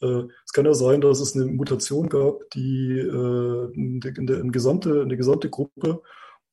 Äh, 0.00 0.22
es 0.44 0.52
kann 0.52 0.64
ja 0.64 0.74
sein, 0.74 1.00
dass 1.00 1.20
es 1.20 1.34
eine 1.34 1.46
Mutation 1.46 2.08
gab, 2.08 2.48
die 2.50 2.98
äh, 2.98 4.50
gesamte, 4.50 5.02
eine 5.02 5.16
gesamte 5.16 5.50
Gruppe 5.50 6.02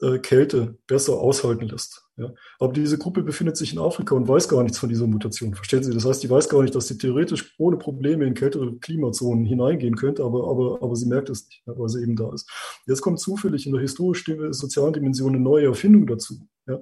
äh, 0.02 0.20
Kälte 0.20 0.78
besser 0.88 1.14
aushalten 1.14 1.68
lässt. 1.68 2.04
Ja. 2.18 2.34
Aber 2.60 2.74
diese 2.74 2.98
Gruppe 2.98 3.22
befindet 3.22 3.58
sich 3.58 3.74
in 3.74 3.80
Afrika 3.80 4.16
und 4.16 4.28
weiß 4.28 4.50
gar 4.50 4.64
nichts 4.64 4.80
von 4.80 4.90
dieser 4.90 5.08
Mutation. 5.08 5.54
Verstehen 5.54 5.84
Sie? 5.84 5.94
Das 5.94 6.06
heißt, 6.06 6.24
die 6.24 6.30
weiß 6.30 6.50
gar 6.50 6.64
nicht, 6.64 6.74
dass 6.74 6.88
sie 6.88 6.98
theoretisch 6.98 7.54
ohne 7.60 7.78
Probleme 7.78 8.26
in 8.26 8.34
kältere 8.34 8.76
Klimazonen 8.78 9.46
hineingehen 9.46 9.96
könnte, 9.96 10.24
aber, 10.24 10.50
aber, 10.50 10.80
aber 10.82 10.96
sie 10.96 11.08
merkt 11.08 11.30
es 11.30 11.48
nicht, 11.48 11.62
weil 11.66 11.90
sie 11.90 12.02
eben 12.02 12.16
da 12.16 12.34
ist. 12.34 12.50
Jetzt 12.88 13.02
kommt 13.02 13.20
zufällig 13.20 13.68
in 13.68 13.74
der 13.74 13.82
historisch-sozialen 13.82 14.94
Dimension 14.94 15.36
eine 15.36 15.44
neue 15.44 15.68
Erfindung 15.68 16.08
dazu. 16.08 16.36
Ja. 16.68 16.80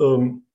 Ähm, 0.00 0.42
äh, 0.42 0.49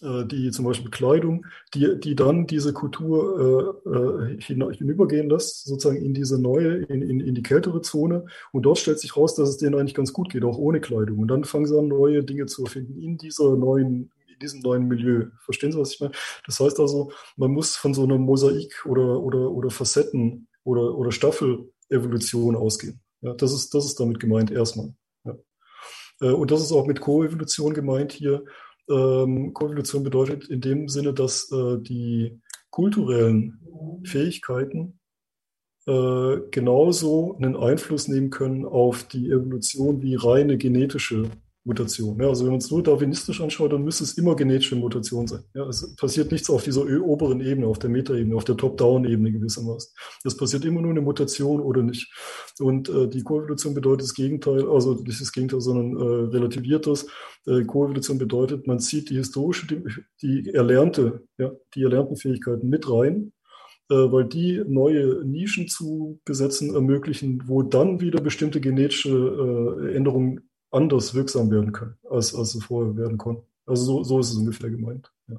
die 0.00 0.50
zum 0.50 0.64
Beispiel 0.64 0.90
Kleidung, 0.90 1.46
die, 1.74 1.98
die 1.98 2.14
dann 2.14 2.46
diese 2.46 2.72
Kultur 2.72 3.80
äh, 3.86 3.90
äh 3.90 4.40
hinübergehen 4.40 5.30
lässt, 5.30 5.64
sozusagen 5.64 6.02
in 6.02 6.12
diese 6.12 6.40
neue, 6.40 6.82
in, 6.84 7.02
in, 7.02 7.20
in 7.20 7.34
die 7.34 7.42
kältere 7.42 7.80
Zone. 7.80 8.26
Und 8.52 8.62
dort 8.62 8.78
stellt 8.78 9.00
sich 9.00 9.16
raus, 9.16 9.34
dass 9.34 9.48
es 9.48 9.56
denen 9.56 9.74
eigentlich 9.74 9.94
ganz 9.94 10.12
gut 10.12 10.30
geht, 10.30 10.44
auch 10.44 10.58
ohne 10.58 10.80
Kleidung. 10.80 11.18
Und 11.18 11.28
dann 11.28 11.44
fangen 11.44 11.66
sie 11.66 11.78
an, 11.78 11.88
neue 11.88 12.22
Dinge 12.22 12.46
zu 12.46 12.64
erfinden 12.64 13.00
in 13.00 13.16
dieser 13.16 13.56
neuen, 13.56 14.10
in 14.28 14.38
diesem 14.40 14.60
neuen 14.60 14.86
Milieu. 14.86 15.26
Verstehen 15.44 15.72
Sie, 15.72 15.78
was 15.78 15.94
ich 15.94 16.00
meine? 16.00 16.12
Das 16.44 16.60
heißt 16.60 16.78
also, 16.78 17.12
man 17.36 17.52
muss 17.52 17.76
von 17.76 17.94
so 17.94 18.04
einer 18.04 18.18
Mosaik 18.18 18.84
oder, 18.84 19.20
oder, 19.20 19.50
oder 19.50 19.70
Facetten 19.70 20.48
oder, 20.64 20.94
oder 20.96 21.10
Staffel-Evolution 21.10 22.56
ausgehen. 22.56 23.00
Ja, 23.22 23.34
das 23.34 23.52
ist, 23.52 23.74
das 23.74 23.86
ist 23.86 23.98
damit 23.98 24.20
gemeint 24.20 24.50
erstmal. 24.50 24.94
Ja. 25.24 25.36
Äh, 26.20 26.32
und 26.32 26.50
das 26.50 26.60
ist 26.60 26.72
auch 26.72 26.86
mit 26.86 27.00
Koevolution 27.00 27.72
gemeint 27.72 28.12
hier. 28.12 28.44
Ähm, 28.88 29.52
Koevolution 29.52 30.04
bedeutet 30.04 30.48
in 30.48 30.60
dem 30.60 30.88
Sinne, 30.88 31.12
dass 31.12 31.50
äh, 31.50 31.78
die 31.78 32.40
kulturellen 32.70 33.60
Fähigkeiten 34.04 35.00
äh, 35.86 36.36
genauso 36.50 37.36
einen 37.36 37.56
Einfluss 37.56 38.08
nehmen 38.08 38.30
können 38.30 38.64
auf 38.64 39.04
die 39.04 39.30
Evolution 39.30 40.02
wie 40.02 40.14
reine 40.14 40.58
genetische 40.58 41.30
Mutation. 41.66 42.18
Ja, 42.20 42.28
also 42.28 42.44
wenn 42.44 42.52
man 42.52 42.60
es 42.60 42.70
nur 42.70 42.82
darwinistisch 42.82 43.40
anschaut, 43.40 43.72
dann 43.72 43.82
müsste 43.82 44.04
es 44.04 44.16
immer 44.16 44.36
genetische 44.36 44.76
Mutation 44.76 45.26
sein. 45.26 45.42
Ja, 45.54 45.66
es 45.68 45.94
passiert 45.96 46.30
nichts 46.30 46.48
auf 46.48 46.62
dieser 46.62 46.86
oberen 47.02 47.40
Ebene, 47.40 47.66
auf 47.66 47.80
der 47.80 47.90
Metaebene, 47.90 48.36
auf 48.36 48.44
der 48.44 48.56
Top-Down-Ebene 48.56 49.32
gewissermaßen. 49.32 49.92
Es 50.24 50.36
passiert 50.36 50.64
immer 50.64 50.80
nur 50.80 50.92
eine 50.92 51.00
Mutation 51.00 51.60
oder 51.60 51.82
nicht. 51.82 52.08
Und 52.60 52.88
äh, 52.88 53.08
die 53.08 53.22
Koevolution 53.22 53.74
bedeutet 53.74 54.02
das 54.02 54.14
Gegenteil, 54.14 54.68
also 54.68 54.94
nicht 54.94 55.20
das 55.20 55.32
Gegenteil, 55.32 55.60
sondern 55.60 55.96
äh, 56.00 56.36
relativiert 56.36 56.86
das. 56.86 57.06
Äh, 57.46 57.64
Koevolution 57.64 58.18
bedeutet, 58.18 58.66
man 58.66 58.78
zieht 58.78 59.10
die 59.10 59.16
historische, 59.16 59.66
die, 59.66 59.82
die 60.22 60.54
erlernte, 60.54 61.24
ja, 61.36 61.50
die 61.74 61.82
erlernten 61.82 62.16
Fähigkeiten 62.16 62.68
mit 62.68 62.88
rein 62.88 63.32
äh, 63.88 63.94
weil 63.94 64.24
die 64.24 64.64
neue 64.66 65.24
Nischen 65.24 65.68
zu 65.68 66.20
besetzen 66.24 66.74
ermöglichen, 66.74 67.44
wo 67.46 67.62
dann 67.62 68.00
wieder 68.00 68.20
bestimmte 68.20 68.60
genetische 68.60 69.10
äh, 69.10 69.94
Änderungen 69.94 70.45
anders 70.70 71.14
wirksam 71.14 71.50
werden 71.50 71.72
können, 71.72 71.96
als, 72.08 72.34
als 72.34 72.52
sie 72.52 72.60
vorher 72.60 72.96
werden 72.96 73.18
konnten. 73.18 73.46
Also 73.66 73.84
so, 73.84 74.02
so 74.04 74.20
ist 74.20 74.30
es 74.30 74.36
ungefähr 74.36 74.70
gemeint. 74.70 75.12
Ja. 75.28 75.36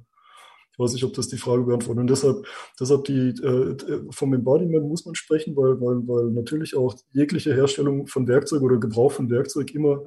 Ich 0.72 0.80
weiß 0.80 0.94
nicht, 0.94 1.04
ob 1.04 1.14
das 1.14 1.28
die 1.28 1.38
Frage 1.38 1.64
beantwortet. 1.64 2.02
Und 2.02 2.10
deshalb, 2.10 2.46
deshalb 2.80 3.06
die, 3.06 3.30
äh, 3.30 3.78
vom 4.12 4.34
Embodiment 4.34 4.88
muss 4.88 5.06
man 5.06 5.16
sprechen, 5.16 5.56
weil, 5.56 5.80
weil, 5.82 6.08
weil 6.08 6.32
natürlich 6.32 6.76
auch 6.76 6.96
jegliche 7.14 7.54
Herstellung 7.54 8.08
von 8.08 8.28
Werkzeug 8.28 8.62
oder 8.62 8.78
Gebrauch 8.78 9.12
von 9.12 9.30
Werkzeug 9.30 9.74
immer 9.74 10.04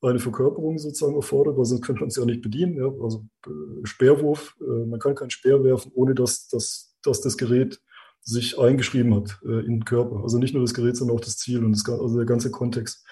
eine 0.00 0.20
Verkörperung 0.20 0.78
sozusagen 0.78 1.16
erfordert, 1.16 1.56
weil 1.56 1.64
sonst 1.64 1.82
könnte 1.82 2.00
man 2.00 2.08
es 2.08 2.16
ja 2.16 2.24
nicht 2.24 2.42
bedienen. 2.42 2.76
Ja? 2.76 2.86
Also 3.02 3.26
äh, 3.46 3.84
Speerwurf, 3.84 4.56
äh, 4.60 4.86
man 4.86 5.00
kann 5.00 5.14
keinen 5.14 5.30
Speer 5.30 5.64
werfen, 5.64 5.90
ohne 5.94 6.14
dass, 6.14 6.46
dass, 6.48 6.96
dass 7.02 7.20
das 7.20 7.36
Gerät 7.36 7.80
sich 8.22 8.58
eingeschrieben 8.58 9.14
hat 9.14 9.40
äh, 9.44 9.60
in 9.60 9.78
den 9.78 9.84
Körper. 9.84 10.22
Also 10.22 10.38
nicht 10.38 10.54
nur 10.54 10.62
das 10.62 10.74
Gerät, 10.74 10.96
sondern 10.96 11.16
auch 11.16 11.20
das 11.20 11.38
Ziel 11.38 11.64
und 11.64 11.72
das, 11.72 11.88
also 11.88 12.16
der 12.16 12.26
ganze 12.26 12.50
Kontext. 12.50 13.04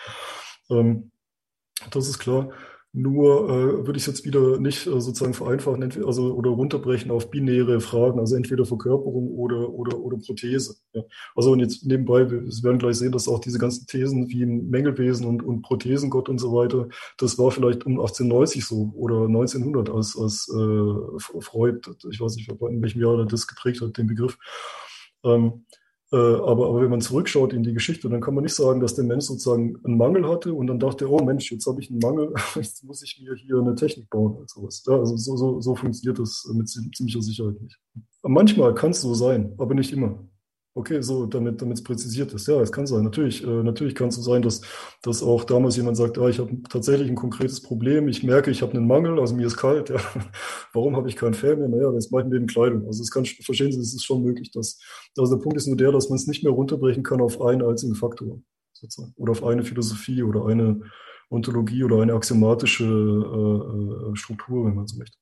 Ähm, 0.70 1.10
das 1.90 2.08
ist 2.08 2.18
klar. 2.18 2.50
Nur 2.98 3.50
äh, 3.50 3.86
würde 3.86 3.98
ich 3.98 4.04
es 4.04 4.06
jetzt 4.06 4.24
wieder 4.24 4.58
nicht 4.58 4.86
äh, 4.86 5.00
sozusagen 5.02 5.34
vereinfachen 5.34 5.82
also, 6.06 6.32
oder 6.32 6.48
runterbrechen 6.48 7.10
auf 7.10 7.30
binäre 7.30 7.78
Fragen, 7.80 8.18
also 8.18 8.36
entweder 8.36 8.64
Verkörperung 8.64 9.32
oder, 9.32 9.68
oder, 9.68 9.98
oder 9.98 10.16
Prothese. 10.16 10.76
Ja. 10.94 11.02
Also 11.34 11.52
und 11.52 11.60
jetzt 11.60 11.84
nebenbei, 11.84 12.30
wir 12.30 12.40
werden 12.40 12.78
gleich 12.78 12.96
sehen, 12.96 13.12
dass 13.12 13.28
auch 13.28 13.40
diese 13.40 13.58
ganzen 13.58 13.86
Thesen 13.86 14.30
wie 14.30 14.42
ein 14.44 14.70
Mängelwesen 14.70 15.26
und, 15.26 15.42
und 15.42 15.60
Prothesengott 15.60 16.30
und 16.30 16.38
so 16.38 16.54
weiter, 16.54 16.88
das 17.18 17.38
war 17.38 17.50
vielleicht 17.50 17.84
um 17.84 18.00
1890 18.00 18.64
so 18.64 18.90
oder 18.96 19.26
1900, 19.26 19.90
als, 19.90 20.16
als 20.16 20.48
äh, 20.48 21.40
Freud, 21.42 21.80
ich 22.10 22.18
weiß 22.18 22.36
nicht, 22.36 22.48
in 22.48 22.82
welchem 22.82 23.02
Jahr 23.02 23.18
er 23.18 23.26
das 23.26 23.46
geprägt 23.46 23.82
hat, 23.82 23.98
den 23.98 24.06
Begriff. 24.06 24.38
Ähm, 25.22 25.66
Äh, 26.12 26.16
aber, 26.16 26.68
aber 26.68 26.82
wenn 26.82 26.90
man 26.90 27.00
zurückschaut 27.00 27.52
in 27.52 27.64
die 27.64 27.72
Geschichte, 27.72 28.08
dann 28.08 28.20
kann 28.20 28.34
man 28.34 28.44
nicht 28.44 28.54
sagen, 28.54 28.80
dass 28.80 28.94
der 28.94 29.04
Mensch 29.04 29.24
sozusagen 29.24 29.76
einen 29.84 29.96
Mangel 29.96 30.28
hatte 30.28 30.54
und 30.54 30.68
dann 30.68 30.78
dachte, 30.78 31.10
oh 31.10 31.22
Mensch, 31.24 31.50
jetzt 31.50 31.66
habe 31.66 31.80
ich 31.80 31.90
einen 31.90 31.98
Mangel, 31.98 32.32
jetzt 32.54 32.84
muss 32.84 33.02
ich 33.02 33.20
mir 33.20 33.34
hier 33.34 33.58
eine 33.58 33.74
Technik 33.74 34.08
bauen 34.08 34.36
oder 34.36 34.46
sowas. 34.46 34.84
Ja, 34.86 34.94
also 34.94 35.16
so, 35.16 35.36
so, 35.36 35.60
so 35.60 35.74
funktioniert 35.74 36.18
das 36.18 36.48
mit 36.54 36.68
ziemlicher 36.68 37.22
Sicherheit 37.22 37.60
nicht. 37.60 37.78
Manchmal 38.22 38.74
kann 38.74 38.90
es 38.90 39.00
so 39.00 39.14
sein, 39.14 39.54
aber 39.58 39.74
nicht 39.74 39.92
immer. 39.92 40.28
Okay, 40.76 41.00
so, 41.00 41.24
damit 41.24 41.62
es 41.62 41.82
präzisiert 41.82 42.34
ist. 42.34 42.46
Ja, 42.48 42.60
es 42.60 42.70
kann 42.70 42.86
sein. 42.86 43.02
Natürlich, 43.02 43.42
äh, 43.42 43.62
natürlich 43.62 43.94
kann 43.94 44.08
es 44.08 44.16
so 44.16 44.20
sein, 44.20 44.42
dass, 44.42 44.60
dass 45.02 45.22
auch 45.22 45.44
damals 45.44 45.74
jemand 45.78 45.96
sagt, 45.96 46.18
ah, 46.18 46.28
ich 46.28 46.38
habe 46.38 46.54
tatsächlich 46.68 47.08
ein 47.08 47.14
konkretes 47.14 47.62
Problem, 47.62 48.08
ich 48.08 48.22
merke, 48.22 48.50
ich 48.50 48.60
habe 48.60 48.74
einen 48.74 48.86
Mangel, 48.86 49.18
also 49.18 49.34
mir 49.34 49.46
ist 49.46 49.56
kalt, 49.56 49.88
ja. 49.90 49.96
Warum 50.74 50.94
habe 50.94 51.08
ich 51.08 51.16
kein 51.16 51.32
Fell 51.32 51.56
mehr? 51.56 51.68
Naja, 51.68 51.90
das 51.92 52.10
mache 52.10 52.24
ich 52.24 52.28
mir 52.28 52.36
in 52.36 52.46
Kleidung. 52.46 52.86
Also 52.86 53.02
es 53.02 53.10
kann, 53.10 53.24
verstehen 53.24 53.72
Sie, 53.72 53.80
es 53.80 53.94
ist 53.94 54.04
schon 54.04 54.22
möglich, 54.22 54.50
dass, 54.50 54.78
also 55.16 55.34
der 55.34 55.42
Punkt 55.42 55.56
ist 55.56 55.66
nur 55.66 55.78
der, 55.78 55.92
dass 55.92 56.10
man 56.10 56.16
es 56.16 56.26
nicht 56.26 56.44
mehr 56.44 56.52
runterbrechen 56.52 57.02
kann 57.02 57.22
auf 57.22 57.40
einen 57.40 57.62
einzigen 57.62 57.94
Faktor, 57.94 58.42
sozusagen. 58.74 59.14
Oder 59.16 59.30
auf 59.32 59.44
eine 59.44 59.64
Philosophie 59.64 60.22
oder 60.22 60.44
eine 60.44 60.82
Ontologie 61.30 61.84
oder 61.84 62.02
eine 62.02 62.12
axiomatische 62.12 62.84
äh, 62.84 64.12
äh 64.12 64.16
Struktur, 64.16 64.66
wenn 64.66 64.74
man 64.74 64.86
so 64.86 64.98
möchte 64.98 65.16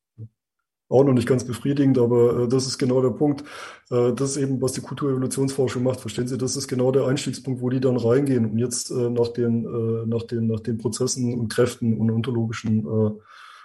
auch 0.94 1.04
noch 1.04 1.12
nicht 1.12 1.26
ganz 1.26 1.44
befriedigend, 1.44 1.98
aber 1.98 2.44
äh, 2.44 2.48
das 2.48 2.66
ist 2.66 2.78
genau 2.78 3.02
der 3.02 3.10
Punkt. 3.10 3.42
Äh, 3.90 4.12
das 4.12 4.30
ist 4.30 4.36
eben, 4.36 4.62
was 4.62 4.72
die 4.72 4.80
Kulturevolutionsforschung 4.80 5.82
macht. 5.82 6.00
Verstehen 6.00 6.28
Sie, 6.28 6.38
das 6.38 6.56
ist 6.56 6.68
genau 6.68 6.92
der 6.92 7.06
Einstiegspunkt, 7.06 7.60
wo 7.60 7.68
die 7.68 7.80
dann 7.80 7.96
reingehen 7.96 8.46
und 8.46 8.58
jetzt 8.58 8.90
äh, 8.90 9.10
nach, 9.10 9.28
den, 9.28 9.64
äh, 9.64 10.06
nach, 10.06 10.22
den, 10.22 10.46
nach 10.46 10.60
den 10.60 10.78
Prozessen 10.78 11.34
und 11.38 11.48
Kräften 11.48 11.98
und 11.98 12.10
ontologischen 12.10 12.86
äh, 12.86 13.10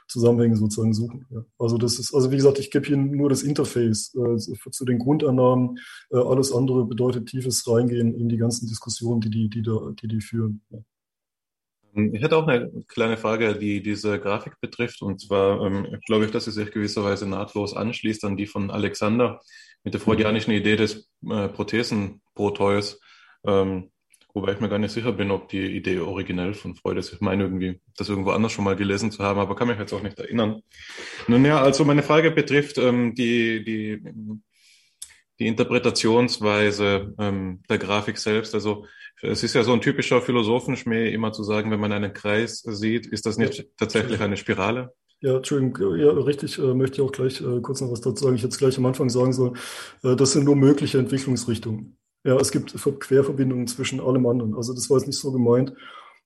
Zusammenhängen 0.08 0.56
sozusagen 0.56 0.94
suchen. 0.94 1.28
Ja. 1.30 1.46
Also 1.60 1.78
das 1.78 2.00
ist, 2.00 2.16
also 2.16 2.32
wie 2.32 2.38
gesagt, 2.38 2.58
ich 2.58 2.72
gebe 2.72 2.88
Ihnen 2.88 3.12
nur 3.12 3.30
das 3.30 3.44
Interface 3.44 4.16
äh, 4.16 4.38
zu 4.72 4.86
den 4.86 4.98
Grundannahmen. 4.98 5.78
Alles 6.10 6.52
andere 6.52 6.86
bedeutet 6.86 7.28
tiefes 7.28 7.68
Reingehen 7.68 8.16
in 8.16 8.28
die 8.28 8.38
ganzen 8.38 8.68
Diskussionen, 8.68 9.22
die 9.22 9.30
die, 9.30 9.50
die, 9.50 9.62
da, 9.62 9.92
die, 10.02 10.08
die 10.08 10.22
führen. 10.22 10.62
Ja. 10.72 10.80
Ich 11.96 12.22
hätte 12.22 12.38
auch 12.38 12.48
eine 12.48 12.70
kleine 12.88 13.18
Frage, 13.18 13.56
die 13.56 13.82
diese 13.82 14.20
Grafik 14.20 14.60
betrifft. 14.62 15.02
Und 15.02 15.22
zwar 15.22 15.66
ähm, 15.66 16.00
glaube 16.06 16.26
ich, 16.26 16.32
dass 16.32 16.46
sie 16.46 16.52
sich 16.52 16.72
gewisserweise 16.72 17.28
nahtlos 17.28 17.76
anschließt 17.76 18.24
an 18.26 18.38
die 18.38 18.48
von 18.48 18.72
Alexander 18.72 19.40
mit 19.84 19.94
der 19.94 20.02
freudianischen 20.02 20.54
Idee 20.54 20.76
des 20.76 21.10
äh, 21.30 21.48
Prothesenproteus. 21.48 23.00
Ähm, 23.46 23.92
wobei 24.34 24.54
ich 24.54 24.60
mir 24.60 24.70
gar 24.70 24.80
nicht 24.80 24.92
sicher 24.92 25.12
bin, 25.12 25.32
ob 25.32 25.50
die 25.50 25.76
Idee 25.76 26.00
originell 26.00 26.54
von 26.54 26.76
Freud 26.76 27.00
ist. 27.00 27.14
Ich 27.14 27.22
meine 27.22 27.44
irgendwie, 27.44 27.80
das 27.98 28.10
irgendwo 28.10 28.32
anders 28.32 28.52
schon 28.52 28.66
mal 28.66 28.76
gelesen 28.76 29.12
zu 29.12 29.24
haben, 29.24 29.40
aber 29.40 29.56
kann 29.56 29.68
mich 29.68 29.80
jetzt 29.80 29.94
auch 29.94 30.04
nicht 30.04 30.20
erinnern. 30.20 30.62
Nun 31.28 31.46
ja, 31.46 31.62
also 31.62 31.86
meine 31.86 32.04
Frage 32.04 32.32
betrifft 32.32 32.78
ähm, 32.78 33.16
die, 33.16 33.64
die, 33.64 34.04
die 35.40 35.48
Interpretationsweise 35.48 37.14
ähm, 37.18 37.62
der 37.70 37.78
Grafik 37.78 38.18
selbst. 38.18 38.54
Also 38.54 38.86
es 39.22 39.44
ist 39.44 39.56
ja 39.56 39.64
so 39.64 39.74
ein 39.74 39.82
typischer 39.82 40.22
Philosophenschmäh, 40.22 41.12
immer 41.14 41.32
zu 41.32 41.44
sagen, 41.44 41.72
wenn 41.72 41.80
man 41.80 41.92
einen 41.92 42.14
Kreis 42.14 42.60
sieht, 42.60 43.08
ist 43.08 43.26
das 43.26 43.38
nicht 43.38 43.68
tatsächlich 43.78 44.22
eine 44.22 44.38
Spirale? 44.38 44.94
Ja, 45.22 45.36
Entschuldigung, 45.36 45.98
ja, 45.98 46.12
richtig, 46.12 46.58
äh, 46.60 46.74
möchte 46.74 47.02
ich 47.02 47.02
auch 47.02 47.12
gleich 47.12 47.42
äh, 47.42 47.60
kurz 47.62 47.82
noch 47.82 47.92
was 47.92 48.00
dazu 48.00 48.24
sagen. 48.24 48.36
Ich 48.36 48.44
jetzt 48.44 48.58
gleich 48.58 48.78
am 48.78 48.86
Anfang 48.86 49.10
sagen 49.10 49.34
soll, 49.34 49.54
äh, 50.04 50.16
das 50.16 50.32
sind 50.32 50.46
nur 50.46 50.56
mögliche 50.56 50.98
Entwicklungsrichtungen. 50.98 51.98
Ja, 52.24 52.38
es 52.38 52.52
gibt 52.52 52.74
Querverbindungen 52.74 53.68
zwischen 53.68 54.00
allem 54.00 54.26
anderen. 54.26 54.56
Also 54.56 54.74
das 54.74 54.90
war 54.90 54.98
jetzt 54.98 55.08
nicht 55.08 55.20
so 55.20 55.32
gemeint. 55.32 55.74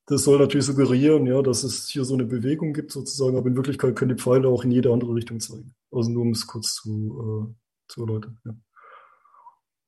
Das 0.06 0.24
soll 0.24 0.38
natürlich 0.38 0.66
suggerieren, 0.66 1.26
ja, 1.26 1.42
dass 1.42 1.64
es 1.64 1.88
hier 1.88 2.04
so 2.04 2.14
eine 2.14 2.26
Bewegung 2.26 2.74
gibt 2.74 2.92
sozusagen, 2.92 3.38
aber 3.38 3.48
in 3.48 3.56
Wirklichkeit 3.56 3.96
können 3.96 4.16
die 4.16 4.22
Pfeile 4.22 4.48
auch 4.48 4.64
in 4.64 4.72
jede 4.72 4.92
andere 4.92 5.16
Richtung 5.16 5.40
zeigen. 5.40 5.74
Also 5.92 6.12
nur 6.12 6.24
um 6.24 6.32
es 6.32 6.46
kurz 6.46 6.76
zu, 6.76 7.50
äh, 7.50 7.92
zu 7.92 8.02
erläutern. 8.02 8.38
Ja. 8.46 8.54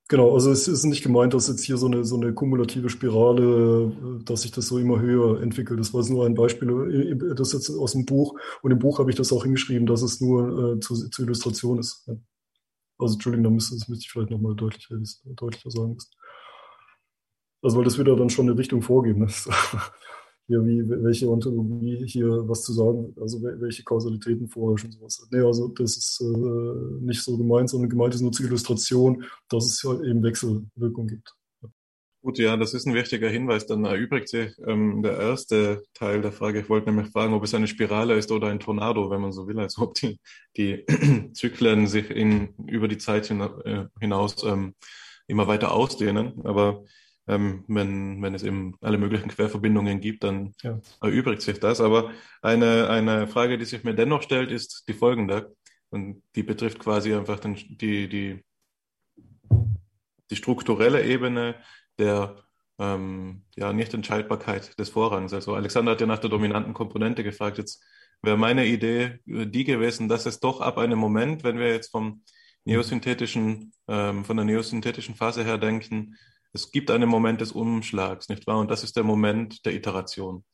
Genau, 0.07 0.35
also 0.35 0.51
es 0.51 0.67
ist 0.67 0.83
nicht 0.83 1.01
gemeint, 1.01 1.33
dass 1.33 1.47
jetzt 1.47 1.63
hier 1.63 1.77
so 1.77 1.87
eine, 1.87 2.03
so 2.05 2.15
eine 2.15 2.31
kumulative 2.31 2.89
Spirale, 2.89 3.91
dass 4.23 4.43
sich 4.43 4.51
das 4.51 4.67
so 4.67 4.77
immer 4.77 4.99
höher 4.99 5.41
entwickelt. 5.41 5.79
Das 5.79 5.95
war 5.95 6.07
nur 6.07 6.27
ein 6.27 6.35
Beispiel, 6.35 7.15
das 7.35 7.53
ist 7.53 7.67
jetzt 7.67 7.77
aus 7.77 7.93
dem 7.93 8.05
Buch. 8.05 8.39
Und 8.61 8.69
im 8.69 8.77
Buch 8.77 8.99
habe 8.99 9.09
ich 9.09 9.15
das 9.15 9.33
auch 9.33 9.43
hingeschrieben, 9.43 9.87
dass 9.87 10.03
es 10.03 10.21
nur 10.21 10.75
äh, 10.75 10.79
zu, 10.79 11.09
zur 11.09 11.25
Illustration 11.25 11.79
ist. 11.79 12.07
Also 12.99 13.15
Entschuldigung, 13.15 13.45
da 13.45 13.49
müsste, 13.49 13.75
das 13.75 13.87
müsste 13.87 14.03
ich 14.03 14.11
vielleicht 14.11 14.29
nochmal 14.29 14.55
deutlicher, 14.55 14.95
deutlicher 15.25 15.71
sagen. 15.71 15.97
Also 17.63 17.77
weil 17.77 17.83
das 17.83 17.97
wieder 17.97 18.15
dann 18.15 18.29
schon 18.29 18.47
eine 18.47 18.57
Richtung 18.59 18.83
vorgeben. 18.83 19.27
Hier, 20.47 20.63
wie, 20.63 20.87
welche 20.87 21.27
Ontologie 21.27 22.05
hier 22.05 22.47
was 22.47 22.61
zu 22.63 22.73
sagen, 22.73 23.15
also 23.19 23.41
welche 23.41 23.83
Kausalitäten 23.83 24.47
vorherrschen 24.47 24.89
und 24.89 24.93
sowas. 24.93 25.27
Nee, 25.31 25.39
also 25.39 25.69
das 25.69 25.97
ist 25.97 26.21
äh, 26.21 27.03
nicht 27.03 27.23
so 27.23 27.35
gemeint, 27.35 27.69
sondern 27.69 27.89
gemeint 27.89 28.13
ist 28.13 28.21
nur 28.21 28.31
zur 28.31 28.45
Illustration, 28.45 29.25
dass 29.49 29.65
es 29.65 29.83
halt 29.83 30.05
eben 30.05 30.21
Wechselwirkung 30.21 31.07
gibt. 31.07 31.33
Gut, 32.25 32.39
ja, 32.39 32.57
das 32.57 32.73
ist 32.73 32.87
ein 32.87 32.95
wichtiger 32.95 33.29
Hinweis. 33.29 33.67
Dann 33.67 33.85
erübrigt 33.85 34.29
sich 34.29 34.51
ähm, 34.65 35.03
der 35.03 35.15
erste 35.15 35.83
Teil 35.93 36.23
der 36.23 36.31
Frage. 36.31 36.59
Ich 36.59 36.69
wollte 36.69 36.89
nämlich 36.91 37.11
fragen, 37.11 37.35
ob 37.35 37.43
es 37.43 37.53
eine 37.53 37.67
Spirale 37.67 38.15
ist 38.15 38.31
oder 38.31 38.47
ein 38.47 38.59
Tornado, 38.59 39.11
wenn 39.11 39.21
man 39.21 39.31
so 39.31 39.47
will, 39.47 39.59
also 39.59 39.83
ob 39.83 39.93
die, 39.93 40.19
die 40.57 40.83
Zyklen 41.33 41.85
sich 41.85 42.09
in, 42.09 42.55
über 42.65 42.87
die 42.87 42.97
Zeit 42.97 43.29
äh, 43.29 43.85
hinaus 43.99 44.43
ähm, 44.43 44.73
immer 45.27 45.45
weiter 45.45 45.71
ausdehnen. 45.71 46.41
Aber 46.45 46.85
ähm, 47.27 47.63
wenn, 47.67 48.21
wenn 48.21 48.35
es 48.35 48.43
eben 48.43 48.75
alle 48.81 48.97
möglichen 48.97 49.29
Querverbindungen 49.29 49.99
gibt, 49.99 50.23
dann 50.23 50.53
ja. 50.61 50.79
erübrigt 51.01 51.41
sich 51.41 51.59
das. 51.59 51.81
Aber 51.81 52.11
eine, 52.41 52.89
eine 52.89 53.27
Frage, 53.27 53.57
die 53.57 53.65
sich 53.65 53.83
mir 53.83 53.95
dennoch 53.95 54.21
stellt, 54.21 54.51
ist 54.51 54.85
die 54.87 54.93
folgende. 54.93 55.55
Und 55.89 56.21
die 56.35 56.43
betrifft 56.43 56.79
quasi 56.79 57.13
einfach 57.13 57.39
den, 57.39 57.55
die, 57.55 58.07
die, 58.09 58.43
die 60.29 60.35
strukturelle 60.35 61.03
Ebene 61.03 61.55
der 61.97 62.35
ähm, 62.77 63.43
ja, 63.55 63.73
Nichtentscheidbarkeit 63.73 64.77
des 64.77 64.89
Vorrangs. 64.89 65.33
Also 65.33 65.55
Alexander 65.55 65.93
hat 65.93 66.01
ja 66.01 66.07
nach 66.07 66.19
der 66.19 66.29
dominanten 66.29 66.73
Komponente 66.73 67.23
gefragt. 67.23 67.57
Jetzt 67.57 67.83
wäre 68.21 68.37
meine 68.37 68.65
Idee 68.65 69.19
die 69.25 69.63
gewesen, 69.63 70.09
dass 70.09 70.25
es 70.25 70.39
doch 70.39 70.61
ab 70.61 70.77
einem 70.77 70.99
Moment, 70.99 71.43
wenn 71.43 71.57
wir 71.57 71.69
jetzt 71.69 71.91
vom 71.91 72.23
neosynthetischen, 72.65 73.71
ähm, 73.87 74.25
von 74.25 74.37
der 74.37 74.45
neosynthetischen 74.45 75.15
Phase 75.15 75.43
her 75.43 75.57
denken, 75.57 76.15
es 76.55 76.71
gibt 76.71 76.89
einen 76.89 77.09
Moment 77.09 77.41
des 77.41 77.51
Umschlags, 77.51 78.29
nicht 78.29 78.47
wahr? 78.47 78.59
Und 78.59 78.71
das 78.71 78.83
ist 78.83 78.95
der 78.95 79.03
Moment 79.03 79.65
der 79.65 79.73
Iteration, 79.73 80.45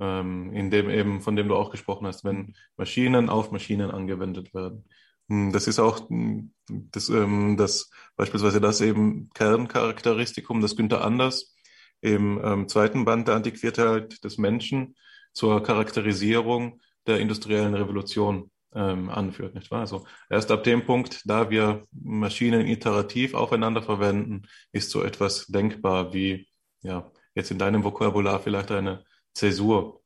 ähm, 0.00 0.52
in 0.52 0.70
dem 0.70 0.90
eben, 0.90 1.20
von 1.20 1.36
dem 1.36 1.48
du 1.48 1.54
auch 1.54 1.70
gesprochen 1.70 2.06
hast, 2.06 2.24
wenn 2.24 2.54
Maschinen 2.76 3.28
auf 3.30 3.52
Maschinen 3.52 3.90
angewendet 3.92 4.52
werden. 4.52 4.84
Hm, 5.28 5.52
das 5.52 5.68
ist 5.68 5.78
auch 5.78 6.08
hm, 6.08 6.52
das, 6.68 7.08
ähm, 7.08 7.56
das 7.56 7.90
beispielsweise 8.16 8.60
das 8.60 8.80
eben 8.80 9.30
Kerncharakteristikum, 9.34 10.60
das 10.60 10.76
Günther 10.76 11.04
Anders 11.04 11.54
im 12.00 12.40
ähm, 12.44 12.68
zweiten 12.68 13.04
Band 13.04 13.28
der 13.28 13.36
Antiquiertheit 13.36 14.22
des 14.24 14.38
Menschen 14.38 14.96
zur 15.32 15.62
Charakterisierung 15.62 16.80
der 17.06 17.20
industriellen 17.20 17.74
Revolution 17.74 18.50
ähm, 18.74 19.10
anführt, 19.10 19.54
nicht 19.54 19.70
wahr? 19.70 19.80
Also 19.80 20.06
erst 20.30 20.50
ab 20.50 20.64
dem 20.64 20.84
Punkt, 20.84 21.22
da 21.24 21.50
wir 21.50 21.82
Maschinen 21.92 22.66
iterativ 22.66 23.34
aufeinander 23.34 23.82
verwenden, 23.82 24.42
ist 24.72 24.90
so 24.90 25.02
etwas 25.02 25.46
denkbar 25.46 26.12
wie, 26.12 26.48
ja, 26.82 27.10
jetzt 27.34 27.50
in 27.50 27.58
deinem 27.58 27.84
Vokabular 27.84 28.40
vielleicht 28.40 28.70
eine 28.70 29.04
Zäsur 29.34 30.02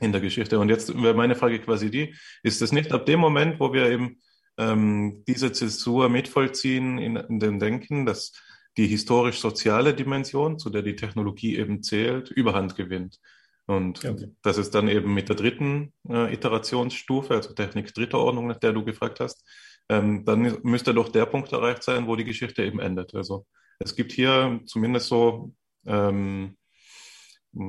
in 0.00 0.12
der 0.12 0.20
Geschichte. 0.20 0.58
Und 0.58 0.68
jetzt 0.68 0.94
wäre 0.94 1.14
meine 1.14 1.34
Frage 1.34 1.60
quasi 1.60 1.90
die, 1.90 2.14
ist 2.42 2.62
es 2.62 2.72
nicht 2.72 2.92
ab 2.92 3.06
dem 3.06 3.20
Moment, 3.20 3.60
wo 3.60 3.72
wir 3.72 3.90
eben 3.90 4.20
ähm, 4.58 5.24
diese 5.26 5.52
Zäsur 5.52 6.08
mitvollziehen 6.08 6.98
in, 6.98 7.16
in 7.16 7.40
dem 7.40 7.58
Denken, 7.58 8.06
dass 8.06 8.32
die 8.76 8.86
historisch-soziale 8.86 9.94
Dimension, 9.94 10.58
zu 10.58 10.70
der 10.70 10.82
die 10.82 10.96
Technologie 10.96 11.56
eben 11.56 11.82
zählt, 11.82 12.30
überhand 12.30 12.76
gewinnt? 12.76 13.18
Und 13.66 14.04
okay. 14.04 14.32
das 14.42 14.58
ist 14.58 14.74
dann 14.74 14.88
eben 14.88 15.12
mit 15.12 15.28
der 15.28 15.36
dritten 15.36 15.92
äh, 16.08 16.32
Iterationsstufe, 16.32 17.34
also 17.34 17.52
Technik 17.52 17.92
dritter 17.92 18.18
Ordnung, 18.18 18.46
nach 18.46 18.58
der 18.58 18.72
du 18.72 18.84
gefragt 18.84 19.18
hast, 19.18 19.44
ähm, 19.88 20.24
dann 20.24 20.58
müsste 20.62 20.94
doch 20.94 21.08
der 21.08 21.26
Punkt 21.26 21.52
erreicht 21.52 21.82
sein, 21.82 22.06
wo 22.06 22.16
die 22.16 22.24
Geschichte 22.24 22.64
eben 22.64 22.78
endet. 22.78 23.14
Also 23.14 23.46
es 23.78 23.94
gibt 23.94 24.12
hier 24.12 24.60
zumindest 24.66 25.08
so, 25.08 25.52
ähm, 25.84 26.56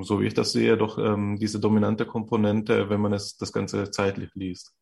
so 0.01 0.21
wie 0.21 0.27
ich 0.27 0.33
das 0.33 0.51
sehe, 0.51 0.77
doch 0.77 0.97
ähm, 0.99 1.37
diese 1.39 1.59
dominante 1.59 2.05
Komponente, 2.05 2.89
wenn 2.89 3.01
man 3.01 3.13
es 3.13 3.37
das 3.37 3.51
Ganze 3.51 3.89
zeitlich 3.89 4.29
liest. 4.35 4.73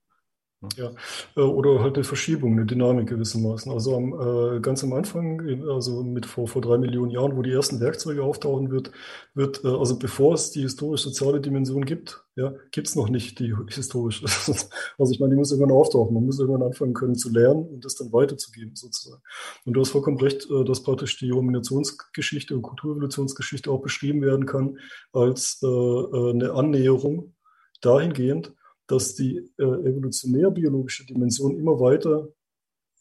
Ja, 0.76 0.92
äh, 1.36 1.42
oder 1.42 1.82
halt 1.82 1.96
eine 1.96 2.04
Verschiebung, 2.04 2.54
eine 2.54 2.66
Dynamik 2.66 3.10
gewissermaßen. 3.10 3.72
Also 3.72 3.96
am, 3.96 4.58
äh, 4.58 4.60
ganz 4.60 4.84
am 4.84 4.94
Anfang, 4.94 5.64
also 5.70 6.04
mit 6.04 6.26
vor, 6.26 6.48
vor 6.48 6.62
drei 6.62 6.78
Millionen 6.78 7.12
Jahren, 7.12 7.36
wo 7.36 7.42
die 7.42 7.52
ersten 7.52 7.80
Werkzeuge 7.80 8.24
auftauchen 8.24 8.72
wird, 8.72 8.92
wird, 9.34 9.64
äh, 9.64 9.68
also 9.68 9.98
bevor 10.00 10.34
es 10.34 10.52
die 10.52 10.62
historisch-soziale 10.62 11.42
Dimension 11.42 11.86
gibt, 11.86 12.26
ja, 12.36 12.54
gibt 12.72 12.88
es 12.88 12.96
noch 12.96 13.08
nicht 13.08 13.40
die 13.40 13.56
historisch. 13.70 14.22
also 14.98 15.12
ich 15.12 15.20
meine, 15.20 15.34
die 15.34 15.38
muss 15.38 15.52
irgendwann 15.52 15.76
auftauchen. 15.76 16.14
Man 16.14 16.26
muss 16.26 16.40
irgendwann 16.40 16.64
anfangen 16.68 16.94
können 16.94 17.16
zu 17.16 17.32
lernen 17.32 17.66
und 17.66 17.86
das 17.86 17.96
dann 17.96 18.12
weiterzugeben, 18.12 18.76
sozusagen. 18.76 19.22
Und 19.66 19.74
du 19.74 19.80
hast 19.80 19.90
vollkommen 19.90 20.20
recht, 20.20 20.50
äh, 20.50 20.66
dass 20.66 20.84
praktisch 20.84 21.18
die 21.18 21.30
Dominationsgeschichte 21.30 22.56
und 22.56 22.62
Kulturevolutionsgeschichte 22.62 23.72
auch 23.72 23.82
beschrieben 23.82 24.22
werden 24.22 24.46
kann 24.46 24.80
als 25.14 25.60
äh, 25.64 25.68
äh 25.68 26.32
eine 26.32 26.52
Annäherung 26.52 27.34
dahingehend, 27.82 28.54
dass 28.88 29.16
die 29.16 29.38
äh, 29.58 29.64
evolutionär-biologische 29.64 31.06
Dimension 31.06 31.58
immer 31.58 31.80
weiter 31.80 32.28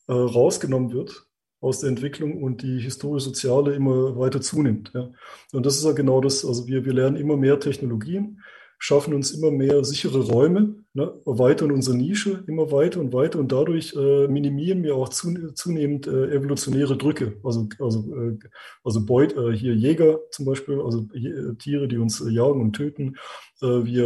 äh, 0.09 0.13
rausgenommen 0.13 0.93
wird 0.93 1.27
aus 1.61 1.81
der 1.81 1.89
Entwicklung 1.89 2.43
und 2.43 2.63
die 2.63 2.79
historisch-soziale 2.79 3.75
immer 3.75 4.19
weiter 4.19 4.41
zunimmt. 4.41 4.91
Ja. 4.95 5.11
Und 5.53 5.65
das 5.65 5.77
ist 5.77 5.85
ja 5.85 5.93
genau 5.93 6.21
das, 6.21 6.45
also 6.45 6.67
wir, 6.67 6.85
wir 6.85 6.93
lernen 6.93 7.17
immer 7.17 7.37
mehr 7.37 7.59
Technologien, 7.59 8.41
schaffen 8.79 9.15
uns 9.15 9.31
immer 9.31 9.51
mehr 9.51 9.85
sichere 9.85 10.21
Räume, 10.21 10.77
ne, 10.93 11.13
erweitern 11.27 11.73
unsere 11.73 11.97
Nische 11.97 12.45
immer 12.47 12.71
weiter 12.71 13.01
und 13.01 13.13
weiter 13.13 13.39
und 13.39 13.51
dadurch 13.51 13.95
äh, 13.95 14.29
minimieren 14.29 14.83
wir 14.83 14.97
auch 14.97 15.09
zunehmend 15.09 16.07
äh, 16.07 16.35
evolutionäre 16.35 16.97
Drücke. 16.97 17.39
Also, 17.43 17.69
also, 17.79 18.15
äh, 18.15 18.39
also 18.83 19.05
Beut, 19.05 19.37
äh, 19.37 19.53
hier 19.57 19.75
Jäger 19.75 20.21
zum 20.31 20.45
Beispiel, 20.45 20.81
also 20.81 21.07
äh, 21.15 21.55
Tiere, 21.57 21.89
die 21.89 21.99
uns 21.99 22.21
äh, 22.21 22.31
jagen 22.31 22.61
und 22.61 22.75
töten. 22.75 23.17
wir 23.61 24.05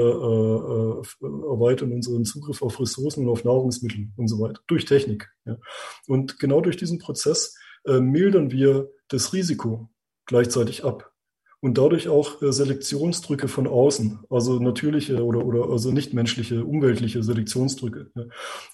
erweitern 1.23 1.93
unseren 1.93 2.25
Zugriff 2.25 2.63
auf 2.63 2.79
Ressourcen 2.79 3.25
und 3.25 3.33
auf 3.33 3.45
Nahrungsmittel 3.45 4.09
und 4.17 4.29
so 4.29 4.39
weiter 4.39 4.61
durch 4.69 4.85
Technik. 4.85 5.31
Ja. 5.47 5.57
Und 6.07 6.39
genau 6.39 6.61
durch 6.61 6.77
diesen 6.77 6.99
Prozess 6.99 7.57
mildern 7.85 8.53
wir 8.53 8.89
das 9.09 9.33
Risiko 9.33 9.89
gleichzeitig 10.27 10.85
ab 10.85 11.11
und 11.61 11.77
dadurch 11.77 12.09
auch 12.09 12.41
äh, 12.41 12.53
Selektionsdrücke 12.53 13.49
von 13.49 13.67
außen, 13.67 14.21
also 14.31 14.61
natürliche 14.61 15.25
oder, 15.25 15.45
oder 15.45 15.69
also 15.71 15.91
nichtmenschliche, 15.91 16.65
umweltliche 16.65 17.23
Selektionsdrücke. 17.23 18.11
Ja. 18.15 18.25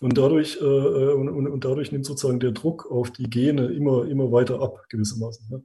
Und 0.00 0.18
dadurch 0.18 0.58
äh, 0.60 0.64
äh, 0.64 1.12
und, 1.14 1.28
und, 1.28 1.64
dadurch 1.64 1.92
nimmt 1.92 2.04
sozusagen 2.04 2.40
der 2.40 2.52
Druck 2.52 2.90
auf 2.90 3.10
die 3.10 3.30
Gene 3.30 3.66
immer 3.66 4.06
immer 4.06 4.32
weiter 4.32 4.60
ab 4.60 4.84
gewissermaßen. 4.90 5.46
Ja. 5.50 5.60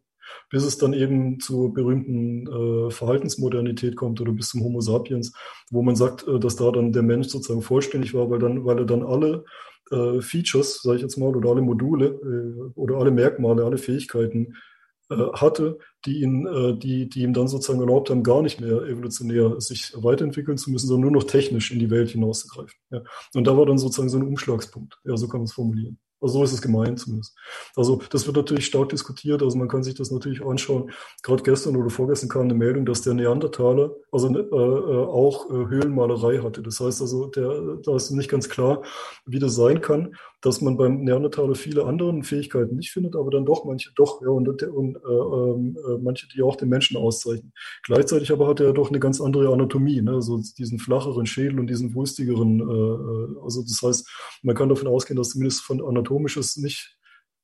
Bis 0.52 0.64
es 0.64 0.78
dann 0.78 0.94
eben 0.94 1.40
zur 1.40 1.74
berühmten 1.74 2.48
äh, 2.48 2.92
Verhaltensmodernität 2.92 3.96
kommt 3.96 4.22
oder 4.22 4.32
bis 4.32 4.50
zum 4.50 4.64
Homo 4.64 4.80
sapiens, 4.80 5.34
wo 5.72 5.82
man 5.82 5.96
sagt, 5.96 6.28
äh, 6.28 6.40
dass 6.40 6.56
da 6.56 6.72
dann 6.72 6.94
der 6.94 7.04
Mensch 7.04 7.28
sozusagen 7.28 7.64
vollständig 7.64 8.14
war, 8.14 8.30
weil 8.30 8.40
dann, 8.40 8.64
weil 8.64 8.78
er 8.78 8.86
dann 8.86 9.04
alle 9.04 9.44
äh, 9.92 10.22
Features, 10.22 10.82
sage 10.84 10.98
ich 10.98 11.02
jetzt 11.02 11.18
mal, 11.18 11.36
oder 11.36 11.50
alle 11.50 11.62
Module 11.62 12.72
oder 12.76 12.98
alle 12.98 13.12
Merkmale, 13.12 13.66
alle 13.66 13.80
Fähigkeiten 13.80 14.54
äh, 14.54 14.69
hatte, 15.10 15.80
die 16.06 16.22
ihn, 16.22 16.46
äh, 16.46 16.78
die, 16.78 17.10
die 17.10 17.24
ihm 17.24 17.34
dann 17.34 17.48
sozusagen 17.48 17.80
erlaubt 17.80 18.10
haben, 18.10 18.24
gar 18.24 18.42
nicht 18.42 18.62
mehr 18.62 18.84
evolutionär 18.84 19.60
sich 19.60 19.94
weiterentwickeln 19.96 20.58
zu 20.58 20.72
müssen, 20.72 20.88
sondern 20.88 21.12
nur 21.12 21.22
noch 21.22 21.28
technisch 21.28 21.72
in 21.72 21.80
die 21.80 21.90
Welt 21.90 22.10
hinauszugreifen. 22.10 22.80
Ja. 22.92 23.02
Und 23.34 23.48
da 23.48 23.58
war 23.58 23.66
dann 23.66 23.78
sozusagen 23.78 24.10
so 24.10 24.18
ein 24.18 24.28
Umschlagspunkt. 24.28 25.00
Ja, 25.04 25.18
so 25.18 25.28
kann 25.28 25.40
man 25.40 25.46
es 25.46 25.54
formulieren. 25.54 26.00
Also 26.22 26.40
so 26.40 26.44
ist 26.44 26.54
es 26.54 26.62
gemeint 26.62 27.00
zumindest. 27.00 27.36
Also 27.76 28.02
das 28.10 28.26
wird 28.26 28.36
natürlich 28.36 28.66
stark 28.66 28.90
diskutiert. 28.90 29.42
Also 29.42 29.58
man 29.58 29.68
kann 29.68 29.84
sich 29.84 29.96
das 29.96 30.12
natürlich 30.12 30.44
anschauen. 30.46 30.92
Gerade 31.24 31.44
gestern 31.44 31.76
oder 31.76 31.90
vorgestern 31.90 32.30
kam 32.30 32.44
eine 32.44 32.54
Meldung, 32.54 32.86
dass 32.86 33.02
der 33.02 33.14
Neandertaler 33.14 33.92
also 34.12 34.28
äh, 34.28 34.40
äh, 34.40 35.06
auch 35.06 35.50
äh, 35.50 35.54
Höhlenmalerei 35.54 36.40
hatte. 36.40 36.62
Das 36.62 36.80
heißt 36.80 37.02
also, 37.02 37.28
der, 37.28 37.78
da 37.84 37.96
ist 37.96 38.12
nicht 38.12 38.30
ganz 38.30 38.50
klar, 38.50 38.84
wie 39.26 39.40
das 39.40 39.56
sein 39.56 39.82
kann, 39.82 40.16
dass 40.42 40.62
man 40.62 40.78
beim 40.78 41.04
Neandertaler 41.04 41.56
viele 41.56 41.86
andere 41.86 42.24
Fähigkeiten 42.24 42.76
nicht 42.78 42.92
findet, 42.92 43.16
aber 43.16 43.30
dann 43.30 43.46
doch 43.46 43.66
manche 43.66 43.92
doch, 43.96 44.22
ja, 44.22 44.30
und, 44.30 44.48
und 44.64 44.96
äh, 44.96 45.00
ähm, 45.10 45.78
äh, 45.78 45.98
manche, 46.02 46.28
die 46.30 46.42
auch 46.42 46.56
den 46.56 46.70
Menschen 46.70 46.98
auszeichnen. 46.98 47.52
Gleichzeitig 47.84 48.32
aber 48.32 48.48
hat 48.48 48.60
er 48.60 48.74
doch 48.74 48.90
eine 48.90 49.00
ganz 49.00 49.20
andere 49.20 49.52
Anatomie, 49.52 50.02
ne? 50.02 50.14
also 50.14 50.42
diesen 50.58 50.80
flacheren 50.80 51.26
Schädel 51.26 51.60
und 51.60 51.68
diesen 51.68 51.94
wulstigeren, 51.94 52.62
äh, 52.62 53.44
also 53.44 53.62
das 53.62 53.82
heißt, 53.84 54.10
man 54.44 54.56
kann 54.56 54.70
davon 54.70 54.88
ausgehen, 54.88 55.18
dass 55.18 55.30
zumindest 55.30 55.62
von 55.62 55.82
anatomisches 56.10 56.58
nicht 56.58 56.98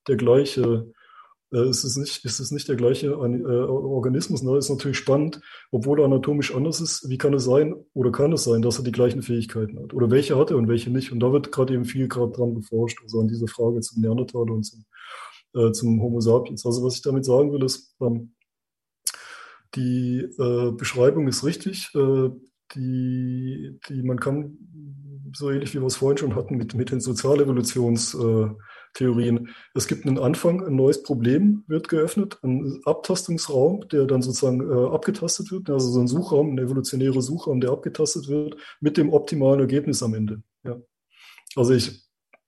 der 0.08 0.16
gleiche 0.18 0.92
äh, 1.54 1.70
ist 1.70 1.84
es 1.84 1.96
nicht, 1.96 2.26
ist 2.26 2.40
es 2.40 2.52
nicht 2.52 2.68
der 2.68 2.76
gleiche 2.76 3.08
äh, 3.08 3.12
Organismus. 3.12 4.42
Ne? 4.42 4.58
Ist 4.58 4.70
natürlich 4.70 4.98
spannend, 4.98 5.42
obwohl 5.72 6.00
er 6.00 6.06
anatomisch 6.06 6.54
anders 6.54 6.82
ist. 6.82 7.10
Wie 7.10 7.18
kann 7.18 7.34
es 7.34 7.44
sein 7.44 7.76
oder 7.94 8.12
kann 8.12 8.34
es 8.34 8.44
sein, 8.44 8.62
dass 8.62 8.80
er 8.80 8.84
die 8.84 8.92
gleichen 8.92 9.22
Fähigkeiten 9.22 9.80
hat? 9.80 9.94
Oder 9.94 10.10
welche 10.10 10.38
hat 10.38 10.52
er 10.52 10.58
und 10.58 10.68
welche 10.68 10.90
nicht? 10.90 11.12
Und 11.12 11.20
da 11.20 11.32
wird 11.32 11.52
gerade 11.52 11.74
eben 11.74 11.86
viel 11.86 12.08
gerade 12.08 12.32
dran 12.32 12.56
geforscht, 12.56 13.00
also 13.04 13.20
an 13.20 13.28
dieser 13.28 13.48
Frage 13.48 13.80
zum 13.82 14.02
Neandertaler 14.02 14.54
und 14.54 14.64
zum, 14.64 14.86
äh, 15.54 15.72
zum 15.72 16.02
Homo 16.02 16.20
sapiens. 16.20 16.66
Also 16.66 16.84
was 16.84 16.96
ich 16.96 17.02
damit 17.04 17.26
sagen 17.26 17.52
will, 17.52 17.64
ist, 17.64 17.96
ähm, 18.02 18.34
die 19.76 20.20
äh, 20.40 20.72
Beschreibung 20.72 21.28
ist 21.28 21.44
richtig. 21.44 21.90
Äh, 21.96 22.30
die, 22.74 23.80
die 23.88 24.02
man 24.02 24.20
kann, 24.20 24.58
so 25.36 25.52
ähnlich 25.52 25.74
wie 25.74 25.80
wir 25.80 25.88
es 25.88 25.98
vorhin 25.98 26.18
schon 26.18 26.36
hatten, 26.36 26.56
mit, 26.58 26.74
mit 26.74 26.92
den 26.92 27.00
Sozialevolutions- 27.00 28.16
äh, 28.16 28.54
Theorien. 28.96 29.50
Es 29.76 29.88
gibt 29.88 30.08
einen 30.08 30.18
Anfang, 30.18 30.66
ein 30.66 30.76
neues 30.76 31.04
Problem 31.04 31.64
wird 31.68 31.90
geöffnet, 31.90 32.40
ein 32.42 32.82
Abtastungsraum, 32.86 33.88
der 33.90 34.06
dann 34.06 34.22
sozusagen 34.22 34.62
äh, 34.62 34.88
abgetastet 34.90 35.52
wird, 35.52 35.70
also 35.70 35.90
so 35.90 36.00
ein 36.00 36.08
Suchraum, 36.08 36.54
ein 36.54 36.58
evolutionärer 36.58 37.22
Suchraum, 37.22 37.62
der 37.62 37.72
abgetastet 37.72 38.28
wird, 38.28 38.56
mit 38.80 38.98
dem 38.98 39.14
optimalen 39.14 39.60
Ergebnis 39.60 40.02
am 40.02 40.16
Ende. 40.16 40.42
Ja. 40.64 40.82
Also 41.56 41.74
ich 41.74 42.04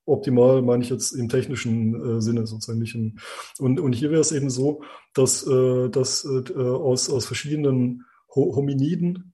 optimal 0.06 0.62
meine 0.62 0.84
ich 0.84 0.90
jetzt 0.90 1.12
im 1.12 1.28
technischen 1.28 2.18
äh, 2.18 2.22
Sinne 2.22 2.48
sozusagen 2.48 2.80
nicht. 2.80 2.96
In, 2.96 3.20
und, 3.60 3.80
und 3.82 3.92
hier 3.94 4.10
wäre 4.10 4.22
es 4.22 4.32
eben 4.32 4.50
so, 4.50 4.82
dass, 5.14 5.46
äh, 5.46 5.90
dass 5.90 6.24
äh, 6.24 6.54
aus, 6.58 7.10
aus 7.10 7.26
verschiedenen 7.26 8.06
Hominiden 8.34 9.34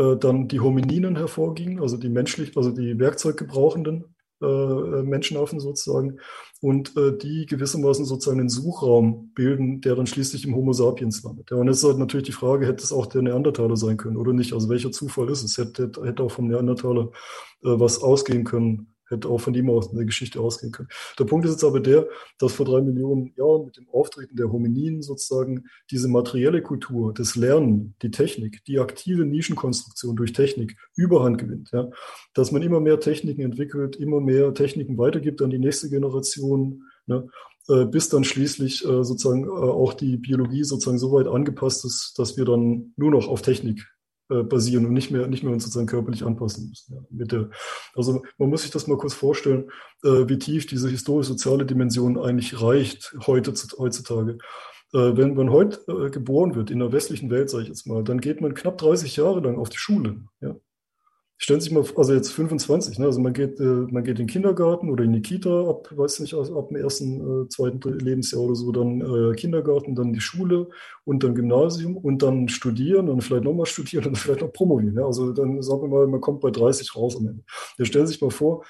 äh, 0.00 0.16
dann 0.16 0.48
die 0.48 0.60
Homininen 0.60 1.16
hervorgingen, 1.16 1.80
also 1.80 1.96
die 1.96 2.08
menschlich, 2.08 2.56
also 2.56 2.70
die 2.70 2.98
Werkzeuggebrauchenden 2.98 4.04
äh, 4.42 5.02
Menschenaffen 5.02 5.60
sozusagen 5.60 6.18
und 6.62 6.96
äh, 6.96 7.16
die 7.16 7.44
gewissermaßen 7.44 8.06
sozusagen 8.06 8.40
einen 8.40 8.48
Suchraum 8.48 9.32
bilden, 9.34 9.82
der 9.82 9.96
dann 9.96 10.06
schließlich 10.06 10.46
im 10.46 10.54
Homo 10.54 10.72
sapiens 10.72 11.22
landet. 11.22 11.50
Ja, 11.50 11.58
und 11.58 11.66
jetzt 11.66 11.78
ist 11.78 11.84
halt 11.84 11.98
natürlich 11.98 12.26
die 12.26 12.32
Frage, 12.32 12.66
hätte 12.66 12.82
es 12.82 12.92
auch 12.92 13.06
der 13.06 13.20
Neandertaler 13.20 13.76
sein 13.76 13.98
können 13.98 14.16
oder 14.16 14.32
nicht? 14.32 14.54
Also 14.54 14.70
welcher 14.70 14.92
Zufall 14.92 15.28
ist 15.28 15.42
es? 15.42 15.58
Hätte, 15.58 15.90
hätte 16.02 16.22
auch 16.22 16.30
vom 16.30 16.48
Neandertaler 16.48 17.10
äh, 17.62 17.78
was 17.78 18.02
ausgehen 18.02 18.44
können, 18.44 18.94
hätte 19.10 19.28
auch 19.28 19.40
von 19.40 19.54
ihm 19.54 19.68
aus 19.70 19.90
eine 19.90 20.06
Geschichte 20.06 20.40
ausgehen 20.40 20.72
können. 20.72 20.88
Der 21.18 21.24
Punkt 21.24 21.44
ist 21.44 21.52
jetzt 21.52 21.64
aber 21.64 21.80
der, 21.80 22.06
dass 22.38 22.52
vor 22.52 22.66
drei 22.66 22.80
Millionen 22.80 23.32
Jahren 23.36 23.66
mit 23.66 23.76
dem 23.76 23.88
Auftreten 23.90 24.36
der 24.36 24.50
Homininen 24.50 25.02
sozusagen 25.02 25.64
diese 25.90 26.08
materielle 26.08 26.62
Kultur, 26.62 27.12
das 27.12 27.36
Lernen, 27.36 27.94
die 28.02 28.10
Technik, 28.10 28.64
die 28.66 28.78
aktive 28.78 29.24
Nischenkonstruktion 29.24 30.16
durch 30.16 30.32
Technik 30.32 30.76
Überhand 30.94 31.38
gewinnt. 31.38 31.70
Ja? 31.72 31.90
Dass 32.34 32.52
man 32.52 32.62
immer 32.62 32.80
mehr 32.80 33.00
Techniken 33.00 33.42
entwickelt, 33.42 33.96
immer 33.96 34.20
mehr 34.20 34.54
Techniken 34.54 34.96
weitergibt 34.98 35.42
an 35.42 35.50
die 35.50 35.58
nächste 35.58 35.90
Generation. 35.90 36.84
Ne? 37.06 37.28
Äh, 37.68 37.86
bis 37.86 38.08
dann 38.08 38.24
schließlich 38.24 38.84
äh, 38.84 39.04
sozusagen 39.04 39.44
äh, 39.44 39.50
auch 39.50 39.94
die 39.94 40.16
Biologie 40.16 40.64
sozusagen 40.64 40.98
so 40.98 41.12
weit 41.12 41.26
angepasst 41.26 41.84
ist, 41.84 42.14
dass 42.18 42.36
wir 42.36 42.44
dann 42.44 42.92
nur 42.96 43.10
noch 43.10 43.28
auf 43.28 43.42
Technik 43.42 43.86
äh, 44.30 44.42
basieren 44.42 44.86
und 44.86 44.92
nicht 44.92 45.10
mehr, 45.10 45.26
nicht 45.26 45.42
mehr 45.42 45.52
uns 45.52 45.64
sozusagen 45.64 45.86
körperlich 45.86 46.24
anpassen 46.24 46.68
müssen. 46.68 46.94
Ja, 46.94 47.00
mit 47.10 47.32
der, 47.32 47.50
also 47.94 48.22
man 48.38 48.48
muss 48.48 48.62
sich 48.62 48.70
das 48.70 48.86
mal 48.86 48.98
kurz 48.98 49.14
vorstellen, 49.14 49.70
äh, 50.04 50.28
wie 50.28 50.38
tief 50.38 50.66
diese 50.66 50.88
historisch-soziale 50.88 51.66
Dimension 51.66 52.18
eigentlich 52.18 52.60
reicht 52.62 53.14
heute, 53.26 53.52
heutzutage. 53.78 54.38
Äh, 54.92 55.16
wenn 55.16 55.34
man 55.34 55.50
heute 55.50 55.80
äh, 55.88 56.10
geboren 56.10 56.54
wird 56.54 56.70
in 56.70 56.80
der 56.80 56.92
westlichen 56.92 57.30
Welt, 57.30 57.50
sage 57.50 57.64
ich 57.64 57.68
jetzt 57.68 57.86
mal, 57.86 58.02
dann 58.02 58.20
geht 58.20 58.40
man 58.40 58.54
knapp 58.54 58.78
30 58.78 59.16
Jahre 59.16 59.40
lang 59.40 59.58
auf 59.58 59.68
die 59.68 59.78
Schule. 59.78 60.22
Ja? 60.40 60.56
Stellen 61.40 61.58
Sie 61.60 61.64
sich 61.68 61.74
mal, 61.74 61.84
also 61.96 62.12
jetzt 62.12 62.32
25, 62.32 62.98
ne? 62.98 63.06
also 63.06 63.18
man 63.18 63.32
geht, 63.32 63.58
äh, 63.58 63.64
man 63.64 64.04
geht 64.04 64.18
in 64.20 64.26
den 64.26 64.32
Kindergarten 64.32 64.90
oder 64.90 65.04
in 65.04 65.14
die 65.14 65.22
Kita 65.22 65.68
ab, 65.68 65.88
weiß 65.90 66.20
nicht, 66.20 66.34
ab 66.34 66.68
dem 66.68 66.76
ersten, 66.76 67.44
äh, 67.44 67.48
zweiten 67.48 67.80
Lebensjahr 67.98 68.42
oder 68.42 68.54
so, 68.54 68.70
dann 68.70 69.00
äh, 69.00 69.34
Kindergarten, 69.34 69.94
dann 69.94 70.12
die 70.12 70.20
Schule 70.20 70.68
und 71.04 71.24
dann 71.24 71.34
Gymnasium 71.34 71.96
und 71.96 72.22
dann 72.22 72.48
studieren 72.48 73.08
und 73.08 73.22
vielleicht 73.22 73.44
nochmal 73.44 73.64
studieren 73.64 74.08
und 74.08 74.18
vielleicht 74.18 74.42
noch 74.42 74.52
promovieren. 74.52 74.96
Ja? 74.96 75.06
Also 75.06 75.32
dann 75.32 75.62
sagen 75.62 75.80
wir 75.82 75.88
mal, 75.88 76.06
man 76.06 76.20
kommt 76.20 76.42
bei 76.42 76.50
30 76.50 76.94
raus 76.94 77.16
am 77.16 77.26
Ende. 77.26 77.42
Ja, 77.78 77.86
stellen 77.86 78.06
Sie 78.06 78.12
sich 78.12 78.22
mal 78.22 78.30
vor, 78.30 78.64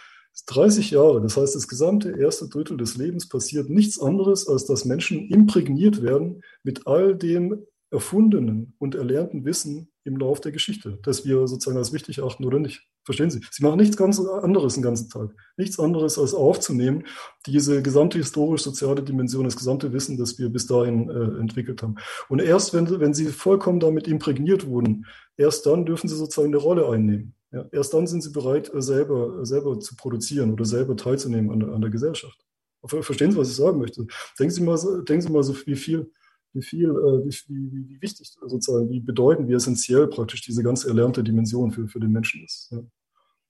30 0.47 0.93
Jahre, 0.93 1.21
das 1.21 1.37
heißt, 1.37 1.57
das 1.57 1.67
gesamte 1.67 2.17
erste 2.19 2.49
Drittel 2.49 2.77
des 2.77 2.97
Lebens 2.97 3.29
passiert 3.29 3.69
nichts 3.69 4.01
anderes, 4.01 4.47
als 4.47 4.65
dass 4.65 4.85
Menschen 4.85 5.29
imprägniert 5.29 6.03
werden 6.03 6.43
mit 6.63 6.87
all 6.87 7.17
dem 7.17 7.67
erfundenen 7.91 8.75
und 8.79 8.95
erlernten 8.95 9.45
Wissen 9.45 9.90
im 10.05 10.17
Lauf 10.17 10.41
der 10.41 10.53
Geschichte, 10.53 10.99
das 11.03 11.25
wir 11.25 11.47
sozusagen 11.47 11.77
als 11.77 11.93
wichtig 11.93 12.19
erachten 12.19 12.45
oder 12.45 12.59
nicht. 12.59 12.83
Verstehen 13.05 13.31
Sie? 13.31 13.41
Sie 13.51 13.63
machen 13.63 13.79
nichts 13.79 13.97
ganz 13.97 14.21
anderes 14.21 14.75
den 14.75 14.83
ganzen 14.83 15.09
Tag. 15.09 15.35
Nichts 15.57 15.79
anderes 15.79 16.19
als 16.19 16.35
aufzunehmen, 16.35 17.05
diese 17.47 17.83
gesamte 17.83 18.19
historisch-soziale 18.19 19.03
Dimension, 19.03 19.45
das 19.45 19.57
gesamte 19.57 19.93
Wissen, 19.93 20.17
das 20.17 20.39
wir 20.39 20.49
bis 20.49 20.67
dahin 20.67 21.09
äh, 21.09 21.41
entwickelt 21.41 21.83
haben. 21.83 21.97
Und 22.29 22.41
erst 22.41 22.73
wenn, 22.75 23.01
wenn 23.01 23.15
Sie 23.15 23.27
vollkommen 23.27 23.81
damit 23.81 24.09
imprägniert 24.09 24.67
wurden, 24.67 25.07
erst 25.37 25.67
dann 25.67 25.87
dürfen 25.87 26.09
Sie 26.09 26.17
sozusagen 26.17 26.49
eine 26.49 26.59
Rolle 26.59 26.89
einnehmen. 26.89 27.35
Ja, 27.53 27.67
erst 27.73 27.93
dann 27.95 28.07
sind 28.07 28.23
Sie 28.23 28.31
bereit, 28.31 28.73
äh, 28.73 28.81
selber, 28.81 29.45
selber 29.45 29.81
zu 29.81 29.97
produzieren 29.97 30.53
oder 30.53 30.65
selber 30.65 30.97
teilzunehmen 30.97 31.51
an, 31.51 31.75
an 31.75 31.81
der 31.81 31.91
Gesellschaft. 31.91 32.39
Verstehen 32.87 33.33
Sie, 33.33 33.37
was 33.37 33.51
ich 33.51 33.57
sagen 33.57 33.79
möchte? 33.79 34.07
Denken 34.39 34.55
Sie 34.55 34.63
mal, 34.63 34.79
denken 35.05 35.21
Sie 35.21 35.33
mal 35.33 35.43
so, 35.43 35.55
wie 35.67 35.77
viel 35.77 36.11
wie 36.53 36.63
viel, 36.63 36.91
äh, 36.91 37.25
wie, 37.25 37.35
wie, 37.49 37.89
wie, 37.89 38.03
wichtig 38.03 38.33
sozusagen, 38.47 38.91
wie 38.91 39.01
bedeutend, 39.01 39.49
wie 39.49 39.55
essentiell 39.55 40.09
praktisch 40.09 40.43
diese 40.43 40.63
ganze 40.63 40.89
erlernte 40.89 41.23
Dimension 41.23 41.71
für, 41.71 41.89
für 41.89 42.01
den 42.01 42.13
Menschen 42.13 42.45
ist. 42.45 42.71
Ja. 42.73 42.83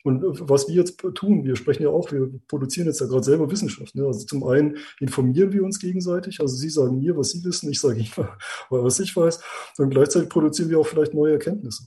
Und 0.03 0.23
äh, 0.23 0.49
was 0.49 0.69
wir 0.69 0.75
jetzt 0.75 0.99
tun, 1.15 1.45
wir 1.45 1.57
sprechen 1.57 1.83
ja 1.83 1.91
auch, 1.91 2.11
wir 2.13 2.31
produzieren 2.49 2.87
jetzt 2.87 3.01
ja 3.01 3.07
gerade 3.07 3.25
selber 3.25 3.51
Wissenschaft. 3.51 3.95
Ne? 3.95 4.07
Also 4.07 4.25
zum 4.27 4.45
einen 4.45 4.77
informieren 4.99 5.53
wir 5.53 5.63
uns 5.63 5.79
gegenseitig, 5.79 6.41
also 6.41 6.55
Sie 6.57 6.71
sagen 6.71 6.99
mir, 6.99 7.17
was 7.17 7.31
Sie 7.31 7.45
wissen, 7.45 7.71
ich 7.71 7.81
sage 7.81 8.01
Ihnen, 8.01 8.29
was 8.71 9.01
ich 9.01 9.15
weiß. 9.15 9.41
Und 9.79 9.91
gleichzeitig 9.91 10.29
produzieren 10.29 10.71
wir 10.71 10.79
auch 10.79 10.87
vielleicht 10.87 11.15
neue 11.15 11.33
Erkenntnisse, 11.33 11.85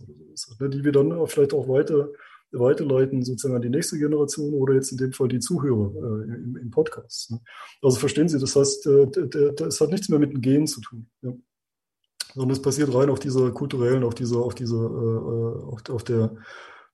ne? 0.59 0.69
die 0.69 0.83
wir 0.83 0.91
dann 0.91 1.27
vielleicht 1.27 1.53
auch 1.53 1.67
weiter 1.67 2.09
weiterleiten 2.53 3.23
sozusagen 3.23 3.55
an 3.55 3.61
die 3.61 3.69
nächste 3.69 3.97
Generation 3.97 4.53
oder 4.53 4.73
jetzt 4.73 4.91
in 4.91 4.97
dem 4.97 5.13
Fall 5.13 5.27
die 5.27 5.39
Zuhörer 5.39 5.93
äh, 5.95 6.23
im, 6.33 6.57
im, 6.57 6.71
Podcast. 6.71 7.31
Ne? 7.31 7.41
Also 7.81 7.99
verstehen 7.99 8.29
Sie, 8.29 8.39
das 8.39 8.55
heißt, 8.55 8.87
äh, 8.87 9.53
das 9.55 9.81
hat 9.81 9.89
nichts 9.89 10.09
mehr 10.09 10.19
mit 10.19 10.31
dem 10.31 10.41
Gehen 10.41 10.67
zu 10.67 10.81
tun. 10.81 11.07
Ja? 11.21 11.33
Sondern 12.33 12.51
es 12.51 12.61
passiert 12.61 12.93
rein 12.93 13.09
auf 13.09 13.19
dieser 13.19 13.51
kulturellen, 13.51 14.03
auf 14.03 14.15
dieser, 14.15 14.37
auf 14.37 14.55
dieser, 14.55 14.77
äh, 14.77 15.63
auf, 15.65 15.81
auf 15.89 16.03
der, 16.03 16.35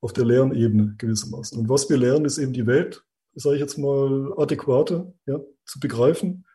auf 0.01 0.13
der 0.13 0.25
Lernebene 0.25 0.95
gewissermaßen. 0.97 1.59
Und 1.59 1.69
was 1.69 1.89
wir 1.89 1.97
lernen, 1.97 2.25
ist 2.25 2.38
eben 2.38 2.53
die 2.53 2.67
Welt, 2.67 3.03
sage 3.35 3.55
ich 3.55 3.61
jetzt 3.61 3.77
mal, 3.77 4.33
adäquater 4.38 5.13
ja, 5.25 5.39
zu 5.65 5.79
begreifen, 5.79 6.45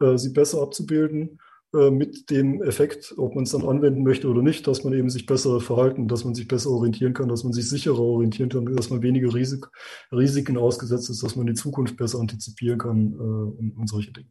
äh, 0.00 0.16
sie 0.16 0.30
besser 0.30 0.62
abzubilden 0.62 1.38
äh, 1.38 1.49
mit 1.72 2.30
dem 2.30 2.62
Effekt, 2.62 3.14
ob 3.16 3.36
man 3.36 3.44
es 3.44 3.52
dann 3.52 3.62
anwenden 3.62 4.02
möchte 4.02 4.28
oder 4.28 4.42
nicht, 4.42 4.66
dass 4.66 4.82
man 4.82 4.92
eben 4.92 5.08
sich 5.08 5.26
besser 5.26 5.60
verhalten, 5.60 6.08
dass 6.08 6.24
man 6.24 6.34
sich 6.34 6.48
besser 6.48 6.70
orientieren 6.70 7.14
kann, 7.14 7.28
dass 7.28 7.44
man 7.44 7.52
sich 7.52 7.68
sicherer 7.68 8.00
orientieren 8.00 8.48
kann, 8.48 8.74
dass 8.74 8.90
man 8.90 9.02
weniger 9.02 9.32
Risik, 9.32 9.66
Risiken 10.10 10.56
ausgesetzt 10.56 11.10
ist, 11.10 11.22
dass 11.22 11.36
man 11.36 11.46
die 11.46 11.54
Zukunft 11.54 11.96
besser 11.96 12.18
antizipieren 12.18 12.78
kann 12.78 13.12
äh, 13.12 13.16
und, 13.16 13.74
und, 13.78 13.88
solche 13.88 14.12
Dinge. 14.12 14.28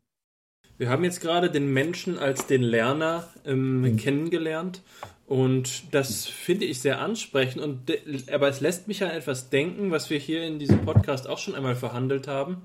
Wir 0.77 0.89
haben 0.89 1.03
jetzt 1.05 1.21
gerade 1.21 1.49
den 1.49 1.71
Menschen 1.71 2.17
als 2.17 2.45
den 2.45 2.61
Lerner 2.61 3.27
ähm, 3.45 3.81
mhm. 3.81 3.97
kennengelernt 3.97 4.81
und 5.29 5.93
das 5.93 6.25
finde 6.25 6.65
ich 6.65 6.79
sehr 6.79 6.99
ansprechend. 6.99 7.61
Und 7.61 7.93
aber 8.33 8.49
es 8.49 8.61
lässt 8.61 8.87
mich 8.87 9.03
an 9.03 9.11
etwas 9.11 9.49
denken, 9.49 9.91
was 9.91 10.09
wir 10.09 10.17
hier 10.17 10.43
in 10.43 10.57
diesem 10.57 10.83
Podcast 10.83 11.29
auch 11.29 11.37
schon 11.37 11.53
einmal 11.53 11.75
verhandelt 11.75 12.27
haben. 12.27 12.63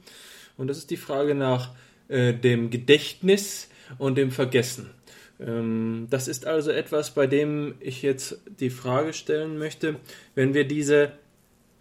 Und 0.56 0.68
das 0.68 0.78
ist 0.78 0.90
die 0.90 0.96
Frage 0.96 1.34
nach 1.34 1.74
äh, 2.08 2.32
dem 2.32 2.70
Gedächtnis 2.70 3.68
und 3.98 4.16
dem 4.16 4.30
Vergessen. 4.30 4.90
Ähm, 5.40 6.06
das 6.10 6.28
ist 6.28 6.46
also 6.46 6.70
etwas, 6.70 7.12
bei 7.12 7.26
dem 7.26 7.74
ich 7.80 8.02
jetzt 8.02 8.40
die 8.60 8.70
Frage 8.70 9.12
stellen 9.12 9.58
möchte, 9.58 9.96
wenn 10.34 10.54
wir 10.54 10.66
diese 10.66 11.12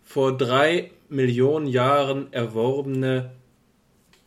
vor 0.04 0.38
drei 0.38 0.92
Millionen 1.10 1.68
Jahren 1.68 2.32
erworbene 2.34 3.32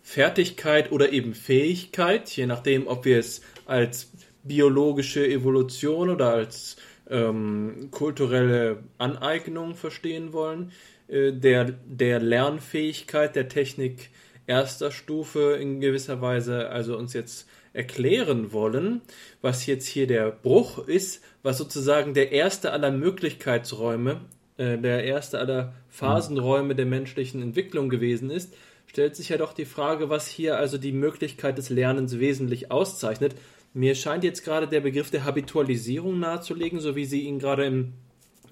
Fertigkeit 0.03 0.93
oder 0.93 1.13
eben 1.13 1.35
Fähigkeit, 1.35 2.31
je 2.31 2.47
nachdem, 2.47 2.87
ob 2.87 3.05
wir 3.05 3.19
es 3.19 3.43
als 3.67 4.13
biologische 4.45 5.27
Evolution 5.27 6.11
oder 6.11 6.33
als 6.33 6.77
ähm, 7.11 7.89
kulturelle 7.91 8.85
Aneignung 8.99 9.75
verstehen 9.75 10.33
wollen, 10.33 10.71
äh, 11.09 11.33
der, 11.33 11.65
der 11.85 12.21
Lernfähigkeit 12.21 13.35
der 13.35 13.49
Technik 13.49 14.11
erster 14.47 14.93
Stufe 14.93 15.59
in 15.61 15.81
gewisser 15.81 16.21
Weise 16.21 16.69
also 16.71 16.97
uns 16.97 17.13
jetzt 17.13 17.49
erklären 17.77 18.53
wollen, 18.53 19.03
was 19.43 19.67
jetzt 19.67 19.87
hier 19.87 20.07
der 20.07 20.31
Bruch 20.31 20.87
ist, 20.87 21.23
was 21.43 21.59
sozusagen 21.59 22.15
der 22.15 22.33
erste 22.33 22.73
aller 22.73 22.91
Möglichkeitsräume, 22.91 24.21
äh, 24.57 24.79
der 24.79 25.05
erste 25.05 25.39
aller 25.39 25.75
Phasenräume 25.91 26.75
der 26.75 26.87
menschlichen 26.87 27.43
Entwicklung 27.43 27.89
gewesen 27.89 28.31
ist, 28.31 28.55
stellt 28.87 29.15
sich 29.15 29.29
ja 29.29 29.37
doch 29.37 29.53
die 29.53 29.65
Frage, 29.65 30.09
was 30.09 30.29
hier 30.29 30.57
also 30.57 30.79
die 30.79 30.93
Möglichkeit 30.93 31.59
des 31.59 31.71
Lernens 31.71 32.19
wesentlich 32.19 32.71
auszeichnet. 32.71 33.35
Mir 33.75 33.95
scheint 33.95 34.25
jetzt 34.25 34.45
gerade 34.45 34.67
der 34.67 34.81
Begriff 34.81 35.11
der 35.11 35.25
Habitualisierung 35.25 36.19
nahezulegen, 36.19 36.81
so 36.81 36.97
wie 36.97 37.05
Sie 37.05 37.23
ihn 37.23 37.39
gerade 37.39 37.67
in 37.67 37.93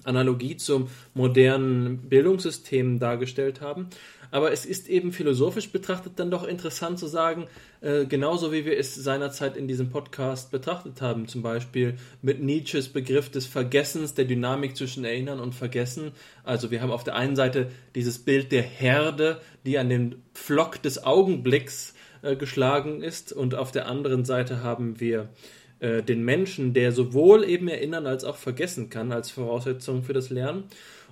Analogie 0.04 0.56
zum 0.56 0.88
modernen 1.14 2.08
Bildungssystem 2.08 2.98
dargestellt 2.98 3.60
haben. 3.60 3.88
Aber 4.34 4.50
es 4.50 4.66
ist 4.66 4.88
eben 4.88 5.12
philosophisch 5.12 5.70
betrachtet 5.70 6.14
dann 6.16 6.28
doch 6.28 6.42
interessant 6.42 6.98
zu 6.98 7.06
sagen, 7.06 7.46
äh, 7.82 8.04
genauso 8.04 8.50
wie 8.50 8.64
wir 8.64 8.76
es 8.76 8.92
seinerzeit 8.92 9.56
in 9.56 9.68
diesem 9.68 9.90
Podcast 9.90 10.50
betrachtet 10.50 11.00
haben, 11.00 11.28
zum 11.28 11.42
Beispiel 11.42 11.94
mit 12.20 12.42
Nietzsches 12.42 12.88
Begriff 12.88 13.30
des 13.30 13.46
Vergessens, 13.46 14.14
der 14.14 14.24
Dynamik 14.24 14.76
zwischen 14.76 15.04
Erinnern 15.04 15.38
und 15.38 15.54
Vergessen. 15.54 16.10
Also 16.42 16.72
wir 16.72 16.82
haben 16.82 16.90
auf 16.90 17.04
der 17.04 17.14
einen 17.14 17.36
Seite 17.36 17.70
dieses 17.94 18.18
Bild 18.18 18.50
der 18.50 18.62
Herde, 18.62 19.40
die 19.66 19.78
an 19.78 19.88
den 19.88 20.16
Pflock 20.34 20.82
des 20.82 21.04
Augenblicks 21.04 21.94
äh, 22.22 22.34
geschlagen 22.34 23.04
ist, 23.04 23.32
und 23.32 23.54
auf 23.54 23.70
der 23.70 23.86
anderen 23.86 24.24
Seite 24.24 24.64
haben 24.64 24.98
wir 24.98 25.28
äh, 25.78 26.02
den 26.02 26.24
Menschen, 26.24 26.74
der 26.74 26.90
sowohl 26.90 27.44
eben 27.48 27.68
erinnern 27.68 28.08
als 28.08 28.24
auch 28.24 28.36
vergessen 28.36 28.90
kann, 28.90 29.12
als 29.12 29.30
Voraussetzung 29.30 30.02
für 30.02 30.12
das 30.12 30.30
Lernen. 30.30 30.64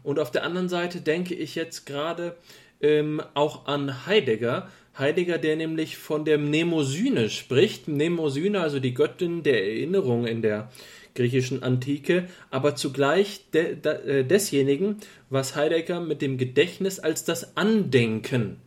Und 0.02 0.18
auf 0.18 0.33
der 0.33 0.42
anderen 0.42 0.68
Seite 0.68 1.01
denke 1.01 1.36
ich 1.36 1.55
jetzt 1.55 1.86
gerade 1.86 2.34
ähm, 2.83 3.23
auch 3.35 3.67
an 3.67 4.07
Heidegger. 4.07 4.69
Heidegger, 4.99 5.39
der 5.39 5.57
nämlich 5.57 5.97
von 5.97 6.25
der 6.25 6.39
Mnemosyne 6.39 7.31
spricht. 7.31 7.89
Mnemosyne, 7.89 8.61
also 8.61 8.78
die 8.78 8.94
Göttin 8.94 9.43
der 9.43 9.65
Erinnerung 9.65 10.27
in 10.27 10.43
der 10.43 10.70
griechischen 11.15 11.62
Antike, 11.62 12.28
aber 12.51 12.75
zugleich 12.75 13.51
de, 13.52 13.77
de, 13.77 14.20
äh, 14.20 14.25
desjenigen, 14.25 14.97
was 15.31 15.57
Heidegger 15.57 16.01
mit 16.01 16.23
dem 16.23 16.39
Gedächtnis 16.39 16.99
als 16.99 17.25
das 17.25 17.57
Andenken 17.57 18.59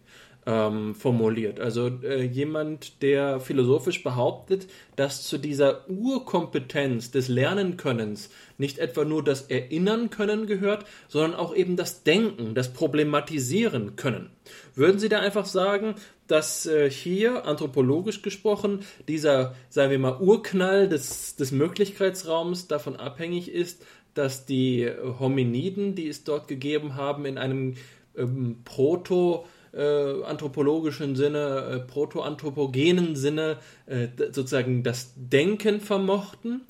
ähm, 0.46 0.94
formuliert. 0.94 1.60
Also 1.60 1.88
äh, 2.04 2.24
jemand, 2.24 3.02
der 3.02 3.40
philosophisch 3.40 4.04
behauptet, 4.04 4.68
dass 4.96 5.24
zu 5.24 5.38
dieser 5.38 5.90
Urkompetenz 5.90 7.12
des 7.12 7.28
Lernenkönnens 7.28 8.30
nicht 8.58 8.78
etwa 8.78 9.06
nur 9.06 9.24
das 9.24 9.44
Erinnern 9.44 10.10
können 10.10 10.46
gehört, 10.46 10.86
sondern 11.08 11.34
auch 11.34 11.56
eben 11.56 11.76
das 11.76 12.04
Denken, 12.04 12.54
das 12.54 12.74
Problematisieren 12.74 13.96
können. 13.96 14.30
Würden 14.76 15.00
Sie 15.00 15.10
da 15.10 15.20
einfach 15.20 15.46
sagen, 15.46 15.96
dass 16.28 16.66
äh, 16.66 16.90
hier 16.90 17.46
anthropologisch 17.46 18.22
gesprochen 18.22 18.80
dieser, 19.08 19.56
sagen 19.70 19.92
wir 19.92 20.00
mal, 20.00 20.20
Urknall 20.20 20.88
des, 20.88 21.36
des 21.36 21.52
Möglichkeitsraums 21.52 22.68
davon 22.68 22.96
abhängig 22.96 23.52
ist, 23.52 23.84
dass 24.14 24.46
die 24.46 24.90
Hominiden, 25.20 25.94
die 25.94 26.08
es 26.08 26.24
dort 26.24 26.48
gegeben 26.48 26.96
haben, 26.96 27.26
in 27.26 27.38
einem 27.38 27.76
ähm, 28.16 28.62
Proto- 28.64 29.46
äh, 29.76 30.24
anthropologischen 30.24 31.16
Sinne, 31.16 31.70
äh, 31.72 31.80
proto-anthropogenen 31.80 33.16
Sinne 33.16 33.58
äh, 33.86 34.08
sozusagen 34.32 34.84
das 34.84 35.14
Denken 35.16 35.82
vermochten, 35.82 36.62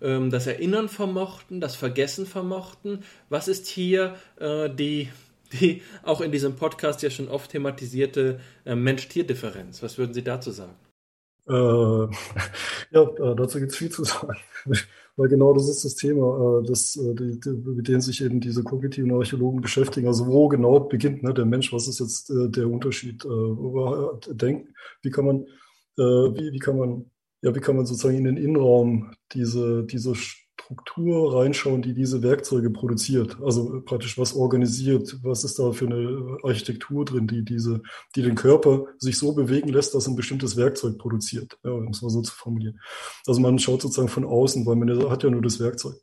ähm, 0.00 0.30
das 0.30 0.46
Erinnern 0.46 0.88
vermochten, 0.88 1.60
das 1.60 1.76
Vergessen 1.76 2.26
vermochten. 2.26 3.04
Was 3.28 3.48
ist 3.48 3.66
hier 3.66 4.14
äh, 4.38 4.70
die, 4.70 5.08
die 5.52 5.82
auch 6.02 6.20
in 6.20 6.32
diesem 6.32 6.56
Podcast 6.56 7.02
ja 7.02 7.10
schon 7.10 7.28
oft 7.28 7.50
thematisierte 7.50 8.40
äh, 8.64 8.74
Mensch-Tier-Differenz? 8.74 9.82
Was 9.82 9.98
würden 9.98 10.14
Sie 10.14 10.24
dazu 10.24 10.50
sagen? 10.50 10.74
Äh, 11.48 11.52
ja, 12.92 13.34
dazu 13.34 13.58
gibt 13.58 13.72
es 13.72 13.76
viel 13.76 13.90
zu 13.90 14.04
sagen. 14.04 14.38
Weil 15.16 15.28
genau 15.28 15.52
das 15.52 15.68
ist 15.68 15.84
das 15.84 15.94
Thema, 15.94 16.60
äh, 16.60 16.66
das, 16.66 16.96
äh, 16.96 17.14
die, 17.14 17.38
die, 17.38 17.50
mit 17.50 17.88
dem 17.88 18.00
sich 18.00 18.22
eben 18.22 18.40
diese 18.40 18.62
kognitiven 18.62 19.12
Archäologen 19.12 19.60
beschäftigen. 19.60 20.06
Also 20.06 20.26
wo 20.26 20.48
genau 20.48 20.80
beginnt 20.80 21.22
ne, 21.22 21.34
der 21.34 21.44
Mensch, 21.44 21.72
was 21.72 21.86
ist 21.86 22.00
jetzt 22.00 22.30
äh, 22.30 22.48
der 22.48 22.68
Unterschied? 22.68 23.24
Äh, 23.24 24.34
denken, 24.34 24.74
wie 25.02 25.10
kann 25.10 25.26
man, 25.26 25.42
äh, 25.98 26.02
wie, 26.02 26.52
wie 26.52 26.58
kann 26.58 26.78
man, 26.78 27.10
ja, 27.42 27.54
wie 27.54 27.60
kann 27.60 27.76
man 27.76 27.84
sozusagen 27.86 28.16
in 28.16 28.24
den 28.24 28.36
Innenraum 28.38 29.12
diese, 29.32 29.84
diese 29.84 30.14
Struktur 30.60 31.34
reinschauen, 31.34 31.82
die 31.82 31.92
diese 31.92 32.22
Werkzeuge 32.22 32.70
produziert. 32.70 33.36
Also 33.42 33.82
praktisch 33.84 34.16
was 34.16 34.34
organisiert, 34.34 35.18
was 35.22 35.44
ist 35.44 35.58
da 35.58 35.72
für 35.72 35.86
eine 35.86 36.38
Architektur 36.42 37.04
drin, 37.04 37.26
die 37.26 37.44
diese, 37.44 37.82
die 38.14 38.22
den 38.22 38.34
Körper 38.34 38.86
sich 38.98 39.18
so 39.18 39.34
bewegen 39.34 39.68
lässt, 39.68 39.94
dass 39.94 40.06
ein 40.06 40.16
bestimmtes 40.16 40.56
Werkzeug 40.56 40.98
produziert, 40.98 41.58
ja, 41.64 41.70
um 41.72 41.88
es 41.88 42.02
mal 42.02 42.10
so 42.10 42.22
zu 42.22 42.34
formulieren. 42.34 42.80
Also 43.26 43.40
man 43.40 43.58
schaut 43.58 43.82
sozusagen 43.82 44.08
von 44.08 44.24
außen, 44.24 44.64
weil 44.64 44.76
man 44.76 45.10
hat 45.10 45.22
ja 45.22 45.30
nur 45.30 45.42
das 45.42 45.60
Werkzeug. 45.60 45.96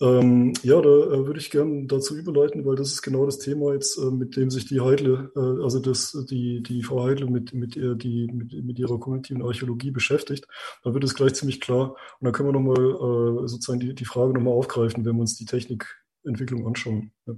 Ähm, 0.00 0.52
ja, 0.62 0.80
da 0.80 0.88
äh, 0.88 1.26
würde 1.26 1.38
ich 1.38 1.50
gerne 1.50 1.86
dazu 1.86 2.16
überleiten, 2.16 2.64
weil 2.64 2.74
das 2.74 2.90
ist 2.90 3.02
genau 3.02 3.26
das 3.26 3.38
Thema 3.38 3.74
jetzt, 3.74 3.96
äh, 3.96 4.10
mit 4.10 4.36
dem 4.36 4.50
sich 4.50 4.66
die 4.66 4.80
Heidle, 4.80 5.30
äh, 5.36 5.62
also 5.62 5.78
das, 5.78 6.12
die, 6.28 6.62
die 6.64 6.82
Frau 6.82 7.04
Heidle 7.04 7.30
mit, 7.30 7.54
mit, 7.54 7.76
ihr, 7.76 7.94
die, 7.94 8.28
mit, 8.32 8.52
mit 8.64 8.78
ihrer 8.78 8.98
kognitiven 8.98 9.42
Archäologie 9.42 9.92
beschäftigt. 9.92 10.48
Da 10.82 10.92
wird 10.92 11.04
es 11.04 11.14
gleich 11.14 11.34
ziemlich 11.34 11.60
klar. 11.60 11.90
Und 12.18 12.24
dann 12.24 12.32
können 12.32 12.48
wir 12.48 12.52
nochmal 12.52 13.44
äh, 13.44 13.46
sozusagen 13.46 13.78
die, 13.78 13.94
die 13.94 14.04
Frage 14.04 14.32
nochmal 14.32 14.54
aufgreifen, 14.54 15.04
wenn 15.04 15.14
wir 15.14 15.20
uns 15.20 15.36
die 15.36 15.46
Technikentwicklung 15.46 16.66
anschauen. 16.66 17.12
Ja. 17.26 17.34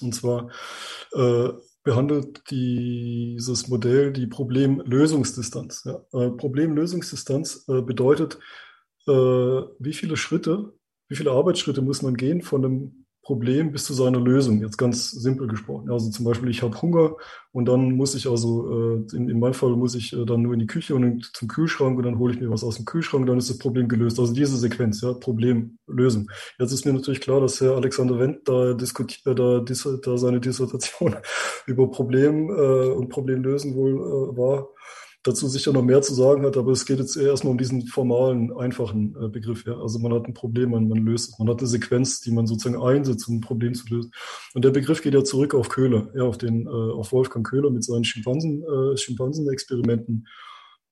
Und 0.00 0.14
zwar 0.14 0.50
äh, 1.12 1.48
behandelt 1.82 2.48
dieses 2.50 3.66
Modell 3.66 4.12
die 4.12 4.28
Problemlösungsdistanz. 4.28 5.82
Ja. 5.84 6.04
Äh, 6.12 6.30
Problemlösungsdistanz 6.30 7.64
äh, 7.68 7.82
bedeutet, 7.82 8.38
wie 9.06 9.94
viele 9.94 10.16
Schritte 10.16 10.74
wie 11.10 11.16
viele 11.16 11.32
Arbeitsschritte 11.32 11.82
muss 11.82 12.00
man 12.00 12.16
gehen 12.16 12.40
von 12.40 12.64
einem 12.64 13.00
Problem 13.22 13.70
bis 13.70 13.84
zu 13.84 13.92
seiner 13.92 14.18
Lösung, 14.18 14.60
jetzt 14.62 14.78
ganz 14.78 15.10
simpel 15.10 15.46
gesprochen. 15.46 15.90
Also 15.90 16.10
zum 16.10 16.24
Beispiel, 16.24 16.48
ich 16.48 16.62
habe 16.62 16.80
Hunger 16.80 17.16
und 17.52 17.66
dann 17.66 17.92
muss 17.92 18.14
ich 18.14 18.26
also, 18.26 18.96
äh, 18.96 19.16
in, 19.16 19.28
in 19.28 19.38
meinem 19.38 19.52
Fall 19.52 19.70
muss 19.76 19.94
ich 19.94 20.12
äh, 20.14 20.24
dann 20.24 20.42
nur 20.42 20.54
in 20.54 20.60
die 20.60 20.66
Küche 20.66 20.94
und 20.94 21.30
zum 21.34 21.46
Kühlschrank 21.46 21.98
und 21.98 22.04
dann 22.04 22.18
hole 22.18 22.32
ich 22.32 22.40
mir 22.40 22.50
was 22.50 22.64
aus 22.64 22.76
dem 22.76 22.86
Kühlschrank, 22.86 23.26
dann 23.26 23.38
ist 23.38 23.50
das 23.50 23.58
Problem 23.58 23.88
gelöst. 23.88 24.18
Also 24.18 24.32
diese 24.32 24.56
Sequenz, 24.56 25.02
ja, 25.02 25.12
Problemlösung. 25.12 26.30
Jetzt 26.58 26.72
ist 26.72 26.86
mir 26.86 26.92
natürlich 26.92 27.20
klar, 27.20 27.40
dass 27.40 27.60
Herr 27.60 27.76
Alexander 27.76 28.18
Wendt 28.18 28.48
da 28.48 28.72
diskutiert, 28.72 29.26
äh, 29.26 29.34
da, 29.34 29.64
da 30.02 30.16
seine 30.16 30.40
Dissertation 30.40 31.16
über 31.66 31.90
Problem 31.90 32.48
äh, 32.48 32.88
und 32.88 33.10
Problemlösen 33.10 33.74
wohl 33.74 33.92
äh, 33.92 34.36
war 34.36 34.70
dazu 35.22 35.48
sicher 35.48 35.72
noch 35.72 35.82
mehr 35.82 36.00
zu 36.00 36.14
sagen 36.14 36.44
hat, 36.44 36.56
aber 36.56 36.72
es 36.72 36.86
geht 36.86 36.98
jetzt 36.98 37.16
erstmal 37.16 37.52
um 37.52 37.58
diesen 37.58 37.86
formalen, 37.86 38.52
einfachen 38.56 39.14
äh, 39.20 39.28
Begriff. 39.28 39.64
Ja? 39.66 39.78
Also 39.78 39.98
man 39.98 40.14
hat 40.14 40.26
ein 40.26 40.34
Problem, 40.34 40.70
man, 40.70 40.88
man 40.88 41.04
löst 41.04 41.30
es. 41.30 41.38
Man 41.38 41.48
hat 41.48 41.58
eine 41.58 41.68
Sequenz, 41.68 42.20
die 42.20 42.30
man 42.30 42.46
sozusagen 42.46 42.82
einsetzt, 42.82 43.28
um 43.28 43.36
ein 43.36 43.40
Problem 43.40 43.74
zu 43.74 43.86
lösen. 43.94 44.12
Und 44.54 44.64
der 44.64 44.70
Begriff 44.70 45.02
geht 45.02 45.14
ja 45.14 45.22
zurück 45.22 45.54
auf 45.54 45.68
Köhler, 45.68 46.10
ja, 46.14 46.22
auf, 46.22 46.38
den, 46.38 46.66
äh, 46.66 46.70
auf 46.70 47.12
Wolfgang 47.12 47.46
Köhler 47.46 47.70
mit 47.70 47.84
seinen 47.84 48.04
Schimpansen, 48.04 48.62
äh, 48.62 48.96
Schimpansen-Experimenten. 48.96 50.26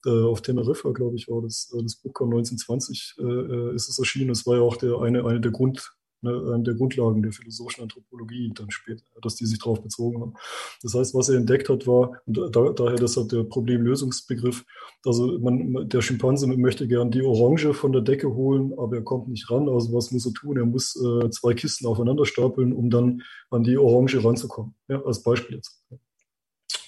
Äh, 0.06 0.10
auf 0.10 0.42
Teneriffa, 0.42 0.90
glaube 0.92 1.16
ich, 1.16 1.28
war 1.28 1.42
das, 1.42 1.72
äh, 1.76 1.82
das 1.82 1.96
Buch 1.96 2.12
1920 2.20 3.16
äh, 3.18 3.22
äh, 3.22 3.74
ist 3.74 3.88
es 3.88 3.98
erschienen. 3.98 4.28
Das 4.28 4.46
war 4.46 4.56
ja 4.56 4.62
auch 4.62 4.76
der, 4.76 4.98
eine, 5.00 5.24
eine 5.24 5.40
der 5.40 5.50
Grund, 5.50 5.92
ne, 6.22 6.62
der 6.62 6.74
Grundlagen 6.74 7.22
der 7.22 7.32
philosophischen 7.32 7.84
Anthropologie 7.84 8.52
dann 8.54 8.70
später, 8.70 9.02
dass 9.22 9.36
die 9.36 9.46
sich 9.46 9.58
darauf 9.58 9.82
bezogen 9.82 10.20
haben. 10.20 10.34
Das 10.82 10.94
heißt, 10.94 11.14
was 11.14 11.28
er 11.28 11.36
entdeckt 11.36 11.68
hat, 11.68 11.86
war, 11.86 12.20
und 12.26 12.36
da, 12.36 12.70
daher 12.70 12.96
deshalb 12.96 13.28
der 13.28 13.44
Problemlösungsbegriff, 13.44 14.64
also 15.04 15.38
man, 15.38 15.88
der 15.88 16.00
Schimpanse 16.02 16.46
möchte 16.46 16.88
gern 16.88 17.10
die 17.10 17.22
Orange 17.22 17.72
von 17.74 17.92
der 17.92 18.02
Decke 18.02 18.34
holen, 18.34 18.72
aber 18.78 18.96
er 18.96 19.02
kommt 19.02 19.28
nicht 19.28 19.50
ran. 19.50 19.68
Also 19.68 19.92
was 19.92 20.10
muss 20.10 20.26
er 20.26 20.32
tun? 20.32 20.56
Er 20.56 20.66
muss 20.66 20.96
äh, 20.96 21.30
zwei 21.30 21.54
Kisten 21.54 21.86
aufeinander 21.86 22.24
stapeln, 22.24 22.72
um 22.72 22.90
dann 22.90 23.22
an 23.50 23.62
die 23.62 23.78
Orange 23.78 24.22
ranzukommen. 24.22 24.74
Ja, 24.88 25.02
als 25.04 25.22
Beispiel 25.22 25.56
jetzt. 25.56 25.82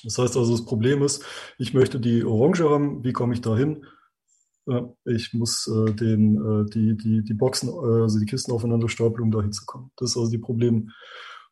Das 0.03 0.19
heißt 0.19 0.37
also, 0.37 0.53
das 0.53 0.65
Problem 0.65 1.03
ist, 1.03 1.25
ich 1.59 1.75
möchte 1.75 2.01
die 2.01 2.25
Orange 2.25 2.69
haben, 2.69 3.05
wie 3.05 3.13
komme 3.13 3.35
ich 3.35 3.41
da 3.41 3.57
hin? 3.57 3.85
Ich 5.05 5.35
muss 5.35 5.67
äh, 5.67 5.93
den, 5.93 6.37
äh, 6.37 6.71
die, 6.71 6.97
die, 6.97 7.23
die 7.23 7.35
Boxen, 7.35 7.69
äh, 7.69 8.03
also 8.03 8.19
die 8.19 8.27
Kisten 8.27 8.53
aufeinander 8.53 8.89
stapeln, 8.89 9.25
um 9.25 9.31
da 9.31 9.43
hinzukommen. 9.43 9.91
Das 9.97 10.11
ist 10.11 10.17
also 10.17 10.31
die 10.31 10.39
Problem, 10.39 10.91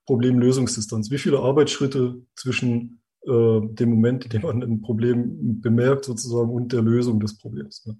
Problemlösungsdistanz. 0.06 1.10
Wie 1.10 1.18
viele 1.18 1.40
Arbeitsschritte 1.40 2.20
zwischen 2.34 3.00
äh, 3.26 3.60
dem 3.60 3.90
Moment, 3.90 4.24
in 4.24 4.30
dem 4.30 4.42
man 4.42 4.62
ein 4.62 4.80
Problem 4.80 5.60
bemerkt 5.60 6.04
sozusagen 6.04 6.50
und 6.50 6.72
der 6.72 6.82
Lösung 6.82 7.20
des 7.20 7.36
Problems. 7.36 7.84
Ne? 7.84 7.98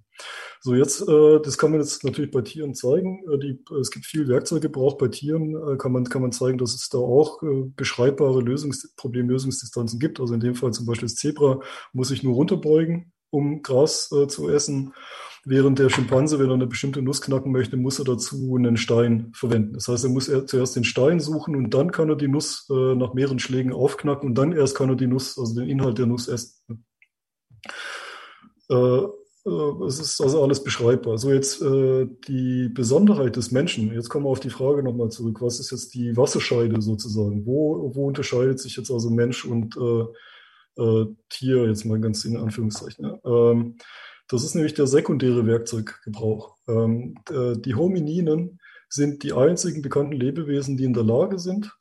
So 0.61 0.75
jetzt, 0.75 1.07
äh, 1.07 1.41
das 1.43 1.59
kann 1.59 1.73
man 1.73 1.81
jetzt 1.81 2.05
natürlich 2.05 2.31
bei 2.31 2.41
Tieren 2.41 2.75
zeigen. 2.75 3.23
Äh, 3.31 3.39
die, 3.39 3.65
es 3.81 3.91
gibt 3.91 4.07
viel 4.07 4.29
Werkzeuggebrauch 4.29 4.97
bei 4.97 5.09
Tieren, 5.09 5.77
kann 5.79 5.93
man 5.93 6.05
kann 6.05 6.23
man 6.23 6.33
zeigen, 6.33 6.57
dass 6.57 6.75
es 6.75 6.89
da 6.89 6.99
auch 6.99 7.43
beschreibbare 7.77 8.41
Lösungs 8.41 8.95
Problemlösungsdistanzen 8.97 9.99
gibt. 9.99 10.21
Also 10.21 10.35
in 10.35 10.41
dem 10.41 10.55
Fall 10.55 10.73
zum 10.73 10.87
Beispiel 10.87 11.09
das 11.09 11.17
Zebra 11.17 11.61
muss 11.93 12.09
sich 12.09 12.23
nur 12.23 12.35
runterbeugen 12.35 13.13
um 13.31 13.63
Gras 13.63 14.11
äh, 14.13 14.27
zu 14.29 14.49
essen. 14.49 14.93
Während 15.45 15.79
der 15.79 15.89
Schimpanse, 15.89 16.39
wenn 16.39 16.51
er 16.51 16.55
eine 16.55 16.67
bestimmte 16.67 17.01
Nuss 17.01 17.23
knacken 17.23 17.53
möchte, 17.53 17.77
muss 17.77 17.99
er 17.99 18.05
dazu 18.05 18.57
einen 18.57 18.77
Stein 18.77 19.33
verwenden. 19.35 19.75
Das 19.75 19.89
heißt, 19.89 20.05
er 20.05 20.11
muss 20.11 20.27
zuerst 20.27 20.77
den 20.77 20.85
Stein 20.85 21.21
suchen 21.21 21.57
und 21.57 21.73
dann 21.73 21.91
kann 21.91 22.11
er 22.11 22.17
die 22.17 22.29
Nuss 22.29 22.67
äh, 22.71 22.95
nach 22.95 23.15
mehreren 23.15 23.39
Schlägen 23.39 23.73
aufknacken 23.73 24.29
und 24.29 24.35
dann 24.35 24.53
erst 24.53 24.77
kann 24.77 24.91
er 24.91 24.97
die 24.97 25.07
Nuss, 25.07 25.39
also 25.39 25.59
den 25.59 25.69
Inhalt 25.69 25.97
der 25.97 26.07
Nuss 26.07 26.29
essen. 26.29 26.85
Äh, 28.69 28.75
äh 28.75 29.87
es 29.87 30.01
ist 30.01 30.21
also 30.21 30.43
alles 30.43 30.63
beschreibbar. 30.63 31.17
So 31.17 31.33
jetzt 31.33 31.63
äh, 31.63 32.07
die 32.27 32.69
Besonderheit 32.69 33.37
des 33.37 33.51
Menschen. 33.51 33.95
Jetzt 33.95 34.11
kommen 34.11 34.27
wir 34.27 34.31
auf 34.31 34.41
die 34.41 34.51
Frage 34.51 34.83
nochmal 34.83 35.09
zurück. 35.09 35.41
Was 35.41 35.61
ist 35.61 35.71
jetzt 35.71 35.95
die 35.95 36.15
Wasserscheide 36.17 36.83
sozusagen? 36.83 37.47
Wo, 37.47 37.91
wo 37.95 38.07
unterscheidet 38.09 38.61
sich 38.61 38.77
jetzt 38.77 38.91
also 38.91 39.09
Mensch 39.09 39.47
und 39.47 39.77
äh, 39.77 40.05
äh, 40.79 41.07
Tier, 41.29 41.67
jetzt 41.67 41.85
mal 41.85 42.01
ganz 42.01 42.25
in 42.25 42.37
Anführungszeichen. 42.37 43.19
Ähm, 43.25 43.77
das 44.29 44.45
ist 44.45 44.55
nämlich 44.55 44.75
der 44.75 44.87
sekundäre 44.87 45.47
Werkzeuggebrauch. 45.47 46.57
Ähm, 46.69 47.15
die 47.31 47.75
Homininen 47.75 48.61
sind 48.89 49.23
die 49.23 49.33
einzigen 49.33 49.83
bekannten 49.83 50.13
Lebewesen, 50.13 50.77
die 50.77 50.85
in 50.85 50.95
der 50.95 51.05
Lage 51.05 51.39
sind, 51.39 51.75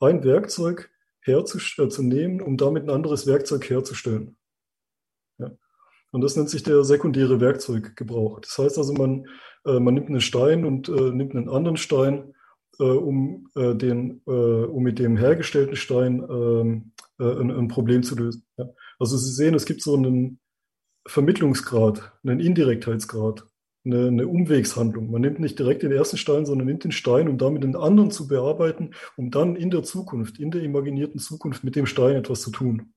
ein 0.00 0.24
Werkzeug 0.24 0.90
herzunehmen, 1.20 2.40
äh, 2.40 2.42
um 2.42 2.56
damit 2.56 2.84
ein 2.84 2.90
anderes 2.90 3.26
Werkzeug 3.26 3.68
herzustellen. 3.68 4.36
Ja. 5.38 5.50
Und 6.10 6.20
das 6.20 6.36
nennt 6.36 6.50
sich 6.50 6.62
der 6.62 6.84
sekundäre 6.84 7.40
Werkzeuggebrauch. 7.40 8.40
Das 8.40 8.58
heißt 8.58 8.78
also, 8.78 8.92
man, 8.92 9.26
äh, 9.64 9.78
man 9.78 9.94
nimmt 9.94 10.08
einen 10.08 10.20
Stein 10.20 10.64
und 10.64 10.88
äh, 10.88 11.10
nimmt 11.10 11.34
einen 11.34 11.48
anderen 11.48 11.76
Stein, 11.76 12.34
äh, 12.78 12.84
um, 12.84 13.48
äh, 13.54 13.74
den, 13.74 14.22
um 14.24 14.82
mit 14.82 14.98
dem 14.98 15.16
hergestellten 15.16 15.76
Stein 15.76 16.22
ähm, 16.28 16.91
äh, 17.18 17.24
ein, 17.24 17.50
ein, 17.50 17.68
Problem 17.68 18.02
zu 18.02 18.16
lösen. 18.16 18.44
Ja. 18.56 18.68
Also 18.98 19.16
Sie 19.16 19.32
sehen, 19.32 19.54
es 19.54 19.66
gibt 19.66 19.82
so 19.82 19.94
einen 19.96 20.40
Vermittlungsgrad, 21.06 22.12
einen 22.22 22.40
Indirektheitsgrad, 22.40 23.46
eine, 23.84 24.08
eine, 24.08 24.28
Umwegshandlung. 24.28 25.10
Man 25.10 25.22
nimmt 25.22 25.40
nicht 25.40 25.58
direkt 25.58 25.82
den 25.82 25.92
ersten 25.92 26.16
Stein, 26.16 26.46
sondern 26.46 26.66
nimmt 26.66 26.84
den 26.84 26.92
Stein, 26.92 27.28
um 27.28 27.38
damit 27.38 27.64
den 27.64 27.76
anderen 27.76 28.10
zu 28.10 28.28
bearbeiten, 28.28 28.94
um 29.16 29.30
dann 29.30 29.56
in 29.56 29.70
der 29.70 29.82
Zukunft, 29.82 30.38
in 30.38 30.50
der 30.50 30.62
imaginierten 30.62 31.18
Zukunft 31.18 31.64
mit 31.64 31.76
dem 31.76 31.86
Stein 31.86 32.16
etwas 32.16 32.42
zu 32.42 32.50
tun. 32.50 32.94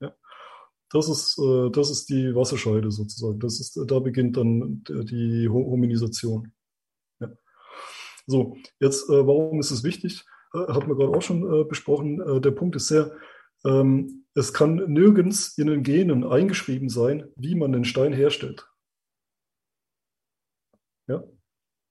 Ja. 0.00 0.14
Das 0.90 1.08
ist, 1.08 1.38
äh, 1.38 1.70
das 1.70 1.90
ist 1.90 2.08
die 2.08 2.34
Wasserscheide 2.34 2.90
sozusagen. 2.90 3.40
Das 3.40 3.58
ist, 3.58 3.78
da 3.86 3.98
beginnt 3.98 4.36
dann 4.36 4.84
die 4.88 5.48
Hominisation. 5.48 6.52
So, 8.26 8.56
jetzt, 8.80 9.08
äh, 9.10 9.26
warum 9.26 9.60
ist 9.60 9.70
es 9.70 9.84
wichtig? 9.84 10.24
Äh, 10.54 10.72
hatten 10.72 10.88
wir 10.88 10.96
gerade 10.96 11.16
auch 11.16 11.22
schon 11.22 11.42
äh, 11.42 11.64
besprochen. 11.64 12.20
Äh, 12.20 12.40
der 12.40 12.52
Punkt 12.52 12.76
ist 12.76 12.86
sehr, 12.86 13.12
ähm, 13.64 14.24
es 14.34 14.52
kann 14.52 14.76
nirgends 14.92 15.58
in 15.58 15.66
den 15.66 15.82
Genen 15.82 16.24
eingeschrieben 16.24 16.88
sein, 16.88 17.28
wie 17.36 17.54
man 17.54 17.72
den 17.72 17.84
Stein 17.84 18.12
herstellt. 18.12 18.68
Ja? 21.06 21.24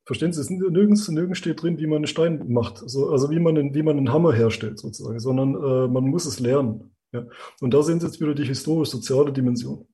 Verstehen 0.06 0.34
Sie, 0.34 0.42
es 0.42 0.50
nirgends, 0.50 1.08
nirgends 1.08 1.40
steht 1.40 1.62
drin, 1.62 1.78
wie 1.78 1.88
man 1.88 1.98
einen 1.98 2.08
Stein 2.08 2.52
macht, 2.52 2.82
also, 2.82 3.10
also 3.10 3.30
wie, 3.30 3.40
man 3.40 3.58
einen, 3.58 3.74
wie 3.74 3.84
man 3.84 3.98
einen 3.98 4.12
Hammer 4.12 4.34
herstellt 4.34 4.80
sozusagen, 4.80 5.20
sondern 5.20 5.56
äh, 5.56 5.88
man 5.88 6.06
muss 6.06 6.26
es 6.26 6.40
lernen. 6.40 6.94
Ja? 7.14 7.26
Und 7.62 7.74
da 7.74 7.82
sehen 7.84 8.00
Sie 8.00 8.08
jetzt 8.08 8.20
wieder 8.20 8.34
die 8.34 8.46
historisch-soziale 8.46 9.32
Dimension. 9.32 9.88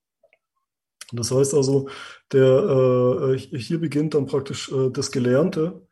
Das 1.12 1.32
heißt 1.32 1.54
also, 1.54 1.90
der, 2.32 3.36
äh, 3.36 3.38
hier 3.38 3.80
beginnt 3.80 4.14
dann 4.14 4.26
praktisch 4.26 4.72
äh, 4.72 4.90
das 4.92 5.12
Gelernte 5.12 5.88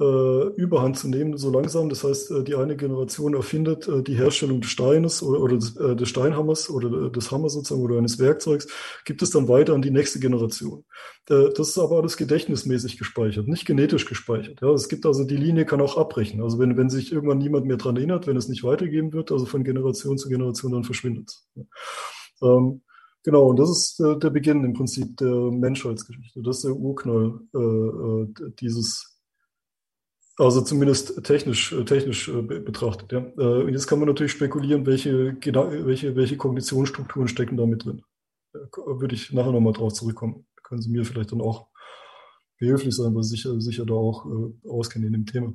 äh, 0.00 0.46
Überhand 0.56 0.98
zu 0.98 1.08
nehmen, 1.08 1.36
so 1.36 1.50
langsam. 1.50 1.88
Das 1.88 2.02
heißt, 2.02 2.30
äh, 2.32 2.44
die 2.44 2.56
eine 2.56 2.76
Generation 2.76 3.34
erfindet 3.34 3.86
äh, 3.86 4.02
die 4.02 4.16
Herstellung 4.16 4.60
des 4.60 4.70
Steines 4.70 5.22
oder, 5.22 5.40
oder 5.40 5.56
des, 5.56 5.76
äh, 5.76 5.94
des, 5.94 6.08
Steinhammers 6.08 6.68
oder 6.68 7.10
des 7.10 7.30
Hammers 7.30 7.52
sozusagen 7.52 7.82
oder 7.82 7.98
eines 7.98 8.18
Werkzeugs, 8.18 8.66
gibt 9.04 9.22
es 9.22 9.30
dann 9.30 9.48
weiter 9.48 9.74
an 9.74 9.82
die 9.82 9.92
nächste 9.92 10.18
Generation. 10.18 10.84
Äh, 11.28 11.50
das 11.56 11.68
ist 11.68 11.78
aber 11.78 11.98
alles 11.98 12.16
gedächtnismäßig 12.16 12.98
gespeichert, 12.98 13.46
nicht 13.46 13.66
genetisch 13.66 14.06
gespeichert. 14.06 14.60
Ja, 14.62 14.72
es 14.72 14.88
gibt 14.88 15.06
also, 15.06 15.24
die 15.24 15.36
Linie 15.36 15.64
kann 15.64 15.80
auch 15.80 15.96
abbrechen. 15.96 16.42
Also 16.42 16.58
wenn, 16.58 16.76
wenn 16.76 16.90
sich 16.90 17.12
irgendwann 17.12 17.38
niemand 17.38 17.66
mehr 17.66 17.76
dran 17.76 17.96
erinnert, 17.96 18.26
wenn 18.26 18.36
es 18.36 18.48
nicht 18.48 18.64
weitergeben 18.64 19.12
wird, 19.12 19.30
also 19.30 19.46
von 19.46 19.62
Generation 19.62 20.18
zu 20.18 20.28
Generation, 20.28 20.72
dann 20.72 20.84
verschwindet 20.84 21.28
es. 21.28 21.48
Ja. 21.54 22.56
Ähm, 22.56 22.80
Genau, 23.26 23.46
und 23.46 23.58
das 23.58 23.70
ist 23.70 24.00
äh, 24.00 24.18
der 24.18 24.28
Beginn 24.28 24.64
im 24.64 24.74
Prinzip 24.74 25.16
der 25.16 25.50
Menschheitsgeschichte. 25.50 26.42
Das 26.42 26.56
ist 26.56 26.64
der 26.66 26.76
Urknall 26.76 27.40
äh, 27.54 27.58
äh 27.58 28.50
dieses 28.60 29.13
also 30.36 30.60
zumindest 30.62 31.22
technisch, 31.24 31.72
äh, 31.72 31.84
technisch 31.84 32.28
äh, 32.28 32.42
betrachtet. 32.42 33.12
Ja. 33.12 33.20
Äh, 33.38 33.64
und 33.64 33.72
jetzt 33.72 33.86
kann 33.86 33.98
man 33.98 34.08
natürlich 34.08 34.32
spekulieren, 34.32 34.86
welche, 34.86 35.36
welche, 35.40 36.16
welche 36.16 36.36
Kognitionsstrukturen 36.36 37.28
stecken 37.28 37.56
da 37.56 37.66
mit 37.66 37.84
drin. 37.84 38.02
Würde 38.52 39.14
ich 39.14 39.32
nachher 39.32 39.52
nochmal 39.52 39.72
drauf 39.72 39.92
zurückkommen. 39.92 40.46
Können 40.62 40.80
Sie 40.80 40.90
mir 40.90 41.04
vielleicht 41.04 41.32
dann 41.32 41.40
auch 41.40 41.68
behilflich 42.58 42.94
sein, 42.94 43.14
weil 43.14 43.22
Sie 43.22 43.36
sicher, 43.36 43.60
sicher 43.60 43.84
da 43.84 43.94
auch 43.94 44.26
äh, 44.26 44.68
auskennen 44.68 45.08
in 45.08 45.12
dem 45.12 45.26
Thema. 45.26 45.54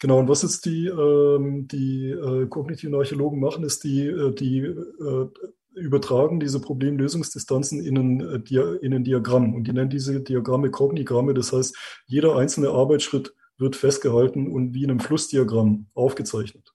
Genau, 0.00 0.18
und 0.18 0.28
was 0.28 0.42
jetzt 0.42 0.66
die, 0.66 0.86
ähm, 0.86 1.66
die 1.68 2.10
äh, 2.10 2.46
kognitiven 2.46 2.94
Archäologen 2.94 3.40
machen, 3.40 3.64
ist, 3.64 3.84
die, 3.84 4.06
äh, 4.06 4.34
die 4.34 4.58
äh, 4.58 5.28
übertragen 5.74 6.38
diese 6.38 6.60
Problemlösungsdistanzen 6.60 7.80
in 7.80 7.96
ein, 7.96 8.44
in 8.82 8.92
ein 8.92 9.04
Diagramm. 9.04 9.54
Und 9.54 9.66
die 9.66 9.72
nennen 9.72 9.88
diese 9.88 10.20
Diagramme 10.20 10.70
Kognigramme. 10.70 11.32
Das 11.32 11.52
heißt, 11.52 11.74
jeder 12.06 12.36
einzelne 12.36 12.68
Arbeitsschritt 12.68 13.34
wird 13.62 13.76
festgehalten 13.76 14.52
und 14.52 14.74
wie 14.74 14.84
in 14.84 14.90
einem 14.90 15.00
Flussdiagramm 15.00 15.86
aufgezeichnet. 15.94 16.74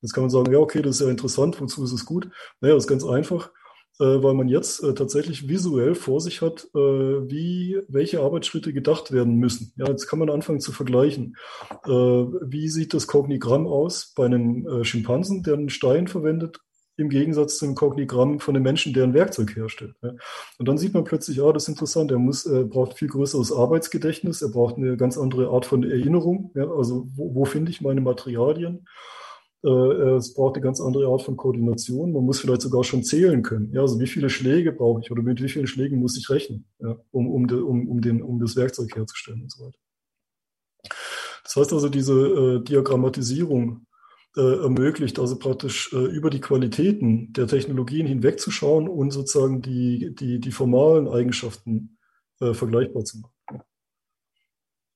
Jetzt 0.00 0.14
kann 0.14 0.22
man 0.22 0.30
sagen, 0.30 0.50
ja, 0.50 0.58
okay, 0.58 0.80
das 0.80 0.96
ist 0.96 1.06
ja 1.06 1.10
interessant, 1.10 1.60
wozu 1.60 1.84
ist 1.84 1.92
es 1.92 2.06
gut? 2.06 2.30
Naja, 2.62 2.74
das 2.74 2.84
ist 2.84 2.88
ganz 2.88 3.04
einfach, 3.04 3.50
äh, 3.98 4.22
weil 4.22 4.32
man 4.32 4.48
jetzt 4.48 4.82
äh, 4.82 4.94
tatsächlich 4.94 5.46
visuell 5.46 5.94
vor 5.94 6.22
sich 6.22 6.40
hat, 6.40 6.68
äh, 6.74 6.78
wie, 6.78 7.82
welche 7.88 8.20
Arbeitsschritte 8.20 8.72
gedacht 8.72 9.12
werden 9.12 9.34
müssen. 9.34 9.74
Ja, 9.76 9.88
jetzt 9.88 10.06
kann 10.06 10.18
man 10.18 10.30
anfangen 10.30 10.60
zu 10.60 10.72
vergleichen. 10.72 11.36
Äh, 11.84 11.90
wie 11.90 12.68
sieht 12.68 12.94
das 12.94 13.06
Kognigramm 13.06 13.66
aus 13.66 14.14
bei 14.16 14.24
einem 14.24 14.66
äh, 14.66 14.84
Schimpansen, 14.84 15.42
der 15.42 15.54
einen 15.54 15.68
Stein 15.68 16.08
verwendet 16.08 16.60
im 17.00 17.08
Gegensatz 17.08 17.58
zum 17.58 17.74
Kognigramm 17.74 18.40
von 18.40 18.54
einem 18.54 18.62
Menschen, 18.62 18.92
der 18.92 19.04
ein 19.04 19.14
Werkzeug 19.14 19.56
herstellt. 19.56 19.94
Ja. 20.02 20.12
Und 20.58 20.68
dann 20.68 20.78
sieht 20.78 20.94
man 20.94 21.04
plötzlich, 21.04 21.42
ah, 21.42 21.52
das 21.52 21.64
ist 21.64 21.70
interessant, 21.70 22.10
er 22.10 22.18
muss, 22.18 22.46
er 22.46 22.64
braucht 22.64 22.98
viel 22.98 23.08
größeres 23.08 23.52
Arbeitsgedächtnis, 23.52 24.42
er 24.42 24.50
braucht 24.50 24.76
eine 24.76 24.96
ganz 24.96 25.18
andere 25.18 25.48
Art 25.48 25.66
von 25.66 25.82
Erinnerung. 25.82 26.52
Ja. 26.54 26.70
Also 26.70 27.08
wo, 27.14 27.34
wo 27.34 27.44
finde 27.44 27.70
ich 27.70 27.80
meine 27.80 28.00
Materialien? 28.00 28.86
Äh, 29.62 29.68
es 29.68 30.32
braucht 30.34 30.54
eine 30.54 30.64
ganz 30.64 30.80
andere 30.80 31.06
Art 31.08 31.22
von 31.22 31.36
Koordination. 31.36 32.12
Man 32.12 32.24
muss 32.24 32.40
vielleicht 32.40 32.62
sogar 32.62 32.84
schon 32.84 33.04
zählen 33.04 33.42
können. 33.42 33.72
Ja, 33.72 33.82
also 33.82 34.00
wie 34.00 34.06
viele 34.06 34.30
Schläge 34.30 34.72
brauche 34.72 35.00
ich 35.00 35.10
oder 35.10 35.22
mit 35.22 35.42
wie 35.42 35.48
vielen 35.48 35.66
Schlägen 35.66 35.98
muss 35.98 36.16
ich 36.16 36.30
rechnen, 36.30 36.66
ja, 36.78 36.96
um, 37.10 37.30
um, 37.30 37.46
de, 37.46 37.58
um, 37.58 37.88
um, 37.88 38.00
den, 38.00 38.22
um 38.22 38.40
das 38.40 38.56
Werkzeug 38.56 38.94
herzustellen 38.96 39.42
und 39.42 39.52
so 39.52 39.64
weiter. 39.64 39.78
Das 41.44 41.56
heißt 41.56 41.72
also, 41.72 41.88
diese 41.88 42.14
äh, 42.14 42.64
Diagrammatisierung 42.64 43.70
äh, 43.70 43.89
ermöglicht, 44.36 45.18
also 45.18 45.38
praktisch 45.38 45.92
äh, 45.92 45.96
über 45.96 46.30
die 46.30 46.40
Qualitäten 46.40 47.32
der 47.32 47.48
Technologien 47.48 48.06
hinwegzuschauen 48.06 48.88
und 48.88 49.10
sozusagen 49.10 49.60
die, 49.60 50.14
die, 50.14 50.38
die 50.38 50.52
formalen 50.52 51.08
Eigenschaften 51.08 51.98
äh, 52.40 52.54
vergleichbar 52.54 53.04
zu 53.04 53.20
machen. 53.20 53.62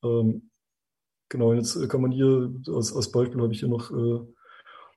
Ähm, 0.05 0.51
genau, 1.29 1.53
jetzt 1.53 1.89
kann 1.89 2.01
man 2.01 2.13
hier 2.13 2.53
als, 2.69 2.95
als 2.95 3.11
Beispiel 3.11 3.41
habe 3.41 3.53
ich 3.53 3.61
hier 3.61 3.69
noch, 3.69 3.91
äh, 3.91 4.21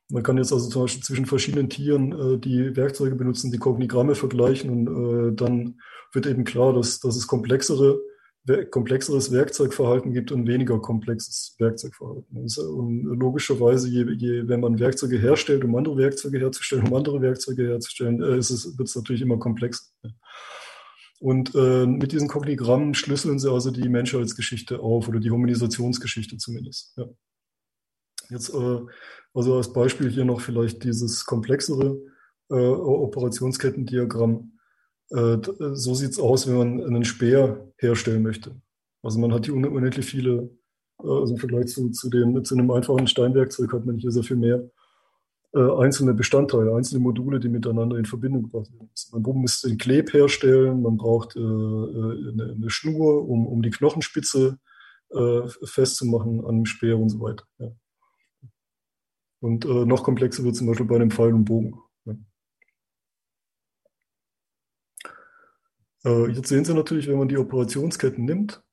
man 0.09 0.23
kann 0.23 0.37
jetzt 0.37 0.53
also 0.53 0.69
zum 0.69 0.83
Beispiel 0.83 1.03
zwischen 1.03 1.25
verschiedenen 1.25 1.69
Tieren 1.69 2.11
äh, 2.11 2.37
die 2.37 2.75
Werkzeuge 2.75 3.15
benutzen, 3.15 3.51
die 3.51 3.57
Kognigramme 3.57 4.15
vergleichen 4.15 4.69
und 4.69 5.31
äh, 5.31 5.35
dann 5.35 5.79
wird 6.13 6.27
eben 6.27 6.43
klar, 6.43 6.73
dass, 6.73 6.99
dass 6.99 7.15
es 7.15 7.27
komplexere 7.27 7.99
komplexeres 8.71 9.31
Werkzeugverhalten 9.31 10.13
gibt 10.13 10.31
und 10.31 10.47
weniger 10.47 10.79
komplexes 10.79 11.55
Werkzeugverhalten. 11.59 12.37
Und 12.37 13.03
logischerweise, 13.03 13.89
je, 13.89 14.05
je, 14.13 14.47
wenn 14.47 14.61
man 14.61 14.79
Werkzeuge 14.79 15.17
herstellt, 15.17 15.63
um 15.63 15.75
andere 15.75 15.97
Werkzeuge 15.97 16.39
herzustellen, 16.39 16.87
um 16.87 16.93
andere 16.93 17.21
Werkzeuge 17.21 17.67
herzustellen, 17.67 18.21
äh, 18.21 18.37
ist 18.37 18.49
es, 18.49 18.77
wird 18.77 18.87
es 18.87 18.95
natürlich 18.95 19.21
immer 19.21 19.37
komplexer. 19.37 19.85
Und 21.19 21.55
äh, 21.55 21.85
mit 21.85 22.11
diesen 22.11 22.27
Kognigrammen 22.27 22.93
schlüsseln 22.93 23.39
sie 23.39 23.51
also 23.51 23.71
die 23.71 23.89
Menschheitsgeschichte 23.89 24.79
auf 24.79 25.07
oder 25.07 25.19
die 25.19 25.31
Humanisationsgeschichte 25.31 26.37
zumindest. 26.37 26.93
Ja. 26.95 27.05
Jetzt 28.29 28.53
äh, 28.53 28.79
also 29.33 29.55
als 29.55 29.73
Beispiel 29.73 30.09
hier 30.09 30.25
noch 30.25 30.41
vielleicht 30.41 30.83
dieses 30.83 31.25
komplexere 31.25 31.99
äh, 32.49 32.55
Operationskettendiagramm. 32.55 34.56
Äh, 35.11 35.37
so 35.73 35.93
sieht 35.93 36.11
es 36.11 36.19
aus, 36.19 36.47
wenn 36.47 36.57
man 36.57 36.83
einen 36.83 37.05
Speer 37.05 37.71
herstellen 37.77 38.23
möchte. 38.23 38.55
Also 39.01 39.19
man 39.19 39.33
hat 39.33 39.45
hier 39.45 39.55
unendlich 39.55 40.05
viele, 40.05 40.49
äh, 41.01 41.07
also 41.07 41.33
im 41.33 41.39
Vergleich 41.39 41.67
zu, 41.67 41.89
zu, 41.91 42.09
dem, 42.09 42.43
zu 42.43 42.55
einem 42.55 42.69
einfachen 42.71 43.07
Steinwerkzeug 43.07 43.71
hat 43.73 43.85
man 43.85 43.97
hier 43.97 44.11
sehr 44.11 44.23
viel 44.23 44.37
mehr 44.37 44.69
äh, 45.53 45.71
einzelne 45.79 46.13
Bestandteile, 46.13 46.75
einzelne 46.75 46.99
Module, 46.99 47.39
die 47.39 47.49
miteinander 47.49 47.97
in 47.97 48.05
Verbindung 48.05 48.43
gebracht 48.43 48.71
werden 48.73 48.89
müssen. 48.91 49.21
Man 49.21 49.41
muss 49.41 49.61
den 49.61 49.77
Kleb 49.77 50.13
herstellen, 50.13 50.81
man 50.81 50.97
braucht 50.97 51.37
eine, 51.37 52.65
Schnur, 52.67 53.27
um, 53.29 53.47
um 53.47 53.61
die 53.61 53.71
Knochenspitze 53.71 54.59
festzumachen 55.63 56.45
an 56.45 56.57
dem 56.57 56.65
Speer 56.65 56.99
und 56.99 57.07
so 57.07 57.21
weiter. 57.21 57.45
Und 59.39 59.63
noch 59.63 60.03
komplexer 60.03 60.43
wird 60.43 60.57
zum 60.57 60.67
Beispiel 60.67 60.85
bei 60.85 60.95
einem 60.95 61.11
Pfeil 61.11 61.33
und 61.33 61.45
Bogen. 61.45 61.79
Äh, 65.96 65.96
jetzt 66.27 66.49
sehen 66.49 66.65
Sie 66.65 66.73
natürlich, 66.73 67.07
wenn 67.07 67.17
man 67.17 67.27
die 67.27 67.37
Operationsketten 67.37 68.25
nimmt 68.25 68.63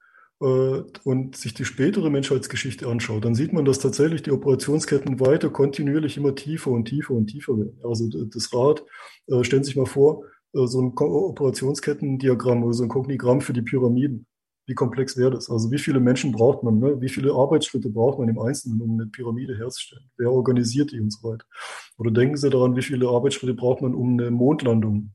äh, 0.41 0.83
und 1.05 1.37
sich 1.37 1.55
die 1.55 1.65
spätere 1.65 2.11
Menschheitsgeschichte 2.11 2.87
anschaut, 2.87 3.25
dann 3.25 3.35
sieht 3.35 3.53
man, 3.53 3.65
dass 3.65 3.79
tatsächlich 3.79 4.23
die 4.23 4.33
Operationsketten 4.33 5.21
weiter 5.21 5.51
kontinuierlich 5.51 6.17
immer 6.17 6.35
tiefer 6.35 6.71
und 6.71 6.87
tiefer 6.87 7.15
und 7.15 7.27
tiefer 7.27 7.59
werden. 7.59 7.79
Also 7.83 8.09
das 8.27 8.53
Rad, 8.53 8.85
äh, 9.29 9.45
stellen 9.45 9.65
Sie 9.65 9.69
sich 9.69 9.77
mal 9.77 9.87
vor, 9.87 10.25
so 10.55 10.81
ein 10.81 10.93
Operationskettendiagramm 10.97 12.63
oder 12.63 12.75
so 12.75 12.85
ein 12.85 12.89
Kognigramm 12.89 13.41
für 13.41 13.53
die 13.53 13.63
Pyramiden. 13.63 14.27
Wie 14.67 14.75
komplex 14.75 15.17
wäre 15.17 15.33
das? 15.33 15.51
Also 15.51 15.71
wie 15.71 15.79
viele 15.79 16.01
Menschen 16.01 16.33
braucht 16.33 16.63
man? 16.63 16.79
Ne? 16.79 17.01
Wie 17.01 17.09
viele 17.09 17.33
Arbeitsschritte 17.35 17.91
braucht 17.91 18.19
man 18.19 18.29
im 18.29 18.39
Einzelnen, 18.39 18.81
um 18.81 18.93
eine 18.93 19.07
Pyramide 19.07 19.59
herzustellen? 19.59 20.09
Wer 20.17 20.33
organisiert 20.33 20.93
die 20.93 21.01
und 21.01 21.13
so 21.13 21.29
weiter? 21.29 21.45
Oder 21.99 22.11
denken 22.11 22.37
Sie 22.37 22.49
daran, 22.49 22.77
wie 22.77 22.83
viele 22.83 23.09
Arbeitsschritte 23.09 23.53
braucht 23.53 23.83
man, 23.83 23.95
um 23.95 24.13
eine 24.13 24.31
Mondlandung 24.31 25.13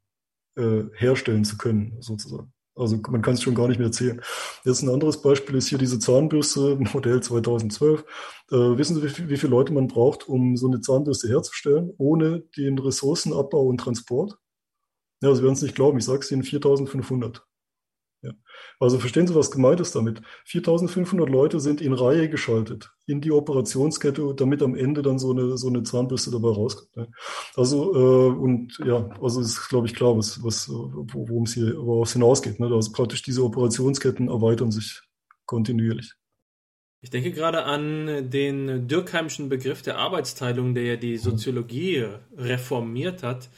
äh, 0.59 0.89
herstellen 0.95 1.45
zu 1.45 1.57
können, 1.57 1.97
sozusagen. 2.01 2.53
Also 2.75 2.97
man 3.09 3.21
kann 3.21 3.33
es 3.33 3.41
schon 3.41 3.55
gar 3.55 3.67
nicht 3.67 3.77
mehr 3.77 3.87
erzählen. 3.87 4.21
Jetzt 4.63 4.81
ein 4.81 4.89
anderes 4.89 5.21
Beispiel 5.21 5.55
ist 5.55 5.67
hier 5.67 5.77
diese 5.77 5.99
Zahnbürste, 5.99 6.77
Modell 6.93 7.21
2012. 7.21 8.05
Äh, 8.51 8.55
wissen 8.55 8.95
Sie, 8.95 9.03
wie, 9.03 9.29
wie 9.29 9.37
viele 9.37 9.51
Leute 9.51 9.73
man 9.73 9.87
braucht, 9.87 10.27
um 10.29 10.55
so 10.55 10.67
eine 10.67 10.79
Zahnbürste 10.79 11.27
herzustellen, 11.27 11.91
ohne 11.97 12.41
den 12.55 12.79
Ressourcenabbau 12.79 13.65
und 13.65 13.79
Transport? 13.79 14.37
Ja, 15.21 15.35
Sie 15.35 15.43
werden 15.43 15.53
es 15.53 15.61
nicht 15.61 15.75
glauben, 15.75 15.97
ich 15.97 16.05
sage 16.05 16.19
es 16.19 16.31
Ihnen, 16.31 16.43
4500. 16.43 17.45
Ja. 18.21 18.31
Also 18.79 18.99
verstehen 18.99 19.27
Sie, 19.27 19.35
was 19.35 19.51
gemeint 19.51 19.79
ist 19.79 19.95
damit? 19.95 20.21
4500 20.45 21.29
Leute 21.29 21.59
sind 21.59 21.79
in 21.79 21.93
Reihe 21.93 22.29
geschaltet 22.29 22.91
in 23.05 23.21
die 23.21 23.31
Operationskette, 23.31 24.33
damit 24.35 24.61
am 24.61 24.75
Ende 24.75 25.01
dann 25.01 25.19
so 25.19 25.31
eine, 25.31 25.57
so 25.57 25.67
eine 25.67 25.83
Zahnbürste 25.83 26.29
dabei 26.29 26.49
rauskommt. 26.49 26.95
Ne? 26.97 27.07
Also, 27.55 27.95
äh, 27.95 28.37
und 28.37 28.77
ja, 28.85 29.09
also 29.21 29.39
ist, 29.39 29.69
glaube 29.69 29.87
ich, 29.87 29.95
klar, 29.95 30.17
was, 30.17 30.43
was, 30.43 30.69
worum 30.69 31.43
es 31.43 31.53
hier 31.53 31.77
worauf 31.77 32.11
hinausgeht. 32.11 32.59
Ne? 32.59 32.67
Also 32.67 32.91
praktisch 32.91 33.21
diese 33.21 33.43
Operationsketten 33.43 34.27
erweitern 34.27 34.71
sich 34.71 35.01
kontinuierlich. 35.45 36.13
Ich 37.01 37.09
denke 37.09 37.31
gerade 37.31 37.63
an 37.63 38.29
den 38.29 38.89
Dürkheimschen 38.89 39.47
Begriff 39.47 39.81
der 39.81 39.97
Arbeitsteilung, 39.97 40.73
der 40.75 40.83
ja 40.83 40.95
die 40.97 41.15
Soziologie 41.15 42.05
reformiert 42.35 43.23
hat 43.23 43.49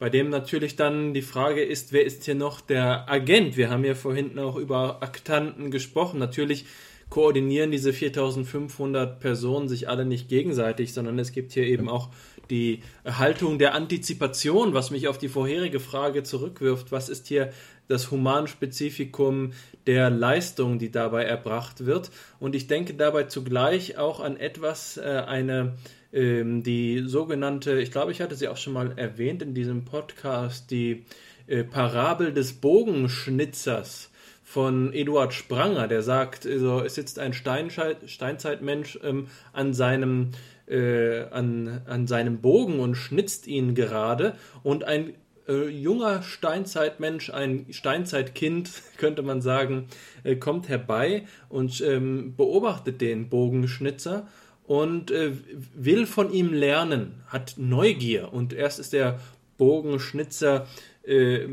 bei 0.00 0.08
dem 0.08 0.30
natürlich 0.30 0.76
dann 0.76 1.12
die 1.12 1.20
Frage 1.20 1.62
ist, 1.62 1.92
wer 1.92 2.06
ist 2.06 2.24
hier 2.24 2.34
noch 2.34 2.62
der 2.62 3.08
Agent? 3.10 3.58
Wir 3.58 3.68
haben 3.68 3.84
ja 3.84 3.94
vorhin 3.94 4.38
auch 4.38 4.56
über 4.56 5.02
Aktanten 5.02 5.70
gesprochen. 5.70 6.18
Natürlich 6.18 6.64
koordinieren 7.10 7.70
diese 7.70 7.92
4500 7.92 9.20
Personen 9.20 9.68
sich 9.68 9.90
alle 9.90 10.06
nicht 10.06 10.30
gegenseitig, 10.30 10.94
sondern 10.94 11.18
es 11.18 11.32
gibt 11.32 11.52
hier 11.52 11.64
eben 11.64 11.90
auch 11.90 12.08
die 12.48 12.82
Haltung 13.04 13.58
der 13.58 13.74
Antizipation, 13.74 14.72
was 14.72 14.90
mich 14.90 15.06
auf 15.06 15.18
die 15.18 15.28
vorherige 15.28 15.80
Frage 15.80 16.22
zurückwirft. 16.22 16.92
Was 16.92 17.10
ist 17.10 17.26
hier 17.26 17.52
das 17.86 18.10
Humanspezifikum 18.10 19.52
der 19.86 20.08
Leistung, 20.08 20.78
die 20.78 20.90
dabei 20.90 21.24
erbracht 21.24 21.84
wird? 21.84 22.10
Und 22.38 22.54
ich 22.54 22.68
denke 22.68 22.94
dabei 22.94 23.24
zugleich 23.24 23.98
auch 23.98 24.20
an 24.20 24.38
etwas, 24.38 24.96
äh, 24.96 25.24
eine 25.26 25.74
ähm, 26.12 26.62
die 26.62 27.04
sogenannte, 27.06 27.80
ich 27.80 27.90
glaube, 27.90 28.12
ich 28.12 28.20
hatte 28.20 28.34
sie 28.34 28.48
auch 28.48 28.56
schon 28.56 28.72
mal 28.72 28.92
erwähnt 28.96 29.42
in 29.42 29.54
diesem 29.54 29.84
Podcast, 29.84 30.70
die 30.70 31.04
äh, 31.46 31.64
Parabel 31.64 32.32
des 32.32 32.54
Bogenschnitzers 32.54 34.10
von 34.42 34.92
Eduard 34.92 35.32
Spranger, 35.32 35.86
der 35.86 36.02
sagt, 36.02 36.44
also, 36.46 36.80
es 36.80 36.96
sitzt 36.96 37.18
ein 37.20 37.32
Steinzeitmensch 37.32 38.98
ähm, 39.02 39.28
an 39.52 39.74
seinem 39.74 40.32
äh, 40.66 41.24
an, 41.30 41.82
an 41.86 42.06
seinem 42.06 42.40
Bogen 42.40 42.78
und 42.78 42.94
schnitzt 42.94 43.46
ihn 43.46 43.74
gerade 43.74 44.34
und 44.62 44.84
ein 44.84 45.14
äh, 45.48 45.68
junger 45.68 46.22
Steinzeitmensch, 46.22 47.30
ein 47.30 47.66
Steinzeitkind, 47.70 48.70
könnte 48.96 49.22
man 49.22 49.42
sagen, 49.42 49.88
äh, 50.22 50.36
kommt 50.36 50.68
herbei 50.68 51.26
und 51.48 51.80
ähm, 51.80 52.34
beobachtet 52.36 53.00
den 53.00 53.28
Bogenschnitzer 53.28 54.28
und 54.70 55.10
äh, 55.10 55.32
will 55.74 56.06
von 56.06 56.32
ihm 56.32 56.52
lernen, 56.52 57.24
hat 57.26 57.54
Neugier 57.56 58.32
und 58.32 58.52
erst 58.52 58.78
ist 58.78 58.92
der 58.92 59.18
Bogenschnitzer 59.58 60.68
äh, 61.02 61.48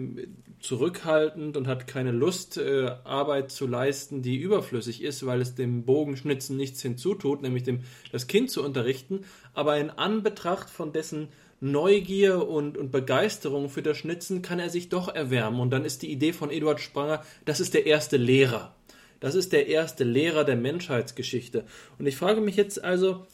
zurückhaltend 0.60 1.58
und 1.58 1.66
hat 1.66 1.88
keine 1.88 2.12
Lust, 2.12 2.60
äh, 2.60 2.92
Arbeit 3.06 3.50
zu 3.50 3.66
leisten, 3.66 4.22
die 4.22 4.38
überflüssig 4.38 5.02
ist, 5.02 5.26
weil 5.26 5.42
es 5.42 5.56
dem 5.56 5.84
Bogenschnitzen 5.84 6.58
nichts 6.58 6.84
hinzutut, 6.84 7.42
nämlich 7.42 7.64
dem, 7.64 7.80
das 8.12 8.28
Kind 8.28 8.52
zu 8.52 8.64
unterrichten. 8.64 9.22
Aber 9.56 9.80
in 9.80 9.90
Anbetracht 9.90 10.70
von 10.70 10.94
dessen 10.94 11.30
Neugier 11.60 12.48
und, 12.48 12.78
und 12.78 12.92
Begeisterung 12.92 13.70
für 13.70 13.82
das 13.82 13.98
Schnitzen 13.98 14.44
kann 14.44 14.60
er 14.60 14.70
sich 14.70 14.90
doch 14.90 15.08
erwärmen. 15.08 15.60
Und 15.60 15.72
dann 15.72 15.86
ist 15.86 16.04
die 16.04 16.12
Idee 16.12 16.34
von 16.34 16.52
Eduard 16.52 16.80
Spranger, 16.80 17.24
das 17.46 17.62
ist 17.62 17.74
der 17.74 17.88
erste 17.88 18.18
Lehrer. 18.18 18.77
Das 19.20 19.36
ist 19.36 19.54
der 19.54 19.68
erste 19.68 20.04
Lehrer 20.04 20.44
der 20.44 20.56
Menschheitsgeschichte. 20.56 21.66
Und 21.98 22.08
ich 22.08 22.18
frage 22.18 22.42
mich 22.42 22.56
jetzt 22.56 22.84
also, 22.84 23.26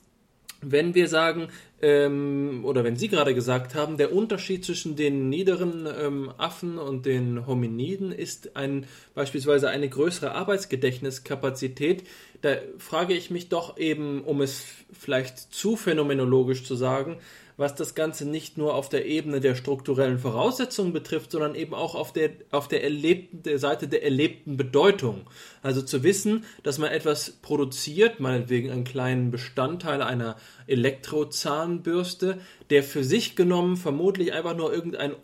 wenn 0.62 0.96
wir 0.96 1.08
sagen, 1.08 1.50
ähm, 1.82 2.62
oder 2.64 2.84
wenn 2.84 2.96
Sie 2.96 3.10
gerade 3.10 3.36
gesagt 3.36 3.76
haben, 3.76 3.98
der 3.98 4.14
Unterschied 4.14 4.64
zwischen 4.64 4.96
den 4.96 5.30
niederen 5.30 5.86
ähm, 5.86 6.32
Affen 6.38 6.78
und 6.78 7.06
den 7.06 7.46
Hominiden 7.46 8.12
ist 8.12 8.56
ein, 8.56 8.86
beispielsweise 9.14 9.70
eine 9.70 9.90
größere 9.90 10.34
Arbeitsgedächtniskapazität, 10.34 12.04
da 12.42 12.56
frage 12.78 13.14
ich 13.14 13.32
mich 13.32 13.50
doch 13.50 13.78
eben, 13.78 14.22
um 14.24 14.42
es 14.42 14.66
vielleicht 14.92 15.38
zu 15.54 15.76
phänomenologisch 15.76 16.64
zu 16.64 16.76
sagen, 16.76 17.18
was 17.64 17.76
das 17.76 17.96
Ganze 17.96 18.26
nicht 18.28 18.58
nur 18.58 18.76
auf 18.76 18.90
der 18.90 19.06
Ebene 19.06 19.40
der 19.40 19.56
strukturellen 19.56 20.20
Voraussetzungen 20.20 20.92
betrifft, 20.92 21.32
sondern 21.32 21.56
eben 21.56 21.74
auch 21.74 21.96
auf 21.96 22.12
der, 22.12 22.32
auf 22.52 22.68
der, 22.68 22.84
erlebten, 22.84 23.42
der 23.42 23.58
Seite 23.58 23.88
der 23.88 24.04
erlebten 24.04 24.58
Bedeutung. 24.58 25.22
Also 25.62 25.82
zu 25.82 26.04
wissen, 26.04 26.44
dass 26.64 26.78
man 26.78 26.92
etwas 26.92 27.32
produziert, 27.42 28.20
meinetwegen 28.20 28.70
einen 28.70 28.84
kleinen 28.84 29.32
Bestandteil 29.32 30.02
einer 30.02 30.36
Elektrozahnbürste, 30.68 32.42
der 32.70 32.84
für 32.84 33.06
sich 33.06 33.38
genommen 33.38 33.78
vermutlich 33.78 34.34
einfach 34.34 34.58
nur 34.58 34.74
irgendein 34.74 35.16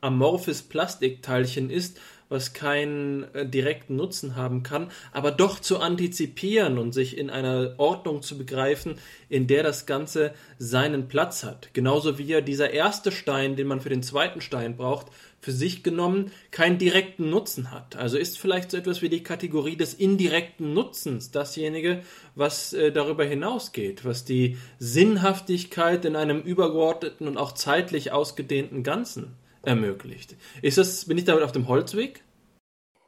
amorphes 0.00 0.62
Plastikteilchen 0.62 1.68
ist, 1.68 1.98
was 2.28 2.52
keinen 2.52 3.32
äh, 3.34 3.46
direkten 3.46 3.96
Nutzen 3.96 4.36
haben 4.36 4.62
kann, 4.62 4.90
aber 5.12 5.30
doch 5.30 5.60
zu 5.60 5.78
antizipieren 5.78 6.78
und 6.78 6.92
sich 6.92 7.16
in 7.16 7.30
einer 7.30 7.74
Ordnung 7.78 8.22
zu 8.22 8.36
begreifen, 8.36 8.96
in 9.28 9.46
der 9.46 9.62
das 9.62 9.86
Ganze 9.86 10.32
seinen 10.58 11.08
Platz 11.08 11.44
hat. 11.44 11.70
Genauso 11.72 12.18
wie 12.18 12.24
ja 12.24 12.40
dieser 12.40 12.70
erste 12.70 13.12
Stein, 13.12 13.56
den 13.56 13.66
man 13.66 13.80
für 13.80 13.88
den 13.88 14.02
zweiten 14.02 14.40
Stein 14.40 14.76
braucht, 14.76 15.06
für 15.40 15.52
sich 15.52 15.82
genommen 15.82 16.32
keinen 16.50 16.78
direkten 16.78 17.30
Nutzen 17.30 17.70
hat. 17.70 17.96
Also 17.96 18.18
ist 18.18 18.38
vielleicht 18.38 18.70
so 18.70 18.76
etwas 18.76 19.02
wie 19.02 19.08
die 19.08 19.22
Kategorie 19.22 19.76
des 19.76 19.94
indirekten 19.94 20.74
Nutzens 20.74 21.30
dasjenige, 21.30 22.02
was 22.34 22.72
äh, 22.72 22.90
darüber 22.92 23.24
hinausgeht, 23.24 24.04
was 24.04 24.24
die 24.24 24.58
Sinnhaftigkeit 24.78 26.04
in 26.04 26.16
einem 26.16 26.40
übergeordneten 26.40 27.28
und 27.28 27.36
auch 27.36 27.52
zeitlich 27.52 28.12
ausgedehnten 28.12 28.82
Ganzen 28.82 29.36
ermöglicht. 29.68 30.36
Ist 30.62 30.78
das, 30.78 31.04
bin 31.04 31.18
ich 31.18 31.24
damit 31.24 31.44
auf 31.44 31.52
dem 31.52 31.68
Holzweg? 31.68 32.24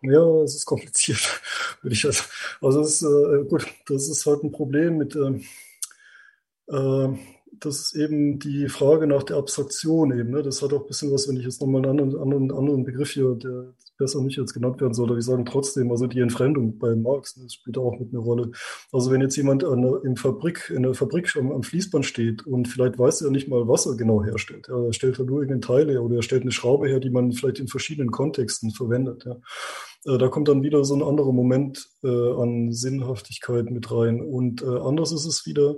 Ja, 0.02 0.42
es 0.42 0.54
ist 0.54 0.66
kompliziert, 0.66 1.40
würde 1.82 1.94
ich 1.94 2.04
also. 2.06 2.24
Also 2.60 2.80
es 2.80 3.02
ist, 3.02 3.02
äh, 3.02 3.44
gut, 3.48 3.66
das 3.86 4.08
ist 4.08 4.24
halt 4.26 4.44
ein 4.44 4.52
Problem 4.52 4.96
mit 4.96 5.14
ähm, 5.16 5.44
äh, 6.68 7.18
das 7.60 7.80
ist 7.80 7.94
eben 7.94 8.38
die 8.38 8.68
Frage 8.68 9.06
nach 9.06 9.22
der 9.22 9.36
Abstraktion 9.36 10.18
eben. 10.18 10.30
Ne? 10.30 10.42
Das 10.42 10.62
hat 10.62 10.72
auch 10.72 10.82
ein 10.82 10.86
bisschen 10.86 11.12
was, 11.12 11.28
wenn 11.28 11.36
ich 11.36 11.44
jetzt 11.44 11.60
nochmal 11.60 11.82
einen 11.82 12.00
anderen, 12.00 12.20
anderen, 12.20 12.52
anderen 12.52 12.84
Begriff 12.84 13.10
hier, 13.10 13.34
der 13.34 13.74
besser 14.00 14.20
nicht 14.20 14.36
jetzt 14.36 14.52
genannt 14.52 14.80
werden 14.80 14.94
soll, 14.94 15.08
aber 15.08 15.18
ich 15.18 15.24
sagen 15.24 15.44
trotzdem, 15.44 15.92
also 15.92 16.08
die 16.08 16.18
Entfremdung 16.18 16.78
bei 16.78 16.96
Marx, 16.96 17.34
das 17.34 17.54
spielt 17.54 17.78
auch 17.78 18.00
mit 18.00 18.12
einer 18.12 18.22
Rolle. 18.22 18.50
Also 18.90 19.12
wenn 19.12 19.20
jetzt 19.20 19.36
jemand 19.36 19.62
an, 19.62 19.84
in, 20.04 20.16
Fabrik, 20.16 20.72
in 20.74 20.82
der 20.82 20.94
Fabrik 20.94 21.36
am, 21.36 21.52
am 21.52 21.62
Fließband 21.62 22.04
steht 22.04 22.44
und 22.44 22.66
vielleicht 22.66 22.98
weiß 22.98 23.22
er 23.22 23.30
nicht 23.30 23.48
mal, 23.48 23.68
was 23.68 23.86
er 23.86 23.96
genau 23.96 24.24
herstellt. 24.24 24.68
Er 24.68 24.92
stellt 24.92 25.18
halt 25.18 25.28
nur 25.28 25.42
irgendeine 25.42 25.60
Teile 25.60 26.02
oder 26.02 26.16
er 26.16 26.22
stellt 26.22 26.42
eine 26.42 26.50
Schraube 26.50 26.88
her, 26.88 26.98
die 26.98 27.10
man 27.10 27.30
vielleicht 27.32 27.60
in 27.60 27.68
verschiedenen 27.68 28.10
Kontexten 28.10 28.72
verwendet. 28.72 29.24
Ja. 29.24 29.36
Äh, 30.12 30.18
da 30.18 30.28
kommt 30.28 30.48
dann 30.48 30.62
wieder 30.62 30.84
so 30.84 30.94
ein 30.94 31.02
anderer 31.02 31.32
Moment 31.32 31.86
äh, 32.02 32.08
an 32.08 32.72
Sinnhaftigkeit 32.72 33.70
mit 33.70 33.92
rein. 33.92 34.20
Und 34.20 34.62
äh, 34.62 34.66
anders 34.66 35.12
ist 35.12 35.26
es 35.26 35.46
wieder 35.46 35.76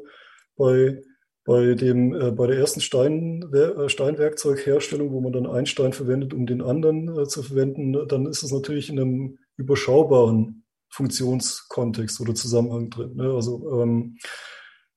bei 0.57 1.03
bei, 1.45 1.75
dem, 1.75 2.15
äh, 2.15 2.31
bei 2.31 2.47
der 2.47 2.59
ersten 2.59 2.81
Stein, 2.81 3.45
äh, 3.53 3.89
Steinwerkzeugherstellung, 3.89 5.11
wo 5.13 5.21
man 5.21 5.33
dann 5.33 5.47
einen 5.47 5.67
Stein 5.67 5.93
verwendet, 5.93 6.35
um 6.35 6.47
den 6.47 6.63
anderen 6.63 7.09
äh, 7.19 7.27
zu 7.27 7.43
verwenden, 7.43 8.07
dann 8.09 8.27
ist 8.27 8.43
es 8.43 8.53
natürlich 8.53 8.89
in 8.89 9.01
einem 9.01 9.39
überschaubaren 9.57 10.65
Funktionskontext 10.91 12.21
oder 12.21 12.35
Zusammenhang 12.35 12.91
drin. 12.91 13.17
Ne? 13.17 13.33
Also 13.33 13.83
ähm, 13.83 14.19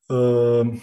äh, 0.09 0.77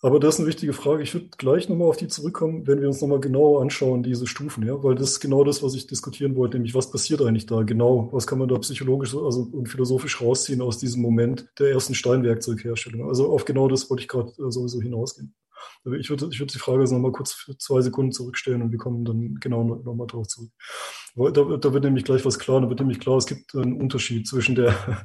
aber 0.00 0.20
das 0.20 0.34
ist 0.34 0.40
eine 0.40 0.48
wichtige 0.48 0.72
Frage. 0.72 1.02
Ich 1.02 1.12
würde 1.14 1.28
gleich 1.36 1.68
nochmal 1.68 1.88
auf 1.88 1.96
die 1.96 2.06
zurückkommen, 2.06 2.66
wenn 2.66 2.80
wir 2.80 2.86
uns 2.86 3.00
nochmal 3.00 3.18
genauer 3.18 3.62
anschauen, 3.62 4.02
diese 4.04 4.28
Stufen, 4.28 4.64
ja, 4.64 4.80
weil 4.82 4.94
das 4.94 5.10
ist 5.10 5.20
genau 5.20 5.42
das, 5.42 5.62
was 5.62 5.74
ich 5.74 5.88
diskutieren 5.88 6.36
wollte, 6.36 6.56
nämlich 6.56 6.74
was 6.74 6.90
passiert 6.90 7.20
eigentlich 7.20 7.46
da 7.46 7.62
genau? 7.62 8.08
Was 8.12 8.26
kann 8.26 8.38
man 8.38 8.48
da 8.48 8.58
psychologisch 8.58 9.14
also, 9.14 9.48
und 9.52 9.68
philosophisch 9.68 10.20
rausziehen 10.20 10.62
aus 10.62 10.78
diesem 10.78 11.02
Moment 11.02 11.48
der 11.58 11.70
ersten 11.70 11.94
Steinwerkzeugherstellung? 11.94 13.08
Also 13.08 13.32
auf 13.32 13.44
genau 13.44 13.66
das 13.66 13.90
wollte 13.90 14.02
ich 14.02 14.08
gerade 14.08 14.30
äh, 14.30 14.50
sowieso 14.50 14.80
hinausgehen. 14.80 15.34
Ich 15.98 16.10
würde, 16.10 16.28
ich 16.30 16.38
würde 16.38 16.52
die 16.52 16.58
Frage 16.58 16.84
nochmal 16.84 17.12
kurz 17.12 17.32
für 17.32 17.56
zwei 17.56 17.80
Sekunden 17.80 18.12
zurückstellen 18.12 18.62
und 18.62 18.70
wir 18.70 18.78
kommen 18.78 19.04
dann 19.04 19.36
genau 19.40 19.64
nochmal 19.64 20.06
drauf 20.06 20.28
zurück. 20.28 20.50
Da, 21.16 21.30
da 21.30 21.72
wird 21.72 21.82
nämlich 21.82 22.04
gleich 22.04 22.24
was 22.24 22.38
klar, 22.38 22.60
da 22.60 22.68
wird 22.68 22.78
nämlich 22.78 23.00
klar, 23.00 23.16
es 23.16 23.26
gibt 23.26 23.54
einen 23.56 23.80
Unterschied 23.80 24.28
zwischen 24.28 24.54
der 24.54 25.04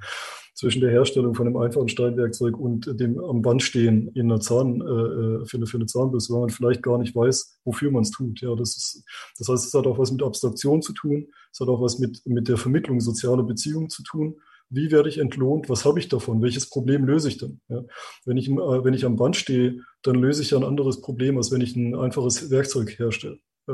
zwischen 0.53 0.81
der 0.81 0.91
Herstellung 0.91 1.33
von 1.33 1.47
einem 1.47 1.57
einfachen 1.57 1.89
Steinwerkzeug 1.89 2.57
und 2.57 2.99
dem 2.99 3.19
am 3.19 3.41
Band 3.41 3.63
stehen 3.63 4.09
in 4.13 4.31
einer 4.31 4.39
Zahn, 4.39 4.81
äh, 4.81 4.83
äh, 4.83 5.45
für, 5.45 5.57
eine, 5.57 5.65
für 5.65 5.77
eine 5.77 5.87
Zahnbürste, 5.87 6.33
weil 6.33 6.41
man 6.41 6.49
vielleicht 6.49 6.83
gar 6.83 6.97
nicht 6.97 7.15
weiß, 7.15 7.59
wofür 7.65 7.91
man 7.91 8.03
es 8.03 8.11
tut. 8.11 8.41
Ja, 8.41 8.55
das 8.55 8.77
ist, 8.77 9.03
das 9.37 9.47
heißt, 9.47 9.65
es 9.65 9.73
hat 9.73 9.87
auch 9.87 9.97
was 9.97 10.11
mit 10.11 10.21
Abstraktion 10.21 10.81
zu 10.81 10.93
tun. 10.93 11.27
Es 11.51 11.59
hat 11.59 11.67
auch 11.67 11.81
was 11.81 11.99
mit, 11.99 12.21
mit 12.25 12.47
der 12.47 12.57
Vermittlung 12.57 12.99
sozialer 12.99 13.43
Beziehungen 13.43 13.89
zu 13.89 14.03
tun. 14.03 14.35
Wie 14.69 14.91
werde 14.91 15.09
ich 15.09 15.19
entlohnt? 15.19 15.69
Was 15.69 15.85
habe 15.85 15.99
ich 15.99 16.07
davon? 16.07 16.41
Welches 16.41 16.69
Problem 16.69 17.05
löse 17.05 17.27
ich 17.27 17.37
denn? 17.37 17.61
Ja, 17.67 17.83
wenn 18.25 18.37
ich, 18.37 18.49
äh, 18.49 18.55
wenn 18.55 18.93
ich 18.93 19.05
am 19.05 19.15
Band 19.15 19.35
stehe, 19.35 19.81
dann 20.03 20.15
löse 20.15 20.43
ich 20.43 20.55
ein 20.55 20.63
anderes 20.63 21.01
Problem, 21.01 21.37
als 21.37 21.51
wenn 21.51 21.61
ich 21.61 21.75
ein 21.75 21.95
einfaches 21.95 22.51
Werkzeug 22.51 22.97
herstelle. 22.99 23.39
Äh, 23.67 23.73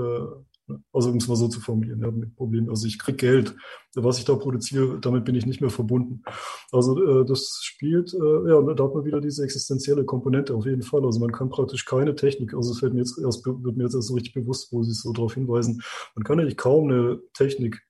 also 0.93 1.09
um 1.11 1.17
es 1.17 1.27
mal 1.27 1.35
so 1.35 1.47
zu 1.47 1.59
formulieren, 1.59 2.01
ja, 2.01 2.11
mit 2.11 2.35
Problem. 2.35 2.69
Also 2.69 2.87
ich 2.87 2.99
kriege 2.99 3.17
Geld, 3.17 3.55
was 3.95 4.19
ich 4.19 4.25
da 4.25 4.35
produziere, 4.35 4.99
damit 4.99 5.25
bin 5.25 5.35
ich 5.35 5.45
nicht 5.45 5.61
mehr 5.61 5.69
verbunden. 5.69 6.23
Also 6.71 7.21
äh, 7.21 7.25
das 7.25 7.59
spielt, 7.61 8.13
äh, 8.13 8.49
ja, 8.49 8.61
da 8.61 8.83
hat 8.83 8.93
man 8.93 9.05
wieder 9.05 9.21
diese 9.21 9.43
existenzielle 9.43 10.05
Komponente 10.05 10.53
auf 10.55 10.65
jeden 10.65 10.81
Fall. 10.81 11.03
Also 11.05 11.19
man 11.19 11.31
kann 11.31 11.49
praktisch 11.49 11.85
keine 11.85 12.15
Technik, 12.15 12.53
also 12.53 12.71
es 12.71 12.79
fällt 12.79 12.93
mir 12.93 12.99
jetzt 12.99 13.17
erst, 13.17 13.45
wird 13.45 13.77
mir 13.77 13.83
jetzt 13.83 13.95
erst 13.95 14.07
so 14.07 14.13
richtig 14.13 14.33
bewusst, 14.33 14.71
wo 14.71 14.83
Sie 14.83 14.93
so 14.93 15.11
darauf 15.13 15.33
hinweisen, 15.33 15.81
man 16.15 16.23
kann 16.23 16.39
eigentlich 16.39 16.57
kaum 16.57 16.89
eine 16.89 17.19
Technik 17.33 17.81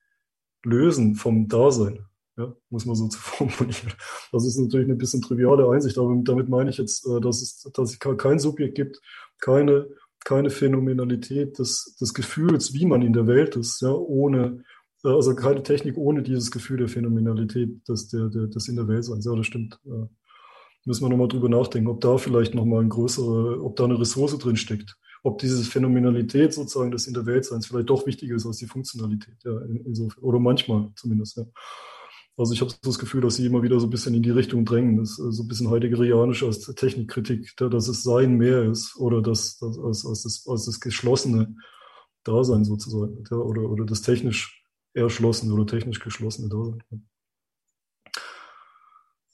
lösen 0.64 1.16
vom 1.16 1.48
Dasein. 1.48 2.06
Ja, 2.38 2.56
muss 2.69 2.85
man 2.85 2.95
so 2.95 3.09
zu 3.09 3.19
formulieren. 3.19 3.93
Das 4.32 4.45
ist 4.45 4.58
natürlich 4.58 4.88
eine 4.88 4.95
bisschen 4.95 5.22
triviale 5.22 5.69
Einsicht, 5.69 5.98
aber 5.98 6.16
damit 6.24 6.48
meine 6.48 6.69
ich 6.69 6.77
jetzt, 6.77 7.06
äh, 7.06 7.19
dass 7.19 7.41
es, 7.41 7.69
dass 7.74 7.91
es 7.91 7.99
kein 7.99 8.40
Subjekt 8.40 8.75
gibt, 8.75 9.01
keine 9.40 9.90
keine 10.25 10.49
Phänomenalität 10.49 11.59
des, 11.59 11.95
des 11.99 12.14
Gefühls, 12.14 12.73
wie 12.73 12.85
man 12.85 13.01
in 13.01 13.14
der 13.14 13.27
Welt 13.27 13.56
ist, 13.56 13.81
ja, 13.81 13.91
ohne, 13.91 14.64
äh, 15.03 15.09
also 15.09 15.35
keine 15.35 15.64
Technik 15.64 15.98
ohne 15.98 16.23
dieses 16.23 16.51
Gefühl 16.51 16.77
der 16.77 16.89
Phänomenalität 16.89 17.88
des, 17.88 18.09
der, 18.09 18.30
der, 18.30 18.48
des 18.48 18.67
in 18.67 18.75
der 18.75 18.88
Welt 18.88 19.06
sein. 19.06 19.22
Ja, 19.22 19.35
das 19.35 19.48
stimmt. 19.48 19.80
Ja. 19.83 20.09
Müssen 20.85 21.03
wir 21.03 21.09
nochmal 21.09 21.27
drüber 21.27 21.49
nachdenken, 21.49 21.89
ob 21.89 22.01
da 22.01 22.17
vielleicht 22.17 22.56
nochmal 22.56 22.81
ein 22.81 22.89
größere, 22.89 23.61
ob 23.61 23.75
da 23.75 23.83
eine 23.83 23.99
Ressource 23.99 24.38
drin 24.38 24.56
steckt. 24.56 24.95
Ob 25.22 25.38
diese 25.39 25.61
Phänomenalität 25.64 26.53
sozusagen 26.53 26.91
des 26.91 27.06
in 27.06 27.14
der 27.14 27.25
Welt 27.25 27.45
vielleicht 27.45 27.89
doch 27.89 28.07
wichtiger 28.07 28.35
ist 28.35 28.45
als 28.45 28.57
die 28.57 28.67
Funktionalität, 28.67 29.35
ja, 29.43 29.59
insofern, 29.85 30.23
oder 30.23 30.39
manchmal 30.39 30.89
zumindest, 30.95 31.38
ja. 31.38 31.45
Also 32.40 32.53
ich 32.53 32.61
habe 32.61 32.74
das 32.82 32.98
Gefühl, 32.98 33.19
dass 33.19 33.35
sie 33.35 33.45
immer 33.45 33.64
wieder 33.64 33.82
so 33.82 33.88
ein 33.88 33.90
bisschen 33.90 34.16
in 34.16 34.24
die 34.24 34.30
Richtung 34.30 34.64
drängen. 34.64 34.95
Das 34.95 35.16
so 35.18 35.43
ein 35.43 35.48
bisschen 35.50 35.69
heideggerianisch 35.69 36.42
als 36.42 36.61
Technikkritik, 36.61 37.53
dass 37.58 37.90
es 37.90 38.01
Sein 38.01 38.38
mehr 38.38 38.64
ist 38.64 38.95
oder 38.95 39.22
das, 39.22 39.58
das 39.58 39.77
als, 39.77 40.06
als, 40.06 40.24
das, 40.24 40.48
als 40.48 40.66
das 40.66 40.80
geschlossene 40.80 41.53
Dasein 42.24 42.64
sozusagen 42.64 43.27
oder, 43.27 43.69
oder 43.69 43.84
das 43.84 44.03
technisch 44.03 44.64
erschlossene 44.93 45.53
oder 45.53 45.68
technisch 45.68 46.00
geschlossene 46.00 46.48
Dasein. 46.48 46.82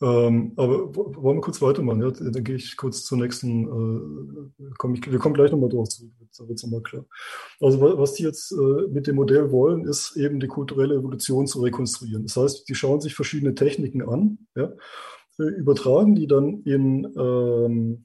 Ähm, 0.02 0.52
aber 0.58 0.94
wollen 0.94 1.38
wir 1.38 1.42
kurz 1.42 1.62
weitermachen? 1.62 2.02
Ja? 2.02 2.12
Dann 2.12 2.44
gehe 2.44 2.56
ich 2.56 2.76
kurz 2.76 3.04
zur 3.06 3.18
nächsten, 3.18 3.64
äh, 3.64 4.72
komm 4.78 4.94
ich, 4.94 5.10
wir 5.10 5.20
kommen 5.20 5.36
gleich 5.36 5.52
nochmal 5.52 5.70
drauf 5.70 5.88
zurück, 5.88 6.12
da 6.38 6.48
wird 6.48 6.58
es 6.58 6.64
nochmal 6.64 6.82
klar. 6.82 7.06
Also 7.62 7.80
was 7.80 8.14
die 8.14 8.24
jetzt 8.24 8.52
äh, 8.52 8.88
mit 8.90 9.08
dem 9.08 9.16
Modell 9.16 9.52
wollen, 9.52 9.86
ist 9.86 10.18
eben 10.18 10.40
die 10.40 10.48
kulturelle 10.48 10.96
Evolution 10.96 11.48
zu 11.48 11.62
rekonstruieren. 11.62 12.24
Das 12.24 12.36
heißt, 12.36 12.68
die 12.68 12.76
schauen 12.76 13.00
sich 13.00 13.16
verschiedene 13.16 13.56
Techniken 13.56 14.02
an, 14.02 14.40
ja? 14.56 14.74
Äh, 15.40 15.44
übertragen 15.44 16.16
die 16.16 16.28
dann 16.28 16.62
in 16.64 17.06
ähm, 17.18 18.05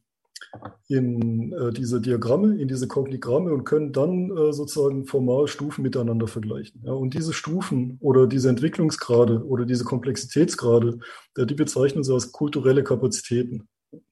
in 0.89 1.52
äh, 1.52 1.73
diese 1.73 2.01
Diagramme, 2.01 2.57
in 2.60 2.69
diese 2.69 2.89
Kognigramme 2.89 3.52
und 3.52 3.65
können 3.65 3.93
dann 3.93 4.31
äh, 4.36 4.52
sozusagen 4.52 5.07
formal 5.07 5.47
Stufen 5.47 5.83
miteinander 5.83 6.27
vergleichen. 6.27 6.83
Ja, 6.85 6.93
und 6.93 7.15
diese 7.15 7.33
Stufen 7.33 7.99
oder 8.01 8.27
diese 8.27 8.49
Entwicklungsgrade 8.49 9.44
oder 9.47 9.65
diese 9.65 9.85
Komplexitätsgrade, 9.85 10.99
äh, 11.36 11.47
die 11.47 11.55
bezeichnen 11.55 12.05
sie 12.05 12.12
als 12.12 12.33
kulturelle 12.33 12.83
Kapazitäten. 12.83 13.69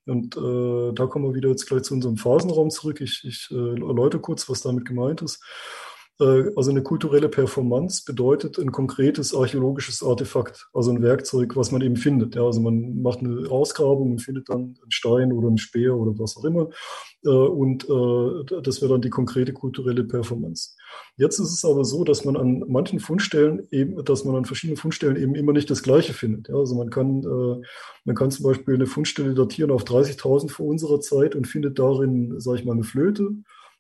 Und 0.06 0.36
äh, 0.36 0.92
da 0.92 1.06
kommen 1.06 1.26
wir 1.26 1.34
wieder 1.34 1.50
jetzt 1.50 1.66
gleich 1.66 1.82
zu 1.82 1.94
unserem 1.94 2.16
Phasenraum 2.16 2.70
zurück. 2.70 3.00
Ich, 3.00 3.24
ich 3.24 3.48
äh, 3.50 3.80
erläutere 3.80 4.20
kurz, 4.20 4.48
was 4.48 4.62
damit 4.62 4.84
gemeint 4.84 5.22
ist. 5.22 5.42
Äh, 6.20 6.50
also 6.56 6.70
eine 6.70 6.82
kulturelle 6.82 7.28
Performance 7.28 8.02
bedeutet 8.04 8.58
ein 8.58 8.72
konkretes 8.72 9.34
archäologisches 9.34 10.02
Artefakt, 10.02 10.68
also 10.72 10.90
ein 10.90 11.02
Werkzeug, 11.02 11.56
was 11.56 11.70
man 11.70 11.82
eben 11.82 11.96
findet. 11.96 12.34
Ja, 12.34 12.42
also 12.42 12.60
man 12.60 13.00
macht 13.02 13.20
eine 13.20 13.48
Ausgrabung 13.50 14.12
und 14.12 14.18
findet 14.20 14.48
dann 14.48 14.76
einen 14.82 14.90
Stein 14.90 15.32
oder 15.32 15.48
einen 15.48 15.58
Speer 15.58 15.96
oder 15.96 16.18
was 16.18 16.36
auch 16.36 16.44
immer. 16.44 16.70
Äh, 17.24 17.28
und 17.28 17.84
äh, 17.88 18.60
das 18.62 18.80
wäre 18.82 18.92
dann 18.92 19.02
die 19.02 19.10
konkrete 19.10 19.52
kulturelle 19.52 20.04
Performance. 20.04 20.76
Jetzt 21.16 21.38
ist 21.38 21.52
es 21.52 21.64
aber 21.64 21.84
so, 21.84 22.04
dass 22.04 22.24
man 22.24 22.36
an 22.36 22.64
manchen 22.68 23.00
Fundstellen 23.00 23.66
eben, 23.70 24.04
dass 24.04 24.24
man 24.24 24.36
an 24.36 24.44
verschiedenen 24.44 24.76
Fundstellen 24.76 25.16
eben 25.16 25.34
immer 25.34 25.52
nicht 25.52 25.70
das 25.70 25.82
Gleiche 25.82 26.12
findet. 26.12 26.48
Ja, 26.48 26.54
also 26.54 26.74
man 26.76 26.90
kann, 26.90 27.20
man 28.04 28.16
kann 28.16 28.30
zum 28.30 28.44
Beispiel 28.44 28.74
eine 28.74 28.86
Fundstelle 28.86 29.34
datieren 29.34 29.70
auf 29.70 29.84
30.000 29.84 30.48
vor 30.48 30.66
unserer 30.66 31.00
Zeit 31.00 31.34
und 31.34 31.46
findet 31.46 31.78
darin, 31.78 32.38
sage 32.40 32.60
ich 32.60 32.64
mal, 32.64 32.72
eine 32.72 32.84
Flöte 32.84 33.30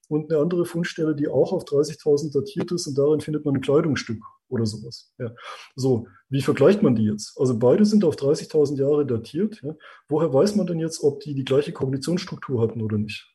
und 0.08 0.30
eine 0.30 0.40
andere 0.40 0.64
Fundstelle, 0.64 1.14
die 1.14 1.28
auch 1.28 1.52
auf 1.52 1.64
30.000 1.64 2.32
datiert 2.32 2.72
ist 2.72 2.86
und 2.86 2.96
darin 2.96 3.20
findet 3.20 3.44
man 3.44 3.56
ein 3.56 3.60
Kleidungsstück 3.60 4.22
oder 4.48 4.66
sowas. 4.66 5.12
Ja. 5.18 5.34
So, 5.76 6.08
wie 6.28 6.42
vergleicht 6.42 6.82
man 6.82 6.94
die 6.94 7.04
jetzt? 7.04 7.38
Also 7.38 7.58
beide 7.58 7.84
sind 7.84 8.04
auf 8.04 8.16
30.000 8.16 8.78
Jahre 8.78 9.06
datiert. 9.06 9.60
Ja. 9.62 9.74
Woher 10.08 10.32
weiß 10.32 10.56
man 10.56 10.66
denn 10.66 10.78
jetzt, 10.78 11.02
ob 11.02 11.20
die 11.20 11.34
die 11.34 11.44
gleiche 11.44 11.72
Kognitionsstruktur 11.72 12.60
hatten 12.60 12.82
oder 12.82 12.98
nicht? 12.98 13.34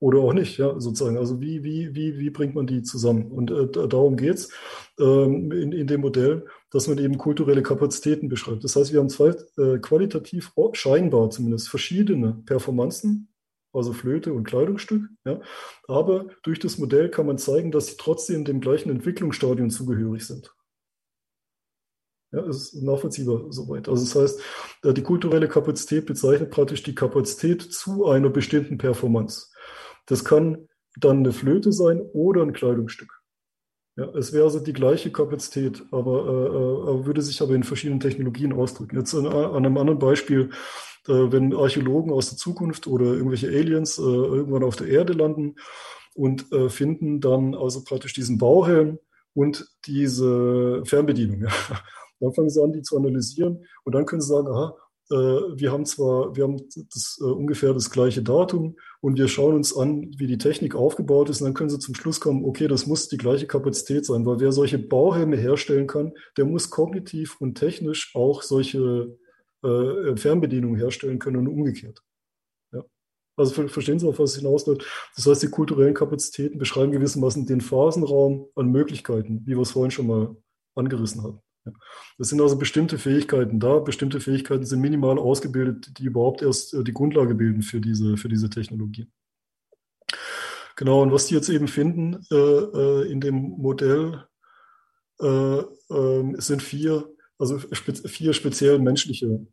Oder 0.00 0.18
auch 0.18 0.34
nicht, 0.34 0.58
ja, 0.58 0.78
sozusagen. 0.78 1.16
Also 1.16 1.40
wie, 1.40 1.64
wie, 1.64 1.94
wie, 1.94 2.18
wie 2.18 2.30
bringt 2.30 2.54
man 2.54 2.66
die 2.66 2.82
zusammen? 2.82 3.30
Und 3.30 3.50
äh, 3.50 3.88
darum 3.88 4.16
geht's 4.16 4.52
ähm, 5.00 5.50
in, 5.50 5.72
in 5.72 5.86
dem 5.86 6.02
Modell, 6.02 6.46
dass 6.70 6.88
man 6.88 6.98
eben 6.98 7.16
kulturelle 7.16 7.62
Kapazitäten 7.62 8.28
beschreibt. 8.28 8.64
Das 8.64 8.76
heißt, 8.76 8.92
wir 8.92 9.00
haben 9.00 9.08
zwei 9.08 9.34
äh, 9.56 9.78
qualitativ 9.78 10.52
scheinbar 10.72 11.30
zumindest 11.30 11.68
verschiedene 11.68 12.42
Performanzen 12.44 13.33
also 13.74 13.92
Flöte 13.92 14.32
und 14.32 14.44
Kleidungsstück. 14.44 15.02
Ja. 15.24 15.40
Aber 15.88 16.26
durch 16.42 16.58
das 16.58 16.78
Modell 16.78 17.10
kann 17.10 17.26
man 17.26 17.38
zeigen, 17.38 17.70
dass 17.70 17.88
sie 17.88 17.96
trotzdem 17.98 18.44
dem 18.44 18.60
gleichen 18.60 18.90
Entwicklungsstadium 18.90 19.70
zugehörig 19.70 20.26
sind. 20.26 20.54
Ja, 22.32 22.44
ist 22.46 22.74
nachvollziehbar 22.82 23.52
soweit. 23.52 23.88
Also 23.88 24.04
das 24.04 24.14
heißt, 24.16 24.96
die 24.96 25.02
kulturelle 25.02 25.48
Kapazität 25.48 26.06
bezeichnet 26.06 26.50
praktisch 26.50 26.82
die 26.82 26.94
Kapazität 26.94 27.62
zu 27.62 28.06
einer 28.06 28.28
bestimmten 28.28 28.76
Performance. 28.76 29.52
Das 30.06 30.24
kann 30.24 30.68
dann 30.96 31.18
eine 31.18 31.32
Flöte 31.32 31.72
sein 31.72 32.00
oder 32.12 32.42
ein 32.42 32.52
Kleidungsstück. 32.52 33.22
Ja, 33.96 34.08
es 34.16 34.32
wäre 34.32 34.44
also 34.44 34.58
die 34.58 34.72
gleiche 34.72 35.12
Kapazität, 35.12 35.84
aber 35.92 36.26
äh, 36.26 36.90
äh 36.90 37.06
würde 37.06 37.22
sich 37.22 37.40
aber 37.40 37.54
in 37.54 37.62
verschiedenen 37.62 38.00
Technologien 38.00 38.52
ausdrücken. 38.52 38.96
Jetzt 38.96 39.14
an, 39.14 39.26
an 39.26 39.54
einem 39.54 39.78
anderen 39.78 40.00
Beispiel, 40.00 40.50
äh, 40.50 40.54
wenn 41.12 41.54
Archäologen 41.54 42.12
aus 42.12 42.30
der 42.30 42.38
Zukunft 42.38 42.86
oder 42.86 43.06
irgendwelche 43.06 43.48
Aliens 43.48 43.98
äh, 43.98 44.02
irgendwann 44.02 44.64
auf 44.64 44.76
der 44.76 44.88
Erde 44.88 45.12
landen 45.12 45.56
und 46.14 46.50
äh, 46.52 46.68
finden 46.68 47.20
dann 47.20 47.54
also 47.54 47.84
praktisch 47.84 48.14
diesen 48.14 48.38
Bauhelm 48.38 48.98
und 49.34 49.66
diese 49.86 50.82
Fernbedienung. 50.84 51.42
Ja. 51.42 51.48
Dann 52.20 52.32
fangen 52.32 52.48
sie 52.48 52.62
an, 52.62 52.72
die 52.72 52.82
zu 52.82 52.96
analysieren 52.96 53.66
und 53.82 53.94
dann 53.94 54.06
können 54.06 54.22
sie 54.22 54.28
sagen, 54.28 54.46
aha, 54.46 54.76
äh, 55.10 55.14
wir 55.14 55.72
haben 55.72 55.84
zwar, 55.84 56.34
wir 56.34 56.44
haben 56.44 56.62
das, 56.94 57.18
äh, 57.20 57.24
ungefähr 57.24 57.74
das 57.74 57.90
gleiche 57.90 58.22
Datum 58.22 58.76
und 59.00 59.18
wir 59.18 59.28
schauen 59.28 59.54
uns 59.54 59.76
an, 59.76 60.10
wie 60.16 60.26
die 60.26 60.38
Technik 60.38 60.74
aufgebaut 60.74 61.28
ist 61.28 61.40
und 61.40 61.46
dann 61.48 61.54
können 61.54 61.70
sie 61.70 61.78
zum 61.80 61.94
Schluss 61.94 62.20
kommen, 62.20 62.44
okay, 62.44 62.68
das 62.68 62.86
muss 62.86 63.08
die 63.08 63.18
gleiche 63.18 63.46
Kapazität 63.46 64.06
sein, 64.06 64.24
weil 64.24 64.40
wer 64.40 64.52
solche 64.52 64.78
Bauhelme 64.78 65.36
herstellen 65.36 65.86
kann, 65.86 66.12
der 66.36 66.46
muss 66.46 66.70
kognitiv 66.70 67.40
und 67.40 67.56
technisch 67.56 68.14
auch 68.14 68.42
solche 68.42 69.18
äh, 69.64 70.16
Fernbedienungen 70.16 70.78
herstellen 70.78 71.18
können 71.18 71.38
und 71.38 71.48
umgekehrt. 71.48 72.02
Ja. 72.72 72.84
Also 73.36 73.68
verstehen 73.68 73.98
Sie, 73.98 74.06
auf 74.06 74.18
was 74.18 74.36
hinausläuft? 74.36 74.84
Das 75.16 75.26
heißt, 75.26 75.42
die 75.42 75.48
kulturellen 75.48 75.94
Kapazitäten 75.94 76.58
beschreiben 76.58 76.92
gewissermaßen 76.92 77.46
den 77.46 77.60
Phasenraum 77.60 78.48
an 78.54 78.70
Möglichkeiten, 78.70 79.42
wie 79.46 79.56
wir 79.56 79.62
es 79.62 79.72
vorhin 79.72 79.90
schon 79.90 80.06
mal 80.06 80.36
angerissen 80.74 81.22
haben. 81.22 81.40
Das 82.18 82.28
sind 82.28 82.40
also 82.40 82.58
bestimmte 82.58 82.98
Fähigkeiten 82.98 83.58
da. 83.58 83.78
Bestimmte 83.78 84.20
Fähigkeiten 84.20 84.66
sind 84.66 84.80
minimal 84.80 85.18
ausgebildet, 85.18 85.98
die 85.98 86.04
überhaupt 86.04 86.42
erst 86.42 86.74
äh, 86.74 86.84
die 86.84 86.92
Grundlage 86.92 87.34
bilden 87.34 87.62
für 87.62 87.80
diese, 87.80 88.16
für 88.16 88.28
diese 88.28 88.50
Technologie. 88.50 89.10
Genau, 90.76 91.02
und 91.02 91.12
was 91.12 91.26
die 91.26 91.34
jetzt 91.34 91.48
eben 91.48 91.68
finden 91.68 92.26
äh, 92.30 92.34
äh 92.36 93.10
in 93.10 93.20
dem 93.20 93.34
Modell, 93.34 94.24
äh, 95.20 95.58
äh, 95.58 96.34
sind 96.38 96.62
vier, 96.62 97.13
also 97.38 97.58
vier 97.58 98.32
speziell 98.32 98.78
menschliche 98.78 99.46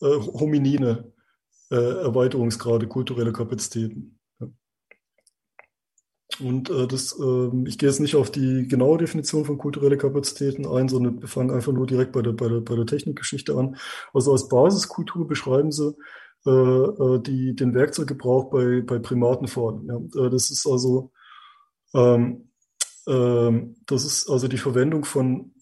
äh, 0.00 0.06
hominine 0.06 1.12
Erweiterungsgrade, 1.70 2.86
kulturelle 2.86 3.32
Kapazitäten. 3.32 4.18
Und 6.40 6.70
äh, 6.70 6.86
das, 6.86 7.18
äh, 7.18 7.50
ich 7.66 7.78
gehe 7.78 7.88
jetzt 7.88 8.00
nicht 8.00 8.16
auf 8.16 8.30
die 8.30 8.66
genaue 8.66 8.98
Definition 8.98 9.44
von 9.44 9.58
kulturelle 9.58 9.96
Kapazitäten 9.96 10.66
ein, 10.66 10.88
sondern 10.88 11.20
wir 11.20 11.28
fangen 11.28 11.50
einfach 11.50 11.72
nur 11.72 11.86
direkt 11.86 12.12
bei 12.12 12.22
der, 12.22 12.32
bei 12.32 12.48
der, 12.48 12.60
bei 12.60 12.74
der 12.74 12.86
Technikgeschichte 12.86 13.56
an. 13.56 13.76
Also 14.12 14.32
als 14.32 14.48
Basiskultur 14.48 15.26
beschreiben 15.26 15.72
sie 15.72 15.94
äh, 16.46 16.50
äh 16.50 17.20
die, 17.22 17.54
den 17.54 17.74
Werkzeuggebrauch 17.74 18.50
bei, 18.50 18.80
bei 18.80 18.98
Primaten 18.98 19.48
vor. 19.48 19.82
Ja, 19.86 19.96
äh, 19.96 20.30
das 20.30 20.50
ist 20.50 20.66
also 20.66 21.12
ähm, 21.94 22.48
ähm, 23.06 23.76
das 23.86 24.04
ist 24.04 24.30
also 24.30 24.48
die 24.48 24.58
Verwendung 24.58 25.04
von 25.04 25.52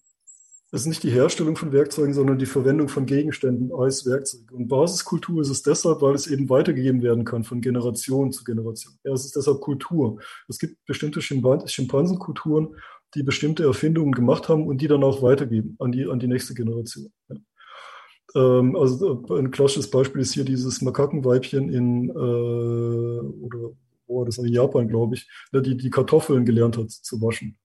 es 0.73 0.83
ist 0.83 0.87
nicht 0.87 1.03
die 1.03 1.11
Herstellung 1.11 1.57
von 1.57 1.73
Werkzeugen, 1.73 2.15
sondern 2.15 2.39
die 2.39 2.47
Verwendung 2.47 2.89
von 2.89 3.05
Gegenständen 3.05 3.73
als 3.75 4.07
Werkzeug. 4.07 4.53
Und 4.53 4.69
Basiskultur 4.69 5.43
ist 5.43 5.51
es 5.51 5.63
deshalb, 5.63 6.01
weil 6.01 6.15
es 6.15 6.29
eben 6.29 6.49
weitergegeben 6.49 7.03
werden 7.03 7.25
kann 7.25 7.43
von 7.43 7.61
Generation 7.61 8.31
zu 8.31 8.45
Generation. 8.45 8.95
Ja, 9.03 9.13
es 9.13 9.25
ist 9.25 9.35
deshalb 9.35 9.61
Kultur. 9.61 10.21
Es 10.49 10.61
gibt 10.61 10.77
bestimmte 10.87 11.21
Schimpansenkulturen, 11.23 12.77
die 13.17 13.25
bestimmte 13.25 13.65
Erfindungen 13.65 14.13
gemacht 14.13 14.49
haben 14.49 14.67
und 14.69 14.81
die 14.81 14.87
dann 14.87 15.03
auch 15.03 15.23
weitergeben 15.23 15.75
an 15.81 15.91
die, 15.91 16.07
an 16.07 16.21
die 16.21 16.29
nächste 16.29 16.55
Generation. 16.55 17.13
Ja. 17.29 17.37
Ähm, 18.37 18.77
also 18.77 19.25
äh, 19.29 19.39
ein 19.41 19.51
klassisches 19.51 19.91
Beispiel 19.91 20.21
ist 20.21 20.35
hier 20.35 20.45
dieses 20.45 20.83
Makakenweibchen 20.83 21.69
in, 21.69 22.11
äh, 22.11 22.13
oder 22.13 23.73
war 24.07 24.25
das, 24.25 24.39
in 24.39 24.47
Japan, 24.47 24.87
glaube 24.87 25.17
ich, 25.17 25.29
die 25.53 25.77
die 25.77 25.91
Kartoffeln 25.91 26.45
gelernt 26.45 26.77
hat 26.77 26.91
zu 26.91 27.21
waschen 27.21 27.57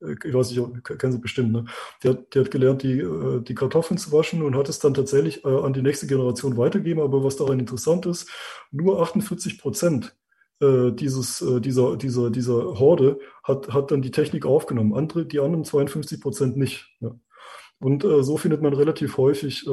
ich 0.00 0.34
weiß 0.34 0.50
nicht, 0.50 0.84
kennen 0.84 1.12
Sie 1.12 1.18
bestimmt, 1.18 1.52
ne? 1.52 1.64
Die 2.02 2.08
hat, 2.08 2.34
die 2.34 2.40
hat 2.40 2.50
gelernt, 2.50 2.82
die, 2.82 3.00
äh, 3.00 3.40
die 3.40 3.54
Kartoffeln 3.54 3.98
zu 3.98 4.12
waschen 4.12 4.42
und 4.42 4.56
hat 4.56 4.68
es 4.68 4.78
dann 4.78 4.94
tatsächlich 4.94 5.44
äh, 5.44 5.48
an 5.48 5.72
die 5.72 5.82
nächste 5.82 6.06
Generation 6.06 6.56
weitergegeben. 6.56 7.02
Aber 7.02 7.24
was 7.24 7.36
daran 7.36 7.60
interessant 7.60 8.06
ist, 8.06 8.30
nur 8.70 9.00
48 9.02 9.58
Prozent 9.58 10.16
äh, 10.60 10.92
dieses, 10.92 11.44
dieser, 11.60 11.96
dieser, 11.96 12.30
dieser 12.30 12.78
Horde 12.78 13.18
hat, 13.44 13.68
hat 13.72 13.90
dann 13.90 14.02
die 14.02 14.10
Technik 14.10 14.46
aufgenommen. 14.46 14.94
Andere, 14.94 15.26
die 15.26 15.40
anderen 15.40 15.64
52 15.64 16.20
Prozent 16.20 16.56
nicht. 16.56 16.88
Ja. 17.00 17.14
Und 17.78 18.04
äh, 18.04 18.22
so 18.22 18.38
findet 18.38 18.62
man 18.62 18.72
relativ 18.72 19.18
häufig 19.18 19.66
äh, 19.66 19.70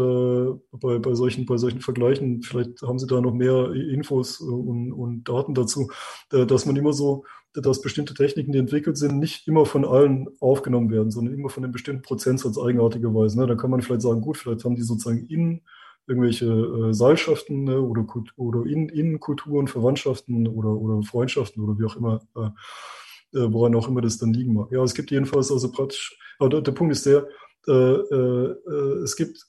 bei, 0.71 0.99
bei, 0.99 1.15
solchen, 1.15 1.45
bei 1.45 1.57
solchen 1.57 1.79
Vergleichen, 1.79 2.41
vielleicht 2.41 2.81
haben 2.81 2.99
Sie 2.99 3.07
da 3.07 3.21
noch 3.21 3.33
mehr 3.33 3.71
Infos 3.71 4.41
und, 4.41 4.91
und 4.91 5.23
Daten 5.23 5.53
dazu, 5.53 5.89
äh, 6.31 6.45
dass 6.45 6.65
man 6.65 6.75
immer 6.75 6.91
so 6.91 7.23
dass 7.53 7.81
bestimmte 7.81 8.13
Techniken, 8.13 8.51
die 8.51 8.59
entwickelt 8.59 8.97
sind, 8.97 9.19
nicht 9.19 9.47
immer 9.47 9.65
von 9.65 9.85
allen 9.85 10.27
aufgenommen 10.39 10.89
werden, 10.89 11.11
sondern 11.11 11.33
immer 11.33 11.49
von 11.49 11.63
einem 11.63 11.71
bestimmten 11.71 12.01
Prozentsatz 12.01 12.57
eigenartigerweise. 12.57 13.39
Ne? 13.39 13.47
Da 13.47 13.55
kann 13.55 13.69
man 13.69 13.81
vielleicht 13.81 14.01
sagen, 14.01 14.21
gut, 14.21 14.37
vielleicht 14.37 14.65
haben 14.65 14.75
die 14.75 14.81
sozusagen 14.81 15.27
innen 15.27 15.61
irgendwelche 16.07 16.45
äh, 16.45 16.93
Seilschaften 16.93 17.63
ne? 17.63 17.79
oder, 17.79 18.05
oder 18.35 18.65
in, 18.65 18.89
Innenkulturen, 18.89 19.67
Verwandtschaften 19.67 20.47
oder, 20.47 20.69
oder 20.69 21.01
Freundschaften 21.03 21.63
oder 21.63 21.77
wie 21.77 21.85
auch 21.85 21.95
immer, 21.95 22.21
äh, 22.35 23.39
äh, 23.39 23.53
woran 23.53 23.75
auch 23.75 23.87
immer 23.87 24.01
das 24.01 24.17
dann 24.17 24.33
liegen 24.33 24.53
mag. 24.53 24.71
Ja, 24.71 24.83
es 24.83 24.93
gibt 24.93 25.11
jedenfalls 25.11 25.51
also 25.51 25.71
praktisch, 25.71 26.17
aber 26.39 26.49
der, 26.49 26.61
der 26.61 26.71
Punkt 26.71 26.91
ist 26.91 27.05
der, 27.05 27.27
äh, 27.67 27.71
äh, 27.71 28.55
äh, 28.67 29.03
es 29.03 29.15
gibt 29.15 29.45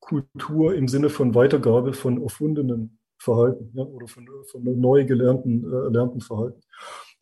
Kultur 0.00 0.74
im 0.74 0.88
Sinne 0.88 1.10
von 1.10 1.34
Weitergabe 1.34 1.92
von 1.92 2.22
erfundenen 2.22 2.98
Verhalten 3.18 3.70
ja, 3.74 3.84
oder 3.84 4.06
von, 4.06 4.26
von 4.50 4.62
neu 4.80 5.04
gelernten, 5.04 5.64
erlernten 5.70 6.20
Verhalten. 6.20 6.60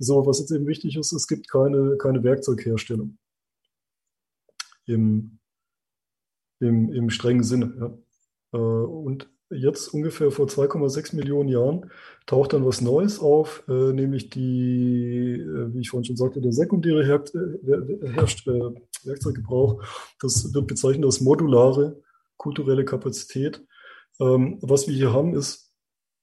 So, 0.03 0.27
was 0.27 0.41
jetzt 0.41 0.51
eben 0.51 0.67
wichtig 0.67 0.97
ist, 0.97 1.13
es 1.13 1.29
gibt 1.29 1.49
keine, 1.49 1.97
keine 1.97 2.25
Werkzeugherstellung 2.25 3.19
im, 4.87 5.39
im, 6.61 6.93
im 6.93 7.11
strengen 7.11 7.45
Sinne. 7.45 7.99
Ja. 8.53 8.59
Äh, 8.59 8.63
und 8.63 9.29
jetzt 9.51 9.89
ungefähr 9.95 10.31
vor 10.31 10.47
2,6 10.47 11.15
Millionen 11.15 11.49
Jahren 11.49 11.91
taucht 12.27 12.53
dann 12.53 12.65
was 12.65 12.81
Neues 12.81 13.21
auf, 13.21 13.63
äh, 13.69 13.93
nämlich 13.93 14.31
die, 14.31 15.35
äh, 15.35 15.75
wie 15.75 15.81
ich 15.81 15.91
vorhin 15.91 16.05
schon 16.05 16.17
sagte, 16.17 16.41
der 16.41 16.53
sekundäre 16.53 17.05
Her 17.05 17.23
Her 17.65 17.87
Her 18.15 18.75
Werkzeuggebrauch. 19.05 19.85
Das 20.21 20.53
wird 20.53 20.67
bezeichnet 20.67 21.05
als 21.05 21.21
modulare 21.21 22.03
kulturelle 22.37 22.85
Kapazität. 22.85 23.65
Ähm, 24.21 24.59
was 24.63 24.89
wir 24.89 24.95
hier 24.95 25.13
haben, 25.13 25.35
ist 25.35 25.72
äh, 25.72 25.72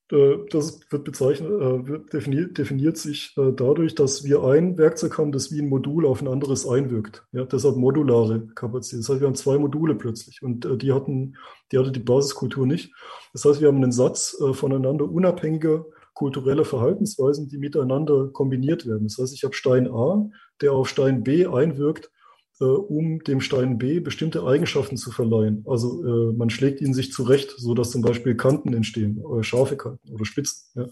das 0.09 0.79
wird 0.89 1.03
bezeichnet, 1.03 1.49
äh, 1.49 1.87
wird 1.87 2.13
definiert, 2.13 2.57
definiert 2.57 2.97
sich 2.97 3.35
äh, 3.37 3.51
dadurch, 3.55 3.93
dass 3.93 4.23
wir 4.23 4.43
ein 4.43 4.77
Werkzeug 4.77 5.17
haben, 5.17 5.31
das 5.31 5.51
wie 5.51 5.61
ein 5.61 5.69
Modul 5.69 6.05
auf 6.05 6.21
ein 6.21 6.27
anderes 6.27 6.67
einwirkt. 6.67 7.23
Ja, 7.31 7.45
deshalb 7.45 7.75
modulare 7.75 8.47
Kapazität. 8.55 9.01
Das 9.01 9.09
heißt, 9.09 9.21
wir 9.21 9.27
haben 9.27 9.35
zwei 9.35 9.57
Module 9.57 9.95
plötzlich 9.95 10.41
und 10.41 10.67
die 10.81 10.93
hatten, 10.93 11.35
die 11.71 11.77
hatte 11.77 11.91
die 11.91 11.99
Basiskultur 11.99 12.65
nicht. 12.65 12.91
Das 13.33 13.45
heißt, 13.45 13.61
wir 13.61 13.67
haben 13.67 13.77
einen 13.77 13.91
Satz 13.91 14.35
voneinander 14.53 15.05
unabhängiger 15.05 15.85
kultureller 16.15 16.65
Verhaltensweisen, 16.65 17.47
die 17.47 17.57
miteinander 17.57 18.27
kombiniert 18.27 18.85
werden. 18.85 19.07
Das 19.07 19.17
heißt, 19.17 19.33
ich 19.33 19.43
habe 19.43 19.53
Stein 19.53 19.87
A, 19.89 20.29
der 20.61 20.73
auf 20.73 20.89
Stein 20.89 21.23
B 21.23 21.45
einwirkt 21.45 22.11
äh, 22.59 22.65
um 22.65 23.19
dem 23.23 23.41
Stein 23.41 23.77
B 23.77 23.99
bestimmte 23.99 24.43
Eigenschaften 24.43 24.97
zu 24.97 25.11
verleihen. 25.11 25.63
Also 25.67 26.03
äh, 26.03 26.33
man 26.33 26.49
schlägt 26.49 26.81
ihn 26.81 26.93
sich 26.93 27.11
zurecht, 27.11 27.53
so 27.57 27.73
dass 27.73 27.91
zum 27.91 28.01
Beispiel 28.01 28.35
Kanten 28.35 28.73
entstehen, 28.73 29.19
oder 29.19 29.43
scharfe 29.43 29.77
Kanten 29.77 30.13
oder 30.13 30.25
Spitzen. 30.25 30.67
Ja. 30.75 30.87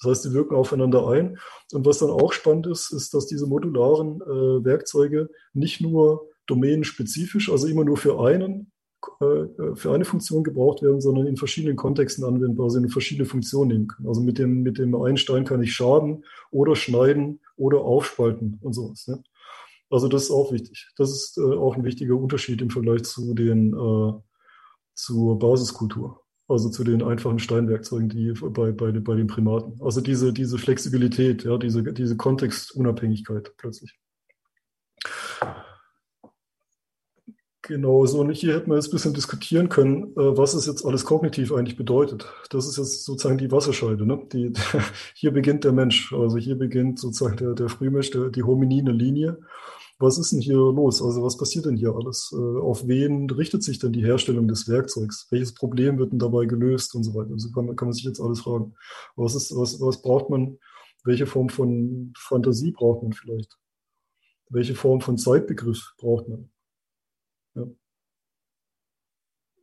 Das 0.00 0.10
heißt, 0.10 0.22
sie 0.22 0.32
wirken 0.32 0.54
aufeinander 0.54 1.08
ein. 1.08 1.38
Und 1.72 1.86
was 1.86 1.98
dann 1.98 2.10
auch 2.10 2.32
spannend 2.32 2.66
ist, 2.66 2.92
ist, 2.92 3.14
dass 3.14 3.26
diese 3.26 3.46
modularen 3.46 4.20
äh, 4.22 4.64
Werkzeuge 4.64 5.30
nicht 5.52 5.80
nur 5.80 6.28
domänenspezifisch, 6.46 7.50
also 7.50 7.66
immer 7.66 7.84
nur 7.84 7.96
für 7.96 8.20
einen 8.20 8.72
äh, 9.20 9.74
für 9.74 9.92
eine 9.92 10.04
Funktion 10.04 10.44
gebraucht 10.44 10.82
werden, 10.82 11.00
sondern 11.00 11.26
in 11.26 11.36
verschiedenen 11.36 11.76
Kontexten 11.76 12.24
anwendbar 12.24 12.70
sind 12.70 12.84
und 12.84 12.90
verschiedene 12.90 13.26
Funktionen 13.26 13.68
nehmen 13.68 13.88
können. 13.88 14.08
Also 14.08 14.20
mit 14.20 14.38
dem, 14.38 14.62
mit 14.62 14.78
dem 14.78 14.94
einen 14.94 15.16
Stein 15.16 15.44
kann 15.44 15.62
ich 15.62 15.72
schaden 15.72 16.24
oder 16.50 16.76
schneiden 16.76 17.40
oder 17.56 17.80
aufspalten 17.80 18.58
und 18.62 18.72
sowas. 18.72 19.08
Ne? 19.08 19.22
Also 19.92 20.08
das 20.08 20.24
ist 20.24 20.30
auch 20.30 20.52
wichtig. 20.52 20.90
Das 20.96 21.10
ist 21.10 21.36
äh, 21.36 21.42
auch 21.42 21.76
ein 21.76 21.84
wichtiger 21.84 22.16
Unterschied 22.16 22.62
im 22.62 22.70
Vergleich 22.70 23.02
zu 23.04 23.34
den 23.34 23.74
äh, 23.74 24.12
zur 24.94 25.38
Basiskultur. 25.38 26.22
Also 26.48 26.70
zu 26.70 26.82
den 26.82 27.02
einfachen 27.02 27.38
Steinwerkzeugen, 27.38 28.08
die 28.08 28.32
bei, 28.32 28.72
bei, 28.72 28.90
bei 28.90 29.14
den 29.14 29.26
Primaten. 29.26 29.80
Also 29.82 30.00
diese, 30.00 30.32
diese 30.32 30.58
Flexibilität, 30.58 31.44
ja, 31.44 31.58
diese, 31.58 31.82
diese 31.82 32.16
Kontextunabhängigkeit 32.16 33.52
plötzlich. 33.58 33.98
Genau, 37.60 38.04
so 38.06 38.20
und 38.20 38.30
hier 38.32 38.54
hätten 38.54 38.70
wir 38.70 38.74
jetzt 38.74 38.88
ein 38.88 38.92
bisschen 38.92 39.14
diskutieren 39.14 39.68
können, 39.68 40.12
äh, 40.16 40.36
was 40.36 40.54
es 40.54 40.66
jetzt 40.66 40.84
alles 40.84 41.04
kognitiv 41.04 41.52
eigentlich 41.52 41.76
bedeutet. 41.76 42.26
Das 42.50 42.66
ist 42.66 42.76
jetzt 42.76 43.04
sozusagen 43.04 43.38
die 43.38 43.52
Wasserscheide. 43.52 44.04
Ne? 44.04 44.26
Die, 44.32 44.52
hier 45.14 45.32
beginnt 45.32 45.64
der 45.64 45.72
Mensch, 45.72 46.12
also 46.12 46.38
hier 46.38 46.56
beginnt 46.58 46.98
sozusagen 46.98 47.36
der, 47.36 47.54
der 47.54 47.68
Frühmensch, 47.68 48.10
der, 48.10 48.30
die 48.30 48.42
hominine 48.42 48.90
Linie. 48.90 49.38
Was 49.98 50.18
ist 50.18 50.32
denn 50.32 50.40
hier 50.40 50.56
los? 50.56 51.00
Also 51.02 51.22
was 51.22 51.36
passiert 51.36 51.66
denn 51.66 51.76
hier 51.76 51.94
alles? 51.94 52.32
Äh, 52.32 52.60
auf 52.60 52.86
wen 52.88 53.30
richtet 53.30 53.62
sich 53.62 53.78
denn 53.78 53.92
die 53.92 54.04
Herstellung 54.04 54.48
des 54.48 54.68
Werkzeugs? 54.68 55.28
Welches 55.30 55.54
Problem 55.54 55.98
wird 55.98 56.12
denn 56.12 56.18
dabei 56.18 56.46
gelöst 56.46 56.94
und 56.94 57.04
so 57.04 57.14
weiter? 57.14 57.30
Also 57.32 57.52
kann, 57.52 57.76
kann 57.76 57.88
man 57.88 57.92
sich 57.92 58.04
jetzt 58.04 58.20
alles 58.20 58.40
fragen. 58.40 58.74
Was, 59.16 59.34
ist, 59.34 59.54
was, 59.56 59.80
was 59.80 60.02
braucht 60.02 60.30
man? 60.30 60.58
Welche 61.04 61.26
Form 61.26 61.48
von 61.48 62.12
Fantasie 62.16 62.72
braucht 62.72 63.02
man 63.02 63.12
vielleicht? 63.12 63.58
Welche 64.48 64.74
Form 64.74 65.00
von 65.00 65.18
Zeitbegriff 65.18 65.94
braucht 65.98 66.28
man? 66.28 66.50
Ja. 67.54 67.66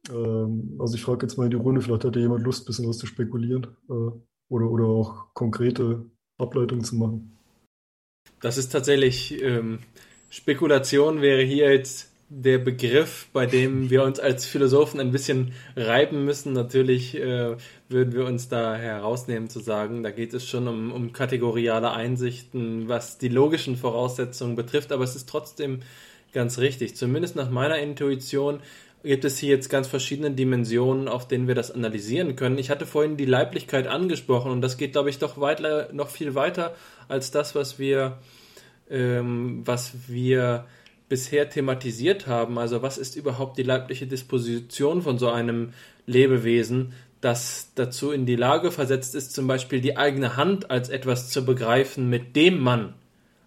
Ähm, 0.10 0.78
also 0.80 0.96
ich 0.96 1.04
frage 1.04 1.26
jetzt 1.26 1.38
mal 1.38 1.46
in 1.46 1.52
die 1.52 1.58
Runde, 1.58 1.82
vielleicht 1.82 2.06
hat 2.06 2.16
ja 2.16 2.22
jemand 2.22 2.44
Lust, 2.44 2.64
ein 2.64 2.66
bisschen 2.66 2.88
was 2.88 2.98
zu 2.98 3.06
spekulieren 3.06 3.68
äh, 3.90 4.12
oder, 4.50 4.70
oder 4.70 4.86
auch 4.86 5.34
konkrete 5.34 6.06
Ableitungen 6.38 6.84
zu 6.84 6.96
machen. 6.96 7.38
Das 8.42 8.58
ist 8.58 8.72
tatsächlich, 8.72 9.42
ähm, 9.42 9.80
Spekulation 10.30 11.22
wäre 11.22 11.42
hier 11.42 11.74
jetzt 11.74 12.10
der 12.30 12.60
Begriff, 12.60 13.28
bei 13.34 13.48
dem 13.48 13.90
wir 13.90 14.04
uns 14.04 14.20
als 14.20 14.46
Philosophen 14.46 15.00
ein 15.00 15.12
bisschen 15.12 15.54
reiben 15.76 16.26
müssen. 16.26 16.54
Natürlich 16.54 17.16
äh, 17.16 17.56
würden 17.90 18.14
wir 18.14 18.26
uns 18.26 18.48
da 18.48 18.76
herausnehmen 18.76 19.50
zu 19.50 19.60
sagen, 19.60 20.04
da 20.04 20.12
geht 20.12 20.36
es 20.36 20.48
schon 20.48 20.68
um, 20.68 20.92
um 20.92 21.12
kategoriale 21.12 21.92
Einsichten, 21.92 22.88
was 22.88 23.18
die 23.18 23.30
logischen 23.30 23.78
Voraussetzungen 23.78 24.56
betrifft, 24.56 24.92
aber 24.92 25.04
es 25.04 25.16
ist 25.16 25.28
trotzdem 25.28 25.80
ganz 26.32 26.60
richtig. 26.60 26.96
Zumindest 26.96 27.36
nach 27.36 27.50
meiner 27.50 27.80
Intuition 27.80 28.60
gibt 29.04 29.26
es 29.26 29.40
hier 29.40 29.50
jetzt 29.50 29.70
ganz 29.70 29.88
verschiedene 29.88 30.30
Dimensionen, 30.30 31.08
auf 31.08 31.28
denen 31.28 31.48
wir 31.48 31.56
das 31.56 31.72
analysieren 31.72 32.36
können. 32.36 32.60
Ich 32.60 32.70
hatte 32.70 32.86
vorhin 32.86 33.18
die 33.18 33.26
Leiblichkeit 33.26 33.88
angesprochen 33.88 34.52
und 34.52 34.62
das 34.62 34.78
geht, 34.78 34.92
glaube 34.92 35.10
ich, 35.10 35.18
doch 35.18 35.40
weiter, 35.40 35.90
noch 35.94 36.10
viel 36.10 36.36
weiter 36.36 36.76
als 37.08 37.32
das, 37.32 37.56
was 37.56 37.80
wir, 37.80 38.20
ähm, 38.90 39.62
was 39.66 39.94
wir 40.08 40.66
bisher 41.10 41.50
thematisiert 41.50 42.28
haben. 42.28 42.58
Also 42.58 42.82
was 42.82 42.98
ist 42.98 43.16
überhaupt 43.16 43.58
die 43.58 43.64
leibliche 43.64 44.08
Disposition 44.08 45.02
von 45.02 45.18
so 45.18 45.30
einem 45.30 45.74
Lebewesen, 46.06 46.94
das 47.22 47.72
dazu 47.76 48.12
in 48.12 48.26
die 48.26 48.36
Lage 48.36 48.72
versetzt 48.72 49.16
ist, 49.16 49.34
zum 49.34 49.48
Beispiel 49.48 49.82
die 49.82 49.98
eigene 49.98 50.38
Hand 50.38 50.72
als 50.72 50.90
etwas 50.90 51.30
zu 51.30 51.46
begreifen, 51.46 52.10
mit 52.10 52.36
dem 52.36 52.60
man 52.60 52.94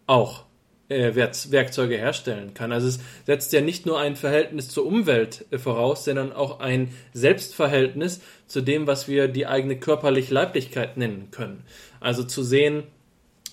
auch 0.07 0.45
äh, 0.89 1.15
Werkzeuge 1.15 1.97
herstellen 1.97 2.53
kann. 2.55 2.73
Also 2.73 2.89
es 2.89 3.01
setzt 3.25 3.53
ja 3.53 3.61
nicht 3.61 3.87
nur 3.87 3.99
ein 3.99 4.17
Verhältnis 4.17 4.69
zur 4.69 4.85
Umwelt 4.85 5.47
äh, 5.51 5.59
voraus, 5.59 6.05
sondern 6.05 6.33
auch 6.33 6.61
ein 6.61 6.91
Selbstverhältnis 7.15 8.21
zu 8.47 8.61
dem, 8.61 8.87
was 8.87 9.09
wir 9.09 9.29
die 9.29 9.47
eigene 9.47 9.79
körperliche 9.79 10.35
Leiblichkeit 10.35 10.97
nennen 10.99 11.29
können. 11.31 11.65
Also 12.01 12.25
zu 12.25 12.43
sehen, 12.43 12.85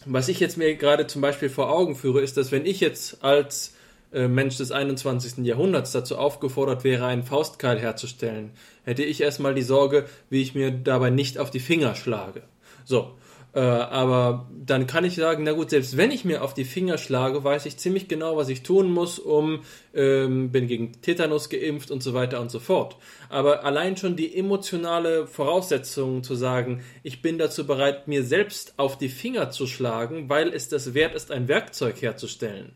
was 0.05 0.27
ich 0.27 0.39
jetzt 0.39 0.57
mir 0.57 0.75
gerade 0.75 1.07
zum 1.07 1.21
Beispiel 1.21 1.49
vor 1.49 1.71
Augen 1.71 1.95
führe, 1.95 2.21
ist, 2.21 2.37
dass 2.37 2.51
wenn 2.51 2.65
ich 2.65 2.79
jetzt 2.79 3.23
als 3.23 3.73
äh, 4.11 4.27
Mensch 4.27 4.57
des 4.57 4.71
21. 4.71 5.45
Jahrhunderts 5.45 5.91
dazu 5.91 6.17
aufgefordert 6.17 6.83
wäre, 6.83 7.05
einen 7.05 7.23
Faustkeil 7.23 7.79
herzustellen, 7.79 8.51
hätte 8.83 9.03
ich 9.03 9.21
erstmal 9.21 9.53
die 9.53 9.61
Sorge, 9.61 10.05
wie 10.29 10.41
ich 10.41 10.55
mir 10.55 10.71
dabei 10.71 11.09
nicht 11.09 11.37
auf 11.37 11.51
die 11.51 11.59
Finger 11.59 11.95
schlage. 11.95 12.43
So, 12.85 13.11
äh, 13.53 13.59
aber 13.59 14.47
dann 14.65 14.85
kann 14.85 15.03
ich 15.03 15.15
sagen, 15.15 15.43
na 15.43 15.53
gut, 15.53 15.71
selbst 15.71 15.97
wenn 15.97 16.11
ich 16.11 16.23
mir 16.23 16.43
auf 16.43 16.53
die 16.53 16.65
Finger 16.65 16.99
schlage, 16.99 17.43
weiß 17.43 17.65
ich 17.65 17.77
ziemlich 17.77 18.07
genau, 18.07 18.37
was 18.37 18.49
ich 18.49 18.61
tun 18.61 18.91
muss, 18.91 19.17
um, 19.17 19.61
ähm, 19.95 20.51
bin 20.51 20.67
gegen 20.67 21.01
Tetanus 21.01 21.49
geimpft 21.49 21.89
und 21.89 22.03
so 22.03 22.13
weiter 22.13 22.41
und 22.41 22.51
so 22.51 22.59
fort. 22.59 22.97
Aber 23.27 23.65
allein 23.65 23.97
schon 23.97 24.15
die 24.15 24.35
emotionale 24.35 25.25
Voraussetzung 25.25 26.23
zu 26.23 26.35
sagen, 26.35 26.83
ich 27.01 27.23
bin 27.23 27.39
dazu 27.39 27.65
bereit, 27.65 28.07
mir 28.07 28.23
selbst 28.23 28.75
auf 28.77 28.97
die 28.97 29.09
Finger 29.09 29.49
zu 29.49 29.65
schlagen, 29.65 30.29
weil 30.29 30.49
es 30.49 30.69
das 30.69 30.93
wert 30.93 31.15
ist, 31.15 31.31
ein 31.31 31.47
Werkzeug 31.47 32.01
herzustellen. 32.01 32.73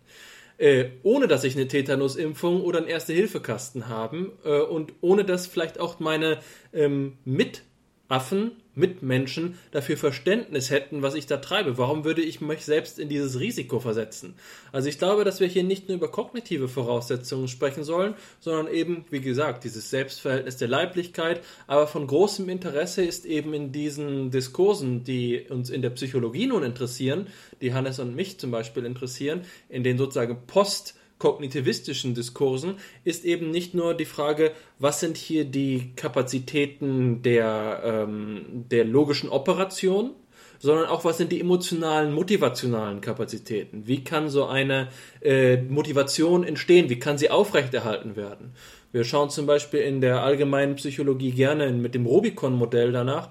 Äh, 0.57 0.91
ohne 1.03 1.27
dass 1.27 1.43
ich 1.43 1.55
eine 1.55 1.67
Tetanusimpfung 1.67 2.61
oder 2.61 2.79
einen 2.79 2.87
Erste-Hilfe-Kasten 2.87 3.89
habe 3.89 4.31
äh, 4.43 4.59
und 4.59 4.93
ohne 5.01 5.25
dass 5.25 5.45
vielleicht 5.45 5.79
auch 5.79 5.99
meine 5.99 6.39
ähm, 6.73 7.17
Mitaffen 7.25 8.62
Mitmenschen 8.75 9.57
dafür 9.71 9.97
Verständnis 9.97 10.69
hätten, 10.69 11.01
was 11.01 11.15
ich 11.15 11.27
da 11.27 11.37
treibe. 11.37 11.77
Warum 11.77 12.03
würde 12.03 12.21
ich 12.21 12.41
mich 12.41 12.65
selbst 12.65 12.99
in 12.99 13.09
dieses 13.09 13.39
Risiko 13.39 13.79
versetzen? 13.79 14.33
Also 14.71 14.89
ich 14.89 14.97
glaube, 14.97 15.23
dass 15.23 15.39
wir 15.39 15.47
hier 15.47 15.63
nicht 15.63 15.87
nur 15.87 15.97
über 15.97 16.09
kognitive 16.09 16.67
Voraussetzungen 16.67 17.47
sprechen 17.47 17.83
sollen, 17.83 18.15
sondern 18.39 18.73
eben, 18.73 19.05
wie 19.09 19.21
gesagt, 19.21 19.63
dieses 19.63 19.89
Selbstverhältnis 19.89 20.57
der 20.57 20.67
Leiblichkeit. 20.67 21.41
Aber 21.67 21.87
von 21.87 22.07
großem 22.07 22.49
Interesse 22.49 23.03
ist 23.03 23.25
eben 23.25 23.53
in 23.53 23.71
diesen 23.71 24.31
Diskursen, 24.31 25.03
die 25.03 25.45
uns 25.49 25.69
in 25.69 25.81
der 25.81 25.91
Psychologie 25.91 26.47
nun 26.47 26.63
interessieren, 26.63 27.27
die 27.61 27.73
Hannes 27.73 27.99
und 27.99 28.15
mich 28.15 28.39
zum 28.39 28.51
Beispiel 28.51 28.85
interessieren, 28.85 29.41
in 29.69 29.83
den 29.83 29.97
sozusagen 29.97 30.45
Post- 30.47 30.95
kognitivistischen 31.23 32.15
Diskursen 32.15 32.75
ist 33.05 33.23
eben 33.23 33.49
nicht 33.49 33.73
nur 33.73 33.93
die 33.93 34.03
Frage, 34.03 34.51
was 34.77 34.99
sind 34.99 35.15
hier 35.15 35.45
die 35.45 35.93
Kapazitäten 35.95 37.21
der, 37.21 37.81
ähm, 37.85 38.65
der 38.69 38.83
logischen 38.83 39.29
Operation, 39.29 40.11
sondern 40.59 40.87
auch 40.87 41.05
was 41.05 41.17
sind 41.17 41.31
die 41.31 41.39
emotionalen, 41.39 42.13
motivationalen 42.13 42.99
Kapazitäten. 42.99 43.87
Wie 43.87 44.03
kann 44.03 44.27
so 44.27 44.47
eine 44.47 44.89
äh, 45.21 45.61
Motivation 45.61 46.43
entstehen? 46.43 46.89
Wie 46.89 46.99
kann 46.99 47.17
sie 47.17 47.29
aufrechterhalten 47.29 48.17
werden? 48.17 48.51
Wir 48.91 49.05
schauen 49.05 49.29
zum 49.29 49.45
Beispiel 49.45 49.79
in 49.79 50.01
der 50.01 50.23
allgemeinen 50.23 50.75
Psychologie 50.75 51.31
gerne 51.31 51.71
mit 51.71 51.95
dem 51.95 52.05
Rubicon-Modell 52.05 52.91
danach 52.91 53.29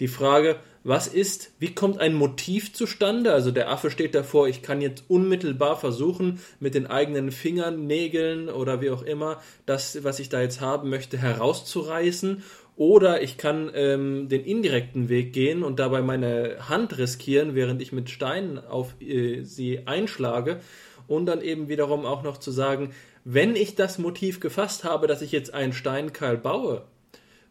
die 0.00 0.08
Frage, 0.08 0.56
was 0.84 1.06
ist, 1.06 1.50
wie 1.58 1.74
kommt 1.74 1.98
ein 1.98 2.12
Motiv 2.12 2.74
zustande? 2.74 3.32
Also 3.32 3.50
der 3.50 3.70
Affe 3.70 3.90
steht 3.90 4.14
davor, 4.14 4.48
ich 4.48 4.60
kann 4.60 4.82
jetzt 4.82 5.04
unmittelbar 5.08 5.76
versuchen, 5.76 6.40
mit 6.60 6.74
den 6.74 6.86
eigenen 6.86 7.32
Fingernägeln 7.32 8.50
oder 8.50 8.82
wie 8.82 8.90
auch 8.90 9.02
immer, 9.02 9.40
das, 9.64 10.04
was 10.04 10.20
ich 10.20 10.28
da 10.28 10.42
jetzt 10.42 10.60
haben 10.60 10.90
möchte, 10.90 11.16
herauszureißen. 11.16 12.42
Oder 12.76 13.22
ich 13.22 13.38
kann 13.38 13.70
ähm, 13.74 14.28
den 14.28 14.44
indirekten 14.44 15.08
Weg 15.08 15.32
gehen 15.32 15.62
und 15.62 15.78
dabei 15.78 16.02
meine 16.02 16.68
Hand 16.68 16.98
riskieren, 16.98 17.54
während 17.54 17.80
ich 17.80 17.92
mit 17.92 18.10
Steinen 18.10 18.58
auf 18.58 19.00
äh, 19.00 19.42
sie 19.42 19.86
einschlage. 19.86 20.60
Und 21.06 21.26
dann 21.26 21.40
eben 21.40 21.68
wiederum 21.68 22.04
auch 22.04 22.22
noch 22.22 22.36
zu 22.36 22.50
sagen, 22.50 22.90
wenn 23.24 23.56
ich 23.56 23.74
das 23.74 23.98
Motiv 23.98 24.38
gefasst 24.40 24.84
habe, 24.84 25.06
dass 25.06 25.22
ich 25.22 25.32
jetzt 25.32 25.54
einen 25.54 25.72
Steinkeil 25.72 26.36
baue, 26.36 26.82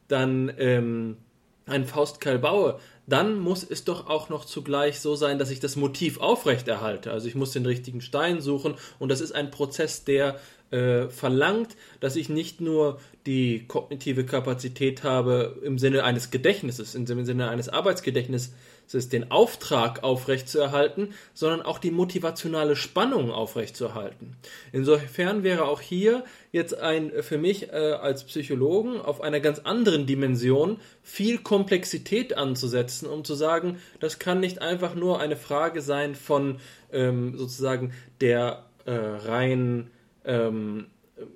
dann 0.07 0.53
ähm, 0.59 1.17
einen 1.65 1.85
Faustkeil 1.85 2.39
baue, 2.39 2.79
dann 3.05 3.39
muss 3.39 3.63
es 3.63 3.83
doch 3.83 4.07
auch 4.07 4.29
noch 4.29 4.45
zugleich 4.45 4.99
so 4.99 5.15
sein, 5.15 5.37
dass 5.37 5.51
ich 5.51 5.59
das 5.59 5.75
Motiv 5.75 6.19
aufrechterhalte. 6.19 7.11
Also 7.11 7.27
ich 7.27 7.35
muss 7.35 7.51
den 7.51 7.65
richtigen 7.65 8.01
Stein 8.01 8.41
suchen 8.41 8.75
und 8.99 9.09
das 9.09 9.21
ist 9.21 9.33
ein 9.33 9.51
Prozess, 9.51 10.05
der 10.05 10.39
äh, 10.71 11.09
verlangt, 11.09 11.75
dass 11.99 12.15
ich 12.15 12.29
nicht 12.29 12.61
nur 12.61 12.99
die 13.25 13.65
kognitive 13.67 14.25
Kapazität 14.25 15.03
habe 15.03 15.61
im 15.63 15.77
Sinne 15.77 16.03
eines 16.03 16.31
Gedächtnisses, 16.31 16.95
im 16.95 17.25
Sinne 17.25 17.49
eines 17.49 17.69
Arbeitsgedächtnisses, 17.69 18.53
den 18.91 19.31
Auftrag 19.31 20.03
aufrechtzuerhalten, 20.03 21.13
sondern 21.33 21.63
auch 21.63 21.79
die 21.79 21.91
motivationale 21.91 22.75
Spannung 22.75 23.31
aufrechtzuerhalten. 23.31 24.35
Insofern 24.71 25.43
wäre 25.43 25.65
auch 25.65 25.81
hier 25.81 26.23
jetzt 26.51 26.77
ein 26.77 27.11
für 27.21 27.37
mich 27.37 27.69
äh, 27.69 27.75
als 27.75 28.23
Psychologen 28.23 29.01
auf 29.01 29.21
einer 29.21 29.39
ganz 29.39 29.59
anderen 29.59 30.05
Dimension 30.05 30.77
viel 31.01 31.39
Komplexität 31.39 32.37
anzusetzen, 32.37 33.07
um 33.07 33.23
zu 33.23 33.33
sagen, 33.33 33.79
das 33.99 34.19
kann 34.19 34.39
nicht 34.39 34.61
einfach 34.61 34.95
nur 34.95 35.19
eine 35.19 35.37
Frage 35.37 35.81
sein 35.81 36.13
von 36.13 36.59
ähm, 36.91 37.35
sozusagen 37.37 37.93
der 38.21 38.65
äh, 38.85 38.93
rein 38.93 39.89
ähm, 40.25 40.87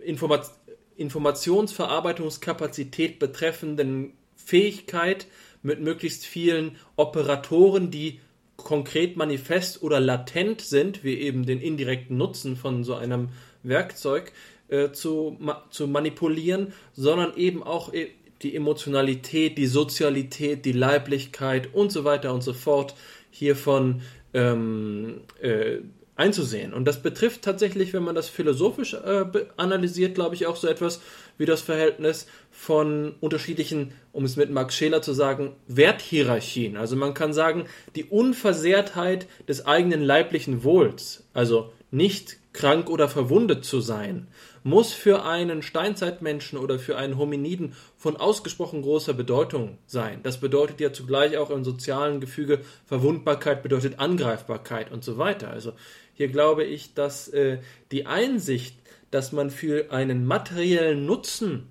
Informat 0.03 0.51
Informationsverarbeitungskapazität 0.97 3.19
betreffenden 3.19 4.13
Fähigkeit 4.35 5.27
mit 5.67 5.81
möglichst 5.81 6.25
vielen 6.25 6.77
Operatoren, 6.95 7.91
die 7.91 8.21
konkret 8.55 9.17
manifest 9.17 9.83
oder 9.83 9.99
latent 9.99 10.61
sind, 10.61 11.03
wie 11.03 11.15
eben 11.15 11.45
den 11.45 11.61
indirekten 11.61 12.17
Nutzen 12.17 12.55
von 12.55 12.83
so 12.83 12.95
einem 12.95 13.29
Werkzeug 13.63 14.31
äh, 14.69 14.91
zu, 14.91 15.35
ma 15.39 15.63
zu 15.69 15.87
manipulieren, 15.87 16.73
sondern 16.93 17.35
eben 17.35 17.63
auch 17.63 17.93
äh, 17.93 18.07
die 18.41 18.55
Emotionalität, 18.55 19.57
die 19.57 19.67
Sozialität, 19.67 20.65
die 20.65 20.71
Leiblichkeit 20.71 21.73
und 21.73 21.91
so 21.91 22.05
weiter 22.05 22.33
und 22.33 22.41
so 22.41 22.53
fort 22.53 22.95
hiervon 23.29 24.01
ähm, 24.33 25.21
äh, 25.41 25.79
einzusehen. 26.15 26.73
Und 26.73 26.85
das 26.85 27.01
betrifft 27.01 27.43
tatsächlich, 27.43 27.93
wenn 27.93 28.03
man 28.03 28.15
das 28.15 28.29
philosophisch 28.29 28.93
äh, 28.93 29.25
analysiert, 29.57 30.15
glaube 30.15 30.35
ich, 30.35 30.47
auch 30.47 30.55
so 30.55 30.67
etwas 30.67 31.01
wie 31.37 31.45
das 31.45 31.61
Verhältnis 31.61 32.27
von 32.57 33.13
unterschiedlichen, 33.21 33.93
um 34.11 34.25
es 34.25 34.35
mit 34.35 34.49
Max 34.49 34.75
Scheler 34.75 35.03
zu 35.03 35.13
sagen, 35.13 35.55
Werthierarchien. 35.67 36.75
Also 36.75 36.95
man 36.95 37.13
kann 37.13 37.31
sagen, 37.31 37.65
die 37.95 38.03
Unversehrtheit 38.03 39.27
des 39.47 39.67
eigenen 39.67 40.01
leiblichen 40.01 40.63
Wohls, 40.63 41.23
also 41.35 41.71
nicht 41.91 42.37
krank 42.53 42.89
oder 42.89 43.09
verwundet 43.09 43.63
zu 43.63 43.79
sein, 43.79 44.27
muss 44.63 44.91
für 44.91 45.23
einen 45.23 45.61
Steinzeitmenschen 45.61 46.57
oder 46.57 46.79
für 46.79 46.97
einen 46.97 47.19
Hominiden 47.19 47.73
von 47.95 48.17
ausgesprochen 48.17 48.81
großer 48.81 49.13
Bedeutung 49.13 49.77
sein. 49.85 50.21
Das 50.23 50.39
bedeutet 50.39 50.81
ja 50.81 50.91
zugleich 50.91 51.37
auch 51.37 51.51
im 51.51 51.63
sozialen 51.63 52.19
Gefüge 52.19 52.61
Verwundbarkeit 52.87 53.61
bedeutet 53.61 53.99
Angreifbarkeit 53.99 54.91
und 54.91 55.03
so 55.03 55.19
weiter. 55.19 55.51
Also 55.51 55.73
hier 56.15 56.27
glaube 56.27 56.63
ich, 56.63 56.95
dass 56.95 57.27
äh, 57.27 57.59
die 57.91 58.07
Einsicht, 58.07 58.75
dass 59.11 59.31
man 59.31 59.51
für 59.51 59.91
einen 59.91 60.25
materiellen 60.25 61.05
Nutzen 61.05 61.67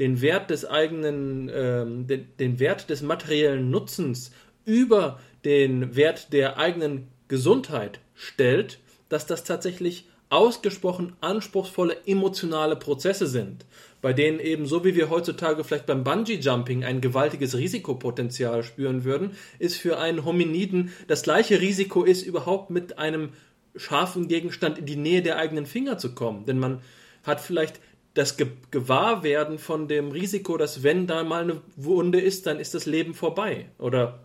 den 0.00 0.20
Wert 0.22 0.50
des 0.50 0.64
eigenen, 0.64 1.48
äh, 1.48 1.84
den, 1.86 2.26
den 2.40 2.58
Wert 2.58 2.90
des 2.90 3.02
materiellen 3.02 3.70
Nutzens 3.70 4.32
über 4.64 5.20
den 5.44 5.94
Wert 5.94 6.32
der 6.32 6.58
eigenen 6.58 7.08
Gesundheit 7.28 8.00
stellt, 8.14 8.80
dass 9.08 9.26
das 9.26 9.44
tatsächlich 9.44 10.06
ausgesprochen 10.30 11.12
anspruchsvolle 11.20 11.96
emotionale 12.06 12.76
Prozesse 12.76 13.26
sind, 13.26 13.66
bei 14.00 14.12
denen 14.12 14.38
eben 14.38 14.64
so 14.64 14.84
wie 14.84 14.94
wir 14.94 15.10
heutzutage 15.10 15.64
vielleicht 15.64 15.86
beim 15.86 16.04
Bungee-Jumping 16.04 16.84
ein 16.84 17.00
gewaltiges 17.00 17.56
Risikopotenzial 17.56 18.62
spüren 18.62 19.04
würden, 19.04 19.32
ist 19.58 19.76
für 19.76 19.98
einen 19.98 20.24
Hominiden 20.24 20.92
das 21.08 21.22
gleiche 21.22 21.60
Risiko 21.60 22.04
ist, 22.04 22.22
überhaupt 22.22 22.70
mit 22.70 22.98
einem 22.98 23.30
scharfen 23.76 24.28
Gegenstand 24.28 24.78
in 24.78 24.86
die 24.86 24.96
Nähe 24.96 25.22
der 25.22 25.36
eigenen 25.36 25.66
Finger 25.66 25.98
zu 25.98 26.14
kommen. 26.14 26.46
Denn 26.46 26.58
man 26.58 26.80
hat 27.24 27.40
vielleicht 27.40 27.80
das 28.14 28.36
Ge 28.36 28.48
Gewahrwerden 28.70 29.58
von 29.58 29.88
dem 29.88 30.10
Risiko, 30.10 30.56
dass 30.56 30.82
wenn 30.82 31.06
da 31.06 31.24
mal 31.24 31.42
eine 31.42 31.60
Wunde 31.76 32.20
ist, 32.20 32.46
dann 32.46 32.58
ist 32.58 32.74
das 32.74 32.86
Leben 32.86 33.14
vorbei. 33.14 33.66
Oder 33.78 34.20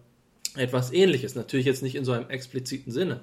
etwas 0.56 0.92
ähnliches. 0.94 1.36
Natürlich 1.36 1.66
jetzt 1.66 1.84
nicht 1.84 1.96
in 1.96 2.06
so 2.06 2.12
einem 2.12 2.30
expliziten 2.30 2.92
Sinne. 2.92 3.22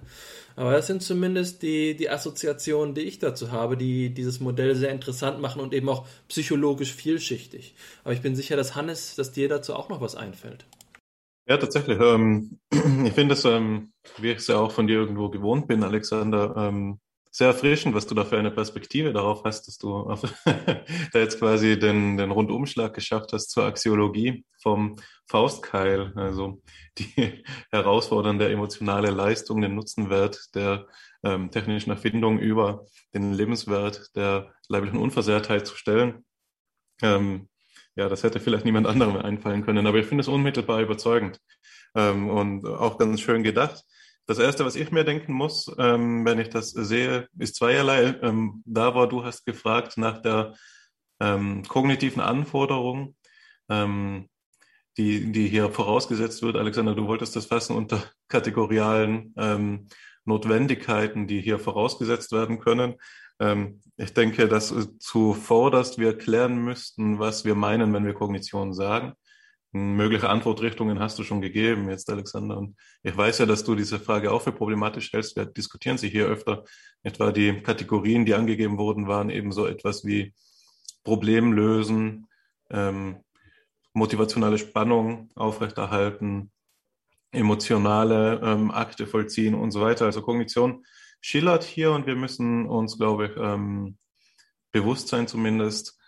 Aber 0.55 0.73
das 0.73 0.87
sind 0.87 1.03
zumindest 1.03 1.63
die, 1.63 1.97
die 1.97 2.11
Assoziationen, 2.11 2.95
die 2.95 3.03
ich 3.03 3.19
dazu 3.19 3.53
habe, 3.53 3.77
die 3.77 4.11
dieses 4.11 4.41
Modell 4.41 4.75
sehr 4.77 4.91
interessant 4.91 5.41
machen 5.41 5.61
und 5.61 5.73
eben 5.73 5.89
auch 5.89 6.07
psychologisch 6.29 6.93
vielschichtig. 6.93 7.75
Aber 8.05 8.13
ich 8.13 8.21
bin 8.21 8.37
sicher, 8.37 8.57
dass 8.57 8.75
Hannes, 8.75 9.15
dass 9.15 9.33
dir 9.33 9.49
dazu 9.49 9.75
auch 9.75 9.89
noch 9.89 10.01
was 10.01 10.15
einfällt. 10.15 10.67
Ja, 11.49 11.57
tatsächlich. 11.57 11.99
Ähm, 12.01 12.59
ich 12.71 13.13
finde 13.13 13.35
es, 13.35 13.45
ähm, 13.45 13.93
wie 14.19 14.31
ich 14.31 14.39
es 14.39 14.47
ja 14.47 14.59
auch 14.59 14.73
von 14.73 14.87
dir 14.87 14.97
irgendwo 14.97 15.29
gewohnt 15.29 15.67
bin, 15.67 15.83
Alexander, 15.83 16.55
ähm, 16.57 16.99
sehr 17.35 17.49
erfrischend, 17.49 17.95
was 17.95 18.07
du 18.07 18.15
da 18.15 18.27
für 18.27 18.39
eine 18.39 18.51
Perspektive 18.51 19.13
darauf 19.15 19.43
hast, 19.45 19.67
dass 19.67 19.79
du 19.79 19.97
auf, 19.97 20.21
da 20.45 21.19
jetzt 21.19 21.39
quasi 21.39 21.79
den, 21.79 22.19
den 22.19 22.31
Rundumschlag 22.31 22.93
geschafft 22.93 23.33
hast 23.33 23.51
zur 23.51 23.65
Axiologie 23.65 24.45
vom 24.61 24.97
Faustkeil, 25.27 26.13
also 26.15 26.61
die 26.99 27.43
herausfordernde 27.71 28.53
emotionale 28.53 29.11
Leistung, 29.11 29.63
den 29.63 29.75
Nutzenwert 29.75 30.55
der 30.55 30.87
ähm, 31.25 31.51
technischen 31.51 31.91
Erfindung 31.91 32.39
über 32.39 32.85
den 33.15 33.33
Lebenswert 33.33 34.15
der 34.15 34.53
leiblichen 34.69 34.99
Unversehrtheit 34.99 35.67
zu 35.67 35.75
stellen. 35.75 36.27
Ähm, 37.01 37.49
ja, 37.95 38.11
das 38.11 38.25
hätte 38.25 38.41
vielleicht 38.41 38.67
niemand 38.67 38.87
anderem 38.87 39.17
einfallen 39.17 39.65
können, 39.65 39.87
aber 39.87 39.99
ich 39.99 40.07
finde 40.07 40.21
es 40.21 40.29
unmittelbar 40.29 40.83
überzeugend 40.83 41.41
ähm, 41.95 42.29
und 42.29 42.67
auch 42.67 42.99
ganz 42.99 43.23
schön 43.23 43.43
gedacht. 43.43 43.85
Das 44.27 44.39
Erste, 44.39 44.65
was 44.65 44.77
ich 44.77 44.93
mir 44.93 45.05
denken 45.05 45.33
muss, 45.33 45.71
ähm, 45.79 46.25
wenn 46.25 46.39
ich 46.39 46.49
das 46.49 46.71
sehe, 46.71 47.29
ist 47.39 47.57
zweierlei. 47.57 48.15
Ähm, 48.23 48.63
Davor, 48.65 49.09
du 49.09 49.25
hast 49.25 49.45
gefragt 49.45 49.99
nach 49.99 50.23
der 50.23 50.55
ähm, 51.21 51.65
kognitiven 51.67 52.23
Anforderung, 52.23 53.17
ähm, 53.69 54.29
die, 54.97 55.33
die 55.33 55.49
hier 55.49 55.71
vorausgesetzt 55.71 56.43
wird. 56.43 56.57
Alexander, 56.57 56.95
du 56.95 57.07
wolltest 57.07 57.35
das 57.35 57.47
fassen 57.47 57.77
unter 57.77 58.03
kategorialen 58.29 59.35
ähm, 59.37 59.89
Notwendigkeiten, 60.25 61.27
die 61.27 61.41
hier 61.41 61.59
vorausgesetzt 61.59 62.31
werden 62.31 62.61
können. 62.61 62.95
Ähm, 63.41 63.81
ich 63.97 64.15
denke, 64.15 64.47
dass 64.47 64.73
zuvorderst 65.01 65.99
wir 65.99 66.17
klären 66.17 66.59
müssten, 66.59 67.19
was 67.19 67.45
wir 67.45 67.57
meinen, 67.57 67.93
wenn 67.93 68.07
wir 68.07 68.15
Kognition 68.15 68.73
sagen. 68.73 69.15
Mögliche 69.75 70.29
Antwortrichtungen 70.29 71.01
hast 71.01 71.19
du 71.19 71.25
schon 71.25 71.41
gegeben 71.41 71.89
jetzt, 71.89 72.11
Alexander. 72.11 72.59
Und 72.59 72.77
ich 73.03 73.17
weiß 73.17 73.39
ja, 73.39 73.47
dass 73.47 73.65
du 73.65 73.75
diese 73.75 73.99
Frage 73.99 74.31
auch 74.31 74.43
für 74.43 74.53
problematisch 74.53 75.13
hältst. 75.13 75.35
Wir 75.35 75.47
diskutieren 75.47 75.97
sie 75.97 76.11
hier 76.11 76.27
öfter. 76.27 76.65
Etwa 77.03 77.33
die 77.33 77.63
Kategorien, 77.63 78.27
die 78.27 78.35
angegeben 78.35 78.77
wurden, 78.77 79.09
waren 79.09 79.31
eben 79.31 79.51
so 79.51 79.67
etwas 79.67 80.05
wie 80.05 80.35
Problem 81.05 81.55
lösen, 81.55 82.29
ähm, 82.71 83.21
motivationale 83.95 84.59
Spannung 84.59 85.31
aufrechterhalten, 85.35 86.51
emotionale 87.31 88.41
ähm, 88.43 88.71
Akte 88.71 89.07
vollziehen 89.07 89.55
und 89.55 89.71
so 89.71 89.81
weiter. 89.81 90.05
Also 90.05 90.21
Kognition 90.21 90.85
schillert 91.23 91.65
hier 91.65 91.93
und 91.93 92.07
wir 92.07 92.17
müssen 92.17 92.67
uns, 92.67 92.99
glaube 92.99 93.27
ich, 93.27 93.37
ähm, 93.39 93.97
bewusst 94.71 95.09
sein 95.09 95.27
zumindest, 95.27 95.99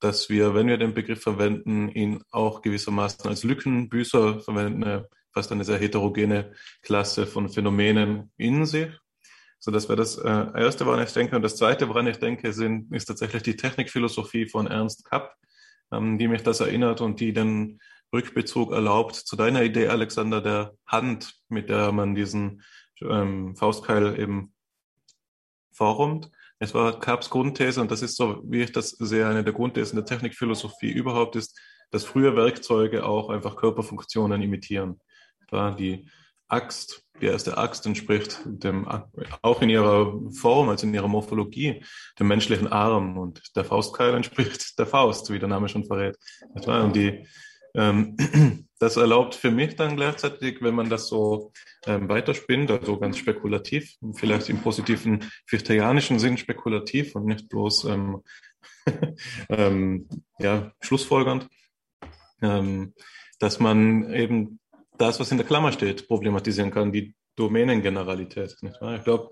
dass 0.00 0.28
wir, 0.28 0.54
wenn 0.54 0.68
wir 0.68 0.78
den 0.78 0.94
Begriff 0.94 1.22
verwenden, 1.22 1.88
ihn 1.88 2.22
auch 2.30 2.62
gewissermaßen 2.62 3.28
als 3.28 3.44
Lückenbüßer 3.44 4.40
verwenden, 4.40 5.04
fast 5.32 5.52
eine 5.52 5.64
sehr 5.64 5.78
heterogene 5.78 6.52
Klasse 6.82 7.26
von 7.26 7.48
Phänomenen 7.48 8.30
in 8.36 8.66
sich. 8.66 8.90
So, 9.58 9.70
das 9.70 9.88
wäre 9.88 9.96
das 9.96 10.18
äh, 10.18 10.28
Erste, 10.28 10.86
woran 10.86 11.02
ich 11.02 11.12
denke. 11.12 11.36
Und 11.36 11.42
das 11.42 11.56
Zweite, 11.56 11.88
woran 11.88 12.06
ich 12.06 12.18
denke, 12.18 12.52
sind, 12.52 12.92
ist 12.92 13.06
tatsächlich 13.06 13.44
die 13.44 13.56
Technikphilosophie 13.56 14.48
von 14.48 14.66
Ernst 14.66 15.04
Kapp, 15.04 15.36
ähm, 15.92 16.18
die 16.18 16.26
mich 16.26 16.42
das 16.42 16.60
erinnert 16.60 17.00
und 17.00 17.20
die 17.20 17.32
den 17.32 17.80
Rückbezug 18.12 18.72
erlaubt 18.72 19.14
zu 19.14 19.36
deiner 19.36 19.62
Idee, 19.62 19.88
Alexander, 19.88 20.40
der 20.40 20.74
Hand, 20.86 21.34
mit 21.48 21.70
der 21.70 21.92
man 21.92 22.14
diesen 22.14 22.62
ähm, 23.00 23.56
Faustkeil 23.56 24.18
eben 24.18 24.52
formt. 25.70 26.30
Es 26.62 26.74
war 26.74 27.00
Karps 27.00 27.28
Grundthese, 27.28 27.80
und 27.80 27.90
das 27.90 28.02
ist 28.02 28.16
so, 28.16 28.40
wie 28.44 28.62
ich 28.62 28.70
das 28.70 28.90
sehe, 28.90 29.26
eine 29.26 29.42
der 29.42 29.52
Grundthesen 29.52 29.96
der 29.96 30.04
Technikphilosophie 30.04 30.92
überhaupt 30.92 31.34
ist, 31.34 31.60
dass 31.90 32.04
frühe 32.04 32.36
Werkzeuge 32.36 33.04
auch 33.04 33.30
einfach 33.30 33.56
Körperfunktionen 33.56 34.40
imitieren. 34.42 35.00
Da 35.48 35.72
die 35.72 36.08
Axt, 36.46 37.02
die 37.20 37.26
erste 37.26 37.58
Axt 37.58 37.84
entspricht 37.84 38.42
dem, 38.44 38.86
auch 39.42 39.60
in 39.60 39.70
ihrer 39.70 40.16
Form, 40.30 40.68
also 40.68 40.86
in 40.86 40.94
ihrer 40.94 41.08
Morphologie, 41.08 41.82
dem 42.20 42.28
menschlichen 42.28 42.68
Arm 42.68 43.18
und 43.18 43.42
der 43.56 43.64
Faustkeil 43.64 44.14
entspricht 44.14 44.78
der 44.78 44.86
Faust, 44.86 45.32
wie 45.32 45.40
der 45.40 45.48
Name 45.48 45.68
schon 45.68 45.84
verrät. 45.84 46.16
Und 46.54 46.94
die 46.94 47.26
das 48.78 48.96
erlaubt 48.96 49.34
für 49.34 49.50
mich 49.50 49.76
dann 49.76 49.96
gleichzeitig, 49.96 50.60
wenn 50.60 50.74
man 50.74 50.90
das 50.90 51.08
so 51.08 51.52
ähm, 51.86 52.08
weiterspinnt, 52.08 52.70
also 52.70 52.98
ganz 52.98 53.18
spekulativ, 53.18 53.96
vielleicht 54.14 54.48
im 54.48 54.60
positiven 54.60 55.30
fichterianischen 55.46 56.18
Sinn 56.18 56.36
spekulativ 56.36 57.14
und 57.14 57.26
nicht 57.26 57.48
bloß 57.48 57.84
ähm, 57.84 58.22
ähm, 59.48 60.08
ja, 60.38 60.72
schlussfolgernd, 60.80 61.48
ähm, 62.42 62.94
dass 63.38 63.60
man 63.60 64.12
eben 64.12 64.58
das, 64.98 65.20
was 65.20 65.30
in 65.30 65.38
der 65.38 65.46
Klammer 65.46 65.72
steht, 65.72 66.08
problematisieren 66.08 66.70
kann, 66.70 66.92
die 66.92 67.14
Domänengeneralität. 67.36 68.56
Nicht 68.60 68.80
wahr? 68.80 68.96
Ich 68.96 69.04
glaube, 69.04 69.30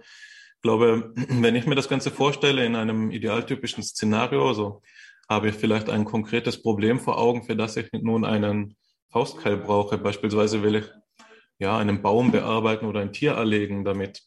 glaube, 0.62 1.12
wenn 1.28 1.56
ich 1.56 1.66
mir 1.66 1.74
das 1.74 1.88
Ganze 1.88 2.10
vorstelle 2.10 2.64
in 2.64 2.76
einem 2.76 3.10
idealtypischen 3.10 3.82
Szenario, 3.82 4.48
also 4.48 4.82
habe 5.30 5.48
ich 5.48 5.54
vielleicht 5.54 5.88
ein 5.88 6.04
konkretes 6.04 6.60
Problem 6.60 6.98
vor 6.98 7.16
Augen, 7.16 7.44
für 7.44 7.54
das 7.54 7.76
ich 7.76 7.88
nun 7.92 8.24
einen 8.24 8.76
Faustkeil 9.10 9.56
brauche. 9.56 9.96
Beispielsweise 9.96 10.64
will 10.64 10.74
ich 10.74 10.84
ja 11.60 11.78
einen 11.78 12.02
Baum 12.02 12.32
bearbeiten 12.32 12.86
oder 12.86 13.00
ein 13.00 13.12
Tier 13.12 13.32
erlegen 13.32 13.84
damit. 13.84 14.22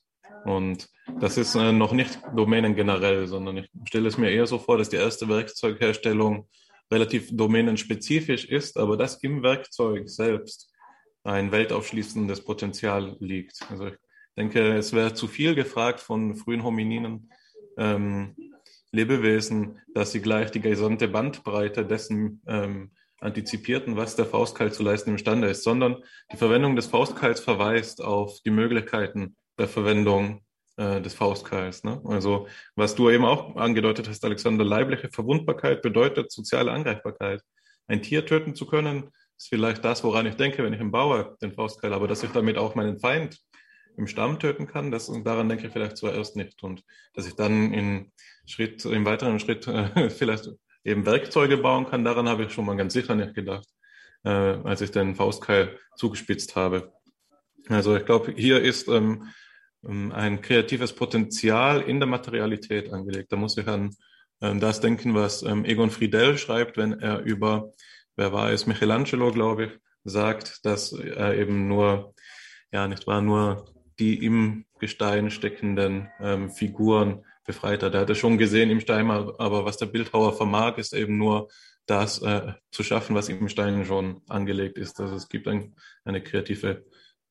Und 0.45 0.87
das 1.19 1.37
ist 1.37 1.55
äh, 1.55 1.73
noch 1.73 1.91
nicht 1.91 2.21
Domänen 2.33 2.75
generell, 2.75 3.27
sondern 3.27 3.57
ich 3.57 3.69
stelle 3.85 4.07
es 4.07 4.17
mir 4.17 4.29
eher 4.31 4.47
so 4.47 4.59
vor, 4.59 4.77
dass 4.77 4.89
die 4.89 4.95
erste 4.95 5.27
Werkzeugherstellung 5.27 6.47
relativ 6.89 7.35
domänenspezifisch 7.35 8.45
ist, 8.45 8.77
aber 8.77 8.95
dass 8.95 9.21
im 9.23 9.43
Werkzeug 9.43 10.09
selbst 10.09 10.71
ein 11.23 11.51
weltaufschließendes 11.51 12.45
Potenzial 12.45 13.17
liegt. 13.19 13.59
Also 13.69 13.87
ich 13.87 13.95
denke, 14.37 14.77
es 14.77 14.93
wäre 14.93 15.13
zu 15.13 15.27
viel 15.27 15.53
gefragt 15.53 15.99
von 15.99 16.35
frühen 16.35 16.63
Homininen, 16.63 17.29
ähm, 17.77 18.35
Lebewesen, 18.93 19.79
dass 19.93 20.11
sie 20.11 20.21
gleich 20.21 20.51
die 20.51 20.61
gesamte 20.61 21.07
Bandbreite 21.07 21.85
dessen 21.85 22.41
ähm, 22.47 22.91
antizipierten, 23.19 23.97
was 23.97 24.15
der 24.15 24.25
Faustkeil 24.25 24.71
zu 24.71 24.83
leisten 24.83 25.11
imstande 25.11 25.47
ist, 25.47 25.63
sondern 25.63 26.03
die 26.31 26.37
Verwendung 26.37 26.75
des 26.75 26.87
Faustkeils 26.87 27.39
verweist 27.39 28.03
auf 28.03 28.39
die 28.45 28.51
Möglichkeiten 28.51 29.35
der 29.57 29.67
Verwendung 29.67 30.43
äh, 30.77 31.01
des 31.01 31.15
Faustkeils. 31.15 31.83
Ne? 31.83 32.01
Also 32.05 32.47
was 32.75 32.93
du 32.93 33.09
eben 33.09 33.25
auch 33.25 33.55
angedeutet 33.55 34.07
hast, 34.07 34.23
Alexander, 34.25 34.63
leibliche 34.63 35.09
Verwundbarkeit 35.09 35.81
bedeutet 35.81 36.31
soziale 36.31 36.71
Angreifbarkeit. 36.71 37.41
Ein 37.87 38.03
Tier 38.03 38.25
töten 38.25 38.53
zu 38.53 38.67
können, 38.67 39.09
ist 39.37 39.49
vielleicht 39.49 39.83
das, 39.83 40.03
woran 40.03 40.27
ich 40.27 40.35
denke, 40.35 40.63
wenn 40.63 40.73
ich 40.73 40.79
im 40.79 40.91
Bauer 40.91 41.35
den 41.41 41.53
Faustkeil, 41.53 41.93
aber 41.93 42.07
dass 42.07 42.23
ich 42.23 42.31
damit 42.31 42.57
auch 42.57 42.75
meinen 42.75 42.99
Feind 42.99 43.39
im 43.97 44.07
Stamm 44.07 44.39
töten 44.39 44.67
kann, 44.67 44.91
das, 44.91 45.11
daran 45.23 45.49
denke 45.49 45.67
ich 45.67 45.73
vielleicht 45.73 45.97
zuerst 45.97 46.35
nicht. 46.35 46.63
Und 46.63 46.83
dass 47.13 47.27
ich 47.27 47.35
dann 47.35 47.73
in 47.73 48.11
Schritt, 48.45 48.83
im 48.85 49.05
weiteren 49.05 49.39
Schritt 49.39 49.67
äh, 49.67 50.09
vielleicht 50.09 50.49
eben 50.83 51.05
Werkzeuge 51.05 51.57
bauen 51.57 51.85
kann, 51.85 52.03
daran 52.03 52.27
habe 52.27 52.43
ich 52.43 52.53
schon 52.53 52.65
mal 52.65 52.75
ganz 52.75 52.93
sicher 52.93 53.15
nicht 53.15 53.33
gedacht, 53.35 53.67
äh, 54.23 54.29
als 54.29 54.81
ich 54.81 54.91
den 54.91 55.15
Faustkeil 55.15 55.77
zugespitzt 55.95 56.55
habe. 56.55 56.91
Also 57.69 57.95
ich 57.95 58.05
glaube, 58.05 58.33
hier 58.35 58.61
ist 58.61 58.87
ähm, 58.89 59.29
ähm, 59.87 60.11
ein 60.11 60.41
kreatives 60.41 60.93
Potenzial 60.93 61.81
in 61.81 61.99
der 61.99 62.07
Materialität 62.07 62.91
angelegt. 62.91 63.31
Da 63.31 63.35
muss 63.35 63.57
ich 63.57 63.67
an 63.67 63.95
ähm, 64.41 64.59
das 64.59 64.81
denken, 64.81 65.13
was 65.13 65.43
ähm, 65.43 65.65
Egon 65.65 65.89
Friedel 65.89 66.37
schreibt, 66.37 66.77
wenn 66.77 66.93
er 66.99 67.21
über, 67.21 67.71
wer 68.15 68.33
war 68.33 68.51
es, 68.51 68.67
Michelangelo, 68.67 69.31
glaube 69.31 69.65
ich, 69.65 69.71
sagt, 70.03 70.65
dass 70.65 70.91
er 70.91 71.35
eben 71.35 71.67
nur, 71.67 72.13
ja, 72.71 72.87
nicht 72.87 73.07
wahr, 73.07 73.21
nur 73.21 73.73
die 73.99 74.23
im 74.23 74.65
Gestein 74.79 75.29
steckenden 75.29 76.09
ähm, 76.19 76.49
Figuren 76.49 77.23
befreit 77.45 77.83
hat. 77.83 77.93
Er 77.93 78.01
hatte 78.01 78.15
schon 78.15 78.37
gesehen 78.37 78.69
im 78.69 78.79
Stein, 78.79 79.09
aber 79.09 79.65
was 79.65 79.77
der 79.77 79.87
Bildhauer 79.87 80.33
vermag, 80.33 80.77
ist 80.77 80.93
eben 80.93 81.17
nur 81.17 81.49
das 81.85 82.21
äh, 82.21 82.53
zu 82.71 82.83
schaffen, 82.83 83.15
was 83.15 83.29
im 83.29 83.49
Stein 83.49 83.85
schon 83.85 84.21
angelegt 84.27 84.77
ist. 84.77 84.99
Also 84.99 85.15
es 85.15 85.27
gibt 85.27 85.47
ein, 85.47 85.75
eine 86.05 86.21
kreative, 86.21 86.85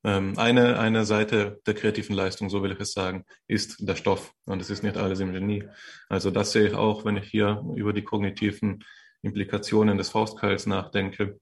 ähm, 0.05 0.35
eine, 0.37 0.79
eine 0.79 1.05
Seite 1.05 1.61
der 1.67 1.75
kreativen 1.75 2.15
Leistung, 2.15 2.51
so 2.51 2.63
will 2.63 2.73
ich 2.73 2.81
es 2.81 2.93
sagen, 2.93 3.25
ist 3.47 3.77
der 3.81 3.97
Stoff. 3.97 4.35
Und 4.45 4.61
es 4.61 4.69
ist 4.69 4.83
nicht 4.83 4.97
alles 4.97 5.21
im 5.21 5.33
Genie. 5.33 5.65
Also 6.09 6.31
das 6.31 6.53
sehe 6.53 6.67
ich 6.67 6.75
auch, 6.75 7.05
wenn 7.05 7.17
ich 7.17 7.31
hier 7.31 7.63
über 7.77 7.93
die 7.93 8.05
kognitiven 8.05 8.85
Implikationen 9.23 9.97
des 9.97 10.11
Faustkeils 10.11 10.67
nachdenke. 10.67 11.39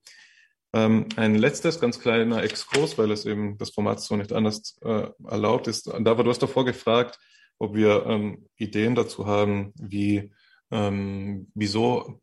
Ähm, 0.72 1.06
ein 1.16 1.34
letztes 1.34 1.80
ganz 1.80 2.00
kleiner 2.00 2.42
Exkurs, 2.42 2.96
weil 2.96 3.10
es 3.10 3.26
eben 3.26 3.58
das 3.58 3.70
Format 3.70 4.00
so 4.00 4.16
nicht 4.16 4.32
anders 4.32 4.78
äh, 4.82 5.08
erlaubt 5.28 5.66
ist. 5.66 5.88
Da 5.88 6.16
war 6.16 6.24
du 6.24 6.30
hast 6.30 6.42
davor 6.42 6.64
gefragt, 6.64 7.18
ob 7.58 7.74
wir 7.74 8.06
ähm, 8.06 8.46
Ideen 8.56 8.94
dazu 8.94 9.26
haben, 9.26 9.72
wie 9.76 10.32
ähm, 10.70 11.50
wieso 11.54 12.20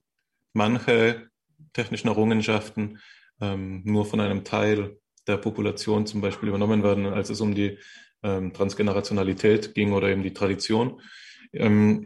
manche 0.54 1.30
technischen 1.74 2.08
Errungenschaften 2.08 3.00
ähm, 3.42 3.82
nur 3.84 4.06
von 4.06 4.20
einem 4.20 4.44
Teil 4.44 4.98
der 5.28 5.38
Population 5.38 6.06
zum 6.06 6.22
Beispiel 6.22 6.50
übernommen 6.50 6.84
werden, 6.84 7.06
als 7.06 7.30
es 7.30 7.42
um 7.42 7.54
die 7.54 7.78
ähm, 8.24 8.54
Transgenerationalität 8.54 9.76
ging 9.76 9.92
oder 9.92 10.08
eben 10.10 10.24
die 10.24 10.34
Tradition. 10.34 11.02
Ähm, 11.54 12.06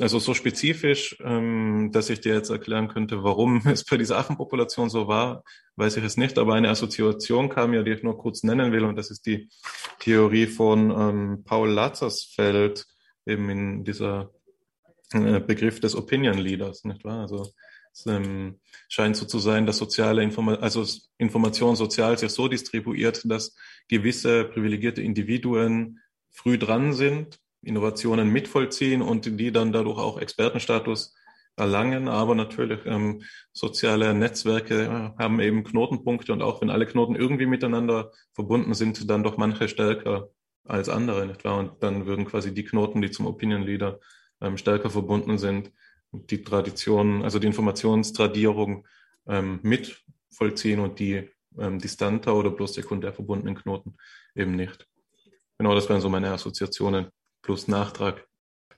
also 0.00 0.18
so 0.18 0.34
spezifisch, 0.34 1.16
ähm, 1.22 1.90
dass 1.92 2.10
ich 2.10 2.20
dir 2.20 2.34
jetzt 2.34 2.50
erklären 2.50 2.88
könnte, 2.88 3.22
warum 3.22 3.62
es 3.66 3.84
bei 3.84 3.96
dieser 3.96 4.18
Affenpopulation 4.18 4.90
so 4.90 5.08
war, 5.08 5.44
weiß 5.76 5.96
ich 5.96 6.04
es 6.04 6.16
nicht. 6.16 6.38
Aber 6.38 6.54
eine 6.54 6.70
Assoziation 6.70 7.48
kam 7.48 7.74
ja, 7.74 7.82
die 7.82 7.92
ich 7.92 8.02
nur 8.02 8.18
kurz 8.18 8.42
nennen 8.42 8.72
will, 8.72 8.84
und 8.84 8.96
das 8.96 9.10
ist 9.10 9.26
die 9.26 9.48
Theorie 10.00 10.46
von 10.46 10.90
ähm, 10.90 11.44
Paul 11.44 11.70
Lazarsfeld, 11.70 12.86
eben 13.26 13.48
in 13.48 13.84
dieser 13.84 14.30
äh, 15.12 15.40
Begriff 15.40 15.80
des 15.80 15.96
Opinion 15.96 16.38
Leaders, 16.38 16.84
nicht 16.84 17.04
wahr? 17.04 17.20
Also 17.20 17.52
es 17.92 18.06
ähm, 18.06 18.60
scheint 18.88 19.16
so 19.16 19.24
zu 19.24 19.38
sein, 19.38 19.66
dass 19.66 19.78
soziale 19.78 20.22
Informa 20.22 20.54
also 20.54 20.84
Information 21.18 21.76
sozial 21.76 22.18
sich 22.18 22.30
so 22.30 22.48
distribuiert, 22.48 23.22
dass 23.24 23.54
gewisse 23.88 24.44
privilegierte 24.44 25.00
Individuen 25.00 26.00
früh 26.30 26.58
dran 26.58 26.92
sind, 26.92 27.38
Innovationen 27.64 28.30
mitvollziehen 28.30 29.02
und 29.02 29.38
die 29.38 29.52
dann 29.52 29.72
dadurch 29.72 29.98
auch 29.98 30.20
Expertenstatus 30.20 31.14
erlangen. 31.56 32.08
Aber 32.08 32.34
natürlich 32.34 32.80
ähm, 32.86 33.22
soziale 33.52 34.14
Netzwerke 34.14 34.84
äh, 34.84 35.22
haben 35.22 35.40
eben 35.40 35.64
Knotenpunkte 35.64 36.32
und 36.32 36.42
auch 36.42 36.60
wenn 36.60 36.70
alle 36.70 36.86
Knoten 36.86 37.14
irgendwie 37.16 37.46
miteinander 37.46 38.12
verbunden 38.32 38.74
sind, 38.74 39.08
dann 39.08 39.22
doch 39.22 39.36
manche 39.36 39.68
stärker 39.68 40.30
als 40.64 40.88
andere, 40.88 41.26
nicht 41.26 41.44
wahr? 41.44 41.58
Und 41.58 41.82
dann 41.82 42.06
würden 42.06 42.24
quasi 42.24 42.52
die 42.54 42.64
Knoten, 42.64 43.02
die 43.02 43.10
zum 43.10 43.26
Opinion 43.26 43.62
Leader 43.62 44.00
ähm, 44.40 44.56
stärker 44.56 44.90
verbunden 44.90 45.38
sind, 45.38 45.70
die 46.12 46.42
Tradition, 46.42 47.22
also 47.22 47.38
die 47.38 47.46
Informationstradierung 47.46 48.86
ähm, 49.26 49.60
mit 49.62 50.02
und 50.40 50.98
die 50.98 51.30
ähm, 51.58 51.78
distanter 51.78 52.34
oder 52.34 52.50
bloß 52.50 52.74
sekundär 52.74 53.12
verbundenen 53.12 53.54
Knoten 53.54 53.96
eben 54.34 54.56
nicht. 54.56 54.88
Genau, 55.58 55.74
das 55.74 55.88
wären 55.88 56.00
so 56.00 56.08
meine 56.08 56.32
Assoziationen 56.32 57.06
plus 57.44 57.68
Nachtrag. 57.68 58.26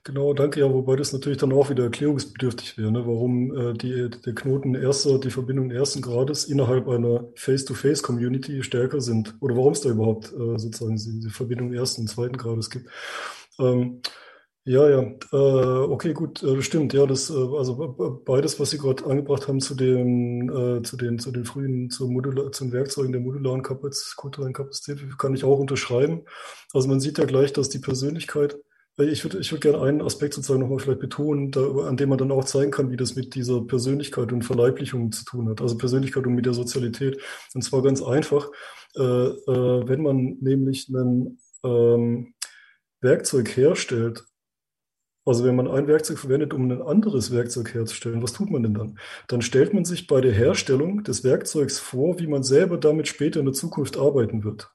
Genau, 0.06 0.34
danke. 0.34 0.60
Ja, 0.60 0.72
wobei 0.72 0.94
das 0.94 1.12
natürlich 1.12 1.38
dann 1.38 1.52
auch 1.52 1.68
wieder 1.68 1.82
erklärungsbedürftig 1.82 2.78
wäre, 2.78 2.92
ne? 2.92 3.04
warum 3.04 3.56
äh, 3.56 3.72
die, 3.72 4.08
der 4.08 4.34
Knoten 4.36 4.76
erster, 4.76 5.18
die 5.18 5.30
Verbindung 5.30 5.72
ersten 5.72 6.00
Grades 6.00 6.44
innerhalb 6.44 6.86
einer 6.86 7.24
Face-to-Face-Community 7.34 8.62
stärker 8.62 9.00
sind 9.00 9.34
oder 9.40 9.56
warum 9.56 9.72
es 9.72 9.80
da 9.80 9.88
überhaupt 9.88 10.26
äh, 10.26 10.58
sozusagen 10.58 10.94
diese 10.94 11.30
Verbindung 11.30 11.72
ersten 11.72 12.02
und 12.02 12.06
zweiten 12.06 12.36
Grades 12.36 12.70
gibt. 12.70 12.88
Ähm, 13.58 14.00
ja, 14.68 14.88
ja, 14.90 15.02
äh, 15.32 15.36
okay, 15.36 16.12
gut, 16.12 16.42
äh, 16.42 16.60
stimmt, 16.60 16.92
ja, 16.92 17.06
das, 17.06 17.30
äh, 17.30 17.34
also 17.34 17.76
beides, 18.24 18.58
was 18.58 18.70
Sie 18.70 18.78
gerade 18.78 19.06
angebracht 19.06 19.46
haben 19.46 19.60
zu 19.60 19.76
den, 19.76 20.48
äh, 20.48 20.82
zu 20.82 20.96
den, 20.96 21.20
zu 21.20 21.30
den 21.30 21.44
frühen, 21.44 21.88
zu, 21.88 22.08
Modula 22.08 22.50
zu 22.50 22.64
den 22.64 22.72
Werkzeugen 22.72 23.12
der 23.12 23.20
modularen 23.20 23.62
Kapazität, 23.62 24.16
kulturellen 24.16 24.52
Kapazität, 24.52 24.98
kann 25.18 25.36
ich 25.36 25.44
auch 25.44 25.60
unterschreiben. 25.60 26.22
Also 26.72 26.88
man 26.88 26.98
sieht 26.98 27.16
ja 27.18 27.26
gleich, 27.26 27.52
dass 27.52 27.68
die 27.68 27.78
Persönlichkeit, 27.78 28.56
äh, 28.98 29.04
ich 29.04 29.22
würde, 29.22 29.38
ich 29.38 29.52
würde 29.52 29.60
gerne 29.60 29.84
einen 29.84 30.02
Aspekt 30.02 30.34
sozusagen 30.34 30.62
nochmal 30.62 30.80
vielleicht 30.80 30.98
betonen, 30.98 31.52
da, 31.52 31.60
an 31.86 31.96
dem 31.96 32.08
man 32.08 32.18
dann 32.18 32.32
auch 32.32 32.44
zeigen 32.44 32.72
kann, 32.72 32.90
wie 32.90 32.96
das 32.96 33.14
mit 33.14 33.36
dieser 33.36 33.60
Persönlichkeit 33.60 34.32
und 34.32 34.42
Verleiblichung 34.42 35.12
zu 35.12 35.24
tun 35.24 35.48
hat. 35.48 35.60
Also 35.60 35.78
Persönlichkeit 35.78 36.26
und 36.26 36.34
mit 36.34 36.44
der 36.44 36.54
Sozialität. 36.54 37.20
Und 37.54 37.62
zwar 37.62 37.82
ganz 37.82 38.02
einfach, 38.02 38.50
äh, 38.96 39.02
äh, 39.02 39.88
wenn 39.88 40.02
man 40.02 40.38
nämlich 40.40 40.88
ein 40.88 41.38
ähm, 41.62 42.34
Werkzeug 43.00 43.56
herstellt, 43.56 44.24
also 45.26 45.44
wenn 45.44 45.56
man 45.56 45.66
ein 45.66 45.88
Werkzeug 45.88 46.18
verwendet, 46.18 46.54
um 46.54 46.70
ein 46.70 46.80
anderes 46.80 47.32
Werkzeug 47.32 47.74
herzustellen, 47.74 48.22
was 48.22 48.32
tut 48.32 48.48
man 48.48 48.62
denn 48.62 48.74
dann? 48.74 48.98
Dann 49.26 49.42
stellt 49.42 49.74
man 49.74 49.84
sich 49.84 50.06
bei 50.06 50.20
der 50.20 50.32
Herstellung 50.32 51.02
des 51.02 51.24
Werkzeugs 51.24 51.80
vor, 51.80 52.20
wie 52.20 52.28
man 52.28 52.44
selber 52.44 52.78
damit 52.78 53.08
später 53.08 53.40
in 53.40 53.46
der 53.46 53.52
Zukunft 53.52 53.98
arbeiten 53.98 54.44
wird. 54.44 54.70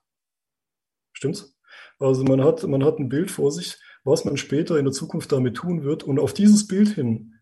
Stimmt's? 1.14 1.58
Also 2.00 2.26
man 2.26 2.44
hat, 2.44 2.68
man 2.68 2.84
hat 2.84 3.00
ein 3.00 3.08
Bild 3.08 3.32
vor 3.32 3.52
sich, 3.52 3.78
was 4.04 4.26
man 4.26 4.36
später 4.36 4.78
in 4.78 4.84
der 4.84 4.92
Zukunft 4.92 5.32
damit 5.32 5.56
tun 5.56 5.84
wird 5.84 6.04
und 6.04 6.20
auf 6.20 6.34
dieses 6.34 6.68
Bild 6.68 6.90
hin 6.90 7.40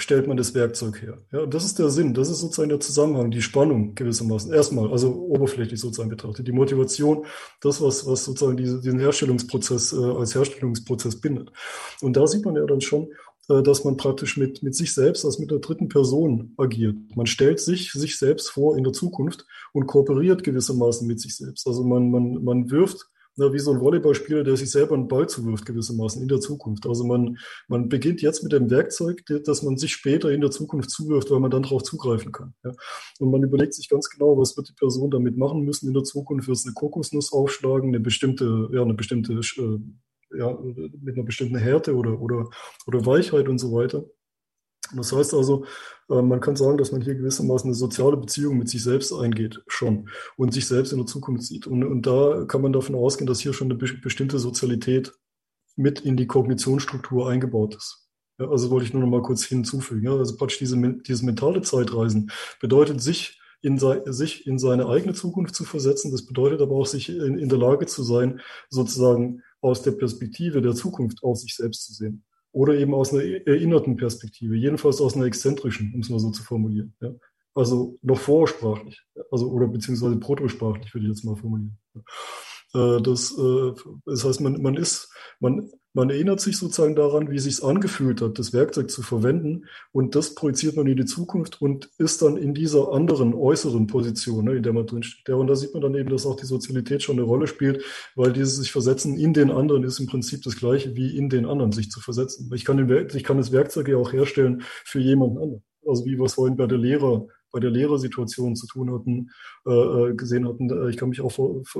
stellt 0.00 0.26
man 0.26 0.36
das 0.36 0.54
Werkzeug 0.54 1.02
her. 1.02 1.18
Ja, 1.32 1.46
das 1.46 1.64
ist 1.64 1.78
der 1.78 1.90
Sinn, 1.90 2.14
das 2.14 2.30
ist 2.30 2.38
sozusagen 2.38 2.68
der 2.68 2.80
Zusammenhang, 2.80 3.30
die 3.30 3.42
Spannung 3.42 3.94
gewissermaßen. 3.94 4.52
Erstmal, 4.52 4.90
also 4.90 5.12
oberflächlich 5.12 5.80
sozusagen 5.80 6.10
betrachtet, 6.10 6.46
die 6.46 6.52
Motivation, 6.52 7.26
das, 7.60 7.80
was, 7.80 8.06
was 8.06 8.24
sozusagen 8.24 8.56
diese, 8.56 8.80
diesen 8.80 8.98
Herstellungsprozess 8.98 9.92
äh, 9.92 9.96
als 9.96 10.34
Herstellungsprozess 10.34 11.20
bindet. 11.20 11.52
Und 12.00 12.16
da 12.16 12.26
sieht 12.26 12.44
man 12.44 12.56
ja 12.56 12.64
dann 12.64 12.80
schon, 12.80 13.08
äh, 13.48 13.62
dass 13.62 13.84
man 13.84 13.96
praktisch 13.96 14.36
mit, 14.36 14.62
mit 14.62 14.74
sich 14.74 14.94
selbst 14.94 15.24
als 15.24 15.38
mit 15.38 15.50
der 15.50 15.58
dritten 15.58 15.88
Person 15.88 16.54
agiert. 16.56 16.96
Man 17.14 17.26
stellt 17.26 17.60
sich, 17.60 17.92
sich 17.92 18.18
selbst 18.18 18.50
vor 18.50 18.76
in 18.76 18.84
der 18.84 18.92
Zukunft 18.92 19.46
und 19.72 19.86
kooperiert 19.86 20.42
gewissermaßen 20.42 21.06
mit 21.06 21.20
sich 21.20 21.36
selbst. 21.36 21.66
Also 21.66 21.84
man, 21.84 22.10
man, 22.10 22.42
man 22.42 22.70
wirft 22.70 23.06
na, 23.40 23.52
wie 23.54 23.58
so 23.58 23.72
ein 23.72 23.80
Volleyballspieler, 23.80 24.44
der 24.44 24.56
sich 24.56 24.70
selber 24.70 24.94
einen 24.94 25.08
Ball 25.08 25.26
zuwirft 25.26 25.64
gewissermaßen 25.64 26.20
in 26.20 26.28
der 26.28 26.40
Zukunft. 26.40 26.86
Also 26.86 27.04
man, 27.04 27.38
man 27.68 27.88
beginnt 27.88 28.20
jetzt 28.20 28.42
mit 28.42 28.52
dem 28.52 28.70
Werkzeug, 28.70 29.24
das 29.44 29.62
man 29.62 29.78
sich 29.78 29.92
später 29.92 30.30
in 30.30 30.42
der 30.42 30.50
Zukunft 30.50 30.90
zuwirft, 30.90 31.30
weil 31.30 31.40
man 31.40 31.50
dann 31.50 31.62
darauf 31.62 31.82
zugreifen 31.82 32.32
kann. 32.32 32.52
Ja. 32.62 32.72
Und 33.18 33.30
man 33.30 33.42
überlegt 33.42 33.72
sich 33.72 33.88
ganz 33.88 34.10
genau, 34.10 34.36
was 34.36 34.56
wird 34.58 34.68
die 34.68 34.74
Person 34.74 35.10
damit 35.10 35.38
machen 35.38 35.62
müssen 35.62 35.88
in 35.88 35.94
der 35.94 36.04
Zukunft. 36.04 36.48
Wird 36.48 36.58
es 36.58 36.66
eine 36.66 36.74
Kokosnuss 36.74 37.32
aufschlagen, 37.32 37.88
eine 37.88 38.00
bestimmte, 38.00 38.68
ja, 38.72 38.82
eine 38.82 38.94
bestimmte, 38.94 39.32
äh, 39.32 40.38
ja, 40.38 40.58
mit 41.00 41.16
einer 41.16 41.24
bestimmten 41.24 41.56
Härte 41.56 41.96
oder, 41.96 42.20
oder, 42.20 42.50
oder 42.86 43.06
Weichheit 43.06 43.48
und 43.48 43.58
so 43.58 43.72
weiter. 43.72 44.04
Das 44.94 45.12
heißt 45.12 45.34
also, 45.34 45.64
äh, 46.08 46.22
man 46.22 46.40
kann 46.40 46.56
sagen, 46.56 46.78
dass 46.78 46.92
man 46.92 47.00
hier 47.00 47.14
gewissermaßen 47.14 47.68
eine 47.68 47.74
soziale 47.74 48.16
Beziehung 48.16 48.58
mit 48.58 48.68
sich 48.68 48.82
selbst 48.82 49.12
eingeht, 49.12 49.62
schon, 49.66 50.08
und 50.36 50.52
sich 50.52 50.66
selbst 50.66 50.92
in 50.92 50.98
der 50.98 51.06
Zukunft 51.06 51.44
sieht. 51.44 51.66
Und, 51.66 51.84
und 51.84 52.06
da 52.06 52.44
kann 52.46 52.62
man 52.62 52.72
davon 52.72 52.94
ausgehen, 52.94 53.26
dass 53.26 53.40
hier 53.40 53.52
schon 53.52 53.70
eine 53.70 53.76
bestimmte 53.76 54.38
Sozialität 54.38 55.12
mit 55.76 56.00
in 56.00 56.16
die 56.16 56.26
Kognitionsstruktur 56.26 57.28
eingebaut 57.28 57.76
ist. 57.76 58.08
Ja, 58.38 58.48
also 58.50 58.70
wollte 58.70 58.86
ich 58.86 58.92
nur 58.92 59.02
noch 59.02 59.08
mal 59.08 59.22
kurz 59.22 59.44
hinzufügen. 59.44 60.04
Ja, 60.04 60.16
also 60.16 60.36
praktisch 60.36 60.58
diese, 60.58 60.76
dieses 61.06 61.22
mentale 61.22 61.62
Zeitreisen 61.62 62.30
bedeutet, 62.60 63.00
sich 63.00 63.40
in, 63.62 63.78
sich 63.78 64.46
in 64.46 64.58
seine 64.58 64.86
eigene 64.86 65.12
Zukunft 65.12 65.54
zu 65.54 65.64
versetzen. 65.64 66.10
Das 66.10 66.24
bedeutet 66.24 66.62
aber 66.62 66.74
auch, 66.74 66.86
sich 66.86 67.10
in, 67.10 67.38
in 67.38 67.48
der 67.48 67.58
Lage 67.58 67.86
zu 67.86 68.02
sein, 68.02 68.40
sozusagen 68.70 69.42
aus 69.60 69.82
der 69.82 69.92
Perspektive 69.92 70.62
der 70.62 70.74
Zukunft 70.74 71.22
auf 71.22 71.36
sich 71.36 71.54
selbst 71.54 71.84
zu 71.84 71.92
sehen 71.92 72.24
oder 72.52 72.74
eben 72.74 72.94
aus 72.94 73.12
einer 73.12 73.22
erinnerten 73.22 73.96
Perspektive, 73.96 74.56
jedenfalls 74.56 75.00
aus 75.00 75.14
einer 75.16 75.26
exzentrischen, 75.26 75.92
um 75.94 76.00
es 76.00 76.10
mal 76.10 76.18
so 76.18 76.30
zu 76.30 76.42
formulieren. 76.42 76.94
Ja. 77.00 77.14
Also 77.54 77.98
noch 78.02 78.18
vorsprachlich, 78.18 79.02
also 79.30 79.50
oder 79.50 79.66
beziehungsweise 79.66 80.16
protosprachlich 80.16 80.92
würde 80.94 81.06
ich 81.06 81.12
jetzt 81.12 81.24
mal 81.24 81.36
formulieren. 81.36 81.78
Äh, 82.74 83.02
das, 83.02 83.36
äh, 83.36 83.72
das 84.06 84.24
heißt, 84.24 84.40
man, 84.40 84.62
man 84.62 84.76
ist, 84.76 85.12
man, 85.40 85.70
man 85.92 86.08
erinnert 86.10 86.40
sich 86.40 86.56
sozusagen 86.56 86.94
daran, 86.94 87.30
wie 87.30 87.36
es 87.36 87.44
sich 87.44 87.64
angefühlt 87.64 88.20
hat, 88.20 88.38
das 88.38 88.52
Werkzeug 88.52 88.90
zu 88.90 89.02
verwenden 89.02 89.64
und 89.90 90.14
das 90.14 90.34
projiziert 90.34 90.76
man 90.76 90.86
in 90.86 90.96
die 90.96 91.04
Zukunft 91.04 91.60
und 91.60 91.90
ist 91.98 92.22
dann 92.22 92.36
in 92.36 92.54
dieser 92.54 92.92
anderen 92.92 93.34
äußeren 93.34 93.86
Position, 93.88 94.44
ne, 94.44 94.54
in 94.54 94.62
der 94.62 94.72
man 94.72 94.86
drinsteht. 94.86 95.28
Ja, 95.28 95.34
und 95.34 95.48
da 95.48 95.56
sieht 95.56 95.74
man 95.74 95.82
dann 95.82 95.94
eben, 95.96 96.10
dass 96.10 96.26
auch 96.26 96.36
die 96.36 96.46
Sozialität 96.46 97.02
schon 97.02 97.16
eine 97.16 97.26
Rolle 97.26 97.48
spielt, 97.48 97.82
weil 98.14 98.32
dieses 98.32 98.56
sich 98.56 98.70
versetzen 98.70 99.18
in 99.18 99.32
den 99.32 99.50
anderen 99.50 99.82
ist 99.82 99.98
im 99.98 100.06
Prinzip 100.06 100.42
das 100.42 100.56
gleiche 100.56 100.94
wie 100.94 101.16
in 101.16 101.28
den 101.28 101.44
anderen 101.44 101.72
sich 101.72 101.90
zu 101.90 102.00
versetzen. 102.00 102.50
Ich 102.54 102.64
kann, 102.64 102.76
den, 102.76 103.08
ich 103.12 103.24
kann 103.24 103.38
das 103.38 103.50
Werkzeug 103.50 103.88
ja 103.88 103.96
auch 103.96 104.12
herstellen 104.12 104.62
für 104.84 105.00
jemanden 105.00 105.38
anderen. 105.38 105.62
Also 105.86 106.04
wie 106.04 106.18
wir 106.18 106.24
es 106.26 106.34
vorhin 106.34 106.56
bei 106.56 106.66
der 106.66 106.78
Lehrer 106.78 107.26
bei 107.52 107.58
der 107.58 107.70
Lehrersituation 107.70 108.54
zu 108.54 108.68
tun 108.68 108.92
hatten, 108.92 109.30
äh, 109.66 110.14
gesehen 110.14 110.46
hatten. 110.46 110.88
Ich 110.88 110.96
kann 110.96 111.08
mich 111.08 111.20
auch 111.20 111.32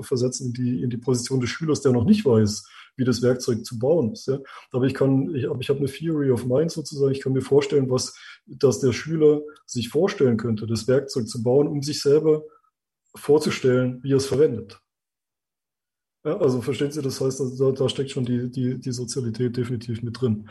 versetzen 0.02 0.48
in 0.48 0.52
die, 0.52 0.82
in 0.82 0.90
die 0.90 0.97
Position 0.97 1.40
des 1.40 1.50
Schülers, 1.50 1.80
der 1.80 1.92
noch 1.92 2.05
nicht 2.05 2.24
weiß, 2.24 2.64
wie 2.97 3.05
das 3.05 3.23
Werkzeug 3.23 3.65
zu 3.65 3.78
bauen 3.78 4.12
ist. 4.12 4.27
Ja? 4.27 4.39
Aber 4.73 4.85
ich 4.85 4.94
kann, 4.94 5.35
ich, 5.35 5.44
ich 5.44 5.69
habe 5.69 5.78
eine 5.78 5.89
Theory 5.89 6.31
of 6.31 6.47
Mind 6.47 6.70
sozusagen. 6.70 7.12
Ich 7.12 7.20
kann 7.20 7.33
mir 7.33 7.43
vorstellen, 7.43 7.91
was, 7.91 8.15
dass 8.47 8.81
der 8.81 8.93
Schüler 8.93 9.43
sich 9.67 9.89
vorstellen 9.89 10.36
könnte, 10.36 10.67
das 10.67 10.89
Werkzeug 10.89 11.28
zu 11.28 11.43
bauen, 11.43 11.69
um 11.69 11.83
sich 11.83 12.01
selber 12.01 12.44
vorzustellen, 13.15 14.01
wie 14.02 14.12
er 14.12 14.19
es 14.19 14.27
verwendet. 14.27 14.81
Ja, 16.25 16.36
also 16.39 16.60
verstehen 16.60 16.93
Sie, 16.93 17.01
das 17.01 17.20
heißt, 17.20 17.41
da, 17.59 17.73
da 17.73 17.89
steckt 17.89 18.10
schon 18.10 18.27
die, 18.27 18.51
die, 18.51 18.78
die 18.78 18.93
Sozialität 18.93 19.57
definitiv 19.57 20.02
mit 20.02 20.20
drin. 20.20 20.49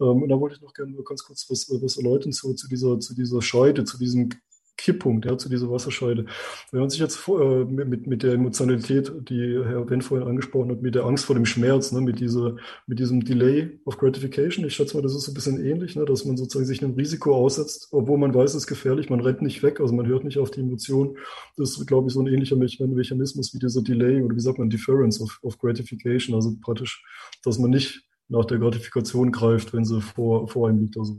Ähm, 0.00 0.22
und 0.22 0.28
da 0.28 0.40
wollte 0.40 0.56
ich 0.56 0.62
noch 0.62 0.74
gerne 0.74 0.96
ganz 1.04 1.22
kurz 1.22 1.46
was, 1.48 1.68
was 1.80 1.96
erläutern 1.96 2.32
zu, 2.32 2.54
zu, 2.54 2.68
dieser, 2.68 2.98
zu 2.98 3.14
dieser 3.14 3.40
Scheide, 3.40 3.84
zu 3.84 3.98
diesem 3.98 4.30
Kipppunkt, 4.76 5.24
ja, 5.24 5.38
zu 5.38 5.48
dieser 5.48 5.70
Wasserscheide. 5.70 6.26
Wenn 6.70 6.80
man 6.80 6.90
sich 6.90 7.00
jetzt 7.00 7.26
äh, 7.28 7.64
mit, 7.64 8.06
mit 8.06 8.22
der 8.22 8.34
Emotionalität, 8.34 9.12
die 9.28 9.58
Herr 9.64 9.88
Wendt 9.88 10.04
vorhin 10.04 10.26
angesprochen 10.26 10.70
hat, 10.70 10.82
mit 10.82 10.94
der 10.94 11.04
Angst 11.04 11.24
vor 11.24 11.34
dem 11.34 11.46
Schmerz, 11.46 11.92
ne, 11.92 12.00
mit, 12.00 12.20
dieser, 12.20 12.56
mit 12.86 12.98
diesem 12.98 13.24
Delay 13.24 13.78
of 13.84 13.96
Gratification, 13.98 14.64
ich 14.66 14.74
schätze 14.74 14.96
mal, 14.96 15.02
das 15.02 15.14
ist 15.14 15.24
so 15.24 15.32
ein 15.32 15.34
bisschen 15.34 15.64
ähnlich, 15.64 15.96
ne, 15.96 16.04
dass 16.04 16.24
man 16.24 16.36
sozusagen 16.36 16.66
sich 16.66 16.82
einem 16.82 16.94
Risiko 16.94 17.34
aussetzt, 17.34 17.88
obwohl 17.92 18.18
man 18.18 18.34
weiß, 18.34 18.50
es 18.50 18.62
ist 18.62 18.66
gefährlich, 18.66 19.08
man 19.08 19.20
rennt 19.20 19.42
nicht 19.42 19.62
weg, 19.62 19.80
also 19.80 19.94
man 19.94 20.06
hört 20.06 20.24
nicht 20.24 20.38
auf 20.38 20.50
die 20.50 20.60
Emotionen. 20.60 21.16
Das 21.56 21.70
ist, 21.70 21.86
glaube 21.86 22.08
ich, 22.08 22.14
so 22.14 22.20
ein 22.20 22.26
ähnlicher 22.26 22.56
Mechanismus 22.56 23.54
wie 23.54 23.58
dieser 23.58 23.82
Delay 23.82 24.22
oder 24.22 24.36
wie 24.36 24.40
sagt 24.40 24.58
man, 24.58 24.70
Difference 24.70 25.20
of, 25.20 25.38
of 25.42 25.58
Gratification, 25.58 26.34
also 26.34 26.54
praktisch, 26.60 27.02
dass 27.42 27.58
man 27.58 27.70
nicht 27.70 28.02
nach 28.28 28.44
der 28.44 28.58
Gratifikation 28.58 29.32
greift, 29.32 29.72
wenn 29.72 29.84
sie 29.84 30.00
vor, 30.00 30.48
vor 30.48 30.68
einem 30.68 30.80
liegt. 30.80 30.96
Also 30.98 31.14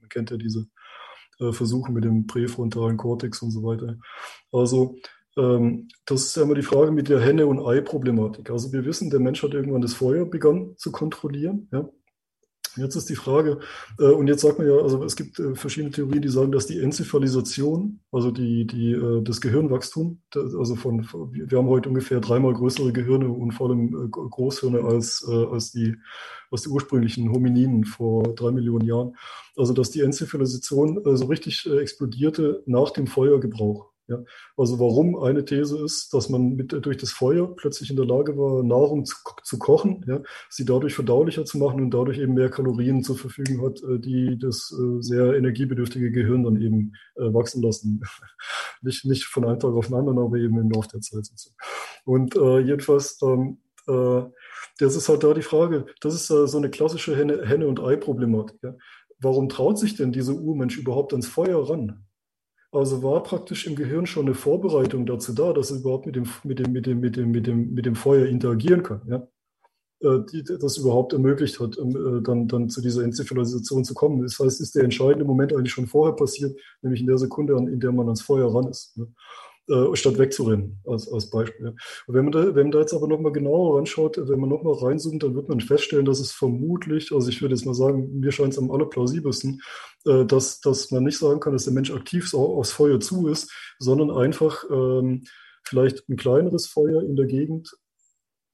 man 0.00 0.08
kennt 0.08 0.30
ja 0.30 0.36
diese 0.36 0.66
äh, 1.40 1.52
Versuche 1.52 1.92
mit 1.92 2.04
dem 2.04 2.26
präfrontalen 2.26 2.96
Kortex 2.96 3.42
und 3.42 3.50
so 3.50 3.62
weiter. 3.62 3.96
Also 4.50 4.96
ähm, 5.36 5.88
das 6.04 6.24
ist 6.24 6.36
ja 6.36 6.42
immer 6.42 6.54
die 6.54 6.62
Frage 6.62 6.92
mit 6.92 7.08
der 7.08 7.20
Henne- 7.20 7.46
und 7.46 7.60
Ei-Problematik. 7.60 8.50
Also 8.50 8.72
wir 8.72 8.84
wissen, 8.84 9.10
der 9.10 9.20
Mensch 9.20 9.42
hat 9.42 9.54
irgendwann 9.54 9.82
das 9.82 9.94
Feuer 9.94 10.26
begonnen 10.26 10.76
zu 10.76 10.92
kontrollieren. 10.92 11.68
Ja? 11.72 11.88
Jetzt 12.76 12.96
ist 12.96 13.08
die 13.10 13.16
Frage, 13.16 13.60
äh, 13.98 14.04
und 14.04 14.28
jetzt 14.28 14.40
sagt 14.42 14.58
man 14.58 14.66
ja, 14.66 14.76
also 14.76 15.04
es 15.04 15.16
gibt 15.16 15.38
äh, 15.38 15.54
verschiedene 15.54 15.92
Theorien, 15.92 16.22
die 16.22 16.28
sagen, 16.28 16.52
dass 16.52 16.66
die 16.66 16.80
Enzephalisation, 16.80 18.00
also 18.10 18.30
die, 18.30 18.66
die, 18.66 18.92
äh, 18.92 19.22
das 19.22 19.40
Gehirnwachstum, 19.40 20.20
das, 20.30 20.54
also 20.54 20.74
von, 20.76 21.06
wir 21.32 21.58
haben 21.58 21.68
heute 21.68 21.88
ungefähr 21.88 22.20
dreimal 22.20 22.54
größere 22.54 22.92
Gehirne 22.92 23.28
und 23.28 23.52
vor 23.52 23.68
allem 23.68 24.06
äh, 24.06 24.08
Großhirne 24.08 24.80
als, 24.80 25.26
äh, 25.28 25.44
als, 25.46 25.72
die, 25.72 25.96
als 26.50 26.62
die 26.62 26.70
ursprünglichen 26.70 27.30
Homininen 27.30 27.84
vor 27.84 28.34
drei 28.34 28.50
Millionen 28.50 28.86
Jahren. 28.86 29.16
Also 29.56 29.74
dass 29.74 29.90
die 29.90 30.00
Enzephalisation 30.00 31.04
äh, 31.04 31.16
so 31.16 31.26
richtig 31.26 31.66
explodierte 31.66 32.62
nach 32.66 32.90
dem 32.90 33.06
Feuergebrauch. 33.06 33.91
Ja, 34.08 34.18
also 34.56 34.80
warum 34.80 35.16
eine 35.22 35.44
These 35.44 35.82
ist, 35.84 36.12
dass 36.12 36.28
man 36.28 36.56
mit, 36.56 36.72
durch 36.72 36.96
das 36.96 37.12
Feuer 37.12 37.54
plötzlich 37.54 37.88
in 37.88 37.96
der 37.96 38.04
Lage 38.04 38.36
war, 38.36 38.64
Nahrung 38.64 39.04
zu, 39.04 39.14
zu 39.44 39.58
kochen, 39.58 40.04
ja, 40.08 40.22
sie 40.50 40.64
dadurch 40.64 40.94
verdaulicher 40.94 41.44
zu 41.44 41.58
machen 41.58 41.80
und 41.80 41.90
dadurch 41.92 42.18
eben 42.18 42.34
mehr 42.34 42.50
Kalorien 42.50 43.04
zur 43.04 43.16
Verfügung 43.16 43.64
hat, 43.64 43.80
äh, 43.82 44.00
die 44.00 44.38
das 44.38 44.74
äh, 44.76 45.00
sehr 45.00 45.34
energiebedürftige 45.34 46.10
Gehirn 46.10 46.42
dann 46.42 46.60
eben 46.60 46.94
äh, 47.14 47.32
wachsen 47.32 47.62
lassen. 47.62 48.02
nicht, 48.82 49.04
nicht 49.04 49.24
von 49.24 49.44
einem 49.44 49.60
Tag 49.60 49.72
auf 49.72 49.86
den 49.86 49.94
anderen, 49.94 50.18
aber 50.18 50.36
eben 50.36 50.58
im 50.58 50.70
Laufe 50.70 50.88
der 50.88 51.00
Zeit. 51.00 51.30
Und 52.04 52.34
äh, 52.34 52.58
jedenfalls, 52.58 53.20
ähm, 53.22 53.58
äh, 53.86 54.22
das 54.78 54.96
ist 54.96 55.08
halt 55.08 55.22
da 55.22 55.32
die 55.32 55.42
Frage, 55.42 55.86
das 56.00 56.14
ist 56.14 56.30
äh, 56.30 56.48
so 56.48 56.58
eine 56.58 56.70
klassische 56.70 57.16
Henne-, 57.16 57.46
Henne 57.46 57.68
und 57.68 57.80
Ei-Problematik. 57.80 58.58
Ja. 58.62 58.74
Warum 59.20 59.48
traut 59.48 59.78
sich 59.78 59.94
denn 59.94 60.10
dieser 60.10 60.34
Urmensch 60.34 60.76
überhaupt 60.76 61.12
ans 61.12 61.28
Feuer 61.28 61.68
ran? 61.68 62.04
Also 62.72 63.02
war 63.02 63.22
praktisch 63.22 63.66
im 63.66 63.76
Gehirn 63.76 64.06
schon 64.06 64.26
eine 64.26 64.34
Vorbereitung 64.34 65.04
dazu 65.04 65.34
da, 65.34 65.52
dass 65.52 65.70
er 65.70 65.78
überhaupt 65.78 66.06
mit 66.06 66.16
dem, 66.16 66.26
mit 66.42 66.58
dem, 66.58 66.72
mit 66.72 66.86
dem, 66.86 67.00
mit 67.00 67.16
dem, 67.16 67.30
mit 67.30 67.46
dem, 67.46 67.74
mit 67.74 67.84
dem 67.84 67.94
Feuer 67.94 68.26
interagieren 68.26 68.82
kann, 68.82 69.02
ja? 69.06 69.28
Äh, 70.02 70.24
die 70.32 70.42
das 70.42 70.78
überhaupt 70.78 71.12
ermöglicht 71.12 71.60
hat, 71.60 71.76
äh, 71.76 72.22
dann, 72.22 72.48
dann 72.48 72.70
zu 72.70 72.80
dieser 72.80 73.04
Enzephalisation 73.04 73.84
zu 73.84 73.94
kommen. 73.94 74.22
Das 74.22 74.38
heißt, 74.38 74.60
ist 74.60 74.74
der 74.74 74.84
entscheidende 74.84 75.24
Moment 75.24 75.52
eigentlich 75.52 75.72
schon 75.72 75.86
vorher 75.86 76.16
passiert, 76.16 76.58
nämlich 76.80 77.02
in 77.02 77.06
der 77.06 77.18
Sekunde, 77.18 77.54
in 77.56 77.78
der 77.78 77.92
man 77.92 78.06
ans 78.06 78.22
Feuer 78.22 78.52
ran 78.52 78.68
ist. 78.68 78.96
Ne? 78.96 79.06
Äh, 79.68 79.94
statt 79.94 80.18
wegzurennen, 80.18 80.80
als, 80.84 81.10
als 81.10 81.30
Beispiel. 81.30 81.68
Und 82.06 82.14
wenn 82.14 82.24
man, 82.24 82.32
da, 82.32 82.54
wenn 82.54 82.64
man 82.64 82.72
da 82.72 82.80
jetzt 82.80 82.94
aber 82.94 83.06
nochmal 83.06 83.32
genauer 83.32 83.78
anschaut, 83.78 84.16
wenn 84.18 84.40
man 84.40 84.48
nochmal 84.48 84.74
reinzoomt, 84.74 85.22
dann 85.22 85.36
wird 85.36 85.48
man 85.48 85.60
feststellen, 85.60 86.04
dass 86.04 86.18
es 86.18 86.32
vermutlich, 86.32 87.12
also 87.12 87.28
ich 87.28 87.40
würde 87.40 87.54
jetzt 87.54 87.64
mal 87.64 87.74
sagen, 87.74 88.18
mir 88.18 88.32
scheint 88.32 88.52
es 88.54 88.58
am 88.58 88.72
allerplausibelsten, 88.72 89.62
äh, 90.06 90.24
dass, 90.24 90.60
dass 90.60 90.90
man 90.90 91.04
nicht 91.04 91.18
sagen 91.18 91.38
kann, 91.38 91.52
dass 91.52 91.64
der 91.64 91.72
Mensch 91.72 91.92
aktiv 91.92 92.34
aufs 92.34 92.72
Feuer 92.72 92.98
zu 92.98 93.28
ist, 93.28 93.52
sondern 93.78 94.10
einfach 94.10 94.64
ähm, 94.68 95.22
vielleicht 95.62 96.08
ein 96.08 96.16
kleineres 96.16 96.66
Feuer 96.66 97.02
in 97.02 97.14
der 97.14 97.26
Gegend 97.26 97.72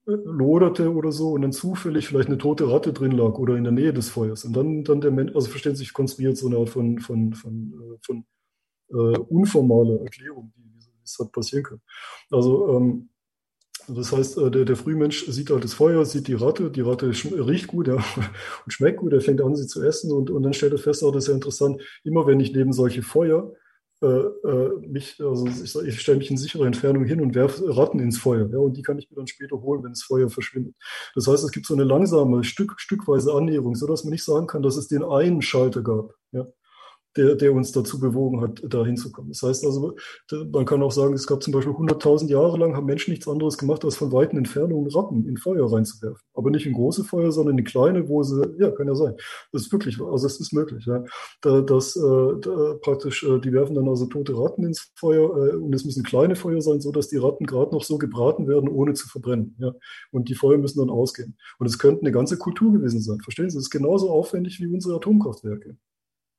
äh, 0.07 0.13
loderte 0.13 0.93
oder 0.93 1.11
so 1.11 1.31
und 1.31 1.41
dann 1.41 1.53
zufällig 1.53 2.09
vielleicht 2.09 2.29
eine 2.29 2.39
tote 2.39 2.71
Ratte 2.71 2.93
drin 2.93 3.13
lag 3.13 3.39
oder 3.39 3.57
in 3.57 3.65
der 3.65 3.73
Nähe 3.73 3.95
des 3.95 4.11
Feuers. 4.11 4.45
Und 4.45 4.55
dann, 4.55 4.85
dann 4.85 5.01
der 5.01 5.11
Mensch, 5.11 5.35
also 5.35 5.49
verstehen 5.49 5.75
Sie, 5.75 5.85
sich 5.85 5.95
konstruiert 5.95 6.37
so 6.37 6.49
eine 6.49 6.59
Art 6.59 6.69
von, 6.69 6.99
von, 6.99 7.33
von, 7.33 7.73
äh, 7.73 7.99
von, 8.03 8.25
von 8.89 9.15
äh, 9.15 9.19
unformaler 9.19 10.01
Erklärung, 10.01 10.53
die 10.57 10.78
das 11.17 11.25
hat 11.25 11.33
passieren 11.33 11.65
können. 11.65 11.83
Also 12.31 12.77
ähm, 12.77 13.09
das 13.89 14.13
heißt, 14.13 14.39
äh, 14.39 14.51
der, 14.51 14.65
der 14.65 14.77
Frühmensch 14.77 15.27
sieht 15.27 15.51
halt 15.51 15.65
das 15.65 15.75
Feuer, 15.75 16.05
sieht 16.05 16.29
die 16.29 16.35
Ratte, 16.35 16.71
die 16.71 16.83
Ratte 16.83 17.07
riecht 17.09 17.69
gut 17.69 17.89
ja, 17.89 17.95
und 18.65 18.73
schmeckt 18.73 18.99
gut, 18.99 19.13
er 19.13 19.21
fängt 19.21 19.41
an, 19.41 19.57
sie 19.57 19.67
zu 19.67 19.83
essen 19.83 20.13
und, 20.13 20.31
und 20.31 20.43
dann 20.43 20.53
stellt 20.53 20.73
er 20.73 20.79
fest, 20.79 21.03
oh, 21.03 21.11
das 21.11 21.25
ist 21.25 21.29
ja 21.29 21.35
interessant, 21.35 21.81
immer 22.05 22.27
wenn 22.27 22.41
ich 22.41 22.53
neben 22.53 22.73
solche 22.73 23.03
Feuer 23.03 23.53
äh, 24.03 24.07
äh 24.07 24.79
mich, 24.87 25.17
also 25.21 25.47
ich, 25.47 25.75
ich 25.75 26.01
stelle 26.01 26.19
mich 26.19 26.31
in 26.31 26.37
sicherer 26.37 26.67
Entfernung 26.67 27.05
hin 27.05 27.21
und 27.21 27.35
werfe 27.35 27.77
Ratten 27.77 27.99
ins 27.99 28.19
Feuer, 28.19 28.49
ja, 28.53 28.59
und 28.59 28.77
die 28.77 28.83
kann 28.83 28.99
ich 28.99 29.11
mir 29.11 29.17
dann 29.17 29.27
später 29.27 29.61
holen, 29.63 29.83
wenn 29.83 29.93
das 29.93 30.03
Feuer 30.03 30.29
verschwindet. 30.29 30.75
Das 31.15 31.27
heißt, 31.27 31.43
es 31.43 31.51
gibt 31.51 31.67
so 31.67 31.75
eine 31.75 31.85
langsame, 31.85 32.45
Stück, 32.45 32.75
stückweise 32.79 33.33
Annäherung, 33.33 33.75
sodass 33.75 34.05
man 34.05 34.13
nicht 34.13 34.25
sagen 34.25 34.47
kann, 34.47 34.63
dass 34.63 34.77
es 34.77 34.89
den 34.89 35.03
einen 35.03 35.41
Schalter 35.41 35.83
gab. 35.83 36.13
Ja 36.33 36.47
der, 37.17 37.35
der 37.35 37.53
uns 37.53 37.73
dazu 37.73 37.99
bewogen 37.99 38.41
hat, 38.41 38.63
da 38.69 38.85
hinzukommen. 38.85 39.33
Das 39.33 39.43
heißt 39.43 39.65
also, 39.65 39.97
man 40.53 40.65
kann 40.67 40.83
auch 40.83 40.93
sagen, 40.93 41.15
es 41.15 41.27
gab 41.27 41.43
zum 41.43 41.53
Beispiel 41.53 41.73
100.000 41.73 42.29
Jahre 42.29 42.59
lang 42.59 42.77
haben 42.77 42.87
Menschen 42.87 43.11
nichts 43.11 43.29
anderes 43.29 43.59
gemacht, 43.59 43.85
als 43.85 43.97
von 43.97 44.13
weiten 44.13 44.37
Entfernungen 44.37 44.91
Ratten 44.91 45.27
in 45.27 45.37
Feuer 45.37 45.73
reinzuwerfen. 45.73 46.21
Aber 46.35 46.51
nicht 46.51 46.67
in 46.67 46.75
große 46.75 47.05
Feuer, 47.05 47.33
sondern 47.33 47.59
in 47.59 47.65
kleine, 47.65 48.09
wo 48.09 48.23
sie, 48.23 48.43
ja, 48.59 48.71
kann 48.71 48.87
ja 48.87 48.95
sein. 48.95 49.15
Das 49.53 49.63
ist 49.63 49.73
wirklich, 49.73 50.01
also 50.01 50.27
es 50.27 50.41
ist 50.41 50.53
möglich, 50.53 50.85
ja. 50.87 51.05
Da, 51.41 51.61
das, 51.61 51.97
äh, 51.97 52.01
da 52.41 52.75
praktisch, 52.81 53.25
äh, 53.25 53.41
die 53.41 53.53
werfen 53.53 53.75
dann 53.75 53.89
also 53.89 54.07
tote 54.07 54.39
Ratten 54.39 54.65
ins 54.65 54.93
Feuer 54.97 55.37
äh, 55.37 55.57
und 55.57 55.75
es 55.75 55.85
müssen 55.85 56.05
kleine 56.05 56.37
Feuer 56.37 56.61
sein, 56.61 56.81
so 56.81 56.93
dass 56.93 57.09
die 57.09 57.17
Ratten 57.17 57.47
gerade 57.47 57.73
noch 57.73 57.85
so 57.85 57.99
gebraten 57.99 58.47
werden, 58.47 58.69
ohne 58.69 58.95
zu 58.95 59.09
verbrennen, 59.09 59.57
ja. 59.59 59.73
Und 60.13 60.29
die 60.29 60.35
Feuer 60.35 60.59
müssen 60.59 60.79
dann 60.79 60.91
ausgehen. 60.91 61.37
Und 61.59 61.67
es 61.67 61.79
könnte 61.79 62.03
eine 62.03 62.13
ganze 62.13 62.39
Kultur 62.39 62.73
gewesen 62.73 63.01
sein. 63.01 63.21
Verstehen 63.21 63.51
Sie? 63.51 63.59
Es 63.59 63.65
ist 63.65 63.71
genauso 63.71 64.11
aufwendig 64.11 64.61
wie 64.61 64.67
unsere 64.67 64.97
Atomkraftwerke. 64.97 65.77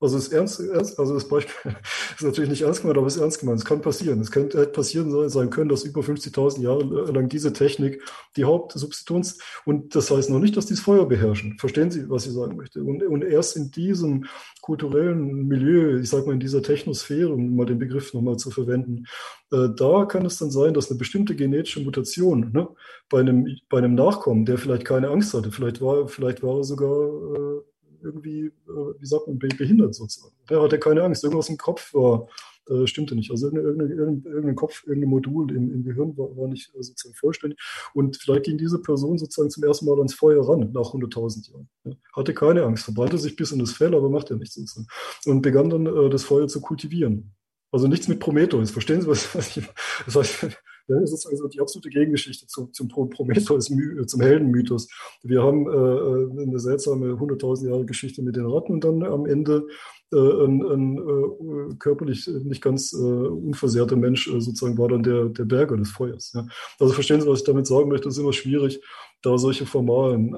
Also 0.01 0.15
das, 0.15 0.29
ernst, 0.29 0.61
also 0.61 1.13
das 1.13 1.27
Beispiel 1.27 1.75
ist 2.15 2.23
natürlich 2.23 2.49
nicht 2.49 2.61
ernst 2.61 2.81
gemeint, 2.81 2.97
aber 2.97 3.07
es 3.07 3.15
ist 3.15 3.21
ernst 3.21 3.39
gemeint. 3.39 3.59
Es 3.59 3.65
kann 3.65 3.81
passieren. 3.81 4.21
Es 4.21 4.31
könnte 4.31 4.65
passieren 4.67 5.29
sein 5.29 5.49
können, 5.49 5.69
dass 5.69 5.83
über 5.83 6.01
50.000 6.01 6.61
Jahre 6.61 7.11
lang 7.11 7.27
diese 7.27 7.51
Technik 7.51 8.01
die 8.37 8.45
Hauptsubstitutions 8.45 9.39
und 9.65 9.95
das 9.95 10.09
heißt 10.09 10.29
noch 10.29 10.39
nicht, 10.39 10.55
dass 10.55 10.67
die 10.67 10.73
das 10.73 10.83
Feuer 10.83 11.07
beherrschen. 11.07 11.57
Verstehen 11.59 11.91
Sie, 11.91 12.09
was 12.09 12.25
ich 12.25 12.33
sagen 12.33 12.55
möchte? 12.55 12.81
Und, 12.81 13.03
und 13.03 13.23
erst 13.23 13.57
in 13.57 13.71
diesem 13.71 14.25
kulturellen 14.61 15.47
Milieu, 15.47 15.99
ich 15.99 16.09
sage 16.09 16.27
mal 16.27 16.33
in 16.33 16.39
dieser 16.39 16.61
Technosphäre, 16.61 17.33
um 17.33 17.55
mal 17.55 17.65
den 17.65 17.79
Begriff 17.79 18.13
nochmal 18.13 18.37
zu 18.37 18.51
verwenden, 18.51 19.05
äh, 19.51 19.67
da 19.75 20.05
kann 20.05 20.25
es 20.25 20.37
dann 20.37 20.51
sein, 20.51 20.73
dass 20.73 20.89
eine 20.89 20.97
bestimmte 20.97 21.35
genetische 21.35 21.81
Mutation 21.81 22.51
ne, 22.53 22.69
bei, 23.09 23.19
einem, 23.19 23.47
bei 23.69 23.79
einem 23.79 23.95
Nachkommen, 23.95 24.45
der 24.45 24.57
vielleicht 24.57 24.85
keine 24.85 25.09
Angst 25.09 25.33
hatte, 25.33 25.51
vielleicht 25.51 25.81
war, 25.81 26.07
vielleicht 26.07 26.41
war 26.41 26.57
er 26.57 26.63
sogar 26.63 27.07
äh, 27.35 27.61
irgendwie, 28.03 28.45
äh, 28.45 28.93
wie 28.99 29.05
sagt 29.05 29.27
man, 29.27 29.39
behindert 29.39 29.95
sozusagen. 29.95 30.35
Der 30.49 30.61
hatte 30.61 30.79
keine 30.79 31.03
Angst, 31.03 31.23
irgendwas 31.23 31.49
im 31.49 31.57
Kopf 31.57 31.93
war, 31.93 32.27
äh, 32.69 32.87
stimmte 32.87 33.15
nicht. 33.15 33.31
Also 33.31 33.47
irgendein, 33.47 33.91
irgendein, 33.91 34.55
Kopf, 34.55 34.83
irgendein 34.85 35.09
Modul 35.09 35.51
im, 35.51 35.73
im 35.73 35.83
Gehirn 35.83 36.17
war, 36.17 36.35
war 36.37 36.47
nicht 36.47 36.73
äh, 36.75 36.83
sozusagen 36.83 37.15
vollständig. 37.15 37.59
Und 37.93 38.17
vielleicht 38.17 38.43
ging 38.43 38.57
diese 38.57 38.79
Person 38.79 39.17
sozusagen 39.17 39.49
zum 39.49 39.63
ersten 39.63 39.85
Mal 39.85 39.97
ans 39.97 40.13
Feuer 40.13 40.47
ran, 40.47 40.71
nach 40.71 40.93
100.000 40.93 41.51
Jahren. 41.51 41.69
Ja. 41.85 41.93
Hatte 42.13 42.33
keine 42.33 42.63
Angst, 42.63 42.83
verbrannte 42.83 43.17
sich 43.17 43.35
bis 43.35 43.51
in 43.51 43.59
das 43.59 43.71
Fell, 43.71 43.95
aber 43.95 44.09
macht 44.09 44.29
ja 44.29 44.35
nichts 44.35 44.55
sozusagen. 44.55 44.87
Und 45.25 45.41
begann 45.41 45.69
dann 45.69 45.85
äh, 45.85 46.09
das 46.09 46.23
Feuer 46.23 46.47
zu 46.47 46.61
kultivieren. 46.61 47.31
Also 47.71 47.87
nichts 47.87 48.07
mit 48.07 48.19
Prometheus. 48.19 48.71
Verstehen 48.71 49.01
Sie, 49.01 49.07
was, 49.07 49.33
was 49.35 49.57
ich, 49.57 49.63
das 50.05 50.15
heißt, 50.15 50.57
das 50.89 51.13
ist 51.13 51.25
also 51.27 51.47
die 51.47 51.61
absolute 51.61 51.89
Gegengeschichte 51.89 52.47
zum, 52.47 52.73
zum 52.73 52.87
Prometheus, 52.87 53.69
äh, 53.69 54.05
zum 54.05 54.21
Heldenmythos. 54.21 54.89
Wir 55.23 55.43
haben 55.43 55.67
äh, 55.67 55.71
äh 55.71 56.43
eine 56.43 56.59
seltsame 56.59 57.13
100.000 57.13 57.69
Jahre 57.69 57.85
Geschichte 57.85 58.21
mit 58.21 58.35
den 58.35 58.45
Ratten 58.45 58.73
und 58.73 58.83
dann 58.83 59.03
am 59.03 59.25
Ende 59.25 59.67
äh, 60.11 60.17
ein, 60.17 60.63
ein 60.63 60.97
äh, 60.97 61.75
körperlich 61.75 62.27
nicht 62.27 62.63
ganz 62.63 62.93
äh, 62.93 62.97
unversehrter 62.97 63.95
Mensch 63.95 64.25
sozusagen 64.25 64.77
war 64.77 64.87
dann 64.87 65.03
der, 65.03 65.25
der 65.25 65.45
Berger 65.45 65.77
des 65.77 65.91
Feuers. 65.91 66.33
Ja. 66.33 66.47
Also 66.79 66.93
verstehen 66.93 67.21
Sie, 67.21 67.27
was 67.27 67.39
ich 67.39 67.45
damit 67.45 67.67
sagen 67.67 67.89
möchte? 67.89 68.09
Es 68.09 68.15
ist 68.15 68.21
immer 68.21 68.33
schwierig, 68.33 68.81
da 69.21 69.37
solche 69.37 69.65
formalen, 69.65 70.33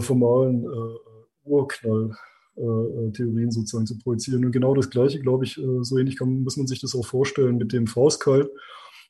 formalen 0.00 0.66
Urknall 1.44 2.14
Theorien 2.56 3.50
sozusagen 3.50 3.86
zu 3.86 3.98
projizieren. 3.98 4.44
Und 4.44 4.52
genau 4.52 4.74
das 4.74 4.90
Gleiche, 4.90 5.20
glaube 5.20 5.44
ich, 5.44 5.60
so 5.82 5.98
ähnlich 5.98 6.16
kann, 6.16 6.42
muss 6.42 6.56
man 6.56 6.66
sich 6.66 6.80
das 6.80 6.94
auch 6.94 7.04
vorstellen 7.04 7.58
mit 7.58 7.72
dem 7.72 7.86
Faustkeil, 7.86 8.48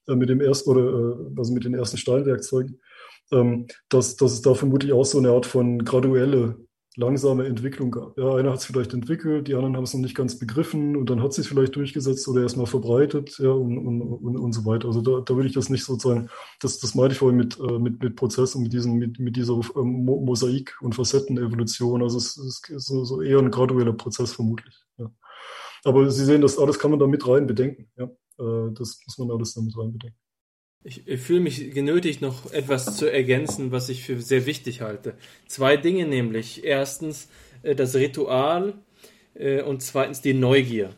mit 0.08 0.28
dem 0.28 0.41
ersten 0.41 0.70
oder 0.70 1.18
also 1.36 1.52
mit 1.52 1.65
den 1.65 1.75
ersten 1.75 1.97
Steinwerkzeugen, 1.97 2.81
ähm, 3.33 3.66
dass, 3.89 4.16
dass 4.16 4.33
es 4.33 4.42
da 4.42 4.55
vermutlich 4.55 4.92
auch 4.92 5.05
so 5.05 5.18
eine 5.18 5.31
Art 5.31 5.47
von 5.47 5.84
graduelle 5.84 6.57
langsame 6.97 7.47
Entwicklung 7.47 7.91
gab. 7.91 8.16
Ja, 8.18 8.34
einer 8.34 8.50
hat 8.50 8.58
es 8.58 8.65
vielleicht 8.65 8.94
entwickelt, 8.94 9.49
die 9.49 9.55
anderen 9.55 9.76
haben 9.76 9.84
es 9.84 9.92
noch 9.92 10.00
nicht 10.00 10.15
ganz 10.15 10.39
begriffen 10.39 10.97
und 10.97 11.10
dann 11.10 11.23
hat 11.23 11.31
es 11.31 11.36
sich 11.36 11.49
vielleicht 11.49 11.76
durchgesetzt 11.76 12.26
oder 12.26 12.42
erstmal 12.42 12.66
verbreitet 12.66 13.39
ja, 13.39 13.50
und, 13.50 13.78
und, 13.78 14.00
und, 14.02 14.36
und 14.36 14.52
so 14.52 14.65
weiter. 14.65 14.89
Also 14.89 15.02
da, 15.02 15.20
da 15.20 15.36
würde 15.36 15.49
ich 15.49 15.55
das 15.55 15.68
nicht 15.68 15.84
sozusagen, 15.84 16.28
das, 16.60 16.78
das 16.78 16.94
meinte 16.94 17.12
ich 17.12 17.18
vorhin 17.18 17.36
mit, 17.36 17.58
äh, 17.60 17.78
mit, 17.78 18.02
mit 18.02 18.16
Prozess 18.16 18.55
und 18.55 18.62
mit, 18.62 18.73
diesen, 18.73 18.94
mit, 18.94 19.18
mit 19.18 19.36
dieser 19.36 19.60
ähm, 19.76 20.05
Mosaik- 20.07 20.76
und 20.81 20.94
Facettenevolution. 20.94 22.02
Also 22.02 22.16
es, 22.16 22.39
es 22.39 22.62
ist 22.68 22.86
so, 22.86 23.05
so 23.05 23.20
eher 23.20 23.39
ein 23.39 23.50
gradueller 23.50 23.92
Prozess 23.92 24.33
vermutlich. 24.33 24.75
Ja. 24.97 25.10
Aber 25.84 26.10
Sie 26.10 26.25
sehen, 26.25 26.41
das 26.41 26.58
alles 26.58 26.78
kann 26.78 26.91
man 26.91 27.00
da 27.00 27.07
mit 27.07 27.26
rein 27.28 27.47
bedenken. 27.47 27.91
Ja. 27.97 28.05
Äh, 28.39 28.73
das 28.73 29.00
muss 29.05 29.18
man 29.18 29.31
alles 29.31 29.52
da 29.52 29.60
mit 29.60 29.76
rein 29.76 29.92
bedenken. 29.92 30.18
Ich, 30.89 31.02
fühle 31.20 31.40
mich 31.40 31.74
genötigt, 31.74 32.23
noch 32.23 32.52
etwas 32.52 32.97
zu 32.97 33.10
ergänzen, 33.10 33.73
was 33.73 33.89
ich 33.89 34.05
für 34.05 34.20
sehr 34.20 34.47
wichtig 34.47 34.82
halte. 34.82 35.15
Zwei 35.48 35.76
Dinge 35.76 36.06
nämlich. 36.06 36.62
Erstens 36.62 37.28
äh, 37.65 37.74
das 37.74 37.97
Ritual 37.97 38.74
äh, 39.34 39.62
und 39.62 39.82
zweitens 39.82 40.20
die 40.20 40.32
Neugier. 40.32 40.94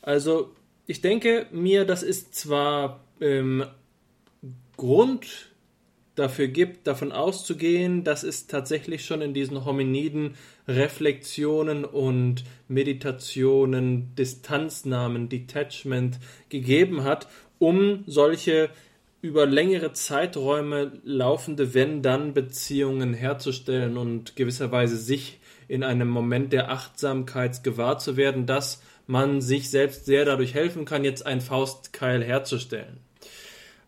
Also 0.00 0.50
ich 0.88 1.02
denke 1.02 1.46
mir, 1.52 1.84
das 1.84 2.02
ist 2.02 2.34
zwar 2.34 3.04
ähm, 3.20 3.64
Grund 4.76 5.52
dafür 6.16 6.48
gibt, 6.48 6.88
davon 6.88 7.12
auszugehen, 7.12 8.02
dass 8.02 8.24
es 8.24 8.48
tatsächlich 8.48 9.04
schon 9.04 9.22
in 9.22 9.34
diesen 9.34 9.64
Hominiden 9.64 10.34
Reflexionen 10.66 11.84
und 11.84 12.42
Meditationen, 12.66 14.16
Distanznahmen, 14.16 15.28
Detachment 15.28 16.18
gegeben 16.48 17.04
hat, 17.04 17.28
um 17.60 18.02
solche 18.08 18.70
über 19.22 19.46
längere 19.46 19.92
Zeiträume 19.92 21.00
laufende 21.04 21.74
Wenn-Dann-Beziehungen 21.74 23.14
herzustellen 23.14 23.96
und 23.96 24.34
gewisserweise 24.34 24.96
sich 24.96 25.40
in 25.68 25.84
einem 25.84 26.08
Moment 26.08 26.52
der 26.52 26.70
Achtsamkeit 26.70 27.62
gewahr 27.62 27.98
zu 27.98 28.16
werden, 28.16 28.46
dass 28.46 28.82
man 29.06 29.40
sich 29.40 29.70
selbst 29.70 30.06
sehr 30.06 30.24
dadurch 30.24 30.54
helfen 30.54 30.84
kann, 30.84 31.04
jetzt 31.04 31.24
ein 31.24 31.40
Faustkeil 31.40 32.22
herzustellen. 32.22 32.98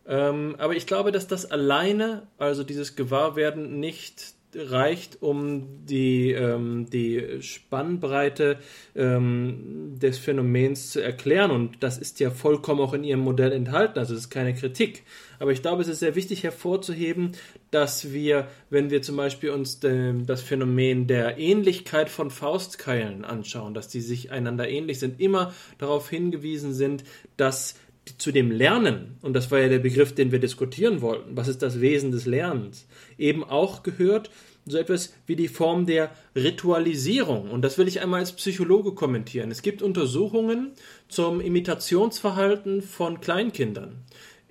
Ähm, 0.06 0.54
aber 0.58 0.76
ich 0.76 0.86
glaube, 0.86 1.10
dass 1.10 1.26
das 1.26 1.50
alleine, 1.50 2.28
also 2.38 2.62
dieses 2.62 2.94
Gewahrwerden, 2.94 3.80
nicht 3.80 4.33
reicht, 4.56 5.22
um 5.22 5.84
die, 5.86 6.32
ähm, 6.32 6.88
die 6.90 7.40
Spannbreite 7.40 8.58
ähm, 8.94 9.94
des 9.98 10.18
Phänomens 10.18 10.90
zu 10.90 11.00
erklären. 11.00 11.50
Und 11.50 11.82
das 11.82 11.98
ist 11.98 12.20
ja 12.20 12.30
vollkommen 12.30 12.80
auch 12.80 12.94
in 12.94 13.04
Ihrem 13.04 13.20
Modell 13.20 13.52
enthalten. 13.52 13.98
Also 13.98 14.14
es 14.14 14.20
ist 14.20 14.30
keine 14.30 14.54
Kritik. 14.54 15.02
Aber 15.38 15.52
ich 15.52 15.62
glaube, 15.62 15.82
es 15.82 15.88
ist 15.88 16.00
sehr 16.00 16.14
wichtig 16.14 16.42
hervorzuheben, 16.42 17.32
dass 17.70 18.12
wir, 18.12 18.48
wenn 18.70 18.90
wir 18.90 19.02
zum 19.02 19.16
Beispiel 19.16 19.50
uns 19.50 19.80
das 19.80 20.40
Phänomen 20.40 21.06
der 21.06 21.38
Ähnlichkeit 21.38 22.08
von 22.08 22.30
Faustkeilen 22.30 23.24
anschauen, 23.24 23.74
dass 23.74 23.88
die 23.88 24.00
sich 24.00 24.30
einander 24.30 24.68
ähnlich 24.68 25.00
sind, 25.00 25.20
immer 25.20 25.52
darauf 25.78 26.08
hingewiesen 26.08 26.72
sind, 26.72 27.04
dass 27.36 27.74
zu 28.18 28.32
dem 28.32 28.50
Lernen, 28.50 29.16
und 29.22 29.32
das 29.32 29.50
war 29.50 29.60
ja 29.60 29.68
der 29.68 29.78
Begriff, 29.78 30.14
den 30.14 30.30
wir 30.30 30.38
diskutieren 30.38 31.00
wollten, 31.00 31.36
was 31.36 31.48
ist 31.48 31.62
das 31.62 31.80
Wesen 31.80 32.10
des 32.10 32.26
Lernens, 32.26 32.86
eben 33.18 33.44
auch 33.44 33.82
gehört 33.82 34.30
so 34.66 34.78
etwas 34.78 35.12
wie 35.26 35.36
die 35.36 35.48
Form 35.48 35.86
der 35.86 36.10
Ritualisierung. 36.34 37.50
Und 37.50 37.62
das 37.62 37.76
will 37.78 37.88
ich 37.88 38.00
einmal 38.00 38.20
als 38.20 38.32
Psychologe 38.32 38.92
kommentieren. 38.92 39.50
Es 39.50 39.62
gibt 39.62 39.82
Untersuchungen 39.82 40.72
zum 41.08 41.40
Imitationsverhalten 41.40 42.80
von 42.80 43.20
Kleinkindern. 43.20 44.04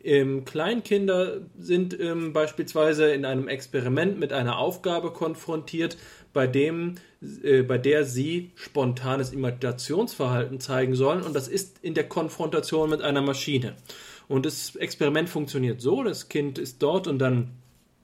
Ähm, 0.04 0.44
Kleinkinder 0.44 1.42
sind 1.58 1.98
ähm, 1.98 2.34
beispielsweise 2.34 3.14
in 3.14 3.26
einem 3.26 3.48
Experiment 3.48 4.20
mit 4.20 4.34
einer 4.34 4.58
Aufgabe 4.58 5.12
konfrontiert, 5.12 5.98
bei 6.34 6.46
dem, 6.46 6.96
äh, 7.42 7.62
bei 7.62 7.78
der 7.78 8.04
sie 8.04 8.52
spontanes 8.56 9.32
Imitationsverhalten 9.32 10.60
zeigen 10.60 10.96
sollen 10.96 11.24
und 11.24 11.34
das 11.34 11.48
ist 11.48 11.80
in 11.82 11.94
der 11.94 12.10
Konfrontation 12.10 12.90
mit 12.90 13.02
einer 13.02 13.22
Maschine. 13.22 13.76
Und 14.28 14.46
das 14.46 14.76
Experiment 14.76 15.30
funktioniert 15.30 15.80
so, 15.80 16.04
das 16.04 16.28
Kind 16.28 16.58
ist 16.58 16.84
dort 16.84 17.08
und 17.08 17.20
dann 17.20 17.52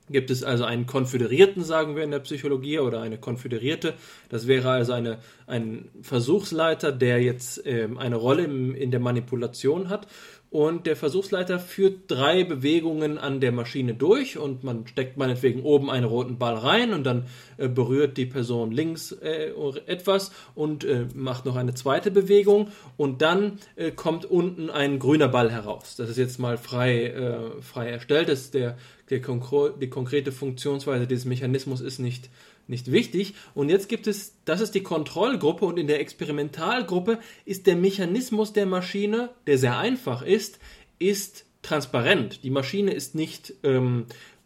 gibt 0.09 0.31
es 0.31 0.43
also 0.43 0.63
einen 0.63 0.85
Konföderierten, 0.85 1.63
sagen 1.63 1.95
wir 1.95 2.03
in 2.03 2.11
der 2.11 2.19
Psychologie, 2.19 2.79
oder 2.79 3.01
eine 3.01 3.17
Konföderierte. 3.17 3.93
Das 4.29 4.47
wäre 4.47 4.69
also 4.69 4.93
eine, 4.93 5.19
ein 5.47 5.89
Versuchsleiter, 6.01 6.91
der 6.91 7.21
jetzt 7.21 7.61
ähm, 7.65 7.97
eine 7.97 8.15
Rolle 8.15 8.43
im, 8.43 8.75
in 8.75 8.91
der 8.91 8.99
Manipulation 8.99 9.89
hat 9.89 10.07
und 10.52 10.88
der 10.88 10.95
Versuchsleiter 10.95 11.60
führt 11.60 12.10
drei 12.10 12.44
Bewegungen 12.44 13.19
an 13.19 13.40
der 13.40 13.52
Maschine 13.52 13.94
durch 13.94 14.38
und 14.38 14.64
man 14.64 14.88
steckt 14.88 15.16
meinetwegen 15.16 15.61
oben 15.61 15.92
einen 15.92 16.06
roten 16.06 16.40
Ball 16.40 16.56
rein 16.56 16.94
und 16.94 17.03
dann 17.03 17.28
äh, 17.58 17.68
berührt 17.68 18.18
die 18.18 18.26
Person 18.26 18.72
links 18.72 19.11
äh, 19.11 19.52
etwas 19.86 20.32
und 20.56 20.84
äh, 20.84 21.06
macht 21.14 21.45
noch 21.45 21.56
eine 21.56 21.76
zweite 21.76 22.10
Bewegung 22.10 22.69
und 22.98 23.22
dann 23.22 23.60
äh, 23.76 23.92
kommt 23.92 24.26
unten 24.26 24.72
ein 24.72 24.98
grüner 24.98 25.28
Ball 25.28 25.52
heraus. 25.52 25.95
Das 25.95 26.10
ist 26.10 26.18
jetzt 26.18 26.40
mal 26.40 26.58
frei, 26.58 27.06
äh, 27.06 27.61
frei 27.61 27.90
erstellt. 27.90 28.30
Das 28.30 28.50
der, 28.50 28.76
der 29.11 29.19
die 29.19 29.90
konkrete 29.90 30.32
Funktionsweise 30.32 31.06
dieses 31.06 31.26
Mechanismus 31.26 31.80
ist 31.80 32.00
nicht 32.00 32.30
nicht 32.69 32.91
wichtig. 32.91 33.33
Und 33.56 33.69
jetzt 33.69 33.89
gibt 33.89 34.07
es, 34.07 34.35
das 34.45 34.61
ist 34.61 34.75
die 34.75 34.83
Kontrollgruppe 34.83 35.65
und 35.65 35.77
in 35.77 35.88
der 35.88 35.99
Experimentalgruppe 35.99 37.19
ist 37.45 37.67
der 37.67 37.75
Mechanismus 37.75 38.53
der 38.53 38.65
Maschine, 38.65 39.30
der 39.48 39.57
sehr 39.57 39.77
einfach 39.77 40.22
ist, 40.22 40.59
ist 40.99 41.45
transparent. 41.61 42.43
Die 42.43 42.49
Maschine 42.49 42.93
ist 42.93 43.15
nicht 43.15 43.53
ähm, 43.64 44.06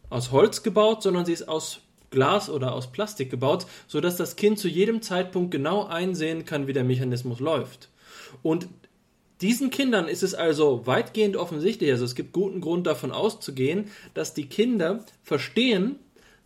aus 0.10 0.32
Holz 0.32 0.64
gebaut, 0.64 1.04
sondern 1.04 1.26
sie 1.26 1.34
ist 1.34 1.48
aus 1.48 1.82
Glas 2.10 2.50
oder 2.50 2.74
aus 2.74 2.92
Plastik 2.92 3.30
gebaut, 3.30 3.66
sodass 3.88 4.16
das 4.16 4.36
Kind 4.36 4.60
zu 4.60 4.68
jedem 4.68 5.02
Zeitpunkt 5.02 5.52
genau 5.52 5.86
einsehen 5.86 6.46
kann, 6.46 6.68
wie 6.68 6.74
der 6.74 6.84
Mechanismus 6.84 7.40
läuft. 7.40 7.90
Und 8.42 8.68
diesen 9.42 9.72
Kindern 9.72 10.08
ist 10.08 10.24
es 10.24 10.36
also 10.36 10.86
weitgehend 10.86 11.36
offensichtlich, 11.36 11.92
also 11.92 12.06
es 12.06 12.16
gibt 12.16 12.32
guten 12.32 12.62
Grund 12.62 12.88
davon 12.88 13.12
auszugehen, 13.12 13.90
dass 14.14 14.34
die 14.34 14.46
Kinder 14.46 15.04
verstehen, 15.24 15.98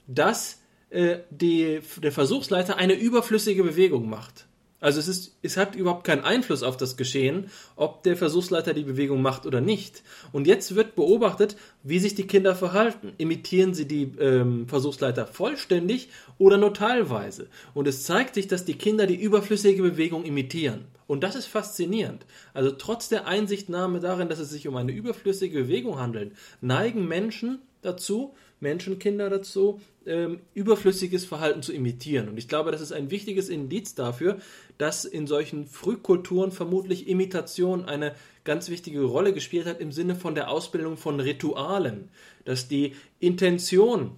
dass 0.08 0.62
äh, 0.90 1.20
die, 1.30 1.82
der 2.02 2.12
Versuchsleiter 2.12 2.78
eine 2.78 2.94
überflüssige 2.94 3.64
Bewegung 3.64 4.10
macht. 4.10 4.48
Also 4.80 5.00
es, 5.00 5.08
ist, 5.08 5.36
es 5.42 5.58
hat 5.58 5.76
überhaupt 5.76 6.04
keinen 6.04 6.24
Einfluss 6.24 6.62
auf 6.62 6.78
das 6.78 6.98
Geschehen, 6.98 7.50
ob 7.76 8.04
der 8.04 8.16
Versuchsleiter 8.16 8.76
die 8.76 8.84
Bewegung 8.84 9.24
macht 9.24 9.48
oder 9.48 9.60
nicht. 9.60 10.04
Und 10.32 10.46
jetzt 10.46 10.76
wird 10.76 10.96
beobachtet, 10.96 11.58
wie 11.82 11.98
sich 11.98 12.14
die 12.14 12.28
Kinder 12.28 12.56
verhalten. 12.56 13.14
Imitieren 13.18 13.74
sie 13.74 13.88
die 13.88 14.04
ähm, 14.20 14.68
Versuchsleiter 14.68 15.26
vollständig 15.26 16.10
oder 16.38 16.58
nur 16.58 16.76
teilweise? 16.76 17.48
Und 17.74 17.88
es 17.88 18.04
zeigt 18.04 18.36
sich, 18.36 18.48
dass 18.48 18.66
die 18.66 18.78
Kinder 18.78 19.08
die 19.08 19.16
überflüssige 19.16 19.82
Bewegung 19.82 20.26
imitieren. 20.26 20.86
Und 21.08 21.24
das 21.24 21.36
ist 21.36 21.48
faszinierend. 21.48 22.26
Also 22.54 22.70
trotz 22.70 23.10
der 23.10 23.26
Einsichtnahme 23.26 24.00
darin, 24.00 24.30
dass 24.30 24.40
es 24.40 24.52
sich 24.52 24.68
um 24.68 24.76
eine 24.76 24.92
überflüssige 24.92 25.64
Bewegung 25.64 26.00
handelt, 26.00 26.34
neigen 26.62 27.08
Menschen 27.08 27.60
dazu, 27.82 28.36
Menschenkinder 28.60 29.30
dazu, 29.30 29.80
ähm, 30.06 30.40
überflüssiges 30.54 31.26
Verhalten 31.26 31.62
zu 31.62 31.74
imitieren. 31.74 32.30
Und 32.30 32.38
ich 32.38 32.48
glaube, 32.48 32.72
das 32.72 32.82
ist 32.82 32.92
ein 32.92 33.12
wichtiges 33.12 33.50
Indiz 33.50 33.94
dafür, 33.94 34.40
dass 34.78 35.06
in 35.06 35.28
solchen 35.28 35.68
Frühkulturen 35.68 36.52
vermutlich 36.52 37.08
Imitation 37.08 37.86
eine 37.86 38.16
ganz 38.44 38.70
wichtige 38.70 39.04
Rolle 39.04 39.34
gespielt 39.34 39.68
hat 39.68 39.80
im 39.80 39.92
Sinne 39.92 40.16
von 40.16 40.34
der 40.34 40.50
Ausbildung 40.50 40.98
von 40.98 41.20
Ritualen, 41.20 42.10
dass 42.46 42.68
die 42.68 42.96
Intention 43.20 44.12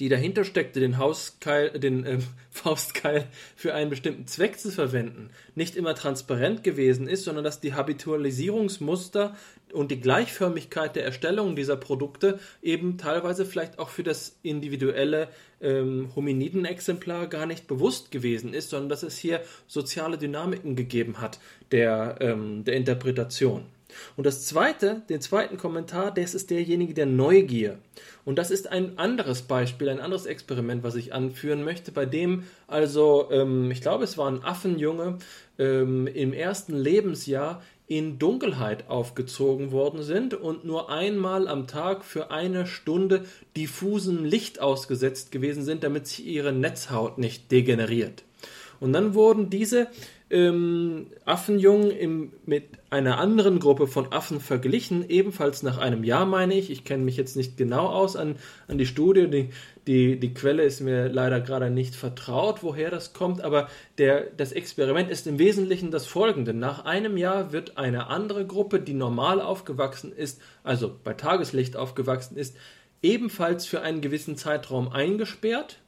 die 0.00 0.08
dahinter 0.08 0.44
steckte, 0.44 0.80
den, 0.80 0.98
Hauskeil, 0.98 1.70
den 1.78 2.04
äh, 2.04 2.18
Faustkeil 2.50 3.26
für 3.54 3.74
einen 3.74 3.90
bestimmten 3.90 4.26
Zweck 4.26 4.58
zu 4.58 4.70
verwenden, 4.70 5.30
nicht 5.54 5.76
immer 5.76 5.94
transparent 5.94 6.64
gewesen 6.64 7.08
ist, 7.08 7.24
sondern 7.24 7.44
dass 7.44 7.60
die 7.60 7.74
Habitualisierungsmuster 7.74 9.36
und 9.72 9.90
die 9.90 10.00
Gleichförmigkeit 10.00 10.96
der 10.96 11.04
Erstellung 11.04 11.56
dieser 11.56 11.76
Produkte 11.76 12.38
eben 12.62 12.98
teilweise 12.98 13.44
vielleicht 13.44 13.78
auch 13.78 13.88
für 13.88 14.02
das 14.02 14.36
individuelle 14.42 15.28
ähm, 15.60 16.10
Hominiden-Exemplar 16.14 17.26
gar 17.26 17.46
nicht 17.46 17.66
bewusst 17.66 18.10
gewesen 18.10 18.54
ist, 18.54 18.70
sondern 18.70 18.88
dass 18.88 19.02
es 19.02 19.18
hier 19.18 19.42
soziale 19.66 20.18
Dynamiken 20.18 20.76
gegeben 20.76 21.20
hat 21.20 21.40
der, 21.72 22.16
ähm, 22.20 22.64
der 22.64 22.74
Interpretation. 22.74 23.64
Und 24.16 24.26
das 24.26 24.44
zweite, 24.44 25.02
den 25.08 25.20
zweiten 25.20 25.56
Kommentar, 25.56 26.12
das 26.12 26.34
ist 26.34 26.50
derjenige 26.50 26.94
der 26.94 27.06
Neugier. 27.06 27.78
Und 28.24 28.38
das 28.38 28.50
ist 28.50 28.70
ein 28.70 28.98
anderes 28.98 29.42
Beispiel, 29.42 29.88
ein 29.88 30.00
anderes 30.00 30.26
Experiment, 30.26 30.82
was 30.82 30.96
ich 30.96 31.14
anführen 31.14 31.64
möchte, 31.64 31.92
bei 31.92 32.06
dem 32.06 32.44
also, 32.66 33.28
ähm, 33.30 33.70
ich 33.70 33.80
glaube, 33.80 34.04
es 34.04 34.18
war 34.18 34.30
ein 34.30 34.42
Affenjunge, 34.42 35.18
ähm, 35.58 36.06
im 36.06 36.32
ersten 36.32 36.76
Lebensjahr 36.76 37.62
in 37.88 38.18
Dunkelheit 38.18 38.90
aufgezogen 38.90 39.70
worden 39.70 40.02
sind 40.02 40.34
und 40.34 40.64
nur 40.64 40.90
einmal 40.90 41.46
am 41.46 41.68
Tag 41.68 42.04
für 42.04 42.30
eine 42.30 42.66
Stunde 42.66 43.24
diffusem 43.56 44.24
Licht 44.24 44.60
ausgesetzt 44.60 45.30
gewesen 45.30 45.62
sind, 45.62 45.84
damit 45.84 46.08
sich 46.08 46.26
ihre 46.26 46.52
Netzhaut 46.52 47.18
nicht 47.18 47.52
degeneriert. 47.52 48.24
Und 48.80 48.92
dann 48.92 49.14
wurden 49.14 49.50
diese 49.50 49.86
ähm, 50.28 51.06
Affenjungen 51.24 51.90
im, 51.90 52.32
mit 52.46 52.64
einer 52.90 53.18
anderen 53.18 53.60
Gruppe 53.60 53.86
von 53.86 54.12
Affen 54.12 54.40
verglichen, 54.40 55.08
ebenfalls 55.08 55.62
nach 55.62 55.78
einem 55.78 56.02
Jahr, 56.02 56.26
meine 56.26 56.54
ich. 56.54 56.70
Ich 56.70 56.84
kenne 56.84 57.04
mich 57.04 57.16
jetzt 57.16 57.36
nicht 57.36 57.56
genau 57.56 57.86
aus 57.86 58.16
an, 58.16 58.36
an 58.66 58.76
die 58.76 58.86
Studie. 58.86 59.28
Die, 59.28 59.50
die, 59.86 60.18
die 60.18 60.34
Quelle 60.34 60.64
ist 60.64 60.80
mir 60.80 61.08
leider 61.08 61.40
gerade 61.40 61.70
nicht 61.70 61.94
vertraut, 61.94 62.64
woher 62.64 62.90
das 62.90 63.12
kommt, 63.12 63.40
aber 63.40 63.68
der, 63.98 64.24
das 64.36 64.50
Experiment 64.50 65.10
ist 65.10 65.28
im 65.28 65.38
Wesentlichen 65.38 65.92
das 65.92 66.06
folgende. 66.06 66.52
Nach 66.54 66.84
einem 66.84 67.16
Jahr 67.16 67.52
wird 67.52 67.78
eine 67.78 68.08
andere 68.08 68.46
Gruppe, 68.46 68.80
die 68.80 68.94
normal 68.94 69.40
aufgewachsen 69.40 70.12
ist, 70.12 70.40
also 70.64 70.92
bei 71.04 71.14
Tageslicht 71.14 71.76
aufgewachsen 71.76 72.36
ist, 72.36 72.56
ebenfalls 73.00 73.66
für 73.66 73.82
einen 73.82 74.00
gewissen 74.00 74.36
Zeitraum 74.36 74.88
eingesperrt 74.88 75.78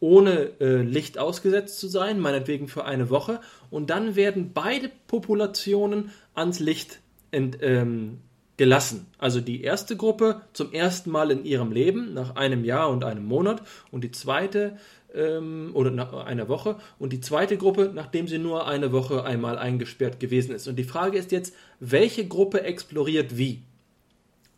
ohne 0.00 0.50
äh, 0.60 0.82
Licht 0.82 1.18
ausgesetzt 1.18 1.78
zu 1.78 1.88
sein, 1.88 2.18
meinetwegen 2.18 2.68
für 2.68 2.84
eine 2.84 3.10
Woche, 3.10 3.40
und 3.70 3.90
dann 3.90 4.16
werden 4.16 4.52
beide 4.52 4.90
Populationen 5.06 6.10
ans 6.34 6.58
Licht 6.58 7.00
ent, 7.30 7.58
ähm, 7.60 8.18
gelassen. 8.56 9.06
Also 9.16 9.40
die 9.40 9.62
erste 9.62 9.96
Gruppe 9.96 10.42
zum 10.52 10.72
ersten 10.72 11.10
Mal 11.10 11.30
in 11.30 11.46
ihrem 11.46 11.72
Leben 11.72 12.12
nach 12.12 12.36
einem 12.36 12.62
Jahr 12.64 12.90
und 12.90 13.04
einem 13.04 13.24
Monat 13.24 13.62
und 13.90 14.04
die 14.04 14.10
zweite 14.10 14.76
ähm, 15.14 15.70
oder 15.72 15.90
nach 15.90 16.12
einer 16.12 16.48
Woche 16.48 16.76
und 16.98 17.14
die 17.14 17.22
zweite 17.22 17.56
Gruppe, 17.56 17.90
nachdem 17.94 18.28
sie 18.28 18.38
nur 18.38 18.66
eine 18.66 18.92
Woche 18.92 19.24
einmal 19.24 19.58
eingesperrt 19.58 20.20
gewesen 20.20 20.54
ist. 20.54 20.68
Und 20.68 20.76
die 20.76 20.84
Frage 20.84 21.16
ist 21.16 21.32
jetzt, 21.32 21.54
welche 21.78 22.26
Gruppe 22.26 22.62
exploriert 22.62 23.38
wie? 23.38 23.62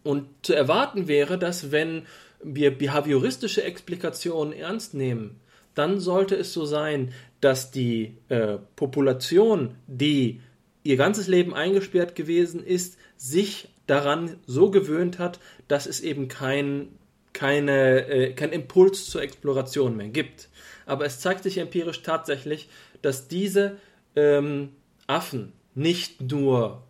Und 0.03 0.27
zu 0.43 0.53
erwarten 0.53 1.07
wäre, 1.07 1.39
dass 1.39 1.71
wenn 1.71 2.03
wir 2.43 2.77
behavioristische 2.77 3.62
Explikationen 3.62 4.53
ernst 4.53 4.95
nehmen, 4.95 5.41
dann 5.75 6.01
sollte 6.01 6.35
es 6.37 6.53
so 6.53 6.65
sein, 6.65 7.12
dass 7.41 7.71
die 7.71 8.19
äh, 8.29 8.59
Population, 8.77 9.77
die 9.87 10.41
ihr 10.83 10.97
ganzes 10.97 11.29
Leben 11.29 11.55
eingesperrt 11.55 12.15
gewesen 12.15 12.65
ist, 12.65 12.99
sich 13.17 13.69
daran 13.87 14.37
so 14.47 14.71
gewöhnt 14.71 15.19
hat, 15.19 15.41
dass 15.69 15.87
es 15.87 16.01
eben 16.01 16.29
kein, 16.29 16.89
keine, 17.33 18.07
äh, 18.07 18.33
kein 18.35 18.53
Impuls 18.53 19.07
zur 19.07 19.23
Exploration 19.23 19.97
mehr 19.97 20.09
gibt. 20.09 20.49
Aber 20.87 21.05
es 21.05 21.21
zeigt 21.21 21.43
sich 21.45 21.59
empirisch 21.59 22.03
tatsächlich, 22.03 22.69
dass 23.01 23.29
diese 23.29 23.79
ähm, 24.17 24.71
Affen 25.07 25.53
nicht 25.75 26.21
nur 26.21 26.83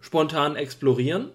spontan 0.00 0.56
explorieren, 0.56 1.30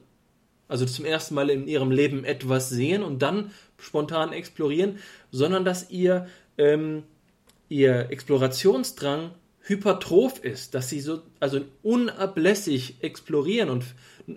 also 0.67 0.85
zum 0.85 1.05
ersten 1.05 1.35
Mal 1.35 1.49
in 1.49 1.67
ihrem 1.67 1.91
Leben 1.91 2.23
etwas 2.23 2.69
sehen 2.69 3.03
und 3.03 3.21
dann 3.21 3.51
spontan 3.77 4.33
explorieren, 4.33 4.99
sondern 5.31 5.65
dass 5.65 5.89
ihr, 5.89 6.27
ähm, 6.57 7.03
ihr 7.69 8.09
Explorationsdrang 8.09 9.31
hypertroph 9.61 10.43
ist, 10.43 10.73
dass 10.73 10.89
sie 10.89 11.01
so 11.01 11.21
also 11.39 11.61
unablässig 11.83 12.97
explorieren 13.01 13.69
und 13.69 13.85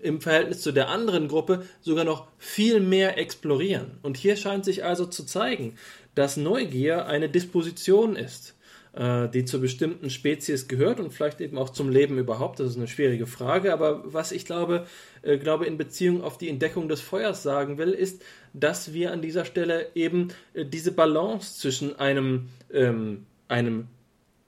im 0.03 0.21
Verhältnis 0.21 0.61
zu 0.61 0.73
der 0.73 0.89
anderen 0.89 1.29
Gruppe 1.29 1.67
sogar 1.81 2.05
noch 2.05 2.27
viel 2.39 2.81
mehr 2.81 3.19
explorieren. 3.19 3.99
Und 4.03 4.17
hier 4.17 4.37
scheint 4.37 4.65
sich 4.65 4.85
also 4.85 5.07
zu 5.07 5.25
zeigen, 5.25 5.77
dass 6.15 6.37
Neugier 6.37 7.07
eine 7.07 7.29
Disposition 7.29 8.17
ist. 8.17 8.55
Äh, 8.93 9.29
die 9.29 9.45
zu 9.45 9.61
bestimmten 9.61 10.11
Spezies 10.11 10.67
gehört 10.67 10.99
und 10.99 11.13
vielleicht 11.13 11.41
eben 11.41 11.59
auch 11.59 11.71
zum 11.71 11.91
Leben 11.91 12.19
überhaupt. 12.19 12.59
Das 12.59 12.71
ist 12.71 12.77
eine 12.77 12.89
schwierige 12.89 13.29
Frage. 13.29 13.73
Aber 13.73 14.03
was 14.05 14.33
ich 14.33 14.45
glaube, 14.45 14.85
äh, 15.23 15.39
glaube 15.39 15.67
in 15.67 15.79
Beziehung 15.79 16.25
auf 16.25 16.39
die 16.39 16.49
Entdeckung 16.49 16.89
des 16.89 17.01
Feuers 17.01 17.45
sagen 17.45 17.79
will, 17.79 17.91
ist, 17.91 18.21
dass 18.53 18.93
wir 18.93 19.13
an 19.13 19.23
dieser 19.23 19.45
Stelle 19.45 19.91
eben 19.95 20.29
äh, 20.55 20.65
diese 20.65 20.91
Balance 20.91 21.61
zwischen 21.61 22.01
einem, 22.01 22.49
ähm, 22.73 23.27
einem 23.47 23.87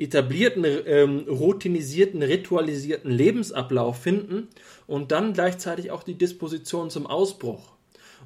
etablierten, 0.00 0.64
ähm, 0.86 1.20
routinisierten, 1.28 2.20
ritualisierten 2.20 3.12
Lebensablauf 3.12 4.02
finden 4.02 4.48
und 4.88 5.12
dann 5.12 5.34
gleichzeitig 5.34 5.92
auch 5.92 6.02
die 6.02 6.18
Disposition 6.18 6.90
zum 6.90 7.06
Ausbruch. 7.06 7.71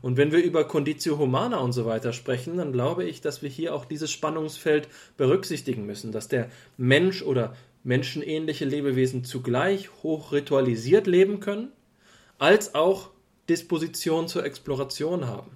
Und 0.07 0.17
wenn 0.17 0.31
wir 0.31 0.41
über 0.41 0.62
Conditio 0.62 1.18
Humana 1.18 1.57
und 1.57 1.73
so 1.73 1.85
weiter 1.85 2.12
sprechen, 2.12 2.59
dann 2.59 2.70
glaube 2.70 3.02
ich, 3.02 3.23
dass 3.23 3.43
wir 3.43 3.49
hier 3.49 3.75
auch 3.75 3.85
dieses 3.85 4.12
Spannungsfeld 4.12 4.89
berücksichtigen 5.17 5.85
müssen, 5.85 6.12
dass 6.12 6.28
der 6.28 6.49
Mensch 6.76 7.23
oder 7.23 7.57
menschenähnliche 7.83 8.67
Lebewesen 8.67 9.25
zugleich 9.25 9.91
hoch 10.05 10.31
ritualisiert 10.31 11.09
leben 11.09 11.41
können, 11.41 11.73
als 12.39 12.76
auch 12.76 13.10
Disposition 13.49 14.28
zur 14.28 14.44
Exploration 14.44 15.26
haben. 15.26 15.51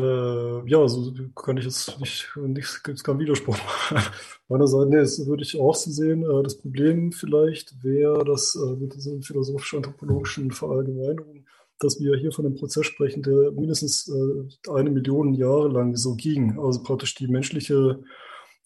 Äh, 0.00 0.70
ja, 0.70 0.78
also 0.78 1.12
kann 1.34 1.56
ich 1.56 1.64
jetzt 1.64 1.98
nicht, 1.98 2.28
nicht 2.36 2.84
gibt 2.84 2.98
es 2.98 3.02
keinen 3.02 3.18
Widerspruch. 3.18 3.58
Meinerseits, 4.48 4.88
nee, 4.88 4.98
das 4.98 5.26
würde 5.26 5.42
ich 5.42 5.58
auch 5.58 5.74
so 5.74 5.90
sehen. 5.90 6.22
Äh, 6.22 6.44
das 6.44 6.58
Problem 6.58 7.10
vielleicht 7.10 7.82
wäre, 7.82 8.24
dass 8.24 8.54
äh, 8.54 8.76
mit 8.76 8.94
diesen 8.94 9.20
philosophisch-anthropologischen 9.20 10.52
Verallgemeinerungen 10.52 11.44
dass 11.82 12.00
wir 12.00 12.16
hier 12.16 12.32
von 12.32 12.46
einem 12.46 12.54
Prozess 12.54 12.86
sprechen, 12.86 13.22
der 13.22 13.52
mindestens 13.52 14.08
äh, 14.08 14.70
eine 14.70 14.90
Million 14.90 15.34
Jahre 15.34 15.68
lang 15.68 15.96
so 15.96 16.14
ging. 16.14 16.58
Also 16.58 16.82
praktisch 16.82 17.14
die 17.14 17.26
menschliche 17.26 18.02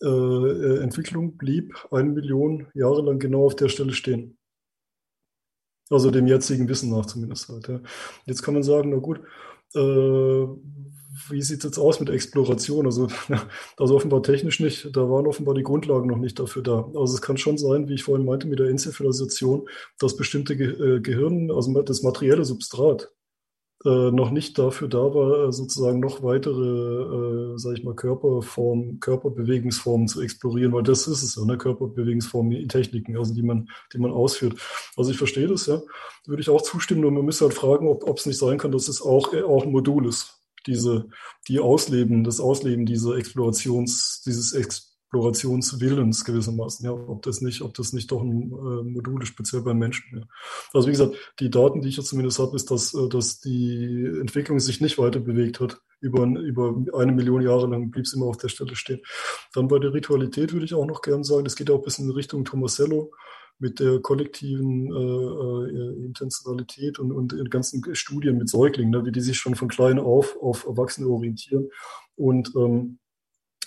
äh, 0.02 0.06
äh, 0.06 0.82
Entwicklung 0.82 1.36
blieb 1.36 1.74
eine 1.90 2.10
Million 2.10 2.66
Jahre 2.74 3.02
lang 3.02 3.18
genau 3.18 3.46
auf 3.46 3.56
der 3.56 3.68
Stelle 3.68 3.92
stehen. 3.92 4.36
Also 5.88 6.10
dem 6.10 6.26
jetzigen 6.26 6.68
Wissen 6.68 6.90
nach 6.90 7.06
zumindest 7.06 7.48
halt. 7.48 7.68
Ja. 7.68 7.80
Jetzt 8.26 8.42
kann 8.42 8.54
man 8.54 8.62
sagen, 8.62 8.90
na 8.90 8.96
gut, 8.96 9.20
äh, 9.74 10.46
wie 11.28 11.42
sieht 11.42 11.58
es 11.58 11.64
jetzt 11.64 11.78
aus 11.78 12.00
mit 12.00 12.10
Exploration? 12.10 12.86
Also, 12.86 13.08
also 13.76 13.96
offenbar 13.96 14.22
technisch 14.22 14.60
nicht, 14.60 14.94
da 14.96 15.08
waren 15.08 15.26
offenbar 15.26 15.54
die 15.54 15.62
Grundlagen 15.62 16.08
noch 16.08 16.18
nicht 16.18 16.38
dafür 16.38 16.62
da. 16.62 16.90
Also 16.94 17.14
es 17.14 17.22
kann 17.22 17.36
schon 17.36 17.58
sein, 17.58 17.88
wie 17.88 17.94
ich 17.94 18.02
vorhin 18.02 18.26
meinte, 18.26 18.46
mit 18.46 18.58
der 18.58 18.68
Enzephalisation, 18.68 19.68
dass 19.98 20.16
bestimmte 20.16 20.56
Ge 20.56 20.96
äh, 20.96 21.00
Gehirn, 21.00 21.50
also 21.50 21.82
das 21.82 22.02
materielle 22.02 22.44
Substrat, 22.44 23.12
äh, 23.84 24.10
noch 24.10 24.30
nicht 24.30 24.58
dafür 24.58 24.88
da 24.88 25.14
war, 25.14 25.48
äh, 25.48 25.52
sozusagen 25.52 26.00
noch 26.00 26.22
weitere, 26.22 27.54
äh, 27.54 27.58
sage 27.58 27.76
ich 27.78 27.84
mal, 27.84 27.94
Körperformen, 27.94 29.00
Körperbewegungsformen 29.00 30.08
zu 30.08 30.22
explorieren, 30.22 30.72
weil 30.72 30.82
das 30.82 31.06
ist 31.06 31.22
es 31.22 31.36
ja, 31.36 31.44
ne? 31.44 31.58
Körperbewegungsformen, 31.58 32.68
Techniken, 32.68 33.16
also 33.16 33.34
die 33.34 33.42
man, 33.42 33.68
die 33.92 33.98
man 33.98 34.12
ausführt. 34.12 34.54
Also 34.96 35.10
ich 35.10 35.18
verstehe 35.18 35.46
das, 35.46 35.66
ja, 35.66 35.82
würde 36.26 36.42
ich 36.42 36.50
auch 36.50 36.62
zustimmen, 36.62 37.02
nur 37.02 37.10
man 37.12 37.24
müsste 37.24 37.44
halt 37.44 37.54
fragen, 37.54 37.86
ob 37.88 38.18
es 38.18 38.26
nicht 38.26 38.38
sein 38.38 38.58
kann, 38.58 38.72
dass 38.72 38.88
es 38.88 39.02
auch, 39.02 39.32
äh, 39.34 39.42
auch 39.42 39.64
ein 39.64 39.72
Modul 39.72 40.06
ist 40.06 40.36
diese, 40.66 41.08
die 41.48 41.60
Ausleben, 41.60 42.24
das 42.24 42.40
Ausleben 42.40 42.86
dieser 42.86 43.16
Explorations, 43.16 44.22
dieses 44.24 44.52
Explorationswillens 44.52 46.24
gewissermaßen, 46.24 46.84
ja, 46.84 46.92
ob 46.92 47.22
das 47.22 47.40
nicht, 47.40 47.62
ob 47.62 47.74
das 47.74 47.92
nicht 47.92 48.10
doch 48.10 48.22
ein 48.22 48.50
äh, 48.50 48.82
Modul 48.82 49.22
ist, 49.22 49.28
speziell 49.28 49.62
beim 49.62 49.78
Menschen. 49.78 50.18
Ja. 50.18 50.22
Also 50.72 50.88
wie 50.88 50.92
gesagt, 50.92 51.16
die 51.40 51.50
Daten, 51.50 51.80
die 51.80 51.88
ich 51.88 51.96
jetzt 51.96 52.08
zumindest 52.08 52.38
habe, 52.38 52.56
ist, 52.56 52.70
dass, 52.70 52.94
äh, 52.94 53.08
dass 53.08 53.40
die 53.40 54.04
Entwicklung 54.20 54.58
sich 54.60 54.80
nicht 54.80 54.98
weiter 54.98 55.20
bewegt 55.20 55.60
hat. 55.60 55.80
Über, 56.00 56.24
über 56.26 56.74
eine 56.94 57.12
Million 57.12 57.40
Jahre 57.40 57.66
lang 57.68 57.90
blieb 57.90 58.04
es 58.04 58.12
immer 58.12 58.26
auf 58.26 58.36
der 58.36 58.48
Stelle 58.48 58.76
stehen. 58.76 59.00
Dann 59.54 59.68
bei 59.68 59.78
der 59.78 59.94
Ritualität 59.94 60.52
würde 60.52 60.66
ich 60.66 60.74
auch 60.74 60.84
noch 60.84 61.00
gern 61.00 61.24
sagen, 61.24 61.44
das 61.44 61.56
geht 61.56 61.70
auch 61.70 61.78
ein 61.78 61.84
bisschen 61.84 62.10
in 62.10 62.14
Richtung 62.14 62.44
Tomasello 62.44 63.12
mit 63.58 63.80
der 63.80 64.00
kollektiven 64.00 64.92
äh, 64.92 65.70
äh, 65.70 66.04
Intentionalität 66.04 66.98
und, 66.98 67.12
und 67.12 67.32
in 67.32 67.50
ganzen 67.50 67.82
Studien 67.94 68.38
mit 68.38 68.48
Säuglingen, 68.48 68.90
ne, 68.90 69.04
wie 69.04 69.12
die 69.12 69.20
sich 69.20 69.38
schon 69.38 69.54
von 69.54 69.68
klein 69.68 69.98
auf 69.98 70.36
auf 70.40 70.66
Erwachsene 70.66 71.08
orientieren. 71.08 71.70
Und 72.16 72.52
ähm, 72.56 72.98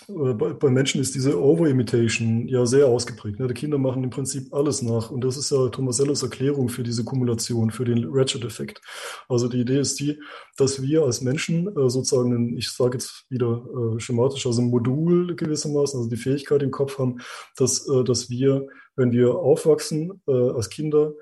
äh, 0.08 0.34
bei, 0.34 0.52
bei, 0.52 0.70
Menschen 0.70 1.00
ist 1.00 1.14
diese 1.14 1.40
Over-Imitation 1.40 2.48
ja 2.48 2.66
sehr 2.66 2.86
ausgeprägt. 2.86 3.38
Ne? 3.38 3.48
Die 3.48 3.54
Kinder 3.54 3.78
machen 3.78 4.02
im 4.04 4.10
Prinzip 4.10 4.52
alles 4.52 4.82
nach. 4.82 5.10
Und 5.10 5.22
das 5.22 5.36
ist 5.36 5.50
ja 5.50 5.68
Tomasellos 5.68 6.22
Erklärung 6.22 6.68
für 6.68 6.82
diese 6.82 7.04
Kumulation, 7.04 7.70
für 7.70 7.84
den 7.84 8.06
Ratchet-Effekt. 8.10 8.80
Also 9.28 9.48
die 9.48 9.60
Idee 9.60 9.80
ist 9.80 10.00
die, 10.00 10.20
dass 10.56 10.82
wir 10.82 11.02
als 11.02 11.20
Menschen 11.20 11.68
äh, 11.68 11.90
sozusagen, 11.90 12.32
ein, 12.32 12.56
ich 12.56 12.70
sage 12.70 12.98
jetzt 12.98 13.26
wieder 13.28 13.64
äh, 13.96 14.00
schematisch, 14.00 14.46
also 14.46 14.62
ein 14.62 14.70
Modul 14.70 15.34
gewissermaßen, 15.36 15.98
also 15.98 16.10
die 16.10 16.16
Fähigkeit 16.16 16.62
im 16.62 16.70
Kopf 16.70 16.98
haben, 16.98 17.18
dass, 17.56 17.88
äh, 17.88 18.04
dass 18.04 18.30
wir 18.30 18.66
wenn 19.00 19.12
wir 19.12 19.34
aufwachsen 19.34 20.20
äh, 20.28 20.32
als 20.32 20.68
Kinder, 20.70 21.14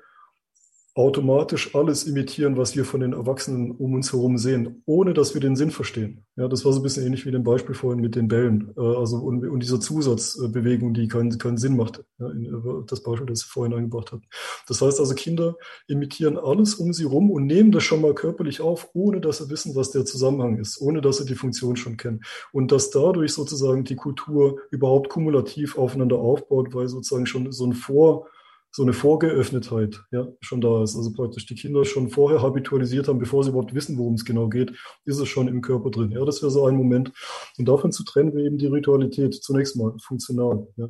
automatisch 0.99 1.75
alles 1.75 2.03
imitieren, 2.03 2.57
was 2.57 2.75
wir 2.75 2.83
von 2.83 2.99
den 2.99 3.13
Erwachsenen 3.13 3.71
um 3.71 3.93
uns 3.93 4.11
herum 4.11 4.37
sehen, 4.37 4.83
ohne 4.85 5.13
dass 5.13 5.33
wir 5.33 5.39
den 5.39 5.55
Sinn 5.55 5.71
verstehen. 5.71 6.25
Ja, 6.35 6.49
das 6.49 6.65
war 6.65 6.73
so 6.73 6.81
ein 6.81 6.83
bisschen 6.83 7.05
ähnlich 7.05 7.25
wie 7.25 7.31
dem 7.31 7.45
Beispiel 7.45 7.73
vorhin 7.73 8.01
mit 8.01 8.15
den 8.15 8.27
Bällen. 8.27 8.73
Äh, 8.75 8.81
also 8.81 9.15
und, 9.15 9.47
und 9.47 9.63
dieser 9.63 9.79
Zusatzbewegung, 9.79 10.93
die 10.93 11.07
keinen, 11.07 11.37
keinen 11.37 11.55
Sinn 11.55 11.77
macht. 11.77 12.03
Ja, 12.19 12.29
in, 12.29 12.83
das 12.85 13.01
Beispiel, 13.01 13.27
das 13.27 13.43
ich 13.43 13.47
vorhin 13.47 13.73
eingebracht 13.73 14.11
habe. 14.11 14.23
Das 14.67 14.81
heißt 14.81 14.99
also, 14.99 15.15
Kinder 15.15 15.55
imitieren 15.87 16.37
alles 16.37 16.75
um 16.75 16.91
sie 16.91 17.05
rum 17.05 17.31
und 17.31 17.45
nehmen 17.45 17.71
das 17.71 17.83
schon 17.83 18.01
mal 18.01 18.13
körperlich 18.13 18.59
auf, 18.59 18.89
ohne 18.93 19.21
dass 19.21 19.37
sie 19.37 19.49
wissen, 19.49 19.75
was 19.75 19.91
der 19.91 20.03
Zusammenhang 20.03 20.57
ist, 20.57 20.81
ohne 20.81 20.99
dass 20.99 21.19
sie 21.19 21.25
die 21.25 21.35
Funktion 21.35 21.77
schon 21.77 21.95
kennen. 21.95 22.19
Und 22.51 22.73
dass 22.73 22.89
dadurch 22.89 23.31
sozusagen 23.31 23.85
die 23.85 23.95
Kultur 23.95 24.59
überhaupt 24.69 25.07
kumulativ 25.07 25.77
aufeinander 25.77 26.17
aufbaut, 26.17 26.73
weil 26.73 26.89
sozusagen 26.89 27.25
schon 27.25 27.53
so 27.53 27.65
ein 27.65 27.73
Vor 27.73 28.27
so 28.71 28.83
eine 28.83 28.93
Vorgeöffnetheit 28.93 30.01
ja, 30.11 30.27
schon 30.41 30.61
da 30.61 30.83
ist. 30.83 30.95
Also 30.95 31.11
praktisch 31.11 31.45
die 31.45 31.55
Kinder 31.55 31.85
schon 31.85 32.09
vorher 32.09 32.41
habitualisiert 32.41 33.07
haben, 33.07 33.19
bevor 33.19 33.43
sie 33.43 33.49
überhaupt 33.49 33.73
wissen, 33.73 33.97
worum 33.97 34.13
es 34.13 34.25
genau 34.25 34.47
geht, 34.47 34.73
ist 35.05 35.19
es 35.19 35.27
schon 35.27 35.47
im 35.47 35.61
Körper 35.61 35.89
drin. 35.89 36.11
Ja, 36.11 36.23
das 36.23 36.41
wäre 36.41 36.51
so 36.51 36.65
ein 36.65 36.75
Moment. 36.75 37.11
Und 37.57 37.67
davon 37.67 37.91
zu 37.91 38.03
trennen 38.03 38.33
wir 38.35 38.43
eben 38.45 38.57
die 38.57 38.67
Ritualität 38.67 39.35
zunächst 39.35 39.75
mal 39.75 39.93
funktional. 40.01 40.67
Ja. 40.77 40.87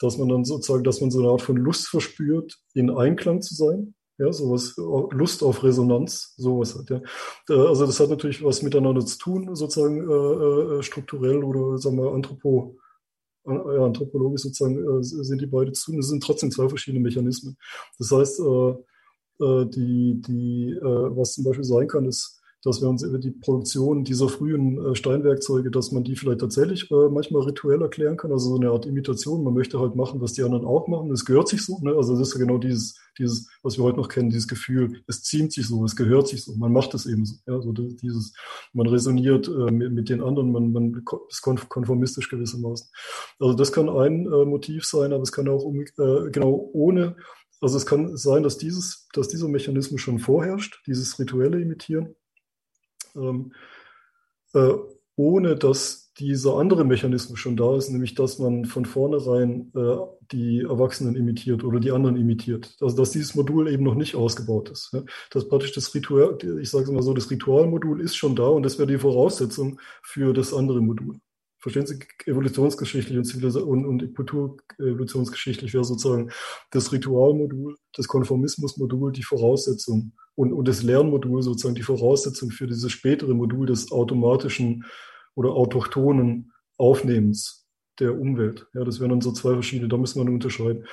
Dass 0.00 0.16
man 0.16 0.28
dann 0.28 0.44
sozusagen, 0.44 0.84
dass 0.84 1.00
man 1.00 1.10
so 1.10 1.20
eine 1.20 1.28
Art 1.28 1.42
von 1.42 1.56
Lust 1.56 1.88
verspürt, 1.88 2.56
in 2.74 2.90
Einklang 2.90 3.42
zu 3.42 3.54
sein. 3.54 3.94
Ja, 4.20 4.32
sowas, 4.32 4.74
Lust 4.76 5.44
auf 5.44 5.62
Resonanz, 5.62 6.34
sowas 6.36 6.76
hat, 6.76 6.90
ja. 6.90 7.00
Also 7.48 7.86
das 7.86 8.00
hat 8.00 8.10
natürlich 8.10 8.42
was 8.42 8.62
miteinander 8.62 9.06
zu 9.06 9.16
tun, 9.16 9.54
sozusagen 9.54 10.10
äh, 10.10 10.78
äh 10.78 10.82
strukturell 10.82 11.44
oder 11.44 11.78
sagen 11.78 11.98
wir 11.98 12.12
anthropo, 12.12 12.76
ja, 13.48 13.84
anthropologisch 13.84 14.42
sozusagen 14.42 14.78
äh, 14.78 15.02
sind 15.02 15.40
die 15.40 15.46
beide 15.46 15.72
zu. 15.72 15.96
Es 15.98 16.08
sind 16.08 16.22
trotzdem 16.22 16.50
zwei 16.50 16.68
verschiedene 16.68 17.02
Mechanismen. 17.02 17.56
Das 17.98 18.10
heißt, 18.10 18.40
äh, 18.40 18.70
äh, 19.44 19.66
die, 19.66 20.20
die, 20.26 20.70
äh, 20.72 21.16
was 21.16 21.34
zum 21.34 21.44
Beispiel 21.44 21.64
sein 21.64 21.88
kann, 21.88 22.06
ist, 22.06 22.37
dass 22.64 22.80
wir 22.80 22.88
uns 22.88 23.02
über 23.02 23.18
die 23.18 23.30
Produktion 23.30 24.02
dieser 24.02 24.28
frühen 24.28 24.84
äh, 24.84 24.94
Steinwerkzeuge, 24.94 25.70
dass 25.70 25.92
man 25.92 26.02
die 26.02 26.16
vielleicht 26.16 26.40
tatsächlich 26.40 26.90
äh, 26.90 27.08
manchmal 27.08 27.42
rituell 27.42 27.80
erklären 27.82 28.16
kann, 28.16 28.32
also 28.32 28.50
so 28.50 28.56
eine 28.56 28.70
Art 28.70 28.84
Imitation. 28.84 29.44
Man 29.44 29.54
möchte 29.54 29.78
halt 29.78 29.94
machen, 29.94 30.20
was 30.20 30.32
die 30.32 30.42
anderen 30.42 30.64
auch 30.64 30.88
machen. 30.88 31.10
Es 31.12 31.24
gehört 31.24 31.48
sich 31.48 31.64
so. 31.64 31.78
Ne? 31.80 31.94
Also 31.94 32.18
das 32.18 32.28
ist 32.28 32.34
ja 32.34 32.40
genau 32.40 32.58
dieses, 32.58 32.98
dieses, 33.16 33.48
was 33.62 33.78
wir 33.78 33.84
heute 33.84 33.98
noch 33.98 34.08
kennen, 34.08 34.30
dieses 34.30 34.48
Gefühl, 34.48 35.02
es 35.06 35.22
ziemt 35.22 35.52
sich 35.52 35.68
so, 35.68 35.84
es 35.84 35.94
gehört 35.94 36.26
sich 36.26 36.44
so. 36.44 36.54
Man 36.56 36.72
macht 36.72 36.94
es 36.94 37.06
eben 37.06 37.24
so. 37.24 37.36
Ja? 37.46 37.62
so 37.62 37.72
dieses, 37.72 38.34
man 38.72 38.88
resoniert 38.88 39.46
äh, 39.46 39.70
mit, 39.70 39.92
mit, 39.92 40.08
den 40.08 40.20
anderen, 40.20 40.50
man, 40.50 40.72
man 40.72 41.04
ist 41.28 41.42
konformistisch 41.42 42.28
gewissermaßen. 42.28 42.88
Also 43.38 43.54
das 43.54 43.72
kann 43.72 43.88
ein 43.88 44.24
Motiv 44.24 44.84
sein, 44.84 45.12
aber 45.12 45.22
es 45.22 45.32
kann 45.32 45.48
auch 45.48 45.62
um, 45.62 45.84
genau 45.96 46.70
ohne 46.72 47.16
also 47.60 47.76
es 47.76 47.86
kann 47.86 48.16
sein, 48.16 48.44
dass 48.44 48.56
dieses, 48.56 49.08
dass 49.12 49.26
dieser 49.26 49.48
Mechanismus 49.48 50.00
schon 50.00 50.20
vorherrscht, 50.20 50.80
dieses 50.86 51.18
rituelle 51.18 51.60
Imitieren 51.60 52.14
ähm, 53.18 53.52
äh, 54.54 54.74
ohne 55.16 55.56
dass 55.56 56.12
dieser 56.18 56.56
andere 56.56 56.84
Mechanismus 56.84 57.38
schon 57.38 57.56
da 57.56 57.76
ist, 57.76 57.90
nämlich 57.90 58.14
dass 58.14 58.38
man 58.38 58.64
von 58.64 58.84
vornherein 58.84 59.72
äh, 59.74 59.96
die 60.32 60.60
Erwachsenen 60.60 61.16
imitiert 61.16 61.64
oder 61.64 61.80
die 61.80 61.92
anderen 61.92 62.16
imitiert. 62.16 62.76
Also 62.80 62.96
dass 62.96 63.12
dieses 63.12 63.34
Modul 63.34 63.68
eben 63.68 63.84
noch 63.84 63.94
nicht 63.94 64.14
ausgebaut 64.14 64.70
ist. 64.70 64.92
Ja. 64.92 65.02
Das 65.30 65.48
praktisch 65.48 65.72
das 65.72 65.94
Ritual, 65.94 66.38
ich 66.60 66.70
sage 66.70 66.84
es 66.84 66.90
mal 66.90 67.02
so, 67.02 67.14
das 67.14 67.30
Ritualmodul 67.30 68.00
ist 68.00 68.16
schon 68.16 68.36
da 68.36 68.48
und 68.48 68.64
das 68.64 68.78
wäre 68.78 68.88
die 68.88 68.98
Voraussetzung 68.98 69.80
für 70.02 70.32
das 70.32 70.52
andere 70.52 70.80
Modul. 70.80 71.20
Verstehen 71.70 71.86
Sie, 71.86 72.30
evolutionsgeschichtlich 72.30 73.18
und, 73.18 73.56
und, 73.56 73.86
und 73.86 74.14
kulturevolutionsgeschichtlich 74.14 75.74
wäre 75.74 75.84
sozusagen 75.84 76.30
das 76.70 76.92
Ritualmodul, 76.92 77.76
das 77.94 78.08
Konformismusmodul 78.08 79.12
die 79.12 79.22
Voraussetzung 79.22 80.12
und, 80.34 80.52
und 80.52 80.66
das 80.66 80.82
Lernmodul 80.82 81.42
sozusagen 81.42 81.74
die 81.74 81.82
Voraussetzung 81.82 82.50
für 82.50 82.66
dieses 82.66 82.90
spätere 82.90 83.34
Modul 83.34 83.66
des 83.66 83.92
automatischen 83.92 84.86
oder 85.34 85.50
autochthonen 85.50 86.52
Aufnehmens 86.78 87.66
der 88.00 88.18
Umwelt. 88.18 88.66
Ja, 88.72 88.84
das 88.84 89.00
wären 89.00 89.10
dann 89.10 89.20
so 89.20 89.32
zwei 89.32 89.52
verschiedene, 89.52 89.88
da 89.88 89.98
müssen 89.98 90.24
wir 90.24 90.32
unterscheiden. 90.32 90.86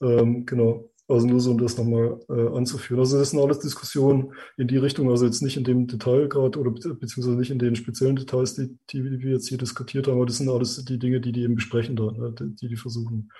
Ähm, 0.00 0.44
genau. 0.44 0.90
Also 1.08 1.26
nur 1.26 1.40
so, 1.40 1.52
um 1.52 1.58
das 1.58 1.78
nochmal 1.78 2.18
äh, 2.28 2.56
anzuführen. 2.56 2.98
Also 2.98 3.18
das 3.18 3.30
sind 3.30 3.40
alles 3.40 3.60
Diskussionen 3.60 4.32
in 4.56 4.66
die 4.66 4.76
Richtung, 4.76 5.08
also 5.08 5.24
jetzt 5.24 5.40
nicht 5.40 5.56
in 5.56 5.62
dem 5.62 5.86
Detail 5.86 6.28
gerade 6.28 6.58
oder 6.58 6.72
beziehungsweise 6.72 7.36
nicht 7.36 7.50
in 7.50 7.60
den 7.60 7.76
speziellen 7.76 8.16
Details, 8.16 8.54
die, 8.54 8.76
die 8.90 9.04
wir 9.20 9.32
jetzt 9.32 9.48
hier 9.48 9.58
diskutiert 9.58 10.08
haben, 10.08 10.16
aber 10.16 10.26
das 10.26 10.38
sind 10.38 10.48
alles 10.48 10.84
die 10.84 10.98
Dinge, 10.98 11.20
die 11.20 11.30
die 11.30 11.42
eben 11.42 11.54
besprechen 11.54 11.94
da, 11.94 12.10
ne, 12.10 12.34
die 12.36 12.68
die 12.68 12.76
versuchen 12.76 13.30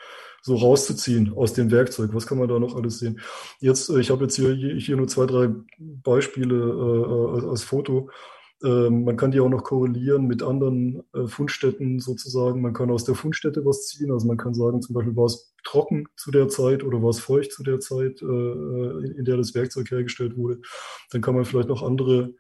so 0.43 0.55
rauszuziehen 0.55 1.33
aus 1.35 1.55
dem 1.55 1.73
Werkzeug. 1.73 2.11
Was 2.15 2.27
kann 2.29 2.39
man 2.39 2.49
da 2.49 2.61
noch 2.61 2.77
alles 2.77 3.01
sehen? 3.01 3.21
Jetzt, 3.59 3.91
äh, 3.91 3.99
ich 3.99 4.11
habe 4.11 4.25
jetzt 4.25 4.37
hier, 4.37 4.55
hier 4.55 4.97
nur 4.97 5.09
zwei, 5.09 5.27
drei 5.27 5.51
Beispiele 5.79 6.55
äh, 6.55 7.49
als 7.49 7.65
Foto. 7.65 8.11
Ähm, 8.65 9.05
man 9.05 9.17
kann 9.17 9.33
die 9.33 9.41
auch 9.41 9.49
noch 9.49 9.65
korrelieren 9.65 10.27
mit 10.27 10.43
anderen 10.43 11.03
äh, 11.13 11.27
Fundstätten 11.27 12.01
sozusagen. 12.01 12.63
Man 12.63 12.73
kann 12.73 12.91
aus 12.91 13.05
der 13.05 13.15
Fundstätte 13.15 13.65
was 13.67 13.87
ziehen. 13.87 14.11
Also 14.11 14.27
man 14.27 14.39
kann 14.39 14.55
sagen, 14.55 14.81
zum 14.81 14.95
Beispiel 14.95 15.17
war 15.17 15.27
es 15.27 15.55
trocken 15.65 16.07
zu 16.17 16.31
der 16.31 16.49
Zeit 16.49 16.83
oder 16.83 17.03
war 17.03 17.11
es 17.11 17.19
feucht 17.19 17.53
zu 17.53 17.63
der 17.63 17.81
Zeit, 17.81 18.23
äh, 18.23 18.25
in 18.25 19.25
der 19.25 19.37
das 19.37 19.55
Werkzeug 19.55 19.91
hergestellt 19.91 20.37
wurde. 20.37 20.61
Dann 21.11 21.21
kann 21.21 21.35
man 21.35 21.45
vielleicht 21.45 21.69
noch 21.69 21.83
andere 21.83 22.35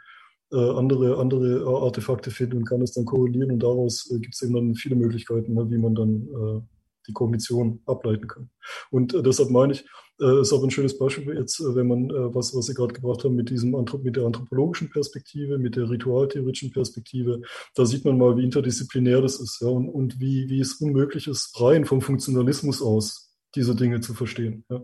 äh, 0.52 0.56
andere, 0.56 1.18
andere 1.18 1.66
Artefakte 1.66 2.30
finden 2.30 2.58
und 2.58 2.64
kann 2.66 2.80
es 2.80 2.92
dann 2.92 3.04
korrelieren 3.04 3.50
und 3.50 3.58
daraus 3.58 4.08
gibt 4.20 4.32
es 4.32 4.42
eben 4.42 4.54
dann 4.54 4.74
viele 4.76 4.94
Möglichkeiten, 4.94 5.54
ne, 5.54 5.68
wie 5.68 5.78
man 5.78 5.96
dann 5.96 6.68
die 7.08 7.12
Kognition 7.12 7.80
ableiten 7.84 8.28
kann. 8.28 8.48
Und 8.90 9.12
deshalb 9.26 9.50
meine 9.50 9.72
ich, 9.72 9.84
äh, 10.20 10.40
ist 10.40 10.52
auch 10.52 10.62
ein 10.62 10.70
schönes 10.70 10.98
Beispiel 10.98 11.36
jetzt, 11.36 11.60
äh, 11.60 11.74
wenn 11.74 11.86
man, 11.86 12.10
äh, 12.10 12.34
was, 12.34 12.54
was 12.54 12.66
Sie 12.66 12.74
gerade 12.74 12.94
gebracht 12.94 13.24
haben, 13.24 13.36
mit 13.36 13.50
diesem 13.50 13.72
mit 14.02 14.16
der 14.16 14.24
anthropologischen 14.24 14.90
Perspektive, 14.90 15.58
mit 15.58 15.76
der 15.76 15.90
ritualtheoretischen 15.90 16.72
Perspektive, 16.72 17.42
da 17.74 17.84
sieht 17.84 18.04
man 18.04 18.18
mal, 18.18 18.36
wie 18.36 18.44
interdisziplinär 18.44 19.20
das 19.20 19.40
ist, 19.40 19.60
ja, 19.60 19.68
und, 19.68 19.88
und 19.88 20.20
wie, 20.20 20.48
wie 20.48 20.60
es 20.60 20.74
unmöglich 20.74 21.26
ist, 21.26 21.60
rein 21.60 21.84
vom 21.84 22.00
Funktionalismus 22.00 22.82
aus 22.82 23.34
diese 23.54 23.74
Dinge 23.74 24.00
zu 24.00 24.14
verstehen. 24.14 24.64
Ja. 24.70 24.82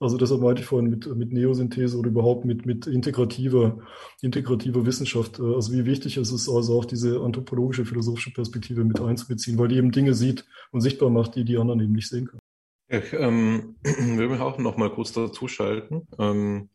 Also 0.00 0.18
deshalb 0.18 0.40
meinte 0.42 0.60
ich 0.60 0.66
vorhin 0.66 0.90
mit, 0.90 1.06
mit 1.16 1.32
Neosynthese 1.32 1.96
oder 1.96 2.10
überhaupt 2.10 2.44
mit, 2.44 2.66
mit 2.66 2.86
integrativer, 2.86 3.78
integrativer 4.20 4.84
Wissenschaft. 4.84 5.40
Also 5.40 5.72
wie 5.72 5.86
wichtig 5.86 6.16
es 6.16 6.32
ist, 6.32 6.48
also 6.48 6.78
auch 6.78 6.84
diese 6.84 7.20
anthropologische, 7.20 7.84
philosophische 7.84 8.32
Perspektive 8.32 8.84
mit 8.84 9.00
einzubeziehen, 9.00 9.56
weil 9.56 9.68
die 9.68 9.76
eben 9.76 9.92
Dinge 9.92 10.14
sieht 10.14 10.44
und 10.72 10.80
sichtbar 10.80 11.10
macht, 11.10 11.36
die 11.36 11.44
die 11.44 11.56
anderen 11.56 11.80
eben 11.80 11.92
nicht 11.92 12.08
sehen 12.08 12.26
können. 12.26 12.43
Ich 12.88 13.12
ähm, 13.12 13.76
will 13.82 14.28
mich 14.28 14.40
auch 14.40 14.58
noch 14.58 14.76
mal 14.76 14.90
kurz 14.90 15.12
dazu 15.12 15.48
schalten. 15.48 16.06
Ähm, 16.18 16.70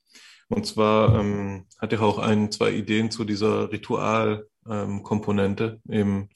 und 0.50 0.66
zwar 0.66 1.20
ähm, 1.20 1.66
hatte 1.80 1.96
ich 1.96 2.02
auch 2.02 2.18
ein, 2.18 2.52
zwei 2.52 2.72
Ideen 2.72 3.12
zu 3.12 3.24
dieser 3.24 3.72
Ritualkomponente, 3.72 5.80
eben, 5.88 6.30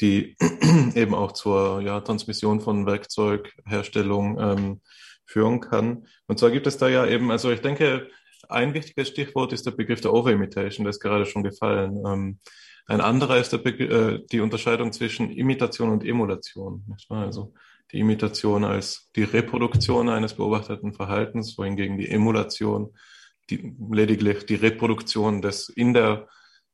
die 0.00 0.36
eben 0.94 1.14
auch 1.14 1.32
zur 1.32 1.80
ja, 1.80 2.00
Transmission 2.00 2.60
von 2.60 2.86
Werkzeugherstellung 2.86 4.38
ähm, 4.38 4.80
führen 5.24 5.60
kann. 5.60 6.06
Und 6.26 6.38
zwar 6.38 6.50
gibt 6.50 6.66
es 6.66 6.76
da 6.76 6.88
ja 6.88 7.06
eben, 7.06 7.30
also 7.30 7.50
ich 7.50 7.60
denke, 7.60 8.08
ein 8.48 8.74
wichtiges 8.74 9.08
Stichwort 9.08 9.52
ist 9.52 9.66
der 9.66 9.72
Begriff 9.72 10.00
der 10.00 10.12
Overimitation, 10.12 10.84
der 10.84 10.90
ist 10.90 11.00
gerade 11.00 11.26
schon 11.26 11.42
gefallen. 11.42 12.02
Ähm, 12.06 12.38
ein 12.86 13.00
anderer 13.00 13.38
ist 13.38 13.52
äh, 13.52 14.20
die 14.30 14.40
Unterscheidung 14.40 14.92
zwischen 14.92 15.30
Imitation 15.30 15.90
und 15.90 16.04
Emulation. 16.04 16.96
Also 17.08 17.54
die 17.92 18.00
Imitation 18.00 18.64
als 18.64 19.10
die 19.16 19.24
Reproduktion 19.24 20.08
eines 20.08 20.34
beobachteten 20.34 20.92
Verhaltens, 20.92 21.56
wohingegen 21.56 21.98
die 21.98 22.08
Emulation 22.08 22.94
die, 23.50 23.74
lediglich 23.90 24.46
die 24.46 24.56
Reproduktion 24.56 25.40
des 25.40 25.68
in 25.68 25.94
der 25.94 26.28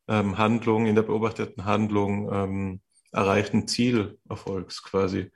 ähm, 0.08 0.38
Handlung, 0.38 0.86
in 0.86 0.94
der 0.94 1.02
beobachteten 1.02 1.64
Handlung 1.64 2.32
ähm, 2.32 2.80
erreichten 3.12 3.68
Zielerfolgs 3.68 4.82
quasi 4.82 5.30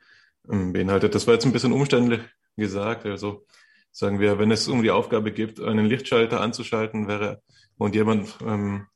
ähm, 0.50 0.72
beinhaltet. 0.72 1.14
Das 1.14 1.26
war 1.26 1.34
jetzt 1.34 1.46
ein 1.46 1.52
bisschen 1.52 1.72
umständlich 1.72 2.20
gesagt. 2.56 3.06
Also 3.06 3.46
sagen 3.92 4.20
wir, 4.20 4.38
wenn 4.38 4.50
es 4.50 4.68
um 4.68 4.82
die 4.82 4.90
Aufgabe 4.90 5.32
geht, 5.32 5.60
einen 5.60 5.86
Lichtschalter 5.86 6.40
anzuschalten 6.40 7.08
wäre 7.08 7.42
und 7.76 7.94
jemand 7.94 8.36
ähm, 8.44 8.86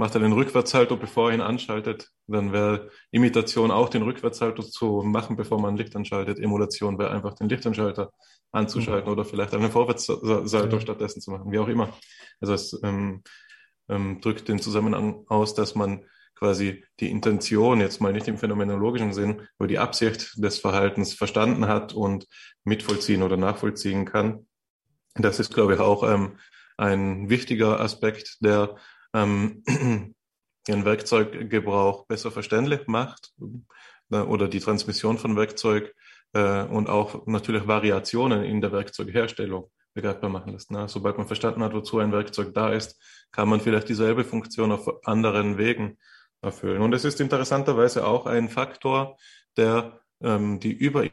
macht 0.00 0.14
er 0.14 0.22
den 0.22 0.32
Rückwärtshalter, 0.32 0.96
bevor 0.96 1.28
er 1.28 1.34
ihn 1.34 1.42
anschaltet. 1.42 2.08
Dann 2.26 2.54
wäre 2.54 2.88
Imitation 3.10 3.70
auch 3.70 3.90
den 3.90 4.00
Rückwärtshalter 4.00 4.62
zu 4.62 5.02
machen, 5.02 5.36
bevor 5.36 5.60
man 5.60 5.76
Licht 5.76 5.94
anschaltet. 5.94 6.38
Emulation 6.38 6.98
wäre 6.98 7.10
einfach 7.10 7.34
den 7.34 7.50
Lichtanschalter 7.50 8.10
anzuschalten 8.50 9.08
mhm. 9.08 9.12
oder 9.12 9.26
vielleicht 9.26 9.52
einen 9.52 9.70
Vorwärtssalto 9.70 10.76
ja. 10.76 10.80
stattdessen 10.80 11.20
zu 11.20 11.30
machen, 11.30 11.52
wie 11.52 11.58
auch 11.58 11.68
immer. 11.68 11.92
Also 12.40 12.54
es 12.54 12.80
ähm, 12.82 13.22
ähm, 13.90 14.22
drückt 14.22 14.48
den 14.48 14.58
Zusammenhang 14.58 15.26
aus, 15.28 15.52
dass 15.52 15.74
man 15.74 16.06
quasi 16.34 16.82
die 16.98 17.10
Intention, 17.10 17.80
jetzt 17.80 18.00
mal 18.00 18.14
nicht 18.14 18.26
im 18.26 18.38
phänomenologischen 18.38 19.12
Sinn, 19.12 19.46
aber 19.58 19.68
die 19.68 19.78
Absicht 19.78 20.42
des 20.42 20.58
Verhaltens 20.58 21.12
verstanden 21.12 21.68
hat 21.68 21.92
und 21.92 22.26
mitvollziehen 22.64 23.22
oder 23.22 23.36
nachvollziehen 23.36 24.06
kann. 24.06 24.46
Das 25.14 25.40
ist, 25.40 25.52
glaube 25.52 25.74
ich, 25.74 25.80
auch 25.80 26.10
ähm, 26.10 26.38
ein 26.78 27.28
wichtiger 27.28 27.80
Aspekt, 27.80 28.38
der 28.40 28.76
ähm, 29.14 29.62
den 30.68 30.84
Werkzeuggebrauch 30.84 32.06
besser 32.06 32.30
verständlich 32.30 32.86
macht 32.86 33.32
äh, 34.10 34.18
oder 34.18 34.48
die 34.48 34.60
Transmission 34.60 35.18
von 35.18 35.36
Werkzeug 35.36 35.94
äh, 36.32 36.62
und 36.64 36.88
auch 36.88 37.26
natürlich 37.26 37.66
Variationen 37.66 38.44
in 38.44 38.60
der 38.60 38.72
Werkzeugherstellung 38.72 39.70
begreifbar 39.94 40.30
machen 40.30 40.52
lässt. 40.52 40.70
Ne? 40.70 40.88
Sobald 40.88 41.18
man 41.18 41.26
verstanden 41.26 41.62
hat, 41.62 41.74
wozu 41.74 41.98
ein 41.98 42.12
Werkzeug 42.12 42.54
da 42.54 42.72
ist, 42.72 43.00
kann 43.32 43.48
man 43.48 43.60
vielleicht 43.60 43.88
dieselbe 43.88 44.24
Funktion 44.24 44.72
auf 44.72 44.88
anderen 45.06 45.58
Wegen 45.58 45.98
erfüllen. 46.42 46.82
Und 46.82 46.94
es 46.94 47.04
ist 47.04 47.20
interessanterweise 47.20 48.06
auch 48.06 48.26
ein 48.26 48.48
Faktor, 48.48 49.16
der 49.56 50.00
ähm, 50.22 50.60
die 50.60 50.72
Über 50.72 51.06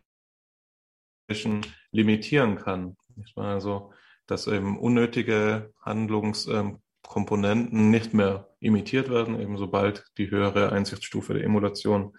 limitieren 1.92 2.56
kann. 2.58 2.96
Also, 3.36 3.92
dass 4.28 4.48
eben 4.48 4.80
unnötige 4.80 5.74
Handlungs, 5.82 6.48
ähm, 6.48 6.82
Komponenten 7.08 7.90
nicht 7.90 8.14
mehr 8.14 8.50
imitiert 8.60 9.10
werden, 9.10 9.40
eben 9.40 9.58
sobald 9.58 10.06
die 10.18 10.30
höhere 10.30 10.72
Einsichtsstufe 10.72 11.34
der 11.34 11.44
Emulation 11.44 12.16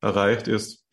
erreicht 0.00 0.48
ist. 0.48 0.84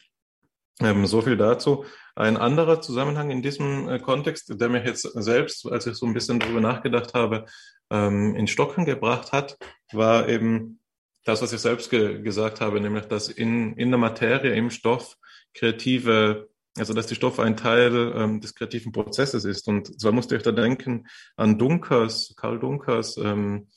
Ähm, 0.79 1.05
so 1.05 1.21
viel 1.21 1.37
dazu. 1.37 1.85
Ein 2.15 2.37
anderer 2.37 2.81
Zusammenhang 2.81 3.29
in 3.31 3.41
diesem 3.41 3.89
äh, 3.89 3.99
Kontext, 3.99 4.59
der 4.59 4.69
mich 4.69 4.85
jetzt 4.85 5.01
selbst, 5.01 5.65
als 5.65 5.87
ich 5.87 5.95
so 5.95 6.05
ein 6.05 6.13
bisschen 6.13 6.39
darüber 6.39 6.61
nachgedacht 6.61 7.13
habe, 7.13 7.45
ähm, 7.89 8.35
in 8.35 8.47
Stocken 8.47 8.85
gebracht 8.85 9.31
hat, 9.31 9.57
war 9.91 10.29
eben 10.29 10.79
das, 11.25 11.41
was 11.41 11.53
ich 11.53 11.59
selbst 11.59 11.89
ge 11.89 12.21
gesagt 12.21 12.61
habe, 12.61 12.79
nämlich, 12.79 13.05
dass 13.05 13.27
in, 13.27 13.73
in 13.73 13.89
der 13.89 13.99
Materie, 13.99 14.53
im 14.53 14.69
Stoff 14.69 15.17
kreative, 15.53 16.49
also 16.77 16.93
dass 16.93 17.07
die 17.07 17.15
Stoff 17.15 17.39
ein 17.39 17.57
Teil 17.57 18.13
ähm, 18.15 18.39
des 18.39 18.55
kreativen 18.55 18.91
Prozesses 18.91 19.45
ist. 19.45 19.67
Und 19.67 19.99
zwar 19.99 20.11
musste 20.11 20.35
ich 20.35 20.43
da 20.43 20.51
denken 20.51 21.07
an 21.35 21.57
Dunkers, 21.57 22.33
Karl 22.37 22.59
Dunkers 22.59 23.17
ähm, 23.17 23.67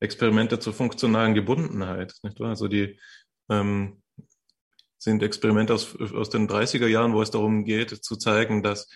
Experimente 0.00 0.58
zur 0.58 0.72
funktionalen 0.72 1.34
Gebundenheit. 1.34 2.14
Nicht 2.22 2.38
wahr? 2.40 2.50
Also 2.50 2.68
die 2.68 2.98
ähm, 3.48 4.02
sind 4.98 5.22
Experimente 5.22 5.74
aus, 5.74 5.96
aus 5.96 6.30
den 6.30 6.48
30er 6.48 6.86
Jahren, 6.86 7.12
wo 7.12 7.22
es 7.22 7.30
darum 7.30 7.64
geht, 7.64 7.90
zu 7.90 8.16
zeigen, 8.16 8.62
dass 8.62 8.88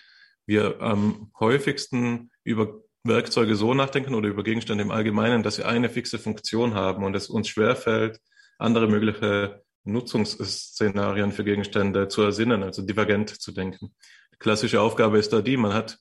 wir 0.45 0.81
am 0.81 1.31
häufigsten 1.39 2.31
über 2.43 2.81
Werkzeuge 3.03 3.55
so 3.55 3.73
nachdenken 3.73 4.13
oder 4.13 4.27
über 4.27 4.43
Gegenstände 4.43 4.83
im 4.83 4.91
Allgemeinen, 4.91 5.43
dass 5.43 5.55
sie 5.55 5.63
eine 5.63 5.89
fixe 5.89 6.17
Funktion 6.17 6.73
haben 6.73 7.03
und 7.03 7.15
es 7.15 7.29
uns 7.29 7.47
schwerfällt, 7.47 8.19
andere 8.57 8.87
mögliche 8.87 9.63
Nutzungsszenarien 9.83 11.31
für 11.31 11.43
Gegenstände 11.43 12.07
zu 12.07 12.21
ersinnen, 12.21 12.63
also 12.63 12.81
divergent 12.81 13.29
zu 13.29 13.51
denken. 13.51 13.95
Die 14.33 14.37
klassische 14.37 14.81
Aufgabe 14.81 15.17
ist 15.17 15.33
da 15.33 15.41
die, 15.41 15.57
man 15.57 15.73
hat 15.73 15.99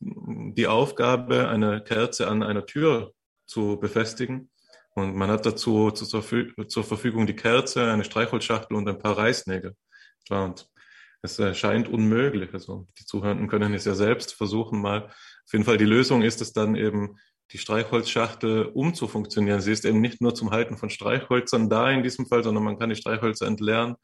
die 0.00 0.66
Aufgabe, 0.66 1.48
eine 1.48 1.82
Kerze 1.82 2.28
an 2.28 2.42
einer 2.42 2.66
Tür 2.66 3.12
zu 3.46 3.78
befestigen 3.78 4.50
und 4.94 5.14
man 5.14 5.30
hat 5.30 5.46
dazu 5.46 5.90
zur, 5.90 6.22
Verfügung 6.22 7.26
die 7.26 7.36
Kerze, 7.36 7.90
eine 7.90 8.04
Streichholzschachtel 8.04 8.76
und 8.76 8.88
ein 8.88 8.98
paar 8.98 9.16
Reißnägel. 9.16 9.74
Und 10.30 10.68
es 11.22 11.40
scheint 11.56 11.88
unmöglich. 11.88 12.52
Also 12.52 12.86
die 12.98 13.04
Zuhörenden 13.04 13.48
können 13.48 13.74
es 13.74 13.84
ja 13.84 13.94
selbst 13.94 14.34
versuchen 14.34 14.80
mal 14.80 15.10
auf 15.46 15.52
jeden 15.52 15.64
Fall 15.64 15.78
die 15.78 15.84
Lösung 15.84 16.22
ist 16.22 16.40
es 16.40 16.52
dann 16.52 16.74
eben, 16.74 17.18
die 17.52 17.58
Streichholzschachtel 17.58 18.66
umzufunktionieren. 18.66 19.60
Sie 19.60 19.72
ist 19.72 19.84
eben 19.84 20.00
nicht 20.00 20.20
nur 20.20 20.34
zum 20.34 20.50
Halten 20.50 20.76
von 20.76 20.90
Streichhölzern 20.90 21.68
da 21.68 21.90
in 21.90 22.02
diesem 22.02 22.26
Fall, 22.26 22.42
sondern 22.42 22.64
man 22.64 22.78
kann 22.78 22.90
die 22.90 22.96
Streichhölzer 22.96 23.46
entleeren, 23.46 23.96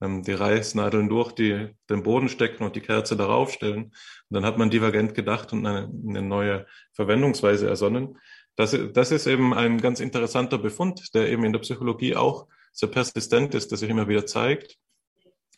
ähm, 0.00 0.22
die 0.22 0.32
Reißnadeln 0.32 1.08
durch 1.08 1.32
die, 1.32 1.68
den 1.88 2.02
Boden 2.02 2.28
stecken 2.28 2.64
und 2.64 2.76
die 2.76 2.80
Kerze 2.80 3.16
darauf 3.16 3.52
stellen. 3.52 3.84
Und 3.84 3.94
dann 4.30 4.44
hat 4.44 4.58
man 4.58 4.70
divergent 4.70 5.14
gedacht 5.14 5.52
und 5.52 5.64
eine, 5.64 5.90
eine 6.08 6.22
neue 6.22 6.66
Verwendungsweise 6.92 7.68
ersonnen. 7.68 8.18
Das, 8.56 8.76
das 8.92 9.12
ist 9.12 9.26
eben 9.28 9.54
ein 9.54 9.80
ganz 9.80 10.00
interessanter 10.00 10.58
Befund, 10.58 11.14
der 11.14 11.28
eben 11.28 11.44
in 11.44 11.52
der 11.52 11.60
Psychologie 11.60 12.16
auch 12.16 12.48
sehr 12.72 12.88
persistent 12.88 13.54
ist, 13.54 13.70
der 13.70 13.78
sich 13.78 13.88
immer 13.88 14.08
wieder 14.08 14.26
zeigt. 14.26 14.76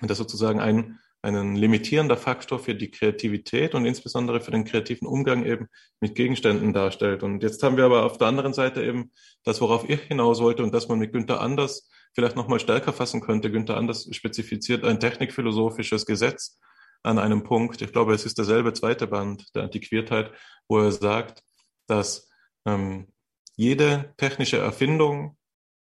Und 0.03 0.11
das 0.11 0.19
sozusagen 0.19 0.61
ein 0.61 0.99
ein 1.23 1.55
limitierender 1.55 2.17
Faktor 2.17 2.59
für 2.59 2.75
die 2.75 2.91
Kreativität 2.91 3.75
und 3.75 3.85
insbesondere 3.85 4.41
für 4.41 4.51
den 4.51 4.65
kreativen 4.65 5.07
Umgang 5.07 5.45
eben 5.45 5.69
mit 6.01 6.15
Gegenständen 6.15 6.73
darstellt. 6.73 7.23
Und 7.23 7.43
jetzt 7.43 7.63
haben 7.63 7.77
wir 7.77 7.85
aber 7.85 8.05
auf 8.07 8.17
der 8.17 8.29
anderen 8.29 8.55
Seite 8.55 8.83
eben 8.83 9.13
das, 9.45 9.61
worauf 9.61 9.89
ich 9.89 10.01
hinaus 10.03 10.41
wollte 10.41 10.63
und 10.63 10.73
das 10.73 10.89
man 10.89 10.99
mit 10.99 11.13
Günther 11.13 11.41
Anders 11.41 11.91
vielleicht 12.15 12.37
nochmal 12.37 12.61
stärker 12.61 12.93
fassen 12.93 13.21
könnte. 13.21 13.51
Günther 13.51 13.77
Anders 13.77 14.09
spezifiziert 14.13 14.85
ein 14.85 14.99
technikphilosophisches 14.99 16.07
Gesetz 16.07 16.59
an 17.03 17.19
einem 17.19 17.43
Punkt. 17.43 17.83
Ich 17.83 17.93
glaube, 17.93 18.15
es 18.15 18.25
ist 18.25 18.39
derselbe 18.39 18.73
zweite 18.73 19.07
Band 19.07 19.55
der 19.55 19.65
Antiquiertheit, 19.65 20.33
wo 20.69 20.79
er 20.79 20.93
sagt, 20.93 21.43
dass 21.87 22.31
ähm, 22.67 23.09
jede 23.57 24.15
technische 24.17 24.59
Erfindung 24.59 25.37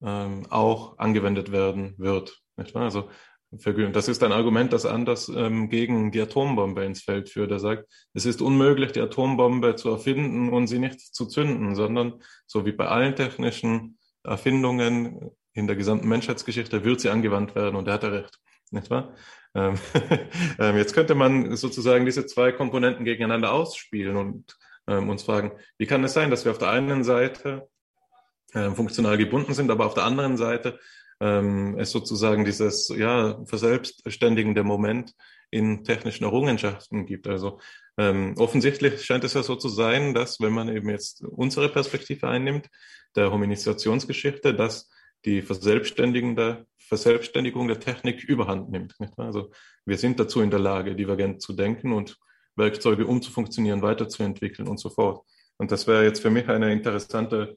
ähm, 0.03 0.47
auch 0.51 0.99
angewendet 0.99 1.53
werden 1.53 1.95
wird. 1.97 2.39
Also 2.75 3.09
das 3.53 4.09
ist 4.09 4.23
ein 4.23 4.33
Argument, 4.33 4.73
das 4.73 4.87
anders 4.87 5.29
ähm, 5.29 5.69
gegen 5.69 6.11
die 6.11 6.23
Atombombe 6.23 6.85
ins 6.85 7.03
Feld 7.03 7.29
führt. 7.29 7.51
Er 7.51 7.59
sagt, 7.59 7.85
es 8.15 8.25
ist 8.25 8.41
unmöglich, 8.41 8.93
die 8.93 9.01
Atombombe 9.01 9.77
zu 9.77 9.91
erfinden 9.91 10.49
und 10.49 10.69
sie 10.69 10.79
nicht 10.79 11.01
zu 11.01 11.27
zünden, 11.27 11.75
sondern 11.75 12.23
so 12.47 12.65
wie 12.65 12.73
bei 12.73 12.87
allen 12.87 13.15
technischen 13.15 13.99
Erfindungen 14.25 15.31
in 15.53 15.67
der 15.67 15.77
gesamten 15.77 16.09
Menschheitsgeschichte 16.09 16.83
wird 16.85 17.01
sie 17.01 17.11
angewandt 17.11 17.55
werden 17.55 17.77
und 17.77 17.89
er 17.89 17.95
hat 17.95 18.05
recht, 18.05 18.39
nicht 18.71 18.89
wahr? 18.89 19.15
Ähm, 19.55 19.75
ähm, 20.59 20.77
jetzt 20.79 20.95
könnte 20.95 21.15
man 21.15 21.55
sozusagen 21.55 22.07
diese 22.07 22.25
zwei 22.25 22.53
Komponenten 22.53 23.05
gegeneinander 23.05 23.53
ausspielen 23.53 24.17
und 24.17 24.57
ähm, 24.87 25.11
uns 25.11 25.25
fragen, 25.25 25.53
wie 25.77 25.87
kann 25.87 26.03
es 26.05 26.15
sein, 26.15 26.31
dass 26.31 26.47
wir 26.47 26.53
auf 26.53 26.59
der 26.59 26.71
einen 26.71 27.05
Seite 27.05 27.69
äh, 28.55 28.71
funktional 28.71 29.19
gebunden 29.19 29.53
sind, 29.53 29.71
aber 29.71 29.85
auf 29.85 29.95
der 29.95 30.05
anderen 30.05 30.39
Seite 30.39 30.79
ähm, 31.23 31.79
es 31.79 31.93
sozusagen 31.93 32.45
dieses 32.45 32.89
ja, 32.89 33.39
verselbstständigende 33.47 34.65
Moment 34.65 35.15
in 35.51 35.85
technischen 35.85 36.25
Errungenschaften 36.25 37.07
gibt. 37.07 37.29
Also 37.29 37.61
ähm, 37.97 38.35
offensichtlich 38.39 39.05
scheint 39.05 39.23
es 39.23 39.35
ja 39.35 39.45
so 39.45 39.55
zu 39.55 39.69
sein, 39.69 40.15
dass 40.15 40.41
wenn 40.41 40.53
man 40.53 40.69
eben 40.69 40.91
jetzt 40.91 41.23
unsere 41.23 41.69
Perspektive 41.69 42.27
einnimmt, 42.27 42.69
der 43.15 43.31
Hominisationsgeschichte, 43.31 44.53
dass 44.53 44.91
die 45.25 45.43
verselbstständigende 45.43 46.67
Verselbstständigung 46.79 47.69
der 47.69 47.79
Technik 47.79 48.25
überhand 48.25 48.71
nimmt. 48.71 48.95
Also 49.17 49.53
wir 49.85 49.99
sind 49.99 50.19
dazu 50.19 50.41
in 50.41 50.51
der 50.51 50.59
Lage, 50.59 50.97
divergent 50.97 51.41
zu 51.41 51.53
denken 51.53 51.93
und 51.93 52.19
Werkzeuge 52.57 53.07
umzufunktionieren, 53.07 53.83
weiterzuentwickeln 53.83 54.67
und 54.69 54.79
so 54.81 54.91
fort. 54.91 55.25
Und 55.57 55.71
das 55.71 55.87
wäre 55.87 56.05
jetzt 56.05 56.21
für 56.21 56.31
mich 56.31 56.49
eine 56.49 56.73
interessante 56.73 57.57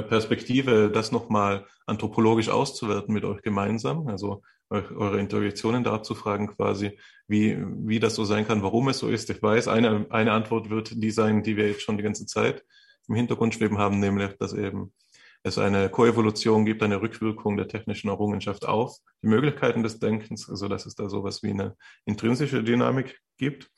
Perspektive, 0.00 0.90
das 0.90 1.12
nochmal 1.12 1.66
anthropologisch 1.86 2.48
auszuwerten 2.48 3.12
mit 3.12 3.24
euch 3.24 3.42
gemeinsam, 3.42 4.08
also 4.08 4.42
eure 4.70 5.20
Intuitionen 5.20 5.84
da 5.84 6.02
zu 6.02 6.14
fragen 6.14 6.48
quasi, 6.48 6.98
wie, 7.28 7.58
wie 7.60 8.00
das 8.00 8.14
so 8.14 8.24
sein 8.24 8.46
kann, 8.46 8.62
warum 8.62 8.88
es 8.88 8.98
so 8.98 9.08
ist. 9.08 9.28
Ich 9.28 9.42
weiß, 9.42 9.68
eine, 9.68 10.06
eine 10.08 10.32
Antwort 10.32 10.70
wird 10.70 11.02
die 11.02 11.10
sein, 11.10 11.42
die 11.42 11.58
wir 11.58 11.68
jetzt 11.68 11.82
schon 11.82 11.98
die 11.98 12.02
ganze 12.02 12.24
Zeit 12.24 12.64
im 13.06 13.14
Hintergrund 13.14 13.54
schweben 13.54 13.76
haben, 13.76 14.00
nämlich, 14.00 14.32
dass 14.38 14.54
eben 14.54 14.94
es 15.42 15.58
eine 15.58 15.90
Koevolution 15.90 16.64
gibt, 16.64 16.82
eine 16.82 17.02
Rückwirkung 17.02 17.56
der 17.56 17.68
technischen 17.68 18.08
Errungenschaft 18.08 18.64
auf 18.64 18.96
die 19.22 19.26
Möglichkeiten 19.26 19.82
des 19.82 19.98
Denkens, 19.98 20.48
also 20.48 20.68
dass 20.68 20.86
es 20.86 20.94
da 20.94 21.08
sowas 21.08 21.42
wie 21.42 21.50
eine 21.50 21.76
intrinsische 22.04 22.62
Dynamik 22.62 23.20
gibt. 23.36 23.68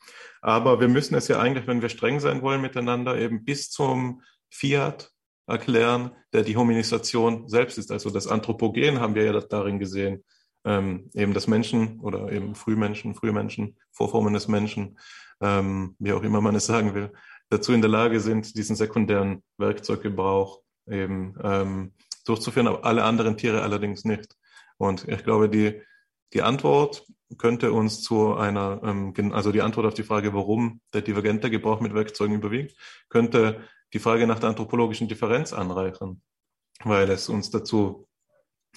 Aber 0.41 0.79
wir 0.79 0.87
müssen 0.87 1.15
es 1.15 1.27
ja 1.27 1.39
eigentlich, 1.39 1.65
wenn 1.67 1.81
wir 1.81 1.89
streng 1.89 2.19
sein 2.19 2.41
wollen 2.41 2.61
miteinander, 2.61 3.17
eben 3.17 3.43
bis 3.43 3.71
zum 3.71 4.21
Fiat 4.49 5.11
erklären, 5.47 6.11
der 6.33 6.43
die 6.43 6.57
Hominisation 6.57 7.47
selbst 7.47 7.77
ist. 7.77 7.91
Also 7.91 8.09
das 8.09 8.27
Anthropogen 8.27 8.99
haben 8.99 9.15
wir 9.15 9.23
ja 9.23 9.39
darin 9.39 9.79
gesehen, 9.79 10.23
ähm, 10.65 11.09
eben 11.13 11.33
das 11.33 11.47
Menschen 11.47 11.99
oder 11.99 12.31
eben 12.31 12.55
Frühmenschen, 12.55 13.15
Frühmenschen, 13.15 13.77
Vorformen 13.91 14.33
des 14.33 14.47
Menschen, 14.47 14.97
ähm, 15.41 15.95
wie 15.99 16.13
auch 16.13 16.23
immer 16.23 16.41
man 16.41 16.55
es 16.55 16.65
sagen 16.65 16.95
will, 16.95 17.11
dazu 17.49 17.73
in 17.73 17.81
der 17.81 17.91
Lage 17.91 18.19
sind, 18.19 18.57
diesen 18.57 18.75
sekundären 18.75 19.43
Werkzeuggebrauch 19.57 20.61
eben 20.89 21.35
ähm, 21.43 21.93
durchzuführen, 22.25 22.67
aber 22.67 22.83
alle 22.83 23.03
anderen 23.03 23.37
Tiere 23.37 23.61
allerdings 23.61 24.03
nicht. 24.05 24.35
Und 24.77 25.07
ich 25.07 25.23
glaube, 25.23 25.49
die, 25.49 25.81
die 26.33 26.41
Antwort 26.41 27.05
könnte 27.37 27.71
uns 27.71 28.01
zu 28.01 28.35
einer, 28.35 28.81
ähm, 28.83 29.13
also 29.33 29.51
die 29.51 29.61
Antwort 29.61 29.85
auf 29.85 29.93
die 29.93 30.03
Frage, 30.03 30.33
warum 30.33 30.81
der 30.93 31.01
divergente 31.01 31.49
Gebrauch 31.49 31.79
mit 31.79 31.93
Werkzeugen 31.93 32.35
überwiegt, 32.35 32.75
könnte 33.09 33.61
die 33.93 33.99
Frage 33.99 34.27
nach 34.27 34.39
der 34.39 34.49
anthropologischen 34.49 35.07
Differenz 35.07 35.53
anreichern, 35.53 36.21
weil 36.83 37.09
es 37.09 37.29
uns 37.29 37.49
dazu 37.49 38.07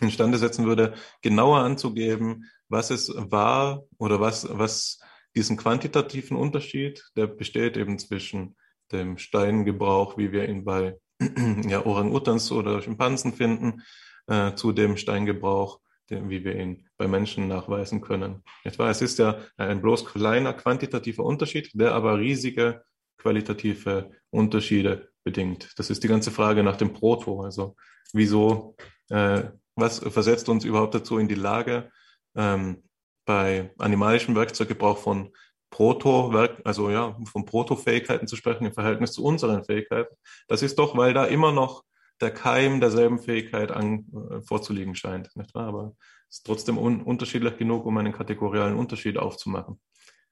instande 0.00 0.38
setzen 0.38 0.66
würde, 0.66 0.94
genauer 1.22 1.58
anzugeben, 1.60 2.44
was 2.68 2.90
es 2.90 3.12
war 3.16 3.84
oder 3.98 4.20
was, 4.20 4.46
was 4.50 5.00
diesen 5.34 5.56
quantitativen 5.56 6.36
Unterschied, 6.36 7.04
der 7.16 7.26
besteht 7.26 7.76
eben 7.76 7.98
zwischen 7.98 8.56
dem 8.92 9.18
Steingebrauch, 9.18 10.16
wie 10.16 10.32
wir 10.32 10.48
ihn 10.48 10.64
bei 10.64 10.98
ja, 11.68 11.84
Orang-Utans 11.84 12.52
oder 12.52 12.80
Schimpansen 12.80 13.32
finden, 13.32 13.82
äh, 14.26 14.54
zu 14.54 14.72
dem 14.72 14.96
Steingebrauch, 14.96 15.80
den, 16.10 16.30
wie 16.30 16.44
wir 16.44 16.56
ihn 16.56 16.88
bei 16.96 17.08
Menschen 17.08 17.48
nachweisen 17.48 18.00
können. 18.00 18.42
Etwa, 18.64 18.88
es 18.88 19.02
ist 19.02 19.18
ja 19.18 19.38
ein 19.56 19.82
bloß 19.82 20.06
kleiner 20.06 20.54
quantitativer 20.54 21.24
Unterschied, 21.24 21.70
der 21.74 21.94
aber 21.94 22.18
riesige 22.18 22.82
qualitative 23.18 24.10
Unterschiede 24.30 25.10
bedingt. 25.24 25.72
Das 25.76 25.90
ist 25.90 26.02
die 26.02 26.08
ganze 26.08 26.30
Frage 26.30 26.62
nach 26.62 26.76
dem 26.76 26.92
Proto. 26.92 27.42
Also 27.42 27.76
wieso, 28.12 28.76
äh, 29.10 29.44
was 29.74 29.98
versetzt 29.98 30.48
uns 30.48 30.64
überhaupt 30.64 30.94
dazu 30.94 31.18
in 31.18 31.28
die 31.28 31.34
Lage, 31.34 31.90
ähm, 32.34 32.82
bei 33.24 33.74
animalischem 33.78 34.34
Werkzeuggebrauch 34.34 34.98
von 34.98 35.30
Proto, 35.70 36.30
also 36.64 36.90
ja, 36.90 37.14
von 37.30 37.44
Proto-Fähigkeiten 37.44 38.26
zu 38.26 38.36
sprechen 38.36 38.64
im 38.64 38.72
Verhältnis 38.72 39.12
zu 39.12 39.22
unseren 39.22 39.64
Fähigkeiten. 39.64 40.14
Das 40.47 40.62
ist 40.62 40.78
doch, 40.78 40.97
weil 40.97 41.12
da 41.12 41.26
immer 41.26 41.52
noch 41.52 41.84
der 42.20 42.30
Keim 42.30 42.80
derselben 42.80 43.18
Fähigkeit 43.18 43.70
an, 43.70 44.06
äh, 44.30 44.40
vorzuliegen 44.40 44.94
scheint. 44.94 45.34
Nicht 45.36 45.55
wahr? 45.55 45.68
Aber 45.68 45.94
es 46.28 46.38
ist 46.38 46.47
trotzdem 46.47 46.78
un 46.78 47.02
unterschiedlich 47.02 47.56
genug, 47.58 47.84
um 47.86 47.97
einen 47.98 48.12
kategorialen 48.12 48.76
Unterschied 48.76 49.18
aufzumachen. 49.18 49.80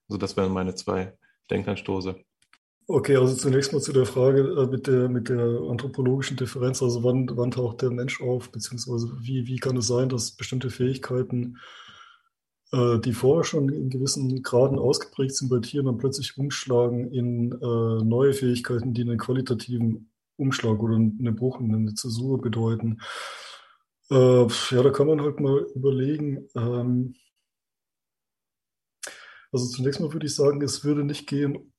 Also 0.09 0.19
das 0.19 0.37
wären 0.37 0.53
meine 0.53 0.75
zwei 0.75 1.17
Denkanstoße. 1.51 2.25
Okay, 2.89 3.17
also 3.17 3.35
zunächst 3.35 3.73
mal 3.73 3.81
zu 3.81 3.93
der 3.93 4.07
Frage 4.07 4.43
äh, 4.43 4.67
mit 4.69 4.87
der, 4.87 5.09
mit 5.09 5.29
der 5.29 5.41
anthropologischen 5.69 6.37
Differenz. 6.37 6.81
Also 6.83 7.03
wann, 7.03 7.29
wann 7.37 7.51
taucht 7.51 7.83
der 7.83 7.91
Mensch 7.91 8.21
auf, 8.21 8.53
beziehungsweise 8.53 9.11
wie, 9.21 9.49
wie 9.49 9.59
kann 9.59 9.77
es 9.77 9.89
sein, 9.89 10.09
dass 10.09 10.31
bestimmte 10.31 10.71
Fähigkeiten 10.71 11.59
äh, 12.73 13.01
die 13.01 13.13
vorher 13.13 13.43
schon 13.43 13.71
in 13.71 13.91
gewissen 13.91 14.41
Graden 14.43 14.79
ausgeprägt 14.79 15.35
sind 15.35 15.49
bei 15.49 15.59
Tieren, 15.59 15.87
dann 15.87 15.99
plötzlich 15.99 16.39
umschlagen 16.39 17.11
in 17.13 17.53
äh, 17.53 18.05
neue 18.05 18.33
Fähigkeiten, 18.33 18.95
die 18.95 19.03
einen 19.03 19.19
qualitativen 19.19 20.13
Umschlag 20.37 20.79
oder 20.81 20.95
eine 20.95 21.33
Bruch, 21.33 21.59
eine 21.59 21.95
Zäsur 21.95 22.41
bedeuten. 22.41 22.99
Äh, 24.11 24.47
ja, 24.47 24.83
da 24.83 24.91
kann 24.91 25.09
man 25.09 25.23
halt 25.23 25.41
mal 25.41 25.67
überlegen. 25.75 26.49
Ähm, 26.55 27.17
also 29.51 29.67
zunächst 29.67 30.01
mal 30.01 30.13
würde 30.13 30.27
ich 30.27 30.35
sagen, 30.37 30.63
es 30.63 30.85
würde 30.85 31.03
nicht 31.03 31.27
gehen 31.27 31.73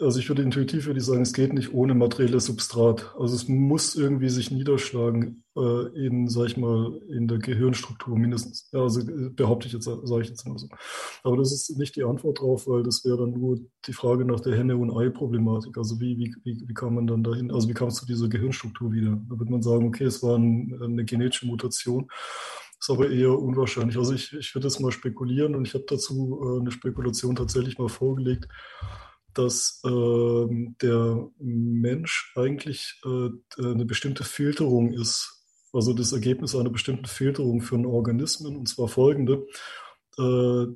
also 0.00 0.18
ich 0.18 0.28
würde 0.28 0.42
intuitiv 0.42 0.86
würde 0.86 1.00
ich 1.00 1.06
sagen, 1.06 1.22
es 1.22 1.32
geht 1.32 1.52
nicht 1.52 1.72
ohne 1.72 1.94
materielles 1.94 2.46
Substrat. 2.46 3.14
Also 3.18 3.34
es 3.34 3.48
muss 3.48 3.94
irgendwie 3.94 4.28
sich 4.28 4.50
niederschlagen 4.50 5.44
äh, 5.56 6.06
in, 6.06 6.28
sag 6.28 6.46
ich 6.46 6.56
mal, 6.56 7.00
in 7.08 7.28
der 7.28 7.38
Gehirnstruktur 7.38 8.18
mindestens. 8.18 8.68
Ja, 8.72 8.80
also 8.80 9.00
äh, 9.00 9.30
behaupte 9.30 9.66
ich 9.66 9.72
jetzt, 9.72 9.84
sage 9.84 10.22
ich 10.22 10.28
jetzt 10.28 10.46
mal 10.46 10.58
so. 10.58 10.68
Aber 11.22 11.36
das 11.36 11.52
ist 11.52 11.76
nicht 11.78 11.96
die 11.96 12.04
Antwort 12.04 12.40
drauf, 12.40 12.66
weil 12.66 12.82
das 12.82 13.04
wäre 13.04 13.18
dann 13.18 13.32
nur 13.32 13.58
die 13.86 13.92
Frage 13.92 14.24
nach 14.24 14.40
der 14.40 14.56
Henne- 14.56 14.76
und 14.76 14.90
Ei-Problematik. 14.96 15.76
Also 15.78 16.00
wie, 16.00 16.16
wie, 16.18 16.34
wie, 16.44 16.64
wie 16.66 16.74
kam 16.74 16.94
man 16.94 17.06
dann 17.06 17.22
dahin, 17.22 17.50
also 17.50 17.68
wie 17.68 17.74
kam 17.74 17.88
es 17.88 17.96
zu 17.96 18.06
dieser 18.06 18.28
Gehirnstruktur 18.28 18.92
wieder? 18.92 19.20
Da 19.28 19.38
wird 19.38 19.50
man 19.50 19.62
sagen, 19.62 19.86
okay, 19.86 20.04
es 20.04 20.22
war 20.22 20.36
ein, 20.36 20.78
eine 20.82 21.04
genetische 21.04 21.46
Mutation. 21.46 22.08
Ist 22.78 22.90
aber 22.90 23.10
eher 23.10 23.38
unwahrscheinlich. 23.38 23.96
Also 23.96 24.12
ich, 24.12 24.34
ich 24.34 24.54
würde 24.54 24.68
jetzt 24.68 24.80
mal 24.80 24.92
spekulieren 24.92 25.54
und 25.54 25.66
ich 25.66 25.74
habe 25.74 25.84
dazu 25.88 26.38
äh, 26.42 26.60
eine 26.60 26.70
Spekulation 26.70 27.34
tatsächlich 27.34 27.78
mal 27.78 27.88
vorgelegt 27.88 28.48
dass 29.38 29.80
äh, 29.84 30.46
der 30.82 31.28
Mensch 31.38 32.32
eigentlich 32.36 33.00
äh, 33.04 33.28
eine 33.58 33.84
bestimmte 33.84 34.24
Filterung 34.24 34.92
ist, 34.92 35.44
also 35.72 35.92
das 35.92 36.12
Ergebnis 36.12 36.54
einer 36.54 36.70
bestimmten 36.70 37.06
Filterung 37.06 37.60
für 37.60 37.76
Organismen, 37.86 38.56
und 38.56 38.68
zwar 38.68 38.88
folgende. 38.88 39.46
Äh, 40.18 40.66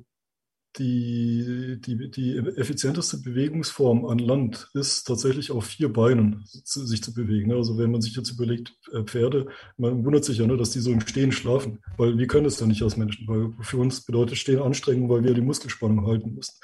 die, 0.77 1.79
die, 1.81 2.11
die 2.11 2.37
effizienteste 2.37 3.17
Bewegungsform 3.17 4.05
an 4.05 4.19
Land 4.19 4.69
ist 4.73 5.03
tatsächlich 5.03 5.51
auf 5.51 5.65
vier 5.65 5.91
Beinen 5.91 6.45
zu, 6.63 6.85
sich 6.85 7.03
zu 7.03 7.13
bewegen. 7.13 7.49
Ne? 7.49 7.55
Also 7.55 7.77
wenn 7.77 7.91
man 7.91 8.01
sich 8.01 8.15
jetzt 8.15 8.31
überlegt, 8.31 8.73
äh, 8.93 9.03
Pferde, 9.03 9.47
man 9.77 10.05
wundert 10.05 10.23
sich 10.23 10.37
ja, 10.37 10.47
ne, 10.47 10.55
dass 10.55 10.71
die 10.71 10.79
so 10.79 10.91
im 10.91 11.01
Stehen 11.01 11.31
schlafen, 11.31 11.79
weil 11.97 12.17
wir 12.17 12.27
können 12.27 12.45
es 12.45 12.59
ja 12.59 12.67
nicht 12.67 12.81
als 12.83 12.95
Menschen, 12.95 13.27
weil 13.27 13.53
für 13.61 13.77
uns 13.77 14.01
bedeutet 14.01 14.37
Stehen 14.37 14.61
Anstrengung, 14.61 15.09
weil 15.09 15.23
wir 15.23 15.33
die 15.33 15.41
Muskelspannung 15.41 16.05
halten 16.07 16.35
müssen. 16.35 16.55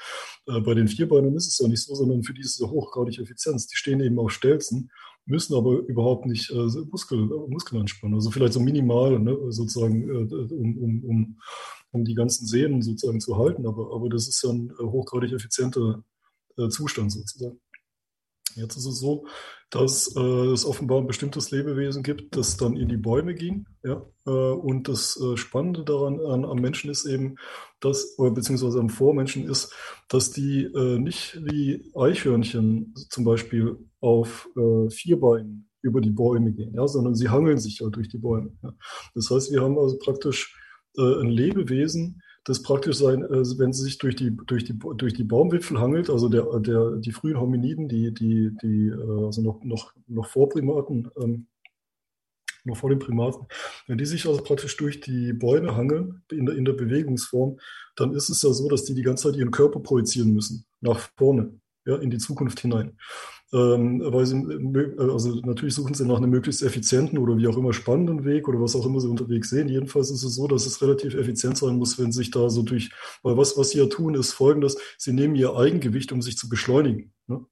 Äh, 0.46 0.60
bei 0.60 0.74
den 0.74 0.88
Vierbeinen 0.88 1.36
ist 1.36 1.48
es 1.48 1.58
ja 1.58 1.68
nicht 1.68 1.82
so, 1.82 1.94
sondern 1.94 2.22
für 2.22 2.32
die 2.32 2.40
ist 2.40 2.60
es 2.60 2.66
hochgradig 2.66 3.18
Effizienz. 3.18 3.66
Die 3.66 3.76
stehen 3.76 4.00
eben 4.00 4.18
auf 4.18 4.32
Stelzen, 4.32 4.90
müssen 5.26 5.54
aber 5.54 5.80
überhaupt 5.80 6.26
nicht 6.26 6.50
äh, 6.50 6.66
Muskel, 6.90 7.26
Muskeln 7.48 7.82
anspannen. 7.82 8.14
Also 8.14 8.30
vielleicht 8.30 8.54
so 8.54 8.60
minimal, 8.60 9.18
ne, 9.18 9.36
sozusagen, 9.50 10.08
äh, 10.08 10.54
um, 10.54 10.78
um, 10.78 11.04
um 11.04 11.36
um 11.90 12.04
die 12.04 12.14
ganzen 12.14 12.46
Sehnen 12.46 12.82
sozusagen 12.82 13.20
zu 13.20 13.36
halten. 13.38 13.66
Aber, 13.66 13.94
aber 13.94 14.08
das 14.08 14.28
ist 14.28 14.42
ja 14.42 14.50
ein 14.50 14.70
äh, 14.78 14.82
hochgradig 14.82 15.32
effizienter 15.32 16.04
äh, 16.56 16.68
Zustand 16.68 17.12
sozusagen. 17.12 17.60
Jetzt 18.54 18.76
ist 18.76 18.86
es 18.86 18.98
so, 18.98 19.26
dass 19.70 20.14
äh, 20.16 20.20
es 20.20 20.64
offenbar 20.64 20.98
ein 20.98 21.06
bestimmtes 21.06 21.50
Lebewesen 21.50 22.02
gibt, 22.02 22.36
das 22.36 22.56
dann 22.56 22.76
in 22.76 22.88
die 22.88 22.96
Bäume 22.96 23.34
ging. 23.34 23.66
Ja? 23.84 24.04
Äh, 24.26 24.30
und 24.30 24.88
das 24.88 25.20
äh, 25.20 25.36
Spannende 25.36 25.84
daran 25.84 26.20
an, 26.20 26.44
am 26.44 26.58
Menschen 26.58 26.90
ist 26.90 27.04
eben, 27.04 27.36
dass, 27.80 28.18
oder 28.18 28.30
beziehungsweise 28.30 28.80
am 28.80 28.88
Vormenschen 28.88 29.48
ist, 29.48 29.72
dass 30.08 30.32
die 30.32 30.64
äh, 30.64 30.98
nicht 30.98 31.38
wie 31.44 31.92
Eichhörnchen 31.94 32.94
zum 33.10 33.24
Beispiel 33.24 33.76
auf 34.00 34.48
vier 34.90 35.18
Beinen 35.18 35.68
über 35.82 36.00
die 36.00 36.10
Bäume 36.10 36.52
gehen, 36.52 36.74
ja? 36.74 36.86
sondern 36.86 37.14
sie 37.14 37.28
hangeln 37.28 37.58
sich 37.58 37.80
ja 37.80 37.88
durch 37.88 38.08
die 38.08 38.18
Bäume. 38.18 38.52
Ja? 38.62 38.72
Das 39.14 39.30
heißt, 39.30 39.52
wir 39.52 39.62
haben 39.62 39.78
also 39.78 39.98
praktisch 39.98 40.56
äh, 40.98 41.20
ein 41.20 41.28
Lebewesen, 41.28 42.22
das 42.44 42.62
praktisch 42.62 42.96
sein, 42.96 43.22
äh, 43.22 43.58
wenn 43.58 43.72
sie 43.72 43.84
sich 43.84 43.98
durch 43.98 44.16
die, 44.16 44.36
durch 44.46 44.64
die, 44.64 44.78
durch 44.96 45.14
die 45.14 45.24
Baumwipfel 45.24 45.78
hangelt, 45.78 46.10
also 46.10 46.28
der, 46.28 46.44
der, 46.60 46.96
die 46.96 47.12
frühen 47.12 47.40
Hominiden, 47.40 47.88
die, 47.88 48.12
die, 48.12 48.56
die, 48.62 48.88
äh, 48.88 49.24
also 49.26 49.42
noch, 49.42 49.62
noch, 49.62 49.92
noch 50.06 50.26
vor 50.26 50.48
Primaten, 50.48 51.10
ähm, 51.20 51.46
noch 52.64 52.76
vor 52.76 52.90
den 52.90 52.98
Primaten, 52.98 53.46
wenn 53.86 53.98
die 53.98 54.06
sich 54.06 54.26
also 54.26 54.42
praktisch 54.42 54.76
durch 54.76 55.00
die 55.00 55.32
Bäume 55.32 55.76
hangeln, 55.76 56.22
in 56.30 56.46
der, 56.46 56.56
in 56.56 56.64
der 56.64 56.72
Bewegungsform, 56.72 57.58
dann 57.96 58.12
ist 58.12 58.28
es 58.28 58.42
ja 58.42 58.52
so, 58.52 58.68
dass 58.68 58.84
die 58.84 58.94
die 58.94 59.02
ganze 59.02 59.30
Zeit 59.30 59.38
ihren 59.38 59.50
Körper 59.50 59.80
projizieren 59.80 60.32
müssen, 60.32 60.66
nach 60.80 61.10
vorne, 61.16 61.60
ja, 61.86 61.96
in 61.96 62.10
die 62.10 62.18
Zukunft 62.18 62.60
hinein 62.60 62.98
ähm, 63.52 64.02
weil 64.04 64.26
sie, 64.26 64.36
äh, 64.36 65.10
also 65.10 65.34
natürlich 65.40 65.74
suchen 65.74 65.94
sie 65.94 66.04
nach 66.04 66.18
einem 66.18 66.30
möglichst 66.30 66.62
effizienten 66.62 67.18
oder 67.18 67.36
wie 67.36 67.46
auch 67.48 67.56
immer 67.56 67.72
spannenden 67.72 68.24
Weg 68.24 68.46
oder 68.48 68.60
was 68.60 68.76
auch 68.76 68.84
immer 68.84 69.00
sie 69.00 69.08
unterwegs 69.08 69.50
sehen. 69.50 69.68
Jedenfalls 69.68 70.10
ist 70.10 70.22
es 70.22 70.34
so, 70.34 70.46
dass 70.46 70.66
es 70.66 70.82
relativ 70.82 71.14
effizient 71.14 71.56
sein 71.56 71.76
muss, 71.76 71.98
wenn 71.98 72.12
sich 72.12 72.30
da 72.30 72.50
so 72.50 72.62
durch, 72.62 72.90
weil 73.22 73.36
was, 73.36 73.56
was 73.56 73.70
sie 73.70 73.78
ja 73.78 73.86
tun, 73.86 74.14
ist 74.14 74.32
folgendes, 74.32 74.76
sie 74.98 75.12
nehmen 75.12 75.34
ihr 75.34 75.56
Eigengewicht, 75.56 76.12
um 76.12 76.20
sich 76.20 76.36
zu 76.36 76.48
beschleunigen. 76.48 77.12
Ne? 77.26 77.44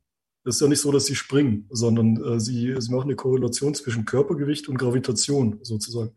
Es 0.44 0.57
ist 0.57 0.60
ja 0.60 0.68
nicht 0.68 0.81
so, 0.81 0.92
dass 0.92 1.07
sie 1.07 1.16
springen, 1.16 1.66
sondern 1.70 2.23
äh, 2.23 2.39
sie, 2.39 2.73
sie 2.78 2.92
machen 2.92 3.08
eine 3.08 3.16
Korrelation 3.16 3.75
zwischen 3.75 4.05
Körpergewicht 4.05 4.68
und 4.68 4.78
Gravitation 4.78 5.58
sozusagen. 5.62 6.12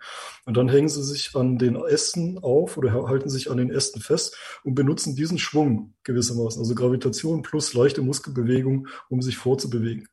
Und 0.46 0.56
dann 0.56 0.70
hängen 0.70 0.88
sie 0.88 1.02
sich 1.04 1.36
an 1.36 1.58
den 1.58 1.76
Ästen 1.76 2.38
auf 2.38 2.78
oder 2.78 2.94
halten 3.08 3.30
sich 3.30 3.50
an 3.50 3.58
den 3.58 3.72
Ästen 3.72 4.02
fest 4.02 4.38
und 4.64 4.76
benutzen 4.76 5.16
diesen 5.16 5.40
Schwung 5.40 5.96
gewissermaßen, 6.10 6.60
also 6.60 6.76
Gravitation 6.76 7.44
plus 7.44 7.74
leichte 7.74 8.02
Muskelbewegung, 8.02 8.88
um 9.10 9.22
sich 9.22 9.38
vorzubewegen. 9.38 10.08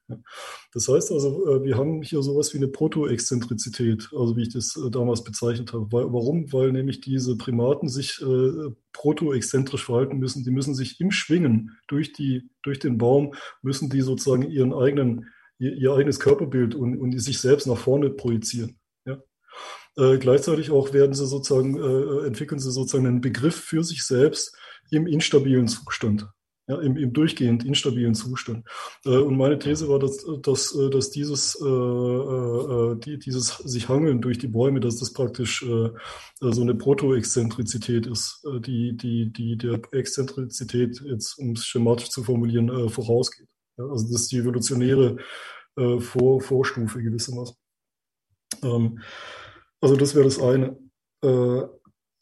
Das 0.72 0.88
heißt 0.88 1.10
also, 1.10 1.46
äh, 1.48 1.64
wir 1.64 1.76
haben 1.76 2.02
hier 2.02 2.22
sowas 2.22 2.52
wie 2.52 2.58
eine 2.58 2.68
Protoexzentrizität, 2.68 4.10
also 4.14 4.36
wie 4.36 4.42
ich 4.42 4.52
das 4.52 4.76
äh, 4.76 4.90
damals 4.90 5.24
bezeichnet 5.24 5.72
habe. 5.72 5.90
Warum? 5.90 6.52
Weil 6.52 6.72
nämlich 6.72 7.00
diese 7.00 7.36
Primaten 7.36 7.88
sich 7.88 8.20
äh, 8.22 8.70
protoexzentrisch 8.92 9.84
verhalten 9.84 10.18
müssen. 10.18 10.44
Die 10.44 10.50
müssen 10.50 10.74
sich 10.74 11.00
im 11.00 11.10
Schwingen 11.10 11.76
durch, 11.88 12.12
die, 12.12 12.50
durch 12.62 12.78
den 12.78 12.98
Baum, 12.98 13.34
müssen 13.62 13.88
die 13.88 14.02
sozusagen 14.02 14.50
ihren 14.50 14.74
eigenen, 14.74 15.26
ihr, 15.58 15.92
eigenes 15.92 16.20
Körperbild 16.20 16.74
und, 16.74 16.98
und 16.98 17.18
sich 17.18 17.40
selbst 17.40 17.66
nach 17.66 17.78
vorne 17.78 18.10
projizieren. 18.10 18.78
Äh, 19.98 20.18
gleichzeitig 20.18 20.70
auch 20.70 20.92
werden 20.92 21.14
sie 21.14 21.26
sozusagen, 21.26 21.78
äh, 21.78 22.26
entwickeln 22.26 22.58
sie 22.58 22.70
sozusagen 22.70 23.06
einen 23.06 23.22
Begriff 23.22 23.56
für 23.56 23.82
sich 23.82 24.04
selbst 24.04 24.54
im 24.90 25.06
instabilen 25.06 25.68
Zustand 25.68 26.26
ja, 26.68 26.80
im, 26.80 26.96
im 26.96 27.12
durchgehend 27.12 27.64
instabilen 27.64 28.14
Zustand. 28.14 28.66
Äh, 29.04 29.16
und 29.18 29.36
meine 29.36 29.58
These 29.58 29.88
war, 29.88 29.98
dass, 29.98 30.26
dass, 30.42 30.74
äh, 30.74 30.90
dass 30.90 31.10
dieses, 31.10 31.56
äh, 31.60 31.66
äh, 31.66 32.96
die, 32.98 33.18
dieses 33.18 33.56
sich 33.58 33.88
hangeln 33.88 34.20
durch 34.20 34.38
die 34.38 34.48
Bäume, 34.48 34.80
dass 34.80 34.98
das 34.98 35.12
praktisch 35.12 35.62
äh, 35.62 35.90
so 36.40 36.62
eine 36.62 36.74
Protoexzentrizität 36.74 38.06
ist, 38.06 38.44
äh, 38.44 38.60
die, 38.60 38.96
die, 38.96 39.32
die 39.32 39.56
der 39.56 39.80
Exzentrizität, 39.92 41.00
jetzt 41.04 41.38
um 41.38 41.52
es 41.52 41.64
schematisch 41.64 42.10
zu 42.10 42.24
formulieren, 42.24 42.68
äh, 42.68 42.88
vorausgeht. 42.88 43.48
Ja, 43.78 43.84
also 43.84 44.04
das 44.10 44.22
ist 44.22 44.32
die 44.32 44.38
evolutionäre 44.38 45.18
äh, 45.76 46.00
Vor, 46.00 46.40
Vorstufe 46.40 47.02
gewissermaßen. 47.02 47.56
Ähm, 48.62 49.00
also 49.80 49.94
das 49.94 50.14
wäre 50.14 50.24
das 50.24 50.40
eine. 50.40 50.76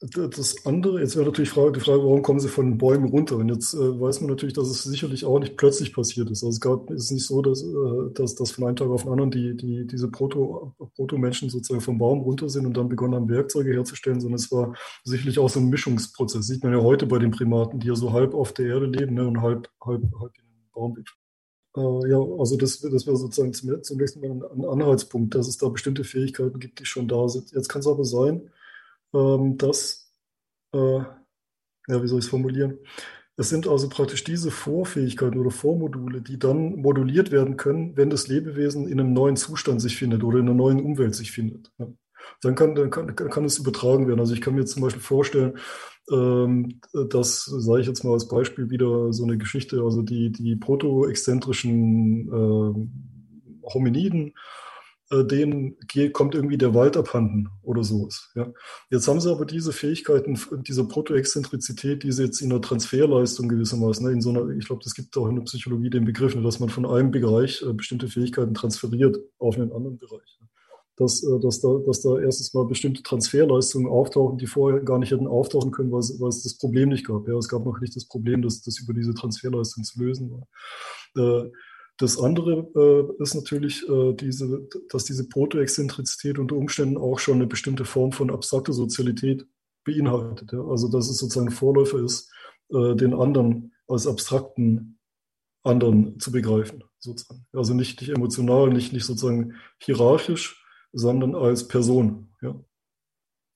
Das 0.00 0.66
andere, 0.66 1.00
jetzt 1.00 1.16
wäre 1.16 1.24
natürlich 1.24 1.50
die 1.50 1.54
Frage, 1.54 1.80
warum 1.86 2.20
kommen 2.20 2.40
sie 2.40 2.48
von 2.48 2.66
den 2.66 2.78
Bäumen 2.78 3.08
runter? 3.08 3.36
Und 3.36 3.48
jetzt 3.48 3.74
äh, 3.74 4.00
weiß 4.00 4.20
man 4.20 4.28
natürlich, 4.28 4.54
dass 4.54 4.68
es 4.68 4.82
sicherlich 4.82 5.24
auch 5.24 5.38
nicht 5.38 5.56
plötzlich 5.56 5.94
passiert 5.94 6.30
ist. 6.30 6.42
Also 6.42 6.48
es 6.48 6.60
gab, 6.60 6.90
ist 6.90 7.10
nicht 7.10 7.24
so, 7.24 7.40
dass, 7.40 7.62
äh, 7.62 8.12
dass, 8.12 8.34
dass 8.34 8.50
von 8.50 8.64
einem 8.64 8.76
Tag 8.76 8.88
auf 8.88 9.04
den 9.04 9.12
anderen 9.12 9.30
die, 9.30 9.56
die, 9.56 9.86
diese 9.86 10.10
Proto, 10.10 10.74
Proto-Menschen 10.96 11.48
sozusagen 11.48 11.80
vom 11.80 11.98
Baum 11.98 12.20
runter 12.20 12.48
sind 12.50 12.66
und 12.66 12.76
dann 12.76 12.88
begonnen 12.88 13.14
haben, 13.14 13.28
Werkzeuge 13.28 13.72
herzustellen, 13.72 14.20
sondern 14.20 14.40
es 14.40 14.52
war 14.52 14.74
sicherlich 15.04 15.38
auch 15.38 15.48
so 15.48 15.60
ein 15.60 15.70
Mischungsprozess. 15.70 16.46
Sieht 16.46 16.64
man 16.64 16.72
ja 16.72 16.82
heute 16.82 17.06
bei 17.06 17.18
den 17.18 17.30
Primaten, 17.30 17.80
die 17.80 17.88
ja 17.88 17.94
so 17.94 18.12
halb 18.12 18.34
auf 18.34 18.52
der 18.52 18.66
Erde 18.66 18.86
leben 18.86 19.14
ne, 19.14 19.26
und 19.26 19.40
halb, 19.40 19.70
halb, 19.80 20.02
halb 20.20 20.32
in 20.36 20.44
den 20.44 20.70
Baum 20.74 20.96
äh, 21.76 22.10
ja, 22.10 22.18
also 22.38 22.56
das, 22.56 22.80
das 22.80 23.06
wäre 23.06 23.16
sozusagen 23.16 23.82
zunächst 23.82 24.20
mal 24.20 24.30
ein 24.30 24.64
Anhaltspunkt, 24.64 25.34
dass 25.34 25.48
es 25.48 25.56
da 25.56 25.68
bestimmte 25.68 26.04
Fähigkeiten 26.04 26.60
gibt, 26.60 26.78
die 26.80 26.84
schon 26.84 27.08
da 27.08 27.28
sind. 27.28 27.52
Jetzt 27.52 27.68
kann 27.68 27.80
es 27.80 27.86
aber 27.86 28.04
sein, 28.04 28.50
ähm, 29.14 29.56
dass, 29.58 30.12
äh, 30.72 30.98
ja, 31.88 32.02
wie 32.02 32.08
soll 32.08 32.18
ich 32.18 32.24
es 32.24 32.30
formulieren? 32.30 32.78
Es 33.36 33.48
sind 33.48 33.66
also 33.66 33.88
praktisch 33.88 34.22
diese 34.22 34.50
Vorfähigkeiten 34.50 35.38
oder 35.38 35.50
Vormodule, 35.50 36.22
die 36.22 36.38
dann 36.38 36.76
moduliert 36.76 37.32
werden 37.32 37.56
können, 37.56 37.96
wenn 37.96 38.10
das 38.10 38.28
Lebewesen 38.28 38.86
in 38.86 39.00
einem 39.00 39.12
neuen 39.12 39.36
Zustand 39.36 39.80
sich 39.80 39.96
findet 39.96 40.22
oder 40.22 40.38
in 40.38 40.46
einer 40.46 40.54
neuen 40.54 40.80
Umwelt 40.80 41.14
sich 41.14 41.32
findet. 41.32 41.72
Ja. 41.78 41.88
Dann, 42.42 42.54
kann, 42.54 42.74
dann 42.74 42.90
kann, 42.90 43.14
kann 43.14 43.44
es 43.44 43.58
übertragen 43.58 44.06
werden. 44.06 44.20
Also 44.20 44.34
ich 44.34 44.40
kann 44.40 44.54
mir 44.54 44.64
zum 44.64 44.82
Beispiel 44.82 45.02
vorstellen, 45.02 45.58
ähm, 46.10 46.80
dass, 47.10 47.44
sage 47.44 47.80
ich 47.80 47.86
jetzt 47.86 48.04
mal 48.04 48.12
als 48.12 48.28
Beispiel 48.28 48.70
wieder 48.70 49.12
so 49.12 49.24
eine 49.24 49.36
Geschichte, 49.36 49.82
also 49.82 50.02
die, 50.02 50.30
die 50.30 50.56
proto-exzentrischen 50.56 52.28
äh, 52.28 53.68
Hominiden 53.72 54.34
äh, 55.10 55.24
denen 55.24 55.76
kommt 56.12 56.34
irgendwie 56.34 56.56
der 56.56 56.74
Wald 56.74 56.96
abhanden 56.96 57.48
oder 57.62 57.84
sowas. 57.84 58.30
Ja. 58.34 58.52
Jetzt 58.90 59.06
haben 59.06 59.20
sie 59.20 59.30
aber 59.30 59.44
diese 59.44 59.72
Fähigkeiten, 59.72 60.38
diese 60.66 60.88
Protoexzentrizität, 60.88 62.02
die 62.02 62.12
sie 62.12 62.24
jetzt 62.24 62.40
in 62.40 62.50
der 62.50 62.62
Transferleistung 62.62 63.48
gewissermaßen, 63.48 64.06
ne, 64.06 64.12
in 64.12 64.22
so 64.22 64.30
einer, 64.30 64.48
ich 64.50 64.66
glaube, 64.66 64.82
das 64.82 64.94
gibt 64.94 65.16
auch 65.16 65.28
in 65.28 65.36
der 65.36 65.42
Psychologie 65.42 65.90
den 65.90 66.06
Begriff, 66.06 66.34
ne, 66.34 66.42
dass 66.42 66.58
man 66.58 66.70
von 66.70 66.86
einem 66.86 67.10
Bereich 67.10 67.62
äh, 67.62 67.72
bestimmte 67.74 68.08
Fähigkeiten 68.08 68.54
transferiert 68.54 69.18
auf 69.38 69.56
einen 69.56 69.72
anderen 69.72 69.98
Bereich. 69.98 70.38
Ne. 70.40 70.48
dass, 70.96 71.22
äh, 71.22 71.38
dass, 71.40 71.60
da, 71.60 71.68
dass 71.86 72.00
da 72.00 72.18
erstens 72.18 72.54
mal 72.54 72.64
bestimmte 72.64 73.02
Transferleistungen 73.02 73.88
auftauchen, 73.88 74.38
die 74.38 74.46
vorher 74.46 74.80
gar 74.80 74.98
nicht 74.98 75.12
hätten 75.12 75.26
auftauchen 75.26 75.70
können, 75.70 75.92
weil 75.92 76.00
es, 76.00 76.18
weil 76.18 76.28
es 76.30 76.42
das 76.42 76.56
Problem 76.56 76.88
nicht 76.88 77.06
gab. 77.06 77.28
Ja, 77.28 77.36
es 77.36 77.48
gab 77.48 77.66
noch 77.66 77.78
nicht 77.80 77.94
das 77.94 78.06
Problem, 78.06 78.40
dass 78.40 78.62
das 78.62 78.78
über 78.78 78.94
diese 78.94 79.12
Transferleistung 79.12 79.84
zu 79.84 80.02
lösen 80.02 80.30
war. 80.30 81.50
Das 81.98 82.18
andere 82.18 82.68
äh, 82.74 83.22
ist 83.22 83.34
natürlich, 83.34 83.88
äh, 83.88 84.14
diese, 84.14 84.68
dass 84.90 85.04
diese 85.04 85.28
Protoexzentrizität 85.28 86.38
unter 86.38 86.56
Umständen 86.56 86.96
auch 86.96 87.18
schon 87.18 87.36
eine 87.36 87.46
bestimmte 87.46 87.84
Form 87.84 88.10
von 88.12 88.30
abstrakter 88.30 88.72
Sozialität 88.72 89.46
beinhaltet. 89.84 90.52
Ja? 90.52 90.64
Also 90.64 90.88
dass 90.88 91.08
es 91.08 91.18
sozusagen 91.18 91.50
Vorläufer 91.50 92.00
ist, 92.00 92.32
äh, 92.70 92.96
den 92.96 93.14
anderen 93.14 93.72
als 93.86 94.06
abstrakten 94.06 94.98
anderen 95.62 96.18
zu 96.18 96.30
begreifen, 96.32 96.84
sozusagen. 96.98 97.46
Also 97.52 97.74
nicht, 97.74 98.00
nicht 98.00 98.10
emotional, 98.10 98.70
nicht, 98.70 98.92
nicht 98.92 99.04
sozusagen 99.04 99.54
hierarchisch, 99.78 100.62
sondern 100.92 101.34
als 101.34 101.68
Person. 101.68 102.28
Ja? 102.42 102.60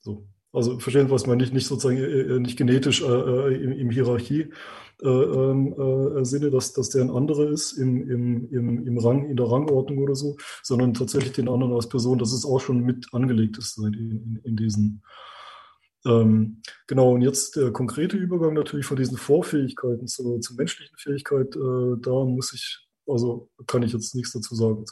So. 0.00 0.28
Also 0.52 0.78
verstehen, 0.78 1.10
was 1.10 1.26
man 1.26 1.38
nicht, 1.38 1.52
nicht 1.52 1.66
sozusagen 1.66 1.98
äh, 1.98 2.20
äh, 2.36 2.40
nicht 2.40 2.56
genetisch 2.56 3.02
äh, 3.02 3.06
äh, 3.06 3.62
im, 3.62 3.72
im 3.72 3.90
Hierarchie 3.90 4.50
äh, 5.02 5.08
ähm, 5.08 5.74
äh, 6.18 6.24
Sinne, 6.24 6.50
dass, 6.50 6.72
dass 6.72 6.90
der 6.90 7.02
ein 7.02 7.10
anderer 7.10 7.50
ist 7.50 7.72
im, 7.72 8.08
im, 8.10 8.48
im, 8.50 8.86
im 8.86 8.98
Rang, 8.98 9.30
in 9.30 9.36
der 9.36 9.46
Rangordnung 9.46 9.98
oder 9.98 10.14
so, 10.14 10.36
sondern 10.62 10.94
tatsächlich 10.94 11.32
den 11.32 11.48
anderen 11.48 11.72
als 11.72 11.88
Person, 11.88 12.18
dass 12.18 12.32
es 12.32 12.44
auch 12.44 12.60
schon 12.60 12.80
mit 12.80 13.06
angelegt 13.12 13.58
ist 13.58 13.78
in, 13.78 13.94
in, 13.94 14.40
in 14.42 14.56
diesen 14.56 15.02
ähm, 16.06 16.62
genau, 16.86 17.12
und 17.12 17.22
jetzt 17.22 17.56
der 17.56 17.72
konkrete 17.72 18.16
Übergang 18.16 18.54
natürlich 18.54 18.86
von 18.86 18.96
diesen 18.96 19.18
Vorfähigkeiten 19.18 20.06
zur, 20.06 20.40
zur 20.40 20.56
menschlichen 20.56 20.96
Fähigkeit, 20.96 21.56
da 21.56 22.24
muss 22.24 22.52
ich 22.54 22.88
also 23.08 23.48
kann 23.66 23.82
ich 23.82 23.92
jetzt 23.92 24.14
nichts 24.14 24.32
dazu 24.32 24.54
sagen. 24.54 24.84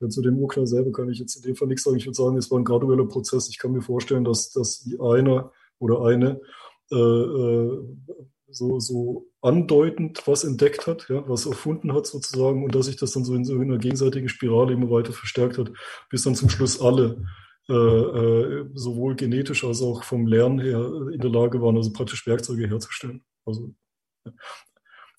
Man, 0.00 0.10
zu 0.10 0.22
dem 0.22 0.38
Urknall 0.38 0.66
selber 0.66 0.90
kann 0.92 1.10
ich 1.10 1.18
jetzt 1.18 1.36
in 1.36 1.42
dem 1.42 1.56
Fall 1.56 1.68
nichts 1.68 1.84
sagen. 1.84 1.96
Ich 1.96 2.06
würde 2.06 2.16
sagen, 2.16 2.36
es 2.36 2.50
war 2.50 2.58
ein 2.58 2.64
gradueller 2.64 3.06
Prozess. 3.06 3.48
Ich 3.48 3.58
kann 3.58 3.72
mir 3.72 3.82
vorstellen, 3.82 4.24
dass, 4.24 4.50
dass 4.50 4.80
die 4.80 4.98
eine 5.00 5.50
oder 5.78 6.02
eine 6.02 6.40
äh, 6.90 6.96
äh, 6.96 7.84
so, 8.48 8.78
so 8.80 9.26
andeutend 9.40 10.26
was 10.26 10.44
entdeckt 10.44 10.86
hat, 10.86 11.08
ja, 11.08 11.28
was 11.28 11.46
erfunden 11.46 11.92
hat 11.92 12.06
sozusagen 12.06 12.64
und 12.64 12.74
dass 12.74 12.86
sich 12.86 12.96
das 12.96 13.12
dann 13.12 13.24
so 13.24 13.34
in 13.34 13.44
so 13.44 13.58
einer 13.58 13.78
gegenseitigen 13.78 14.28
Spirale 14.28 14.72
immer 14.72 14.90
weiter 14.90 15.12
verstärkt 15.12 15.58
hat, 15.58 15.70
bis 16.10 16.22
dann 16.22 16.34
zum 16.34 16.48
Schluss 16.48 16.80
alle 16.80 17.24
äh, 17.68 17.72
äh, 17.72 18.70
sowohl 18.74 19.16
genetisch 19.16 19.64
als 19.64 19.82
auch 19.82 20.04
vom 20.04 20.26
Lernen 20.26 20.60
her 20.60 20.78
in 21.12 21.20
der 21.20 21.30
Lage 21.30 21.60
waren, 21.60 21.76
also 21.76 21.92
praktisch 21.92 22.26
Werkzeuge 22.26 22.68
herzustellen. 22.68 23.24
Also. 23.44 23.74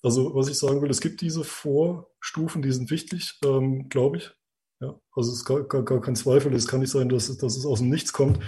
Also 0.02 0.34
was 0.34 0.48
ich 0.48 0.56
sagen 0.56 0.80
will, 0.80 0.90
es 0.90 1.00
gibt 1.00 1.20
diese 1.20 1.42
Vorstufen, 1.42 2.62
die 2.62 2.70
sind 2.70 2.90
wichtig, 2.90 3.38
ähm, 3.44 3.88
glaube 3.88 4.18
ich. 4.18 4.30
Ja, 4.80 4.94
also 5.12 5.32
es 5.32 5.38
ist 5.38 5.44
gar, 5.44 5.64
gar, 5.64 5.82
gar 5.82 6.00
kein 6.00 6.14
Zweifel, 6.14 6.54
es 6.54 6.68
kann 6.68 6.80
nicht 6.80 6.92
sein, 6.92 7.08
dass 7.08 7.36
dass 7.36 7.56
es 7.56 7.66
aus 7.66 7.80
dem 7.80 7.88
Nichts 7.88 8.12
kommt, 8.12 8.38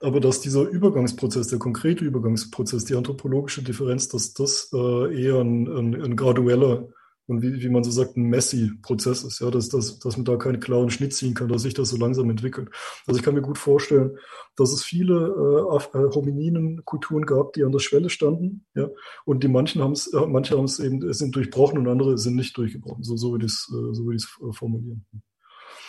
aber 0.00 0.20
dass 0.20 0.42
dieser 0.42 0.68
Übergangsprozess, 0.68 1.48
der 1.48 1.58
konkrete 1.58 2.04
Übergangsprozess, 2.04 2.84
die 2.84 2.94
anthropologische 2.94 3.62
Differenz, 3.62 4.08
dass 4.08 4.34
das 4.34 4.70
äh, 4.74 5.22
eher 5.22 5.40
ein, 5.40 5.66
ein, 5.66 5.94
ein 6.02 6.16
gradueller 6.16 6.88
und 7.28 7.42
wie, 7.42 7.62
wie 7.62 7.68
man 7.68 7.84
so 7.84 7.90
sagt, 7.90 8.16
ein 8.16 8.24
Messi-Prozess 8.24 9.22
ist, 9.22 9.40
ja, 9.40 9.50
dass, 9.50 9.68
dass, 9.68 9.98
dass 9.98 10.16
man 10.16 10.24
da 10.24 10.36
keinen 10.36 10.60
klaren 10.60 10.90
Schnitt 10.90 11.14
ziehen 11.14 11.34
kann, 11.34 11.48
dass 11.48 11.62
sich 11.62 11.74
das 11.74 11.90
so 11.90 11.98
langsam 11.98 12.30
entwickelt. 12.30 12.70
Also 13.06 13.18
ich 13.18 13.24
kann 13.24 13.34
mir 13.34 13.42
gut 13.42 13.58
vorstellen, 13.58 14.18
dass 14.56 14.72
es 14.72 14.82
viele 14.82 15.14
äh, 15.14 15.98
äh 15.98 16.10
Homininen-Kulturen 16.14 17.26
gab, 17.26 17.52
die 17.52 17.64
an 17.64 17.72
der 17.72 17.80
Schwelle 17.80 18.08
standen, 18.08 18.66
ja, 18.74 18.88
und 19.26 19.44
die 19.44 19.48
manchen 19.48 19.82
haben 19.82 19.92
es, 19.92 20.12
äh, 20.12 20.26
manche 20.26 20.56
haben 20.56 20.64
es 20.64 20.80
eben, 20.80 21.12
sind 21.12 21.36
durchbrochen 21.36 21.78
und 21.78 21.88
andere 21.88 22.16
sind 22.16 22.34
nicht 22.34 22.56
durchgebrochen. 22.56 23.04
So, 23.04 23.16
so 23.16 23.32
würde 23.32 23.44
ich 23.44 23.52
es, 23.52 23.70
äh, 23.72 23.94
so 23.94 24.04
würde 24.04 24.16
ich 24.16 24.24
es 24.24 24.48
äh, 24.48 24.52
formulieren. 24.52 25.04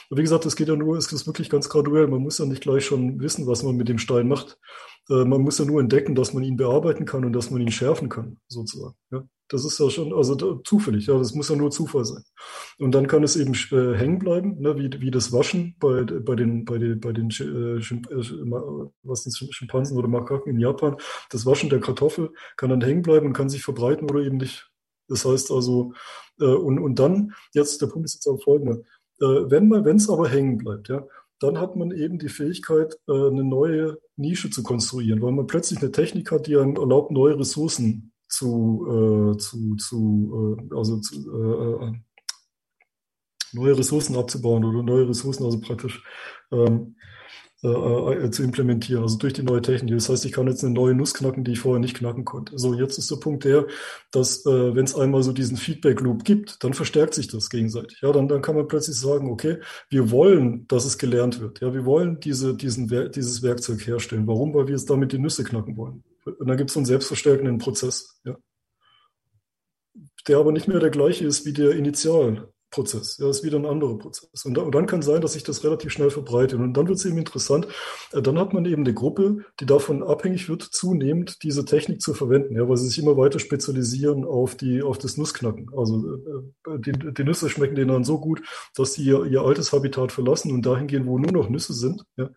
Und 0.09 0.17
wie 0.17 0.23
gesagt, 0.23 0.45
es 0.45 0.55
geht 0.55 0.67
ja 0.67 0.75
nur, 0.75 0.97
es 0.97 1.11
ist 1.11 1.27
wirklich 1.27 1.49
ganz 1.49 1.69
graduell. 1.69 2.07
Man 2.07 2.21
muss 2.21 2.39
ja 2.39 2.45
nicht 2.45 2.61
gleich 2.61 2.85
schon 2.85 3.19
wissen, 3.19 3.45
was 3.45 3.63
man 3.63 3.77
mit 3.77 3.89
dem 3.89 3.99
Stein 3.99 4.27
macht. 4.27 4.57
Äh, 5.09 5.25
man 5.25 5.41
muss 5.41 5.59
ja 5.59 5.65
nur 5.65 5.79
entdecken, 5.79 6.15
dass 6.15 6.33
man 6.33 6.43
ihn 6.43 6.57
bearbeiten 6.57 7.05
kann 7.05 7.25
und 7.25 7.33
dass 7.33 7.51
man 7.51 7.61
ihn 7.61 7.71
schärfen 7.71 8.09
kann, 8.09 8.38
sozusagen. 8.47 8.95
Ja? 9.11 9.23
Das 9.49 9.65
ist 9.65 9.79
ja 9.79 9.89
schon, 9.89 10.13
also 10.13 10.35
da, 10.35 10.59
zufällig, 10.63 11.07
ja, 11.07 11.17
das 11.17 11.33
muss 11.33 11.49
ja 11.49 11.55
nur 11.55 11.71
Zufall 11.71 12.05
sein. 12.05 12.23
Und 12.77 12.93
dann 12.93 13.07
kann 13.07 13.23
es 13.23 13.35
eben 13.35 13.53
äh, 13.71 13.97
hängen 13.97 14.19
bleiben, 14.19 14.59
ne, 14.59 14.77
wie, 14.77 14.89
wie 15.01 15.09
das 15.09 15.31
Waschen 15.31 15.75
bei, 15.79 16.03
bei 16.03 16.35
den, 16.35 16.65
bei 16.65 16.77
den, 16.77 16.99
bei 16.99 17.11
den 17.11 17.29
äh, 17.29 17.81
Schimp 17.81 18.11
äh, 18.11 18.21
was 19.01 19.23
sind 19.23 19.53
Schimpansen 19.53 19.97
oder 19.97 20.07
Makaken 20.07 20.53
in 20.53 20.59
Japan. 20.59 20.97
Das 21.31 21.47
Waschen 21.47 21.69
der 21.69 21.79
Kartoffel 21.79 22.31
kann 22.57 22.69
dann 22.69 22.81
hängen 22.81 23.01
bleiben 23.01 23.25
und 23.25 23.33
kann 23.33 23.49
sich 23.49 23.63
verbreiten 23.63 24.09
oder 24.09 24.21
eben 24.21 24.38
nicht. 24.38 24.69
Das 25.07 25.25
heißt 25.25 25.51
also, 25.51 25.93
äh, 26.39 26.45
und, 26.45 26.77
und 26.77 26.99
dann, 26.99 27.33
jetzt, 27.53 27.81
der 27.81 27.88
Punkt 27.88 28.05
ist 28.05 28.13
jetzt 28.13 28.27
auch 28.27 28.41
folgender. 28.43 28.83
Äh, 29.22 29.49
wenn 29.49 29.67
man, 29.67 29.85
wenn 29.85 29.98
es 29.98 30.09
aber 30.09 30.30
hängen 30.30 30.57
bleibt, 30.57 30.89
ja, 30.89 31.06
dann 31.39 31.59
hat 31.59 31.75
man 31.75 31.91
eben 31.91 32.19
die 32.19 32.30
Fähigkeit, 32.30 32.95
äh, 33.07 33.11
eine 33.11 33.43
neue 33.43 33.99
Nische 34.17 34.49
zu 34.49 34.64
konstruieren, 34.64 35.22
weil 35.22 35.31
man 35.31 35.48
plötzlich 35.48 35.80
eine 35.80 35.91
Technik 35.91 36.31
hat, 36.31 36.48
die 36.48 36.57
einem 36.57 36.75
erlaubt, 36.75 37.11
neue 37.11 37.39
Ressourcen 37.39 38.11
zu, 38.27 39.33
äh, 39.33 39.38
zu, 39.38 39.75
zu 39.75 40.57
äh, 40.59 40.75
also 40.75 40.99
zu, 40.99 41.15
äh, 41.15 41.85
äh, 41.85 41.93
neue 43.53 43.77
Ressourcen 43.77 44.15
abzubauen 44.15 44.64
oder 44.64 44.83
neue 44.83 45.09
Ressourcen 45.09 45.43
also 45.43 45.59
praktisch 45.59 46.03
ähm, 46.51 46.95
äh, 47.63 47.67
äh, 47.67 48.31
zu 48.31 48.43
implementieren, 48.43 49.03
also 49.03 49.17
durch 49.17 49.33
die 49.33 49.43
neue 49.43 49.61
Technik. 49.61 49.93
Das 49.93 50.09
heißt, 50.09 50.25
ich 50.25 50.31
kann 50.31 50.47
jetzt 50.47 50.63
eine 50.63 50.73
neue 50.73 50.95
Nuss 50.95 51.13
knacken, 51.13 51.43
die 51.43 51.51
ich 51.51 51.59
vorher 51.59 51.79
nicht 51.79 51.97
knacken 51.97 52.23
konnte. 52.23 52.57
So, 52.57 52.73
jetzt 52.73 52.97
ist 52.97 53.11
der 53.11 53.17
Punkt 53.17 53.43
der, 53.43 53.67
dass 54.11 54.45
äh, 54.45 54.75
wenn 54.75 54.85
es 54.85 54.95
einmal 54.95 55.23
so 55.23 55.33
diesen 55.33 55.57
Feedback-Loop 55.57 56.23
gibt, 56.23 56.63
dann 56.63 56.73
verstärkt 56.73 57.13
sich 57.13 57.27
das 57.27 57.49
gegenseitig. 57.49 57.99
Ja, 58.01 58.11
dann, 58.11 58.27
dann 58.27 58.41
kann 58.41 58.55
man 58.55 58.67
plötzlich 58.67 58.97
sagen, 58.97 59.29
okay, 59.29 59.57
wir 59.89 60.09
wollen, 60.09 60.67
dass 60.67 60.85
es 60.85 60.97
gelernt 60.97 61.41
wird. 61.41 61.59
Ja, 61.59 61.73
wir 61.73 61.85
wollen 61.85 62.19
diese, 62.19 62.55
diesen, 62.55 62.88
dieses 62.88 63.43
Werkzeug 63.43 63.85
herstellen. 63.85 64.25
Warum? 64.25 64.53
Weil 64.53 64.67
wir 64.67 64.75
es 64.75 64.85
damit 64.85 65.11
die 65.11 65.19
Nüsse 65.19 65.43
knacken 65.43 65.75
wollen. 65.75 66.03
Und 66.25 66.47
dann 66.47 66.57
gibt 66.57 66.69
es 66.69 66.75
so 66.75 66.79
einen 66.79 66.85
selbstverstärkenden 66.85 67.57
Prozess. 67.57 68.21
Ja 68.23 68.38
der 70.27 70.38
aber 70.38 70.51
nicht 70.51 70.67
mehr 70.67 70.79
der 70.79 70.89
gleiche 70.91 71.25
ist 71.25 71.45
wie 71.45 71.53
der 71.53 71.71
Initial, 71.71 72.51
Prozess. 72.72 73.17
Ja, 73.17 73.30
ist 73.30 73.43
wieder 73.43 73.57
ein 73.57 73.65
anderer 73.65 73.98
Prozess. 73.98 74.45
Und, 74.45 74.56
da, 74.56 74.61
und, 74.61 74.75
dann 74.75 74.85
kann 74.85 75.01
sein, 75.01 75.22
dass 75.22 75.33
sich 75.33 75.43
das 75.43 75.64
relativ 75.64 75.91
schnell 75.91 76.09
verbreitet. 76.09 76.59
Und 76.59 76.73
dann 76.73 76.88
wird 76.88 76.98
es 76.98 77.06
eben 77.06 77.17
interessant. 77.17 77.67
Äh, 78.11 78.22
dann 78.22 78.38
hat 78.38 78.53
man 78.53 78.65
eben 78.65 78.83
eine 78.83 78.93
Gruppe, 78.93 79.39
die 79.59 79.65
davon 79.65 80.03
abhängig 80.03 80.49
wird, 80.49 80.64
zunehmend 80.64 81.43
diese 81.43 81.65
Technik 81.65 82.01
zu 82.01 82.14
verwenden, 82.14 82.56
ja, 82.56 82.67
weil 82.69 82.77
sie 82.77 82.88
sich 82.88 82.99
immer 82.99 83.17
weiter 83.17 83.39
spezialisieren 83.39 84.25
auf 84.25 84.56
die, 84.56 84.83
auf 84.83 84.98
das 84.98 85.17
Nussknacken. 85.17 85.72
Also 85.75 86.15
äh, 86.15 86.80
die, 86.80 86.91
die 86.91 87.23
Nüsse 87.23 87.49
schmecken 87.49 87.75
denen 87.75 87.89
dann 87.89 88.03
so 88.03 88.19
gut, 88.19 88.41
dass 88.75 88.93
sie 88.93 89.03
ihr, 89.03 89.25
ihr 89.25 89.41
altes 89.41 89.73
Habitat 89.73 90.11
verlassen 90.11 90.51
und 90.51 90.65
dahin 90.65 90.88
gehen, 90.88 91.07
wo 91.07 91.17
nur 91.17 91.31
noch 91.31 91.49
Nüsse 91.49 91.73
sind. 91.73 92.03
Ja. 92.17 92.30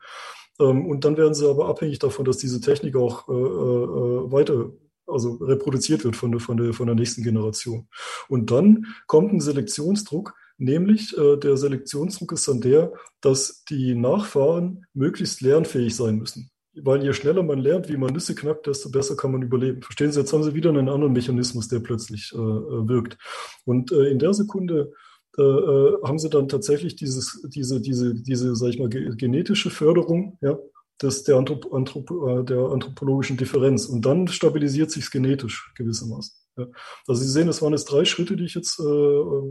Ähm, 0.61 0.87
und 0.87 1.05
dann 1.05 1.17
werden 1.17 1.35
sie 1.35 1.49
aber 1.49 1.69
abhängig 1.69 1.99
davon, 1.99 2.25
dass 2.25 2.39
diese 2.39 2.61
Technik 2.61 2.97
auch 2.97 3.29
äh, 3.29 3.33
äh, 3.33 4.33
weiter 4.33 4.71
also 5.07 5.35
reproduziert 5.35 6.05
wird 6.05 6.17
von 6.17 6.33
der, 6.33 6.41
von, 6.41 6.57
der, 6.57 6.73
von 6.73 6.87
der 6.87 6.97
nächsten 6.97 7.23
Generation. 7.23 7.89
Und 8.29 8.51
dann 8.51 8.87
kommt 9.07 9.33
ein 9.33 9.41
Selektionsdruck, 9.41 10.35
nämlich 10.59 11.17
äh, 11.17 11.37
der 11.37 11.57
Selektionsdruck 11.57 12.33
ist 12.33 12.49
dann 12.49 12.61
der, 12.61 12.93
dass 13.21 13.65
die 13.65 13.95
Nachfahren 13.95 14.87
möglichst 14.95 15.41
lernfähig 15.41 15.95
sein 15.95 16.17
müssen. 16.17 16.51
Weil 16.75 17.05
je 17.05 17.13
schneller 17.13 17.43
man 17.43 17.59
lernt, 17.59 17.91
wie 17.91 17.99
man 17.99 18.15
Nüsse 18.15 18.35
knackt, 18.35 18.67
desto 18.67 18.91
besser 18.91 19.15
kann 19.15 19.33
man 19.33 19.43
überleben. 19.43 19.83
Verstehen 19.83 20.11
Sie, 20.11 20.21
jetzt 20.21 20.33
haben 20.33 20.43
Sie 20.43 20.55
wieder 20.55 20.71
einen 20.71 20.89
anderen 20.89 21.13
Mechanismus, 21.13 21.69
der 21.69 21.81
plötzlich 21.81 22.33
äh, 22.35 22.39
äh 22.39 22.89
wirkt. 22.89 23.19
Und 23.67 23.93
äh, 23.93 24.09
in 24.09 24.19
der 24.19 24.33
Sekunde 24.33 24.93
äh, 25.39 25.43
äh, 25.43 25.99
haben 26.03 26.19
Sie 26.19 26.31
dann 26.31 26.49
tatsächlich 26.49 26.97
dieses, 26.97 27.47
diese, 27.49 27.81
diese, 27.81 28.15
diese, 28.15 28.57
sag 28.57 28.69
ich 28.69 28.79
mal, 28.79 28.89
genetische 28.89 29.71
Förderung, 29.71 30.39
ja, 30.41 30.59
des, 31.03 31.25
der, 31.25 31.37
Anthrop 31.37 31.73
Anthrop 31.73 32.11
äh, 32.11 32.45
der 32.45 32.59
anthropologischen 32.59 33.37
Differenz. 33.37 33.87
Und 33.87 34.05
dann 34.05 34.29
stabilisiert 34.29 34.91
sich 34.91 35.05
es 35.05 35.11
genetisch 35.11 35.73
gewissermaßen. 35.77 36.35
Ja. 36.59 36.67
Also 37.07 37.23
Sie 37.23 37.31
sehen, 37.31 37.49
es 37.49 37.63
waren 37.63 37.73
jetzt 37.73 37.87
drei 37.87 38.05
Schritte, 38.05 38.37
die 38.37 38.45
ich 38.45 38.55
jetzt 38.55 38.79
äh, 38.79 38.83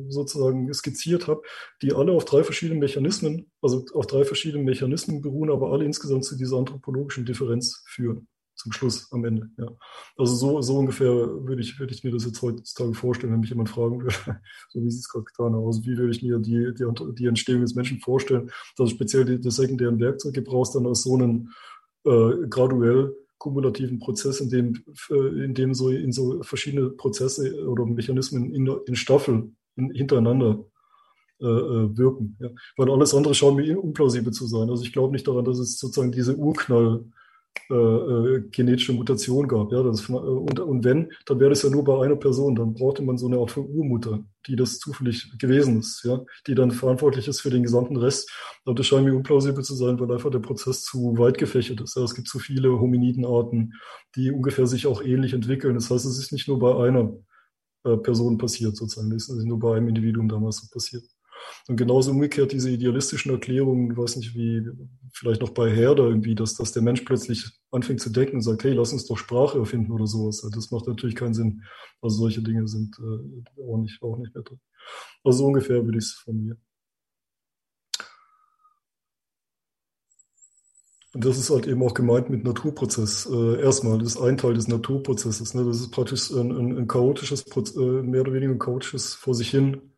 sozusagen 0.09 0.71
skizziert 0.73 1.27
habe, 1.27 1.41
die 1.81 1.93
alle 1.93 2.11
auf 2.11 2.25
drei 2.25 2.43
verschiedene 2.43 2.79
Mechanismen, 2.79 3.51
also 3.61 3.85
auf 3.93 4.05
drei 4.05 4.23
verschiedene 4.23 4.63
Mechanismen 4.63 5.21
beruhen, 5.21 5.49
aber 5.49 5.71
alle 5.71 5.85
insgesamt 5.85 6.25
zu 6.25 6.37
dieser 6.37 6.57
anthropologischen 6.57 7.25
Differenz 7.25 7.83
führen 7.87 8.27
zum 8.55 8.71
Schluss 8.71 9.11
am 9.11 9.25
Ende. 9.25 9.49
Ja. 9.57 9.67
Also 10.17 10.35
so, 10.35 10.61
so 10.61 10.77
ungefähr 10.77 11.11
würde 11.11 11.61
ich, 11.61 11.79
würde 11.79 11.93
ich 11.93 12.03
mir 12.03 12.11
das 12.11 12.25
jetzt 12.25 12.41
heutzutage 12.41 12.93
vorstellen, 12.93 13.33
wenn 13.33 13.39
mich 13.39 13.49
jemand 13.49 13.69
fragen 13.69 14.01
würde, 14.01 14.15
so 14.69 14.83
wie 14.83 14.91
Sie 14.91 14.99
es 14.99 15.09
gerade 15.09 15.25
getan 15.25 15.53
haben. 15.53 15.65
Also 15.65 15.83
wie 15.83 15.97
würde 15.97 16.11
ich 16.11 16.21
mir 16.21 16.39
die, 16.39 16.73
die, 16.73 17.13
die 17.15 17.25
Entstehung 17.25 17.61
des 17.61 17.75
Menschen 17.75 17.99
vorstellen, 17.99 18.51
dass 18.77 18.91
speziell 18.91 19.25
die, 19.25 19.39
die 19.39 19.51
sekundären 19.51 19.99
Werkzeuge 19.99 20.41
brauchst, 20.41 20.75
dann 20.75 20.85
aus 20.85 21.03
so 21.03 21.15
einem 21.15 21.49
äh, 22.05 22.47
graduell 22.49 23.15
kumulativen 23.37 23.97
Prozess, 23.97 24.39
in 24.39 24.49
dem, 24.49 24.83
äh, 25.09 25.43
in 25.43 25.55
dem 25.55 25.73
so 25.73 25.89
in 25.89 26.11
so 26.11 26.43
verschiedene 26.43 26.89
Prozesse 26.91 27.67
oder 27.67 27.85
Mechanismen 27.85 28.53
in, 28.53 28.67
in 28.85 28.95
Staffeln 28.95 29.55
in, 29.75 29.89
hintereinander 29.91 30.63
äh, 31.41 31.45
äh, 31.45 31.97
wirken. 31.97 32.37
Ja. 32.39 32.49
Weil 32.77 32.91
alles 32.91 33.15
andere 33.15 33.33
schaut 33.33 33.55
mir 33.55 33.83
unplausibel 33.83 34.31
zu 34.31 34.45
sein. 34.45 34.69
Also 34.69 34.83
ich 34.83 34.93
glaube 34.93 35.11
nicht 35.11 35.27
daran, 35.27 35.43
dass 35.43 35.57
es 35.57 35.79
sozusagen 35.79 36.11
diese 36.11 36.35
Urknall 36.35 37.03
äh, 37.71 37.73
äh, 37.73 38.41
genetische 38.51 38.91
Mutation 38.91 39.47
gab. 39.47 39.71
Ja, 39.71 39.81
das, 39.81 40.09
und, 40.09 40.59
und 40.59 40.83
wenn, 40.83 41.09
dann 41.25 41.39
wäre 41.39 41.51
das 41.51 41.63
ja 41.63 41.69
nur 41.69 41.85
bei 41.85 42.03
einer 42.03 42.17
Person. 42.17 42.53
Dann 42.55 42.73
brauchte 42.73 43.01
man 43.01 43.17
so 43.17 43.27
eine 43.27 43.37
Art 43.37 43.51
von 43.51 43.65
Urmutter, 43.65 44.23
die 44.45 44.57
das 44.57 44.77
zufällig 44.79 45.37
gewesen 45.39 45.79
ist, 45.79 46.03
ja, 46.03 46.19
die 46.47 46.55
dann 46.55 46.71
verantwortlich 46.71 47.29
ist 47.29 47.39
für 47.39 47.49
den 47.49 47.63
gesamten 47.63 47.95
Rest. 47.95 48.29
Aber 48.65 48.75
das 48.75 48.87
scheint 48.87 49.05
mir 49.05 49.15
unplausibel 49.15 49.63
zu 49.63 49.75
sein, 49.75 49.99
weil 49.99 50.11
einfach 50.11 50.31
der 50.31 50.39
Prozess 50.39 50.83
zu 50.83 51.17
weit 51.17 51.37
gefächert 51.37 51.79
ist. 51.79 51.95
Ja, 51.95 52.03
es 52.03 52.13
gibt 52.13 52.27
zu 52.27 52.39
viele 52.39 52.77
Hominidenarten, 52.77 53.73
die 54.15 54.31
ungefähr 54.31 54.67
sich 54.67 54.85
auch 54.85 55.01
ähnlich 55.01 55.33
entwickeln. 55.33 55.75
Das 55.75 55.89
heißt, 55.89 56.05
es 56.05 56.19
ist 56.19 56.33
nicht 56.33 56.49
nur 56.49 56.59
bei 56.59 56.75
einer 56.87 57.13
äh, 57.85 57.95
Person 57.97 58.37
passiert, 58.37 58.75
sozusagen. 58.75 59.11
Es 59.13 59.29
ist 59.29 59.45
nur 59.45 59.59
bei 59.59 59.77
einem 59.77 59.87
Individuum 59.87 60.27
damals 60.27 60.57
so 60.57 60.67
passiert. 60.71 61.03
Und 61.67 61.77
genauso 61.77 62.11
umgekehrt 62.11 62.51
diese 62.51 62.69
idealistischen 62.69 63.31
Erklärungen, 63.31 63.91
ich 63.91 63.97
weiß 63.97 64.17
nicht, 64.17 64.35
wie 64.35 64.65
vielleicht 65.13 65.41
noch 65.41 65.51
bei 65.51 65.69
Herder 65.71 66.05
irgendwie, 66.05 66.35
dass, 66.35 66.55
dass 66.55 66.71
der 66.71 66.81
Mensch 66.81 67.01
plötzlich 67.01 67.45
anfängt 67.71 68.01
zu 68.01 68.09
denken 68.09 68.37
und 68.37 68.41
sagt, 68.41 68.63
hey, 68.63 68.73
lass 68.73 68.93
uns 68.93 69.05
doch 69.05 69.17
Sprache 69.17 69.59
erfinden 69.59 69.91
oder 69.91 70.07
sowas. 70.07 70.47
Das 70.53 70.71
macht 70.71 70.87
natürlich 70.87 71.15
keinen 71.15 71.33
Sinn. 71.33 71.63
Also 72.01 72.17
solche 72.17 72.41
Dinge 72.41 72.67
sind 72.67 72.97
äh, 72.99 73.61
auch, 73.61 73.77
nicht, 73.77 74.01
auch 74.01 74.17
nicht 74.17 74.33
mehr 74.33 74.43
drin. 74.43 74.59
Also 75.23 75.39
so 75.39 75.45
ungefähr 75.47 75.83
würde 75.85 75.97
ich 75.97 76.05
es 76.05 76.13
formulieren. 76.13 76.61
Und 81.13 81.25
das 81.25 81.37
ist 81.37 81.49
halt 81.49 81.67
eben 81.67 81.83
auch 81.83 81.93
gemeint 81.93 82.29
mit 82.29 82.45
Naturprozess. 82.45 83.29
Äh, 83.29 83.61
erstmal, 83.61 83.97
das 83.99 84.15
ist 84.15 84.21
ein 84.21 84.37
Teil 84.37 84.53
des 84.53 84.69
Naturprozesses. 84.69 85.53
Ne? 85.53 85.65
Das 85.65 85.81
ist 85.81 85.91
praktisch 85.91 86.31
ein, 86.31 86.51
ein, 86.51 86.77
ein 86.77 86.87
chaotisches, 86.87 87.45
äh, 87.75 87.81
mehr 87.81 88.21
oder 88.21 88.33
weniger 88.33 88.53
ein 88.53 88.59
chaotisches 88.59 89.13
vor 89.13 89.35
sich 89.35 89.49
hin 89.49 89.90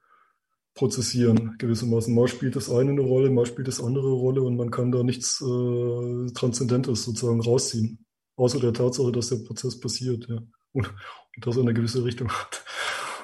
prozessieren 0.76 1.56
gewissermaßen. 1.58 2.14
Mal 2.14 2.28
spielt 2.28 2.56
das 2.56 2.70
eine 2.70 2.92
eine 2.92 3.02
Rolle, 3.02 3.30
mal 3.30 3.46
spielt 3.46 3.68
das 3.68 3.82
andere 3.82 4.08
eine 4.08 4.16
Rolle 4.16 4.42
und 4.42 4.56
man 4.56 4.72
kann 4.72 4.92
da 4.92 5.04
nichts 5.04 5.42
äh, 5.42 6.32
Transzendentes 6.34 7.04
sozusagen 7.04 7.42
rausziehen. 7.42 8.06
Außer 8.36 8.60
der 8.60 8.74
Tatsache, 8.74 9.12
dass 9.12 9.30
der 9.30 9.46
Prozess 9.46 9.80
passiert, 9.80 10.28
ja. 10.28 10.38
Und, 10.72 10.88
und 10.88 11.46
dass 11.46 11.56
er 11.56 11.62
eine 11.62 11.74
gewisse 11.74 12.04
Richtung 12.04 12.30
hat. 12.30 12.66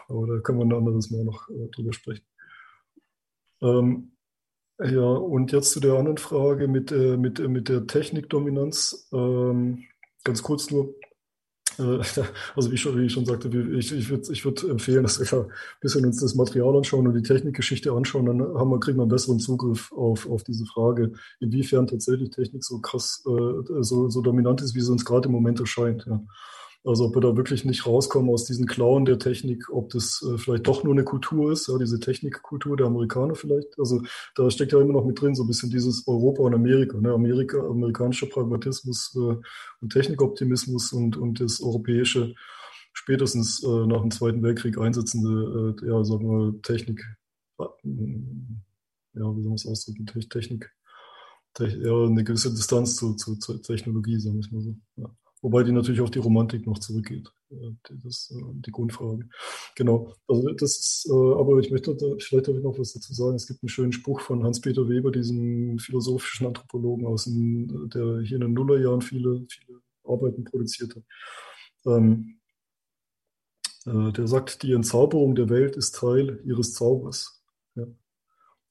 Aber 0.07 0.27
da 0.27 0.39
kann 0.41 0.57
man 0.57 0.71
ein 0.71 0.77
anderes 0.77 1.09
Mal 1.09 1.23
noch 1.23 1.49
äh, 1.49 1.69
drüber 1.69 1.93
sprechen. 1.93 2.25
Ähm, 3.61 4.11
ja, 4.79 5.01
und 5.01 5.51
jetzt 5.51 5.71
zu 5.71 5.79
der 5.79 5.95
anderen 5.95 6.17
Frage 6.17 6.67
mit, 6.67 6.91
äh, 6.91 7.17
mit, 7.17 7.39
mit 7.39 7.67
der 7.67 7.85
Technikdominanz. 7.87 9.09
Ähm, 9.11 9.85
ganz 10.23 10.41
kurz 10.43 10.71
nur, 10.71 10.89
äh, 10.89 10.98
also 12.55 12.69
wie 12.69 12.75
ich, 12.75 12.81
schon, 12.81 12.97
wie 12.97 13.05
ich 13.05 13.13
schon 13.13 13.25
sagte, 13.25 13.47
ich, 13.47 13.91
ich 13.91 14.09
würde 14.09 14.31
ich 14.31 14.43
würd 14.43 14.63
empfehlen, 14.63 15.03
dass 15.03 15.19
wir 15.19 15.39
ein 15.39 15.51
bisschen 15.79 16.05
uns 16.05 16.19
das 16.19 16.35
Material 16.35 16.75
anschauen 16.75 17.07
und 17.07 17.13
die 17.13 17.21
Technikgeschichte 17.21 17.91
anschauen, 17.91 18.25
dann 18.25 18.41
haben 18.41 18.69
wir, 18.69 18.79
kriegen 18.79 18.97
wir 18.97 19.03
einen 19.03 19.11
besseren 19.11 19.39
Zugriff 19.39 19.91
auf, 19.91 20.29
auf 20.29 20.43
diese 20.43 20.65
Frage, 20.65 21.13
inwiefern 21.39 21.87
tatsächlich 21.87 22.31
Technik 22.31 22.63
so 22.63 22.79
krass, 22.79 23.23
äh, 23.25 23.81
so, 23.81 24.09
so 24.09 24.21
dominant 24.21 24.61
ist, 24.61 24.75
wie 24.75 24.81
sie 24.81 24.91
uns 24.91 25.05
gerade 25.05 25.27
im 25.27 25.31
Moment 25.31 25.59
erscheint. 25.59 26.05
Ja. 26.05 26.21
Also 26.85 27.05
ob 27.05 27.15
wir 27.15 27.21
da 27.21 27.35
wirklich 27.35 27.65
nicht 27.65 27.85
rauskommen 27.85 28.29
aus 28.29 28.45
diesen 28.45 28.65
Klauen 28.65 29.03
der 29.03 29.19
Technik, 29.19 29.69
ob 29.69 29.89
das 29.89 30.25
äh, 30.25 30.37
vielleicht 30.37 30.65
doch 30.65 30.83
nur 30.83 30.93
eine 30.93 31.03
Kultur 31.03 31.51
ist, 31.51 31.67
ja, 31.67 31.77
diese 31.77 31.99
Technikkultur 31.99 32.77
der 32.77 32.87
Amerikaner 32.87 33.35
vielleicht. 33.35 33.77
Also 33.77 34.01
da 34.35 34.49
steckt 34.49 34.71
ja 34.71 34.79
immer 34.79 34.93
noch 34.93 35.05
mit 35.05 35.19
drin 35.19 35.35
so 35.35 35.43
ein 35.43 35.47
bisschen 35.47 35.69
dieses 35.69 36.07
Europa 36.07 36.43
und 36.43 36.53
Amerika, 36.53 36.97
ne? 36.97 37.11
Amerika, 37.11 37.59
amerikanischer 37.59 38.27
Pragmatismus 38.27 39.13
äh, 39.15 39.35
und 39.81 39.91
Technikoptimismus 39.91 40.93
und, 40.93 41.17
und 41.17 41.41
das 41.41 41.61
europäische 41.61 42.33
spätestens 42.93 43.63
äh, 43.63 43.85
nach 43.85 44.01
dem 44.01 44.11
Zweiten 44.11 44.43
Weltkrieg 44.43 44.77
einsetzende, 44.77 45.75
äh, 45.81 45.87
ja, 45.87 46.03
sagen 46.03 46.27
wir, 46.27 46.61
Technik, 46.61 47.05
äh, 47.59 47.63
ja, 49.13 49.35
wie 49.35 49.41
soll 49.41 49.43
man 49.43 49.53
es 49.53 49.65
ausdrücken, 49.65 50.05
Technik, 50.29 50.71
ja, 51.59 52.05
eine 52.05 52.23
gewisse 52.23 52.51
Distanz 52.51 52.95
zu, 52.95 53.15
zu, 53.15 53.35
zur 53.37 53.61
Technologie, 53.61 54.19
sagen 54.19 54.35
wir 54.35 54.45
es 54.45 54.51
mal 54.51 54.61
so. 54.61 54.75
Ja. 54.95 55.09
Wobei 55.41 55.63
die 55.63 55.71
natürlich 55.71 56.01
auf 56.01 56.11
die 56.11 56.19
Romantik 56.19 56.67
noch 56.67 56.79
zurückgeht. 56.79 57.31
Das 57.49 58.05
ist 58.05 58.31
äh, 58.31 58.43
die 58.53 58.71
Grundfrage. 58.71 59.27
Genau. 59.75 60.13
Also 60.27 60.51
das 60.53 60.77
ist, 60.77 61.09
äh, 61.09 61.13
aber 61.13 61.59
ich 61.59 61.71
möchte 61.71 61.95
da, 61.95 62.07
vielleicht 62.19 62.47
darf 62.47 62.57
ich 62.57 62.63
noch 62.63 62.77
was 62.77 62.93
dazu 62.93 63.13
sagen. 63.13 63.35
Es 63.35 63.47
gibt 63.47 63.63
einen 63.63 63.69
schönen 63.69 63.93
Spruch 63.93 64.19
von 64.19 64.43
Hans-Peter 64.43 64.89
Weber, 64.89 65.11
diesem 65.11 65.79
philosophischen 65.79 66.47
Anthropologen 66.47 67.07
aus 67.07 67.23
dem, 67.23 67.89
der 67.89 68.19
hier 68.19 68.35
in 68.35 68.41
den 68.41 68.53
Nullerjahren 68.53 69.01
viele, 69.01 69.45
viele 69.49 69.79
Arbeiten 70.03 70.43
produziert 70.43 70.95
hat. 70.95 71.03
Ähm, 71.85 72.39
äh, 73.85 74.11
der 74.11 74.27
sagt, 74.27 74.63
die 74.63 74.73
Entzauberung 74.73 75.35
der 75.35 75.49
Welt 75.49 75.77
ist 75.77 75.95
Teil 75.95 76.41
ihres 76.45 76.73
Zaubers. 76.73 77.41
Ja. 77.75 77.87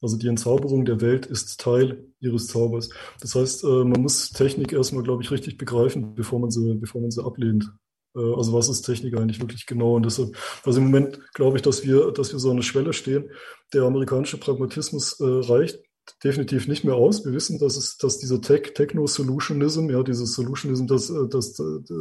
Also 0.00 0.16
die 0.16 0.28
Entzauberung 0.28 0.84
der 0.84 1.00
Welt 1.00 1.26
ist 1.26 1.60
Teil 1.60 2.04
ihres 2.20 2.46
Zaubers. 2.46 2.88
Das 3.20 3.34
heißt, 3.34 3.64
äh, 3.64 3.84
man 3.84 4.00
muss 4.00 4.30
Technik 4.30 4.72
erstmal, 4.72 5.02
glaube 5.02 5.22
ich, 5.22 5.30
richtig 5.30 5.58
begreifen, 5.58 6.14
bevor 6.14 6.38
man 6.38 6.50
sie, 6.50 6.74
bevor 6.74 7.00
man 7.00 7.10
sie 7.10 7.24
ablehnt. 7.24 7.72
Äh, 8.14 8.20
also 8.20 8.52
was 8.52 8.68
ist 8.68 8.82
Technik 8.82 9.16
eigentlich 9.16 9.40
wirklich 9.40 9.66
genau? 9.66 9.96
Und 9.96 10.06
deshalb, 10.06 10.36
also 10.64 10.78
im 10.80 10.86
Moment 10.86 11.18
glaube 11.34 11.56
ich, 11.56 11.62
dass 11.62 11.84
wir, 11.84 12.12
dass 12.12 12.32
wir 12.32 12.38
so 12.38 12.50
eine 12.50 12.62
Schwelle 12.62 12.92
stehen. 12.92 13.30
Der 13.72 13.82
amerikanische 13.82 14.38
Pragmatismus 14.38 15.18
äh, 15.20 15.24
reicht 15.24 15.80
definitiv 16.24 16.68
nicht 16.68 16.84
mehr 16.84 16.94
aus. 16.94 17.24
Wir 17.24 17.32
wissen, 17.32 17.58
dass 17.58 17.76
es, 17.76 17.98
dass 17.98 18.18
dieser 18.18 18.40
Tech, 18.40 18.72
Techno-Solutionism, 18.74 19.90
ja, 19.90 20.02
dieses 20.02 20.32
Solutionism, 20.32 20.86
dass, 20.86 21.12
dass, 21.28 21.60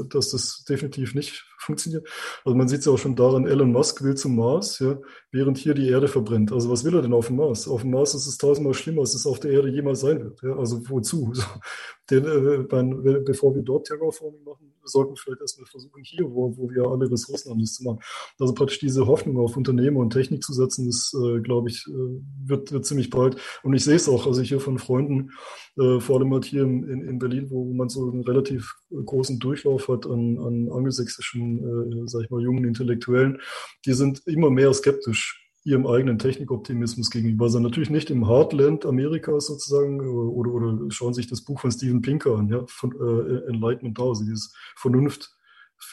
dass 0.10 0.30
das 0.30 0.64
definitiv 0.64 1.14
nicht 1.14 1.46
funktioniert. 1.58 2.08
Also 2.46 2.56
man 2.56 2.68
sieht 2.68 2.82
es 2.82 2.88
auch 2.88 2.98
schon 2.98 3.16
daran, 3.16 3.48
Elon 3.48 3.72
Musk 3.72 4.04
will 4.04 4.16
zum 4.16 4.36
Mars, 4.36 4.80
ja, 4.80 4.98
während 5.32 5.58
hier 5.58 5.74
die 5.74 5.90
Erde 5.90 6.08
verbrennt. 6.08 6.52
Also 6.52 6.70
was 6.70 6.84
will 6.84 6.96
er 6.96 7.02
denn 7.02 7.14
auf 7.14 7.28
dem 7.28 7.38
Mars? 7.38 7.68
Auf 7.68 7.82
dem 7.82 7.92
Mars 7.92 8.14
ist 8.14 8.28
es 8.28 8.38
tausendmal 8.38 8.74
schlimmer, 8.74 9.02
als 9.02 9.14
es 9.14 9.26
auf 9.26 9.40
der 9.40 9.52
Erde 9.52 9.70
jemals 9.70 10.02
sein 10.02 10.24
wird. 10.24 10.42
Ja, 10.42 10.56
also 10.56 10.82
wozu? 10.90 11.34
Den, 12.10 12.24
äh, 12.24 13.20
bevor 13.26 13.54
wir 13.54 13.64
dort 13.64 13.88
Terraforming 13.88 14.42
machen, 14.46 14.74
sollten 14.88 15.12
wir 15.12 15.18
vielleicht 15.18 15.42
erstmal 15.42 15.68
versuchen, 15.68 16.02
hier, 16.04 16.24
wo, 16.32 16.56
wo 16.58 16.70
wir 16.70 16.86
alle 16.86 17.12
Ressourcen 17.12 17.50
haben, 17.50 17.60
das 17.60 17.74
zu 17.74 17.84
machen. 17.84 18.00
Also 18.40 18.54
praktisch 18.54 18.80
diese 18.80 19.08
Hoffnung 19.08 19.38
auf 19.38 19.58
Unternehmen 19.58 19.98
und 19.98 20.12
Technik 20.12 20.44
zu 20.44 20.54
setzen, 20.54 20.86
das, 20.88 21.14
äh, 21.14 21.40
glaube 21.42 21.70
ich, 21.70 21.86
äh, 21.88 22.22
wird, 22.46 22.72
wird 22.72 22.86
ziemlich 22.86 23.10
bald. 23.10 23.38
Und 23.64 23.74
ich 23.74 23.84
sehe 23.84 23.96
es 23.96 24.08
auch, 24.10 24.26
also 24.26 24.42
ich 24.42 24.50
hier 24.50 24.60
von 24.60 24.80
Freunden, 24.80 25.32
äh, 25.78 26.00
vor 26.00 26.20
allem 26.20 26.34
halt 26.34 26.46
hier 26.46 26.64
in, 26.64 26.84
in, 26.84 27.20
Berlin, 27.20 27.50
wo 27.50 27.72
man 27.74 27.90
so 27.90 28.10
einen 28.10 28.24
relativ 28.24 28.76
großen 28.90 29.40
Durchlauf 29.40 29.88
hat 29.88 30.06
an, 30.06 30.40
an 30.40 30.70
angelsächsischen, 30.72 31.47
äh, 31.56 32.08
sag 32.08 32.24
ich 32.24 32.30
mal, 32.30 32.42
jungen 32.42 32.66
Intellektuellen, 32.66 33.40
die 33.86 33.94
sind 33.94 34.22
immer 34.26 34.50
mehr 34.50 34.74
skeptisch 34.74 35.44
ihrem 35.64 35.86
eigenen 35.86 36.18
Technikoptimismus 36.18 37.10
gegenüber. 37.10 37.46
Also 37.46 37.60
natürlich 37.60 37.90
nicht 37.90 38.10
im 38.10 38.28
Heartland 38.28 38.86
Amerikas 38.86 39.48
sozusagen 39.48 40.00
oder, 40.00 40.52
oder 40.52 40.92
schauen 40.92 41.14
sich 41.14 41.28
das 41.28 41.42
Buch 41.42 41.60
von 41.60 41.72
Steven 41.72 42.02
Pinker 42.02 42.38
an, 42.38 42.48
ja, 42.48 42.64
von 42.68 42.92
äh, 42.92 43.50
Enlightenment 43.50 44.00
also 44.00 44.24
dieses 44.24 44.56
Vernunft, 44.78 45.36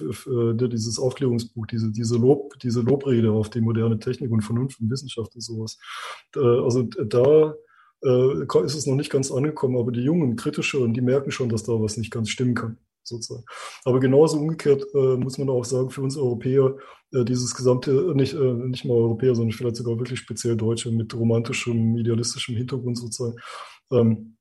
ne, 0.01 0.69
dieses 0.69 0.99
Aufklärungsbuch, 0.99 1.67
diese, 1.67 1.91
diese, 1.91 2.17
Lob, 2.17 2.57
diese 2.63 2.83
Lobrede 2.83 3.33
auf 3.33 3.51
die 3.51 3.61
moderne 3.61 3.99
Technik 3.99 4.31
und 4.31 4.43
Vernunft 4.43 4.81
und 4.81 4.91
Wissenschaft 4.91 5.35
und 5.35 5.41
sowas. 5.41 5.77
also 6.35 6.85
da 6.85 7.55
äh, 8.05 8.65
ist 8.65 8.75
es 8.75 8.87
noch 8.87 8.95
nicht 8.95 9.11
ganz 9.11 9.33
angekommen, 9.33 9.77
aber 9.77 9.91
die 9.91 10.03
jungen, 10.03 10.37
kritischeren, 10.37 10.95
die 10.95 11.01
merken 11.01 11.31
schon, 11.31 11.49
dass 11.49 11.65
da 11.65 11.73
was 11.73 11.97
nicht 11.97 12.13
ganz 12.13 12.29
stimmen 12.29 12.55
kann 12.55 12.79
sozusagen. 13.07 13.45
Aber 13.85 14.01
genauso 14.01 14.39
umgekehrt 14.39 14.85
äh, 14.95 15.17
muss 15.17 15.39
man 15.39 15.49
auch 15.51 15.65
sagen, 15.65 15.91
für 15.91 16.03
uns 16.03 16.17
Europäer, 16.17 16.77
äh, 17.13 17.25
dieses 17.25 17.55
gesamte, 17.55 18.13
nicht, 18.15 18.35
äh, 18.35 18.53
nicht 18.53 18.85
mal 18.85 18.95
Europäer, 18.95 19.35
sondern 19.35 19.53
vielleicht 19.53 19.77
sogar 19.77 19.99
wirklich 19.99 20.19
speziell 20.21 20.57
Deutsche 20.57 20.91
mit 20.91 21.15
romantischem, 21.15 21.97
idealistischem 21.97 22.57
Hintergrund 22.57 22.99
sozusagen, 22.99 23.37
ähm, 23.93 24.34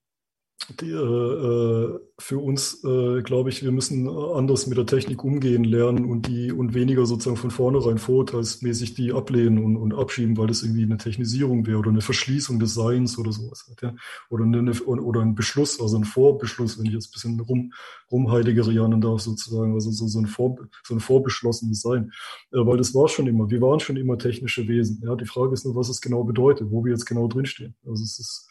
die, 0.80 0.91
äh, 0.91 0.95
äh, 0.95 1.99
für 2.19 2.38
uns, 2.38 2.83
äh, 2.83 3.22
glaube 3.22 3.49
ich, 3.49 3.64
wir 3.64 3.72
müssen 3.72 4.07
anders 4.07 4.67
mit 4.67 4.77
der 4.77 4.85
Technik 4.85 5.23
umgehen 5.23 5.64
lernen 5.64 6.06
und 6.06 6.27
die 6.27 6.51
und 6.51 6.73
weniger 6.73 7.06
sozusagen 7.06 7.38
von 7.38 7.51
vornherein 7.51 7.98
vorurteilsmäßig 7.98 8.93
die 8.93 9.11
ablehnen 9.11 9.64
und, 9.64 9.75
und 9.75 9.93
abschieben, 9.93 10.38
weil 10.38 10.48
das 10.48 10.64
irgendwie 10.64 10.83
eine 10.83 10.98
Technisierung 10.98 11.65
wäre 11.67 11.80
oder 11.80 11.90
eine 11.90 12.01
Verschließung 12.01 12.59
des 12.59 12.73
Seins 12.75 13.17
oder 13.17 13.32
sowas. 13.32 13.69
Ja? 13.82 13.93
Oder, 14.30 14.45
eine, 14.45 14.72
oder 14.83 15.22
ein 15.22 15.35
Beschluss, 15.35 15.82
also 15.82 15.98
ein 15.98 16.06
Vorbeschluss, 16.06 16.80
wenn 16.80 16.85
ich 16.85 16.93
jetzt 16.93 17.09
ein 17.09 17.14
bisschen 17.14 17.40
rum, 17.41 17.73
rumheiligerianen 18.09 19.01
darf 19.01 19.22
sozusagen, 19.22 19.73
also 19.73 19.91
so, 19.91 20.07
so, 20.07 20.19
ein, 20.19 20.27
Vor, 20.27 20.57
so 20.83 20.93
ein 20.93 21.01
vorbeschlossenes 21.01 21.82
Sein. 21.82 22.11
Äh, 22.51 22.65
weil 22.65 22.77
das 22.77 22.95
war 22.95 23.09
schon 23.09 23.27
immer, 23.27 23.49
wir 23.49 23.61
waren 23.61 23.82
schon 23.82 23.98
immer 23.98 24.17
technische 24.17 24.67
Wesen. 24.67 25.01
Ja? 25.03 25.15
Die 25.15 25.25
Frage 25.25 25.53
ist 25.53 25.65
nur, 25.65 25.75
was 25.75 25.90
es 25.90 25.99
genau 25.99 26.23
bedeutet, 26.23 26.72
wo 26.72 26.85
wir 26.85 26.91
jetzt 26.91 27.06
genau 27.06 27.27
drinstehen. 27.27 27.75
Also 27.85 28.03
es 28.03 28.17
ist 28.19 28.49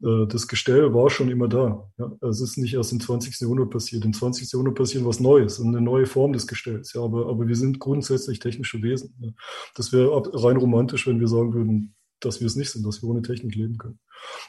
das 0.00 0.46
Gestell 0.46 0.94
war 0.94 1.10
schon 1.10 1.28
immer 1.28 1.48
da. 1.48 1.90
Ja? 1.98 2.12
Es 2.28 2.40
ist 2.40 2.56
nicht 2.56 2.74
erst 2.74 2.92
im 2.92 3.00
20. 3.00 3.40
Jahrhundert 3.40 3.70
passiert. 3.70 4.04
Im 4.04 4.12
20. 4.12 4.52
Jahrhundert 4.52 4.76
passiert 4.76 5.04
was 5.04 5.18
Neues, 5.18 5.60
eine 5.60 5.80
neue 5.80 6.06
Form 6.06 6.32
des 6.32 6.46
Gestells. 6.46 6.92
Ja? 6.92 7.02
Aber, 7.02 7.28
aber 7.28 7.48
wir 7.48 7.56
sind 7.56 7.80
grundsätzlich 7.80 8.38
technische 8.38 8.80
Wesen. 8.80 9.14
Ja? 9.18 9.30
Das 9.74 9.92
wäre 9.92 10.22
rein 10.44 10.56
romantisch, 10.56 11.08
wenn 11.08 11.18
wir 11.18 11.26
sagen 11.26 11.52
würden, 11.52 11.96
dass 12.20 12.40
wir 12.40 12.46
es 12.46 12.56
nicht 12.56 12.70
sind, 12.70 12.86
dass 12.86 13.02
wir 13.02 13.08
ohne 13.08 13.22
Technik 13.22 13.54
leben 13.54 13.78
können. 13.78 13.98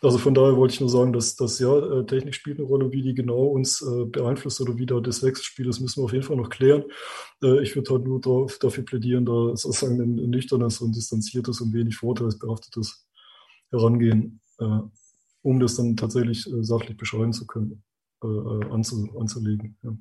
Also 0.01 0.17
von 0.17 0.33
daher 0.33 0.57
wollte 0.57 0.73
ich 0.73 0.79
nur 0.79 0.89
sagen, 0.89 1.13
dass, 1.13 1.35
dass 1.35 1.59
ja, 1.59 1.77
äh, 1.77 2.05
Technik 2.05 2.33
spielt 2.33 2.57
eine 2.57 2.67
Rolle, 2.67 2.91
wie 2.91 3.01
die 3.01 3.13
genau 3.13 3.45
uns 3.45 3.81
äh, 3.81 4.05
beeinflusst 4.05 4.61
oder 4.61 4.77
wie 4.77 4.85
da 4.85 4.99
das 4.99 5.21
Wechselspiel 5.21 5.67
ist, 5.67 5.79
müssen 5.79 6.01
wir 6.01 6.05
auf 6.05 6.13
jeden 6.13 6.23
Fall 6.23 6.37
noch 6.37 6.49
klären. 6.49 6.83
Äh, 7.43 7.61
ich 7.61 7.75
würde 7.75 7.91
halt 7.93 8.05
nur 8.05 8.19
darauf, 8.19 8.57
dafür 8.57 8.83
plädieren, 8.85 9.25
da 9.25 9.55
sozusagen 9.55 10.01
ein 10.01 10.29
nüchternes 10.29 10.81
und 10.81 10.95
distanziertes 10.95 11.61
und 11.61 11.73
wenig 11.73 11.95
vorteilsbehaftetes 11.95 13.05
Herangehen 13.71 14.41
äh, 14.59 14.79
um 15.41 15.59
das 15.59 15.75
dann 15.75 15.95
tatsächlich 15.95 16.45
äh, 16.47 16.63
sachlich 16.63 16.97
beschreiben 16.97 17.33
zu 17.33 17.45
können. 17.47 17.83
äh, 18.23 18.65
anzu, 18.71 19.09
anzulegen. 19.17 19.77
Ja. 19.83 19.97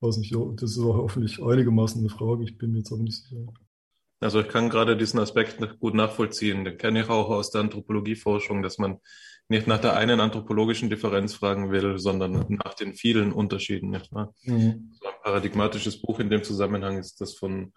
Weiß 0.00 0.18
nicht, 0.18 0.34
das 0.56 0.72
ist 0.72 0.78
auch 0.78 0.96
hoffentlich 0.96 1.42
einigermaßen 1.42 2.00
eine 2.00 2.10
Frage, 2.10 2.44
ich 2.44 2.58
bin 2.58 2.72
mir 2.72 2.78
jetzt 2.78 2.92
aber 2.92 3.02
nicht 3.02 3.22
sicher. 3.22 3.46
Also 4.20 4.40
ich 4.40 4.48
kann 4.48 4.70
gerade 4.70 4.96
diesen 4.96 5.20
Aspekt 5.20 5.58
gut 5.78 5.94
nachvollziehen. 5.94 6.64
Den 6.64 6.78
kenne 6.78 7.02
ich 7.02 7.08
auch 7.08 7.28
aus 7.28 7.50
der 7.50 7.62
Anthropologieforschung, 7.62 8.62
dass 8.62 8.78
man 8.78 8.98
nicht 9.48 9.66
nach 9.66 9.80
der 9.80 9.94
einen 9.94 10.20
anthropologischen 10.20 10.90
Differenz 10.90 11.34
fragen 11.34 11.70
will, 11.70 11.98
sondern 11.98 12.46
nach 12.48 12.74
den 12.74 12.94
vielen 12.94 13.32
Unterschieden. 13.32 13.90
Nicht 13.90 14.12
wahr? 14.12 14.34
Mhm. 14.44 14.92
So 15.00 15.06
ein 15.06 15.14
paradigmatisches 15.22 16.00
Buch 16.00 16.18
in 16.18 16.30
dem 16.30 16.42
Zusammenhang 16.42 16.98
ist 16.98 17.20
das 17.20 17.34
von 17.34 17.72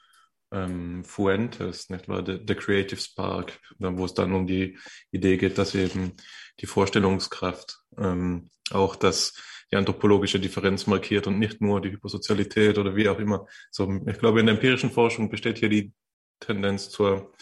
ähm, 0.51 1.03
Fuentes, 1.03 1.89
nicht 1.89 2.07
wahr? 2.07 2.23
The, 2.25 2.39
The 2.47 2.55
Creative 2.55 2.99
Spark, 2.99 3.59
wo 3.77 4.05
es 4.05 4.13
dann 4.13 4.33
um 4.33 4.47
die 4.47 4.77
Idee 5.11 5.37
geht, 5.37 5.57
dass 5.57 5.75
eben 5.75 6.13
die 6.59 6.65
Vorstellungskraft 6.65 7.79
ähm, 7.97 8.49
auch 8.71 8.95
das 8.95 9.33
die 9.71 9.75
anthropologische 9.75 10.39
Differenz 10.39 10.87
markiert 10.87 11.27
und 11.27 11.37
nicht 11.37 11.61
nur 11.61 11.81
die 11.81 11.91
Hyposozialität 11.91 12.77
oder 12.77 12.95
wie 12.95 13.07
auch 13.07 13.19
immer. 13.19 13.45
So, 13.69 14.01
ich 14.07 14.17
glaube, 14.17 14.39
in 14.39 14.47
der 14.47 14.55
empirischen 14.55 14.89
Forschung 14.89 15.29
besteht 15.29 15.59
hier 15.59 15.69
die 15.69 15.93
Tendenz 16.39 16.89
zur 16.89 17.33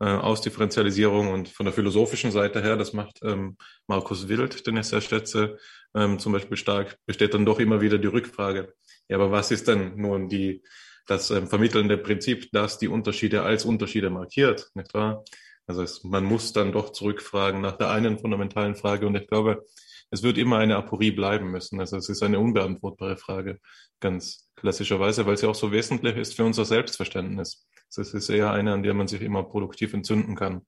äh, 0.00 0.06
Ausdifferenzialisierung 0.06 1.28
und 1.28 1.48
von 1.48 1.66
der 1.66 1.72
philosophischen 1.72 2.32
Seite 2.32 2.62
her, 2.62 2.76
das 2.76 2.92
macht 2.92 3.20
ähm, 3.22 3.56
Markus 3.86 4.28
Wild, 4.28 4.66
den 4.66 4.78
ich 4.78 4.86
sehr 4.86 5.00
schätze, 5.00 5.58
ähm, 5.94 6.18
zum 6.18 6.32
Beispiel 6.32 6.56
stark, 6.56 6.98
besteht 7.06 7.34
dann 7.34 7.44
doch 7.44 7.60
immer 7.60 7.80
wieder 7.80 7.98
die 7.98 8.08
Rückfrage, 8.08 8.74
ja, 9.08 9.16
aber 9.16 9.30
was 9.30 9.50
ist 9.50 9.68
denn 9.68 9.96
nun 9.96 10.28
die, 10.28 10.62
das 11.10 11.30
ähm, 11.30 11.48
vermittelnde 11.48 11.98
Prinzip, 11.98 12.50
das 12.52 12.78
die 12.78 12.88
Unterschiede 12.88 13.42
als 13.42 13.64
Unterschiede 13.64 14.10
markiert, 14.10 14.70
nicht 14.74 14.94
wahr? 14.94 15.24
Also 15.66 15.82
es, 15.82 16.04
man 16.04 16.24
muss 16.24 16.52
dann 16.52 16.72
doch 16.72 16.90
zurückfragen 16.90 17.60
nach 17.60 17.76
der 17.76 17.90
einen 17.90 18.18
fundamentalen 18.18 18.76
Frage 18.76 19.06
und 19.06 19.16
ich 19.16 19.26
glaube, 19.26 19.64
es 20.10 20.22
wird 20.22 20.38
immer 20.38 20.58
eine 20.58 20.76
Aporie 20.76 21.10
bleiben 21.10 21.50
müssen. 21.50 21.80
Also 21.80 21.96
es 21.96 22.08
ist 22.08 22.22
eine 22.22 22.38
unbeantwortbare 22.38 23.16
Frage, 23.16 23.60
ganz 24.00 24.50
klassischerweise, 24.56 25.26
weil 25.26 25.36
sie 25.36 25.46
auch 25.46 25.54
so 25.54 25.72
wesentlich 25.72 26.16
ist 26.16 26.34
für 26.34 26.44
unser 26.44 26.64
Selbstverständnis. 26.64 27.66
Das 27.94 28.14
ist 28.14 28.28
eher 28.28 28.52
eine, 28.52 28.72
an 28.72 28.82
der 28.82 28.94
man 28.94 29.08
sich 29.08 29.22
immer 29.22 29.42
produktiv 29.42 29.94
entzünden 29.94 30.36
kann. 30.36 30.62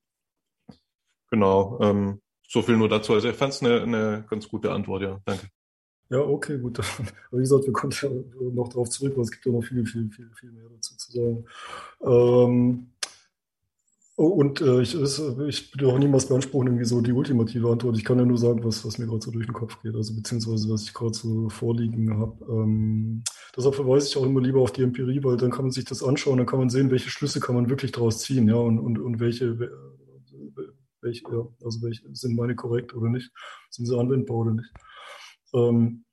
Genau. 1.31 1.79
Ähm, 1.81 2.21
so 2.47 2.63
viel 2.63 2.77
nur 2.77 2.89
dazu. 2.89 3.15
Also 3.15 3.29
ich 3.29 3.37
fand 3.37 3.55
es 3.55 3.63
eine, 3.63 3.83
eine 3.83 4.27
ganz 4.29 4.49
gute 4.49 4.73
Antwort, 4.73 5.03
ja. 5.03 5.21
Danke. 5.25 5.47
Ja, 6.13 6.19
okay, 6.21 6.59
gut. 6.59 6.79
Wie 7.33 7.39
gesagt, 7.39 7.65
wir 7.65 7.73
kommen 7.73 7.93
ja 8.03 8.09
noch 8.53 8.69
darauf 8.69 8.91
zurück, 8.91 9.15
weil 9.17 9.25
es 9.25 9.31
gibt 9.31 9.47
ja 9.47 9.53
noch 9.53 9.63
viel, 9.63 9.85
viel, 9.87 10.11
viel, 10.11 10.31
viel 10.35 10.53
mehr 10.53 10.69
dazu 10.69 10.97
zu 10.97 11.11
sagen. 11.13 11.47
Ähm, 12.05 12.89
Oh, 14.17 14.27
und 14.27 14.61
äh, 14.61 14.83
ich, 14.83 14.95
ich 14.95 15.71
bin 15.73 15.87
auch 15.87 15.99
niemals 15.99 16.29
beanspruchen, 16.29 16.69
irgendwie 16.69 16.85
so 16.85 17.01
die 17.01 17.13
ultimative 17.13 17.71
Antwort. 17.71 17.97
Ich 17.97 18.05
kann 18.05 18.19
ja 18.19 18.27
nur 18.27 18.37
sagen, 18.37 18.63
was, 18.63 18.85
was 18.85 18.99
mir 18.99 19.07
gerade 19.07 19.23
so 19.23 19.31
durch 19.31 19.47
den 19.47 19.55
Kopf 19.55 19.81
geht, 19.83 19.95
also 19.95 20.15
beziehungsweise 20.15 20.69
was 20.69 20.83
ich 20.83 20.93
gerade 20.93 21.15
so 21.15 21.49
vorliegen 21.49 22.19
habe. 22.19 22.37
Ähm, 22.49 23.25
deshalb 23.57 23.75
verweise 23.75 24.09
ich 24.09 24.17
auch 24.19 24.27
immer 24.27 24.43
lieber 24.43 24.61
auf 24.61 24.73
die 24.73 24.83
Empirie, 24.83 25.25
weil 25.25 25.39
dann 25.39 25.51
kann 25.51 25.65
man 25.65 25.73
sich 25.73 25.87
das 25.87 26.03
anschauen, 26.05 26.37
dann 26.37 26.47
kann 26.47 26.59
man 26.59 26.69
sehen, 26.69 26.91
welche 26.91 27.09
Schlüsse 27.09 27.41
kann 27.41 27.55
man 27.55 27.71
wirklich 27.71 27.91
daraus 27.93 28.19
ziehen, 28.19 28.49
ja, 28.49 28.57
und, 28.57 28.79
und, 28.79 28.99
und 28.99 29.19
welche, 29.19 29.59
welche, 31.01 31.23
ja, 31.33 31.47
also 31.65 31.83
welche 31.83 32.03
sind 32.15 32.37
meine 32.37 32.55
korrekt 32.55 32.95
oder 32.95 33.09
nicht, 33.09 33.31
sind 33.71 33.87
sie 33.87 33.99
anwendbar 33.99 34.37
oder 34.39 34.53
nicht. 34.53 34.71
Ähm, 35.55 36.05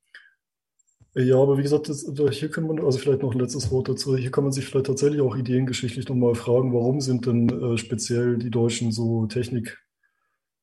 ja, 1.16 1.36
aber 1.38 1.58
wie 1.58 1.64
gesagt, 1.64 1.90
das, 1.90 2.06
hier 2.32 2.52
kann 2.52 2.68
man, 2.68 2.80
also 2.80 3.00
vielleicht 3.00 3.24
noch 3.24 3.34
ein 3.34 3.40
letztes 3.40 3.72
Wort 3.72 3.90
dazu, 3.90 4.16
hier 4.16 4.32
kann 4.32 4.44
man 4.44 4.54
sich 4.54 4.66
vielleicht 4.66 4.86
tatsächlich 4.86 5.22
auch 5.22 5.36
ideengeschichtlich 5.36 6.08
nochmal 6.08 6.36
fragen, 6.36 6.74
warum 6.74 7.02
sind 7.02 7.26
denn 7.26 7.50
äh, 7.50 7.78
speziell 7.78 8.38
die 8.38 8.52
Deutschen 8.52 8.92
so 8.92 9.26
Technik 9.26 9.80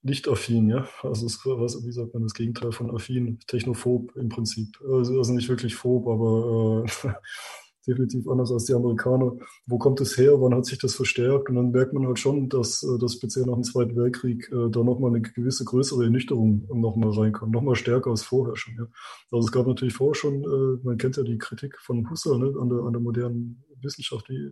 nicht 0.02 0.28
affin, 0.28 0.68
ja? 0.68 0.88
Also 1.02 1.26
es, 1.26 1.40
was, 1.44 1.84
wie 1.84 1.92
sagt 1.92 2.14
man 2.14 2.22
das 2.22 2.34
Gegenteil 2.34 2.72
von 2.72 2.94
affin, 2.94 3.40
technophob 3.48 4.14
im 4.16 4.28
Prinzip. 4.28 4.80
Also, 4.88 5.18
also 5.18 5.32
nicht 5.32 5.48
wirklich 5.48 5.74
phob, 5.74 6.06
aber 6.06 6.84
äh, 6.86 7.08
definitiv 7.86 8.28
anders 8.28 8.50
als 8.52 8.64
die 8.64 8.74
Amerikaner. 8.74 9.36
Wo 9.66 9.78
kommt 9.78 10.00
es 10.00 10.16
her? 10.16 10.40
Wann 10.40 10.54
hat 10.54 10.66
sich 10.66 10.78
das 10.78 10.94
verstärkt? 10.94 11.48
Und 11.48 11.56
dann 11.56 11.70
merkt 11.70 11.92
man 11.92 12.06
halt 12.06 12.18
schon, 12.18 12.48
dass, 12.48 12.82
äh, 12.82 12.98
dass 12.98 13.14
speziell 13.14 13.46
nach 13.46 13.54
dem 13.54 13.62
Zweiten 13.62 13.96
Weltkrieg 13.96 14.50
äh, 14.52 14.70
da 14.70 14.82
nochmal 14.82 15.10
eine 15.10 15.22
gewisse 15.22 15.64
größere 15.64 16.04
Ernüchterung 16.04 16.66
nochmal 16.72 17.10
reinkam, 17.10 17.50
nochmal 17.50 17.76
stärker 17.76 18.10
als 18.10 18.22
vorher 18.22 18.56
schon. 18.56 18.74
Ja. 18.74 18.86
Also 19.30 19.46
es 19.46 19.52
gab 19.52 19.66
natürlich 19.66 19.94
vorher 19.94 20.14
schon, 20.14 20.42
äh, 20.42 20.84
man 20.84 20.98
kennt 20.98 21.16
ja 21.16 21.22
die 21.22 21.38
Kritik 21.38 21.78
von 21.80 22.08
Husserl 22.10 22.38
ne, 22.38 22.54
an, 22.60 22.68
der, 22.68 22.78
an 22.80 22.92
der 22.92 23.00
modernen 23.00 23.64
Wissenschaft, 23.82 24.28
die, 24.28 24.50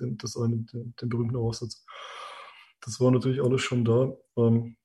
den, 0.00 0.16
das 0.18 0.36
eine, 0.36 0.56
den, 0.72 0.94
den 1.00 1.08
berühmten 1.08 1.36
Aufsatz. 1.36 1.84
Das 2.80 3.00
war 3.00 3.10
natürlich 3.10 3.42
alles 3.42 3.60
schon 3.60 3.84
da. 3.84 4.12
Ähm, 4.36 4.76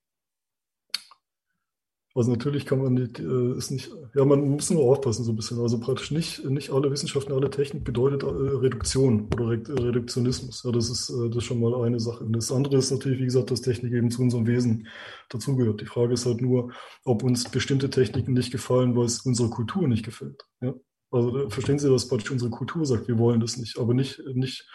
also 2.17 2.31
natürlich 2.31 2.65
kann 2.65 2.81
man 2.81 2.95
nicht, 2.95 3.19
äh, 3.19 3.57
ist 3.57 3.69
nicht, 3.69 3.91
ja, 4.15 4.25
man 4.25 4.49
muss 4.49 4.71
nur 4.71 4.81
aufpassen 4.85 5.23
so 5.23 5.31
ein 5.31 5.35
bisschen. 5.35 5.59
Also 5.59 5.79
praktisch 5.79 6.09
nicht, 6.09 6.43
nicht 6.45 6.71
alle 6.71 6.89
Wissenschaften, 6.89 7.31
alle 7.31 7.51
Technik 7.51 7.83
bedeutet 7.83 8.23
äh, 8.23 8.25
Reduktion 8.25 9.27
oder 9.31 9.49
Re 9.49 9.61
Reduktionismus. 9.69 10.63
Ja, 10.63 10.71
das 10.71 10.89
ist, 10.89 11.11
äh, 11.11 11.29
das 11.29 11.37
ist 11.37 11.43
schon 11.43 11.59
mal 11.59 11.85
eine 11.85 11.99
Sache. 11.99 12.23
Und 12.23 12.35
das 12.35 12.51
andere 12.51 12.77
ist 12.77 12.89
natürlich, 12.89 13.19
wie 13.19 13.25
gesagt, 13.25 13.51
dass 13.51 13.61
Technik 13.61 13.93
eben 13.93 14.09
zu 14.09 14.23
unserem 14.23 14.47
Wesen 14.47 14.87
dazugehört. 15.29 15.79
Die 15.79 15.85
Frage 15.85 16.15
ist 16.15 16.25
halt 16.25 16.41
nur, 16.41 16.71
ob 17.05 17.21
uns 17.21 17.51
bestimmte 17.51 17.91
Techniken 17.91 18.33
nicht 18.33 18.51
gefallen, 18.51 18.95
weil 18.95 19.05
es 19.05 19.19
unserer 19.19 19.51
Kultur 19.51 19.87
nicht 19.87 20.03
gefällt. 20.03 20.41
Ja? 20.59 20.73
Also 21.11 21.49
verstehen 21.51 21.77
Sie, 21.77 21.87
dass 21.87 22.07
praktisch 22.07 22.31
unsere 22.31 22.49
Kultur 22.49 22.83
sagt, 22.87 23.07
wir 23.07 23.19
wollen 23.19 23.41
das 23.41 23.57
nicht, 23.57 23.77
aber 23.77 23.93
nicht, 23.93 24.19
nicht, 24.33 24.67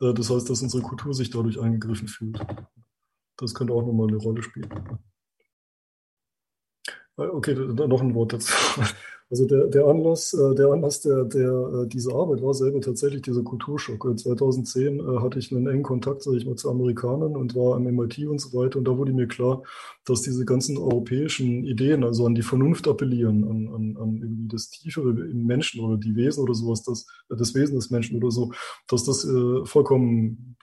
das 0.00 0.28
heißt, 0.28 0.50
dass 0.50 0.62
unsere 0.62 0.82
Kultur 0.82 1.14
sich 1.14 1.30
dadurch 1.30 1.60
angegriffen 1.60 2.08
fühlt. 2.08 2.44
Das 3.36 3.54
könnte 3.54 3.72
auch 3.72 3.86
nochmal 3.86 4.08
eine 4.08 4.18
Rolle 4.18 4.42
spielen. 4.42 4.68
Äh, 7.18 7.22
okay, 7.22 7.54
noch 7.54 8.00
ein 8.00 8.14
Wort 8.14 8.32
dazu. 8.32 8.52
Also 9.30 9.46
der, 9.46 9.66
der 9.68 9.86
Anlass, 9.86 10.34
äh, 10.34 10.54
der 10.54 10.66
Anlass 10.66 11.00
der, 11.00 11.24
der, 11.24 11.48
äh, 11.48 11.88
dieser 11.88 12.14
Arbeit 12.14 12.42
war 12.42 12.52
selber 12.52 12.82
tatsächlich 12.82 13.22
dieser 13.22 13.42
Kulturschock. 13.42 14.02
2010 14.18 15.00
hatte 15.22 15.38
ich 15.38 15.50
einen 15.50 15.66
engen 15.68 15.82
Kontakt, 15.82 16.22
sage 16.22 16.36
ich 16.36 16.44
mal, 16.44 16.56
zu 16.56 16.68
Amerikanern 16.68 17.34
und 17.34 17.54
war 17.54 17.76
am 17.76 17.84
MIT 17.84 18.26
und 18.26 18.42
so 18.42 18.52
weiter. 18.52 18.78
Und 18.78 18.86
da 18.86 18.98
wurde 18.98 19.14
mir 19.14 19.26
klar, 19.26 19.62
dass 20.04 20.20
diese 20.20 20.44
ganzen 20.44 20.76
europäischen 20.76 21.64
Ideen, 21.64 22.04
also 22.04 22.26
an 22.26 22.34
die 22.34 22.42
Vernunft 22.42 22.86
appellieren, 22.86 23.44
an, 23.44 23.68
an, 23.74 23.96
an 23.96 24.16
irgendwie 24.18 24.48
das 24.48 24.68
Tiefere 24.68 25.08
im 25.08 25.46
Menschen 25.46 25.82
oder 25.82 25.96
die 25.96 26.14
Wesen 26.14 26.42
oder 26.42 26.52
sowas, 26.52 26.82
das, 26.82 27.06
das 27.30 27.54
Wesen 27.54 27.76
des 27.76 27.88
Menschen 27.88 28.18
oder 28.18 28.30
so, 28.30 28.52
dass 28.86 29.04
das 29.04 29.26
vollkommen 29.64 30.56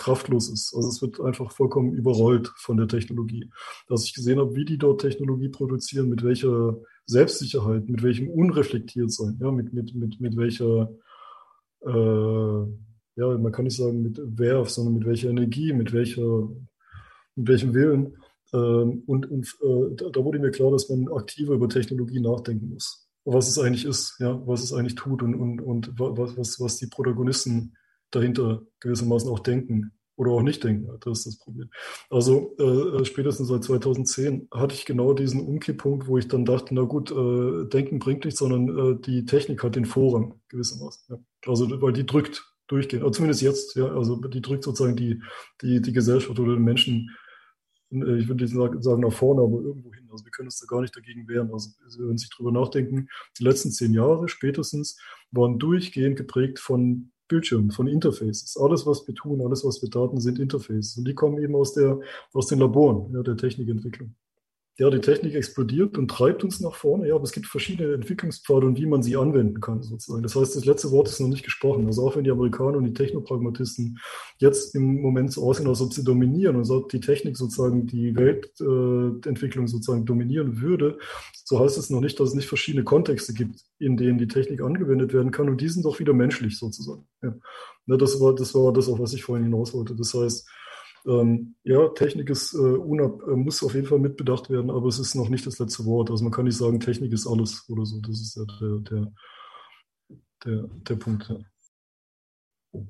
kraftlos 0.00 0.48
ist. 0.48 0.74
Also 0.74 0.88
es 0.88 1.02
wird 1.02 1.20
einfach 1.20 1.52
vollkommen 1.52 1.92
überrollt 1.92 2.50
von 2.56 2.78
der 2.78 2.88
Technologie. 2.88 3.50
Dass 3.86 4.04
ich 4.04 4.14
gesehen 4.14 4.38
habe, 4.38 4.56
wie 4.56 4.64
die 4.64 4.78
dort 4.78 5.02
Technologie 5.02 5.50
produzieren, 5.50 6.08
mit 6.08 6.24
welcher 6.24 6.78
Selbstsicherheit, 7.04 7.88
mit 7.88 8.02
welchem 8.02 8.28
Unreflektiertsein, 8.30 9.38
ja, 9.40 9.50
mit, 9.52 9.74
mit, 9.74 9.94
mit, 9.94 10.18
mit 10.18 10.36
welcher, 10.38 10.90
äh, 11.82 12.60
ja, 13.16 13.38
man 13.38 13.52
kann 13.52 13.66
nicht 13.66 13.76
sagen 13.76 14.02
mit 14.02 14.18
Werf, 14.24 14.70
sondern 14.70 14.94
mit 14.94 15.06
welcher 15.06 15.28
Energie, 15.28 15.74
mit 15.74 15.92
welcher, 15.92 16.48
mit 17.36 17.48
welchem 17.48 17.74
Willen. 17.74 18.16
Ähm, 18.54 19.02
und 19.06 19.30
und 19.30 19.54
äh, 19.62 20.10
da 20.12 20.24
wurde 20.24 20.38
mir 20.38 20.50
klar, 20.50 20.70
dass 20.70 20.88
man 20.88 21.12
aktiver 21.12 21.54
über 21.54 21.68
Technologie 21.68 22.20
nachdenken 22.20 22.70
muss. 22.70 23.06
Was 23.26 23.48
es 23.48 23.58
eigentlich 23.58 23.84
ist, 23.84 24.16
ja, 24.18 24.40
was 24.46 24.62
es 24.62 24.72
eigentlich 24.72 24.94
tut 24.94 25.22
und, 25.22 25.34
und, 25.34 25.60
und 25.60 25.92
was, 25.98 26.38
was, 26.38 26.58
was 26.58 26.78
die 26.78 26.86
Protagonisten 26.86 27.74
dahinter 28.10 28.62
gewissermaßen 28.80 29.30
auch 29.30 29.40
denken 29.40 29.92
oder 30.20 30.32
auch 30.32 30.42
nicht 30.42 30.62
denken. 30.62 30.86
Das 31.00 31.20
ist 31.20 31.26
das 31.26 31.38
Problem. 31.38 31.70
Also 32.10 32.54
äh, 32.58 33.04
spätestens 33.06 33.48
seit 33.48 33.64
2010 33.64 34.48
hatte 34.52 34.74
ich 34.74 34.84
genau 34.84 35.14
diesen 35.14 35.40
Umkipppunkt, 35.40 36.06
wo 36.06 36.18
ich 36.18 36.28
dann 36.28 36.44
dachte, 36.44 36.74
na 36.74 36.82
gut, 36.82 37.10
äh, 37.10 37.66
Denken 37.68 37.98
bringt 37.98 38.26
nichts, 38.26 38.40
sondern 38.40 38.68
äh, 38.68 39.00
die 39.00 39.24
Technik 39.24 39.64
hat 39.64 39.76
den 39.76 39.86
Vorrang 39.86 40.38
gewissermaßen. 40.48 41.16
Ja. 41.16 41.50
Also 41.50 41.80
weil 41.80 41.94
die 41.94 42.04
drückt 42.04 42.44
durchgehend, 42.68 43.02
also 43.02 43.16
zumindest 43.16 43.40
jetzt, 43.40 43.76
ja, 43.76 43.86
also 43.86 44.16
die 44.16 44.42
drückt 44.42 44.64
sozusagen 44.64 44.94
die, 44.94 45.22
die, 45.62 45.80
die 45.80 45.92
Gesellschaft 45.92 46.38
oder 46.38 46.54
den 46.54 46.64
Menschen, 46.64 47.16
äh, 47.90 48.18
ich 48.18 48.28
würde 48.28 48.44
nicht 48.44 48.84
sagen 48.84 49.00
nach 49.00 49.12
vorne, 49.14 49.40
aber 49.40 49.62
irgendwo 49.62 49.94
hin. 49.94 50.06
Also 50.12 50.26
wir 50.26 50.32
können 50.32 50.48
uns 50.48 50.60
da 50.60 50.66
gar 50.66 50.82
nicht 50.82 50.94
dagegen 50.94 51.28
wehren. 51.28 51.50
Also 51.50 51.70
wenn 51.98 52.18
Sie 52.18 52.26
sich 52.26 52.36
drüber 52.36 52.52
nachdenken, 52.52 53.08
die 53.38 53.44
letzten 53.44 53.70
zehn 53.70 53.94
Jahre 53.94 54.28
spätestens 54.28 54.98
waren 55.30 55.58
durchgehend 55.58 56.16
geprägt 56.16 56.58
von 56.58 57.10
Bildschirmen, 57.30 57.70
von 57.70 57.86
Interfaces. 57.86 58.58
Alles, 58.60 58.86
was 58.86 59.06
wir 59.06 59.14
tun, 59.14 59.40
alles, 59.40 59.64
was 59.64 59.80
wir 59.80 59.90
taten, 59.90 60.20
sind 60.20 60.38
Interfaces. 60.38 60.98
Und 60.98 61.06
die 61.06 61.14
kommen 61.14 61.42
eben 61.42 61.54
aus, 61.54 61.72
der, 61.72 62.00
aus 62.32 62.48
den 62.48 62.58
Laboren 62.58 63.12
ja, 63.14 63.22
der 63.22 63.36
Technikentwicklung 63.36 64.14
ja, 64.80 64.88
die 64.88 65.00
Technik 65.00 65.34
explodiert 65.34 65.98
und 65.98 66.08
treibt 66.08 66.42
uns 66.42 66.58
nach 66.58 66.74
vorne, 66.74 67.06
ja, 67.06 67.14
aber 67.14 67.24
es 67.24 67.32
gibt 67.32 67.46
verschiedene 67.46 67.92
Entwicklungspfade 67.92 68.66
und 68.66 68.78
wie 68.78 68.86
man 68.86 69.02
sie 69.02 69.14
anwenden 69.14 69.60
kann, 69.60 69.82
sozusagen. 69.82 70.22
Das 70.22 70.34
heißt, 70.34 70.56
das 70.56 70.64
letzte 70.64 70.90
Wort 70.90 71.06
ist 71.06 71.20
noch 71.20 71.28
nicht 71.28 71.44
gesprochen. 71.44 71.84
Also 71.84 72.08
auch 72.08 72.16
wenn 72.16 72.24
die 72.24 72.30
Amerikaner 72.30 72.78
und 72.78 72.84
die 72.84 72.94
Technopragmatisten 72.94 73.98
jetzt 74.38 74.74
im 74.74 75.02
Moment 75.02 75.34
so 75.34 75.46
aussehen, 75.46 75.68
als 75.68 75.82
ob 75.82 75.92
sie 75.92 76.02
dominieren 76.02 76.56
und 76.56 76.70
als 76.70 76.88
die 76.90 77.00
Technik 77.00 77.36
sozusagen 77.36 77.86
die 77.88 78.16
Weltentwicklung 78.16 79.68
sozusagen 79.68 80.06
dominieren 80.06 80.62
würde, 80.62 80.96
so 81.44 81.60
heißt 81.60 81.76
es 81.76 81.90
noch 81.90 82.00
nicht, 82.00 82.18
dass 82.18 82.30
es 82.30 82.34
nicht 82.34 82.48
verschiedene 82.48 82.82
Kontexte 82.82 83.34
gibt, 83.34 83.60
in 83.78 83.98
denen 83.98 84.16
die 84.16 84.28
Technik 84.28 84.62
angewendet 84.62 85.12
werden 85.12 85.30
kann 85.30 85.50
und 85.50 85.60
die 85.60 85.68
sind 85.68 85.84
doch 85.84 86.00
wieder 86.00 86.14
menschlich 86.14 86.58
sozusagen. 86.58 87.06
Ja. 87.22 87.34
ja 87.84 87.96
das 87.98 88.18
war, 88.18 88.34
das 88.34 88.54
war 88.54 88.72
das, 88.72 88.88
auf 88.88 88.98
was 88.98 89.12
ich 89.12 89.24
vorhin 89.24 89.44
hinaus 89.44 89.74
wollte. 89.74 89.94
Das 89.94 90.14
heißt, 90.14 90.48
Ähm, 91.06 91.54
ja, 91.64 91.88
Technik 91.88 92.30
ist, 92.30 92.54
äh, 92.54 92.58
unab, 92.58 93.22
äh, 93.26 93.36
muss 93.36 93.62
auf 93.62 93.74
jeden 93.74 93.86
Fall 93.86 93.98
mitbedacht 93.98 94.50
werden, 94.50 94.70
aber 94.70 94.88
es 94.88 94.98
ist 94.98 95.14
noch 95.14 95.28
nicht 95.28 95.46
das 95.46 95.58
letzte 95.58 95.84
Wort. 95.84 96.10
Also 96.10 96.24
man 96.24 96.32
kann 96.32 96.44
nicht 96.44 96.56
sagen, 96.56 96.80
Technik 96.80 97.12
ist 97.12 97.26
alles 97.26 97.64
oder 97.68 97.86
so. 97.86 98.00
Das 98.00 98.20
ist 98.20 98.36
ja 98.36 98.44
der, 98.60 98.78
der, 98.78 99.12
der, 100.44 100.68
der 100.88 100.96
Punkt. 100.96 101.28
Ja. 101.28 101.38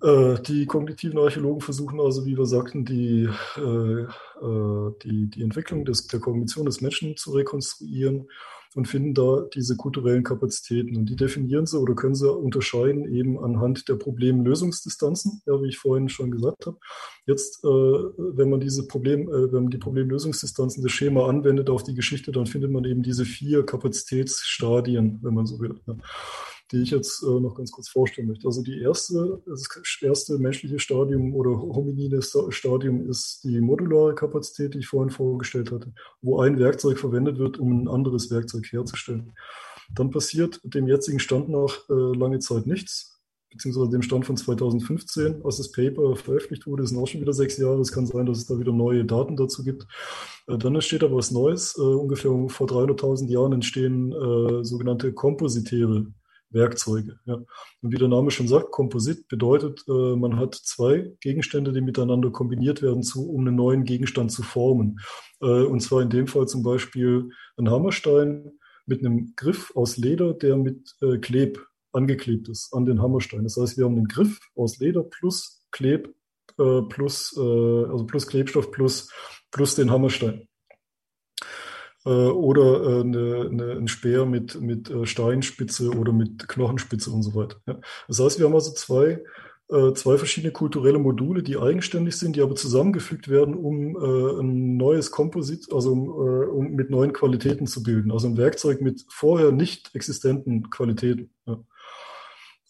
Äh, 0.03 0.43
die 0.43 0.67
kognitiven 0.67 1.19
Archäologen 1.19 1.63
versuchen 1.63 2.01
also, 2.01 2.27
wie 2.27 2.37
wir 2.37 2.47
sagten, 2.47 2.85
die, 2.85 3.29
äh, 3.57 4.03
äh, 4.03 4.93
die, 5.03 5.31
die 5.31 5.43
Entwicklung 5.43 5.85
des, 5.85 6.07
der 6.07 6.21
Kognition 6.21 6.67
des 6.67 6.81
Menschen 6.83 7.17
zu 7.17 7.33
rekonstruieren 7.33 8.29
und 8.75 8.87
finden 8.87 9.15
da 9.15 9.47
diese 9.55 9.77
kulturellen 9.77 10.23
Kapazitäten. 10.23 10.97
Und 10.97 11.07
die 11.07 11.17
definieren 11.17 11.67
sie 11.67 11.79
oder 11.79 11.95
können 11.95 12.15
sie 12.15 12.31
unterscheiden 12.31 13.13
eben 13.13 13.39
anhand 13.39 13.89
der 13.89 13.97
Problemlösungsdistanzen, 13.97 15.43
ja, 15.47 15.61
wie 15.63 15.69
ich 15.69 15.79
vorhin 15.79 16.09
schon 16.09 16.31
gesagt 16.31 16.67
habe. 16.67 16.79
Jetzt, 17.27 17.65
äh, 17.65 17.69
wenn 17.69 18.51
man 18.51 18.61
diese 18.61 18.87
Problem, 18.87 19.29
äh, 19.29 19.53
wenn 19.53 19.65
man 19.65 19.71
die 19.71 19.79
Problemlösungsdistanzen 19.79 20.83
des 20.83 20.93
Schema 20.93 21.29
anwendet 21.29 21.69
auf 21.71 21.83
die 21.83 21.95
Geschichte, 21.95 22.33
dann 22.33 22.47
findet 22.47 22.71
man 22.71 22.85
eben 22.85 23.03
diese 23.03 23.25
vier 23.25 23.65
Kapazitätsstadien, 23.65 25.19
wenn 25.23 25.35
man 25.35 25.47
so 25.47 25.59
will. 25.61 25.81
Ja 25.87 25.97
die 26.71 26.83
ich 26.83 26.91
jetzt 26.91 27.23
äh, 27.23 27.41
noch 27.41 27.57
ganz 27.57 27.71
kurz 27.71 27.89
vorstellen 27.89 28.29
möchte. 28.29 28.47
Also 28.47 28.63
die 28.63 28.81
erste, 28.81 29.43
das 29.47 29.69
erste 30.01 30.39
menschliche 30.39 30.79
Stadium 30.79 31.35
oder 31.35 31.51
hominine 31.51 32.23
Stadium 32.23 33.09
ist 33.09 33.43
die 33.45 33.61
modulare 33.61 34.15
Kapazität, 34.15 34.75
die 34.75 34.79
ich 34.79 34.87
vorhin 34.87 35.11
vorgestellt 35.11 35.73
hatte, 35.73 35.93
wo 36.23 36.41
ein 36.41 36.59
Werkzeug 36.59 36.99
verwendet 36.99 37.39
wird, 37.39 37.59
um 37.59 37.83
ein 37.83 37.89
anderes 37.89 38.31
Werkzeug 38.31 38.67
herzustellen. 38.71 39.33
Dann 39.93 40.11
passiert 40.11 40.61
dem 40.63 40.87
jetzigen 40.87 41.19
Stand 41.19 41.49
nach 41.49 41.89
äh, 41.89 42.17
lange 42.17 42.39
Zeit 42.39 42.67
nichts, 42.67 43.21
beziehungsweise 43.51 43.91
dem 43.91 44.03
Stand 44.03 44.25
von 44.25 44.37
2015, 44.37 45.45
als 45.45 45.57
das 45.57 45.73
Paper 45.73 46.15
veröffentlicht 46.15 46.69
wurde, 46.69 46.87
sind 46.87 46.99
auch 46.99 47.09
schon 47.09 47.21
wieder 47.21 47.33
sechs 47.33 47.57
Jahre. 47.57 47.81
Es 47.81 47.91
kann 47.91 48.07
sein, 48.07 48.27
dass 48.27 48.39
es 48.39 48.47
da 48.47 48.57
wieder 48.61 48.73
neue 48.73 49.05
Daten 49.05 49.35
dazu 49.35 49.65
gibt. 49.65 49.87
Äh, 50.47 50.57
dann 50.59 50.77
entsteht 50.77 51.03
aber 51.03 51.17
was 51.17 51.33
Neues. 51.33 51.77
Äh, 51.77 51.83
ungefähr 51.83 52.31
vor 52.47 52.69
300.000 52.69 53.29
Jahren 53.29 53.53
entstehen 53.53 54.13
äh, 54.13 54.65
sogenannte 54.65 55.13
kompositäre 55.13 56.07
Werkzeuge. 56.51 57.19
Ja. 57.27 57.35
Und 57.35 57.93
wie 57.93 57.97
der 57.97 58.09
Name 58.09 58.31
schon 58.31 58.49
sagt, 58.49 58.71
Komposit 58.71 59.29
bedeutet, 59.29 59.85
äh, 59.89 60.17
man 60.17 60.37
hat 60.37 60.55
zwei 60.55 61.13
Gegenstände, 61.21 61.73
die 61.73 61.81
miteinander 61.81 62.31
kombiniert 62.31 62.83
werden, 62.83 63.03
zu, 63.03 63.31
um 63.31 63.47
einen 63.47 63.57
neuen 63.57 63.85
Gegenstand 63.85 64.33
zu 64.33 64.43
formen. 64.43 65.01
Äh, 65.41 65.47
und 65.47 65.81
zwar 65.81 66.03
in 66.03 66.11
dem 66.11 66.27
Fall 66.27 66.47
zum 66.47 66.63
Beispiel 66.63 67.31
ein 67.57 67.71
Hammerstein 67.71 68.53
mit 68.87 69.05
einem 69.05 69.35
Griff 69.37 69.73
aus 69.75 69.97
Leder, 69.97 70.35
der 70.35 70.57
mit 70.57 70.97
äh, 71.01 71.19
Kleb 71.19 71.65
angeklebt 71.93 72.49
ist 72.49 72.73
an 72.73 72.85
den 72.85 73.01
Hammerstein. 73.03 73.45
Das 73.45 73.57
heißt, 73.57 73.77
wir 73.79 73.85
haben 73.85 73.97
einen 73.97 74.09
Griff 74.09 74.41
aus 74.55 74.79
Leder 74.79 75.03
plus 75.03 75.65
Kleb 75.71 76.15
äh, 76.59 76.83
plus, 76.83 77.35
äh, 77.37 77.41
also 77.41 78.05
plus 78.07 78.27
Klebstoff 78.27 78.71
plus, 78.71 79.11
plus 79.51 79.75
den 79.75 79.91
Hammerstein 79.91 80.49
oder 82.09 82.83
äh, 82.83 83.01
eine, 83.01 83.49
eine, 83.51 83.73
ein 83.73 83.89
Speer 83.89 84.25
mit, 84.25 84.61
mit 84.61 84.91
äh, 84.91 85.05
Steinspitze 85.05 85.91
oder 85.91 86.13
mit 86.13 86.49
Knochenspitze 86.49 87.11
und 87.11 87.23
so 87.23 87.35
weiter. 87.35 87.57
Das 88.09 88.21
heißt, 88.21 88.39
wir 88.39 88.47
haben 88.47 88.55
also 88.55 88.73
zwei, 88.73 89.23
äh, 89.71 89.93
zwei 89.93 90.17
verschiedene 90.17 90.53
kulturelle 90.53 90.99
Module, 90.99 91.43
die 91.43 91.59
eigenständig 91.59 92.17
sind, 92.17 92.37
die 92.37 92.41
aber 92.43 92.57
zusammengefügt 92.57 93.29
werden, 93.29 93.55
um 93.55 93.97
äh, 93.97 94.41
ein 94.41 94.77
neues 94.77 95.11
Komposit, 95.11 95.73
also 95.73 95.93
um, 95.93 96.09
äh, 96.09 96.47
um 96.47 96.73
mit 96.73 96.91
neuen 96.91 97.13
Qualitäten 97.13 97.67
zu 97.67 97.83
bilden. 97.83 98.11
Also 98.11 98.29
ein 98.29 98.37
Werkzeug 98.37 98.81
mit 98.81 99.05
vorher 99.09 99.53
nicht 99.53 99.95
existenten 99.95 100.71
Qualitäten. 100.71 101.31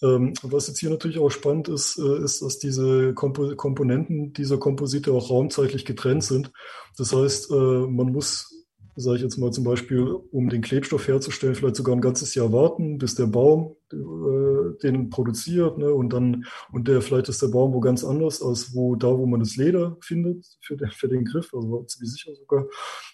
Ähm, 0.02 0.34
was 0.42 0.67
jetzt 0.67 0.81
hier 0.81 0.91
natürlich 0.91 1.18
auch 1.18 1.31
spannend 1.31 1.68
ist, 1.68 1.99
ist, 1.99 2.42
dass 2.42 2.59
diese 2.59 3.15
Kompo 3.15 3.55
Komponenten 3.55 4.33
dieser 4.33 4.59
Komposite 4.59 5.12
auch 5.12 5.31
raumzeitlich 5.31 5.84
getrennt 5.84 6.25
sind. 6.25 6.52
Das 6.97 7.15
heißt, 7.15 7.50
man 7.50 8.10
muss 8.12 8.59
sage 8.97 9.17
ich 9.17 9.23
jetzt 9.23 9.39
mal 9.39 9.52
zum 9.52 9.65
Beispiel, 9.65 10.02
um 10.02 10.49
den 10.49 10.62
Klebstoff 10.62 11.09
herzustellen, 11.09 11.55
vielleicht 11.55 11.77
sogar 11.77 11.94
ein 11.94 12.01
ganzes 12.01 12.35
Jahr 12.35 12.52
warten, 12.52 12.99
bis 12.99 13.15
der 13.15 13.27
Baum 13.27 13.77
äh, 13.93 14.78
den 14.83 15.10
produziert. 15.10 15.78
Ne? 15.78 15.93
Und 15.93 16.12
dann, 16.12 16.44
und 16.73 16.89
der, 16.89 17.01
vielleicht 17.02 17.28
ist 17.28 17.43
der 17.43 17.49
Baum 17.49 17.73
wo 17.73 17.81
ganz 17.81 18.05
anders 18.05 18.43
als 18.43 18.75
wo 18.75 18.97
da, 18.97 19.09
wo 19.09 19.27
man 19.27 19.41
das 19.41 19.57
Leder 19.57 19.97
findet 20.01 20.47
für 20.60 20.77
den, 20.77 20.91
für 20.91 21.09
den 21.09 21.25
Griff, 21.25 21.52
also 21.55 21.83
ziemlich 21.85 22.12
sicher 22.12 22.35
sogar. 22.35 22.67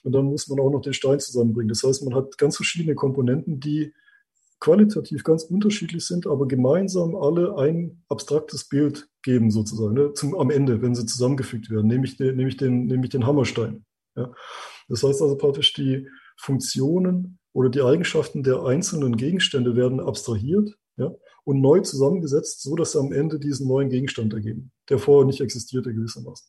Und 0.03 0.13
dann 0.13 0.27
muss 0.27 0.49
man 0.49 0.61
auch 0.61 0.71
noch 0.71 0.83
den 0.83 0.95
Stein 0.95 1.21
zusammenbringen. 1.21 1.69
Das 1.69 1.83
heißt, 1.83 2.05
man 2.05 2.15
hat 2.15 2.39
ganz 2.39 2.57
verschiedene 2.57 2.95
Komponenten, 2.95 3.61
die 3.61 3.93
qualitativ 4.61 5.23
ganz 5.23 5.45
unterschiedlich 5.45 6.07
sind, 6.07 6.27
aber 6.27 6.49
gemeinsam 6.49 7.15
alle 7.15 7.57
ein 7.59 8.03
abstraktes 8.09 8.69
Bild 8.69 9.09
geben, 9.23 9.51
sozusagen, 9.51 9.95
ne? 9.95 10.13
Zum, 10.15 10.35
am 10.35 10.51
Ende, 10.51 10.81
wenn 10.81 10.95
sie 10.95 11.07
zusammengefügt 11.07 11.71
werden, 11.71 11.87
nämlich 11.87 12.17
den, 12.17 12.37
nämlich 12.37 12.57
den, 12.57 12.87
nämlich 12.87 13.11
den 13.11 13.27
Hammerstein. 13.27 13.85
Ja. 14.17 14.33
Das 14.89 15.02
heißt 15.02 15.23
also 15.23 15.36
praktisch, 15.36 15.73
die 15.73 16.08
Funktionen 16.36 17.39
oder 17.52 17.70
die 17.70 17.82
Eigenschaften 17.82 18.42
der 18.42 18.65
einzelnen 18.65 19.16
Gegenstände 19.16 19.76
werden 19.76 20.00
abstrahiert 20.00 20.76
ja, 20.97 21.15
und 21.44 21.60
neu 21.60 21.81
zusammengesetzt, 21.81 22.62
so 22.62 22.76
dass 22.76 22.92
sie 22.92 23.00
am 23.00 23.12
Ende 23.12 23.39
diesen 23.39 23.66
neuen 23.66 23.89
Gegenstand 23.89 24.34
ergeben, 24.34 24.73
der 24.89 24.98
vorher 24.98 25.26
nicht 25.26 25.40
existierte 25.40 25.94
gewissermaßen. 25.94 26.48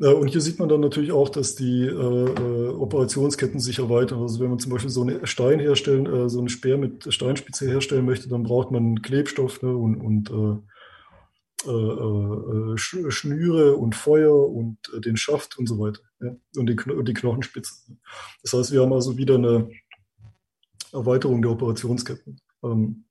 Ja. 0.00 0.12
Und 0.12 0.28
hier 0.28 0.40
sieht 0.40 0.58
man 0.58 0.70
dann 0.70 0.80
natürlich 0.80 1.12
auch, 1.12 1.28
dass 1.28 1.56
die 1.56 1.82
äh, 1.82 1.90
äh, 1.90 2.68
Operationsketten 2.68 3.60
sich 3.60 3.80
erweitern. 3.80 4.22
Also 4.22 4.40
wenn 4.40 4.48
man 4.48 4.58
zum 4.58 4.72
Beispiel 4.72 4.90
so 4.90 5.02
einen 5.02 5.26
Stein 5.26 5.60
herstellen, 5.60 6.06
äh, 6.06 6.30
so 6.30 6.38
einen 6.38 6.48
Speer 6.48 6.78
mit 6.78 7.12
Steinspitze 7.12 7.68
herstellen 7.68 8.06
möchte, 8.06 8.26
dann 8.30 8.42
braucht 8.42 8.70
man 8.70 9.02
Klebstoff 9.02 9.60
ne, 9.60 9.76
und, 9.76 9.96
und 9.96 10.30
äh, 10.30 10.34
äh, 10.34 10.46
äh 10.56 10.62
Schnüre 12.76 13.76
und 13.76 13.94
Feuer 13.94 14.48
und 14.48 14.78
äh, 14.96 15.00
den 15.00 15.16
Schaft 15.16 15.58
und 15.58 15.66
so 15.66 15.78
weiter. 15.78 16.00
Ja? 16.20 16.34
Und, 16.56 16.66
die, 16.66 16.78
und 16.90 17.06
die 17.06 17.14
Knochenspitze. 17.14 17.72
Das 18.42 18.52
heißt, 18.52 18.72
wir 18.72 18.82
haben 18.82 18.92
also 18.92 19.16
wieder 19.16 19.34
eine 19.34 19.70
Erweiterung 20.92 21.42
der 21.42 21.50
Operationsketten. 21.50 22.40
Ähm, 22.62 23.04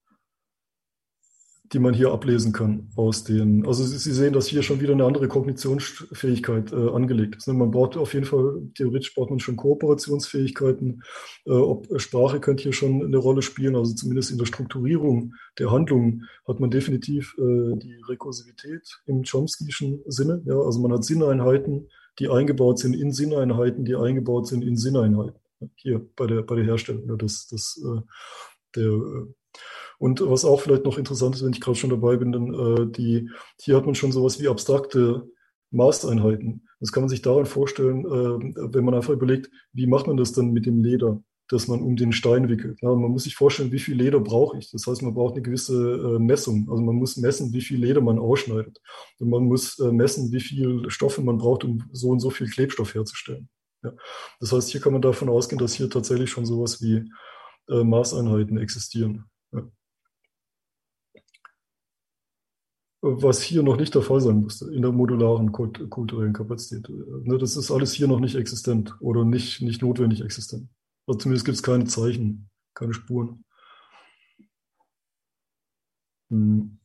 die 1.72 1.80
man 1.80 1.94
hier 1.94 2.12
ablesen 2.12 2.52
kann 2.52 2.90
aus 2.96 3.24
den. 3.24 3.66
Also 3.66 3.84
Sie 3.84 4.12
sehen, 4.12 4.34
dass 4.34 4.48
hier 4.48 4.64
schon 4.64 4.82
wieder 4.82 4.94
eine 4.94 5.06
andere 5.06 5.28
Kognitionsfähigkeit 5.28 6.72
äh, 6.72 6.90
angelegt 6.90 7.36
ist. 7.36 7.48
Ne? 7.48 7.54
Man 7.54 7.70
braucht 7.70 7.96
auf 7.96 8.14
jeden 8.14 8.26
Fall, 8.26 8.64
theoretisch 8.76 9.14
braucht 9.14 9.30
man 9.30 9.40
schon 9.40 9.56
Kooperationsfähigkeiten. 9.56 11.04
Äh, 11.46 11.52
ob 11.52 11.88
Sprache 12.00 12.40
könnte 12.40 12.64
hier 12.64 12.74
schon 12.74 13.06
eine 13.06 13.18
Rolle 13.18 13.44
spielen, 13.44 13.76
also 13.76 13.94
zumindest 13.94 14.32
in 14.32 14.40
der 14.40 14.46
Strukturierung 14.46 15.36
der 15.60 15.72
Handlungen 15.72 16.28
hat 16.48 16.60
man 16.60 16.72
definitiv 16.72 17.36
äh, 17.38 17.78
die 17.78 18.02
Rekursivität 18.08 19.02
im 19.06 19.22
Chomsky'schen 19.22 20.02
Sinne. 20.08 20.42
Ja? 20.46 20.60
Also 20.60 20.80
man 20.80 20.92
hat 20.92 21.06
Sinneinheiten, 21.06 21.88
die 22.18 22.30
eingebaut 22.30 22.80
sind 22.80 22.96
in 22.96 23.12
Sinneinheiten, 23.12 23.86
die 23.86 23.96
eingebaut 23.96 24.48
sind 24.48 24.64
in 24.64 24.76
Sinneinheiten. 24.76 25.40
Hier 25.76 26.04
bei 26.16 26.26
der, 26.26 26.42
bei 26.42 26.56
der 26.56 26.66
Herstellung 26.66 27.08
ja, 27.08 27.16
des, 27.16 27.84
äh, 27.86 28.02
der 28.76 28.86
äh, 28.86 29.28
und 30.00 30.22
was 30.22 30.46
auch 30.46 30.62
vielleicht 30.62 30.86
noch 30.86 30.98
interessant 30.98 31.36
ist, 31.36 31.44
wenn 31.44 31.54
ich 31.54 31.62
gerade 31.62 31.78
schon 31.78 31.90
dabei 31.90 32.16
bin, 32.18 32.32
dann 32.32 32.54
äh, 32.54 32.92
die, 32.92 33.30
hier 33.62 33.76
hat 33.76 33.86
man 33.86 33.96
schon 33.96 34.12
sowas 34.12 34.42
wie 34.42 34.48
abstrakte 34.48 35.30
Maßeinheiten. 35.72 36.68
Das 36.80 36.92
kann 36.92 37.04
man 37.04 37.10
sich 37.10 37.22
daran 37.22 37.46
vorstellen, 37.46 38.06
äh, 38.06 38.74
wenn 38.74 38.86
man 38.86 38.96
einfach 38.96 39.14
überlegt, 39.14 39.52
wie 39.74 39.88
macht 39.88 40.08
man 40.08 40.18
das 40.18 40.32
dann 40.32 40.52
mit 40.52 40.66
dem 40.66 40.82
Leder, 40.82 41.22
das 41.50 41.68
man 41.68 41.82
um 41.82 41.98
den 41.98 42.14
Stein 42.14 42.48
wickelt. 42.48 42.80
Ja, 42.82 42.96
man 42.96 43.12
muss 43.12 43.26
sich 43.26 43.36
vorstellen, 43.36 43.74
wie 43.74 43.80
viel 43.80 43.96
Leder 43.96 44.22
brauche 44.22 44.58
ich. 44.58 44.72
Das 44.72 44.88
heißt, 44.88 45.02
man 45.02 45.14
braucht 45.14 45.34
eine 45.34 45.42
gewisse 45.42 46.16
äh, 46.16 46.20
Messung. 46.20 46.68
Also 46.70 46.82
man 46.82 46.96
muss 46.96 47.18
messen, 47.18 47.52
wie 47.52 47.62
viel 47.62 47.80
Leder 47.80 48.00
man 48.00 48.20
ausschneidet. 48.20 48.80
Und 49.20 49.30
man 49.30 49.44
muss 49.44 49.80
äh, 49.80 49.92
messen, 49.92 50.32
wie 50.32 50.40
viel 50.40 50.90
Stoffe 50.90 51.22
man 51.22 51.40
braucht, 51.40 51.66
um 51.66 51.84
so 51.92 52.10
und 52.10 52.22
so 52.22 52.30
viel 52.30 52.50
Klebstoff 52.50 52.94
herzustellen. 52.94 53.50
Ja. 53.84 53.94
Das 54.40 54.54
heißt, 54.54 54.70
hier 54.70 54.80
kann 54.80 54.94
man 54.94 55.02
davon 55.02 55.28
ausgehen, 55.28 55.60
dass 55.60 55.74
hier 55.74 55.90
tatsächlich 55.90 56.30
schon 56.30 56.46
sowas 56.46 56.82
wie 56.82 57.12
äh, 57.68 57.84
Maßeinheiten 57.84 58.58
existieren. 58.58 59.26
Ja. 59.52 59.68
Was 63.02 63.42
hier 63.42 63.64
noch 63.64 63.78
nicht 63.78 63.96
der 63.96 64.02
Fall 64.02 64.20
sein 64.20 64.42
müsste 64.42 64.74
in 64.74 64.82
der 64.82 64.92
modularen 64.92 65.52
kulturellen 65.52 66.34
Kapazität. 66.34 66.90
Ne, 66.90 67.38
das 67.38 67.56
ist 67.56 67.72
alles 67.72 67.94
hier 67.94 68.08
noch 68.08 68.20
nicht 68.20 68.36
existent 68.36 68.96
oder 69.00 69.24
nicht, 69.24 69.62
nicht 69.62 69.82
notwendig 69.82 70.22
existent. 70.22 70.70
Also 71.08 71.20
zumindest 71.20 71.46
gibt 71.46 71.56
es 71.56 71.64
keine 71.64 71.86
Zeichen, 71.86 72.50
keine 72.74 72.94
Spuren. 72.94 73.46
Hm. 76.30 76.80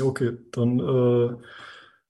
Okay, 0.00 0.38
dann 0.52 0.80
äh, 0.80 1.36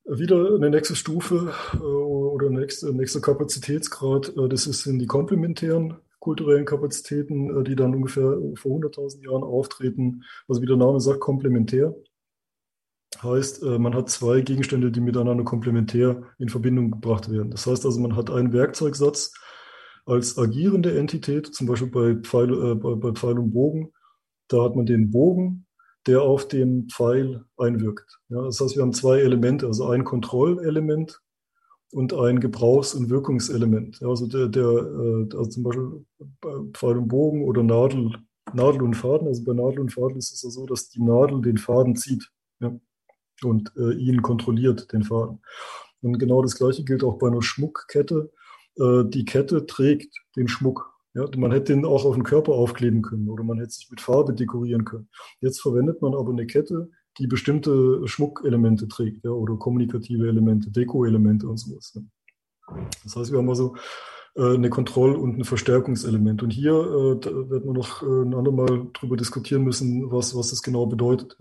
wieder 0.05 0.55
eine 0.55 0.71
nächste 0.71 0.95
Stufe 0.95 1.53
äh, 1.75 1.79
oder 1.79 2.51
nächste, 2.51 2.95
nächster 2.95 3.21
Kapazitätsgrad. 3.21 4.37
Äh, 4.37 4.49
das 4.49 4.65
sind 4.65 5.01
die 5.01 5.07
komplementären 5.07 5.99
kulturellen 6.21 6.65
Kapazitäten, 6.65 7.61
äh, 7.61 7.65
die 7.65 7.75
dann 7.75 7.95
ungefähr 7.95 8.39
vor 8.55 8.79
100.000 8.79 9.25
Jahren 9.25 9.43
auftreten. 9.43 10.25
Also 10.47 10.63
wie 10.63 10.67
der 10.67 10.77
Name 10.77 11.01
sagt, 11.01 11.21
komplementär. 11.21 11.95
Heißt, 13.23 13.63
äh, 13.63 13.79
man 13.79 13.95
hat 13.95 14.09
zwei 14.11 14.41
Gegenstände, 14.41 14.93
die 14.93 15.01
miteinander 15.01 15.45
komplementär 15.45 16.23
in 16.39 16.49
Verbindung 16.49 16.91
gebracht 16.91 17.31
werden. 17.31 17.51
Das 17.51 17.67
heißt 17.67 17.85
also, 17.85 18.01
man 18.01 18.17
hat 18.17 18.31
einen 18.31 18.53
Werkzeugsatz 18.53 19.33
als 20.07 20.39
agierende 20.39 20.99
Entität, 20.99 21.47
zum 21.47 21.67
Beispiel 21.67 21.89
bei 21.89 22.15
Pfeil, 22.17 22.53
äh, 22.53 22.75
bei, 22.75 22.95
bei 22.95 23.13
Pfeil 23.13 23.39
und 23.39 23.53
Bogen. 23.53 23.93
Da 24.49 24.63
hat 24.63 24.77
man 24.77 24.87
den 24.87 25.11
Bogen, 25.11 25.67
der 26.07 26.23
auf 26.23 26.49
den 26.49 26.89
Pfeil 26.89 27.45
einwirkt. 27.57 28.19
Ja, 28.29 28.43
das 28.43 28.61
heißt, 28.61 28.77
wir 28.77 28.83
haben 28.83 28.93
zwei 28.93 29.19
Elemente, 29.19 29.67
also 29.67 29.89
ein 29.89 30.05
Kontrollelement 30.05 31.21
und 31.93 32.15
ein 32.15 32.41
Gebrauchs- 32.41 32.95
und 32.95 33.11
Wirkungselement. 33.11 34.01
Ja, 34.01 34.09
also 34.09 34.27
der, 34.27 34.49
der 34.49 34.65
äh, 34.65 35.37
also 35.37 35.51
zum 35.51 35.63
Beispiel 35.65 36.07
Pfeil 36.73 36.99
und 36.99 37.09
Bogen 37.09 37.45
oder 37.45 37.63
Nadel, 37.63 38.13
Nadel 38.55 38.83
und 38.83 38.95
Faden. 38.95 39.29
Also 39.29 39.45
bei 39.45 39.53
Nadel 39.53 39.81
und 39.81 39.93
Faden 39.93 40.17
ist 40.19 40.33
es 40.33 40.43
ja 40.43 40.51
so, 40.51 40.67
dass 40.67 40.89
die 40.89 41.03
Nadel 41.03 41.43
den 41.43 41.59
Faden 41.59 41.97
zieht 41.97 42.31
ja, 42.61 42.73
und 43.43 43.73
äh, 43.77 43.93
ihn 43.95 44.23
kontrolliert, 44.23 44.93
den 44.93 45.03
Faden. 45.03 45.41
Und 46.01 46.19
genau 46.19 46.43
das 46.43 46.57
Gleiche 46.57 46.85
gilt 46.85 47.05
auch 47.05 47.19
bei 47.19 47.29
einer 47.29 47.43
Schmuckkette. 47.43 48.31
Äh, 48.77 49.05
die 49.05 49.25
Kette 49.25 49.67
trägt 49.67 50.15
den 50.37 50.49
Schmuck. 50.49 50.95
Ja, 51.15 51.27
man 51.37 51.51
hätte 51.51 51.73
den 51.73 51.85
auch 51.85 52.05
auf 52.05 52.15
den 52.15 52.23
Körper 52.23 52.53
aufkleben 52.53 53.03
können 53.03 53.29
oder 53.29 53.43
man 53.43 53.59
hätte 53.59 53.71
sich 53.71 53.91
mit 53.91 54.01
Farbe 54.01 54.35
dekorieren 54.35 54.85
können. 54.85 55.09
Jetzt 55.41 55.61
verwendet 55.61 56.01
man 56.03 56.15
aber 56.15 56.31
eine 56.31 56.47
Kette, 56.47 56.91
die 57.19 57.27
bestimmte 57.27 58.07
Schmuckelemente 58.07 58.87
trägt 58.87 59.25
ja, 59.25 59.31
oder 59.31 59.57
kommunikative 59.57 60.29
Elemente, 60.29 60.71
Deko-Elemente 60.71 61.49
und 61.49 61.57
sowas. 61.57 61.93
Ja. 61.95 62.03
Das 63.03 63.17
heißt, 63.17 63.33
wir 63.33 63.39
haben 63.39 63.49
also 63.49 63.75
eine 64.37 64.71
Kontroll- 64.71 65.17
und 65.17 65.39
ein 65.39 65.45
Verstärkungselement. 65.45 66.43
Und 66.43 66.51
hier 66.51 66.73
äh, 66.73 67.51
wird 67.51 67.65
man 67.65 67.75
noch 67.75 68.03
äh, 68.03 68.07
ein 68.07 68.35
andermal 68.35 68.87
drüber 68.93 69.17
diskutieren 69.17 69.65
müssen, 69.65 70.11
was, 70.11 70.37
was 70.37 70.51
das 70.51 70.63
genau 70.63 70.87
bedeutet. 70.87 71.37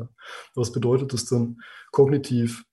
Was 0.56 0.72
bedeutet 0.72 1.14
es 1.14 1.25
dann 1.25 1.59
kognitiv, 1.91 2.64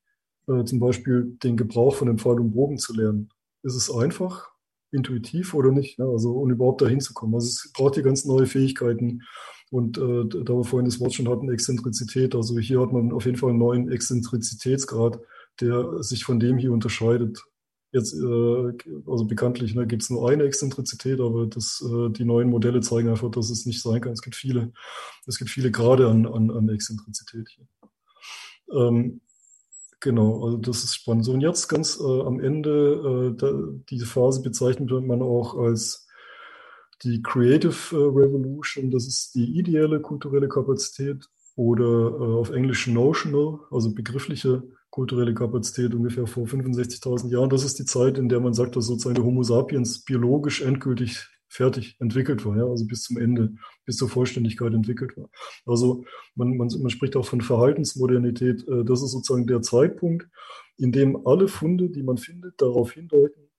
äh, 0.48 0.64
zum 0.64 0.80
Beispiel 0.80 1.36
den 1.42 1.56
Gebrauch 1.56 1.94
von 1.94 2.06
dem 2.06 2.18
Pfeil 2.18 2.40
und 2.40 2.52
Bogen 2.52 2.78
zu 2.78 2.94
lernen? 2.94 3.30
Ist 3.62 3.76
es 3.76 3.90
einfach? 3.90 4.54
intuitiv 4.94 5.54
oder 5.54 5.72
nicht. 5.72 6.00
Also 6.00 6.32
um 6.32 6.50
überhaupt 6.50 6.80
dahin 6.80 7.00
zu 7.00 7.12
kommen. 7.12 7.34
Also 7.34 7.48
es 7.48 7.72
braucht 7.74 7.94
hier 7.94 8.04
ganz 8.04 8.24
neue 8.24 8.46
Fähigkeiten. 8.46 9.22
Und 9.70 9.98
äh, 9.98 10.24
da 10.44 10.54
wir 10.54 10.64
vorhin 10.64 10.88
das 10.88 11.00
Wort 11.00 11.14
schon 11.14 11.28
hatten, 11.28 11.50
Exzentrizität, 11.50 12.34
also 12.34 12.58
hier 12.58 12.80
hat 12.80 12.92
man 12.92 13.12
auf 13.12 13.26
jeden 13.26 13.36
Fall 13.36 13.50
einen 13.50 13.58
neuen 13.58 13.90
Exzentrizitätsgrad, 13.90 15.18
der 15.60 16.02
sich 16.02 16.24
von 16.24 16.38
dem 16.38 16.58
hier 16.58 16.72
unterscheidet. 16.72 17.42
Jetzt, 17.94 18.12
äh, 18.12 18.72
also 19.06 19.24
bekanntlich 19.24 19.74
ne, 19.74 19.86
gibt 19.86 20.02
es 20.02 20.10
nur 20.10 20.28
eine 20.28 20.42
Exzentrizität, 20.44 21.20
aber 21.20 21.46
das, 21.46 21.82
äh, 21.88 22.10
die 22.10 22.24
neuen 22.24 22.50
Modelle 22.50 22.80
zeigen 22.80 23.08
einfach, 23.08 23.30
dass 23.30 23.50
es 23.50 23.66
nicht 23.66 23.80
sein 23.80 24.00
kann. 24.00 24.12
Es 24.12 24.20
gibt 24.20 24.34
viele, 24.36 24.72
es 25.26 25.38
gibt 25.38 25.50
viele 25.50 25.70
Grade 25.70 26.08
an, 26.08 26.26
an, 26.26 26.50
an 26.50 26.68
Exzentrizität 26.68 27.48
hier. 27.48 27.66
Ähm, 28.72 29.20
Genau, 30.04 30.44
also 30.44 30.58
das 30.58 30.84
ist 30.84 30.96
spannend. 30.96 31.24
So, 31.24 31.32
und 31.32 31.40
jetzt 31.40 31.66
ganz 31.66 31.98
äh, 31.98 32.02
am 32.04 32.38
Ende, 32.38 33.32
äh, 33.32 33.38
da, 33.38 33.50
diese 33.88 34.04
Phase 34.04 34.42
bezeichnet 34.42 34.90
man 34.90 35.22
auch 35.22 35.56
als 35.56 36.06
die 37.02 37.22
Creative 37.22 37.74
äh, 37.92 37.96
Revolution. 37.96 38.90
Das 38.90 39.06
ist 39.06 39.34
die 39.34 39.58
ideelle 39.58 40.00
kulturelle 40.00 40.48
Kapazität 40.48 41.24
oder 41.56 42.20
auf 42.20 42.50
Englisch 42.50 42.86
Notional, 42.86 43.60
also 43.70 43.94
begriffliche 43.94 44.64
kulturelle 44.94 45.34
Kapazität 45.34 45.92
ungefähr 45.92 46.28
vor 46.28 46.44
65.000 46.46 47.28
Jahren. 47.28 47.50
Das 47.50 47.64
ist 47.64 47.80
die 47.80 47.84
Zeit, 47.84 48.16
in 48.16 48.28
der 48.28 48.38
man 48.38 48.54
sagt, 48.54 48.76
dass 48.76 48.86
sozusagen 48.86 49.16
der 49.16 49.24
Homo 49.24 49.42
sapiens 49.42 50.04
biologisch 50.04 50.62
endgültig 50.62 51.26
fertig 51.48 51.96
entwickelt 51.98 52.46
war, 52.46 52.56
ja, 52.56 52.64
also 52.64 52.86
bis 52.86 53.02
zum 53.02 53.16
Ende, 53.16 53.54
bis 53.84 53.96
zur 53.96 54.08
Vollständigkeit 54.08 54.72
entwickelt 54.72 55.16
war. 55.16 55.28
Also 55.66 56.04
man, 56.36 56.56
man, 56.56 56.68
man 56.80 56.90
spricht 56.90 57.16
auch 57.16 57.26
von 57.26 57.40
Verhaltensmodernität. 57.40 58.68
Äh, 58.68 58.84
das 58.84 59.02
ist 59.02 59.10
sozusagen 59.10 59.48
der 59.48 59.62
Zeitpunkt, 59.62 60.28
in 60.76 60.92
dem 60.92 61.26
alle 61.26 61.48
Funde, 61.48 61.90
die 61.90 62.04
man 62.04 62.16
findet, 62.16 62.62
darauf 62.62 62.92
hindeuten, 62.92 63.50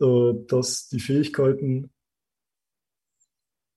äh, 0.00 0.32
dass 0.46 0.88
die 0.90 1.00
Fähigkeiten 1.00 1.90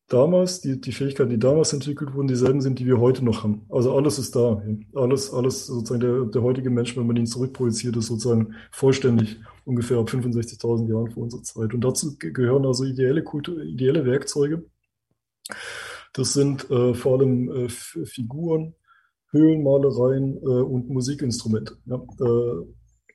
damals, 0.07 0.61
die, 0.61 0.79
die 0.79 0.91
Fähigkeiten, 0.91 1.29
die 1.29 1.39
damals 1.39 1.73
entwickelt 1.73 2.13
wurden, 2.13 2.27
dieselben 2.27 2.61
sind, 2.61 2.79
die 2.79 2.85
wir 2.85 2.99
heute 2.99 3.23
noch 3.23 3.43
haben. 3.43 3.65
Also 3.69 3.95
alles 3.95 4.17
ist 4.19 4.35
da. 4.35 4.61
Alles, 4.95 5.33
alles 5.33 5.67
sozusagen 5.67 5.99
der, 5.99 6.25
der 6.25 6.41
heutige 6.41 6.69
Mensch, 6.69 6.95
wenn 6.95 7.07
man 7.07 7.17
ihn 7.17 7.27
zurückprojiziert, 7.27 7.95
ist 7.97 8.07
sozusagen 8.07 8.55
vollständig 8.71 9.37
ungefähr 9.65 9.97
ab 9.97 10.09
65.000 10.09 10.89
Jahren 10.89 11.11
vor 11.11 11.23
unserer 11.23 11.43
Zeit. 11.43 11.73
Und 11.73 11.81
dazu 11.81 12.15
gehören 12.17 12.65
also 12.65 12.85
ideelle, 12.85 13.23
Kultur, 13.23 13.61
ideelle 13.61 14.05
Werkzeuge. 14.05 14.65
Das 16.13 16.33
sind 16.33 16.69
äh, 16.71 16.93
vor 16.93 17.19
allem 17.19 17.65
äh, 17.65 17.69
Figuren, 17.69 18.75
Höhlenmalereien 19.31 20.37
äh, 20.37 20.61
und 20.61 20.89
Musikinstrumente. 20.89 21.77
Ja, 21.85 22.01
äh, 22.21 22.65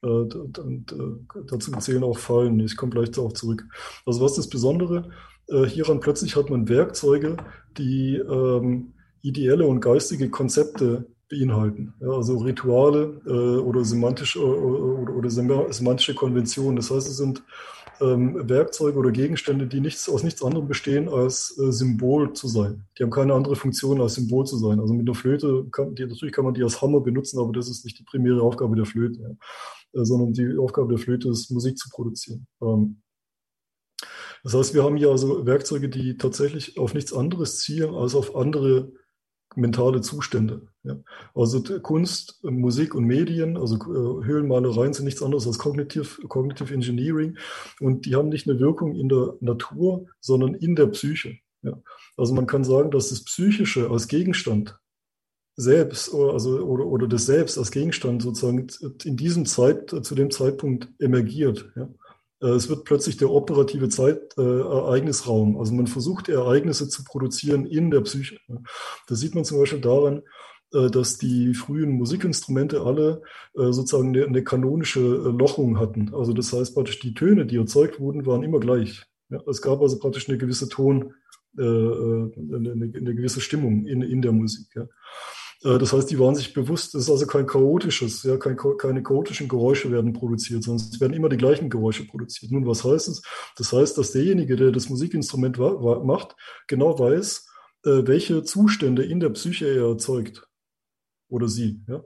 äh, 0.02 0.06
und, 0.06 0.92
äh, 0.92 1.42
dazu 1.46 1.72
zählen 1.72 2.04
auch 2.04 2.18
Fallen. 2.18 2.60
Ich 2.60 2.76
komme 2.76 2.92
gleich 2.92 3.10
darauf 3.10 3.32
zurück. 3.32 3.64
Also 4.04 4.20
was 4.20 4.34
das 4.34 4.48
Besondere 4.48 5.10
äh, 5.52 5.66
hieran 5.66 6.00
plötzlich 6.00 6.36
hat 6.36 6.50
man 6.50 6.68
Werkzeuge, 6.68 7.36
die 7.78 8.16
ähm, 8.16 8.94
ideelle 9.22 9.66
und 9.66 9.80
geistige 9.80 10.30
Konzepte 10.30 11.06
beinhalten. 11.30 11.94
Ja, 12.00 12.08
also 12.10 12.38
Rituale 12.38 13.20
äh, 13.26 13.58
oder, 13.58 13.84
semantische, 13.84 14.38
äh, 14.38 14.42
oder, 14.42 15.14
oder, 15.14 15.30
semantische 15.30 16.14
Konventionen. 16.14 16.76
Das 16.76 16.90
heißt, 16.90 17.08
es 17.08 17.16
sind 17.16 17.42
ähm, 18.00 18.48
Werkzeuge 18.48 18.98
oder 18.98 19.10
Gegenstände, 19.10 19.66
die 19.66 19.80
nichts, 19.80 20.08
aus 20.08 20.22
nichts 20.22 20.42
anderem 20.42 20.68
bestehen, 20.68 21.08
als 21.08 21.58
äh, 21.58 21.72
Symbol 21.72 22.32
zu 22.32 22.48
sein. 22.48 22.84
Die 22.98 23.02
haben 23.02 23.10
keine 23.10 23.34
andere 23.34 23.56
Funktion, 23.56 24.00
als 24.00 24.14
Symbol 24.14 24.46
zu 24.46 24.56
sein. 24.56 24.80
Also 24.80 24.92
mit 24.92 25.06
einer 25.06 25.14
Flöte, 25.14 25.66
kann, 25.70 25.94
die, 25.94 26.04
natürlich 26.04 26.34
kann 26.34 26.44
man 26.44 26.54
die 26.54 26.62
als 26.62 26.82
Hammer 26.82 27.00
benutzen, 27.00 27.38
aber 27.38 27.52
das 27.52 27.68
ist 27.68 27.84
nicht 27.84 27.98
die 27.98 28.04
primäre 28.04 28.42
Aufgabe 28.42 28.76
der 28.76 28.86
Flöte, 28.86 29.20
ja. 29.20 30.00
äh, 30.00 30.04
sondern 30.04 30.32
die 30.32 30.58
Aufgabe 30.58 30.88
der 30.88 30.98
Flöte 30.98 31.28
ist, 31.28 31.50
Musik 31.50 31.78
zu 31.78 31.88
produzieren. 31.90 32.46
Ähm, 32.60 33.01
das 34.42 34.54
heißt, 34.54 34.74
wir 34.74 34.82
haben 34.82 34.96
hier 34.96 35.10
also 35.10 35.46
Werkzeuge, 35.46 35.88
die 35.88 36.16
tatsächlich 36.16 36.78
auf 36.78 36.94
nichts 36.94 37.12
anderes 37.12 37.58
zielen 37.58 37.94
als 37.94 38.14
auf 38.14 38.34
andere 38.34 38.92
mentale 39.54 40.00
Zustände. 40.00 40.68
Ja. 40.82 40.96
Also 41.34 41.62
Kunst, 41.80 42.42
Musik 42.42 42.94
und 42.94 43.04
Medien, 43.04 43.56
also 43.56 43.76
äh, 43.76 44.24
Höhlenmalereien 44.24 44.92
sind 44.92 45.04
nichts 45.04 45.22
anderes 45.22 45.46
als 45.46 45.58
Cognitive, 45.58 46.26
Cognitive 46.26 46.72
Engineering 46.72 47.38
und 47.80 48.06
die 48.06 48.16
haben 48.16 48.30
nicht 48.30 48.48
eine 48.48 48.58
Wirkung 48.58 48.96
in 48.96 49.08
der 49.08 49.34
Natur, 49.40 50.06
sondern 50.20 50.54
in 50.54 50.74
der 50.74 50.86
Psyche. 50.88 51.36
Ja. 51.62 51.80
Also 52.16 52.34
man 52.34 52.46
kann 52.46 52.64
sagen, 52.64 52.90
dass 52.90 53.10
das 53.10 53.24
Psychische 53.24 53.90
als 53.90 54.08
Gegenstand 54.08 54.76
selbst 55.54 56.12
also, 56.14 56.60
oder, 56.60 56.86
oder 56.86 57.06
das 57.06 57.26
Selbst 57.26 57.58
als 57.58 57.70
Gegenstand 57.70 58.22
sozusagen 58.22 58.66
in 59.04 59.16
diesem 59.16 59.44
Zeit, 59.44 59.90
zu 59.90 60.14
dem 60.14 60.30
Zeitpunkt 60.30 60.88
emergiert. 60.98 61.70
Ja. 61.76 61.88
Äh, 62.42 62.48
es 62.48 62.68
wird 62.68 62.84
plötzlich 62.84 63.16
der 63.16 63.30
operative 63.30 63.88
Zeit, 63.88 64.36
äh. 64.36 64.42
Also 64.42 65.74
man 65.74 65.86
versucht 65.86 66.28
Ereignisse 66.28 66.88
zu 66.88 67.04
produzieren 67.04 67.66
in 67.66 67.90
der 67.90 68.00
Psyche. 68.02 68.38
Das 69.08 69.20
sieht 69.20 69.34
man 69.34 69.44
zum 69.44 69.58
Beispiel 69.58 69.80
daran, 69.80 70.22
äh, 70.74 70.90
dass 70.90 71.18
die 71.18 71.54
frühen 71.54 71.92
Musikinstrumente 71.92 72.82
alle 72.82 73.22
äh, 73.54 73.72
sozusagen 73.72 74.08
eine, 74.08 74.26
eine, 74.26 74.44
kanonische 74.44 75.00
Lochung 75.00 75.78
hatten. 75.78 76.12
Also 76.14 76.32
das 76.32 76.52
heißt 76.52 76.74
praktisch, 76.74 77.00
die 77.00 77.14
Töne, 77.14 77.46
die 77.46 77.56
erzeugt 77.56 78.00
wurden, 78.00 78.26
waren 78.26 78.42
immer 78.42 78.60
gleich. 78.60 79.04
Ja, 79.30 79.40
es 79.48 79.62
gab 79.62 79.80
also 79.80 79.98
praktisch 79.98 80.28
eine 80.28 80.38
gewisse 80.38 80.68
Ton, 80.68 81.14
äh, 81.58 81.62
eine, 81.62 82.72
eine, 82.72 83.14
gewisse 83.14 83.40
Stimmung 83.40 83.86
in, 83.86 84.02
in 84.02 84.22
der 84.22 84.32
Musik. 84.32 84.68
Ja. 84.74 84.86
Äh, 85.64 85.78
das 85.78 85.92
heißt, 85.92 86.10
die 86.10 86.18
waren 86.18 86.34
sich 86.34 86.52
bewusst, 86.52 86.94
es 86.94 87.04
ist 87.04 87.10
also 87.10 87.26
kein 87.26 87.46
chaotisches, 87.46 88.22
ja, 88.22 88.36
kein, 88.36 88.56
keine 88.78 89.02
chaotischen 89.02 89.48
Geräusche 89.48 89.90
werden 89.90 90.12
produziert, 90.12 90.62
sondern 90.64 90.86
es 90.86 91.00
werden 91.00 91.12
immer 91.12 91.28
die 91.28 91.36
gleichen 91.36 91.70
Geräusche 91.70 92.06
produziert. 92.06 92.52
Nun, 92.52 92.66
was 92.66 92.84
heißt 92.84 93.08
es? 93.08 93.22
Das 93.56 93.72
heißt, 93.72 93.96
dass 93.98 94.12
derjenige, 94.12 94.56
der 94.56 94.72
das 94.72 94.88
Musikinstrument 94.88 95.58
macht, 95.58 96.36
genau 96.66 96.98
weiß, 96.98 97.48
äh, 97.84 98.02
welche 98.06 98.42
Zustände 98.42 99.04
in 99.04 99.20
der 99.20 99.30
Psyche 99.30 99.66
er 99.66 99.88
erzeugt. 99.88 100.46
Oder 101.28 101.48
sie, 101.48 101.80
ja. 101.88 102.04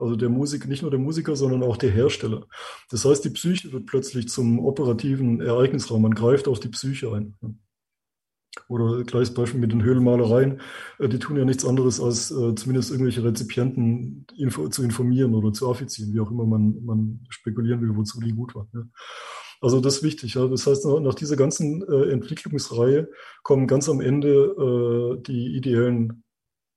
Also 0.00 0.14
der 0.14 0.28
Musik, 0.28 0.68
nicht 0.68 0.82
nur 0.82 0.92
der 0.92 1.00
Musiker, 1.00 1.34
sondern 1.34 1.64
auch 1.64 1.76
der 1.76 1.90
Hersteller. 1.90 2.46
Das 2.88 3.04
heißt, 3.04 3.24
die 3.24 3.30
Psyche 3.30 3.72
wird 3.72 3.86
plötzlich 3.86 4.28
zum 4.28 4.60
operativen 4.60 5.40
Ereignisraum. 5.40 6.02
Man 6.02 6.14
greift 6.14 6.46
auf 6.46 6.60
die 6.60 6.68
Psyche 6.68 7.12
ein. 7.12 7.36
Oder 8.68 9.04
gleiches 9.04 9.34
Beispiel 9.34 9.60
mit 9.60 9.72
den 9.72 9.82
Höhlenmalereien. 9.82 10.60
Äh, 10.98 11.08
die 11.08 11.18
tun 11.18 11.36
ja 11.36 11.44
nichts 11.44 11.64
anderes, 11.64 12.00
als 12.00 12.30
äh, 12.30 12.54
zumindest 12.54 12.90
irgendwelche 12.90 13.24
Rezipienten 13.24 14.26
zu 14.70 14.82
informieren 14.82 15.34
oder 15.34 15.52
zu 15.52 15.70
affizieren, 15.70 16.12
wie 16.12 16.20
auch 16.20 16.30
immer 16.30 16.46
man, 16.46 16.84
man 16.84 17.26
spekulieren 17.28 17.80
will, 17.80 17.96
wozu 17.96 18.20
die 18.20 18.32
gut 18.32 18.54
waren. 18.54 18.92
Also 19.60 19.80
das 19.80 19.96
ist 19.96 20.02
wichtig. 20.04 20.34
Das 20.34 20.66
heißt, 20.66 20.86
nach 20.86 21.14
dieser 21.14 21.36
ganzen 21.36 21.82
äh, 21.82 22.10
Entwicklungsreihe 22.12 23.08
kommen 23.42 23.66
ganz 23.66 23.88
am 23.88 24.00
Ende 24.00 25.20
die 25.26 25.56
ideellen 25.56 26.22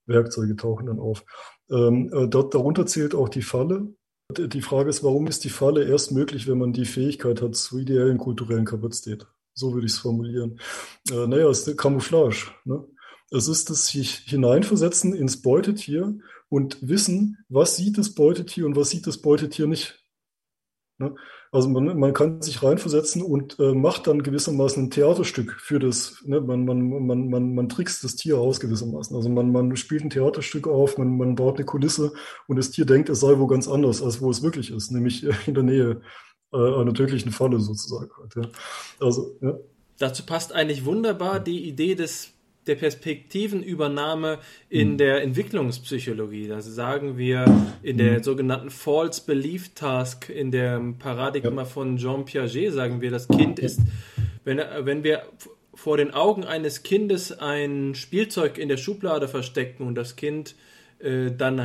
Werkzeuge 0.07 0.55
tauchen 0.55 0.87
dann 0.87 0.99
auf. 0.99 1.23
Ähm, 1.69 2.11
äh, 2.13 2.27
darunter 2.27 2.85
zählt 2.85 3.15
auch 3.15 3.29
die 3.29 3.41
Falle. 3.41 3.93
Die 4.37 4.61
Frage 4.61 4.89
ist, 4.89 5.03
warum 5.03 5.27
ist 5.27 5.43
die 5.43 5.49
Falle 5.49 5.83
erst 5.83 6.11
möglich, 6.11 6.47
wenn 6.47 6.57
man 6.57 6.73
die 6.73 6.85
Fähigkeit 6.85 7.41
hat 7.41 7.55
zur 7.55 7.79
ideellen 7.79 8.17
kulturellen 8.17 8.65
Kapazität? 8.65 9.27
So 9.53 9.73
würde 9.73 9.85
ich 9.85 9.93
es 9.93 9.99
formulieren. 9.99 10.59
Äh, 11.09 11.27
naja, 11.27 11.49
es 11.49 11.67
ist 11.67 11.77
Camouflage. 11.77 12.51
Ne? 12.65 12.85
Es 13.31 13.47
ist 13.47 13.69
das 13.69 13.89
Hineinversetzen 13.89 15.13
ins 15.13 15.41
Beutetier 15.41 16.15
und 16.49 16.77
wissen, 16.81 17.37
was 17.47 17.77
sieht 17.77 17.97
das 17.97 18.13
Beutetier 18.13 18.65
und 18.65 18.75
was 18.75 18.89
sieht 18.89 19.07
das 19.07 19.19
Beutetier 19.19 19.67
nicht. 19.67 20.03
Ne? 20.97 21.15
Also 21.53 21.67
man, 21.67 21.97
man 21.99 22.13
kann 22.13 22.41
sich 22.41 22.63
reinversetzen 22.63 23.21
und 23.21 23.59
äh, 23.59 23.73
macht 23.73 24.07
dann 24.07 24.23
gewissermaßen 24.23 24.85
ein 24.85 24.89
Theaterstück 24.89 25.59
für 25.59 25.79
das. 25.79 26.23
Ne? 26.25 26.39
Man, 26.39 26.63
man, 26.63 27.05
man, 27.05 27.29
man, 27.29 27.53
man 27.55 27.69
trickst 27.69 28.03
das 28.05 28.15
Tier 28.15 28.37
aus 28.37 28.61
gewissermaßen. 28.61 29.15
Also 29.15 29.27
man, 29.27 29.51
man 29.51 29.75
spielt 29.75 30.03
ein 30.03 30.09
Theaterstück 30.09 30.67
auf, 30.67 30.97
man, 30.97 31.17
man 31.17 31.35
baut 31.35 31.57
eine 31.57 31.65
Kulisse 31.65 32.13
und 32.47 32.55
das 32.55 32.71
Tier 32.71 32.85
denkt, 32.85 33.09
es 33.09 33.19
sei 33.19 33.37
wo 33.37 33.47
ganz 33.47 33.67
anders, 33.67 34.01
als 34.01 34.21
wo 34.21 34.31
es 34.31 34.43
wirklich 34.43 34.71
ist, 34.71 34.91
nämlich 34.91 35.25
in 35.47 35.53
der 35.53 35.63
Nähe 35.63 36.01
äh, 36.53 36.57
einer 36.57 36.93
tödlichen 36.93 37.31
Falle 37.31 37.59
sozusagen. 37.59 38.11
Halt, 38.17 38.35
ja. 38.35 38.51
Also, 38.99 39.37
ja. 39.41 39.57
Dazu 39.97 40.25
passt 40.25 40.53
eigentlich 40.53 40.85
wunderbar 40.85 41.39
die 41.39 41.67
Idee 41.67 41.95
des 41.95 42.33
der 42.67 42.75
Perspektivenübernahme 42.75 44.39
in 44.69 44.93
mhm. 44.93 44.97
der 44.97 45.23
Entwicklungspsychologie. 45.23 46.47
Das 46.47 46.65
sagen 46.65 47.17
wir 47.17 47.45
in 47.81 47.97
der 47.97 48.19
mhm. 48.19 48.23
sogenannten 48.23 48.69
False 48.69 49.23
Belief 49.25 49.73
Task, 49.73 50.29
in 50.29 50.51
dem 50.51 50.97
Paradigma 50.99 51.63
ja. 51.63 51.65
von 51.65 51.97
Jean 51.97 52.25
Piaget, 52.25 52.71
sagen 52.73 53.01
wir, 53.01 53.09
das 53.09 53.27
Kind 53.27 53.57
ist, 53.59 53.79
wenn, 54.43 54.59
wenn 54.81 55.03
wir 55.03 55.23
vor 55.73 55.97
den 55.97 56.13
Augen 56.13 56.43
eines 56.43 56.83
Kindes 56.83 57.31
ein 57.31 57.95
Spielzeug 57.95 58.57
in 58.57 58.69
der 58.69 58.77
Schublade 58.77 59.27
verstecken 59.27 59.87
und 59.87 59.95
das 59.95 60.15
Kind 60.15 60.55
äh, 60.99 61.31
dann 61.31 61.55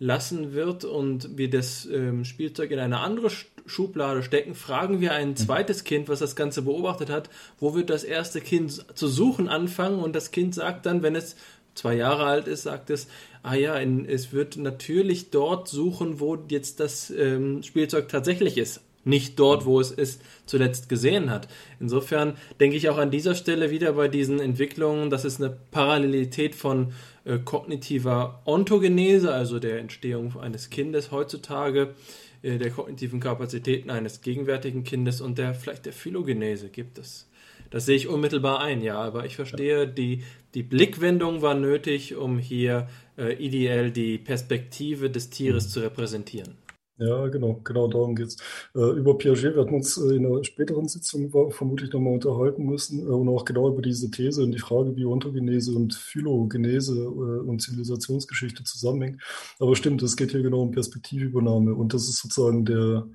rausgelassen 0.00 0.54
wird 0.54 0.84
und 0.84 1.36
wir 1.36 1.50
das 1.50 1.86
ähm, 1.86 2.24
Spielzeug 2.24 2.70
in 2.70 2.78
eine 2.78 3.00
andere 3.00 3.30
Schublade 3.66 4.22
stecken, 4.22 4.54
fragen 4.54 5.00
wir 5.00 5.12
ein 5.12 5.30
mhm. 5.30 5.36
zweites 5.36 5.84
Kind, 5.84 6.08
was 6.08 6.20
das 6.20 6.36
Ganze 6.36 6.62
beobachtet 6.62 7.10
hat, 7.10 7.30
wo 7.58 7.74
wird 7.74 7.90
das 7.90 8.04
erste 8.04 8.40
Kind 8.40 8.84
zu 8.94 9.08
suchen 9.08 9.48
anfangen 9.48 10.00
und 10.00 10.16
das 10.16 10.30
Kind 10.30 10.54
sagt 10.54 10.86
dann, 10.86 11.02
wenn 11.02 11.14
es 11.14 11.36
zwei 11.74 11.94
Jahre 11.94 12.24
alt 12.24 12.48
ist, 12.48 12.62
sagt 12.62 12.90
es, 12.90 13.08
ah 13.42 13.54
ja, 13.54 13.76
in, 13.76 14.04
es 14.06 14.32
wird 14.32 14.56
natürlich 14.56 15.30
dort 15.30 15.68
suchen, 15.68 16.18
wo 16.18 16.36
jetzt 16.48 16.80
das 16.80 17.10
ähm, 17.10 17.62
Spielzeug 17.62 18.08
tatsächlich 18.08 18.58
ist. 18.58 18.80
Nicht 19.02 19.38
dort, 19.38 19.64
wo 19.64 19.80
es 19.80 19.90
es 19.92 20.18
zuletzt 20.44 20.90
gesehen 20.90 21.30
hat. 21.30 21.48
Insofern 21.78 22.34
denke 22.58 22.76
ich 22.76 22.90
auch 22.90 22.98
an 22.98 23.10
dieser 23.10 23.34
Stelle 23.34 23.70
wieder 23.70 23.94
bei 23.94 24.08
diesen 24.08 24.40
Entwicklungen, 24.40 25.08
dass 25.08 25.24
es 25.24 25.40
eine 25.40 25.56
Parallelität 25.70 26.54
von 26.54 26.92
äh, 27.24 27.38
kognitiver 27.38 28.42
Ontogenese, 28.44 29.32
also 29.32 29.58
der 29.58 29.78
Entstehung 29.78 30.38
eines 30.40 30.70
Kindes 30.70 31.10
heutzutage, 31.10 31.94
äh, 32.42 32.58
der 32.58 32.70
kognitiven 32.70 33.20
Kapazitäten 33.20 33.90
eines 33.90 34.20
gegenwärtigen 34.22 34.84
Kindes 34.84 35.20
und 35.20 35.38
der 35.38 35.54
vielleicht 35.54 35.86
der 35.86 35.92
Phylogenese 35.92 36.68
gibt 36.68 36.98
es. 36.98 37.28
Das 37.70 37.86
sehe 37.86 37.96
ich 37.96 38.08
unmittelbar 38.08 38.60
ein, 38.60 38.82
ja, 38.82 38.98
aber 38.98 39.26
ich 39.26 39.36
verstehe, 39.36 39.86
die, 39.86 40.24
die 40.54 40.64
Blickwendung 40.64 41.40
war 41.40 41.54
nötig, 41.54 42.16
um 42.16 42.38
hier 42.38 42.88
äh, 43.16 43.34
ideell 43.34 43.92
die 43.92 44.18
Perspektive 44.18 45.08
des 45.08 45.30
Tieres 45.30 45.66
mhm. 45.66 45.70
zu 45.70 45.80
repräsentieren. 45.80 46.56
Ja, 47.00 47.28
genau, 47.28 47.58
genau 47.64 47.88
darum 47.88 48.14
geht 48.14 48.26
es. 48.26 48.36
Äh, 48.74 48.98
über 48.98 49.16
Piaget 49.16 49.56
werden 49.56 49.70
wir 49.70 49.76
uns 49.76 49.96
äh, 49.96 50.16
in 50.16 50.26
einer 50.26 50.44
späteren 50.44 50.86
Sitzung 50.86 51.30
vermutlich 51.50 51.90
nochmal 51.92 52.12
unterhalten 52.12 52.66
müssen 52.66 53.00
äh, 53.00 53.10
und 53.10 53.26
auch 53.30 53.46
genau 53.46 53.70
über 53.70 53.80
diese 53.80 54.10
These 54.10 54.42
und 54.42 54.52
die 54.52 54.58
Frage, 54.58 54.94
wie 54.96 55.06
Ontogenese 55.06 55.74
und 55.74 55.94
Phylogenese 55.94 57.00
äh, 57.00 57.06
und 57.06 57.62
Zivilisationsgeschichte 57.62 58.64
zusammenhängen. 58.64 59.18
Aber 59.58 59.74
stimmt, 59.76 60.02
es 60.02 60.14
geht 60.14 60.32
hier 60.32 60.42
genau 60.42 60.60
um 60.60 60.72
Perspektivübernahme 60.72 61.74
und 61.74 61.94
das 61.94 62.06
ist 62.06 62.18
sozusagen 62.18 62.66
der, 62.66 63.06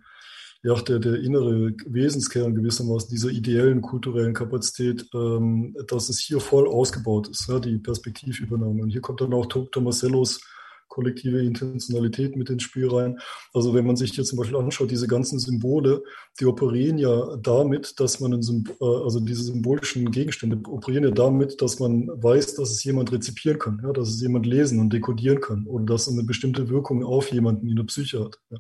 ja, 0.64 0.74
der, 0.82 0.98
der 0.98 1.22
innere 1.22 1.72
Wesenskern 1.86 2.56
gewissermaßen 2.56 3.12
dieser 3.12 3.30
ideellen 3.30 3.82
kulturellen 3.84 4.34
Kapazität, 4.34 5.06
ähm, 5.14 5.76
dass 5.88 6.10
es 6.10 6.20
hier 6.20 6.40
voll 6.40 6.68
ausgebaut 6.68 7.28
ist, 7.28 7.48
ja, 7.48 7.60
die 7.60 7.78
Perspektivübernahme. 7.78 8.82
Und 8.82 8.90
hier 8.90 9.02
kommt 9.02 9.22
dann 9.22 9.34
auch 9.36 9.46
Tomasellos 9.46 10.42
kollektive 10.88 11.42
Intentionalität 11.42 12.36
mit 12.36 12.50
ins 12.50 12.64
Spiel 12.64 12.88
rein. 12.88 13.20
Also 13.54 13.74
wenn 13.74 13.86
man 13.86 13.96
sich 13.96 14.12
hier 14.12 14.24
zum 14.24 14.38
Beispiel 14.38 14.58
anschaut, 14.58 14.92
diese 14.92 15.08
ganzen 15.08 15.40
Symbole, 15.40 16.04
die 16.40 16.46
operieren 16.46 16.98
ja 16.98 17.38
damit, 17.38 18.00
dass 18.00 18.20
man, 18.20 18.42
Symbol, 18.42 18.76
äh, 18.80 19.04
also 19.04 19.20
diese 19.20 19.44
symbolischen 19.44 20.12
Gegenstände 20.12 20.58
operieren 20.70 21.04
ja 21.04 21.12
damit, 21.12 21.62
dass 21.62 21.80
man 21.80 22.08
weiß, 22.08 22.56
dass 22.56 22.72
es 22.72 22.84
jemand 22.84 23.12
rezipieren 23.12 23.60
kann, 23.60 23.82
ja, 23.84 23.92
dass 23.92 24.10
es 24.10 24.22
jemand 24.22 24.46
lesen 24.46 24.80
und 24.80 24.92
dekodieren 24.92 25.42
kann 25.42 25.66
oder 25.68 25.86
dass 25.86 26.08
es 26.08 26.14
eine 26.14 26.24
bestimmte 26.24 26.70
Wirkung 26.70 27.04
auf 27.04 27.32
jemanden 27.32 27.68
in 27.68 27.76
der 27.76 27.84
Psyche 27.84 28.24
hat. 28.24 28.40
Ja. 28.50 28.58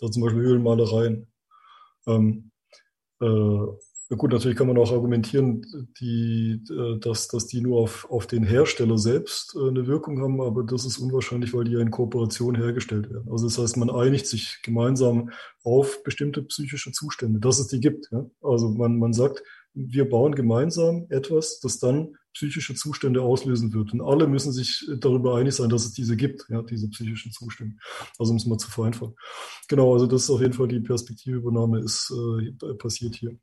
Also 0.00 0.12
zum 0.12 0.22
Beispiel 0.22 0.42
Höhlenmalereien. 0.42 1.26
Ähm, 2.06 2.50
äh, 3.20 3.66
gut, 4.16 4.32
natürlich 4.32 4.56
kann 4.56 4.66
man 4.66 4.78
auch 4.78 4.92
argumentieren, 4.92 5.64
die, 6.00 6.62
äh, 6.68 6.98
dass, 6.98 7.28
dass 7.28 7.46
die 7.46 7.60
nur 7.60 7.80
auf, 7.80 8.10
auf 8.10 8.26
den 8.26 8.42
Hersteller 8.42 8.98
selbst 8.98 9.54
äh, 9.54 9.68
eine 9.68 9.86
Wirkung 9.86 10.20
haben, 10.20 10.40
aber 10.40 10.64
das 10.64 10.84
ist 10.84 10.98
unwahrscheinlich, 10.98 11.54
weil 11.54 11.64
die 11.64 11.72
ja 11.72 11.80
in 11.80 11.92
Kooperation 11.92 12.56
hergestellt 12.56 13.08
werden. 13.10 13.28
Also 13.30 13.46
das 13.46 13.58
heißt, 13.58 13.76
man 13.76 13.90
einigt 13.90 14.26
sich 14.26 14.60
gemeinsam 14.62 15.30
auf 15.62 16.02
bestimmte 16.02 16.42
psychische 16.42 16.90
Zustände, 16.90 17.38
dass 17.38 17.60
es 17.60 17.68
die 17.68 17.80
gibt. 17.80 18.08
Ja? 18.10 18.26
Also 18.42 18.70
man, 18.70 18.98
man 18.98 19.12
sagt, 19.12 19.42
wir 19.74 20.08
bauen 20.08 20.34
gemeinsam 20.34 21.06
etwas, 21.10 21.60
das 21.60 21.78
dann 21.78 22.16
psychische 22.32 22.74
Zustände 22.74 23.22
auslösen 23.22 23.72
wird. 23.72 23.92
Und 23.92 24.00
alle 24.00 24.26
müssen 24.26 24.52
sich 24.52 24.88
darüber 24.98 25.36
einig 25.36 25.54
sein, 25.54 25.68
dass 25.68 25.84
es 25.84 25.92
diese 25.92 26.16
gibt, 26.16 26.46
ja, 26.48 26.62
diese 26.62 26.88
psychischen 26.88 27.32
Zustände. 27.32 27.76
Also 28.18 28.32
um 28.32 28.36
es 28.36 28.46
mal 28.46 28.58
zu 28.58 28.70
vereinfachen. 28.70 29.14
Genau, 29.68 29.92
also 29.92 30.06
das 30.06 30.24
ist 30.24 30.30
auf 30.30 30.40
jeden 30.40 30.52
Fall 30.52 30.68
die 30.68 30.80
Perspektivübernahme 30.80 31.80
ist 31.80 32.12
äh, 32.12 32.74
passiert 32.74 33.16
hier. 33.16 33.36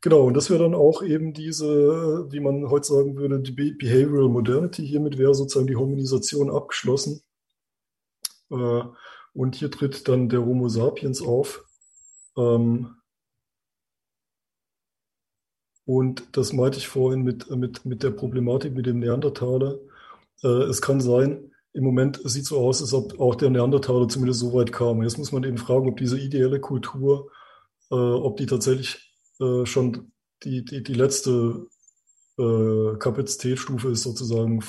Genau, 0.00 0.24
und 0.24 0.34
das 0.34 0.50
wäre 0.50 0.64
dann 0.64 0.74
auch 0.74 1.02
eben 1.02 1.32
diese, 1.32 2.26
wie 2.30 2.40
man 2.40 2.68
heute 2.68 2.88
sagen 2.88 3.16
würde, 3.16 3.40
die 3.40 3.52
Behavioral 3.52 4.28
Modernity. 4.28 4.84
Hiermit 4.86 5.16
wäre 5.16 5.34
sozusagen 5.34 5.68
die 5.68 5.76
Hominisation 5.76 6.50
abgeschlossen. 6.50 7.22
Äh, 8.50 8.82
und 9.34 9.54
hier 9.54 9.70
tritt 9.70 10.08
dann 10.08 10.28
der 10.28 10.44
Homo 10.44 10.68
sapiens 10.68 11.22
auf. 11.22 11.64
Ähm, 12.36 12.96
und 15.84 16.36
das 16.36 16.52
meinte 16.52 16.78
ich 16.78 16.88
vorhin 16.88 17.22
mit, 17.22 17.50
mit, 17.50 17.84
mit 17.84 18.02
der 18.02 18.10
Problematik 18.10 18.74
mit 18.74 18.86
dem 18.86 19.00
Neandertaler. 19.00 19.78
Äh, 20.42 20.48
es 20.48 20.80
kann 20.80 21.00
sein, 21.00 21.50
im 21.72 21.84
Moment 21.84 22.20
sieht 22.24 22.44
so 22.46 22.58
aus, 22.58 22.82
als 22.82 22.92
ob 22.92 23.18
auch 23.18 23.34
der 23.34 23.50
Neandertaler 23.50 24.08
zumindest 24.08 24.40
so 24.40 24.52
weit 24.52 24.72
kam. 24.72 25.02
Jetzt 25.02 25.18
muss 25.18 25.32
man 25.32 25.44
eben 25.44 25.58
fragen, 25.58 25.88
ob 25.88 25.96
diese 25.96 26.18
ideelle 26.18 26.60
Kultur, 26.60 27.30
äh, 27.90 27.94
ob 27.94 28.36
die 28.36 28.46
tatsächlich 28.46 29.16
äh, 29.40 29.64
schon 29.66 30.12
die, 30.44 30.64
die, 30.64 30.82
die 30.82 30.94
letzte 30.94 31.66
äh, 32.38 32.96
Kapazitätsstufe 32.98 33.90
ist 33.90 34.02
sozusagen 34.02 34.60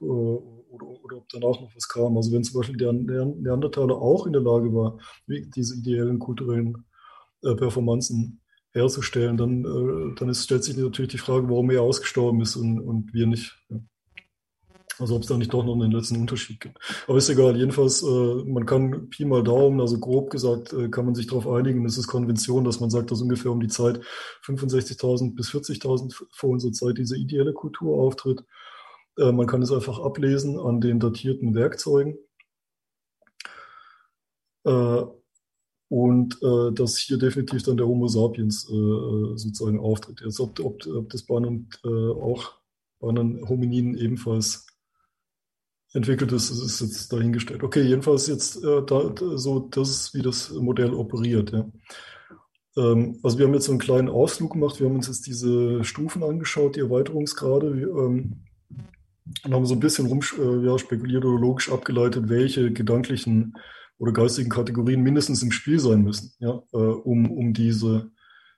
äh, 0.00 0.04
oder, 0.04 0.86
oder, 0.86 1.16
ob 1.18 1.28
danach 1.30 1.60
noch 1.60 1.74
was 1.74 1.88
kam. 1.88 2.16
Also 2.16 2.32
wenn 2.32 2.44
zum 2.44 2.60
Beispiel 2.60 2.76
der, 2.76 2.92
der 2.92 3.26
Neandertaler 3.26 3.96
auch 3.96 4.26
in 4.26 4.32
der 4.32 4.42
Lage 4.42 4.72
war, 4.72 4.98
diese 5.26 5.76
ideellen 5.76 6.18
kulturellen 6.18 6.84
äh, 7.42 7.54
Performanzen 7.54 8.41
herzustellen, 8.72 9.36
dann, 9.36 9.64
äh, 9.64 10.14
dann 10.18 10.28
ist, 10.28 10.44
stellt 10.44 10.64
sich 10.64 10.76
natürlich 10.76 11.10
die 11.10 11.18
Frage, 11.18 11.48
warum 11.48 11.70
er 11.70 11.82
ausgestorben 11.82 12.40
ist 12.40 12.56
und, 12.56 12.80
und 12.80 13.12
wir 13.14 13.26
nicht. 13.26 13.56
Also 14.98 15.16
ob 15.16 15.22
es 15.22 15.28
da 15.28 15.38
nicht 15.38 15.52
doch 15.52 15.64
noch 15.64 15.74
einen 15.74 15.90
letzten 15.90 16.16
Unterschied 16.16 16.60
gibt. 16.60 16.78
Aber 17.08 17.16
ist 17.16 17.28
egal, 17.30 17.56
jedenfalls, 17.56 18.02
äh, 18.02 18.44
man 18.44 18.66
kann 18.66 19.08
Pi 19.08 19.24
mal 19.24 19.42
Daumen, 19.42 19.80
also 19.80 19.98
grob 19.98 20.30
gesagt, 20.30 20.72
äh, 20.74 20.90
kann 20.90 21.06
man 21.06 21.14
sich 21.14 21.26
darauf 21.26 21.48
einigen, 21.48 21.84
es 21.86 21.96
ist 21.96 22.08
Konvention, 22.08 22.64
dass 22.64 22.78
man 22.78 22.90
sagt, 22.90 23.10
dass 23.10 23.22
ungefähr 23.22 23.50
um 23.50 23.60
die 23.60 23.68
Zeit 23.68 24.00
65.000 24.44 25.34
bis 25.34 25.50
40.000 25.50 26.14
vor 26.30 26.50
unserer 26.50 26.72
Zeit 26.72 26.98
diese 26.98 27.16
ideelle 27.16 27.54
Kultur 27.54 27.96
auftritt. 27.96 28.44
Äh, 29.18 29.32
man 29.32 29.46
kann 29.46 29.62
es 29.62 29.72
einfach 29.72 29.98
ablesen 29.98 30.58
an 30.58 30.80
den 30.80 31.00
datierten 31.00 31.54
Werkzeugen. 31.54 32.18
Äh, 35.92 35.94
und 35.94 36.42
äh, 36.42 36.72
dass 36.72 36.96
hier 36.96 37.18
definitiv 37.18 37.62
dann 37.64 37.76
der 37.76 37.86
Homo 37.86 38.08
sapiens 38.08 38.68
äh, 38.70 38.74
äh, 38.74 39.36
sozusagen 39.36 39.78
auftritt. 39.78 40.22
Jetzt, 40.24 40.40
ob, 40.40 40.58
ob, 40.60 40.86
ob 40.86 41.10
das 41.10 41.22
bei 41.22 41.36
anderen 41.36 41.68
äh, 41.84 41.88
auch 41.88 42.54
bei 42.98 43.08
anderen 43.08 43.46
Hominiden 43.48 43.96
ebenfalls 43.98 44.66
entwickelt 45.92 46.32
ist, 46.32 46.50
ist 46.50 46.80
jetzt 46.80 47.12
dahingestellt. 47.12 47.62
Okay, 47.62 47.82
jedenfalls 47.82 48.26
jetzt 48.26 48.64
äh, 48.64 48.82
da, 48.86 49.14
so, 49.34 49.68
das 49.70 49.90
ist, 49.90 50.14
wie 50.14 50.22
das 50.22 50.50
Modell 50.52 50.94
operiert. 50.94 51.52
Ja. 51.52 51.70
Ähm, 52.78 53.18
also 53.22 53.38
wir 53.38 53.46
haben 53.46 53.54
jetzt 53.54 53.66
so 53.66 53.72
einen 53.72 53.80
kleinen 53.80 54.08
Ausflug 54.08 54.52
gemacht, 54.52 54.80
wir 54.80 54.86
haben 54.86 54.96
uns 54.96 55.08
jetzt 55.08 55.26
diese 55.26 55.84
Stufen 55.84 56.22
angeschaut, 56.22 56.76
die 56.76 56.80
Erweiterungsgrade. 56.80 57.76
Wir, 57.76 57.88
ähm, 57.88 58.44
und 59.44 59.54
haben 59.54 59.66
so 59.66 59.74
ein 59.74 59.80
bisschen 59.80 60.06
rum, 60.06 60.20
äh, 60.38 60.66
ja, 60.66 60.78
spekuliert 60.78 61.24
oder 61.24 61.38
logisch 61.38 61.70
abgeleitet, 61.70 62.28
welche 62.28 62.72
gedanklichen 62.72 63.54
oder 64.02 64.10
geistigen 64.10 64.50
Kategorien 64.50 65.00
mindestens 65.00 65.44
im 65.44 65.52
Spiel 65.52 65.78
sein 65.78 66.02
müssen, 66.02 66.32
ja, 66.40 66.60
äh, 66.72 66.76
um, 66.76 67.30
um 67.30 67.54
diese 67.54 68.10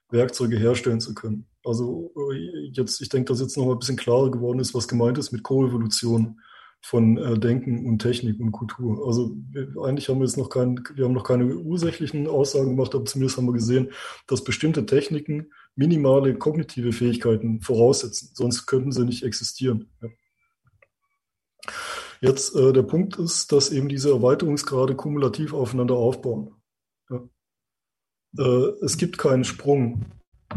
Werkzeuge 0.09 0.57
herstellen 0.57 0.99
zu 0.99 1.13
können. 1.13 1.45
Also 1.63 2.11
äh, 2.31 2.71
jetzt, 2.71 2.99
ich 2.99 3.09
denke, 3.09 3.31
dass 3.31 3.41
jetzt 3.41 3.55
noch 3.55 3.67
mal 3.67 3.73
ein 3.73 3.79
bisschen 3.79 3.95
klarer 3.95 4.31
geworden 4.31 4.57
ist, 4.57 4.73
was 4.73 4.87
gemeint 4.87 5.19
ist 5.19 5.31
mit 5.31 5.43
Koevolution 5.43 6.41
von 6.81 7.17
äh, 7.17 7.37
Denken 7.37 7.85
und 7.85 7.99
Technik 7.99 8.39
und 8.39 8.53
Kultur. 8.53 9.05
Also 9.05 9.37
wir, 9.51 9.67
eigentlich 9.83 10.09
haben 10.09 10.17
wir 10.17 10.25
jetzt 10.25 10.37
noch 10.37 10.49
kein, 10.49 10.83
wir 10.95 11.05
haben 11.05 11.13
noch 11.13 11.23
keine 11.23 11.55
ursächlichen 11.55 12.25
Aussagen 12.25 12.71
gemacht, 12.71 12.95
aber 12.95 13.05
zumindest 13.05 13.37
haben 13.37 13.45
wir 13.45 13.53
gesehen, 13.53 13.91
dass 14.25 14.43
bestimmte 14.43 14.87
Techniken 14.87 15.51
minimale 15.75 16.33
kognitive 16.33 16.91
Fähigkeiten 16.91 17.61
voraussetzen, 17.61 18.31
sonst 18.33 18.65
könnten 18.65 18.91
sie 18.91 19.05
nicht 19.05 19.21
existieren. 19.21 19.91
Ja. 20.01 20.09
Jetzt 22.25 22.55
äh, 22.55 22.73
der 22.73 22.83
Punkt 22.83 23.17
ist, 23.17 23.51
dass 23.51 23.71
eben 23.71 23.87
diese 23.87 24.09
Erweiterungsgrade 24.09 24.95
kumulativ 24.95 25.53
aufeinander 25.53 25.95
aufbauen. 25.95 26.55
Ja. 27.09 27.21
äh, 28.39 28.73
es 28.83 28.97
gibt 28.97 29.17
keinen 29.17 29.43
Sprung 29.43 30.05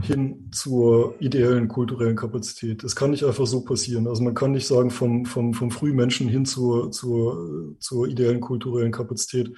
hin 0.02 0.50
zur 0.52 1.20
ideellen 1.20 1.68
kulturellen 1.68 2.16
Kapazität. 2.16 2.84
Das 2.84 2.94
kann 2.96 3.10
nicht 3.10 3.24
einfach 3.24 3.46
so 3.46 3.64
passieren. 3.64 4.06
Also 4.06 4.22
man 4.22 4.34
kann 4.34 4.52
nicht 4.52 4.66
sagen 4.66 4.90
vom, 4.90 5.26
vom, 5.26 5.54
vom 5.54 5.70
Frühmenschen 5.70 6.28
hin 6.28 6.46
zur, 6.46 6.90
zur, 6.90 7.76
zur 7.80 8.06
ideellen 8.06 8.40
kulturellen 8.40 8.92
Kapazität. 8.92 9.54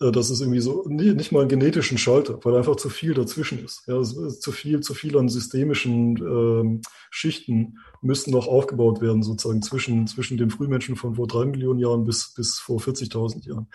Äh, 0.00 0.12
das 0.12 0.30
ist 0.30 0.40
irgendwie 0.40 0.60
so, 0.60 0.84
nicht 0.88 1.32
mal 1.32 1.40
einen 1.40 1.48
genetischen 1.48 1.98
Schalter, 1.98 2.38
weil 2.42 2.56
einfach 2.56 2.76
zu 2.76 2.88
viel 2.88 3.14
dazwischen 3.14 3.64
ist. 3.64 3.82
Ja, 3.86 4.02
zu 4.02 4.52
viel, 4.52 4.80
zu 4.80 4.94
viel 4.94 5.16
an 5.16 5.28
systemischen 5.28 6.16
ähm, 6.18 6.80
Schichten 7.10 7.78
müssten 8.02 8.30
noch 8.30 8.48
aufgebaut 8.48 9.00
werden, 9.00 9.22
sozusagen 9.22 9.62
zwischen, 9.62 10.06
zwischen 10.06 10.38
dem 10.38 10.50
Frühmenschen 10.50 10.96
von 10.96 11.14
vor 11.14 11.26
drei 11.26 11.44
Millionen 11.44 11.78
Jahren 11.78 12.04
bis, 12.04 12.32
bis 12.34 12.58
vor 12.58 12.80
40.000 12.80 13.46
Jahren. 13.46 13.68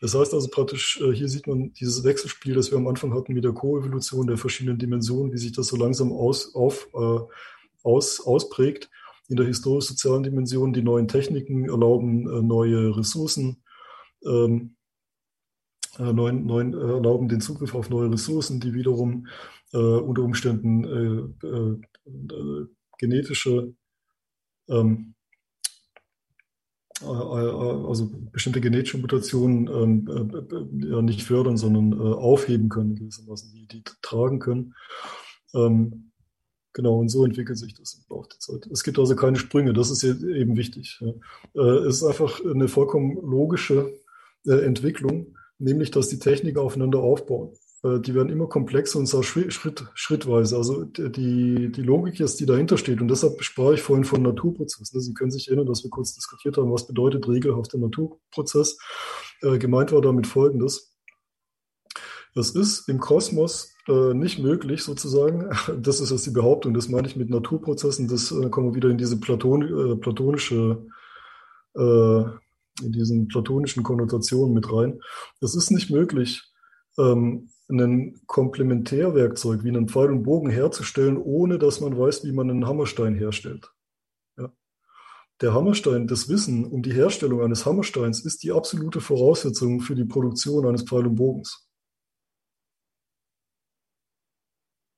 Das 0.00 0.14
heißt 0.14 0.32
also 0.32 0.48
praktisch, 0.48 1.00
äh, 1.00 1.12
hier 1.12 1.28
sieht 1.28 1.46
man 1.46 1.72
dieses 1.74 2.04
Wechselspiel, 2.04 2.54
das 2.54 2.70
wir 2.70 2.78
am 2.78 2.88
Anfang 2.88 3.14
hatten 3.14 3.34
mit 3.34 3.44
der 3.44 3.52
Koevolution 3.52 4.26
der 4.26 4.38
verschiedenen 4.38 4.78
Dimensionen, 4.78 5.32
wie 5.32 5.38
sich 5.38 5.52
das 5.52 5.66
so 5.66 5.76
langsam 5.76 6.12
aus, 6.12 6.54
auf, 6.54 6.88
äh, 6.94 7.18
aus, 7.82 8.20
ausprägt. 8.20 8.90
In 9.28 9.36
der 9.36 9.46
historisch-sozialen 9.46 10.22
Dimension, 10.22 10.72
die 10.72 10.82
neuen 10.82 11.08
Techniken 11.08 11.68
erlauben 11.68 12.30
äh, 12.30 12.42
neue 12.42 12.96
Ressourcen, 12.96 13.56
ähm, 14.24 14.70
äh, 14.70 14.75
neuen, 15.98 16.46
neuen, 16.46 16.74
äh, 16.74 16.76
erlauben 16.76 17.28
den 17.28 17.40
Zugriff 17.40 17.74
auf 17.74 17.90
neue 17.90 18.10
Ressourcen, 18.10 18.60
die 18.60 18.74
wiederum 18.74 19.26
äh, 19.72 19.78
unter 19.78 20.22
Umständen 20.22 20.84
äh, 21.42 21.46
äh, 21.46 22.66
genetische, 22.98 23.74
ähm, 24.68 25.14
also 27.02 28.10
bestimmte 28.32 28.62
genetische 28.62 28.96
Mutationen 28.96 29.68
ähm, 29.68 30.80
ja, 30.80 31.02
nicht 31.02 31.22
fördern, 31.22 31.58
sondern 31.58 31.92
aufheben 32.00 32.70
können, 32.70 32.94
gewissermaßen, 32.94 33.52
die, 33.52 33.66
die 33.66 33.82
tragen 34.00 34.38
können. 34.38 34.74
Ähm, 35.54 36.10
Genau, 36.72 36.98
und 36.98 37.08
so 37.08 37.24
entwickelt 37.24 37.56
sich 37.56 37.72
das 37.72 37.94
im 37.94 38.14
Laufe 38.14 38.28
der 38.28 38.38
Zeit. 38.38 38.66
Es 38.70 38.82
gibt 38.82 38.98
also 38.98 39.16
keine 39.16 39.38
Sprünge, 39.38 39.72
das 39.72 39.90
ist 39.90 40.04
eben 40.04 40.58
wichtig. 40.58 41.02
Es 41.54 41.96
ist 41.96 42.04
einfach 42.04 42.38
eine 42.44 42.68
vollkommen 42.68 43.14
logische 43.14 43.94
Entwicklung, 44.44 45.38
nämlich 45.58 45.90
dass 45.90 46.08
die 46.08 46.18
Techniker 46.18 46.62
aufeinander 46.62 47.00
aufbauen. 47.00 47.52
Äh, 47.82 48.00
die 48.00 48.14
werden 48.14 48.30
immer 48.30 48.48
komplexer 48.48 48.98
und 48.98 49.06
zwar 49.06 49.22
Schritt, 49.22 49.54
schrittweise. 49.94 50.56
Also 50.56 50.84
die, 50.84 51.70
die 51.70 51.82
Logik 51.82 52.20
ist, 52.20 52.40
die 52.40 52.46
dahinter 52.46 52.78
steht. 52.78 53.00
Und 53.00 53.08
deshalb 53.08 53.42
sprach 53.42 53.72
ich 53.72 53.82
vorhin 53.82 54.04
von 54.04 54.22
Naturprozessen. 54.22 55.00
Sie 55.00 55.14
können 55.14 55.30
sich 55.30 55.48
erinnern, 55.48 55.66
dass 55.66 55.84
wir 55.84 55.90
kurz 55.90 56.14
diskutiert 56.14 56.56
haben, 56.56 56.72
was 56.72 56.86
bedeutet 56.86 57.28
regelhafter 57.28 57.78
Naturprozess. 57.78 58.78
Äh, 59.42 59.58
gemeint 59.58 59.92
war 59.92 60.00
damit 60.00 60.26
Folgendes. 60.26 60.92
Es 62.34 62.50
ist 62.50 62.88
im 62.88 63.00
Kosmos 63.00 63.72
äh, 63.88 64.12
nicht 64.12 64.38
möglich, 64.38 64.82
sozusagen, 64.82 65.50
das 65.80 66.00
ist 66.00 66.10
jetzt 66.10 66.26
die 66.26 66.32
Behauptung, 66.32 66.74
das 66.74 66.88
meine 66.88 67.08
ich 67.08 67.16
mit 67.16 67.30
Naturprozessen, 67.30 68.08
das 68.08 68.28
kommen 68.50 68.70
wir 68.70 68.74
wieder 68.74 68.90
in 68.90 68.98
diese 68.98 69.18
Platon, 69.18 69.62
äh, 69.62 69.96
platonische 69.96 70.86
in 72.82 72.92
diesen 72.92 73.28
platonischen 73.28 73.82
Konnotationen 73.82 74.54
mit 74.54 74.72
rein. 74.72 75.00
Es 75.40 75.54
ist 75.54 75.70
nicht 75.70 75.90
möglich, 75.90 76.42
ähm, 76.98 77.48
ein 77.68 78.20
Komplementärwerkzeug 78.26 79.64
wie 79.64 79.68
einen 79.68 79.88
Pfeil 79.88 80.10
und 80.10 80.22
Bogen 80.22 80.50
herzustellen, 80.50 81.16
ohne 81.16 81.58
dass 81.58 81.80
man 81.80 81.98
weiß, 81.98 82.24
wie 82.24 82.32
man 82.32 82.50
einen 82.50 82.66
Hammerstein 82.66 83.14
herstellt. 83.14 83.72
Ja. 84.38 84.52
Der 85.40 85.52
Hammerstein, 85.52 86.06
das 86.06 86.28
Wissen 86.28 86.64
um 86.64 86.82
die 86.82 86.92
Herstellung 86.92 87.42
eines 87.42 87.66
Hammersteins 87.66 88.24
ist 88.24 88.42
die 88.42 88.52
absolute 88.52 89.00
Voraussetzung 89.00 89.80
für 89.80 89.96
die 89.96 90.04
Produktion 90.04 90.66
eines 90.66 90.82
Pfeil 90.82 91.06
und 91.06 91.16
Bogens. 91.16 91.68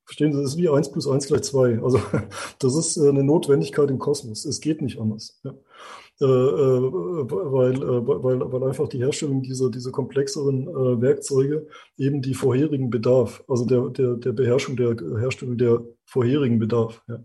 Verstehen 0.09 0.33
Sie, 0.33 0.41
das 0.41 0.53
ist 0.53 0.57
wie 0.57 0.70
1 0.70 0.91
plus 0.91 1.07
1 1.07 1.27
gleich 1.27 1.43
2. 1.43 1.83
Also 1.83 2.01
das 2.61 2.75
ist 2.75 2.97
äh, 2.97 3.11
eine 3.11 3.23
Notwendigkeit 3.23 3.91
im 3.91 3.99
Kosmos. 3.99 4.47
Es 4.47 4.61
geht 4.61 4.81
nicht 4.81 4.99
anders. 4.99 5.39
Ja. 5.45 5.51
Äh, 6.20 6.25
äh, 6.25 6.91
weil, 7.31 7.75
äh, 7.75 8.07
weil, 8.07 8.41
weil 8.41 8.65
einfach 8.65 8.89
die 8.89 9.01
Herstellung 9.01 9.43
dieser, 9.43 9.70
dieser 9.70 9.93
komplexeren 9.93 10.67
Werkzeuge 11.03 11.67
eben 11.99 12.23
die 12.23 12.33
vorherigen 12.33 12.89
Bedarf, 12.89 13.45
also 13.49 13.67
der, 13.67 13.91
der, 13.91 14.15
der 14.15 14.33
Beherrschung 14.33 14.77
der 14.77 14.97
Herstellung 15.20 15.59
der 15.59 15.83
vorherigen 16.07 16.59
Bedarf. 16.59 17.03
Ja. 17.07 17.23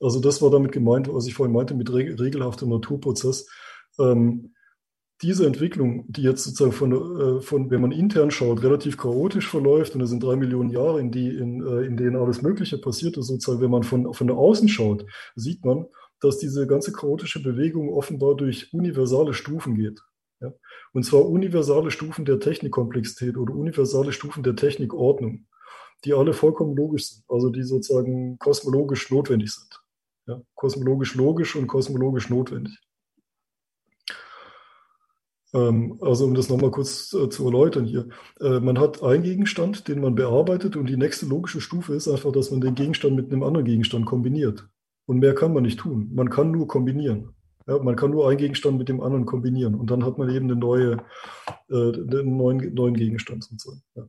Also 0.00 0.18
das 0.18 0.42
war 0.42 0.50
damit 0.50 0.72
gemeint, 0.72 1.14
was 1.14 1.28
ich 1.28 1.34
vorhin 1.34 1.54
meinte 1.54 1.74
mit 1.74 1.92
regelhafter 1.92 2.66
Naturprozess. 2.66 3.48
Ähm, 4.00 4.52
diese 5.22 5.46
Entwicklung, 5.46 6.04
die 6.08 6.22
jetzt 6.22 6.44
sozusagen 6.44 6.72
von, 6.72 7.42
von, 7.42 7.70
wenn 7.70 7.80
man 7.82 7.92
intern 7.92 8.30
schaut, 8.30 8.62
relativ 8.62 8.96
chaotisch 8.96 9.48
verläuft, 9.48 9.94
und 9.94 10.00
es 10.00 10.10
sind 10.10 10.22
drei 10.22 10.36
Millionen 10.36 10.70
Jahre, 10.70 11.00
in, 11.00 11.10
die, 11.10 11.28
in, 11.28 11.60
in 11.60 11.96
denen 11.96 12.16
alles 12.16 12.40
Mögliche 12.40 12.78
passiert 12.78 13.16
ist, 13.18 13.26
sozusagen, 13.26 13.60
wenn 13.60 13.70
man 13.70 13.82
von, 13.82 14.14
von 14.14 14.30
Außen 14.30 14.68
schaut, 14.68 15.04
sieht 15.34 15.64
man, 15.64 15.86
dass 16.20 16.38
diese 16.38 16.66
ganze 16.66 16.92
chaotische 16.92 17.42
Bewegung 17.42 17.90
offenbar 17.90 18.36
durch 18.36 18.72
universale 18.72 19.34
Stufen 19.34 19.74
geht. 19.74 20.00
Ja? 20.40 20.52
Und 20.92 21.04
zwar 21.04 21.26
universale 21.26 21.90
Stufen 21.90 22.24
der 22.24 22.40
Technikkomplexität 22.40 23.36
oder 23.36 23.54
universale 23.54 24.12
Stufen 24.12 24.42
der 24.42 24.56
Technikordnung, 24.56 25.46
die 26.04 26.14
alle 26.14 26.32
vollkommen 26.32 26.76
logisch 26.76 27.08
sind, 27.08 27.24
also 27.28 27.50
die 27.50 27.62
sozusagen 27.62 28.38
kosmologisch 28.38 29.10
notwendig 29.10 29.52
sind. 29.52 29.80
Ja? 30.26 30.42
Kosmologisch 30.54 31.14
logisch 31.14 31.56
und 31.56 31.66
kosmologisch 31.66 32.30
notwendig. 32.30 32.78
Ähm, 35.52 35.98
also 36.00 36.24
um 36.24 36.34
das 36.34 36.48
nochmal 36.48 36.70
kurz 36.70 37.12
äh, 37.12 37.28
zu 37.28 37.44
erläutern 37.44 37.84
hier. 37.84 38.08
Äh, 38.40 38.60
man 38.60 38.78
hat 38.78 39.02
einen 39.02 39.22
Gegenstand, 39.22 39.88
den 39.88 40.00
man 40.00 40.14
bearbeitet 40.14 40.76
und 40.76 40.88
die 40.88 40.96
nächste 40.96 41.26
logische 41.26 41.60
Stufe 41.60 41.94
ist 41.94 42.08
einfach, 42.08 42.32
dass 42.32 42.50
man 42.50 42.60
den 42.60 42.74
Gegenstand 42.74 43.16
mit 43.16 43.32
einem 43.32 43.42
anderen 43.42 43.66
Gegenstand 43.66 44.06
kombiniert. 44.06 44.68
Und 45.06 45.18
mehr 45.18 45.34
kann 45.34 45.52
man 45.52 45.64
nicht 45.64 45.80
tun. 45.80 46.10
Man 46.14 46.30
kann 46.30 46.52
nur 46.52 46.68
kombinieren. 46.68 47.34
Ja, 47.66 47.78
man 47.82 47.96
kann 47.96 48.12
nur 48.12 48.28
einen 48.28 48.38
Gegenstand 48.38 48.78
mit 48.78 48.88
dem 48.88 49.00
anderen 49.00 49.26
kombinieren. 49.26 49.74
Und 49.74 49.90
dann 49.90 50.04
hat 50.04 50.18
man 50.18 50.30
eben 50.30 50.46
eine 50.46 50.56
neue, 50.56 51.02
äh, 51.68 51.74
einen 51.74 52.36
neuen, 52.36 52.74
neuen 52.74 52.94
Gegenstand 52.94 53.44
sozusagen. 53.44 53.82
Ja. 53.96 54.08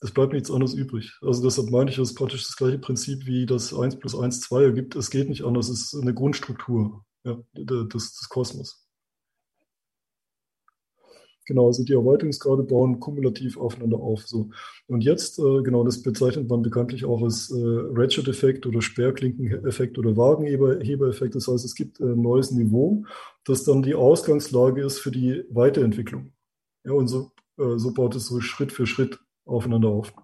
Es 0.00 0.10
bleibt 0.10 0.34
nichts 0.34 0.50
anderes 0.50 0.74
übrig. 0.74 1.18
Also 1.22 1.42
deshalb 1.42 1.70
meine 1.70 1.90
ich, 1.90 1.98
es 1.98 2.10
ist 2.10 2.14
praktisch 2.14 2.42
das 2.46 2.56
gleiche 2.56 2.78
Prinzip 2.78 3.24
wie 3.26 3.46
das 3.46 3.72
1 3.72 3.98
plus 4.00 4.18
1 4.18 4.40
2 4.40 4.62
ergibt. 4.62 4.96
Es 4.96 5.10
geht 5.10 5.30
nicht 5.30 5.44
anders. 5.44 5.68
Es 5.68 5.92
ist 5.92 6.00
eine 6.00 6.12
Grundstruktur 6.12 7.04
ja, 7.24 7.38
des, 7.54 7.88
des 7.88 8.28
Kosmos. 8.28 8.83
Genau, 11.46 11.66
also 11.66 11.84
die 11.84 11.92
Erweiterungsgrade 11.92 12.62
bauen 12.62 13.00
kumulativ 13.00 13.58
aufeinander 13.58 13.98
auf. 13.98 14.26
So. 14.26 14.50
Und 14.86 15.04
jetzt, 15.04 15.38
äh, 15.38 15.62
genau, 15.62 15.84
das 15.84 16.02
bezeichnet 16.02 16.48
man 16.48 16.62
bekanntlich 16.62 17.04
auch 17.04 17.22
als 17.22 17.50
äh, 17.50 17.56
Ratchet-Effekt 17.60 18.66
oder 18.66 18.80
Sperrklinken-Effekt 18.80 19.98
oder 19.98 20.16
Wagenheber-Effekt. 20.16 21.34
Das 21.34 21.46
heißt, 21.46 21.64
es 21.64 21.74
gibt 21.74 22.00
ein 22.00 22.20
neues 22.20 22.50
Niveau, 22.50 23.04
das 23.44 23.64
dann 23.64 23.82
die 23.82 23.94
Ausgangslage 23.94 24.82
ist 24.82 24.98
für 25.00 25.10
die 25.10 25.44
Weiterentwicklung. 25.50 26.32
Ja, 26.84 26.92
und 26.92 27.08
so, 27.08 27.32
äh, 27.58 27.76
so 27.78 27.92
baut 27.92 28.14
es 28.14 28.26
so 28.26 28.40
Schritt 28.40 28.72
für 28.72 28.86
Schritt 28.86 29.18
aufeinander 29.44 29.88
auf. 29.88 30.14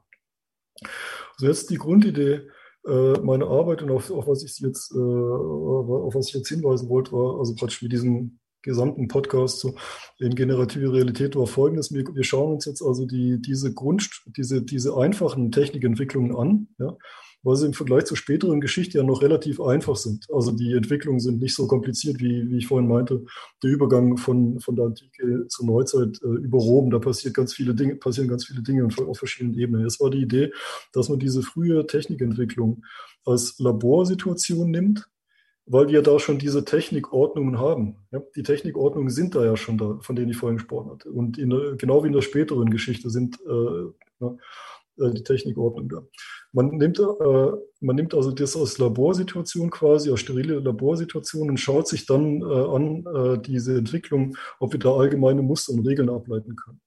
Also 1.34 1.46
jetzt 1.46 1.70
die 1.70 1.76
Grundidee 1.76 2.48
äh, 2.86 3.12
meiner 3.20 3.48
Arbeit 3.48 3.82
und 3.82 3.90
auf, 3.90 4.10
auf 4.10 4.26
was 4.26 4.42
ich 4.42 4.58
jetzt, 4.60 4.92
äh, 4.92 4.98
auf 4.98 6.14
was 6.14 6.28
ich 6.28 6.34
jetzt 6.34 6.48
hinweisen 6.48 6.88
wollte, 6.88 7.12
war 7.12 7.38
also 7.38 7.54
praktisch 7.54 7.82
mit 7.82 7.92
diesem 7.92 8.39
gesamten 8.62 9.08
Podcast 9.08 9.60
so 9.60 9.74
in 10.18 10.34
generative 10.34 10.92
Realität 10.92 11.36
war 11.36 11.46
folgendes. 11.46 11.92
Wir, 11.92 12.04
wir 12.14 12.24
schauen 12.24 12.52
uns 12.52 12.64
jetzt 12.64 12.82
also 12.82 13.06
die, 13.06 13.40
diese 13.40 13.72
Grund, 13.72 14.08
diese, 14.36 14.62
diese 14.62 14.96
einfachen 14.96 15.50
Technikentwicklungen 15.52 16.36
an, 16.36 16.68
ja, 16.78 16.96
weil 17.42 17.56
sie 17.56 17.66
im 17.66 17.72
Vergleich 17.72 18.04
zur 18.04 18.16
späteren 18.16 18.60
Geschichte 18.60 18.98
ja 18.98 19.04
noch 19.04 19.22
relativ 19.22 19.60
einfach 19.60 19.96
sind. 19.96 20.26
Also 20.32 20.52
die 20.52 20.74
Entwicklungen 20.74 21.20
sind 21.20 21.40
nicht 21.40 21.54
so 21.54 21.66
kompliziert, 21.66 22.20
wie, 22.20 22.50
wie 22.50 22.58
ich 22.58 22.66
vorhin 22.66 22.88
meinte. 22.88 23.24
Der 23.62 23.70
Übergang 23.70 24.16
von, 24.16 24.60
von 24.60 24.76
der 24.76 24.86
Antike 24.86 25.46
zur 25.48 25.66
Neuzeit 25.66 26.20
äh, 26.22 26.26
über 26.26 26.58
Rom, 26.58 26.90
da 26.90 26.98
passiert 26.98 27.34
ganz 27.34 27.54
viele 27.54 27.74
Dinge, 27.74 27.96
passieren 27.96 28.28
ganz 28.28 28.44
viele 28.44 28.62
Dinge 28.62 28.86
auf 28.86 29.18
verschiedenen 29.18 29.58
Ebenen. 29.58 29.86
Es 29.86 30.00
war 30.00 30.10
die 30.10 30.20
Idee, 30.22 30.52
dass 30.92 31.08
man 31.08 31.18
diese 31.18 31.42
frühe 31.42 31.86
Technikentwicklung 31.86 32.84
als 33.24 33.58
Laborsituation 33.58 34.70
nimmt, 34.70 35.08
weil 35.66 35.88
wir 35.88 36.02
da 36.02 36.18
schon 36.18 36.38
diese 36.38 36.64
Technikordnungen 36.64 37.58
haben. 37.58 37.96
Ja, 38.10 38.20
die 38.34 38.42
Technikordnungen 38.42 39.10
sind 39.10 39.34
da 39.34 39.44
ja 39.44 39.56
schon 39.56 39.78
da, 39.78 39.98
von 40.00 40.16
denen 40.16 40.30
ich 40.30 40.36
vorhin 40.36 40.58
gesprochen 40.58 40.90
hatte. 40.90 41.10
Und 41.10 41.36
der, 41.36 41.76
genau 41.76 42.02
wie 42.02 42.08
in 42.08 42.12
der 42.12 42.22
späteren 42.22 42.70
Geschichte 42.70 43.10
sind 43.10 43.38
äh, 43.46 43.84
ja, 44.20 44.36
äh, 45.00 45.12
die 45.12 45.22
Technikordnungen 45.22 45.88
da. 45.88 46.02
Man 46.52 46.70
nimmt, 46.76 46.98
äh, 46.98 47.52
man 47.80 47.96
nimmt 47.96 48.14
also 48.14 48.32
das 48.32 48.56
als 48.56 48.78
Laborsituation 48.78 49.70
quasi, 49.70 50.10
als 50.10 50.20
sterile 50.20 50.58
Laborsituation 50.58 51.50
und 51.50 51.58
schaut 51.58 51.88
sich 51.88 52.06
dann 52.06 52.42
äh, 52.42 52.44
an 52.44 53.06
äh, 53.06 53.38
diese 53.40 53.78
Entwicklung, 53.78 54.36
ob 54.58 54.72
wir 54.72 54.80
da 54.80 54.94
allgemeine 54.94 55.42
Muster 55.42 55.72
und 55.72 55.86
Regeln 55.86 56.10
ableiten 56.10 56.56
können. 56.56 56.80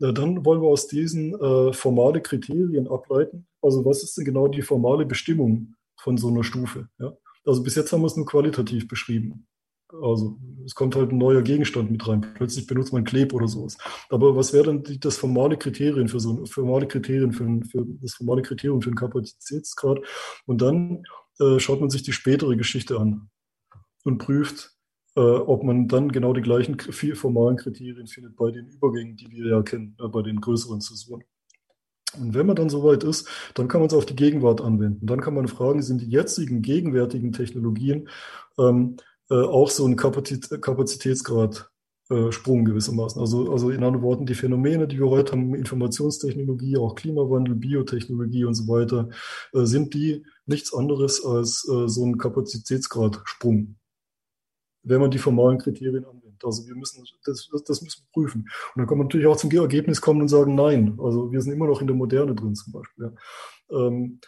Äh, 0.00 0.12
dann 0.12 0.44
wollen 0.44 0.60
wir 0.60 0.68
aus 0.68 0.88
diesen 0.88 1.34
formale 1.72 2.20
Kriterien 2.20 2.88
ableiten. 2.88 3.46
Also 3.62 3.84
was 3.84 4.02
ist 4.02 4.16
denn 4.16 4.24
genau 4.24 4.48
die 4.48 4.62
formale 4.62 5.06
Bestimmung 5.06 5.74
von 6.00 6.16
so 6.16 6.28
einer 6.28 6.44
Stufe? 6.44 6.88
Ja? 6.98 7.16
Also 7.44 7.62
bis 7.62 7.74
jetzt 7.74 7.92
haben 7.92 8.02
wir 8.02 8.06
es 8.06 8.16
nur 8.16 8.26
qualitativ 8.26 8.88
beschrieben. 8.88 9.46
Also 10.02 10.38
es 10.64 10.74
kommt 10.74 10.96
halt 10.96 11.12
ein 11.12 11.18
neuer 11.18 11.42
Gegenstand 11.42 11.90
mit 11.90 12.06
rein. 12.08 12.26
Plötzlich 12.34 12.66
benutzt 12.66 12.92
man 12.92 13.04
Kleb 13.04 13.32
oder 13.32 13.46
sowas. 13.46 13.76
Aber 14.08 14.34
was 14.34 14.52
wäre 14.52 14.64
denn 14.64 14.98
das 15.00 15.16
formale 15.16 15.56
Kriterien 15.56 16.08
für 16.08 16.20
so 16.20 16.32
ein 16.32 16.46
formale 16.46 16.88
Kriterien 16.88 17.32
für, 17.32 17.44
für 17.70 17.86
das 18.00 18.14
formale 18.14 18.42
Kriterium 18.42 18.82
für 18.82 18.88
einen 18.88 18.96
Kapazitätsgrad? 18.96 20.00
Und 20.46 20.62
dann 20.62 21.04
äh, 21.38 21.58
schaut 21.58 21.80
man 21.80 21.90
sich 21.90 22.02
die 22.02 22.12
spätere 22.12 22.56
Geschichte 22.56 22.98
an 22.98 23.28
und 24.04 24.18
prüft, 24.18 24.72
äh, 25.16 25.20
ob 25.20 25.62
man 25.62 25.86
dann 25.86 26.10
genau 26.10 26.32
die 26.32 26.42
gleichen 26.42 26.78
vier 26.78 27.14
formalen 27.14 27.56
Kriterien 27.56 28.06
findet 28.06 28.36
bei 28.36 28.50
den 28.50 28.68
Übergängen, 28.68 29.16
die 29.16 29.30
wir 29.30 29.46
ja 29.48 29.62
kennen, 29.62 29.96
äh, 30.00 30.08
bei 30.08 30.22
den 30.22 30.40
größeren 30.40 30.80
Zäsuren. 30.80 31.24
Und 32.20 32.34
wenn 32.34 32.46
man 32.46 32.56
dann 32.56 32.68
soweit 32.68 33.04
ist, 33.04 33.28
dann 33.54 33.68
kann 33.68 33.80
man 33.80 33.88
es 33.88 33.94
auf 33.94 34.06
die 34.06 34.16
Gegenwart 34.16 34.60
anwenden. 34.60 35.06
Dann 35.06 35.20
kann 35.20 35.34
man 35.34 35.48
fragen, 35.48 35.82
sind 35.82 36.00
die 36.00 36.10
jetzigen, 36.10 36.62
gegenwärtigen 36.62 37.32
Technologien 37.32 38.08
ähm, 38.58 38.96
äh, 39.30 39.34
auch 39.34 39.70
so 39.70 39.86
ein 39.86 39.96
Kapazitä 39.96 40.58
Kapazitätsgrad 40.58 41.70
äh, 42.10 42.32
Sprung 42.32 42.64
gewissermaßen. 42.66 43.20
Also, 43.20 43.50
also 43.50 43.70
in 43.70 43.82
anderen 43.82 44.02
Worten, 44.02 44.26
die 44.26 44.34
Phänomene, 44.34 44.86
die 44.86 44.98
wir 44.98 45.08
heute 45.08 45.32
haben, 45.32 45.54
Informationstechnologie, 45.54 46.76
auch 46.76 46.94
Klimawandel, 46.94 47.54
Biotechnologie 47.54 48.44
und 48.44 48.54
so 48.54 48.68
weiter, 48.68 49.08
äh, 49.54 49.64
sind 49.64 49.94
die 49.94 50.24
nichts 50.44 50.74
anderes 50.74 51.24
als 51.24 51.66
äh, 51.66 51.88
so 51.88 52.04
ein 52.04 52.18
Kapazitätsgrad-Sprung, 52.18 53.76
wenn 54.82 55.00
man 55.00 55.10
die 55.10 55.18
formalen 55.18 55.58
Kriterien 55.58 56.04
anwendet. 56.04 56.23
Also 56.44 56.66
wir 56.66 56.74
müssen 56.74 57.04
das, 57.24 57.48
das 57.66 57.82
müssen 57.82 58.02
wir 58.02 58.12
prüfen. 58.12 58.42
Und 58.42 58.78
dann 58.80 58.86
kann 58.86 58.98
man 58.98 59.06
natürlich 59.06 59.26
auch 59.26 59.36
zum 59.36 59.50
Ergebnis 59.50 60.00
kommen 60.00 60.22
und 60.22 60.28
sagen, 60.28 60.54
nein, 60.54 60.98
also 61.02 61.32
wir 61.32 61.40
sind 61.40 61.52
immer 61.52 61.66
noch 61.66 61.80
in 61.80 61.86
der 61.86 61.96
Moderne 61.96 62.34
drin 62.34 62.54
zum 62.54 62.72
Beispiel. 62.72 63.12
Ja. 63.70 63.86
Ähm, 63.86 64.20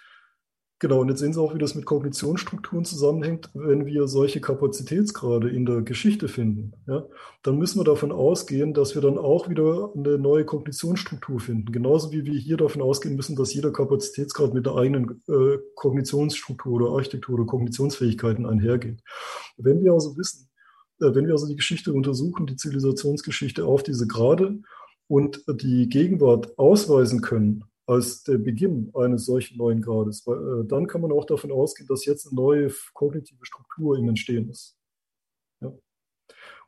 Genau, 0.79 1.01
und 1.01 1.09
jetzt 1.09 1.21
sehen 1.21 1.33
Sie 1.33 1.41
auch, 1.41 1.55
wie 1.55 1.59
das 1.59 1.75
mit 1.75 1.87
Kognitionsstrukturen 1.87 2.85
zusammenhängt. 2.85 3.49
Wenn 3.55 3.87
wir 3.87 4.07
solche 4.09 4.43
Kapazitätsgrade 4.43 5.49
in 5.49 5.65
der 5.65 5.81
Geschichte 5.81 6.29
finden, 6.29 6.75
ja, 6.87 7.07
dann 7.43 7.57
müssen 7.57 7.81
wir 7.81 7.85
davon 7.85 8.13
ausgehen, 8.13 8.75
dass 8.75 8.95
wir 8.95 9.01
dann 9.01 9.17
auch 9.17 9.49
wieder 9.49 9.91
eine 9.97 10.19
neue 10.19 10.45
Kognitionsstruktur 10.45 11.41
finden. 11.41 11.73
Genauso 11.73 12.13
wie 12.13 12.27
wir 12.27 12.39
hier 12.39 12.59
davon 12.59 12.83
ausgehen 12.83 13.17
müssen, 13.17 13.37
dass 13.37 13.55
jeder 13.55 13.73
Kapazitätsgrad 13.73 14.53
mit 14.53 14.67
der 14.67 14.75
eigenen 14.75 15.23
äh, 15.29 15.57
Kognitionsstruktur 15.77 16.75
oder 16.75 16.91
Architektur 16.91 17.37
oder 17.37 17.47
Kognitionsfähigkeiten 17.47 18.45
einhergeht. 18.45 19.01
Wenn 19.57 19.83
wir 19.83 19.95
also 19.95 20.19
wissen, 20.19 20.51
wenn 20.99 21.27
wir 21.27 21.33
also 21.33 21.47
die 21.47 21.57
Geschichte 21.57 21.93
untersuchen, 21.93 22.47
die 22.47 22.57
Zivilisationsgeschichte 22.57 23.65
auf 23.65 23.83
diese 23.83 24.07
Grade 24.07 24.61
und 25.09 25.43
die 25.49 25.89
Gegenwart 25.89 26.59
ausweisen 26.59 27.21
können, 27.21 27.65
als 27.87 28.25
der 28.25 28.39
Beginn 28.39 28.91
eines 28.95 29.27
solchen 29.27 29.59
neuen 29.59 29.81
Grades. 29.81 30.27
Weil, 30.27 30.63
äh, 30.63 30.67
dann 30.67 30.87
kann 30.87 31.01
man 31.01 31.13
auch 31.13 31.25
davon 31.25 31.53
ausgehen, 31.53 31.87
dass 31.89 32.05
jetzt 32.05 32.27
eine 32.27 32.37
neue 32.37 32.73
kognitive 32.95 33.45
Struktur 33.45 33.97
im 33.97 34.09
Entstehen 34.09 34.49
ist. 34.49 34.77
Ja? 35.61 35.73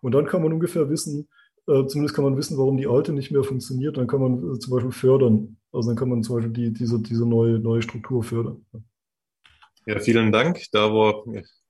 Und 0.01 0.13
dann 0.13 0.27
kann 0.27 0.43
man 0.43 0.53
ungefähr 0.53 0.89
wissen, 0.89 1.29
äh, 1.67 1.87
zumindest 1.87 2.15
kann 2.15 2.25
man 2.25 2.37
wissen, 2.37 2.57
warum 2.57 2.77
die 2.77 2.87
alte 2.87 3.13
nicht 3.13 3.31
mehr 3.31 3.43
funktioniert. 3.43 3.97
Dann 3.97 4.07
kann 4.07 4.21
man 4.21 4.55
äh, 4.55 4.59
zum 4.59 4.73
Beispiel 4.73 4.93
fördern. 4.93 5.57
Also 5.73 5.91
dann 5.91 5.97
kann 5.97 6.09
man 6.09 6.23
zum 6.23 6.37
Beispiel 6.37 6.53
die, 6.53 6.73
diese, 6.73 7.01
diese 7.01 7.27
neue, 7.27 7.59
neue 7.59 7.83
Struktur 7.83 8.23
fördern. 8.23 8.65
Ja, 9.87 9.99
vielen 9.99 10.31
Dank. 10.33 10.61
Da 10.73 10.93
war, 10.93 11.25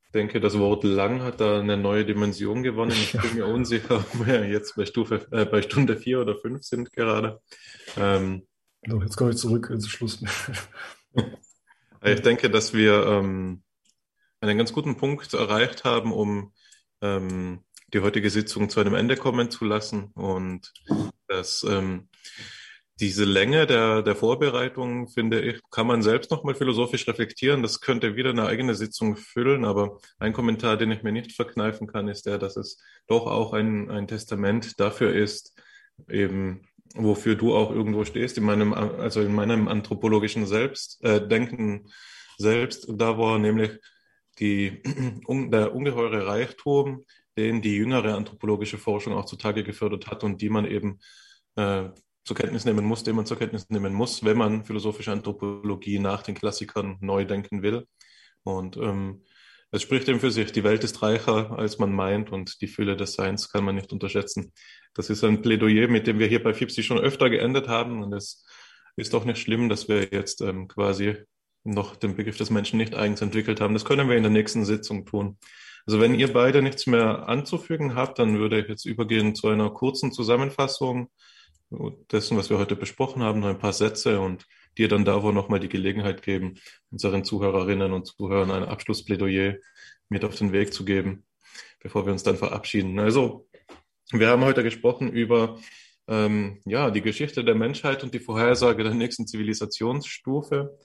ich 0.09 0.13
denke, 0.13 0.41
das 0.41 0.59
Wort 0.59 0.85
lang 0.85 1.21
hat 1.21 1.39
da 1.39 1.61
eine 1.61 1.77
neue 1.77 2.07
Dimension 2.07 2.63
gewonnen. 2.63 2.93
Ich 2.93 3.13
bin 3.13 3.35
mir 3.35 3.47
unsicher, 3.47 3.99
ob 3.99 4.27
wir 4.27 4.49
jetzt 4.49 4.75
bei 4.75 4.87
Stufe, 4.87 5.27
äh, 5.33 5.45
bei 5.45 5.61
Stunde 5.61 5.99
vier 5.99 6.23
oder 6.23 6.35
fünf 6.35 6.63
sind 6.63 6.93
gerade. 6.95 7.43
Ähm, 7.95 8.47
so, 8.87 9.03
jetzt 9.03 9.17
komme 9.19 9.33
ich 9.33 9.37
zurück, 9.37 9.69
ist 9.69 9.91
Schluss. 9.91 10.25
ich 12.03 12.21
denke, 12.23 12.49
dass 12.49 12.73
wir 12.73 13.07
ähm, 13.07 13.63
einen 14.41 14.57
ganz 14.57 14.73
guten 14.73 14.97
Punkt 14.97 15.35
erreicht 15.35 15.85
haben, 15.85 16.11
um 16.13 16.55
ähm, 17.03 17.65
die 17.93 18.01
heutige 18.01 18.31
Sitzung 18.31 18.71
zu 18.71 18.81
einem 18.81 18.95
Ende 18.95 19.17
kommen 19.17 19.51
zu 19.51 19.67
lassen 19.67 20.11
und 20.15 20.73
dass 21.27 21.65
ähm, 21.65 22.09
diese 23.01 23.25
Länge 23.25 23.67
der, 23.67 24.03
der 24.03 24.17
Vorbereitung, 24.17 25.09
finde 25.09 25.41
ich, 25.41 25.61
kann 25.71 25.87
man 25.87 26.03
selbst 26.03 26.31
nochmal 26.31 26.55
philosophisch 26.55 27.07
reflektieren. 27.07 27.63
Das 27.63 27.81
könnte 27.81 28.17
wieder 28.17 28.31
eine 28.31 28.47
eigene 28.47 28.75
Sitzung 28.75 29.17
füllen, 29.17 29.65
aber 29.65 29.99
ein 30.19 30.33
Kommentar, 30.33 30.77
den 30.77 30.91
ich 30.91 31.03
mir 31.03 31.13
nicht 31.13 31.33
verkneifen 31.33 31.87
kann, 31.87 32.09
ist 32.09 32.27
der, 32.27 32.39
dass 32.39 32.57
es 32.57 32.83
doch 33.07 33.27
auch 33.27 33.53
ein, 33.53 33.89
ein 33.91 34.09
Testament 34.09 34.81
dafür 34.81 35.15
ist, 35.15 35.55
eben 36.09 36.63
wofür 36.95 37.37
du 37.37 37.55
auch 37.55 37.71
irgendwo 37.71 38.05
stehst, 38.05 38.39
in 38.39 38.45
meinem, 38.45 38.73
also 38.73 39.21
in 39.21 39.35
meinem 39.35 39.69
anthropologischen 39.69 40.47
Selbst, 40.47 41.03
äh, 41.05 41.27
Denken 41.27 41.89
selbst, 42.39 42.87
da 42.89 43.19
war 43.19 43.39
nämlich 43.39 43.79
die, 44.39 44.83
der 45.29 45.75
ungeheure 45.75 46.27
Reichtum, 46.27 47.05
den 47.37 47.63
die 47.63 47.77
jüngere 47.77 48.17
anthropologische 48.17 48.79
Forschung 48.79 49.15
auch 49.15 49.27
zutage 49.27 49.63
gefördert 49.63 50.09
hat 50.09 50.25
und 50.25 50.41
die 50.41 50.49
man 50.49 50.65
eben 50.65 50.99
äh, 51.57 51.91
zur 52.29 52.37
Kenntnis 52.37 52.67
nehmen 52.67 52.85
muss, 52.85 53.03
den 53.03 53.17
man 53.17 53.27
zur 53.27 53.39
Kenntnis 53.39 53.69
nehmen 53.71 53.95
muss, 53.95 54.23
wenn 54.23 54.37
man 54.37 54.65
philosophische 54.65 55.11
Anthropologie 55.11 55.99
nach 55.99 56.23
den 56.23 56.35
Klassikern 56.35 56.99
neu 57.01 57.25
denken 57.25 57.63
will. 57.63 57.87
Und 58.45 58.77
ähm, 58.77 59.25
es 59.71 59.83
spricht 59.83 60.09
eben 60.09 60.21
für 60.21 60.31
sich, 60.31 60.53
die 60.53 60.63
Welt 60.63 60.85
ist 60.85 61.03
reicher, 61.03 61.59
als 61.59 61.79
man 61.79 61.91
meint 61.91 62.31
und 62.31 62.61
die 62.61 62.67
Fülle 62.69 62.97
des 62.97 63.15
Seins 63.15 63.51
kann 63.51 63.65
man 63.65 63.75
nicht 63.75 63.93
unterschätzen. 63.93 64.53
Das 64.95 65.09
ist 65.09 65.25
ein 65.25 65.41
Plädoyer, 65.41 65.89
mit 65.89 66.07
dem 66.07 66.19
wir 66.19 66.27
hier 66.27 66.43
bei 66.43 66.53
FIPSI 66.53 66.83
schon 66.83 66.99
öfter 66.99 67.31
geendet 67.31 67.67
haben 67.67 68.03
und 68.03 68.13
es 68.13 68.45
ist 68.97 69.15
doch 69.15 69.25
nicht 69.25 69.39
schlimm, 69.39 69.71
dass 69.71 69.89
wir 69.89 70.09
jetzt 70.13 70.43
ähm, 70.43 70.69
quasi 70.69 71.17
noch 71.65 71.97
den 71.97 72.15
Begriff 72.15 72.37
des 72.37 72.51
Menschen 72.51 72.77
nicht 72.77 72.95
eigens 72.95 73.23
entwickelt 73.23 73.61
haben. 73.61 73.73
Das 73.73 73.87
können 73.87 74.09
wir 74.09 74.17
in 74.17 74.23
der 74.23 74.33
nächsten 74.33 74.67
Sitzung 74.67 75.07
tun. 75.07 75.39
Also 75.87 75.99
wenn 75.99 76.15
ihr 76.15 76.31
beide 76.31 76.61
nichts 76.61 76.87
mehr 76.87 77.27
anzufügen 77.27 77.95
habt, 77.95 78.19
dann 78.19 78.39
würde 78.39 78.61
ich 78.61 78.69
jetzt 78.69 78.85
übergehen 78.85 79.35
zu 79.35 79.49
einer 79.49 79.71
kurzen 79.71 80.13
Zusammenfassung 80.13 81.09
dessen, 81.71 82.37
was 82.37 82.51
wir 82.51 82.59
heute 82.59 82.77
besprochen 82.77 83.23
haben, 83.23 83.41
noch 83.41 83.49
ein 83.49 83.59
paar 83.59 83.73
Sätze 83.73 84.21
und 84.21 84.47
dir 84.79 84.89
dann 84.89 85.05
da 85.05 85.23
wohl 85.23 85.33
nochmal 85.33 85.61
die 85.61 85.69
Gelegenheit 85.69 86.23
geben, 86.23 86.55
unseren 86.91 87.25
Zuhörerinnen 87.25 87.93
und 87.93 88.07
Zuhörern 88.07 88.51
ein 88.51 88.65
Abschlussplädoyer 88.65 89.57
mit 90.09 90.25
auf 90.25 90.37
den 90.37 90.53
Weg 90.53 90.73
zu 90.73 90.85
geben, 90.85 91.27
bevor 91.81 92.07
wir 92.07 92.13
uns 92.13 92.23
dann 92.23 92.37
verabschieden. 92.37 92.99
Also, 92.99 93.47
wir 94.13 94.29
haben 94.29 94.45
heute 94.45 94.63
gesprochen 94.63 95.13
über 95.13 95.59
ähm, 96.07 96.61
ja, 96.65 96.91
die 96.91 97.03
Geschichte 97.03 97.45
der 97.45 97.55
Menschheit 97.55 98.03
und 98.03 98.15
die 98.15 98.21
Vorhersage 98.21 98.83
der 98.83 98.95
nächsten 98.95 99.27
Zivilisationsstufe. 99.27 100.79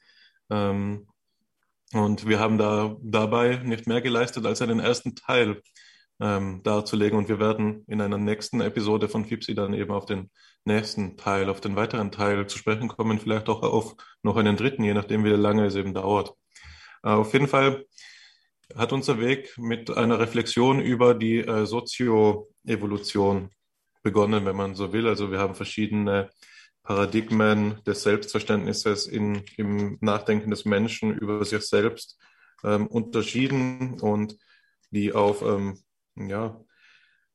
Ähm, 0.50 1.08
und 1.94 2.28
wir 2.28 2.40
haben 2.40 2.58
da 2.58 2.98
dabei 3.02 3.58
nicht 3.58 3.88
mehr 3.88 4.02
geleistet, 4.02 4.46
als 4.46 4.62
einen 4.62 4.80
ersten 4.80 5.16
Teil 5.16 5.62
ähm, 6.24 6.62
darzulegen. 6.64 7.18
Und 7.18 7.28
wir 7.28 7.40
werden 7.40 7.84
in 7.88 8.00
einer 8.00 8.18
nächsten 8.18 8.62
Episode 8.62 9.10
von 9.10 9.26
FIPSI 9.26 9.56
dann 9.56 9.74
eben 9.74 9.92
auf 9.92 10.06
den 10.06 10.32
nächsten 10.64 11.18
Teil, 11.18 11.50
auf 11.50 11.60
den 11.60 11.76
weiteren 11.76 12.12
Teil 12.12 12.48
zu 12.48 12.58
sprechen 12.58 12.88
kommen, 12.88 13.20
vielleicht 13.20 13.50
auch 13.50 13.62
auf 13.62 13.96
noch 14.24 14.38
einen 14.38 14.56
dritten, 14.56 14.86
je 14.86 14.94
nachdem, 14.94 15.26
wie 15.26 15.30
lange 15.30 15.66
es 15.66 15.76
eben 15.76 15.94
dauert. 15.94 16.34
Äh, 17.04 17.10
auf 17.10 17.34
jeden 17.34 17.50
Fall 17.50 17.86
hat 18.74 18.94
unser 18.94 19.20
Weg 19.20 19.58
mit 19.58 19.90
einer 19.96 20.18
Reflexion 20.18 20.80
über 20.80 21.14
die 21.14 21.40
äh, 21.40 21.66
Sozioevolution 21.66 23.50
begonnen, 24.02 24.46
wenn 24.46 24.56
man 24.56 24.76
so 24.76 24.94
will. 24.94 25.08
Also 25.08 25.30
wir 25.30 25.40
haben 25.40 25.56
verschiedene 25.56 26.30
Paradigmen 26.84 27.82
des 27.86 28.04
Selbstverständnisses 28.04 29.08
in, 29.08 29.44
im 29.58 29.98
Nachdenken 30.00 30.52
des 30.52 30.64
Menschen 30.64 31.14
über 31.14 31.44
sich 31.44 31.64
selbst 31.64 32.18
ähm, 32.64 32.88
unterschieden 32.88 34.00
und 34.00 34.38
die 34.92 35.12
auf 35.12 35.42
ähm, 35.42 35.78
ja, 36.16 36.60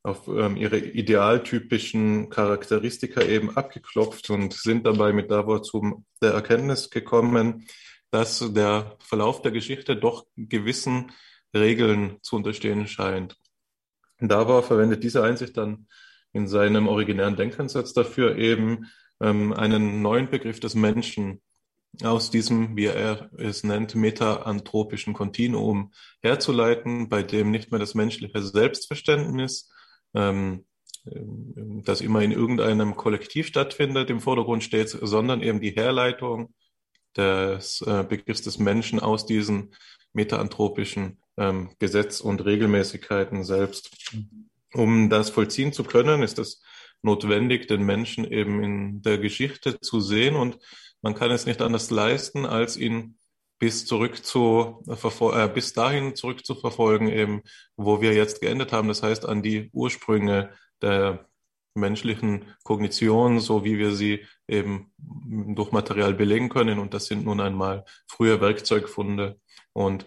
auf 0.03 0.29
ähm, 0.29 0.57
ihre 0.57 0.79
idealtypischen 0.79 2.31
Charakteristika 2.31 3.23
eben 3.23 3.57
abgeklopft 3.57 4.31
und 4.31 4.55
sind 4.55 4.87
dabei 4.87 5.13
mit 5.13 5.31
Davor 5.31 5.63
zu 5.63 6.05
der 6.23 6.33
Erkenntnis 6.33 6.91
gekommen, 6.91 7.67
dass 8.11 8.39
der 8.53 8.97
Verlauf 9.01 9.43
der 9.43 9.53
Geschichte 9.53 9.97
doch 9.97 10.27
gewissen 10.37 11.13
Regeln 11.55 12.19
zu 12.23 12.37
unterstehen 12.37 12.87
scheint. 12.87 13.37
Davor 14.19 14.63
verwendet 14.63 15.05
diese 15.05 15.23
Einsicht 15.23 15.57
dann 15.57 15.87
in 16.33 16.49
seinem 16.49 16.89
originären 16.89 17.37
Denkansatz 17.37 17.93
dafür 17.93 18.37
eben 18.37 18.87
ähm, 19.21 19.53
einen 19.53 20.03
neuen 20.03 20.31
Begriff 20.31 20.61
des 20.61 20.75
Menschen 20.75 21.41
aus 22.03 22.31
diesem, 22.31 22.77
wie 22.77 22.87
er 22.87 23.31
es 23.39 23.65
nennt, 23.65 23.95
metaanthropischen 23.95 25.15
Kontinuum 25.15 25.93
herzuleiten, 26.23 27.09
bei 27.09 27.23
dem 27.23 27.51
nicht 27.51 27.71
mehr 27.71 27.81
das 27.81 27.95
menschliche 27.95 28.43
Selbstverständnis, 28.43 29.71
ähm, 30.15 30.65
das 31.05 32.01
immer 32.01 32.23
in 32.23 32.33
irgendeinem 32.33 32.97
Kollektiv 32.97 33.47
stattfindet, 33.47 34.11
im 34.11 34.21
Vordergrund 34.21 34.63
steht, 34.63 34.91
sondern 34.91 35.43
eben 35.43 35.61
die 35.61 35.71
Herleitung 35.71 36.55
des 37.17 37.81
äh, 37.83 38.05
Begriffs 38.09 38.43
des 38.43 38.59
Menschen 38.59 39.01
aus 39.01 39.27
diesen 39.27 39.75
metaanthropischen 40.13 41.19
ähm, 41.37 41.71
Gesetz- 41.79 42.21
und 42.21 42.45
Regelmäßigkeiten 42.45 43.45
selbst. 43.45 43.91
Um 44.75 45.09
das 45.09 45.31
vollziehen 45.31 45.73
zu 45.73 45.85
können, 45.85 46.23
ist 46.23 46.39
es 46.39 46.63
notwendig, 47.03 47.69
den 47.69 47.83
Menschen 47.85 48.25
eben 48.31 48.63
in 48.63 49.03
der 49.03 49.19
Geschichte 49.19 49.81
zu 49.81 50.01
sehen 50.01 50.37
und 50.37 50.59
man 51.03 51.15
kann 51.15 51.31
es 51.31 51.47
nicht 51.47 51.63
anders 51.63 51.91
leisten, 51.91 52.47
als 52.47 52.77
ihn 52.77 53.19
bis 53.59 53.87
zurück 53.87 54.25
zu 54.25 54.85
äh, 54.87 55.49
bis 55.49 55.73
dahin 55.73 56.15
zurückzuverfolgen, 56.15 57.09
eben, 57.09 57.43
wo 57.77 58.01
wir 58.01 58.15
jetzt 58.15 58.41
geendet 58.41 58.73
haben. 58.73 58.89
Das 58.89 59.03
heißt, 59.03 59.27
an 59.27 59.43
die 59.43 59.71
Ursprünge 59.73 60.51
der 60.81 61.29
menschlichen 61.75 62.45
Kognition, 62.65 63.41
so 63.41 63.65
wie 63.65 63.79
wir 63.79 63.93
sie 63.93 64.25
eben 64.47 64.93
durch 65.55 65.73
Material 65.73 66.15
belegen 66.15 66.49
können. 66.49 66.79
Und 66.79 66.95
das 66.95 67.07
sind 67.07 67.25
nun 67.25 67.41
einmal 67.41 67.85
frühe 68.07 68.41
Werkzeugfunde 68.41 69.41
und 69.73 70.07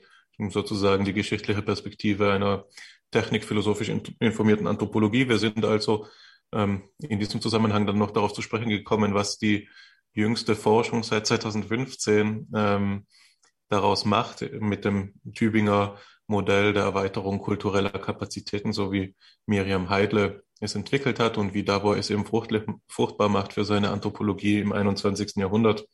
sozusagen 0.49 1.05
die 1.05 1.13
geschichtliche 1.13 1.61
Perspektive 1.61 2.31
einer 2.31 2.65
technikphilosophisch 3.11 3.89
informierten 4.19 4.67
Anthropologie. 4.67 5.27
Wir 5.27 5.37
sind 5.37 5.63
also 5.65 6.07
ähm, 6.53 6.83
in 6.99 7.19
diesem 7.19 7.41
Zusammenhang 7.41 7.85
dann 7.85 7.97
noch 7.97 8.11
darauf 8.11 8.33
zu 8.33 8.41
sprechen 8.41 8.69
gekommen, 8.69 9.13
was 9.13 9.37
die 9.37 9.69
jüngste 10.13 10.55
Forschung 10.55 11.03
seit 11.03 11.27
2015 11.27 12.49
ähm, 12.55 13.05
daraus 13.69 14.05
macht, 14.05 14.41
mit 14.59 14.85
dem 14.85 15.13
Tübinger 15.33 15.97
Modell 16.27 16.73
der 16.73 16.83
Erweiterung 16.83 17.39
kultureller 17.39 17.91
Kapazitäten, 17.91 18.73
so 18.73 18.91
wie 18.91 19.15
Miriam 19.45 19.89
Heidle 19.89 20.43
es 20.61 20.75
entwickelt 20.75 21.19
hat 21.19 21.37
und 21.37 21.53
wie 21.53 21.63
Davor 21.63 21.97
es 21.97 22.09
eben 22.09 22.25
fruchtbar 22.25 23.29
macht 23.29 23.53
für 23.53 23.65
seine 23.65 23.89
Anthropologie 23.91 24.59
im 24.59 24.71
21. 24.71 25.33
Jahrhundert. 25.35 25.85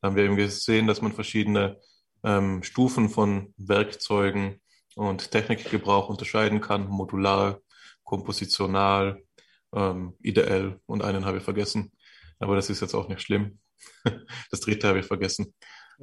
Da 0.00 0.08
haben 0.08 0.16
wir 0.16 0.24
eben 0.24 0.36
gesehen, 0.36 0.86
dass 0.86 1.02
man 1.02 1.12
verschiedene 1.12 1.78
ähm, 2.24 2.62
Stufen 2.62 3.08
von 3.08 3.52
Werkzeugen 3.56 4.60
und 4.94 5.30
Technikgebrauch 5.30 6.08
unterscheiden 6.08 6.60
kann, 6.60 6.88
modular, 6.88 7.60
kompositional, 8.04 9.22
ähm, 9.74 10.14
ideell 10.20 10.80
und 10.86 11.02
einen 11.02 11.24
habe 11.24 11.38
ich 11.38 11.44
vergessen. 11.44 11.92
Aber 12.38 12.56
das 12.56 12.70
ist 12.70 12.80
jetzt 12.80 12.94
auch 12.94 13.08
nicht 13.08 13.22
schlimm. 13.22 13.58
Das 14.50 14.60
dritte 14.60 14.88
habe 14.88 15.00
ich 15.00 15.06
vergessen. 15.06 15.54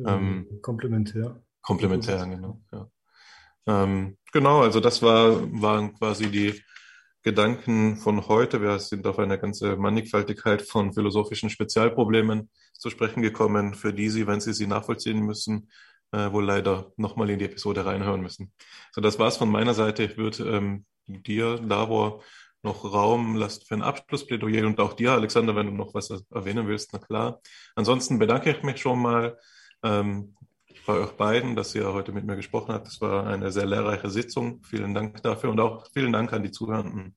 Ähm, 0.06 0.48
komplementär. 0.61 1.41
Komplementär, 1.61 2.25
genau. 2.25 2.61
Ja. 2.72 2.90
Ähm, 3.67 4.17
genau, 4.32 4.61
also 4.61 4.80
das 4.80 5.01
war, 5.01 5.41
waren 5.61 5.93
quasi 5.93 6.32
die 6.32 6.61
Gedanken 7.22 7.98
von 7.98 8.27
heute. 8.27 8.61
Wir 8.61 8.80
sind 8.80 9.06
auf 9.06 9.19
eine 9.19 9.38
ganze 9.38 9.75
Mannigfaltigkeit 9.75 10.61
von 10.61 10.93
philosophischen 10.93 11.49
Spezialproblemen 11.49 12.49
zu 12.74 12.90
sprechen 12.90 13.22
gekommen, 13.22 13.74
für 13.74 13.93
die 13.93 14.09
Sie, 14.09 14.25
wenn 14.25 14.40
Sie 14.40 14.53
sie 14.53 14.67
nachvollziehen 14.67 15.19
müssen, 15.19 15.69
äh, 16.11 16.32
wohl 16.32 16.45
leider 16.45 16.93
nochmal 16.95 17.30
in 17.30 17.40
die 17.40 17.45
Episode 17.45 17.85
reinhören 17.85 18.22
müssen. 18.22 18.53
So, 18.93 19.01
das 19.01 19.19
war's 19.19 19.38
von 19.38 19.49
meiner 19.49 19.74
Seite. 19.74 20.03
Ich 20.03 20.17
würde 20.17 20.43
ähm, 20.45 20.85
dir, 21.06 21.58
Davor, 21.58 22.24
noch 22.61 22.83
Raum 22.83 23.35
lassen 23.35 23.63
für 23.65 23.75
ein 23.75 23.81
Abschlussplädoyer 23.81 24.65
und 24.65 24.79
auch 24.79 24.93
dir, 24.93 25.11
Alexander, 25.11 25.55
wenn 25.55 25.67
du 25.67 25.73
noch 25.73 25.93
was 25.93 26.09
erwähnen 26.09 26.67
willst, 26.67 26.91
na 26.93 26.99
klar. 26.99 27.41
Ansonsten 27.75 28.19
bedanke 28.19 28.51
ich 28.51 28.63
mich 28.63 28.81
schon 28.81 28.99
mal 28.99 29.38
ähm, 29.83 30.35
bei 30.85 30.93
euch 30.93 31.11
beiden, 31.11 31.55
dass 31.55 31.75
ihr 31.75 31.91
heute 31.93 32.11
mit 32.11 32.25
mir 32.25 32.35
gesprochen 32.35 32.73
habt. 32.73 32.88
Das 32.88 32.99
war 33.01 33.27
eine 33.27 33.51
sehr 33.51 33.65
lehrreiche 33.65 34.09
Sitzung. 34.09 34.61
Vielen 34.63 34.93
Dank 34.93 35.21
dafür 35.23 35.51
und 35.51 35.59
auch 35.59 35.88
vielen 35.93 36.11
Dank 36.11 36.33
an 36.33 36.43
die 36.43 36.51
Zuhörenden. 36.51 37.15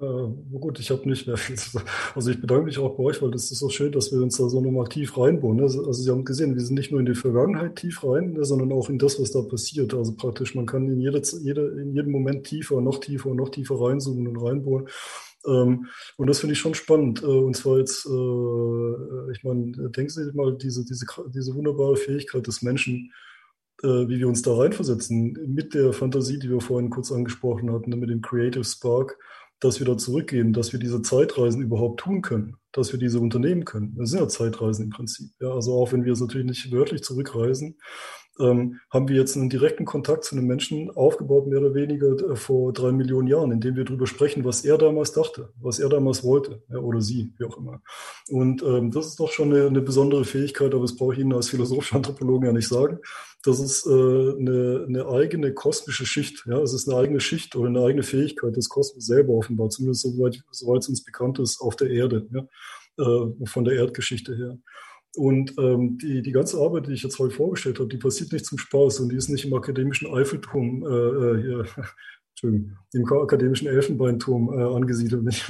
Äh, 0.00 0.58
gut, 0.58 0.80
ich 0.80 0.90
habe 0.90 1.08
nicht 1.08 1.26
mehr 1.26 1.36
viel 1.36 1.56
zu 1.56 1.70
sagen. 1.70 1.86
Also 2.14 2.30
ich 2.30 2.40
bedanke 2.40 2.64
mich 2.64 2.78
auch 2.78 2.96
bei 2.96 3.04
euch, 3.04 3.22
weil 3.22 3.30
das 3.30 3.50
ist 3.52 3.60
so 3.60 3.68
schön, 3.68 3.92
dass 3.92 4.10
wir 4.12 4.20
uns 4.20 4.36
da 4.36 4.48
so 4.48 4.60
nochmal 4.60 4.88
tief 4.88 5.16
reinbohren. 5.16 5.58
Ne? 5.58 5.62
Also 5.62 5.92
Sie 5.92 6.10
haben 6.10 6.24
gesehen, 6.24 6.54
wir 6.56 6.62
sind 6.62 6.74
nicht 6.74 6.90
nur 6.90 7.00
in 7.00 7.06
die 7.06 7.14
Vergangenheit 7.14 7.76
tief 7.76 8.02
rein, 8.02 8.32
ne, 8.32 8.44
sondern 8.44 8.72
auch 8.72 8.88
in 8.88 8.98
das, 8.98 9.20
was 9.20 9.30
da 9.30 9.42
passiert. 9.42 9.94
Also 9.94 10.16
praktisch, 10.16 10.54
man 10.56 10.66
kann 10.66 10.88
in, 10.88 11.00
jede, 11.00 11.22
jede, 11.42 11.80
in 11.80 11.94
jedem 11.94 12.10
Moment 12.10 12.44
tiefer, 12.44 12.80
noch 12.80 12.98
tiefer, 12.98 13.34
noch 13.34 13.50
tiefer 13.50 13.80
reinzoomen 13.80 14.26
und 14.26 14.36
reinbohren. 14.36 14.88
Ähm, 15.46 15.86
und 16.16 16.26
das 16.26 16.40
finde 16.40 16.54
ich 16.54 16.58
schon 16.58 16.74
spannend. 16.74 17.22
Äh, 17.22 17.26
und 17.26 17.54
zwar 17.56 17.78
jetzt, 17.78 18.04
äh, 18.06 19.32
ich 19.32 19.44
meine, 19.44 19.90
denken 19.90 20.08
Sie 20.08 20.32
mal, 20.34 20.56
diese, 20.56 20.84
diese, 20.84 21.06
diese 21.28 21.54
wunderbare 21.54 21.96
Fähigkeit 21.96 22.46
des 22.46 22.62
Menschen, 22.62 23.12
wie 23.82 24.18
wir 24.18 24.28
uns 24.28 24.40
da 24.40 24.54
reinversetzen, 24.54 25.36
mit 25.46 25.74
der 25.74 25.92
Fantasie, 25.92 26.38
die 26.38 26.48
wir 26.48 26.60
vorhin 26.60 26.88
kurz 26.88 27.12
angesprochen 27.12 27.70
hatten, 27.70 27.90
ne, 27.90 27.96
mit 27.96 28.08
dem 28.08 28.22
Creative 28.22 28.64
Spark 28.64 29.18
dass 29.60 29.78
wir 29.78 29.86
da 29.86 29.96
zurückgehen, 29.96 30.52
dass 30.52 30.72
wir 30.72 30.80
diese 30.80 31.02
Zeitreisen 31.02 31.62
überhaupt 31.62 32.00
tun 32.00 32.22
können, 32.22 32.56
dass 32.72 32.92
wir 32.92 32.98
diese 32.98 33.20
unternehmen 33.20 33.64
können. 33.64 33.94
Das 33.96 34.10
sind 34.10 34.20
ja 34.20 34.28
Zeitreisen 34.28 34.84
im 34.84 34.90
Prinzip. 34.90 35.30
Ja, 35.40 35.50
also 35.50 35.74
auch 35.74 35.92
wenn 35.92 36.04
wir 36.04 36.12
es 36.12 36.20
natürlich 36.20 36.46
nicht 36.46 36.72
wörtlich 36.72 37.02
zurückreisen, 37.02 37.78
ähm, 38.40 38.80
haben 38.90 39.08
wir 39.08 39.16
jetzt 39.16 39.36
einen 39.36 39.50
direkten 39.50 39.84
Kontakt 39.84 40.24
zu 40.24 40.36
einem 40.36 40.46
Menschen 40.46 40.90
aufgebaut, 40.90 41.46
mehr 41.46 41.60
oder 41.60 41.74
weniger 41.74 42.12
äh, 42.30 42.36
vor 42.36 42.72
drei 42.72 42.92
Millionen 42.92 43.28
Jahren, 43.28 43.52
indem 43.52 43.76
wir 43.76 43.84
darüber 43.84 44.06
sprechen, 44.06 44.44
was 44.44 44.64
er 44.64 44.78
damals 44.78 45.12
dachte, 45.12 45.50
was 45.60 45.78
er 45.78 45.88
damals 45.88 46.24
wollte, 46.24 46.62
ja, 46.68 46.78
oder 46.78 47.00
sie, 47.00 47.32
wie 47.38 47.44
auch 47.44 47.58
immer. 47.58 47.82
Und 48.28 48.62
ähm, 48.62 48.90
das 48.90 49.06
ist 49.06 49.20
doch 49.20 49.30
schon 49.30 49.52
eine, 49.52 49.66
eine 49.66 49.80
besondere 49.80 50.24
Fähigkeit, 50.24 50.72
aber 50.72 50.82
das 50.82 50.96
brauche 50.96 51.14
ich 51.14 51.20
Ihnen 51.20 51.32
als 51.32 51.48
philosophischer 51.48 51.96
Anthropologen 51.96 52.46
ja 52.46 52.52
nicht 52.52 52.68
sagen 52.68 52.98
das 53.44 53.60
ist 53.60 53.86
äh, 53.86 53.90
eine, 53.90 54.84
eine 54.88 55.06
eigene 55.06 55.52
kosmische 55.52 56.06
Schicht. 56.06 56.44
Ja, 56.46 56.60
es 56.60 56.72
ist 56.72 56.88
eine 56.88 56.98
eigene 56.98 57.20
Schicht 57.20 57.54
oder 57.56 57.68
eine 57.68 57.84
eigene 57.84 58.02
Fähigkeit 58.02 58.56
des 58.56 58.68
Kosmos 58.68 59.04
selber 59.04 59.34
offenbar, 59.34 59.68
zumindest 59.68 60.02
soweit, 60.02 60.42
soweit 60.50 60.82
es 60.82 60.88
uns 60.88 61.04
bekannt 61.04 61.38
ist, 61.38 61.60
auf 61.60 61.76
der 61.76 61.90
Erde, 61.90 62.26
ja, 62.32 62.46
äh, 63.04 63.46
von 63.46 63.64
der 63.64 63.74
Erdgeschichte 63.74 64.34
her. 64.34 64.58
Und 65.16 65.54
ähm, 65.58 65.98
die, 65.98 66.22
die 66.22 66.32
ganze 66.32 66.58
Arbeit, 66.58 66.86
die 66.88 66.92
ich 66.92 67.02
jetzt 67.02 67.18
heute 67.18 67.34
vorgestellt 67.34 67.78
habe, 67.78 67.88
die 67.88 67.98
passiert 67.98 68.32
nicht 68.32 68.46
zum 68.46 68.58
Spaß 68.58 69.00
und 69.00 69.10
die 69.10 69.16
ist 69.16 69.28
nicht 69.28 69.44
im 69.44 69.54
akademischen 69.54 70.12
Eiffelturm 70.12 70.82
äh, 70.82 70.88
äh 70.88 71.42
hier, 71.42 71.64
Entschuldigung, 72.30 72.76
im 72.92 73.12
akademischen 73.12 73.68
Elfenbeinturm 73.68 74.48
äh, 74.52 74.62
angesiedelt, 74.62 75.22
nicht, 75.24 75.48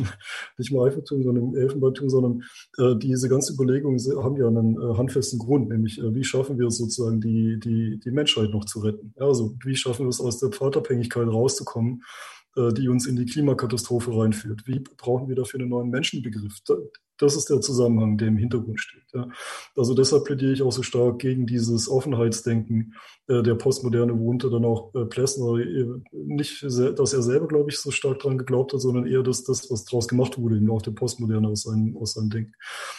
nicht 0.58 0.70
im 0.70 0.80
Eiffelturm, 0.80 1.22
sondern 1.22 1.44
im 1.44 1.56
Elfenbeinturm, 1.56 2.10
sondern 2.10 2.42
äh, 2.78 2.96
diese 2.98 3.28
ganze 3.28 3.54
Überlegungen 3.54 3.98
haben 4.22 4.36
ja 4.36 4.48
einen 4.48 4.76
äh, 4.76 4.96
handfesten 4.96 5.38
Grund, 5.38 5.70
nämlich 5.70 5.98
äh, 5.98 6.14
wie 6.14 6.24
schaffen 6.24 6.58
wir 6.58 6.66
es 6.66 6.76
sozusagen, 6.76 7.20
die, 7.20 7.58
die, 7.58 7.98
die 8.04 8.10
Menschheit 8.10 8.50
noch 8.50 8.66
zu 8.66 8.80
retten? 8.80 9.14
Ja, 9.18 9.26
also 9.26 9.56
wie 9.64 9.76
schaffen 9.76 10.04
wir 10.04 10.10
es 10.10 10.20
aus 10.20 10.40
der 10.40 10.50
Pfadabhängigkeit 10.50 11.26
rauszukommen, 11.26 12.02
äh, 12.56 12.72
die 12.74 12.88
uns 12.88 13.06
in 13.06 13.16
die 13.16 13.26
Klimakatastrophe 13.26 14.14
reinführt? 14.14 14.66
Wie 14.66 14.80
brauchen 14.80 15.28
wir 15.28 15.36
dafür 15.36 15.60
einen 15.60 15.70
neuen 15.70 15.88
Menschenbegriff? 15.88 16.60
Das 17.18 17.36
ist 17.36 17.48
der 17.50 17.60
Zusammenhang, 17.60 18.18
der 18.18 18.28
im 18.28 18.36
Hintergrund 18.36 18.80
steht. 18.80 19.04
Ja. 19.12 19.28
Also 19.76 19.94
deshalb 19.94 20.24
plädiere 20.24 20.52
ich 20.52 20.62
auch 20.62 20.72
so 20.72 20.82
stark 20.82 21.20
gegen 21.20 21.46
dieses 21.46 21.88
Offenheitsdenken 21.88 22.94
äh, 23.28 23.42
der 23.42 23.54
Postmoderne, 23.54 24.18
worunter 24.18 24.50
dann 24.50 24.64
auch 24.64 24.94
äh, 24.94 25.04
Plessner 25.06 25.58
äh, 25.58 25.86
nicht, 26.12 26.62
dass 26.62 27.12
er 27.12 27.22
selber, 27.22 27.48
glaube 27.48 27.70
ich, 27.70 27.78
so 27.78 27.90
stark 27.90 28.18
dran 28.18 28.36
geglaubt 28.36 28.72
hat, 28.72 28.80
sondern 28.80 29.06
eher 29.06 29.22
das, 29.22 29.44
das 29.44 29.70
was 29.70 29.84
daraus 29.84 30.08
gemacht 30.08 30.36
wurde, 30.38 30.56
eben 30.56 30.68
auch 30.70 30.82
der 30.82 30.90
Postmoderne 30.90 31.48
aus 31.48 31.62
seinem, 31.62 31.96
aus 31.96 32.14
seinem 32.14 32.30
Denken. 32.30 32.52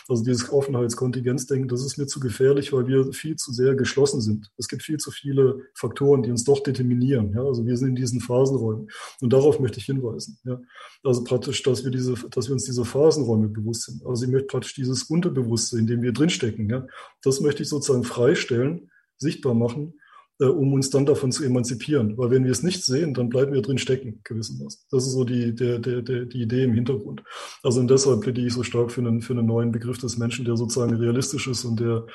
Also 0.08 0.24
dieses 0.24 0.52
Offenheitskontingenzdenken, 0.52 1.68
das 1.68 1.86
ist 1.86 1.98
mir 1.98 2.08
zu 2.08 2.20
gefährlich, 2.20 2.72
weil 2.74 2.88
wir 2.88 3.12
viel 3.14 3.36
zu 3.36 3.52
sehr 3.52 3.76
geschlossen 3.76 4.22
sind. 4.22 4.50
Es 4.58 4.68
gibt 4.68 4.84
viel 4.84 4.98
zu 4.98 5.12
viele 5.12 5.60
Faktoren, 5.74 6.24
die 6.24 6.32
uns 6.32 6.44
doch 6.44 6.64
determinieren. 6.64 7.34
Ja. 7.34 7.44
Also 7.44 7.66
wir 7.66 7.76
sind 7.78 7.90
in 7.90 7.96
diesen 7.96 8.22
Phasenräumen. 8.22 8.88
Und 9.22 9.34
darauf 9.34 9.60
möchte 9.60 9.80
ich 9.80 9.86
hinweisen. 9.86 10.40
Ja. 10.46 10.60
Also 11.04 11.24
praktisch, 11.24 11.62
dass 11.64 11.84
wir 11.84 11.92
diese, 11.92 12.16
dass 12.32 12.48
wir 12.48 12.54
uns 12.54 12.64
diese 12.64 12.86
Phasenräume 12.86 13.50
bewusst 13.50 13.84
sind. 13.84 14.05
Also 14.08 14.26
ich 14.26 14.32
möchte 14.32 14.48
praktisch 14.48 14.74
dieses 14.74 15.04
Unterbewusste, 15.04 15.78
in 15.78 15.88
dem 15.88 16.02
wir 16.02 16.14
drinstecken, 16.14 16.70
ja, 16.70 16.86
das 17.24 17.42
möchte 17.42 17.64
ich 17.64 17.70
sozusagen 17.70 18.04
freistellen, 18.04 18.90
sichtbar 19.18 19.54
machen, 19.54 19.94
äh, 20.40 20.46
um 20.46 20.74
uns 20.74 20.90
dann 20.90 21.06
davon 21.06 21.32
zu 21.32 21.44
emanzipieren. 21.44 22.18
Weil 22.18 22.32
wenn 22.32 22.44
wir 22.44 22.52
es 22.52 22.64
nicht 22.64 22.84
sehen, 22.84 23.14
dann 23.14 23.30
bleiben 23.30 23.54
wir 23.54 23.62
drin 23.62 23.78
stecken, 23.78 24.22
gewissermaßen. 24.24 24.82
Das 24.92 25.06
ist 25.06 25.14
so 25.14 25.24
die, 25.24 25.56
der, 25.56 25.80
der, 25.80 26.02
der, 26.02 26.26
die 26.26 26.42
Idee 26.42 26.64
im 26.64 26.74
Hintergrund. 26.74 27.24
Also 27.64 27.80
und 27.80 27.90
deshalb 27.90 28.22
plädiere 28.22 28.48
ich 28.48 28.54
so 28.54 28.64
stark 28.64 28.92
für 28.92 29.02
einen, 29.02 29.22
für 29.22 29.34
einen 29.34 29.46
neuen 29.46 29.72
Begriff 29.72 29.98
des 29.98 30.18
Menschen, 30.18 30.46
der 30.46 30.58
sozusagen 30.58 30.96
realistisch 30.96 31.48
ist 31.48 31.64
und 31.64 31.80
der 31.80 32.06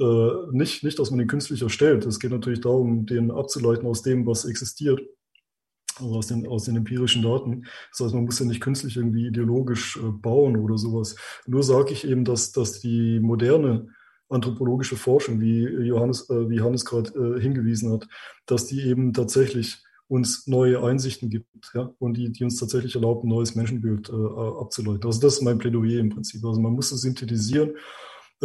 äh, 0.00 0.30
nicht, 0.52 0.84
nicht, 0.84 0.98
dass 0.98 1.10
man 1.10 1.18
den 1.18 1.28
künstlich 1.28 1.62
erstellt. 1.62 2.06
Es 2.06 2.18
geht 2.18 2.30
natürlich 2.30 2.60
darum, 2.60 3.06
den 3.06 3.30
abzuleiten 3.30 3.86
aus 3.86 4.02
dem, 4.02 4.26
was 4.26 4.44
existiert 4.44 5.00
also 6.00 6.16
aus 6.16 6.26
den, 6.26 6.46
aus 6.46 6.64
den 6.64 6.76
empirischen 6.76 7.22
Daten. 7.22 7.66
Das 7.90 8.00
heißt, 8.00 8.14
man 8.14 8.24
muss 8.24 8.38
ja 8.38 8.46
nicht 8.46 8.60
künstlich 8.60 8.96
irgendwie 8.96 9.26
ideologisch 9.26 9.96
äh, 9.96 10.10
bauen 10.10 10.56
oder 10.56 10.78
sowas. 10.78 11.16
Nur 11.46 11.62
sage 11.62 11.92
ich 11.92 12.06
eben, 12.06 12.24
dass, 12.24 12.52
dass 12.52 12.80
die 12.80 13.20
moderne 13.20 13.88
anthropologische 14.28 14.96
Forschung, 14.96 15.40
wie 15.40 15.64
Johannes, 15.64 16.28
äh, 16.30 16.48
wie 16.48 16.60
Hannes 16.60 16.84
gerade 16.84 17.10
äh, 17.10 17.40
hingewiesen 17.40 17.92
hat, 17.92 18.08
dass 18.46 18.66
die 18.66 18.82
eben 18.82 19.12
tatsächlich 19.12 19.82
uns 20.08 20.46
neue 20.46 20.82
Einsichten 20.82 21.30
gibt 21.30 21.48
ja, 21.74 21.90
und 21.98 22.18
die, 22.18 22.30
die 22.32 22.44
uns 22.44 22.58
tatsächlich 22.58 22.94
erlauben, 22.94 23.28
ein 23.28 23.34
neues 23.34 23.54
Menschenbild 23.54 24.10
äh, 24.10 24.12
abzuleiten. 24.12 25.06
Also 25.06 25.20
das 25.20 25.34
ist 25.34 25.42
mein 25.42 25.58
Plädoyer 25.58 26.00
im 26.00 26.10
Prinzip. 26.10 26.44
Also 26.44 26.60
man 26.60 26.72
muss 26.72 26.92
es 26.92 27.00
synthetisieren 27.00 27.72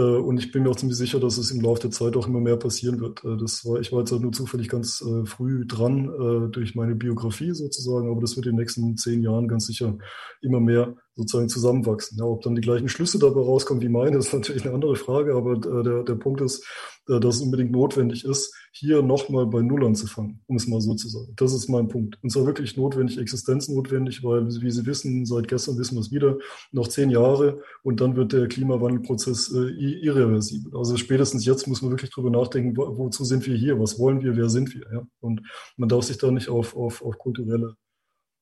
und 0.02 0.38
ich 0.38 0.52
bin 0.52 0.64
mir 0.64 0.70
auch 0.70 0.76
ziemlich 0.76 0.98
sicher, 0.98 1.20
dass 1.20 1.38
es 1.38 1.52
im 1.52 1.62
Laufe 1.62 1.82
der 1.82 1.92
Zeit 1.92 2.16
auch 2.16 2.28
immer 2.28 2.40
mehr 2.40 2.58
passieren 2.58 3.00
wird. 3.00 3.24
Äh, 3.24 3.38
das 3.38 3.66
war, 3.66 3.80
ich 3.80 3.92
war 3.92 4.00
jetzt 4.00 4.12
halt 4.12 4.22
nur 4.22 4.32
zufällig 4.32 4.70
ganz 4.70 5.02
äh, 5.02 5.26
früh 5.26 5.66
dran 5.66 6.52
durch 6.52 6.76
meine 6.76 6.96
Biografie 6.96 7.54
sozusagen, 7.54 8.10
aber 8.10 8.22
das 8.22 8.36
wird 8.36 8.46
in 8.46 8.54
den 8.54 8.60
nächsten 8.60 8.98
zehn 8.98 9.24
Jahren 9.24 9.48
ganz 9.48 9.68
sicher 9.68 9.98
immer 10.42 10.60
mehr 10.60 10.96
sozusagen 11.18 11.50
zusammenwachsen. 11.50 12.18
Ja, 12.20 12.26
ob 12.26 12.42
dann 12.44 12.56
die 12.56 12.62
gleichen 12.62 12.88
Schlüsse 12.88 13.20
dabei 13.20 13.42
rauskommen 13.42 13.82
wie 13.82 13.90
meine, 13.90 14.18
ist 14.18 14.34
natürlich 14.34 14.64
eine 14.64 14.74
andere 14.74 14.96
Frage, 14.96 15.36
aber 15.36 15.54
äh, 15.54 15.84
der, 15.84 16.04
der 16.04 16.16
Punkt 16.16 16.42
ist, 16.42 16.66
äh, 17.10 17.20
dass 17.20 17.38
es 17.38 17.42
unbedingt 17.42 17.72
notwendig 17.72 18.24
ist, 18.24 18.54
hier 18.72 19.02
nochmal 19.02 19.48
bei 19.48 19.62
Null 19.62 19.84
anzufangen, 19.86 20.42
um 20.46 20.56
es 20.56 20.68
mal 20.68 20.80
so 20.80 20.94
zu 20.94 21.10
sagen. 21.10 21.34
Das 21.36 21.54
ist 21.54 21.68
mein 21.70 21.88
Punkt. 21.88 22.20
Und 22.22 22.30
zwar 22.30 22.46
wirklich 22.46 22.78
notwendig, 22.78 23.18
existenznotwendig, 23.18 24.24
weil, 24.24 24.46
wie 24.62 24.72
Sie 24.72 24.86
wissen, 24.86 25.26
seit 25.26 25.48
gestern 25.48 25.80
wissen 25.80 25.96
wir 25.96 26.02
es 26.02 26.12
wieder, 26.12 26.38
noch 26.72 26.88
zehn 26.88 27.10
Jahre 27.10 27.62
und 27.82 28.00
dann 28.00 28.16
wird 28.16 28.34
der 28.34 28.48
Klimawandelprozess 28.48 29.52
äh, 29.54 29.70
irreversibel. 29.70 30.78
Also 30.78 30.98
spätestens 30.98 31.46
jetzt 31.46 31.68
muss 31.68 31.82
man 31.82 31.92
wirklich 31.92 32.12
drüber 32.12 32.30
nachdenken, 32.30 32.78
wo, 32.78 32.96
wozu 32.98 33.26
sind 33.26 33.48
wir 33.48 33.56
hier, 33.56 33.80
was 33.80 33.98
wollen 33.98 34.22
wir, 34.22 34.38
wer 34.38 34.50
sind 34.50 34.76
wir. 34.76 34.86
Ja? 34.94 35.08
Und 35.20 35.42
man 35.78 35.90
darf 35.90 36.04
sich 36.04 36.20
da 36.20 36.30
nicht 36.30 36.50
auf, 36.50 36.76
auf, 36.76 37.02
auf 37.02 37.18
kulturelle 37.18 37.76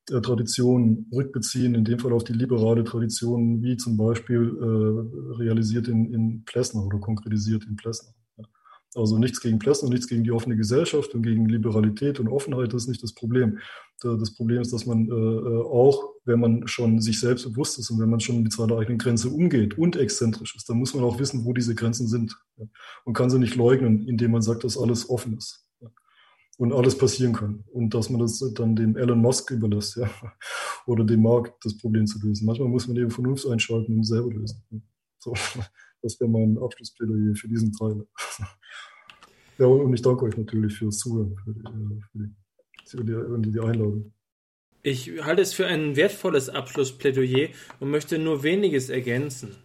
Traditionen 0.05 1.09
rückbeziehen, 1.11 1.73
in 1.73 1.83
dem 1.83 1.99
Fall 1.99 2.13
auf 2.13 2.23
die 2.23 2.33
liberale 2.33 2.83
Tradition, 2.83 3.61
wie 3.63 3.77
zum 3.77 3.97
Beispiel 3.97 4.41
äh, 4.41 5.37
realisiert 5.37 5.87
in, 5.87 6.13
in 6.13 6.45
Plessner 6.45 6.85
oder 6.85 6.99
konkretisiert 6.99 7.65
in 7.65 7.75
Plessner. 7.75 8.13
Also 8.95 9.17
nichts 9.17 9.41
gegen 9.41 9.59
Plessner, 9.59 9.89
nichts 9.89 10.07
gegen 10.07 10.23
die 10.23 10.31
offene 10.31 10.55
Gesellschaft 10.55 11.13
und 11.15 11.21
gegen 11.21 11.49
Liberalität 11.49 12.19
und 12.19 12.29
Offenheit, 12.29 12.73
das 12.73 12.83
ist 12.83 12.87
nicht 12.87 13.03
das 13.03 13.13
Problem. 13.13 13.59
Das 14.01 14.33
Problem 14.35 14.61
ist, 14.61 14.71
dass 14.71 14.85
man 14.85 15.09
äh, 15.09 15.11
äh, 15.11 15.63
auch, 15.63 16.13
wenn 16.23 16.39
man 16.39 16.67
schon 16.67 17.01
sich 17.01 17.19
selbst 17.19 17.43
bewusst 17.43 17.77
ist 17.77 17.89
und 17.89 17.99
wenn 17.99 18.09
man 18.09 18.21
schon 18.21 18.41
mit 18.41 18.53
seiner 18.53 18.77
eigenen 18.77 18.97
Grenze 18.97 19.29
umgeht 19.29 19.77
und 19.77 19.97
exzentrisch 19.97 20.55
ist, 20.55 20.69
dann 20.69 20.77
muss 20.77 20.93
man 20.93 21.03
auch 21.03 21.19
wissen, 21.19 21.43
wo 21.43 21.51
diese 21.51 21.75
Grenzen 21.75 22.07
sind. 22.07 22.37
Und 23.03 23.13
kann 23.13 23.29
sie 23.29 23.39
nicht 23.39 23.55
leugnen, 23.55 24.07
indem 24.07 24.31
man 24.31 24.41
sagt, 24.41 24.63
dass 24.63 24.77
alles 24.77 25.09
offen 25.09 25.37
ist. 25.37 25.64
Und 26.57 26.71
alles 26.71 26.97
passieren 26.97 27.33
kann. 27.33 27.63
Und 27.71 27.93
dass 27.93 28.09
man 28.09 28.21
das 28.21 28.39
dann 28.53 28.75
dem 28.75 28.95
Elon 28.95 29.19
Musk 29.19 29.51
überlässt, 29.51 29.97
ja. 29.97 30.09
Oder 30.85 31.03
dem 31.03 31.21
Markt 31.21 31.65
das 31.65 31.77
Problem 31.77 32.07
zu 32.07 32.19
lösen. 32.25 32.45
Manchmal 32.45 32.69
muss 32.69 32.87
man 32.87 32.97
eben 32.97 33.11
Vernunft 33.11 33.45
einschalten 33.47 33.97
und 33.97 34.03
selber 34.03 34.31
lösen. 34.31 34.63
So. 35.19 35.33
Das 36.01 36.19
wäre 36.19 36.29
mein 36.29 36.55
Abschlussplädoyer 36.59 37.33
für 37.33 37.47
diesen 37.47 37.71
Teil. 37.71 38.05
ja, 39.57 39.65
und 39.65 39.91
ich 39.91 40.03
danke 40.03 40.25
euch 40.25 40.37
natürlich 40.37 40.77
fürs 40.77 40.99
Zuhören, 40.99 41.35
für 41.43 41.51
die, 41.51 42.31
für 42.85 43.03
die, 43.03 43.11
für 43.11 43.39
die 43.39 43.59
Einladung. 43.59 44.13
Ich 44.83 45.09
halte 45.23 45.41
es 45.41 45.53
für 45.55 45.65
ein 45.65 45.95
wertvolles 45.95 46.47
Abschlussplädoyer 46.47 47.49
und 47.79 47.89
möchte 47.89 48.19
nur 48.19 48.43
weniges 48.43 48.89
ergänzen. 48.91 49.55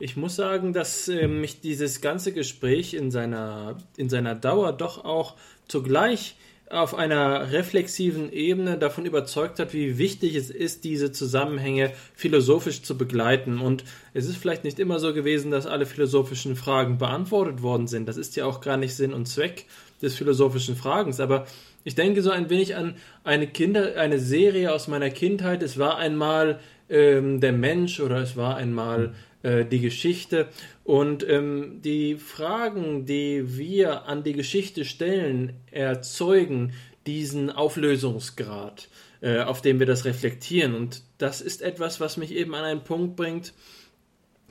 Ich 0.00 0.16
muss 0.16 0.36
sagen, 0.36 0.72
dass 0.72 1.08
äh, 1.08 1.26
mich 1.26 1.60
dieses 1.60 2.00
ganze 2.00 2.32
Gespräch 2.32 2.94
in 2.94 3.10
seiner, 3.10 3.78
in 3.96 4.08
seiner 4.08 4.36
Dauer 4.36 4.72
doch 4.72 5.04
auch 5.04 5.34
zugleich 5.66 6.36
auf 6.70 6.94
einer 6.94 7.50
reflexiven 7.50 8.30
Ebene 8.30 8.78
davon 8.78 9.06
überzeugt 9.06 9.58
hat, 9.58 9.72
wie 9.72 9.98
wichtig 9.98 10.34
es 10.34 10.50
ist, 10.50 10.84
diese 10.84 11.10
Zusammenhänge 11.12 11.92
philosophisch 12.14 12.82
zu 12.82 12.96
begleiten. 12.96 13.58
Und 13.58 13.84
es 14.12 14.28
ist 14.28 14.36
vielleicht 14.36 14.64
nicht 14.64 14.78
immer 14.78 15.00
so 15.00 15.14
gewesen, 15.14 15.50
dass 15.50 15.66
alle 15.66 15.86
philosophischen 15.86 16.56
Fragen 16.56 16.98
beantwortet 16.98 17.62
worden 17.62 17.88
sind. 17.88 18.06
Das 18.06 18.18
ist 18.18 18.36
ja 18.36 18.44
auch 18.44 18.60
gar 18.60 18.76
nicht 18.76 18.94
Sinn 18.94 19.14
und 19.14 19.26
Zweck 19.26 19.64
des 20.02 20.14
philosophischen 20.14 20.76
Fragens. 20.76 21.20
Aber 21.20 21.46
ich 21.84 21.94
denke 21.94 22.22
so 22.22 22.30
ein 22.30 22.50
wenig 22.50 22.76
an 22.76 22.96
eine 23.24 23.46
Kinder, 23.46 23.96
eine 23.96 24.18
Serie 24.18 24.72
aus 24.72 24.88
meiner 24.88 25.10
Kindheit. 25.10 25.62
Es 25.62 25.78
war 25.78 25.96
einmal 25.96 26.60
ähm, 26.90 27.40
der 27.40 27.52
Mensch 27.52 27.98
oder 28.00 28.18
es 28.18 28.36
war 28.36 28.56
einmal 28.56 29.14
äh, 29.42 29.64
die 29.64 29.80
Geschichte. 29.80 30.48
Und 30.84 31.28
ähm, 31.28 31.80
die 31.82 32.16
Fragen, 32.16 33.06
die 33.06 33.56
wir 33.56 34.06
an 34.06 34.22
die 34.22 34.32
Geschichte 34.32 34.84
stellen, 34.84 35.54
erzeugen 35.70 36.72
diesen 37.06 37.50
Auflösungsgrad, 37.50 38.88
äh, 39.20 39.40
auf 39.40 39.62
dem 39.62 39.78
wir 39.78 39.86
das 39.86 40.04
reflektieren. 40.04 40.74
Und 40.74 41.02
das 41.18 41.40
ist 41.40 41.62
etwas, 41.62 42.00
was 42.00 42.16
mich 42.16 42.32
eben 42.32 42.54
an 42.54 42.64
einen 42.64 42.84
Punkt 42.84 43.16
bringt, 43.16 43.54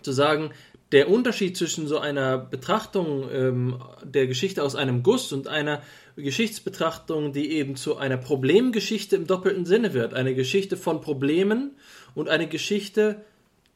zu 0.01 0.11
sagen, 0.11 0.51
der 0.91 1.09
Unterschied 1.09 1.57
zwischen 1.57 1.87
so 1.87 1.99
einer 1.99 2.37
Betrachtung 2.37 3.29
ähm, 3.31 3.83
der 4.03 4.25
Geschichte 4.27 4.63
aus 4.63 4.75
einem 4.75 5.03
Guss 5.03 5.33
und 5.33 5.47
einer 5.47 5.81
Geschichtsbetrachtung, 6.15 7.33
die 7.33 7.51
eben 7.51 7.75
zu 7.75 7.97
einer 7.97 8.17
Problemgeschichte 8.17 9.17
im 9.17 9.27
doppelten 9.27 9.65
Sinne 9.65 9.93
wird, 9.93 10.13
eine 10.13 10.33
Geschichte 10.33 10.77
von 10.77 11.01
Problemen 11.01 11.71
und 12.15 12.29
eine 12.29 12.47
Geschichte 12.47 13.21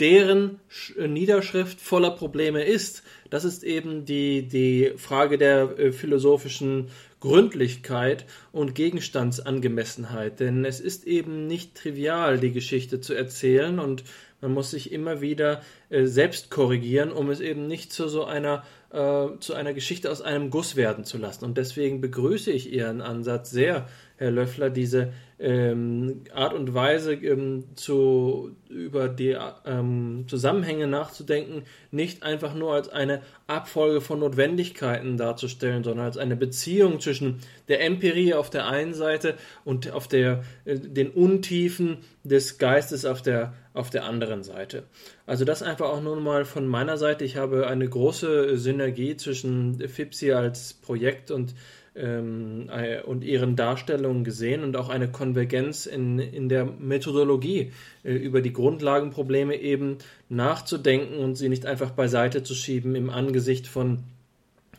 deren 0.02 0.60
äh, 0.98 1.08
Niederschrift 1.08 1.80
voller 1.80 2.12
Probleme 2.12 2.64
ist. 2.64 3.04
Das 3.30 3.46
ist 3.46 3.64
eben 3.64 4.04
die, 4.04 4.48
die 4.48 4.94
Frage 4.98 5.38
der 5.38 5.80
äh, 5.80 5.92
philosophischen 5.94 6.88
Gründlichkeit 7.22 8.26
und 8.52 8.76
Gegenstandsangemessenheit. 8.76 10.40
Denn 10.40 10.66
es 10.66 10.80
ist 10.80 11.06
eben 11.06 11.48
nicht 11.48 11.76
trivial, 11.76 12.40
die 12.40 12.52
Geschichte 12.52 13.00
zu 13.00 13.14
erzählen 13.14 13.80
und 13.80 14.04
man 14.42 14.54
muss 14.54 14.72
sich 14.72 14.92
immer 14.92 15.22
wieder 15.22 15.62
äh, 15.90 16.06
selbst 16.06 16.50
korrigieren, 16.50 17.12
um 17.12 17.30
es 17.30 17.40
eben 17.40 17.68
nicht 17.68 17.94
zu 17.94 18.08
so 18.08 18.26
einer 18.26 18.64
äh, 18.92 19.28
zu 19.40 19.54
einer 19.54 19.74
Geschichte 19.74 20.12
aus 20.12 20.22
einem 20.22 20.50
Guss 20.50 20.76
werden 20.76 21.06
zu 21.06 21.18
lassen. 21.18 21.46
Und 21.46 21.58
deswegen 21.58 22.02
begrüße 22.02 22.52
ich 22.52 22.74
Ihren 22.74 23.02
Ansatz 23.02 23.52
sehr, 23.52 23.88
Herr 24.22 24.30
Löffler, 24.30 24.70
diese 24.70 25.14
ähm, 25.40 26.22
Art 26.32 26.54
und 26.54 26.76
Weise 26.76 27.16
ähm, 27.16 27.64
zu, 27.74 28.52
über 28.70 29.10
die 29.10 29.36
ähm, 29.66 30.26
Zusammenhänge 30.28 30.86
nachzudenken, 30.86 31.64
nicht 31.90 32.22
einfach 32.22 32.54
nur 32.54 32.76
als 32.76 32.88
eine 32.88 33.24
Abfolge 33.48 34.00
von 34.00 34.20
Notwendigkeiten 34.20 35.18
darzustellen, 35.18 35.84
sondern 35.84 36.06
als 36.06 36.18
eine 36.18 36.36
Beziehung 36.36 37.00
zwischen 37.00 37.40
der 37.68 37.84
Empirie 37.84 38.36
auf 38.36 38.52
der 38.52 38.68
einen 38.68 38.94
Seite 38.94 39.34
und 39.66 39.90
auf 39.90 40.08
der, 40.08 40.44
äh, 40.66 40.78
den 40.78 41.10
Untiefen 41.10 41.98
des 42.24 42.60
Geistes 42.60 43.06
auf 43.06 43.24
der, 43.24 43.56
auf 43.74 43.90
der 43.90 44.06
anderen 44.06 44.44
Seite. 44.44 44.84
Also 45.26 45.46
das 45.46 45.64
einfach 45.64 45.88
auch 45.88 46.04
nur 46.04 46.22
mal 46.22 46.46
von 46.46 46.68
meiner 46.68 47.00
Seite. 47.00 47.26
Ich 47.26 47.38
habe 47.38 47.66
eine 47.66 47.90
große 47.90 48.56
Synergie 48.56 49.18
zwischen 49.18 49.80
FIPSI 49.80 50.34
als 50.34 50.76
Projekt 50.76 51.32
und 51.32 51.56
ähm, 51.96 52.70
äh, 52.70 53.02
und 53.02 53.24
ihren 53.24 53.56
Darstellungen 53.56 54.24
gesehen 54.24 54.64
und 54.64 54.78
auch 54.78 54.90
eine 54.90 55.12
Konvergenz 55.12 55.86
in, 55.86 56.20
in 56.20 56.48
der 56.48 56.66
Methodologie 56.66 57.72
äh, 58.04 58.14
über 58.14 58.42
die 58.42 58.54
Grundlagenprobleme 58.54 59.56
eben 59.58 59.98
nachzudenken 60.30 61.18
und 61.18 61.36
sie 61.36 61.50
nicht 61.50 61.66
einfach 61.66 61.92
beiseite 61.92 62.44
zu 62.44 62.56
schieben 62.56 62.96
im 62.96 63.10
Angesicht 63.10 63.68
von 63.68 64.04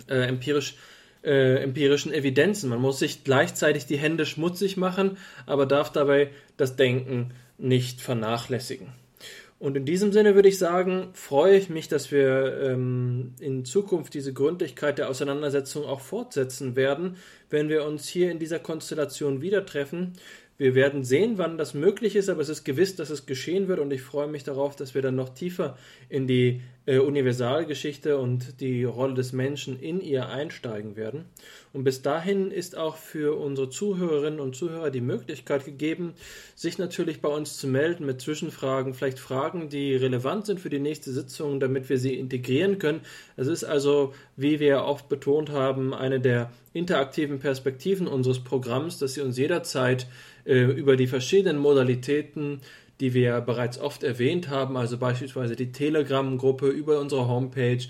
äh, 0.08 0.26
empirisch 0.26 0.76
äh, 1.23 1.62
empirischen 1.62 2.12
Evidenzen. 2.12 2.68
Man 2.68 2.81
muss 2.81 2.99
sich 2.99 3.23
gleichzeitig 3.23 3.86
die 3.86 3.97
Hände 3.99 4.26
schmutzig 4.26 4.76
machen, 4.76 5.18
aber 5.47 5.66
darf 5.66 5.92
dabei 5.92 6.31
das 6.57 6.74
Denken 6.74 7.32
nicht 7.58 8.00
vernachlässigen. 8.00 8.89
Und 9.62 9.76
in 9.76 9.84
diesem 9.84 10.10
Sinne 10.10 10.34
würde 10.34 10.49
ich 10.49 10.58
sagen, 10.58 11.10
freue 11.12 11.57
ich 11.57 11.70
mich, 11.70 11.86
dass 11.86 12.10
wir 12.10 12.60
ähm, 12.62 13.34
in 13.39 13.65
Zukunft 13.65 14.12
diese 14.12 14.32
Gründlichkeit 14.32 14.99
der 14.99 15.08
Auseinandersetzung 15.08 15.84
auch 15.84 16.00
fortsetzen 16.00 16.74
werden, 16.74 17.15
wenn 17.49 17.68
wir 17.68 17.84
uns 17.84 18.08
hier 18.08 18.32
in 18.32 18.41
dieser 18.41 18.58
Konstellation 18.58 19.41
wieder 19.41 19.65
treffen. 19.65 20.15
Wir 20.62 20.76
werden 20.76 21.02
sehen, 21.02 21.39
wann 21.39 21.58
das 21.58 21.74
möglich 21.74 22.15
ist, 22.15 22.28
aber 22.28 22.41
es 22.41 22.49
ist 22.49 22.62
gewiss, 22.62 22.94
dass 22.94 23.10
es 23.10 23.26
geschehen 23.26 23.66
wird 23.66 23.81
und 23.81 23.92
ich 23.92 24.00
freue 24.00 24.28
mich 24.28 24.44
darauf, 24.44 24.76
dass 24.76 24.94
wir 24.94 25.02
dann 25.02 25.16
noch 25.16 25.31
tiefer 25.31 25.76
in 26.08 26.28
die 26.28 26.60
äh, 26.86 26.99
Universalgeschichte 26.99 28.16
und 28.16 28.60
die 28.60 28.84
Rolle 28.84 29.15
des 29.15 29.32
Menschen 29.32 29.81
in 29.81 30.00
ihr 30.00 30.28
einsteigen 30.28 30.94
werden. 30.94 31.24
Und 31.73 31.82
bis 31.82 32.02
dahin 32.02 32.52
ist 32.52 32.78
auch 32.78 32.97
für 32.97 33.36
unsere 33.41 33.70
Zuhörerinnen 33.70 34.39
und 34.39 34.55
Zuhörer 34.55 34.91
die 34.91 35.00
Möglichkeit 35.00 35.65
gegeben, 35.65 36.15
sich 36.55 36.78
natürlich 36.78 37.20
bei 37.20 37.28
uns 37.28 37.57
zu 37.57 37.66
melden 37.66 38.07
mit 38.07 38.20
Zwischenfragen, 38.20 38.94
vielleicht 38.94 39.18
Fragen, 39.18 39.68
die 39.68 39.97
relevant 39.97 40.47
sind 40.47 40.60
für 40.60 40.70
die 40.70 40.78
nächste 40.78 41.10
Sitzung, 41.10 41.58
damit 41.58 41.89
wir 41.89 41.99
sie 41.99 42.15
integrieren 42.15 42.78
können. 42.78 43.00
Es 43.36 43.49
ist 43.49 43.65
also, 43.65 44.15
wie 44.36 44.60
wir 44.60 44.84
oft 44.84 45.08
betont 45.08 45.50
haben, 45.50 45.92
eine 45.92 46.20
der 46.20 46.52
interaktiven 46.73 47.39
Perspektiven 47.39 48.07
unseres 48.07 48.42
Programms, 48.42 48.99
dass 48.99 49.15
Sie 49.15 49.20
uns 49.20 49.36
jederzeit 49.36 50.07
über 50.45 50.97
die 50.97 51.07
verschiedenen 51.07 51.59
Modalitäten, 51.59 52.61
die 53.01 53.15
wir 53.15 53.41
bereits 53.41 53.79
oft 53.79 54.03
erwähnt 54.03 54.49
haben, 54.49 54.77
also 54.77 54.99
beispielsweise 54.99 55.57
die 55.57 55.73
Telegram-Gruppe 55.73 56.69
über 56.69 57.01
unsere 57.01 57.29
Homepage, 57.29 57.85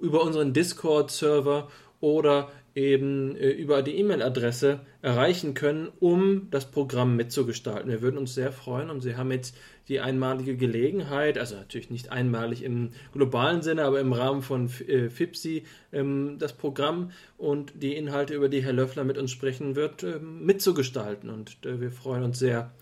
über 0.00 0.22
unseren 0.22 0.52
Discord-Server 0.52 1.68
oder 2.00 2.50
eben 2.74 3.36
äh, 3.36 3.50
über 3.50 3.82
die 3.82 3.96
E-Mail-Adresse 3.98 4.80
erreichen 5.00 5.54
können, 5.54 5.88
um 6.00 6.48
das 6.50 6.70
Programm 6.70 7.16
mitzugestalten. 7.16 7.90
Wir 7.90 8.02
würden 8.02 8.18
uns 8.18 8.34
sehr 8.34 8.52
freuen 8.52 8.90
und 8.90 9.00
Sie 9.00 9.16
haben 9.16 9.30
jetzt 9.30 9.56
die 9.88 10.00
einmalige 10.00 10.56
Gelegenheit, 10.56 11.38
also 11.38 11.56
natürlich 11.56 11.90
nicht 11.90 12.10
einmalig 12.10 12.62
im 12.62 12.90
globalen 13.12 13.62
Sinne, 13.62 13.84
aber 13.84 14.00
im 14.00 14.12
Rahmen 14.12 14.42
von 14.42 14.70
äh, 14.86 15.10
FIPSI 15.10 15.64
ähm, 15.92 16.36
das 16.38 16.54
Programm 16.54 17.10
und 17.36 17.72
die 17.76 17.94
Inhalte, 17.94 18.34
über 18.34 18.48
die 18.48 18.62
Herr 18.62 18.72
Löffler 18.72 19.04
mit 19.04 19.18
uns 19.18 19.30
sprechen 19.30 19.76
wird, 19.76 20.02
äh, 20.02 20.18
mitzugestalten. 20.18 21.28
Und 21.28 21.64
äh, 21.66 21.80
wir 21.80 21.90
freuen 21.90 22.22
uns 22.22 22.38
sehr 22.38 22.72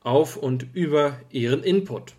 auf 0.00 0.36
und 0.36 0.66
über 0.74 1.18
Ihren 1.30 1.62
Input. 1.62 2.14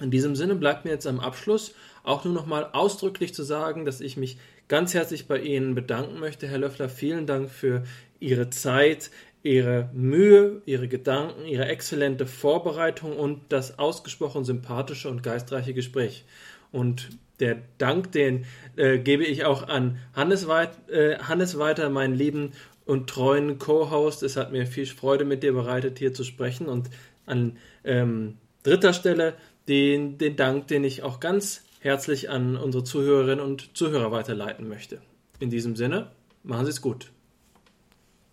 In 0.00 0.10
diesem 0.10 0.36
Sinne 0.36 0.56
bleibt 0.56 0.84
mir 0.84 0.90
jetzt 0.90 1.06
am 1.06 1.20
Abschluss 1.20 1.74
auch 2.02 2.24
nur 2.24 2.34
noch 2.34 2.46
mal 2.46 2.70
ausdrücklich 2.72 3.32
zu 3.34 3.42
sagen, 3.42 3.84
dass 3.84 4.00
ich 4.00 4.16
mich 4.16 4.38
ganz 4.68 4.92
herzlich 4.92 5.26
bei 5.26 5.40
Ihnen 5.40 5.74
bedanken 5.74 6.18
möchte. 6.20 6.46
Herr 6.46 6.58
Löffler, 6.58 6.88
vielen 6.88 7.26
Dank 7.26 7.50
für 7.50 7.84
Ihre 8.20 8.50
Zeit, 8.50 9.10
Ihre 9.46 9.90
Mühe, 9.92 10.60
Ihre 10.66 10.88
Gedanken, 10.88 11.46
Ihre 11.46 11.66
exzellente 11.66 12.26
Vorbereitung 12.26 13.16
und 13.16 13.40
das 13.48 13.78
ausgesprochen 13.78 14.44
sympathische 14.44 15.08
und 15.08 15.22
geistreiche 15.22 15.72
Gespräch. 15.72 16.24
Und 16.72 17.10
der 17.38 17.58
Dank, 17.78 18.12
den 18.12 18.44
äh, 18.76 18.98
gebe 18.98 19.24
ich 19.24 19.44
auch 19.44 19.68
an 19.68 19.98
Hannes, 20.14 20.48
Weit, 20.48 20.70
äh, 20.90 21.18
Hannes 21.18 21.58
weiter, 21.58 21.90
meinen 21.90 22.14
lieben 22.14 22.52
und 22.84 23.08
treuen 23.08 23.58
Co-Host. 23.58 24.22
Es 24.22 24.36
hat 24.36 24.50
mir 24.50 24.66
viel 24.66 24.86
Freude 24.86 25.24
mit 25.24 25.42
dir 25.42 25.52
bereitet, 25.52 25.98
hier 25.98 26.12
zu 26.12 26.24
sprechen. 26.24 26.66
Und 26.66 26.90
an 27.24 27.56
ähm, 27.84 28.38
dritter 28.64 28.92
Stelle 28.92 29.34
den, 29.68 30.18
den 30.18 30.34
Dank, 30.34 30.66
den 30.66 30.82
ich 30.82 31.02
auch 31.02 31.20
ganz 31.20 31.62
herzlich 31.78 32.30
an 32.30 32.56
unsere 32.56 32.82
Zuhörerinnen 32.82 33.44
und 33.44 33.76
Zuhörer 33.76 34.10
weiterleiten 34.10 34.68
möchte. 34.68 35.00
In 35.38 35.50
diesem 35.50 35.76
Sinne, 35.76 36.10
machen 36.42 36.64
Sie 36.64 36.70
es 36.70 36.80
gut. 36.80 37.12